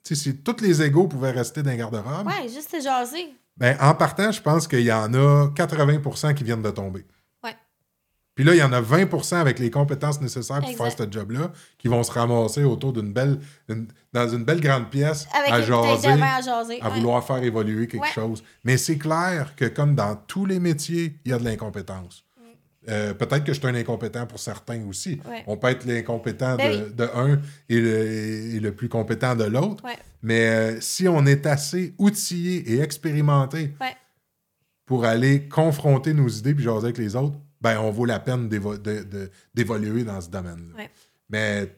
si 0.04 0.36
tous 0.38 0.62
les 0.62 0.82
égaux 0.84 1.08
pouvaient 1.08 1.32
rester 1.32 1.64
dans 1.64 1.72
les 1.72 1.78
garde-robes, 1.78 2.28
Ouais, 2.28 2.48
juste 2.48 2.72
te 2.72 2.80
jaser. 2.82 3.34
ben, 3.58 3.76
en 3.82 3.94
partant, 3.96 4.32
je 4.32 4.42
pense 4.42 4.68
qu'il 4.68 4.82
y 4.82 4.92
en 4.92 5.14
a 5.14 5.48
80% 5.56 6.34
qui 6.36 6.44
viennent 6.44 6.62
de 6.62 6.70
tomber. 6.72 7.06
Ouais. 7.44 7.56
Puis 8.36 8.44
là, 8.44 8.54
il 8.54 8.58
y 8.60 8.64
en 8.64 8.74
a 8.74 8.82
20 8.82 9.34
avec 9.40 9.60
les 9.60 9.72
compétences 9.72 10.20
nécessaires 10.22 10.60
pour 10.60 10.70
Exact. 10.70 10.98
faire 10.98 11.08
ce 11.08 11.12
job-là 11.12 11.52
qui 11.78 11.88
vont 11.88 12.04
se 12.04 12.12
ramasser 12.12 12.64
autour 12.66 12.92
d'une 12.94 13.14
belle, 13.14 13.40
une- 13.70 13.88
dans 14.14 14.28
une 14.28 14.44
belle 14.44 14.60
grande 14.62 14.90
pièce 14.90 15.26
Avec 15.34 15.52
à 15.52 15.62
jaser, 15.62 16.08
à 16.22 16.42
jaser. 16.42 16.82
à 16.82 16.90
ouais. 16.90 16.96
vouloir 16.98 17.26
faire 17.26 17.42
évoluer 17.42 17.88
quelque 17.88 18.04
Ouais. 18.04 18.12
chose. 18.14 18.44
Mais 18.66 18.78
c'est 18.78 18.98
clair 18.98 19.56
que 19.56 19.66
comme 19.66 19.96
dans 19.96 20.16
tous 20.16 20.46
les 20.46 20.60
métiers, 20.60 21.18
il 21.26 21.32
y 21.32 21.34
a 21.34 21.40
de 21.40 21.46
l'incompétence. 21.46 22.25
Euh, 22.88 23.14
peut-être 23.14 23.44
que 23.44 23.54
je 23.54 23.60
suis 23.60 23.68
un 23.68 23.76
incompétent 23.76 24.28
pour 24.28 24.40
certains 24.40 24.86
aussi. 24.88 25.20
Ouais. 25.28 25.44
On 25.48 25.58
peut 25.58 25.70
être 25.70 25.86
l'incompétent 25.86 26.56
Ben 26.56 26.84
de, 26.86 26.90
de 26.90 27.04
un 27.16 27.40
et 27.70 27.80
le, 27.82 27.98
et 28.56 28.60
le 28.60 28.72
plus 28.74 28.90
compétent 28.90 29.36
de 29.36 29.44
l'autre. 29.46 29.84
Ouais. 29.84 29.98
Mais 30.22 30.48
euh, 30.48 30.82
si 30.82 31.08
on 31.08 31.26
est 31.26 31.46
assez 31.46 31.94
outillé 31.98 32.74
et 32.74 32.82
expérimenté 32.82 33.74
Ouais. 33.82 33.96
pour 34.86 35.06
aller 35.06 35.48
confronter 35.48 36.14
nos 36.14 36.28
idées 36.28 36.54
puis 36.54 36.64
jaser 36.64 36.86
avec 36.86 36.98
les 36.98 37.16
autres, 37.16 37.38
ben 37.62 37.80
on 37.80 37.90
vaut 37.92 38.06
la 38.06 38.20
peine 38.20 38.48
d'évo- 38.50 38.78
de- 38.78 39.04
de- 39.04 39.32
d'évoluer 39.54 40.04
dans 40.04 40.22
ce 40.22 40.30
domaine-là. 40.30 40.84
Mais 41.30 41.76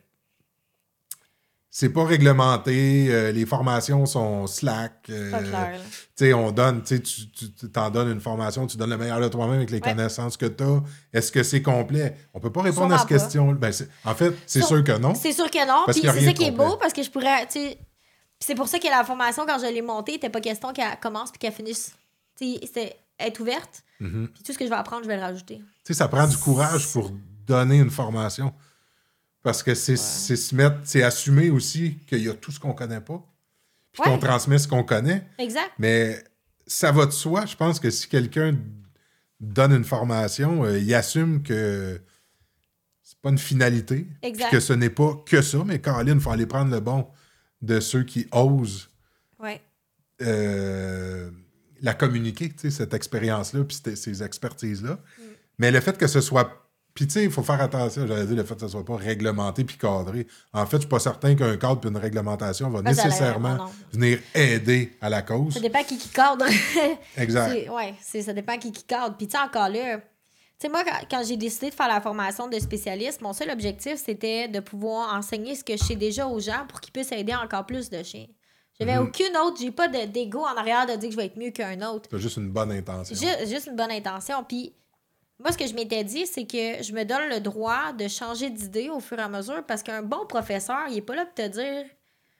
c'est 1.79 1.89
pas 1.89 2.05
réglementé, 2.05 3.07
euh, 3.11 3.31
les 3.31 3.45
formations 3.45 4.07
sont 4.07 4.47
slack. 4.47 4.93
euh, 5.11 5.29
Pas 5.29 5.39
clair. 5.43 5.71
là. 5.73 5.77
tu 6.17 6.33
on 6.33 6.51
donne, 6.51 6.81
tu 6.81 6.95
sais, 6.95 7.01
tu 7.03 7.29
tu- 7.29 7.69
t'en 7.69 7.91
donnes 7.91 8.09
une 8.11 8.19
formation, 8.19 8.65
tu 8.65 8.77
donnes 8.77 8.89
le 8.89 8.97
meilleur 8.97 9.19
de 9.21 9.27
toi-même 9.27 9.57
avec 9.57 9.69
les 9.69 9.77
Ouais. 9.77 9.81
connaissances 9.93 10.37
que 10.37 10.47
tu 10.47 10.63
as. 10.63 10.81
Est-ce 11.13 11.31
que 11.31 11.43
c'est 11.43 11.61
complet? 11.61 12.17
On 12.33 12.39
peut 12.39 12.51
pas 12.51 12.63
répondre 12.63 12.95
à 12.95 12.97
cette 12.97 13.07
question. 13.09 13.51
Ben, 13.53 13.71
en 14.05 14.15
fait, 14.15 14.33
c'est 14.47 14.63
sûr 14.63 14.83
que 14.83 14.97
non. 14.97 15.13
C'est 15.13 15.33
sûr 15.33 15.51
que 15.51 15.67
non. 15.67 15.83
Puis 15.85 16.01
c'est 16.01 16.25
ça 16.25 16.33
qui 16.33 16.45
est 16.45 16.51
beau 16.51 16.77
parce 16.77 16.93
que 16.93 17.03
je 17.03 17.11
pourrais. 17.11 17.47
c'est 18.39 18.55
pour 18.55 18.67
ça 18.67 18.79
que 18.79 18.87
la 18.87 19.03
formation, 19.03 19.45
quand 19.45 19.59
je 19.59 19.71
l'ai 19.71 19.83
montée, 19.83 20.13
n'était 20.13 20.31
pas 20.31 20.41
question 20.41 20.73
qu'elle 20.73 20.97
commence 20.99 21.29
puis 21.29 21.37
qu'elle 21.37 21.53
finisse. 21.53 21.91
C'était 22.39 22.95
être 23.19 23.39
ouverte. 23.39 23.83
Mhm. 23.99 24.29
Puis 24.33 24.41
tout 24.43 24.51
ce 24.51 24.57
que 24.57 24.65
je 24.65 24.69
vais 24.71 24.75
apprendre, 24.75 25.03
je 25.03 25.07
vais 25.07 25.17
le 25.17 25.21
rajouter. 25.21 25.57
Tu 25.57 25.63
sais, 25.83 25.93
ça 25.93 26.07
prend 26.07 26.25
du 26.27 26.37
courage 26.37 26.91
pour 26.91 27.11
donner 27.45 27.77
une 27.77 27.91
formation. 27.91 28.51
Parce 29.47 29.63
que 29.63 29.73
c'est 29.75 29.95
se 29.95 30.53
mettre, 30.55 30.79
c'est 30.83 31.03
assumer 31.03 31.49
aussi 31.49 31.99
qu'il 32.05 32.21
y 32.21 32.27
a 32.27 32.33
tout 32.33 32.51
ce 32.51 32.59
qu'on 32.59 32.73
connaît 32.73 32.99
pas. 32.99 33.23
Puis 33.93 34.01
Ouais. 34.03 34.09
qu'on 34.11 34.17
transmet 34.19 34.57
ce 34.57 34.67
qu'on 34.67 34.83
connaît. 34.83 35.25
Exact. 35.37 35.71
Mais 35.79 36.21
ça 36.65 36.91
va 36.91 37.05
de 37.05 37.11
soi. 37.11 37.45
Je 37.45 37.55
pense 37.55 37.79
que 37.79 37.89
si 37.89 38.09
quelqu'un 38.09 38.57
donne 39.39 39.71
une 39.71 39.85
formation, 39.85 40.65
euh, 40.65 40.77
il 40.77 40.93
assume 40.93 41.43
que 41.43 42.01
c'est 43.01 43.17
pas 43.21 43.29
une 43.29 43.37
finalité. 43.37 44.05
Exact. 44.21 44.51
que 44.51 44.59
ce 44.59 44.73
n'est 44.73 44.89
pas 44.89 45.15
que 45.25 45.41
ça. 45.41 45.59
Mais 45.65 45.79
Caroline, 45.79 46.15
il 46.15 46.19
faut 46.19 46.31
aller 46.31 46.45
prendre 46.45 46.69
le 46.69 46.81
bon 46.81 47.07
de 47.61 47.79
ceux 47.79 48.03
qui 48.03 48.27
osent 48.33 48.89
Ouais. 49.39 49.61
euh, 50.21 51.31
la 51.81 51.93
communiquer, 51.93 52.53
cette 52.69 52.93
expérience-là, 52.93 53.63
puis 53.63 53.77
ces- 53.81 53.95
ces 53.95 54.23
expertises-là. 54.23 54.95
Mm. 54.95 55.21
Mais 55.59 55.71
le 55.71 55.79
fait 55.79 55.97
que 55.97 56.07
ce 56.07 56.19
soit. 56.19 56.66
Puis, 56.97 57.05
tu 57.05 57.13
sais, 57.13 57.23
il 57.25 57.29
faut 57.31 57.43
faire 57.43 57.61
attention, 57.61 58.07
j'allais 58.07 58.25
dire, 58.25 58.35
le 58.37 58.43
fait 58.43 58.55
que 58.55 58.61
ce 58.61 58.69
soit 58.69 58.83
pas 58.83 58.95
réglementé 58.95 59.63
puis 59.63 59.77
cadré. 59.77 60.25
En 60.51 60.65
fait, 60.65 60.77
je 60.77 60.81
suis 60.81 60.89
pas 60.89 60.97
certain 60.97 61.35
qu'un 61.35 61.55
cadre 61.55 61.79
puis 61.79 61.91
une 61.91 61.97
réglementation 61.97 62.71
va 62.71 62.79
ça 62.79 62.89
nécessairement 63.05 63.69
venir 63.93 64.17
aider 64.33 64.97
à 64.99 65.07
la 65.07 65.21
cause. 65.21 65.53
Ça 65.53 65.59
dépend 65.59 65.83
qui 65.83 65.99
qui 65.99 66.09
cadre. 66.09 66.45
Exact. 67.17 67.55
C'est, 68.01 68.23
ça 68.23 68.33
dépend 68.33 68.57
qui 68.57 68.71
qui 68.71 68.83
cadre. 68.83 69.15
Puis, 69.15 69.27
tu 69.27 69.37
sais, 69.37 69.43
encore 69.43 69.69
là, 69.69 69.97
tu 69.97 70.01
sais, 70.59 70.69
moi, 70.69 70.83
quand, 71.07 71.21
j'ai 71.23 71.37
décidé 71.37 71.69
de 71.69 71.75
faire 71.75 71.87
la 71.87 72.01
formation 72.01 72.47
de 72.47 72.57
spécialiste, 72.57 73.21
mon 73.21 73.31
seul 73.31 73.51
objectif, 73.51 74.01
c'était 74.03 74.47
de 74.47 74.59
pouvoir 74.59 75.13
enseigner 75.15 75.53
ce 75.53 75.63
que 75.63 75.77
je 75.77 75.83
sais 75.83 75.95
déjà 75.95 76.25
aux 76.27 76.39
gens 76.39 76.65
pour 76.67 76.81
qu'ils 76.81 76.91
puissent 76.91 77.11
aider 77.11 77.35
encore 77.35 77.67
plus 77.67 77.91
de 77.91 78.01
chiens. 78.01 78.25
J'avais 78.79 78.95
Mhm. 78.95 79.03
aucune 79.07 79.37
autre, 79.37 79.57
j'ai 79.59 79.69
pas 79.71 79.87
de, 79.87 80.05
d'ego 80.05 80.39
en 80.39 80.57
arrière 80.57 80.87
de 80.87 80.93
dire 80.95 81.09
que 81.09 81.11
je 81.15 81.17
vais 81.17 81.25
être 81.27 81.37
mieux 81.37 81.51
qu'un 81.51 81.79
autre. 81.87 82.09
C'est 82.11 82.19
juste 82.19 82.37
une 82.37 82.49
bonne 82.49 82.71
intention. 82.71 83.15
Ju- 83.15 83.47
juste 83.47 83.67
une 83.67 83.75
bonne 83.75 83.91
intention. 83.91 84.43
Puis, 84.47 84.73
moi, 85.39 85.51
ce 85.51 85.57
que 85.57 85.67
je 85.67 85.73
m'étais 85.75 86.03
dit, 86.03 86.25
c'est 86.25 86.45
que 86.45 86.81
je 86.81 86.93
me 86.93 87.03
donne 87.03 87.29
le 87.29 87.39
droit 87.39 87.93
de 87.93 88.07
changer 88.07 88.49
d'idée 88.49 88.89
au 88.89 88.99
fur 88.99 89.19
et 89.19 89.21
à 89.21 89.29
mesure 89.29 89.63
parce 89.65 89.83
qu'un 89.83 90.01
bon 90.01 90.25
professeur, 90.25 90.87
il 90.89 90.97
est 90.97 91.01
pas 91.01 91.15
là 91.15 91.25
pour 91.25 91.35
te 91.35 91.47
dire 91.47 91.85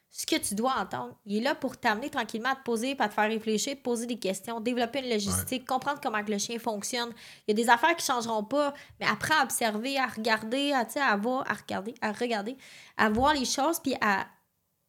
ce 0.10 0.26
que 0.26 0.36
tu 0.38 0.56
dois 0.56 0.74
entendre. 0.80 1.16
Il 1.28 1.38
est 1.38 1.42
là 1.42 1.54
pour 1.54 1.78
t'amener 1.78 2.10
tranquillement 2.10 2.50
à 2.50 2.56
te 2.56 2.64
poser, 2.64 2.96
à 2.98 3.08
te 3.08 3.14
faire 3.14 3.30
réfléchir, 3.30 3.76
te 3.76 3.82
poser 3.82 4.08
des 4.08 4.18
questions, 4.18 4.60
développer 4.60 5.00
une 5.00 5.12
logistique, 5.12 5.68
comprendre 5.68 6.00
comment 6.02 6.24
que 6.24 6.32
le 6.32 6.40
chien 6.40 6.58
fonctionne. 6.58 7.12
Il 7.48 7.52
y 7.52 7.62
a 7.62 7.64
des 7.64 7.70
affaires 7.70 7.96
qui 7.96 8.06
changeront 8.06 8.44
pas, 8.44 8.74
mais 9.00 9.06
apprends 9.06 9.42
à 9.42 9.44
observer, 9.44 10.00
à 10.00 10.08
regarder, 10.08 10.74
à, 10.74 10.88
à 11.08 11.18
voir, 11.18 11.44
à 11.48 11.54
regarder, 11.54 11.94
à 12.02 12.12
regarder, 12.12 12.58
à 12.98 13.10
voir 13.10 13.36
les 13.36 13.46
choses, 13.46 13.80
puis 13.80 13.96
à 14.02 14.26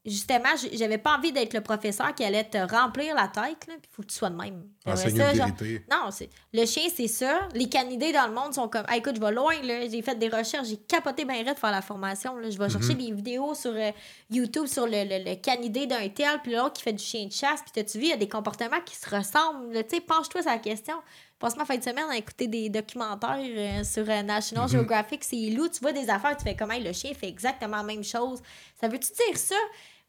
justement, 0.04 0.48
j'avais 0.72 0.98
pas 0.98 1.16
envie 1.16 1.32
d'être 1.32 1.52
le 1.54 1.60
professeur 1.60 2.14
qui 2.14 2.24
allait 2.24 2.44
te 2.44 2.58
remplir 2.58 3.14
la 3.14 3.28
tête, 3.28 3.66
il 3.68 3.74
faut 3.90 4.02
que 4.02 4.08
tu 4.08 4.14
sois 4.16 4.30
de 4.30 4.36
même. 4.36 4.64
Enseigner 4.86 5.18
ça, 5.20 5.34
genre, 5.34 5.48
non, 5.90 6.10
c'est 6.10 6.30
le 6.52 6.64
chien, 6.64 6.84
c'est 6.94 7.08
ça. 7.08 7.48
Les 7.54 7.68
canidés 7.68 8.12
dans 8.12 8.26
le 8.26 8.32
monde 8.32 8.54
sont 8.54 8.68
comme, 8.68 8.86
écoute, 8.94 9.16
je 9.16 9.20
vais 9.20 9.32
loin. 9.32 9.52
J'ai 9.62 10.00
fait 10.02 10.14
des 10.14 10.28
recherches, 10.28 10.68
j'ai 10.68 10.76
capoté 10.78 11.24
bien 11.24 11.44
raide 11.44 11.54
de 11.54 11.58
faire 11.58 11.70
la 11.70 11.82
formation, 11.82 12.36
là. 12.36 12.48
Je 12.48 12.58
vais 12.58 12.70
chercher 12.70 12.94
Mhm. 12.94 13.06
des 13.06 13.12
vidéos 13.12 13.54
sur 13.54 13.72
euh, 13.74 13.90
YouTube 14.30 14.66
sur 14.66 14.86
le, 14.86 15.04
le, 15.04 15.30
le 15.30 15.34
canidé 15.36 15.86
d'un 15.86 16.08
tel, 16.08 16.40
puis 16.42 16.52
l'autre 16.54 16.74
qui 16.74 16.82
fait 16.82 16.92
du 16.92 17.04
chien 17.04 17.26
de 17.26 17.32
chasse. 17.32 17.60
Puis 17.62 17.72
t'as-tu 17.74 17.98
vu, 17.98 18.04
il 18.04 18.10
y 18.10 18.12
a 18.12 18.16
des 18.16 18.28
comportements 18.28 18.80
qui 18.84 18.96
se 18.96 19.08
ressemblent. 19.14 19.72
Tu 19.84 19.96
sais, 19.96 20.00
penche-toi 20.00 20.42
sur 20.42 20.50
la 20.50 20.58
question. 20.58 20.94
Passe 21.38 21.56
ma 21.56 21.64
fin 21.64 21.76
de 21.76 21.82
semaine 21.84 22.06
à 22.10 22.16
écouter 22.16 22.48
des 22.48 22.68
documentaires 22.68 23.38
euh, 23.38 23.84
sur 23.84 24.02
euh, 24.08 24.22
National 24.22 24.64
Mhm. 24.64 24.70
Geographic, 24.72 25.22
c'est 25.22 25.36
loup. 25.50 25.68
Tu 25.68 25.78
vois 25.80 25.92
des 25.92 26.10
affaires, 26.10 26.36
tu 26.36 26.42
fais 26.42 26.56
comment 26.56 26.76
le 26.78 26.92
chien 26.92 27.14
fait 27.14 27.28
exactement 27.28 27.76
la 27.76 27.82
même 27.84 28.02
chose. 28.02 28.40
Ça 28.80 28.88
veut-tu 28.88 29.12
dire 29.12 29.38
ça? 29.38 29.54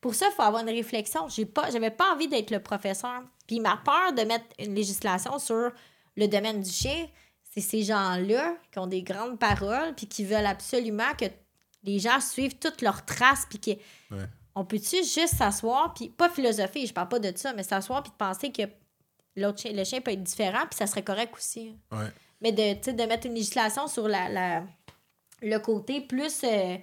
Pour 0.01 0.15
ça, 0.15 0.27
il 0.31 0.33
faut 0.33 0.41
avoir 0.41 0.63
une 0.63 0.69
réflexion. 0.73 1.27
J'ai 1.29 1.45
pas, 1.45 1.69
j'avais 1.71 1.91
pas 1.91 2.13
envie 2.13 2.27
d'être 2.27 2.49
le 2.51 2.59
professeur. 2.61 3.21
Puis 3.45 3.59
ma 3.59 3.77
peur 3.77 4.13
de 4.13 4.23
mettre 4.23 4.45
une 4.57 4.73
législation 4.73 5.37
sur 5.39 5.71
le 6.15 6.27
domaine 6.27 6.61
du 6.61 6.69
chien, 6.71 7.07
c'est 7.53 7.61
ces 7.61 7.83
gens-là 7.83 8.55
qui 8.71 8.79
ont 8.79 8.87
des 8.87 9.03
grandes 9.03 9.37
paroles 9.37 9.93
puis 9.95 10.07
qui 10.07 10.23
veulent 10.23 10.45
absolument 10.45 11.13
que 11.19 11.25
les 11.83 11.99
gens 11.99 12.19
suivent 12.21 12.57
toutes 12.57 12.81
leurs 12.81 13.05
traces 13.05 13.45
puis 13.49 13.59
que 13.59 13.71
Ouais. 14.15 14.25
on 14.55 14.65
peut-tu 14.65 14.97
juste 14.97 15.35
s'asseoir 15.37 15.93
puis 15.93 16.09
pas 16.09 16.29
philosopher, 16.29 16.85
je 16.85 16.93
parle 16.93 17.07
pas 17.09 17.19
de 17.19 17.31
ça, 17.37 17.53
mais 17.53 17.63
s'asseoir 17.63 18.01
puis 18.03 18.11
de 18.11 18.17
penser 18.17 18.51
que 18.51 18.63
l'autre 19.39 19.59
chien, 19.61 19.71
le 19.73 19.83
chien 19.83 20.01
peut 20.01 20.11
être 20.11 20.23
différent 20.23 20.65
puis 20.69 20.77
ça 20.77 20.87
serait 20.87 21.03
correct 21.03 21.33
aussi. 21.37 21.75
Ouais. 21.91 22.07
Mais 22.41 22.51
de, 22.51 22.91
de 22.91 23.03
mettre 23.03 23.27
une 23.27 23.33
législation 23.35 23.87
sur 23.87 24.07
la, 24.07 24.29
la- 24.29 24.63
le 25.41 25.57
côté 25.59 26.01
plus 26.01 26.41
euh, 26.43 26.77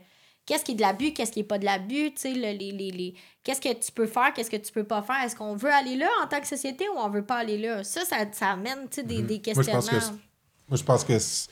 qu'est-ce 0.44 0.64
qui 0.64 0.72
est 0.72 0.76
de 0.76 0.80
l'abus, 0.80 1.12
qu'est-ce 1.12 1.32
qui 1.32 1.40
est 1.40 1.44
pas 1.44 1.58
de 1.58 1.64
l'abus, 1.64 2.12
tu 2.14 2.20
sais, 2.22 2.32
le- 2.34 2.56
les, 2.58 2.72
les, 2.72 2.90
les- 2.90 3.14
qu'est-ce 3.42 3.60
que 3.60 3.72
tu 3.72 3.92
peux 3.92 4.06
faire, 4.06 4.32
qu'est-ce 4.34 4.50
que 4.50 4.56
tu 4.56 4.72
peux 4.72 4.84
pas 4.84 5.02
faire? 5.02 5.22
Est-ce 5.24 5.34
qu'on 5.36 5.56
veut 5.56 5.72
aller 5.72 5.96
là 5.96 6.08
en 6.22 6.26
tant 6.26 6.40
que 6.40 6.46
société 6.46 6.88
ou 6.88 6.98
on 6.98 7.08
veut 7.10 7.24
pas 7.24 7.36
aller 7.36 7.58
là? 7.58 7.82
Ça, 7.84 8.04
ça, 8.04 8.16
ça 8.32 8.50
amène 8.52 8.86
des, 8.88 9.02
des 9.02 9.22
Mhm. 9.22 9.26
Moi, 9.54 9.62
je 9.64 9.70
pense 9.70 9.88
questionnements. 9.88 10.00
que 10.18 10.22
Moi, 10.68 10.76
je 10.78 10.84
pense 10.84 11.04
que 11.04 11.18
c'est 11.18 11.48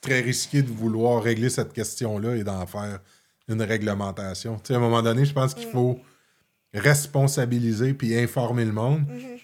très 0.00 0.20
risqué 0.20 0.62
de 0.62 0.70
vouloir 0.70 1.22
régler 1.22 1.48
cette 1.50 1.72
question-là 1.72 2.36
et 2.36 2.44
d'en 2.44 2.66
faire 2.66 3.00
une 3.48 3.62
réglementation. 3.62 4.56
Tu 4.56 4.66
sais, 4.68 4.74
à 4.74 4.76
un 4.76 4.80
moment 4.80 5.02
donné, 5.02 5.24
je 5.24 5.32
pense 5.32 5.52
Mm. 5.54 5.58
qu'il 5.60 5.68
faut 5.70 5.98
responsabiliser 6.74 7.94
puis 7.94 8.16
informer 8.18 8.64
le 8.64 8.72
monde. 8.72 9.00
Mhm. 9.08 9.38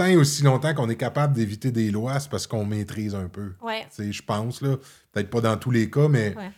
Tant 0.00 0.06
et 0.06 0.16
aussi 0.16 0.42
longtemps 0.42 0.72
qu'on 0.72 0.88
est 0.88 0.96
capable 0.96 1.34
d'éviter 1.34 1.70
des 1.70 1.90
lois, 1.90 2.18
c'est 2.20 2.30
parce 2.30 2.46
qu'on 2.46 2.64
maîtrise 2.64 3.14
un 3.14 3.28
peu. 3.28 3.52
Ouais. 3.62 3.80
Tu 3.94 4.04
sais, 4.04 4.12
je 4.12 4.22
pense, 4.22 4.62
là. 4.62 4.76
Peut-être 5.12 5.28
pas 5.28 5.40
dans 5.42 5.56
tous 5.58 5.70
les 5.70 5.90
cas, 5.90 6.08
mais 6.08 6.34
Ouais. 6.36 6.48
tu 6.48 6.52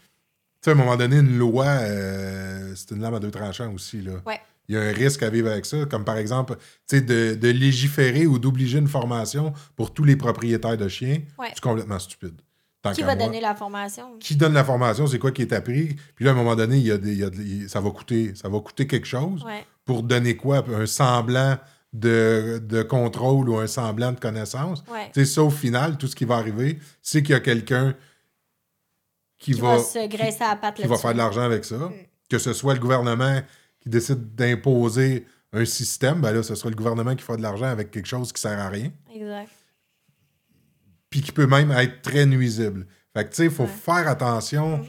sais, 0.62 0.70
à 0.70 0.74
un 0.74 0.76
moment 0.76 0.96
donné, 0.96 1.16
une 1.16 1.36
loi, 1.38 1.64
euh, 1.66 2.72
c'est 2.76 2.92
une 2.92 3.00
lame 3.00 3.14
à 3.14 3.18
deux 3.18 3.30
tranchants 3.32 3.72
aussi, 3.72 4.00
là. 4.02 4.12
Ouais. 4.26 4.40
Il 4.68 4.76
y 4.76 4.78
a 4.78 4.80
un 4.82 4.92
risque 4.92 5.22
à 5.24 5.28
vivre 5.30 5.50
avec 5.50 5.66
ça, 5.66 5.84
comme 5.86 6.04
par 6.04 6.18
exemple, 6.18 6.54
tu 6.88 6.96
sais, 6.98 7.00
de, 7.00 7.34
de 7.34 7.48
légiférer 7.48 8.26
ou 8.26 8.38
d'obliger 8.38 8.78
une 8.78 8.86
formation 8.86 9.52
pour 9.74 9.92
tous 9.92 10.04
les 10.04 10.14
propriétaires 10.16 10.76
de 10.78 10.86
chiens. 10.88 11.18
Ouais. 11.38 11.48
C'est 11.52 11.60
complètement 11.60 11.98
stupide. 11.98 12.34
Tant 12.80 12.92
Qui 12.92 13.02
va 13.02 13.14
moi. 13.16 13.26
donner 13.26 13.40
la 13.40 13.54
formation? 13.54 14.18
Qui 14.20 14.36
donne 14.36 14.54
la 14.54 14.64
formation, 14.64 15.06
c'est 15.06 15.18
quoi 15.18 15.32
qui 15.32 15.42
est 15.42 15.52
appris? 15.52 15.96
Puis 16.14 16.24
là, 16.24 16.30
à 16.30 16.34
un 16.34 16.36
moment 16.36 16.54
donné, 16.56 16.76
il 16.78 16.84
y 16.86 16.90
a 16.92 16.98
des, 16.98 17.12
il 17.12 17.18
y 17.18 17.24
a 17.24 17.30
des- 17.30 17.68
ça, 17.68 17.80
va 17.80 17.90
coûter, 17.90 18.34
ça 18.34 18.48
va 18.48 18.58
coûter 18.60 18.86
quelque 18.86 19.06
chose 19.06 19.44
Ouais. 19.44 19.64
pour 19.84 20.02
donner 20.02 20.36
quoi? 20.36 20.64
Un 20.72 20.86
semblant 20.86 21.58
de, 21.92 22.60
de 22.64 22.82
contrôle 22.82 23.48
ou 23.50 23.58
un 23.58 23.66
semblant 23.66 24.12
de 24.12 24.18
connaissance. 24.20 24.82
Ouais. 24.90 25.10
Tu 25.12 25.20
sais, 25.20 25.26
ça, 25.34 25.42
au 25.42 25.50
final, 25.50 25.98
tout 25.98 26.06
ce 26.06 26.16
qui 26.16 26.24
va 26.24 26.36
arriver, 26.36 26.78
c'est 27.02 27.22
qu'il 27.22 27.32
y 27.32 27.36
a 27.36 27.40
quelqu'un 27.40 27.94
qui, 29.38 29.52
Qui 29.52 29.60
va, 29.60 29.76
va 29.76 29.82
se 29.82 30.06
graisser 30.08 30.42
à 30.42 30.50
la 30.50 30.56
patte 30.56 30.76
qui 30.76 30.86
va 30.86 30.96
faire 30.96 31.12
de 31.12 31.18
l'argent 31.18 31.42
avec 31.42 31.64
ça. 31.64 31.90
Que 32.30 32.38
ce 32.38 32.52
soit 32.52 32.74
le 32.74 32.80
gouvernement 32.80 33.40
qui 33.80 33.88
décide 33.88 34.34
d'imposer 34.34 35.26
un 35.52 35.64
système, 35.66 36.20
ben 36.22 36.32
là, 36.32 36.42
ce 36.42 36.54
sera 36.54 36.70
le 36.70 36.76
gouvernement 36.76 37.14
qui 37.14 37.22
fera 37.22 37.36
de 37.36 37.42
l'argent 37.42 37.66
avec 37.66 37.90
quelque 37.90 38.06
chose 38.06 38.32
qui 38.32 38.40
sert 38.40 38.58
à 38.58 38.68
rien, 38.70 38.90
Exact. 39.14 39.50
puis 41.10 41.20
qui 41.20 41.32
peut 41.32 41.46
même 41.46 41.70
être 41.72 42.00
très 42.00 42.24
nuisible. 42.24 42.86
Fait 43.14 43.24
que, 43.24 43.30
tu 43.30 43.36
sais, 43.36 43.44
il 43.44 43.50
faut 43.50 43.64
Ouais. 43.64 43.68
faire 43.68 44.08
attention 44.08 44.78
Mhm. 44.78 44.86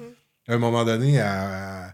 à 0.47 0.53
un 0.53 0.57
moment 0.57 0.85
donné 0.85 1.19
à. 1.19 1.93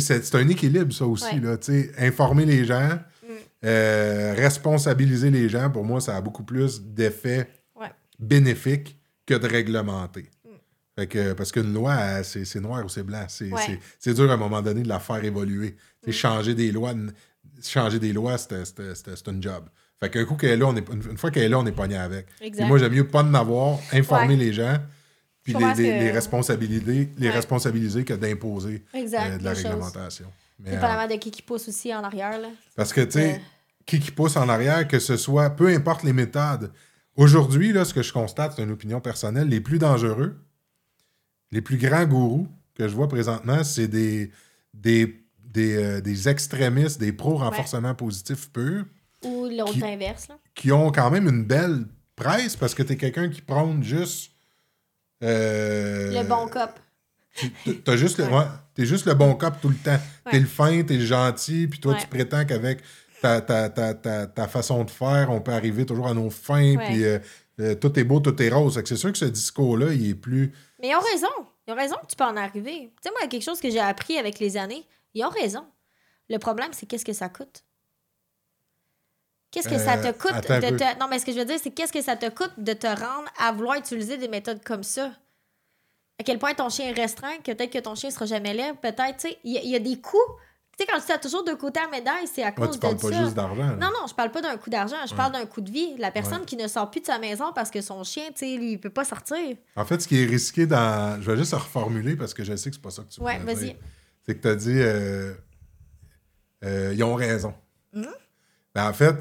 C'est 0.00 0.24
c'est 0.24 0.36
un 0.36 0.48
équilibre, 0.48 0.92
ça 0.92 1.06
aussi. 1.06 1.24
Ouais. 1.36 1.40
Là, 1.40 1.56
informer 1.98 2.44
les 2.44 2.64
gens, 2.64 2.98
Mm. 3.22 3.28
euh, 3.64 4.34
responsabiliser 4.36 5.30
les 5.30 5.48
gens, 5.48 5.70
pour 5.70 5.84
moi, 5.84 6.00
ça 6.00 6.16
a 6.16 6.20
beaucoup 6.20 6.44
plus 6.44 6.80
d'effets 6.82 7.48
Ouais. 7.80 7.90
bénéfiques 8.18 8.98
que 9.26 9.34
de 9.34 9.46
réglementer. 9.46 10.30
Mm. 10.44 10.48
Fait 10.98 11.06
que, 11.06 11.32
parce 11.32 11.52
qu'une 11.52 11.72
loi, 11.74 12.22
c'est 12.22 12.44
c'est 12.44 12.60
noir 12.60 12.84
ou 12.84 12.88
c'est 12.88 13.02
blanc. 13.02 13.24
C'est 13.28 13.50
Ouais. 13.52 13.60
c'est- 13.66 13.78
c'est 13.98 14.14
dur 14.14 14.30
à 14.30 14.34
un 14.34 14.36
moment 14.36 14.62
donné 14.62 14.82
de 14.82 14.88
la 14.88 15.00
faire 15.00 15.22
évoluer. 15.24 15.76
Mm. 16.06 16.10
Changer 16.12 16.54
des 16.54 16.70
lois, 16.72 16.94
changer 17.62 17.98
des 17.98 18.12
lois, 18.12 18.38
c'était 18.38 18.56
un 18.56 19.40
job. 19.40 19.64
Fait 19.98 20.10
qu'un 20.10 20.24
coup 20.26 20.34
qu'elle 20.36 20.50
est 20.50 20.56
là, 20.58 20.66
on 20.66 20.76
est, 20.76 20.86
une 21.10 21.16
fois 21.16 21.30
qu'elle 21.30 21.44
est 21.44 21.48
là, 21.48 21.58
on 21.58 21.66
est 21.66 21.72
pogné 21.72 21.96
avec. 21.96 22.26
Moi, 22.60 22.78
j'aime 22.78 22.92
mieux 22.92 23.08
pas 23.08 23.22
en 23.22 23.32
avoir, 23.34 23.78
informer 23.92 24.36
les 24.36 24.52
gens, 24.52 24.76
puis 25.54 25.62
les, 25.62 25.66
les- 25.66 25.74
que- 25.74 26.04
les 26.04 26.10
responsabiliser, 26.10 27.12
les 27.18 27.28
Ouais. 27.28 27.34
responsabiliser 27.34 28.04
que 28.04 28.14
d'imposer 28.14 28.84
euh, 28.94 29.38
de 29.38 29.44
la 29.44 29.52
réglementation. 29.52 30.26
Mais, 30.58 30.70
euh, 30.70 30.72
Dépendamment 30.74 31.06
de 31.06 31.14
qui 31.18 31.30
qui 31.30 31.42
pousse 31.42 31.68
aussi 31.68 31.94
en 31.94 32.02
arrière. 32.02 32.40
Là. 32.40 32.48
parce 32.74 32.92
que, 32.92 33.00
tu 33.02 33.12
sais, 33.12 33.34
Euh. 33.34 33.38
qui 33.86 34.00
qui 34.00 34.10
pousse 34.10 34.36
en 34.36 34.48
arrière, 34.48 34.86
que 34.88 34.98
ce 34.98 35.16
soit, 35.16 35.50
peu 35.50 35.68
importe 35.68 36.02
les 36.02 36.12
méthodes, 36.12 36.72
Aujourd'hui, 37.18 37.72
là, 37.72 37.86
ce 37.86 37.94
que 37.94 38.02
je 38.02 38.12
constate, 38.12 38.52
c'est 38.56 38.62
une 38.62 38.70
opinion 38.72 39.00
personnelle, 39.00 39.48
les 39.48 39.62
plus 39.62 39.78
dangereux, 39.78 40.36
les 41.50 41.62
plus 41.62 41.78
grands 41.78 42.04
gourous 42.04 42.46
que 42.74 42.86
je 42.88 42.94
vois 42.94 43.08
présentement, 43.08 43.64
c'est 43.64 43.88
des, 43.88 44.30
des, 44.74 45.24
des, 45.42 45.76
euh, 45.76 46.00
des 46.02 46.28
extrémistes, 46.28 47.00
des 47.00 47.12
pro-renforcement 47.12 47.94
positif 47.94 48.50
pur, 48.52 48.84
Ou 49.24 49.46
l'autre 49.48 49.82
inverse, 49.82 50.28
là. 50.28 50.36
qui 50.54 50.70
ont 50.72 50.92
quand 50.92 51.10
même 51.10 51.26
une 51.26 51.42
belle 51.44 51.86
presse 52.16 52.54
parce 52.54 52.74
que 52.74 52.82
tu 52.82 52.92
es 52.92 52.96
quelqu'un 52.98 53.30
qui 53.30 53.40
prône 53.40 53.82
juste. 53.82 54.32
Euh, 55.22 56.22
Le 56.22 56.28
bon 56.28 56.46
cop. 56.48 56.70
tu- 57.34 57.80
T'as 57.82 57.96
juste 57.96 58.18
le, 58.18 58.24
Ouais. 58.24 58.44
t'es 58.74 58.86
juste 58.86 59.06
le 59.06 59.14
bon 59.14 59.34
cop 59.34 59.54
tout 59.60 59.68
le 59.68 59.76
temps. 59.76 59.98
T'es 60.30 60.38
le 60.40 60.46
fin, 60.46 60.82
t'es 60.82 60.96
le 60.96 61.04
gentil, 61.04 61.66
puis 61.68 61.80
toi, 61.80 61.92
Ouais. 61.94 62.00
tu 62.00 62.06
prétends 62.06 62.44
qu'avec 62.44 62.80
ta, 63.22 63.40
ta, 63.40 63.68
ta, 63.70 63.94
ta, 63.94 64.26
ta 64.26 64.48
façon 64.48 64.84
de 64.84 64.90
faire, 64.90 65.30
on 65.30 65.40
peut 65.40 65.52
arriver 65.52 65.84
toujours 65.86 66.08
à 66.08 66.14
nos 66.14 66.30
fins, 66.30 66.76
puis 66.76 67.04
euh, 67.04 67.18
euh, 67.60 67.74
tout 67.74 67.98
est 67.98 68.04
beau, 68.04 68.20
tout 68.20 68.40
est 68.42 68.48
rose. 68.50 68.80
C'est 68.84 68.96
sûr 68.96 69.12
que 69.12 69.18
ce 69.18 69.24
discours-là, 69.26 69.92
il 69.92 70.10
est 70.10 70.14
plus. 70.14 70.52
Mais 70.80 70.88
ils 70.90 70.94
ont 70.94 71.00
raison. 71.00 71.28
Ils 71.66 71.72
ont 71.72 71.76
raison 71.76 71.96
que 72.00 72.06
tu 72.06 72.16
peux 72.16 72.24
en 72.24 72.36
arriver. 72.36 72.92
Tu 73.02 73.08
sais, 73.08 73.10
moi, 73.18 73.26
quelque 73.28 73.42
chose 73.42 73.60
que 73.60 73.70
j'ai 73.70 73.80
appris 73.80 74.18
avec 74.18 74.38
les 74.38 74.56
années, 74.56 74.84
ils 75.14 75.24
ont 75.24 75.30
raison. 75.30 75.64
Le 76.28 76.38
problème, 76.38 76.68
c'est 76.72 76.86
qu'est-ce 76.86 77.04
que 77.04 77.12
ça 77.12 77.28
coûte? 77.28 77.64
Qu'est-ce 79.50 79.68
que 79.68 79.78
ça 79.78 79.96
te 79.96 80.08
Euh, 80.08 80.12
coûte 80.12 80.32
attends 80.34 80.54
un 80.54 80.58
de 80.60 80.76
te... 80.76 80.98
Non, 81.00 81.06
mais 81.08 81.18
ce 81.18 81.24
que 81.26 81.32
je 81.32 81.38
veux 81.38 81.44
dire, 81.44 81.58
c'est 81.62 81.70
qu'est-ce 81.70 81.92
que 81.92 82.02
ça 82.02 82.16
te 82.16 82.28
coûte 82.28 82.52
de 82.58 82.72
te 82.72 82.86
rendre 82.86 83.28
à 83.38 83.52
vouloir 83.52 83.76
utiliser 83.78 84.18
des 84.18 84.28
méthodes 84.28 84.62
comme 84.64 84.82
ça? 84.82 85.12
À 86.18 86.24
quel 86.24 86.38
point 86.38 86.52
ton 86.54 86.68
chien 86.68 86.88
est 86.88 86.92
restreint, 86.92 87.36
que 87.44 87.52
peut-être 87.52 87.72
que 87.72 87.78
ton 87.78 87.94
chien 87.94 88.10
sera 88.10 88.26
jamais 88.26 88.54
là, 88.54 88.72
peut-être, 88.80 89.16
tu 89.18 89.28
sais, 89.28 89.38
il 89.44 89.52
y, 89.52 89.58
a- 89.58 89.62
il 89.62 89.70
y 89.70 89.76
a 89.76 89.78
des 89.78 90.00
coûts. 90.00 90.16
Tu 90.78 90.84
sais, 90.84 90.90
quand 90.92 90.98
tu 91.00 91.10
as 91.12 91.18
toujours 91.18 91.42
deux 91.44 91.56
côtés 91.56 91.80
à 91.80 91.84
la 91.84 91.90
médaille, 91.90 92.26
c'est 92.26 92.42
à 92.42 92.52
Moi, 92.56 92.66
cause 92.66 92.76
tu 92.76 92.80
parles 92.80 92.96
de 92.96 93.00
pas 93.00 93.10
ça. 93.10 93.22
juste 93.24 93.34
d'argent. 93.34 93.64
Non, 93.76 93.88
non, 93.88 94.06
je 94.08 94.14
parle 94.14 94.30
pas 94.30 94.42
d'un 94.42 94.56
coup 94.58 94.68
d'argent, 94.68 94.96
je 95.08 95.14
parle 95.14 95.32
d'un 95.32 95.46
coup 95.46 95.60
de 95.62 95.70
vie. 95.70 95.94
La 95.98 96.10
personne 96.10 96.44
qui 96.44 96.56
ne 96.56 96.66
sort 96.68 96.90
plus 96.90 97.00
de 97.00 97.06
sa 97.06 97.18
maison 97.18 97.52
parce 97.54 97.70
que 97.70 97.80
son 97.80 98.02
chien, 98.04 98.24
tu 98.28 98.32
sais, 98.40 98.56
lui, 98.56 98.72
il 98.72 98.78
peut 98.80 98.90
pas 98.90 99.04
sortir. 99.04 99.56
En 99.74 99.84
fait, 99.86 100.00
ce 100.02 100.08
qui 100.08 100.22
est 100.22 100.26
risqué 100.26 100.66
dans. 100.66 101.18
Je 101.22 101.30
vais 101.30 101.36
juste 101.38 101.54
reformuler 101.54 102.16
parce 102.16 102.34
que 102.34 102.44
je 102.44 102.54
sais 102.56 102.68
que 102.70 102.76
c'est 102.76 102.82
pas 102.82 102.90
ça 102.90 103.02
que 103.04 103.08
tu 103.08 103.20
Ouais, 103.22 103.38
voulais 103.38 103.54
vas-y. 103.54 103.76
C'est 104.26 104.34
que 104.36 104.42
tu 104.42 104.48
as 104.48 104.54
dit. 104.56 104.72
euh, 104.82 105.32
euh, 106.64 106.92
ils 106.94 107.04
ont 107.04 107.14
raison. 107.14 107.54
Mhm. 107.92 108.08
Ben, 108.76 108.88
en 108.90 108.92
fait, 108.92 109.14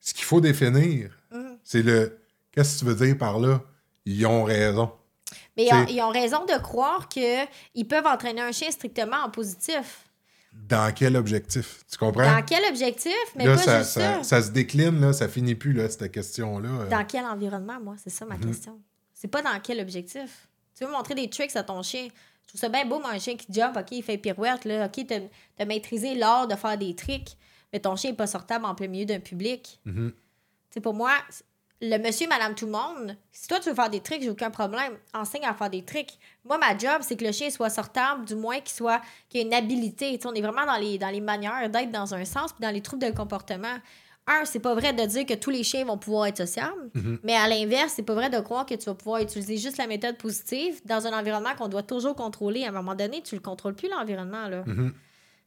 ce 0.00 0.12
qu'il 0.12 0.24
faut 0.24 0.40
définir, 0.40 1.16
Mhm. 1.30 1.58
c'est 1.62 1.82
le. 1.82 2.18
Qu'est-ce 2.50 2.74
que 2.74 2.78
tu 2.80 2.84
veux 2.86 3.06
dire 3.06 3.16
par 3.16 3.38
là? 3.38 3.60
Ils 4.04 4.26
ont 4.26 4.42
raison. 4.42 4.90
Mais 5.56 5.66
ils 5.66 5.72
ont, 5.74 5.86
C'est- 5.86 5.92
ils 5.94 6.02
ont 6.02 6.10
raison 6.10 6.44
de 6.44 6.58
croire 6.60 7.08
qu'ils 7.08 7.86
peuvent 7.88 8.06
entraîner 8.06 8.40
un 8.40 8.50
chien 8.50 8.70
strictement 8.72 9.18
en 9.24 9.30
positif. 9.30 10.04
Dans 10.52 10.92
quel 10.92 11.16
objectif? 11.16 11.84
Tu 11.88 11.96
comprends? 11.98 12.28
Dans 12.34 12.42
quel 12.42 12.64
objectif? 12.68 13.12
Mais 13.36 13.44
là, 13.46 13.54
pas 13.54 13.62
ça, 13.62 13.78
juste 13.78 13.90
ça. 13.92 14.14
ça, 14.16 14.24
ça 14.24 14.42
se 14.42 14.50
décline, 14.50 15.00
là, 15.00 15.12
ça 15.12 15.28
finit 15.28 15.54
plus, 15.54 15.72
là, 15.72 15.88
cette 15.88 16.10
question-là. 16.10 16.86
Dans 16.90 17.04
quel 17.04 17.24
environnement, 17.26 17.78
moi? 17.80 17.94
C'est 18.02 18.10
ça 18.10 18.24
ma 18.24 18.36
Mhm. 18.36 18.46
question. 18.46 18.80
C'est 19.14 19.28
pas 19.28 19.42
dans 19.42 19.60
quel 19.62 19.78
objectif. 19.80 20.48
Tu 20.76 20.84
veux 20.84 20.90
montrer 20.90 21.14
des 21.14 21.30
tricks 21.30 21.54
à 21.54 21.62
ton 21.62 21.82
chien. 21.82 22.08
Je 22.42 22.48
trouve 22.48 22.60
ça 22.60 22.68
bien 22.70 22.84
beau, 22.86 22.98
moi, 22.98 23.10
un 23.10 23.18
chien 23.20 23.36
qui 23.36 23.46
jump, 23.52 23.76
OK, 23.76 23.92
il 23.92 24.02
fait 24.02 24.16
pirouette, 24.18 24.64
là, 24.64 24.86
OK, 24.86 25.06
t'as 25.56 25.64
maîtrisé 25.64 26.14
l'art 26.16 26.48
de 26.48 26.56
faire 26.56 26.76
des 26.78 26.94
tricks, 26.96 27.36
mais 27.72 27.80
ton 27.80 27.96
chien 27.96 28.10
n'est 28.10 28.16
pas 28.16 28.26
sortable 28.26 28.64
en 28.64 28.74
plein 28.74 28.88
milieu 28.88 29.04
d'un 29.06 29.20
public. 29.20 29.80
Mhm. 29.84 30.12
Pour 30.82 30.94
moi, 30.94 31.10
le 31.80 31.96
monsieur, 31.98 32.28
madame, 32.28 32.54
tout 32.54 32.66
le 32.66 32.72
monde, 32.72 33.16
si 33.32 33.46
toi, 33.48 33.60
tu 33.60 33.68
veux 33.68 33.74
faire 33.74 33.90
des 33.90 34.00
tricks, 34.00 34.22
j'ai 34.22 34.30
aucun 34.30 34.50
problème. 34.50 34.94
Enseigne 35.14 35.44
à 35.44 35.54
faire 35.54 35.70
des 35.70 35.82
tricks. 35.84 36.18
Moi, 36.44 36.58
ma 36.58 36.76
job, 36.76 36.98
c'est 37.02 37.16
que 37.16 37.24
le 37.24 37.32
chien 37.32 37.50
soit 37.50 37.70
sortable, 37.70 38.24
du 38.24 38.34
moins 38.34 38.60
qu'il 38.60 38.70
soit 38.76 39.00
qu'il 39.28 39.40
ait 39.40 39.44
une 39.44 39.54
habilité. 39.54 40.18
On 40.24 40.34
est 40.34 40.40
vraiment 40.42 40.66
dans 40.66 40.76
les, 40.76 40.98
dans 40.98 41.10
les 41.10 41.20
manières 41.20 41.68
d'être 41.70 41.90
dans 41.92 42.14
un 42.14 42.24
sens, 42.24 42.52
puis 42.52 42.62
dans 42.62 42.70
les 42.72 42.80
troubles 42.80 43.04
de 43.06 43.16
comportement. 43.16 43.76
Un, 44.26 44.44
c'est 44.44 44.58
pas 44.60 44.74
vrai 44.74 44.92
de 44.92 45.02
dire 45.06 45.24
que 45.24 45.32
tous 45.34 45.48
les 45.50 45.62
chiens 45.64 45.84
vont 45.86 45.96
pouvoir 45.96 46.26
être 46.26 46.36
sociables, 46.36 46.90
Mhm. 46.94 47.18
mais 47.22 47.34
à 47.34 47.48
l'inverse, 47.48 47.94
c'est 47.96 48.02
pas 48.02 48.14
vrai 48.14 48.28
de 48.28 48.38
croire 48.40 48.66
que 48.66 48.74
tu 48.74 48.84
vas 48.84 48.94
pouvoir 48.94 49.22
utiliser 49.22 49.56
juste 49.56 49.78
la 49.78 49.86
méthode 49.86 50.18
positive 50.18 50.80
dans 50.84 51.06
un 51.06 51.18
environnement 51.18 51.54
qu'on 51.56 51.68
doit 51.68 51.82
toujours 51.82 52.14
contrôler. 52.14 52.64
À 52.64 52.68
un 52.68 52.72
moment 52.72 52.94
donné, 52.94 53.22
tu 53.22 53.34
le 53.36 53.40
contrôles 53.40 53.74
plus, 53.74 53.88
l'environnement, 53.88 54.48
là. 54.48 54.64
Mhm. 54.66 54.92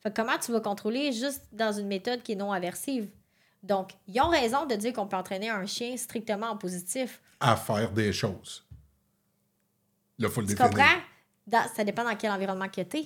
Fait 0.01 0.13
comment 0.15 0.37
tu 0.39 0.51
vas 0.51 0.59
contrôler 0.61 1.11
juste 1.11 1.43
dans 1.51 1.71
une 1.71 1.87
méthode 1.87 2.23
qui 2.23 2.31
est 2.33 2.35
non 2.35 2.51
aversive? 2.51 3.09
Donc, 3.63 3.91
ils 4.07 4.19
ont 4.19 4.29
raison 4.29 4.65
de 4.65 4.75
dire 4.75 4.91
qu'on 4.93 5.05
peut 5.05 5.17
entraîner 5.17 5.49
un 5.49 5.65
chien 5.67 5.95
strictement 5.97 6.47
en 6.47 6.57
positif. 6.57 7.21
À 7.39 7.55
faire 7.55 7.91
des 7.91 8.11
choses. 8.11 8.65
Là, 10.17 10.27
il 10.27 10.33
faut 10.33 10.41
le 10.41 10.47
Tu 10.47 10.53
définir. 10.55 10.69
comprends? 10.71 11.01
Dans- 11.47 11.67
ça 11.75 11.83
dépend 11.83 12.03
dans 12.03 12.15
quel 12.15 12.31
environnement 12.31 12.69
que 12.69 12.81
t'es. 12.81 13.05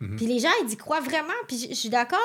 Mhm. 0.00 0.16
Puis 0.16 0.26
les 0.26 0.38
gens, 0.38 0.48
ils 0.64 0.72
y 0.72 0.76
croient 0.78 1.00
vraiment. 1.00 1.34
Puis 1.46 1.58
je- 1.58 1.68
je 1.68 1.74
suis 1.74 1.88
d'accord, 1.90 2.18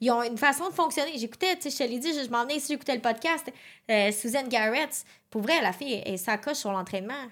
ils 0.00 0.10
ont 0.10 0.22
une 0.22 0.38
façon 0.38 0.68
de 0.70 0.74
fonctionner. 0.74 1.18
J'écoutais, 1.18 1.56
tu 1.56 1.62
sais, 1.62 1.70
je 1.70 1.76
te 1.76 1.82
l'ai 1.82 1.98
dit, 1.98 2.14
je, 2.18 2.24
je 2.24 2.30
m'en 2.30 2.42
venais 2.44 2.56
ici, 2.56 2.68
j'écoutais 2.72 2.94
le 2.94 3.02
podcast. 3.02 3.52
euh, 3.90 4.10
Suzanne 4.12 4.48
Garrett, 4.48 5.04
pour 5.28 5.42
vrai, 5.42 5.60
la 5.60 5.74
fille, 5.74 6.02
elle 6.06 6.18
s'accroche 6.18 6.56
sur 6.56 6.72
l'entraînement. 6.72 7.26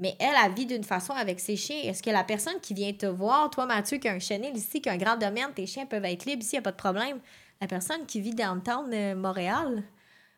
Mais 0.00 0.16
elle, 0.18 0.34
elle 0.44 0.52
vit 0.54 0.66
d'une 0.66 0.82
façon 0.84 1.12
avec 1.12 1.38
ses 1.40 1.56
chiens. 1.56 1.80
Est-ce 1.84 2.02
que 2.02 2.10
la 2.10 2.24
personne 2.24 2.58
qui 2.60 2.74
vient 2.74 2.92
te 2.92 3.06
voir, 3.06 3.48
toi, 3.50 3.66
Mathieu, 3.66 3.98
qui 3.98 4.08
a 4.08 4.12
un 4.12 4.18
chenil 4.18 4.52
ici, 4.56 4.80
qui 4.80 4.88
a 4.88 4.92
un 4.92 4.96
grand 4.96 5.16
domaine, 5.16 5.52
tes 5.54 5.66
chiens 5.66 5.86
peuvent 5.86 6.04
être 6.04 6.24
libres 6.24 6.42
ici, 6.42 6.52
il 6.52 6.56
n'y 6.56 6.60
a 6.60 6.62
pas 6.62 6.72
de 6.72 6.76
problème. 6.76 7.18
La 7.60 7.66
personne 7.68 8.04
qui 8.06 8.20
vit 8.20 8.34
downtown 8.34 8.90
euh, 8.92 9.14
Montréal 9.14 9.82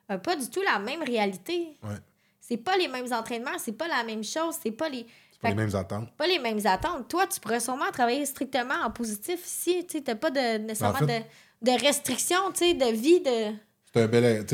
n'a 0.08 0.18
pas 0.18 0.36
du 0.36 0.48
tout 0.50 0.60
la 0.62 0.78
même 0.78 1.02
réalité. 1.02 1.68
Ouais. 1.82 1.96
C'est 2.40 2.58
pas 2.58 2.76
les 2.76 2.86
mêmes 2.88 3.12
entraînements, 3.12 3.58
c'est 3.58 3.72
pas 3.72 3.88
la 3.88 4.04
même 4.04 4.22
chose, 4.22 4.56
c'est 4.62 4.70
pas 4.72 4.88
les. 4.88 5.06
Pas 5.40 5.48
les 5.50 5.54
mêmes 5.54 5.74
attentes. 5.74 6.10
pas 6.16 6.26
les 6.26 6.38
mêmes 6.38 6.60
attentes. 6.64 7.08
Toi, 7.08 7.26
tu 7.26 7.40
pourrais 7.40 7.60
sûrement 7.60 7.90
travailler 7.92 8.24
strictement 8.24 8.74
en 8.84 8.90
positif 8.90 9.44
ici. 9.44 9.86
Tu 9.86 10.00
n'as 10.00 10.14
pas 10.14 10.30
de, 10.30 10.58
nécessairement 10.58 10.96
En 11.02 11.06
fait- 11.06 11.26
de, 11.62 11.72
de 11.72 11.78
restrictions, 11.84 12.50
tu 12.54 12.58
sais, 12.64 12.74
de 12.74 12.86
vie, 12.86 13.20
de. 13.20 13.54
C'est 13.92 14.02
un 14.02 14.06
bel. 14.06 14.46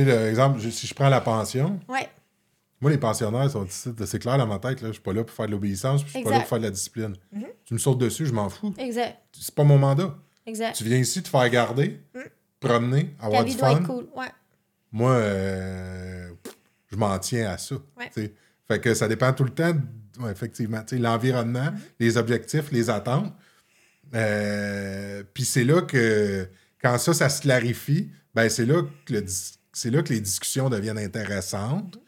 Je- 0.59 0.71
si 0.71 0.87
je 0.87 0.95
prends 0.95 1.09
la 1.09 1.21
pension, 1.21 1.79
Ouais, 1.89 2.09
moi, 2.83 2.91
les 2.91 2.99
pensionnaires 2.99 3.49
sont 3.51 3.67
c'est 3.71 4.19
clair 4.19 4.37
dans 4.37 4.47
ma 4.47 4.59
tête, 4.59 4.83
là, 4.83 4.89
je 4.89 4.93
suis 4.95 5.03
pas 5.03 5.13
là 5.15 5.25
pour 5.25 5.35
faire 5.35 5.47
de 5.47 5.53
l'obéissance, 5.53 6.03
je 6.05 6.09
suis 6.11 6.23
pas 6.23 6.31
là 6.31 6.41
pour 6.41 6.49
faire 6.49 6.59
de 6.59 6.65
la 6.65 6.71
discipline. 6.71 7.15
Mhm. 7.33 7.45
Tu 7.65 7.75
me 7.75 7.79
sautes 7.79 7.99
dessus, 7.99 8.27
je 8.27 8.33
m'en 8.33 8.49
fous. 8.51 8.75
exact. 8.77 9.19
C'est 9.33 9.55
pas 9.55 9.65
mon 9.65 9.79
mandat. 9.79 10.15
Exact. 10.45 10.75
Tu 10.77 10.85
viens 10.85 10.99
ici 10.99 11.23
te 11.23 11.29
faire 11.29 11.49
garder, 11.49 12.01
promener, 12.61 13.15
Ta 13.19 13.27
avoir 13.27 13.45
vie 13.45 13.53
du 13.53 13.59
doit 13.59 13.71
fun. 13.71 13.77
être 13.81 13.87
cool. 13.87 14.09
Ouais. 14.17 14.27
Moi, 14.91 15.13
euh, 15.13 16.31
je 16.91 16.97
m'en 16.97 17.17
tiens 17.21 17.51
à 17.51 17.59
ça. 17.59 17.77
Ouais. 17.97 18.31
Fait 18.69 18.81
que 18.81 18.93
ça 18.95 19.07
dépend 19.09 19.33
tout 19.33 19.45
le 19.45 19.51
temps, 19.51 19.73
de- 19.73 20.23
ouais, 20.23 20.33
effectivement, 20.33 20.83
l'environnement, 20.93 21.71
Mhm. 21.73 21.79
les 22.01 22.17
objectifs, 22.17 22.71
les 22.73 22.91
attentes. 22.91 23.33
Euh, 24.15 25.23
Puis 25.33 25.45
c'est 25.45 25.65
là 25.65 25.83
que, 25.83 26.49
quand 26.83 26.99
ça, 26.99 27.15
ça 27.15 27.29
se 27.29 27.41
clarifie, 27.43 28.11
ben 28.35 28.49
c'est 28.49 28.67
là, 28.67 28.83
que 29.07 29.13
le 29.15 29.25
c'est 29.75 29.91
là 29.91 30.03
que 30.03 30.13
les 30.13 30.21
discussions 30.21 30.69
deviennent 30.69 30.99
intéressantes. 30.99 31.99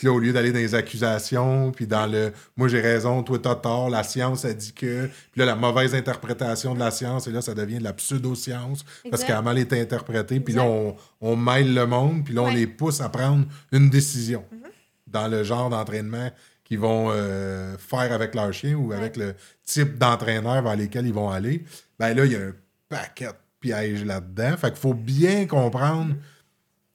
Puis 0.00 0.06
là, 0.06 0.14
au 0.14 0.18
lieu 0.18 0.32
d'aller 0.32 0.50
dans 0.50 0.58
les 0.58 0.74
accusations, 0.74 1.72
puis 1.72 1.86
dans 1.86 2.06
le 2.06 2.32
«moi 2.56 2.68
j'ai 2.68 2.80
raison, 2.80 3.22
toi 3.22 3.38
t'as 3.38 3.54
tort, 3.54 3.90
la 3.90 4.02
science 4.02 4.46
a 4.46 4.54
dit 4.54 4.72
que», 4.72 5.10
puis 5.32 5.38
là, 5.40 5.44
la 5.44 5.56
mauvaise 5.56 5.94
interprétation 5.94 6.72
de 6.72 6.78
la 6.78 6.90
science, 6.90 7.26
et 7.26 7.30
là, 7.32 7.42
ça 7.42 7.52
devient 7.52 7.76
de 7.80 7.84
la 7.84 7.92
pseudo-science, 7.92 8.86
parce 9.10 9.24
qu'elle 9.24 9.36
a 9.36 9.42
mal 9.42 9.58
été 9.58 9.78
interprétée, 9.78 10.40
puis 10.40 10.54
là, 10.54 10.64
on, 10.64 10.96
on 11.20 11.36
mêle 11.36 11.74
le 11.74 11.84
monde, 11.84 12.24
puis 12.24 12.32
là, 12.32 12.40
on 12.40 12.46
Ouais. 12.46 12.54
les 12.54 12.66
pousse 12.66 13.02
à 13.02 13.10
prendre 13.10 13.44
une 13.72 13.90
décision 13.90 14.42
Mhm. 14.50 14.58
dans 15.06 15.28
le 15.28 15.44
genre 15.44 15.68
d'entraînement 15.68 16.30
qu'ils 16.64 16.78
vont 16.78 17.10
euh, 17.10 17.76
faire 17.76 18.10
avec 18.10 18.34
leur 18.34 18.54
chien 18.54 18.76
ou 18.76 18.94
avec 18.94 19.18
le 19.18 19.34
type 19.66 19.98
d'entraîneur 19.98 20.62
vers 20.62 20.76
lesquels 20.76 21.06
ils 21.06 21.12
vont 21.12 21.28
aller. 21.28 21.62
Ben 21.98 22.14
là, 22.16 22.24
il 22.24 22.32
y 22.32 22.36
a 22.36 22.40
un 22.40 22.52
paquet 22.88 23.26
de 23.26 23.32
pièges 23.60 24.06
là-dedans. 24.06 24.56
Fait 24.56 24.70
qu'il 24.70 24.80
faut 24.80 24.94
bien 24.94 25.46
comprendre 25.46 26.14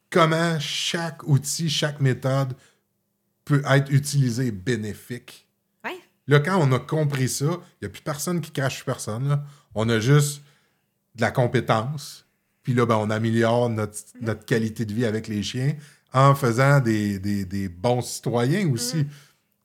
comment 0.09 0.57
chaque 0.59 1.21
outil, 1.27 1.69
chaque 1.69 1.99
méthode 2.01 2.53
peut 3.45 3.61
être 3.69 3.91
utilisé 3.91 4.51
bénéfique. 4.51 5.47
Ouais. 5.83 5.95
Là, 6.27 6.39
quand 6.39 6.57
on 6.59 6.71
a 6.73 6.79
compris 6.79 7.29
ça, 7.29 7.45
il 7.45 7.83
n'y 7.83 7.85
a 7.85 7.89
plus 7.89 8.01
personne 8.01 8.41
qui 8.41 8.51
crache 8.51 8.83
personne. 8.83 9.27
là. 9.29 9.43
On 9.75 9.87
a 9.89 9.99
juste 9.99 10.41
de 11.15 11.21
la 11.21 11.31
compétence. 11.31 12.25
Puis 12.63 12.73
là, 12.73 12.85
ben, 12.85 12.95
on 12.97 13.09
améliore 13.11 13.69
notre, 13.69 13.97
notre 14.21 14.43
qualité 14.45 14.85
de 14.85 14.93
vie 14.93 15.05
avec 15.05 15.27
les 15.27 15.43
chiens 15.43 15.75
en 16.13 16.33
faisant 16.33 16.79
des, 16.79 17.19
des- 17.19 17.45
des 17.45 17.69
bons 17.69 18.01
citoyens 18.01 18.67
aussi. 18.71 19.05
Tu 19.05 19.11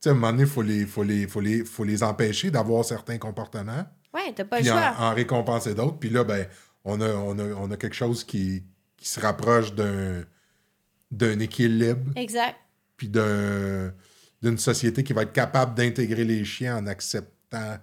sais, 0.01 0.09
à 0.11 0.12
un 0.12 0.15
moment 0.16 0.31
donné, 0.32 0.43
il 0.43 0.48
faut 0.48 0.62
les, 0.62 0.85
faut, 0.86 1.02
les, 1.02 1.27
faut, 1.27 1.40
les, 1.40 1.65
faut 1.65 1.85
les 1.85 2.02
empêcher 2.02 2.51
d'avoir 2.51 2.85
certains 2.85 3.19
comportements, 3.19 3.86
Ouais, 4.12 4.32
t'as 4.35 4.44
pas 4.44 4.61
le 4.61 4.69
en, 4.73 5.02
en 5.05 5.15
récompenser 5.15 5.73
d'autres. 5.74 5.98
Puis 5.98 6.11
là, 6.11 6.24
ben, 6.24 6.47
on 6.85 7.01
a, 7.01 7.09
on 7.11 7.39
a, 7.39 7.44
on 7.55 7.70
a 7.70 7.77
quelque 7.77 7.94
chose 7.94 8.24
qui, 8.24 8.65
qui 8.97 9.09
se 9.09 9.20
rapproche 9.20 9.73
d'un 9.74 10.24
d'un 11.12 11.39
équilibre 11.40 12.12
Exact. 12.16 12.57
Puis 13.01 13.09
d'un- 13.09 13.94
d'une 14.43 14.59
société 14.59 15.02
qui 15.02 15.14
va 15.14 15.22
être 15.22 15.32
capable 15.32 15.74
d'intégrer 15.74 16.22
les 16.22 16.44
chiens 16.44 16.77
en 16.77 16.86
acceptant 16.86 17.78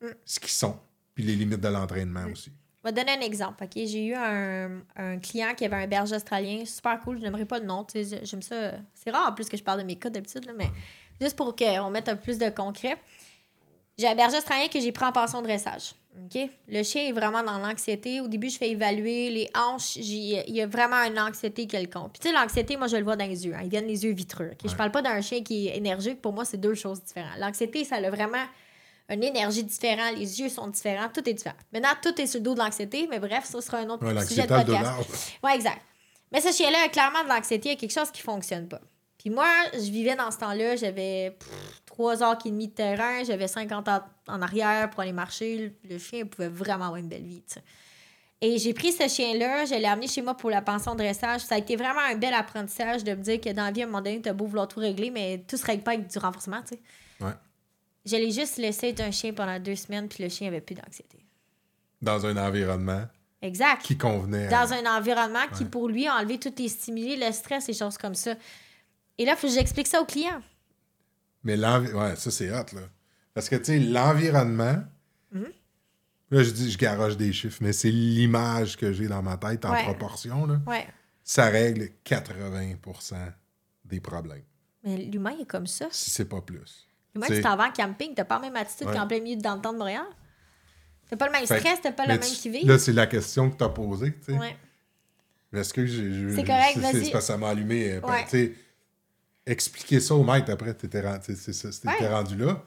Mm. 0.00 0.06
ce 0.24 0.40
qu'ils 0.40 0.48
sont, 0.50 0.78
puis 1.14 1.22
les 1.22 1.34
limites 1.36 1.60
de 1.60 1.68
l'entraînement 1.68 2.24
aussi. 2.32 2.50
Je 2.82 2.88
vais 2.88 2.94
te 2.94 2.96
donner 3.00 3.18
un 3.18 3.26
exemple. 3.26 3.62
ok? 3.62 3.72
J'ai 3.74 4.06
eu 4.06 4.14
un, 4.14 4.80
un 4.96 5.18
client 5.18 5.52
qui 5.54 5.66
avait 5.66 5.76
un 5.76 5.86
berger 5.86 6.14
australien, 6.16 6.64
super 6.64 6.98
cool. 7.00 7.18
Je 7.18 7.24
n'aimerais 7.24 7.44
pas 7.44 7.58
le 7.58 7.66
nom. 7.66 7.84
J'aime 7.94 8.40
ça. 8.40 8.72
C'est 8.94 9.10
rare 9.10 9.28
en 9.28 9.32
plus 9.34 9.48
que 9.50 9.56
je 9.58 9.62
parle 9.62 9.80
de 9.80 9.84
mes 9.84 9.96
cas 9.96 10.08
d'habitude, 10.08 10.46
là, 10.46 10.52
mais 10.56 10.70
juste 11.20 11.36
pour 11.36 11.54
qu'on 11.54 11.90
mette 11.90 12.08
un 12.08 12.16
peu 12.16 12.22
plus 12.22 12.38
de 12.38 12.48
concret. 12.48 12.96
J'ai 13.98 14.06
un 14.08 14.14
berger 14.14 14.38
australien 14.38 14.68
que 14.68 14.80
j'ai 14.80 14.92
pris 14.92 15.04
en 15.04 15.12
pension 15.12 15.42
de 15.42 15.46
dressage. 15.48 15.92
Le 16.68 16.82
chien 16.82 17.06
est 17.08 17.12
vraiment 17.12 17.42
dans 17.42 17.58
l'anxiété. 17.58 18.20
Au 18.20 18.28
début, 18.28 18.50
je 18.50 18.58
fais 18.58 18.70
évaluer 18.70 19.30
les 19.30 19.48
hanches. 19.54 19.96
Il 19.96 20.04
y 20.54 20.60
a 20.60 20.66
vraiment 20.66 20.96
une 21.04 21.18
anxiété 21.18 21.66
quelconque. 21.66 22.12
Puis, 22.12 22.20
tu 22.20 22.28
sais, 22.28 22.34
l'anxiété, 22.34 22.76
moi, 22.76 22.86
je 22.88 22.96
le 22.96 23.04
vois 23.04 23.16
dans 23.16 23.26
les 23.26 23.46
yeux. 23.46 23.54
hein. 23.54 23.60
Ils 23.62 23.70
viennent 23.70 23.86
les 23.86 24.04
yeux 24.04 24.12
vitreux. 24.12 24.50
OK? 24.52 24.58
Je 24.64 24.68
Ouais. 24.68 24.76
parle 24.76 24.90
pas 24.90 25.00
d'un 25.02 25.20
chien 25.20 25.42
qui 25.42 25.68
est 25.68 25.76
énergique. 25.76 26.20
Pour 26.20 26.32
moi, 26.32 26.44
c'est 26.44 26.56
deux 26.56 26.74
choses 26.74 27.02
différentes. 27.02 27.38
L'anxiété, 27.38 27.84
ça 27.84 27.96
a 27.96 28.10
vraiment 28.10 28.44
une 29.08 29.22
énergie 29.22 29.62
différente. 29.64 30.16
Les 30.16 30.40
yeux 30.40 30.48
sont 30.48 30.66
différents. 30.66 31.08
Tout 31.14 31.26
est 31.28 31.34
différent. 31.34 31.56
Maintenant, 31.72 31.90
tout 32.02 32.20
est 32.20 32.26
sur 32.26 32.40
le 32.40 32.44
dos 32.44 32.54
de 32.54 32.58
l'anxiété. 32.60 33.06
Mais 33.08 33.20
bref, 33.20 33.44
ça 33.44 33.60
sera 33.60 33.78
un 33.78 33.88
autre 33.88 34.04
Ouais, 34.04 34.26
sujet 34.26 34.42
de 34.42 34.48
podcast. 34.48 34.90
Oui, 35.44 35.50
exact. 35.54 35.80
Mais 36.32 36.40
ce 36.40 36.52
chien-là 36.52 36.78
a 36.84 36.88
clairement 36.88 37.22
de 37.24 37.28
l'anxiété, 37.28 37.68
il 37.70 37.72
y 37.72 37.76
a 37.76 37.78
quelque 37.78 37.92
chose 37.94 38.10
qui 38.10 38.20
fonctionne 38.20 38.68
pas. 38.68 38.80
Puis 39.18 39.30
moi, 39.30 39.48
je 39.72 39.90
vivais 39.90 40.14
dans 40.14 40.30
ce 40.30 40.38
temps-là, 40.38 40.76
j'avais 40.76 41.36
pff, 41.98 42.18
trois 42.18 42.22
heures 42.22 42.38
et 42.44 42.50
demie 42.50 42.68
de 42.68 42.72
terrain, 42.74 43.24
j'avais 43.24 43.48
50 43.48 43.88
ans 43.88 44.00
en 44.28 44.40
arrière 44.42 44.88
pour 44.90 45.00
aller 45.00 45.12
marcher. 45.12 45.74
Le 45.88 45.98
chien 45.98 46.24
pouvait 46.26 46.48
vraiment 46.48 46.84
avoir 46.86 46.96
une 46.96 47.08
belle 47.08 47.24
vie. 47.24 47.42
Et 48.40 48.56
j'ai 48.58 48.72
pris 48.72 48.92
ce 48.92 49.08
chien-là, 49.08 49.64
je 49.64 49.74
l'ai 49.74 49.84
amené 49.86 50.06
chez 50.06 50.22
moi 50.22 50.34
pour 50.36 50.48
la 50.48 50.62
pension 50.62 50.92
de 50.94 50.98
dressage. 50.98 51.40
Ça 51.40 51.56
a 51.56 51.58
été 51.58 51.74
vraiment 51.74 52.00
un 52.08 52.14
bel 52.14 52.32
apprentissage 52.34 53.02
de 53.02 53.10
me 53.14 53.22
dire 53.22 53.40
que 53.40 53.50
dans 53.50 53.64
la 53.64 53.72
vie, 53.72 53.80
à 53.82 53.84
un 53.84 53.88
moment 53.88 54.00
donné, 54.00 54.20
t'as 54.22 54.32
beau 54.32 54.46
vouloir 54.46 54.68
tout 54.68 54.78
régler, 54.78 55.10
mais 55.10 55.42
tout 55.48 55.56
se 55.56 55.66
règle 55.66 55.82
pas 55.82 55.92
avec 55.92 56.06
du 56.06 56.18
renforcement, 56.18 56.62
tu 56.62 56.76
sais. 56.76 56.80
Ouais. 57.20 57.32
Je 58.06 58.14
l'ai 58.14 58.30
juste 58.30 58.58
laissé 58.58 58.88
être 58.90 59.00
un 59.00 59.10
chien 59.10 59.32
pendant 59.32 59.58
deux 59.58 59.74
semaines, 59.74 60.08
puis 60.08 60.22
le 60.22 60.28
chien 60.30 60.46
avait 60.48 60.60
plus 60.60 60.76
d'anxiété. 60.76 61.18
Dans 62.00 62.24
un 62.26 62.36
environnement 62.36 63.02
Exact. 63.42 63.82
qui 63.82 63.98
convenait. 63.98 64.46
à- 64.54 64.64
dans 64.66 64.72
un 64.72 64.96
environnement 64.96 65.46
qui, 65.56 65.64
pour 65.64 65.88
lui, 65.88 66.06
a 66.06 66.14
enlevé 66.14 66.38
tous 66.38 66.52
les 66.58 66.68
stimuli, 66.68 67.16
le 67.16 67.32
stress, 67.32 67.66
les 67.66 67.74
choses 67.74 67.98
comme 67.98 68.14
ça. 68.14 68.34
Et 69.18 69.24
là, 69.24 69.32
il 69.32 69.36
faut 69.36 69.48
que 69.48 69.52
j'explique 69.52 69.88
ça 69.88 70.00
aux 70.00 70.04
clients. 70.06 70.40
Mais. 71.44 71.56
Ouais, 71.56 72.16
ça, 72.16 72.30
c'est 72.30 72.50
hot, 72.50 72.66
là. 72.74 72.82
Parce 73.34 73.48
que, 73.48 73.56
tu 73.56 73.64
sais, 73.64 73.78
l'environnement... 73.78 74.82
Mhm. 75.32 75.46
Là, 76.30 76.42
je 76.42 76.50
dis, 76.50 76.70
je 76.70 76.76
garoche 76.78 77.16
des 77.16 77.32
chiffres, 77.32 77.58
mais 77.62 77.72
c'est 77.72 77.90
l'image 77.90 78.76
que 78.76 78.92
j'ai 78.92 79.06
dans 79.08 79.22
ma 79.22 79.36
tête 79.38 79.64
en 79.64 79.72
Ouais. 79.72 79.82
proportion, 79.84 80.44
là. 80.46 80.60
Ouais. 80.66 80.86
Ça 81.24 81.46
règle 81.48 81.88
80% 82.04 83.14
des 83.84 84.00
problèmes, 84.00 84.42
Mais 84.84 84.96
l'humain 84.96 85.34
est 85.40 85.46
comme 85.46 85.66
ça. 85.66 85.86
si 85.90 86.10
c'est 86.10 86.24
pas 86.26 86.40
plus. 86.42 86.86
L'humain, 87.14 87.26
tu 87.28 87.40
t'en 87.40 87.56
vas 87.56 87.68
en 87.68 87.72
camping, 87.72 88.14
t'as 88.14 88.24
pas 88.24 88.36
la 88.36 88.42
même 88.42 88.56
attitude 88.56 88.86
Ouais. 88.88 88.94
qu'en 88.94 89.06
plein 89.06 89.20
milieu 89.20 89.36
de 89.36 89.42
temps 89.42 89.56
de 89.56 89.62
Montréal. 89.78 90.04
T'as 91.08 91.16
pas 91.16 91.26
le 91.26 91.32
même 91.32 91.46
Fait- 91.46 91.58
stress, 91.60 91.80
t'as 91.82 91.92
pas 91.92 92.02
le 92.04 92.12
même 92.14 92.20
qui 92.20 92.50
vit. 92.50 92.64
Là, 92.66 92.78
c'est 92.78 92.92
la 92.92 93.06
question 93.06 93.50
que 93.50 93.56
tu 93.56 93.64
as 93.64 93.68
posée, 93.70 94.12
tu 94.12 94.32
sais. 94.32 94.38
Ouais. 94.38 94.56
Est-ce 95.54 95.72
que 95.72 95.86
j'ai. 95.86 96.34
C'est 96.34 96.44
correct, 96.44 96.76
vas-y. 96.76 97.04
C'est 97.06 97.10
parce 97.12 97.24
que 97.24 97.32
ça 97.32 97.38
m'a 97.38 97.48
allumé. 97.48 97.92
euh, 97.94 98.00
Ouais. 98.02 98.52
Tu 99.48 99.52
expliquer 99.52 100.00
ça 100.00 100.14
au 100.14 100.22
maître 100.24 100.50
après, 100.52 100.74
rendu, 101.02 101.34
c'était- 101.36 101.66
Ouais. 101.88 101.94
t'étais 101.94 102.08
rendu 102.08 102.36
là. 102.36 102.62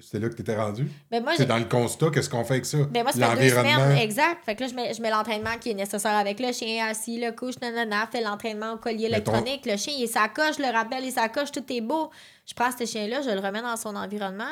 C'était 0.00 0.20
là 0.20 0.28
que 0.28 0.34
t'étais 0.34 0.54
rendu. 0.56 0.88
Mais 1.10 1.20
moi, 1.20 1.32
C'est 1.36 1.46
dans 1.46 1.58
le 1.58 1.64
constat, 1.64 2.10
qu'est-ce 2.14 2.30
qu'on 2.30 2.44
fait 2.44 2.54
avec 2.54 2.66
ça? 2.66 2.78
Ben 2.88 3.02
moi, 3.02 3.10
ça 3.10 3.30
fait 3.30 3.34
deux 3.34 3.40
L'environnement. 3.56 3.84
semaines, 3.84 3.98
exact. 3.98 4.44
Fait 4.44 4.54
que 4.54 4.60
là, 4.62 4.68
je 4.68 4.74
mets, 4.74 4.94
je 4.94 5.02
mets 5.02 5.10
l'entraînement 5.10 5.58
qui 5.60 5.70
est 5.70 5.74
nécessaire 5.74 6.14
avec 6.16 6.38
le 6.38 6.52
chien 6.52 6.86
assis, 6.86 7.18
le 7.18 7.32
couche, 7.32 7.56
nanana, 7.60 8.06
fait 8.06 8.20
l'entraînement 8.22 8.74
au 8.74 8.76
collier 8.76 9.08
ton- 9.08 9.14
électronique. 9.32 9.66
Le 9.66 9.76
chien, 9.76 9.92
il 9.98 10.04
est 10.04 10.06
sa 10.06 10.28
coche, 10.28 10.56
je 10.58 10.62
le 10.62 10.68
rappelle, 10.72 11.02
il 11.02 11.08
est 11.08 11.10
sa 11.10 11.28
coche, 11.28 11.50
tout 11.50 11.64
est 11.72 11.80
beau. 11.80 12.10
Je 12.46 12.54
prends 12.54 12.70
ce 12.70 12.86
chien-là, 12.86 13.22
je 13.22 13.30
le 13.30 13.40
remets 13.40 13.60
dans 13.62 13.76
son 13.76 13.96
environnement. 13.96 14.44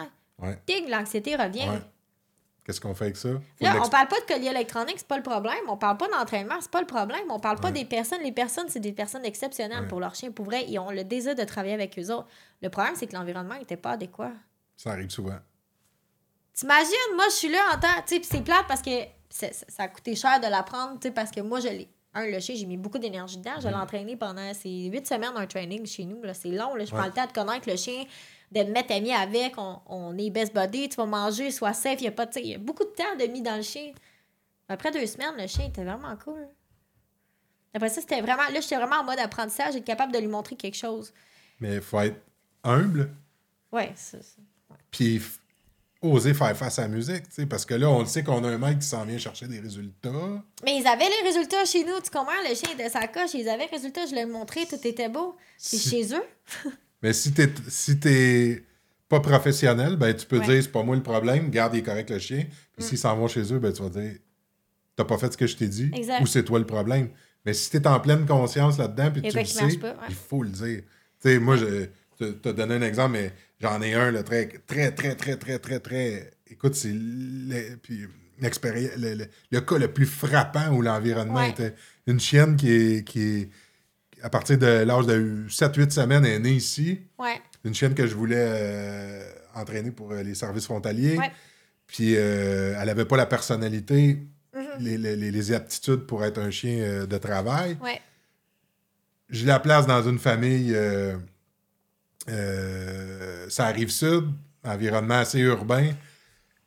Ouais, 0.43 0.59
l'anxiété 0.89 1.37
revient. 1.37 1.69
ouais. 1.69 1.81
Qu'est-ce 2.67 2.81
qu'on 2.81 2.95
fait 2.97 3.05
avec 3.05 3.17
ça? 3.17 3.29
Faut 3.29 3.41
Là, 3.65 3.81
on 3.81 3.89
parle 3.89 4.09
pas 4.09 4.19
de 4.19 4.25
collier 4.27 4.49
électronique, 4.49 4.97
c'est 4.99 5.07
pas 5.07 5.17
le 5.17 5.23
problème. 5.23 5.55
On 5.69 5.77
parle 5.77 5.97
pas 5.99 6.09
d'entraînement, 6.09 6.57
c'est 6.61 6.71
pas 6.71 6.81
le 6.81 6.87
problème. 6.87 7.23
On 7.31 7.39
parle 7.39 7.61
pas 7.61 7.69
Ouais. 7.69 7.73
des 7.75 7.85
personnes. 7.85 8.21
Les 8.25 8.33
personnes, 8.33 8.67
c'est 8.69 8.81
des 8.81 8.91
personnes 8.93 9.25
exceptionnelles 9.25 9.83
Ouais. 9.83 9.87
pour 9.89 10.01
leur 10.01 10.17
chien. 10.17 10.33
Pour 10.33 10.47
vrai, 10.47 10.65
ils 10.67 10.77
ont 10.81 10.91
le 10.91 11.05
désir 11.05 11.37
de 11.37 11.45
travailler 11.45 11.75
avec 11.75 11.97
eux 11.97 12.11
autres. 12.13 12.27
Le 12.63 12.69
problème, 12.69 12.95
c'est 12.97 13.07
que 13.07 13.15
l'environnement 13.15 13.57
n'était 13.57 13.77
pas 13.77 13.93
adéquat. 13.93 14.33
Ça 14.77 14.91
arrive 14.91 15.11
souvent. 15.11 15.39
T'imagines, 16.55 17.15
moi, 17.15 17.27
je 17.31 17.35
suis 17.37 17.49
là 17.49 17.59
en 17.75 17.79
temps. 17.79 18.03
Tu 18.07 18.17
sais, 18.17 18.23
c'est 18.25 18.41
plate 18.43 18.65
parce 18.67 18.83
que 18.83 18.91
ça, 19.29 19.47
ça 19.53 19.85
a 19.85 19.89
coûté 19.89 20.17
cher 20.17 20.41
de 20.41 20.47
l'apprendre, 20.49 20.95
tu 21.01 21.09
sais, 21.09 21.11
parce 21.15 21.31
que 21.31 21.41
moi, 21.41 21.61
je 21.61 21.69
l'ai. 21.69 21.89
Un, 22.15 22.27
le 22.27 22.41
chien, 22.41 22.55
j'ai 22.57 22.65
mis 22.65 22.79
beaucoup 22.79 22.99
d'énergie 22.99 23.37
dedans. 23.37 23.61
Je 23.61 23.69
l'ai 23.69 23.75
entraîné 23.75 24.17
pendant 24.17 24.55
ces 24.55 24.87
huit 24.87 25.07
semaines, 25.07 25.33
un 25.37 25.47
training 25.47 25.85
chez 25.85 26.05
nous. 26.07 26.23
C'est 26.33 26.49
long, 26.49 26.75
là. 26.75 26.85
Je 26.87 26.91
prends 26.91 27.05
le 27.05 27.13
temps 27.13 27.27
de 27.27 27.33
connaître 27.33 27.69
le 27.69 27.77
chien, 27.77 28.05
de 28.53 28.61
me 28.63 28.71
mettre 28.73 28.93
ami 28.95 29.13
avec. 29.13 29.55
On, 29.59 29.81
on 29.87 30.17
est 30.19 30.31
best 30.31 30.55
buddy, 30.55 30.89
tu 30.89 30.97
vas 30.97 31.07
manger, 31.07 31.51
sois 31.51 31.73
safe. 31.73 32.01
Il 32.01 32.05
y 32.05 32.09
a 32.09 32.13
pas, 32.13 32.31
sais, 32.31 32.41
il 32.43 32.49
y 32.49 32.55
a 32.55 32.59
beaucoup 32.59 32.85
de 32.85 32.91
temps 32.91 33.17
de 33.19 33.25
mis 33.27 33.43
dans 33.43 33.57
le 33.57 33.63
chien. 33.63 33.93
Après 34.69 34.91
deux 34.91 35.07
semaines, 35.07 35.35
le 35.39 35.47
chien 35.47 35.67
était 35.67 35.85
vraiment 35.85 36.17
cool. 36.25 36.47
Après 37.75 37.89
ça, 37.89 38.01
c'était 38.01 38.21
vraiment. 38.21 38.43
Là, 38.53 38.61
j'étais 38.61 38.77
vraiment 38.77 38.97
en 38.97 39.05
mode 39.05 39.19
apprentissage, 39.19 39.77
être 39.77 39.85
capable 39.85 40.13
de 40.13 40.19
lui 40.19 40.29
montrer 40.29 40.57
quelque 40.57 40.77
chose. 40.77 41.13
Mais 41.61 41.75
il 41.77 41.81
faut 41.83 42.01
être 42.01 42.21
humble, 42.65 43.11
Ouais, 43.73 43.93
c'est 43.97 44.23
ça. 44.23 44.37
puis 44.91 45.21
oser 46.03 46.35
faire 46.35 46.57
face 46.57 46.79
à 46.79 46.83
la 46.83 46.89
musique, 46.89 47.29
tu 47.29 47.35
sais, 47.35 47.47
parce 47.47 47.65
que 47.65 47.75
là, 47.75 47.89
on 47.91 48.01
le 48.01 48.07
sait 48.07 48.23
qu'on 48.23 48.43
a 48.45 48.49
un 48.49 48.59
mec 48.59 48.79
qui 48.81 48.87
s'en 48.87 49.05
vient 49.05 49.19
chercher 49.19 49.47
des 49.49 49.59
résultats. 49.61 50.11
Mais 50.65 50.77
ils 50.79 50.87
avaient 50.87 51.09
les 51.09 51.27
résultats 51.29 51.65
chez 51.65 51.85
nous, 51.85 51.99
tu 52.01 52.11
comprends? 52.11 52.33
Le 52.49 52.55
chien 52.55 52.71
était 52.75 52.89
sa 52.91 53.09
coche, 53.09 53.35
ils 53.35 53.49
avaient 53.49 53.65
les 53.65 53.71
résultats, 53.71 54.07
je 54.07 54.15
l'ai 54.15 54.25
montré, 54.27 54.67
tout 54.67 54.77
était 54.87 55.09
beau. 55.09 55.37
C'est 55.57 55.79
chez 55.79 56.15
eux. 56.15 56.25
Mais 57.07 57.13
si 57.13 57.33
t'es 57.33 57.49
si 57.69 58.01
t'es 58.01 58.65
pas 59.09 59.21
professionnel, 59.21 59.95
ben 59.97 60.13
tu 60.13 60.27
peux 60.27 60.41
Ouais. 60.41 60.47
dire 60.47 60.61
c'est 60.65 60.73
pas 60.73 60.83
moi 60.83 60.97
le 60.97 61.03
problème, 61.05 61.51
garde 61.51 61.75
il 61.75 61.79
est 61.79 61.83
correct 61.85 62.11
le 62.11 62.19
chien. 62.19 62.45
Puis 62.73 62.85
Mm. 62.85 62.89
s'ils 62.89 62.99
s'en 62.99 63.17
vont 63.17 63.29
chez 63.29 63.53
eux, 63.53 63.61
ben 63.61 63.73
tu 63.73 63.81
vas 63.81 63.89
dire 63.91 64.15
t'as 64.97 65.05
pas 65.05 65.17
fait 65.17 65.33
ce 65.33 65.37
que 65.37 65.47
je 65.47 65.57
t'ai 65.57 65.69
dit 65.69 65.89
Exact. 65.95 66.21
ou 66.21 66.27
c'est 66.27 66.43
toi 66.43 66.59
le 66.59 66.67
problème. 66.67 67.11
Mais 67.45 67.53
si 67.55 67.71
t'es 67.71 67.87
en 67.87 68.01
pleine 68.01 68.27
conscience 68.27 68.77
là-dedans 68.79 69.13
puis 69.13 69.23
tu 69.23 69.37
le 69.39 69.45
sais, 69.45 69.77
pas, 69.79 69.91
ouais. 69.91 69.97
il 70.09 70.15
faut 70.17 70.43
le 70.43 70.49
dire. 70.51 70.81
Tu 71.23 71.29
sais, 71.31 71.39
moi, 71.39 71.57
je 71.57 71.87
te- 72.19 72.51
donné 72.51 72.75
un 72.75 72.83
exemple, 72.83 73.13
mais 73.13 73.33
j'en 73.61 73.81
ai 73.83 73.95
un 73.95 74.11
là, 74.11 74.25
très, 74.25 74.49
très, 74.67 74.91
très, 74.91 75.15
très, 75.15 75.37
très, 75.37 75.59
très, 75.61 75.79
très. 75.79 76.31
Écoute, 76.51 76.75
c'est 76.75 76.93
le, 76.93 77.77
puis 77.77 78.01
le, 78.41 79.15
le- 79.15 79.27
le 79.53 79.61
cas 79.61 79.79
le 79.79 79.93
plus 79.93 80.07
frappant 80.07 80.73
où 80.75 80.83
l'environnement 80.83 81.35
Ouais. 81.37 81.51
était 81.51 81.75
une 82.09 82.19
chienne 82.19 82.57
qui 82.57 82.73
est, 82.73 83.05
qui 83.05 83.21
est 83.23 83.49
à 84.27 84.29
partir 84.31 84.59
de 84.59 84.67
l'âge 84.67 85.07
de 85.07 85.45
7-8 85.49 85.91
semaines, 85.93 86.25
est 86.25 86.41
née 86.41 86.51
ici 86.55 87.01
Ouais. 87.17 87.41
une 87.65 87.73
chienne 87.75 87.95
que 87.95 88.09
je 88.09 88.15
voulais 88.17 88.35
euh, 88.49 89.33
entraîner 89.55 89.93
pour 89.93 90.11
euh, 90.11 90.25
les 90.25 90.35
services 90.35 90.65
frontaliers. 90.65 91.17
Ouais. 91.17 91.31
Puis 91.87 92.15
euh, 92.17 92.77
elle 92.81 92.89
avait 92.89 93.05
pas 93.05 93.17
la 93.17 93.27
personnalité, 93.27 94.19
Mhm. 94.53 94.65
les, 94.81 94.99
les- 94.99 95.17
les- 95.17 95.31
les 95.31 95.53
aptitudes 95.53 96.07
pour 96.07 96.25
être 96.25 96.39
un 96.39 96.51
chien 96.51 96.77
euh, 96.81 97.07
de 97.07 97.19
travail. 97.19 97.77
Ouais. 97.81 98.01
Je 99.31 99.47
la 99.47 99.61
place 99.61 99.87
dans 99.87 100.03
une 100.09 100.19
famille, 100.19 100.75
ça 103.49 103.67
arrive 103.67 103.91
sud, 103.91 104.25
environnement 104.65 105.19
assez 105.19 105.39
urbain. 105.41 105.93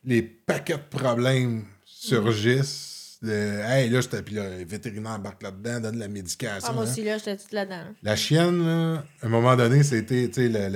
Les 0.04 0.22
paquets 0.22 0.78
de 0.78 0.96
problèmes 0.98 1.64
surgissent. 1.84 2.89
De, 3.22 3.30
hey, 3.32 3.90
là, 3.90 4.00
j'étais- 4.00 4.22
puis 4.22 4.34
là, 4.34 4.48
le 4.48 4.64
vétérinaire 4.64 5.12
embarque 5.12 5.42
là-dedans, 5.42 5.80
donne 5.80 5.98
la 5.98 6.08
médication. 6.08 6.68
Ah, 6.70 6.72
moi 6.72 6.84
hein. 6.84 6.90
aussi, 6.90 7.04
là, 7.04 7.18
j'étais 7.18 7.36
toute 7.36 7.52
là-dedans. 7.52 7.84
La 8.02 8.16
chienne, 8.16 8.64
là, 8.66 9.04
à 9.22 9.26
un 9.26 9.28
moment 9.28 9.56
donné, 9.56 9.82
c'était 9.82 10.28
tu 10.28 10.34
sais, 10.34 10.48
la, 10.48 10.68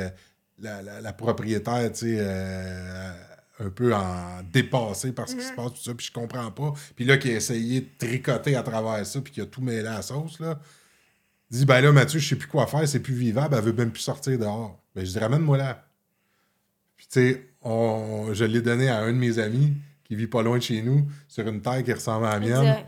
la- 0.83 1.01
la 1.01 1.13
propriétaire, 1.15 1.91
tu 1.93 2.01
sais, 2.01 2.17
euh, 2.19 3.13
un 3.61 3.71
peu 3.71 3.95
en 3.95 4.43
dépassé 4.53 5.13
par 5.13 5.29
ce 5.29 5.37
qui 5.37 5.43
se 5.43 5.53
passe, 5.53 5.73
tout 5.73 5.83
ça, 5.83 5.95
puis 5.95 6.07
je 6.07 6.13
comprends 6.13 6.51
pas. 6.51 6.75
Puis 6.97 7.05
là, 7.07 7.17
qui 7.17 7.31
a 7.31 7.37
essayé 7.37 7.81
de 7.81 7.89
tricoter 7.99 8.57
à 8.57 8.63
travers 8.63 9.07
ça, 9.07 9.21
puis 9.23 9.33
qui 9.33 9.41
a 9.41 9.47
tout 9.47 9.63
mêlé 9.63 9.87
à 9.89 9.95
la 9.95 10.03
sauce, 10.03 10.39
là, 10.41 10.59
dit, 11.51 11.65
ben 11.65 11.81
là, 11.81 11.93
Mathieu, 11.93 12.19
je 12.19 12.29
sais 12.29 12.37
plus 12.37 12.49
quoi 12.49 12.67
faire, 12.67 12.87
c'est 12.87 13.01
plus 13.01 13.15
vivable, 13.15 13.55
elle 13.57 13.65
veut 13.65 13.73
même 13.73 13.91
plus 13.93 14.03
sortir 14.03 14.39
dehors. 14.39 14.83
Ben, 14.95 15.05
je 15.07 15.13
dis, 15.13 15.19
ramène-moi 15.19 15.57
là. 15.57 15.87
Puis, 16.97 17.07
tu 17.11 17.21
sais, 17.21 17.49
on- 17.63 18.35
je 18.35 18.45
l'ai 18.45 18.61
donné 18.61 18.89
à 18.89 18.99
un 19.01 19.13
de 19.13 19.19
mes 19.19 19.39
amis 19.39 19.73
qui 20.05 20.15
vit 20.17 20.27
pas 20.27 20.43
loin 20.43 20.59
de 20.59 20.63
chez 20.63 20.83
nous, 20.83 21.07
sur 21.29 21.47
une 21.49 21.61
terre 21.63 21.83
qui 21.83 21.93
ressemble 21.93 22.27
à 22.27 22.33
la 22.33 22.41
mienne. 22.41 22.63
Exact. 22.63 22.87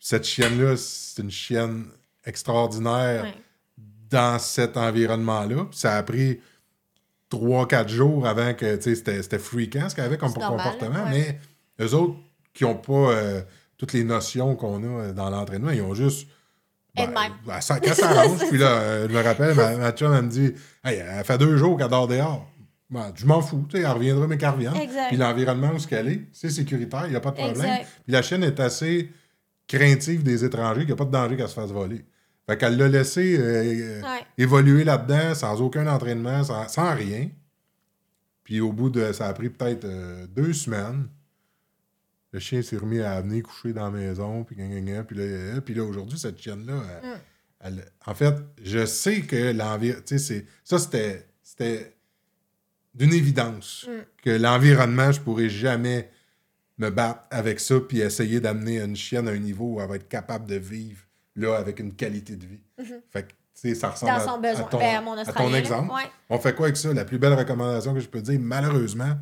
Cette 0.00 0.24
chienne-là, 0.24 0.76
c'est 0.76 1.22
une 1.22 1.30
chienne 1.30 1.84
extraordinaire 2.24 3.24
Ouais. 3.24 3.34
dans 4.10 4.38
cet 4.38 4.76
environnement-là. 4.76 5.66
Ça 5.72 5.96
a 5.96 6.02
pris 6.02 6.40
3-4 7.30 7.88
jours 7.88 8.26
avant 8.26 8.52
que, 8.54 8.80
c'était 8.80 9.22
c'était 9.22 9.38
freakant 9.38 9.88
ce 9.88 9.94
qu'elle 9.94 10.04
avait 10.06 10.18
comme 10.18 10.32
comportement. 10.34 11.04
ouais. 11.04 11.38
Mais 11.78 11.84
eux 11.86 11.94
autres 11.94 12.16
qui 12.52 12.64
n'ont 12.64 12.74
pas 12.76 12.92
euh, 13.12 13.42
toutes 13.78 13.92
les 13.94 14.04
notions 14.04 14.54
qu'on 14.56 14.82
a 14.82 14.86
euh, 14.86 15.12
dans 15.12 15.30
l'entraînement, 15.30 15.70
ils 15.70 15.82
ont 15.82 15.94
juste. 15.94 16.26
Et 16.94 17.06
de 17.06 17.12
même. 17.12 17.32
ben, 17.46 17.58
ça, 17.62 17.80
quand 17.80 17.94
ça 17.94 18.10
arrange, 18.10 18.38
puis 18.50 18.58
là, 18.58 18.66
euh, 18.80 19.08
je 19.08 19.14
me 19.14 19.22
rappelle, 19.22 19.54
ma, 19.54 19.76
ma 19.78 19.92
chum, 19.92 20.12
elle 20.12 20.24
me 20.24 20.28
dit 20.30 20.52
Hey, 20.84 20.98
elle 20.98 21.24
fait 21.24 21.38
deux 21.38 21.56
jours 21.56 21.78
qu'elle 21.78 21.88
dort 21.88 22.06
dehors. 22.06 22.46
Ben, 22.92 23.10
je 23.16 23.24
m'en 23.26 23.40
fous, 23.40 23.64
tu 23.68 23.76
sais, 23.78 23.82
elle 23.82 23.90
reviendra, 23.90 24.26
mais 24.26 24.36
qu'elle 24.36 24.50
revienne. 24.50 24.74
Puis 25.08 25.16
l'environnement 25.16 25.70
où 25.72 25.78
elle 25.90 26.08
est, 26.08 26.20
c'est 26.32 26.50
sécuritaire, 26.50 27.06
il 27.06 27.10
n'y 27.10 27.16
a 27.16 27.20
pas 27.20 27.30
de 27.30 27.36
problème. 27.36 27.56
Exact. 27.56 27.86
Puis 28.04 28.12
la 28.12 28.20
chienne 28.22 28.44
est 28.44 28.60
assez 28.60 29.10
craintive 29.66 30.22
des 30.22 30.44
étrangers, 30.44 30.80
qu'il 30.80 30.88
n'y 30.88 30.92
a 30.92 30.96
pas 30.96 31.06
de 31.06 31.10
danger 31.10 31.36
qu'elle 31.36 31.48
se 31.48 31.54
fasse 31.54 31.70
voler. 31.70 32.04
Fait 32.46 32.58
qu'elle 32.58 32.76
l'a 32.76 32.88
laissé 32.88 33.36
euh, 33.38 34.02
Ouais. 34.02 34.20
évoluer 34.36 34.84
là-dedans 34.84 35.34
sans 35.34 35.60
aucun 35.62 35.86
entraînement, 35.86 36.44
sans, 36.44 36.68
sans 36.68 36.94
rien. 36.94 37.30
Puis 38.44 38.60
au 38.60 38.72
bout 38.72 38.90
de. 38.90 39.12
Ça 39.12 39.28
a 39.28 39.32
pris 39.32 39.48
peut-être 39.48 39.84
euh, 39.84 40.26
deux 40.26 40.52
semaines. 40.52 41.06
Le 42.32 42.40
chien 42.40 42.60
s'est 42.62 42.76
remis 42.76 43.00
à 43.00 43.20
venir 43.20 43.42
coucher 43.42 43.72
dans 43.72 43.84
la 43.84 43.90
maison, 43.90 44.42
puis, 44.44 44.56
puis 44.56 45.16
là, 45.16 45.22
euh, 45.22 45.60
puis 45.60 45.74
là 45.74 45.84
aujourd'hui, 45.84 46.18
cette 46.18 46.38
chienne-là, 46.40 46.74
Mm. 46.74 47.18
elle- 47.60 47.84
en 48.06 48.14
fait, 48.14 48.34
je 48.62 48.84
sais 48.86 49.20
que 49.22 49.52
l'environnement. 49.52 50.02
Tu 50.06 50.18
sais, 50.18 50.18
c'est- 50.18 50.46
ça, 50.64 50.78
c'était. 50.78 51.91
D'une 52.94 53.12
évidence 53.14 53.86
Mm. 53.88 53.92
que 54.22 54.30
l'environnement, 54.30 55.12
je 55.12 55.20
pourrais 55.20 55.48
jamais 55.48 56.10
me 56.78 56.90
battre 56.90 57.22
avec 57.30 57.60
ça 57.60 57.76
puis 57.80 58.00
essayer 58.00 58.40
d'amener 58.40 58.80
une 58.80 58.96
chienne 58.96 59.28
à 59.28 59.30
un 59.32 59.38
niveau 59.38 59.74
où 59.74 59.80
elle 59.80 59.88
va 59.88 59.96
être 59.96 60.08
capable 60.08 60.46
de 60.46 60.56
vivre 60.56 61.00
là 61.36 61.56
avec 61.56 61.80
une 61.80 61.94
qualité 61.94 62.36
de 62.36 62.44
vie. 62.46 62.60
Fait 63.10 63.22
que, 63.22 63.28
tu 63.28 63.34
sais, 63.54 63.74
ça 63.74 63.90
ressemble. 63.90 64.12
Dans 64.12 64.18
à- 64.18 64.24
son 64.26 64.40
besoin. 64.40 64.66
à, 64.66 64.68
ton, 64.70 64.78
Ben, 64.78 64.96
à 64.96 65.00
mon 65.00 65.16
à 65.16 65.24
ton 65.24 65.54
exemple. 65.54 65.92
Ouais. 65.94 66.02
On 66.28 66.38
fait 66.38 66.54
quoi 66.54 66.66
avec 66.66 66.76
ça? 66.76 66.92
La 66.92 67.04
plus 67.04 67.18
belle 67.18 67.34
recommandation 67.34 67.94
que 67.94 68.00
je 68.00 68.08
peux 68.08 68.20
dire, 68.20 68.38
malheureusement, 68.40 69.16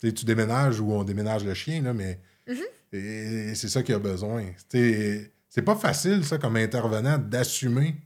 tu 0.00 0.12
déménages 0.24 0.80
ou 0.80 0.92
on 0.92 1.04
déménage 1.04 1.44
le 1.44 1.54
chien, 1.54 1.82
là, 1.82 1.92
mais 1.92 2.20
Mhm. 2.46 2.62
et 2.92 3.54
c'est 3.54 3.68
ça 3.68 3.82
qu'il 3.82 3.94
a 3.94 3.98
besoin. 3.98 4.44
C'est 4.68 5.62
pas 5.64 5.74
facile, 5.76 6.24
ça, 6.24 6.38
comme 6.38 6.56
intervenant, 6.56 7.18
d'assumer 7.18 7.96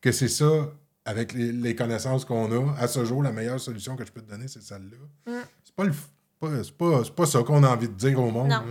que 0.00 0.12
c'est 0.12 0.28
ça, 0.28 0.72
avec 1.06 1.32
les, 1.32 1.52
les 1.52 1.74
connaissances 1.74 2.24
qu'on 2.24 2.50
a, 2.52 2.74
à 2.78 2.86
ce 2.88 3.04
jour, 3.04 3.22
la 3.22 3.32
meilleure 3.32 3.58
solution 3.60 3.96
que 3.96 4.04
je 4.04 4.12
peux 4.12 4.20
te 4.20 4.28
donner, 4.28 4.48
c'est 4.48 4.62
celle-là. 4.62 4.98
Mm. 5.32 5.44
C'est 5.64 5.74
pas, 5.74 5.84
pas, 6.40 6.48
pas, 6.78 7.02
pas 7.16 7.26
ça 7.26 7.42
qu'on 7.42 7.62
a 7.62 7.68
envie 7.68 7.88
de 7.88 7.94
dire 7.94 8.20
au 8.20 8.30
monde. 8.30 8.50
Là. 8.50 8.62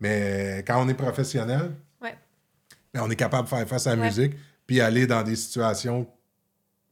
Mais 0.00 0.64
quand 0.66 0.82
on 0.84 0.88
est 0.88 0.94
professionnel, 0.94 1.70
Ouais. 2.02 2.16
ben, 2.92 3.02
on 3.04 3.10
est 3.10 3.16
capable 3.16 3.44
de 3.44 3.48
faire 3.48 3.68
face 3.68 3.86
à 3.86 3.94
la 3.94 4.00
Ouais. 4.02 4.08
musique 4.08 4.34
puis 4.66 4.80
aller 4.80 5.06
dans 5.06 5.22
des 5.22 5.36
situations 5.36 6.06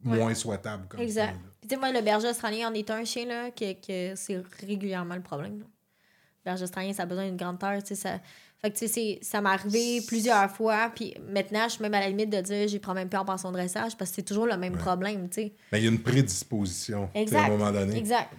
moins 0.01 0.35
souhaitables. 0.35 0.87
Comme 0.89 1.01
Exact. 1.01 1.35
tu 1.63 1.69
sais, 1.69 1.77
moi, 1.77 1.91
le 1.91 2.01
berger 2.03 2.29
australien 2.29 2.69
en 2.71 2.75
est 2.75 2.89
un 2.91 3.05
chien, 3.05 3.27
là, 3.27 3.51
que, 3.51 3.73
que 3.73 4.15
c'est 4.17 4.43
régulièrement 4.61 5.15
le 5.17 5.23
problème. 5.23 5.59
là. 5.61 5.65
Le 5.65 6.51
berger 6.51 6.65
australien, 6.65 6.93
ça 6.93 7.05
a 7.05 7.07
besoin 7.07 7.25
d'une 7.27 7.37
grande 7.39 7.59
terre, 7.59 7.83
tu 7.83 7.89
sais, 7.89 7.95
ça... 7.95 8.21
Fait 8.65 8.71
que, 8.71 8.79
tu 8.79 8.89
sais, 8.89 9.19
ça 9.21 9.43
m'est 9.43 9.51
arrivé 9.51 10.01
plusieurs 10.07 10.51
fois, 10.51 10.91
puis 10.95 11.13
maintenant, 11.31 11.65
je 11.69 11.75
suis 11.75 11.83
même 11.83 11.93
à 11.93 12.01
la 12.01 12.09
limite 12.09 12.31
de 12.31 12.41
dire, 12.41 12.67
j'y 12.67 12.79
prends 12.79 12.95
même 12.95 13.11
plus 13.11 13.19
en 13.19 13.25
pension 13.27 13.51
de 13.53 13.59
dressage, 13.59 13.95
parce 13.99 14.09
que 14.11 14.17
c'est 14.17 14.23
toujours 14.23 14.47
le 14.47 14.57
même 14.57 14.75
problème, 14.75 15.29
tu 15.29 15.35
sais. 15.43 15.53
Mais 15.71 15.81
il 15.81 15.85
y 15.85 15.87
a 15.87 15.91
une 15.91 15.99
prédisposition 16.01 17.11
Exact. 17.15 17.41
à 17.41 17.45
un 17.45 17.49
moment 17.51 17.71
donné. 17.71 17.99
Exact. 17.99 18.31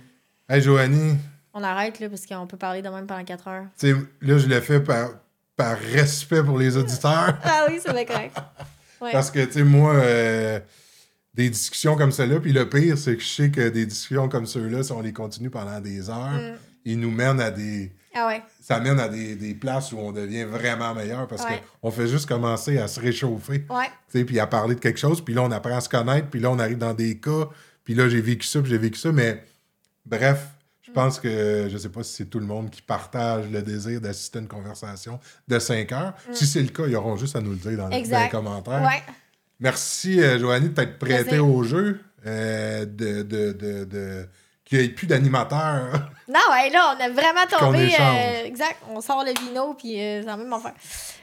Hey, 0.50 0.64
Joanie, 0.64 1.16
On 1.54 1.62
arrête, 1.64 2.00
là, 2.00 2.10
parce 2.10 2.26
qu'on 2.26 2.48
peut 2.48 2.58
parler 2.58 2.82
de 2.82 2.90
même 2.90 3.06
pendant 3.06 3.24
4 3.24 3.48
heures. 3.48 3.66
tu 3.80 3.92
sais, 3.92 3.96
là, 4.22 4.38
je 4.40 4.48
le 4.48 4.60
fais 4.62 4.80
par, 4.80 5.12
par 5.56 5.78
respect 5.78 6.42
pour 6.44 6.58
les 6.58 6.76
auditeurs. 6.76 7.38
Ah 7.44 7.68
oui, 7.70 7.80
c'est 7.86 7.94
bien 7.94 8.06
correct. 8.06 8.36
Ouais. 9.00 9.12
Parce 9.12 9.30
que, 9.30 9.46
tu 9.46 9.52
sais, 9.54 9.64
moi, 9.64 9.94
euh, 9.94 10.60
des 11.36 11.52
discussions 11.52 11.96
comme 11.96 12.12
celle-là, 12.12 12.40
puis 12.40 12.52
le 12.52 12.68
pire, 12.68 12.98
c'est 12.98 13.16
que 13.16 13.22
je 13.22 13.28
sais 13.28 13.52
que 13.52 13.70
des 13.70 13.86
discussions 13.86 14.28
comme 14.28 14.48
ceux-là, 14.48 14.82
si 14.82 14.92
on 14.92 15.02
les 15.02 15.14
continue 15.14 15.52
pendant 15.52 15.80
des 15.80 16.10
heures, 16.10 16.32
Mm. 16.34 16.56
ils 16.86 17.00
nous 17.00 17.12
mènent 17.12 17.40
à 17.42 17.52
des. 17.52 17.92
Ah 18.16 18.28
ouais. 18.28 18.42
Ça 18.62 18.80
mène 18.80 19.00
à 19.00 19.10
des, 19.10 19.36
des 19.36 19.54
places 19.54 19.92
où 19.92 19.98
on 20.00 20.12
devient 20.12 20.44
vraiment 20.46 20.94
meilleur 20.96 21.28
parce 21.28 21.44
Ouais. 21.44 21.62
qu'on 21.82 21.92
fait 21.92 22.08
juste 22.08 22.28
commencer 22.28 22.78
à 22.78 22.88
se 22.88 23.00
réchauffer. 23.00 23.66
Ouais. 23.70 23.86
tu 24.12 24.20
sais, 24.20 24.26
puis 24.26 24.40
à 24.40 24.48
parler 24.48 24.76
de 24.76 24.80
quelque 24.80 25.00
chose, 25.00 25.24
puis 25.24 25.34
là, 25.34 25.44
on 25.44 25.52
apprend 25.52 25.76
à 25.78 25.82
se 25.82 25.90
connaître, 25.90 26.28
puis 26.30 26.40
là, 26.40 26.50
on 26.52 26.60
arrive 26.60 26.78
dans 26.78 26.94
des 26.94 27.18
cas, 27.20 27.50
puis 27.84 27.94
là, 27.94 28.08
j'ai 28.10 28.22
vécu 28.22 28.48
ça, 28.48 28.62
puis 28.62 28.70
j'ai 28.72 28.78
vécu 28.78 28.98
ça, 29.00 29.12
mais 29.12 29.44
bref, 30.06 30.48
je 30.82 30.92
Mm. 30.92 30.94
pense 30.94 31.20
que, 31.20 31.68
je 31.70 31.78
sais 31.78 31.90
pas 31.90 32.04
si 32.04 32.14
c'est 32.14 32.26
tout 32.30 32.40
le 32.40 32.46
monde 32.46 32.70
qui 32.70 32.82
partage 32.82 33.50
le 33.52 33.62
désir 33.62 34.00
d'assister 34.00 34.40
à 34.40 34.42
une 34.42 34.48
conversation 34.48 35.20
de 35.48 35.60
5 35.60 35.92
heures. 35.92 36.14
Si 36.32 36.48
c'est 36.48 36.62
le 36.62 36.70
cas, 36.70 36.84
ils 36.88 36.96
auront 36.96 37.18
juste 37.18 37.36
à 37.36 37.42
nous 37.42 37.52
le 37.52 37.58
dire 37.58 37.78
dans, 37.78 37.88
les- 37.90 37.90
dans 37.90 37.90
les 37.90 37.98
Mm. 38.02 38.06
Exact. 38.06 38.32
commentaires. 38.32 38.82
Ouais. 38.82 39.04
Merci, 39.60 40.22
euh, 40.22 40.38
Joanie, 40.40 40.70
de 40.70 40.74
t'être 40.74 41.00
prêtée 41.00 41.40
au 41.40 41.64
jeu, 41.64 42.00
euh, 42.26 42.86
de, 42.86 43.24
de, 43.24 43.52
de, 43.54 43.84
de- 43.86 44.26
qu'il 44.66 44.80
n'y 44.80 44.86
ait 44.86 44.90
plus 44.90 45.08
d'animateur. 45.08 46.10
Non, 46.28 46.40
ouais, 46.52 46.72
là, 46.72 46.96
on 46.98 47.04
a 47.04 47.10
vraiment 47.10 47.46
tombé. 47.48 47.94
euh, 48.00 48.46
exact. 48.46 48.78
On 48.90 49.00
sort 49.00 49.24
le 49.24 49.32
vino, 49.40 49.76
puis 49.76 50.02
euh, 50.02 50.22
c'est 50.22 50.26
la 50.28 50.36
même 50.38 50.52
affaire. 50.52 50.74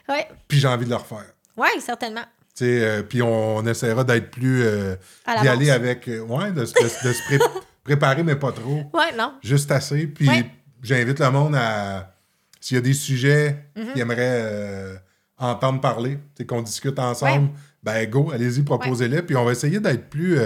Ouais. 0.09 0.29
puis 0.47 0.61
j'ai 0.61 0.69
envie 0.69 0.85
de 0.85 0.91
le 0.91 0.95
refaire. 0.97 1.25
Ouais, 1.57 1.71
certainement. 1.81 2.23
Tu 2.55 2.65
sais, 2.67 2.85
euh, 2.85 3.03
puis 3.03 3.21
on, 3.21 3.57
on 3.57 3.67
essaiera 3.67 4.05
d'être 4.05 4.31
plus... 4.31 4.63
euh, 4.63 4.95
d'y 5.41 5.49
aller 5.49 5.71
avec... 5.73 6.07
ouais, 6.07 6.53
de, 6.53 6.65
se- 6.65 6.81
de 6.81 6.89
se- 6.89 7.09
de 7.09 7.13
se 7.13 7.23
pré- 7.25 7.39
préparer, 7.83 8.23
mais 8.23 8.37
pas 8.37 8.53
trop. 8.53 8.85
Ouais, 8.95 9.11
non. 9.19 9.35
Juste 9.43 9.73
assez. 9.73 10.07
Puis 10.07 10.29
Ouais. 10.29 10.49
j'invite 10.85 11.19
le 11.19 11.31
monde 11.33 11.57
à. 11.57 12.15
S'il 12.61 12.77
y 12.77 12.79
a 12.79 12.81
des 12.81 12.95
sujets 12.95 13.57
Mhm. 13.77 13.93
qu'ils 13.95 14.03
aimeraient 14.03 15.03
entendre 15.37 15.81
parler, 15.81 16.17
qu'on 16.49 16.63
discute 16.63 17.01
ensemble, 17.01 17.49
ben 17.83 18.09
go, 18.09 18.31
allez-y, 18.33 18.63
proposez-les. 18.63 19.23
Puis 19.23 19.35
on 19.35 19.45
va 19.45 19.51
essayer 19.51 19.81
d'être 19.81 20.09
plus 20.09 20.39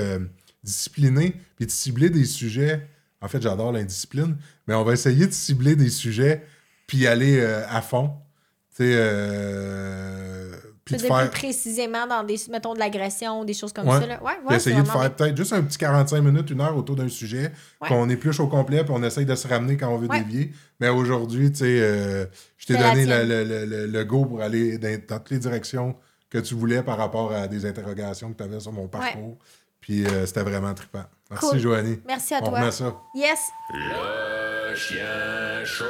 discipliné, 0.67 1.35
puis 1.57 1.65
de 1.67 1.71
cibler 1.71 2.11
des 2.11 2.25
sujets. 2.27 2.87
En 3.23 3.29
fait, 3.29 3.41
j'adore 3.41 3.73
l'indiscipline, 3.73 4.37
mais 4.67 4.75
on 4.75 4.85
va 4.85 4.93
essayer 4.93 5.27
de 5.27 5.33
cibler 5.33 5.75
des 5.77 5.89
sujets, 5.89 6.43
puis 6.87 7.07
aller 7.07 7.39
euh, 7.41 7.65
à 7.69 7.81
fond. 7.81 8.11
Tu 8.77 8.83
sais, 8.85 8.93
euh, 8.95 10.51
puis 10.85 10.95
de 10.95 11.01
C'est 11.01 11.09
plus 11.09 11.17
faire. 11.17 11.31
précisément 11.31 12.07
dans 12.07 12.23
des, 12.23 12.37
mettons, 12.51 12.75
de 12.75 12.79
l'agression, 12.79 13.45
des 13.45 13.55
choses 13.55 13.73
comme 13.73 13.89
Ouais. 13.89 13.99
ça. 14.01 14.07
Là. 14.07 14.23
Ouais, 14.23 14.33
ouais, 14.49 14.57
essayer 14.57 14.81
de 14.81 14.87
faire 14.87 15.13
peut-être 15.17 15.37
juste 15.37 15.53
un 15.53 15.63
petit 15.63 15.79
45 15.79 16.21
minutes, 16.21 16.51
une 16.51 16.61
heure 16.61 16.77
autour 16.77 16.95
d'un 16.95 17.09
sujet, 17.09 17.51
qu'on 17.81 18.09
épluche 18.09 18.39
au 18.39 18.47
complet, 18.47 18.85
puis 18.85 18.93
on 18.95 19.03
essaye 19.03 19.25
de 19.27 19.35
se 19.35 19.49
ramener 19.49 19.77
quand 19.77 19.89
on 19.93 19.99
veut 19.99 20.09
dévier. 20.09 20.53
Mais 20.79 20.89
aujourd'hui, 20.89 21.51
tu 21.51 21.59
sais, 21.59 21.81
euh, 21.81 22.27
je 22.57 22.67
t'ai 22.67 22.75
la 22.75 22.91
donné 22.91 23.07
le, 23.07 23.65
le- 23.65 23.87
le- 23.87 24.05
go 24.05 24.27
pour 24.27 24.41
aller 24.43 24.79
dans 24.79 25.19
toutes 25.19 25.31
les 25.31 25.39
directions 25.39 25.97
que 26.31 26.39
tu 26.39 26.55
voulais 26.55 26.83
par 26.83 26.99
rapport 26.99 27.33
à 27.33 27.49
des 27.49 27.67
interrogations 27.67 28.33
que 28.33 28.37
tu 28.37 28.45
avais 28.45 28.61
sur 28.61 28.73
mon 28.73 28.87
parcours. 28.89 29.39
Puis 29.87 30.05
euh, 30.05 30.27
c'était 30.27 30.43
vraiment 30.43 30.75
trippant. 30.75 31.05
Merci, 31.31 31.47
Cool. 31.49 31.59
Joanie. 31.61 32.01
Merci 32.07 32.35
à 32.35 32.39
on 32.43 32.49
toi. 32.49 32.59
remet 32.59 32.73
ça. 32.73 32.93
Yes. 33.15 33.39
Le 33.73 34.75
chien 34.75 35.65
chaud. 35.65 35.85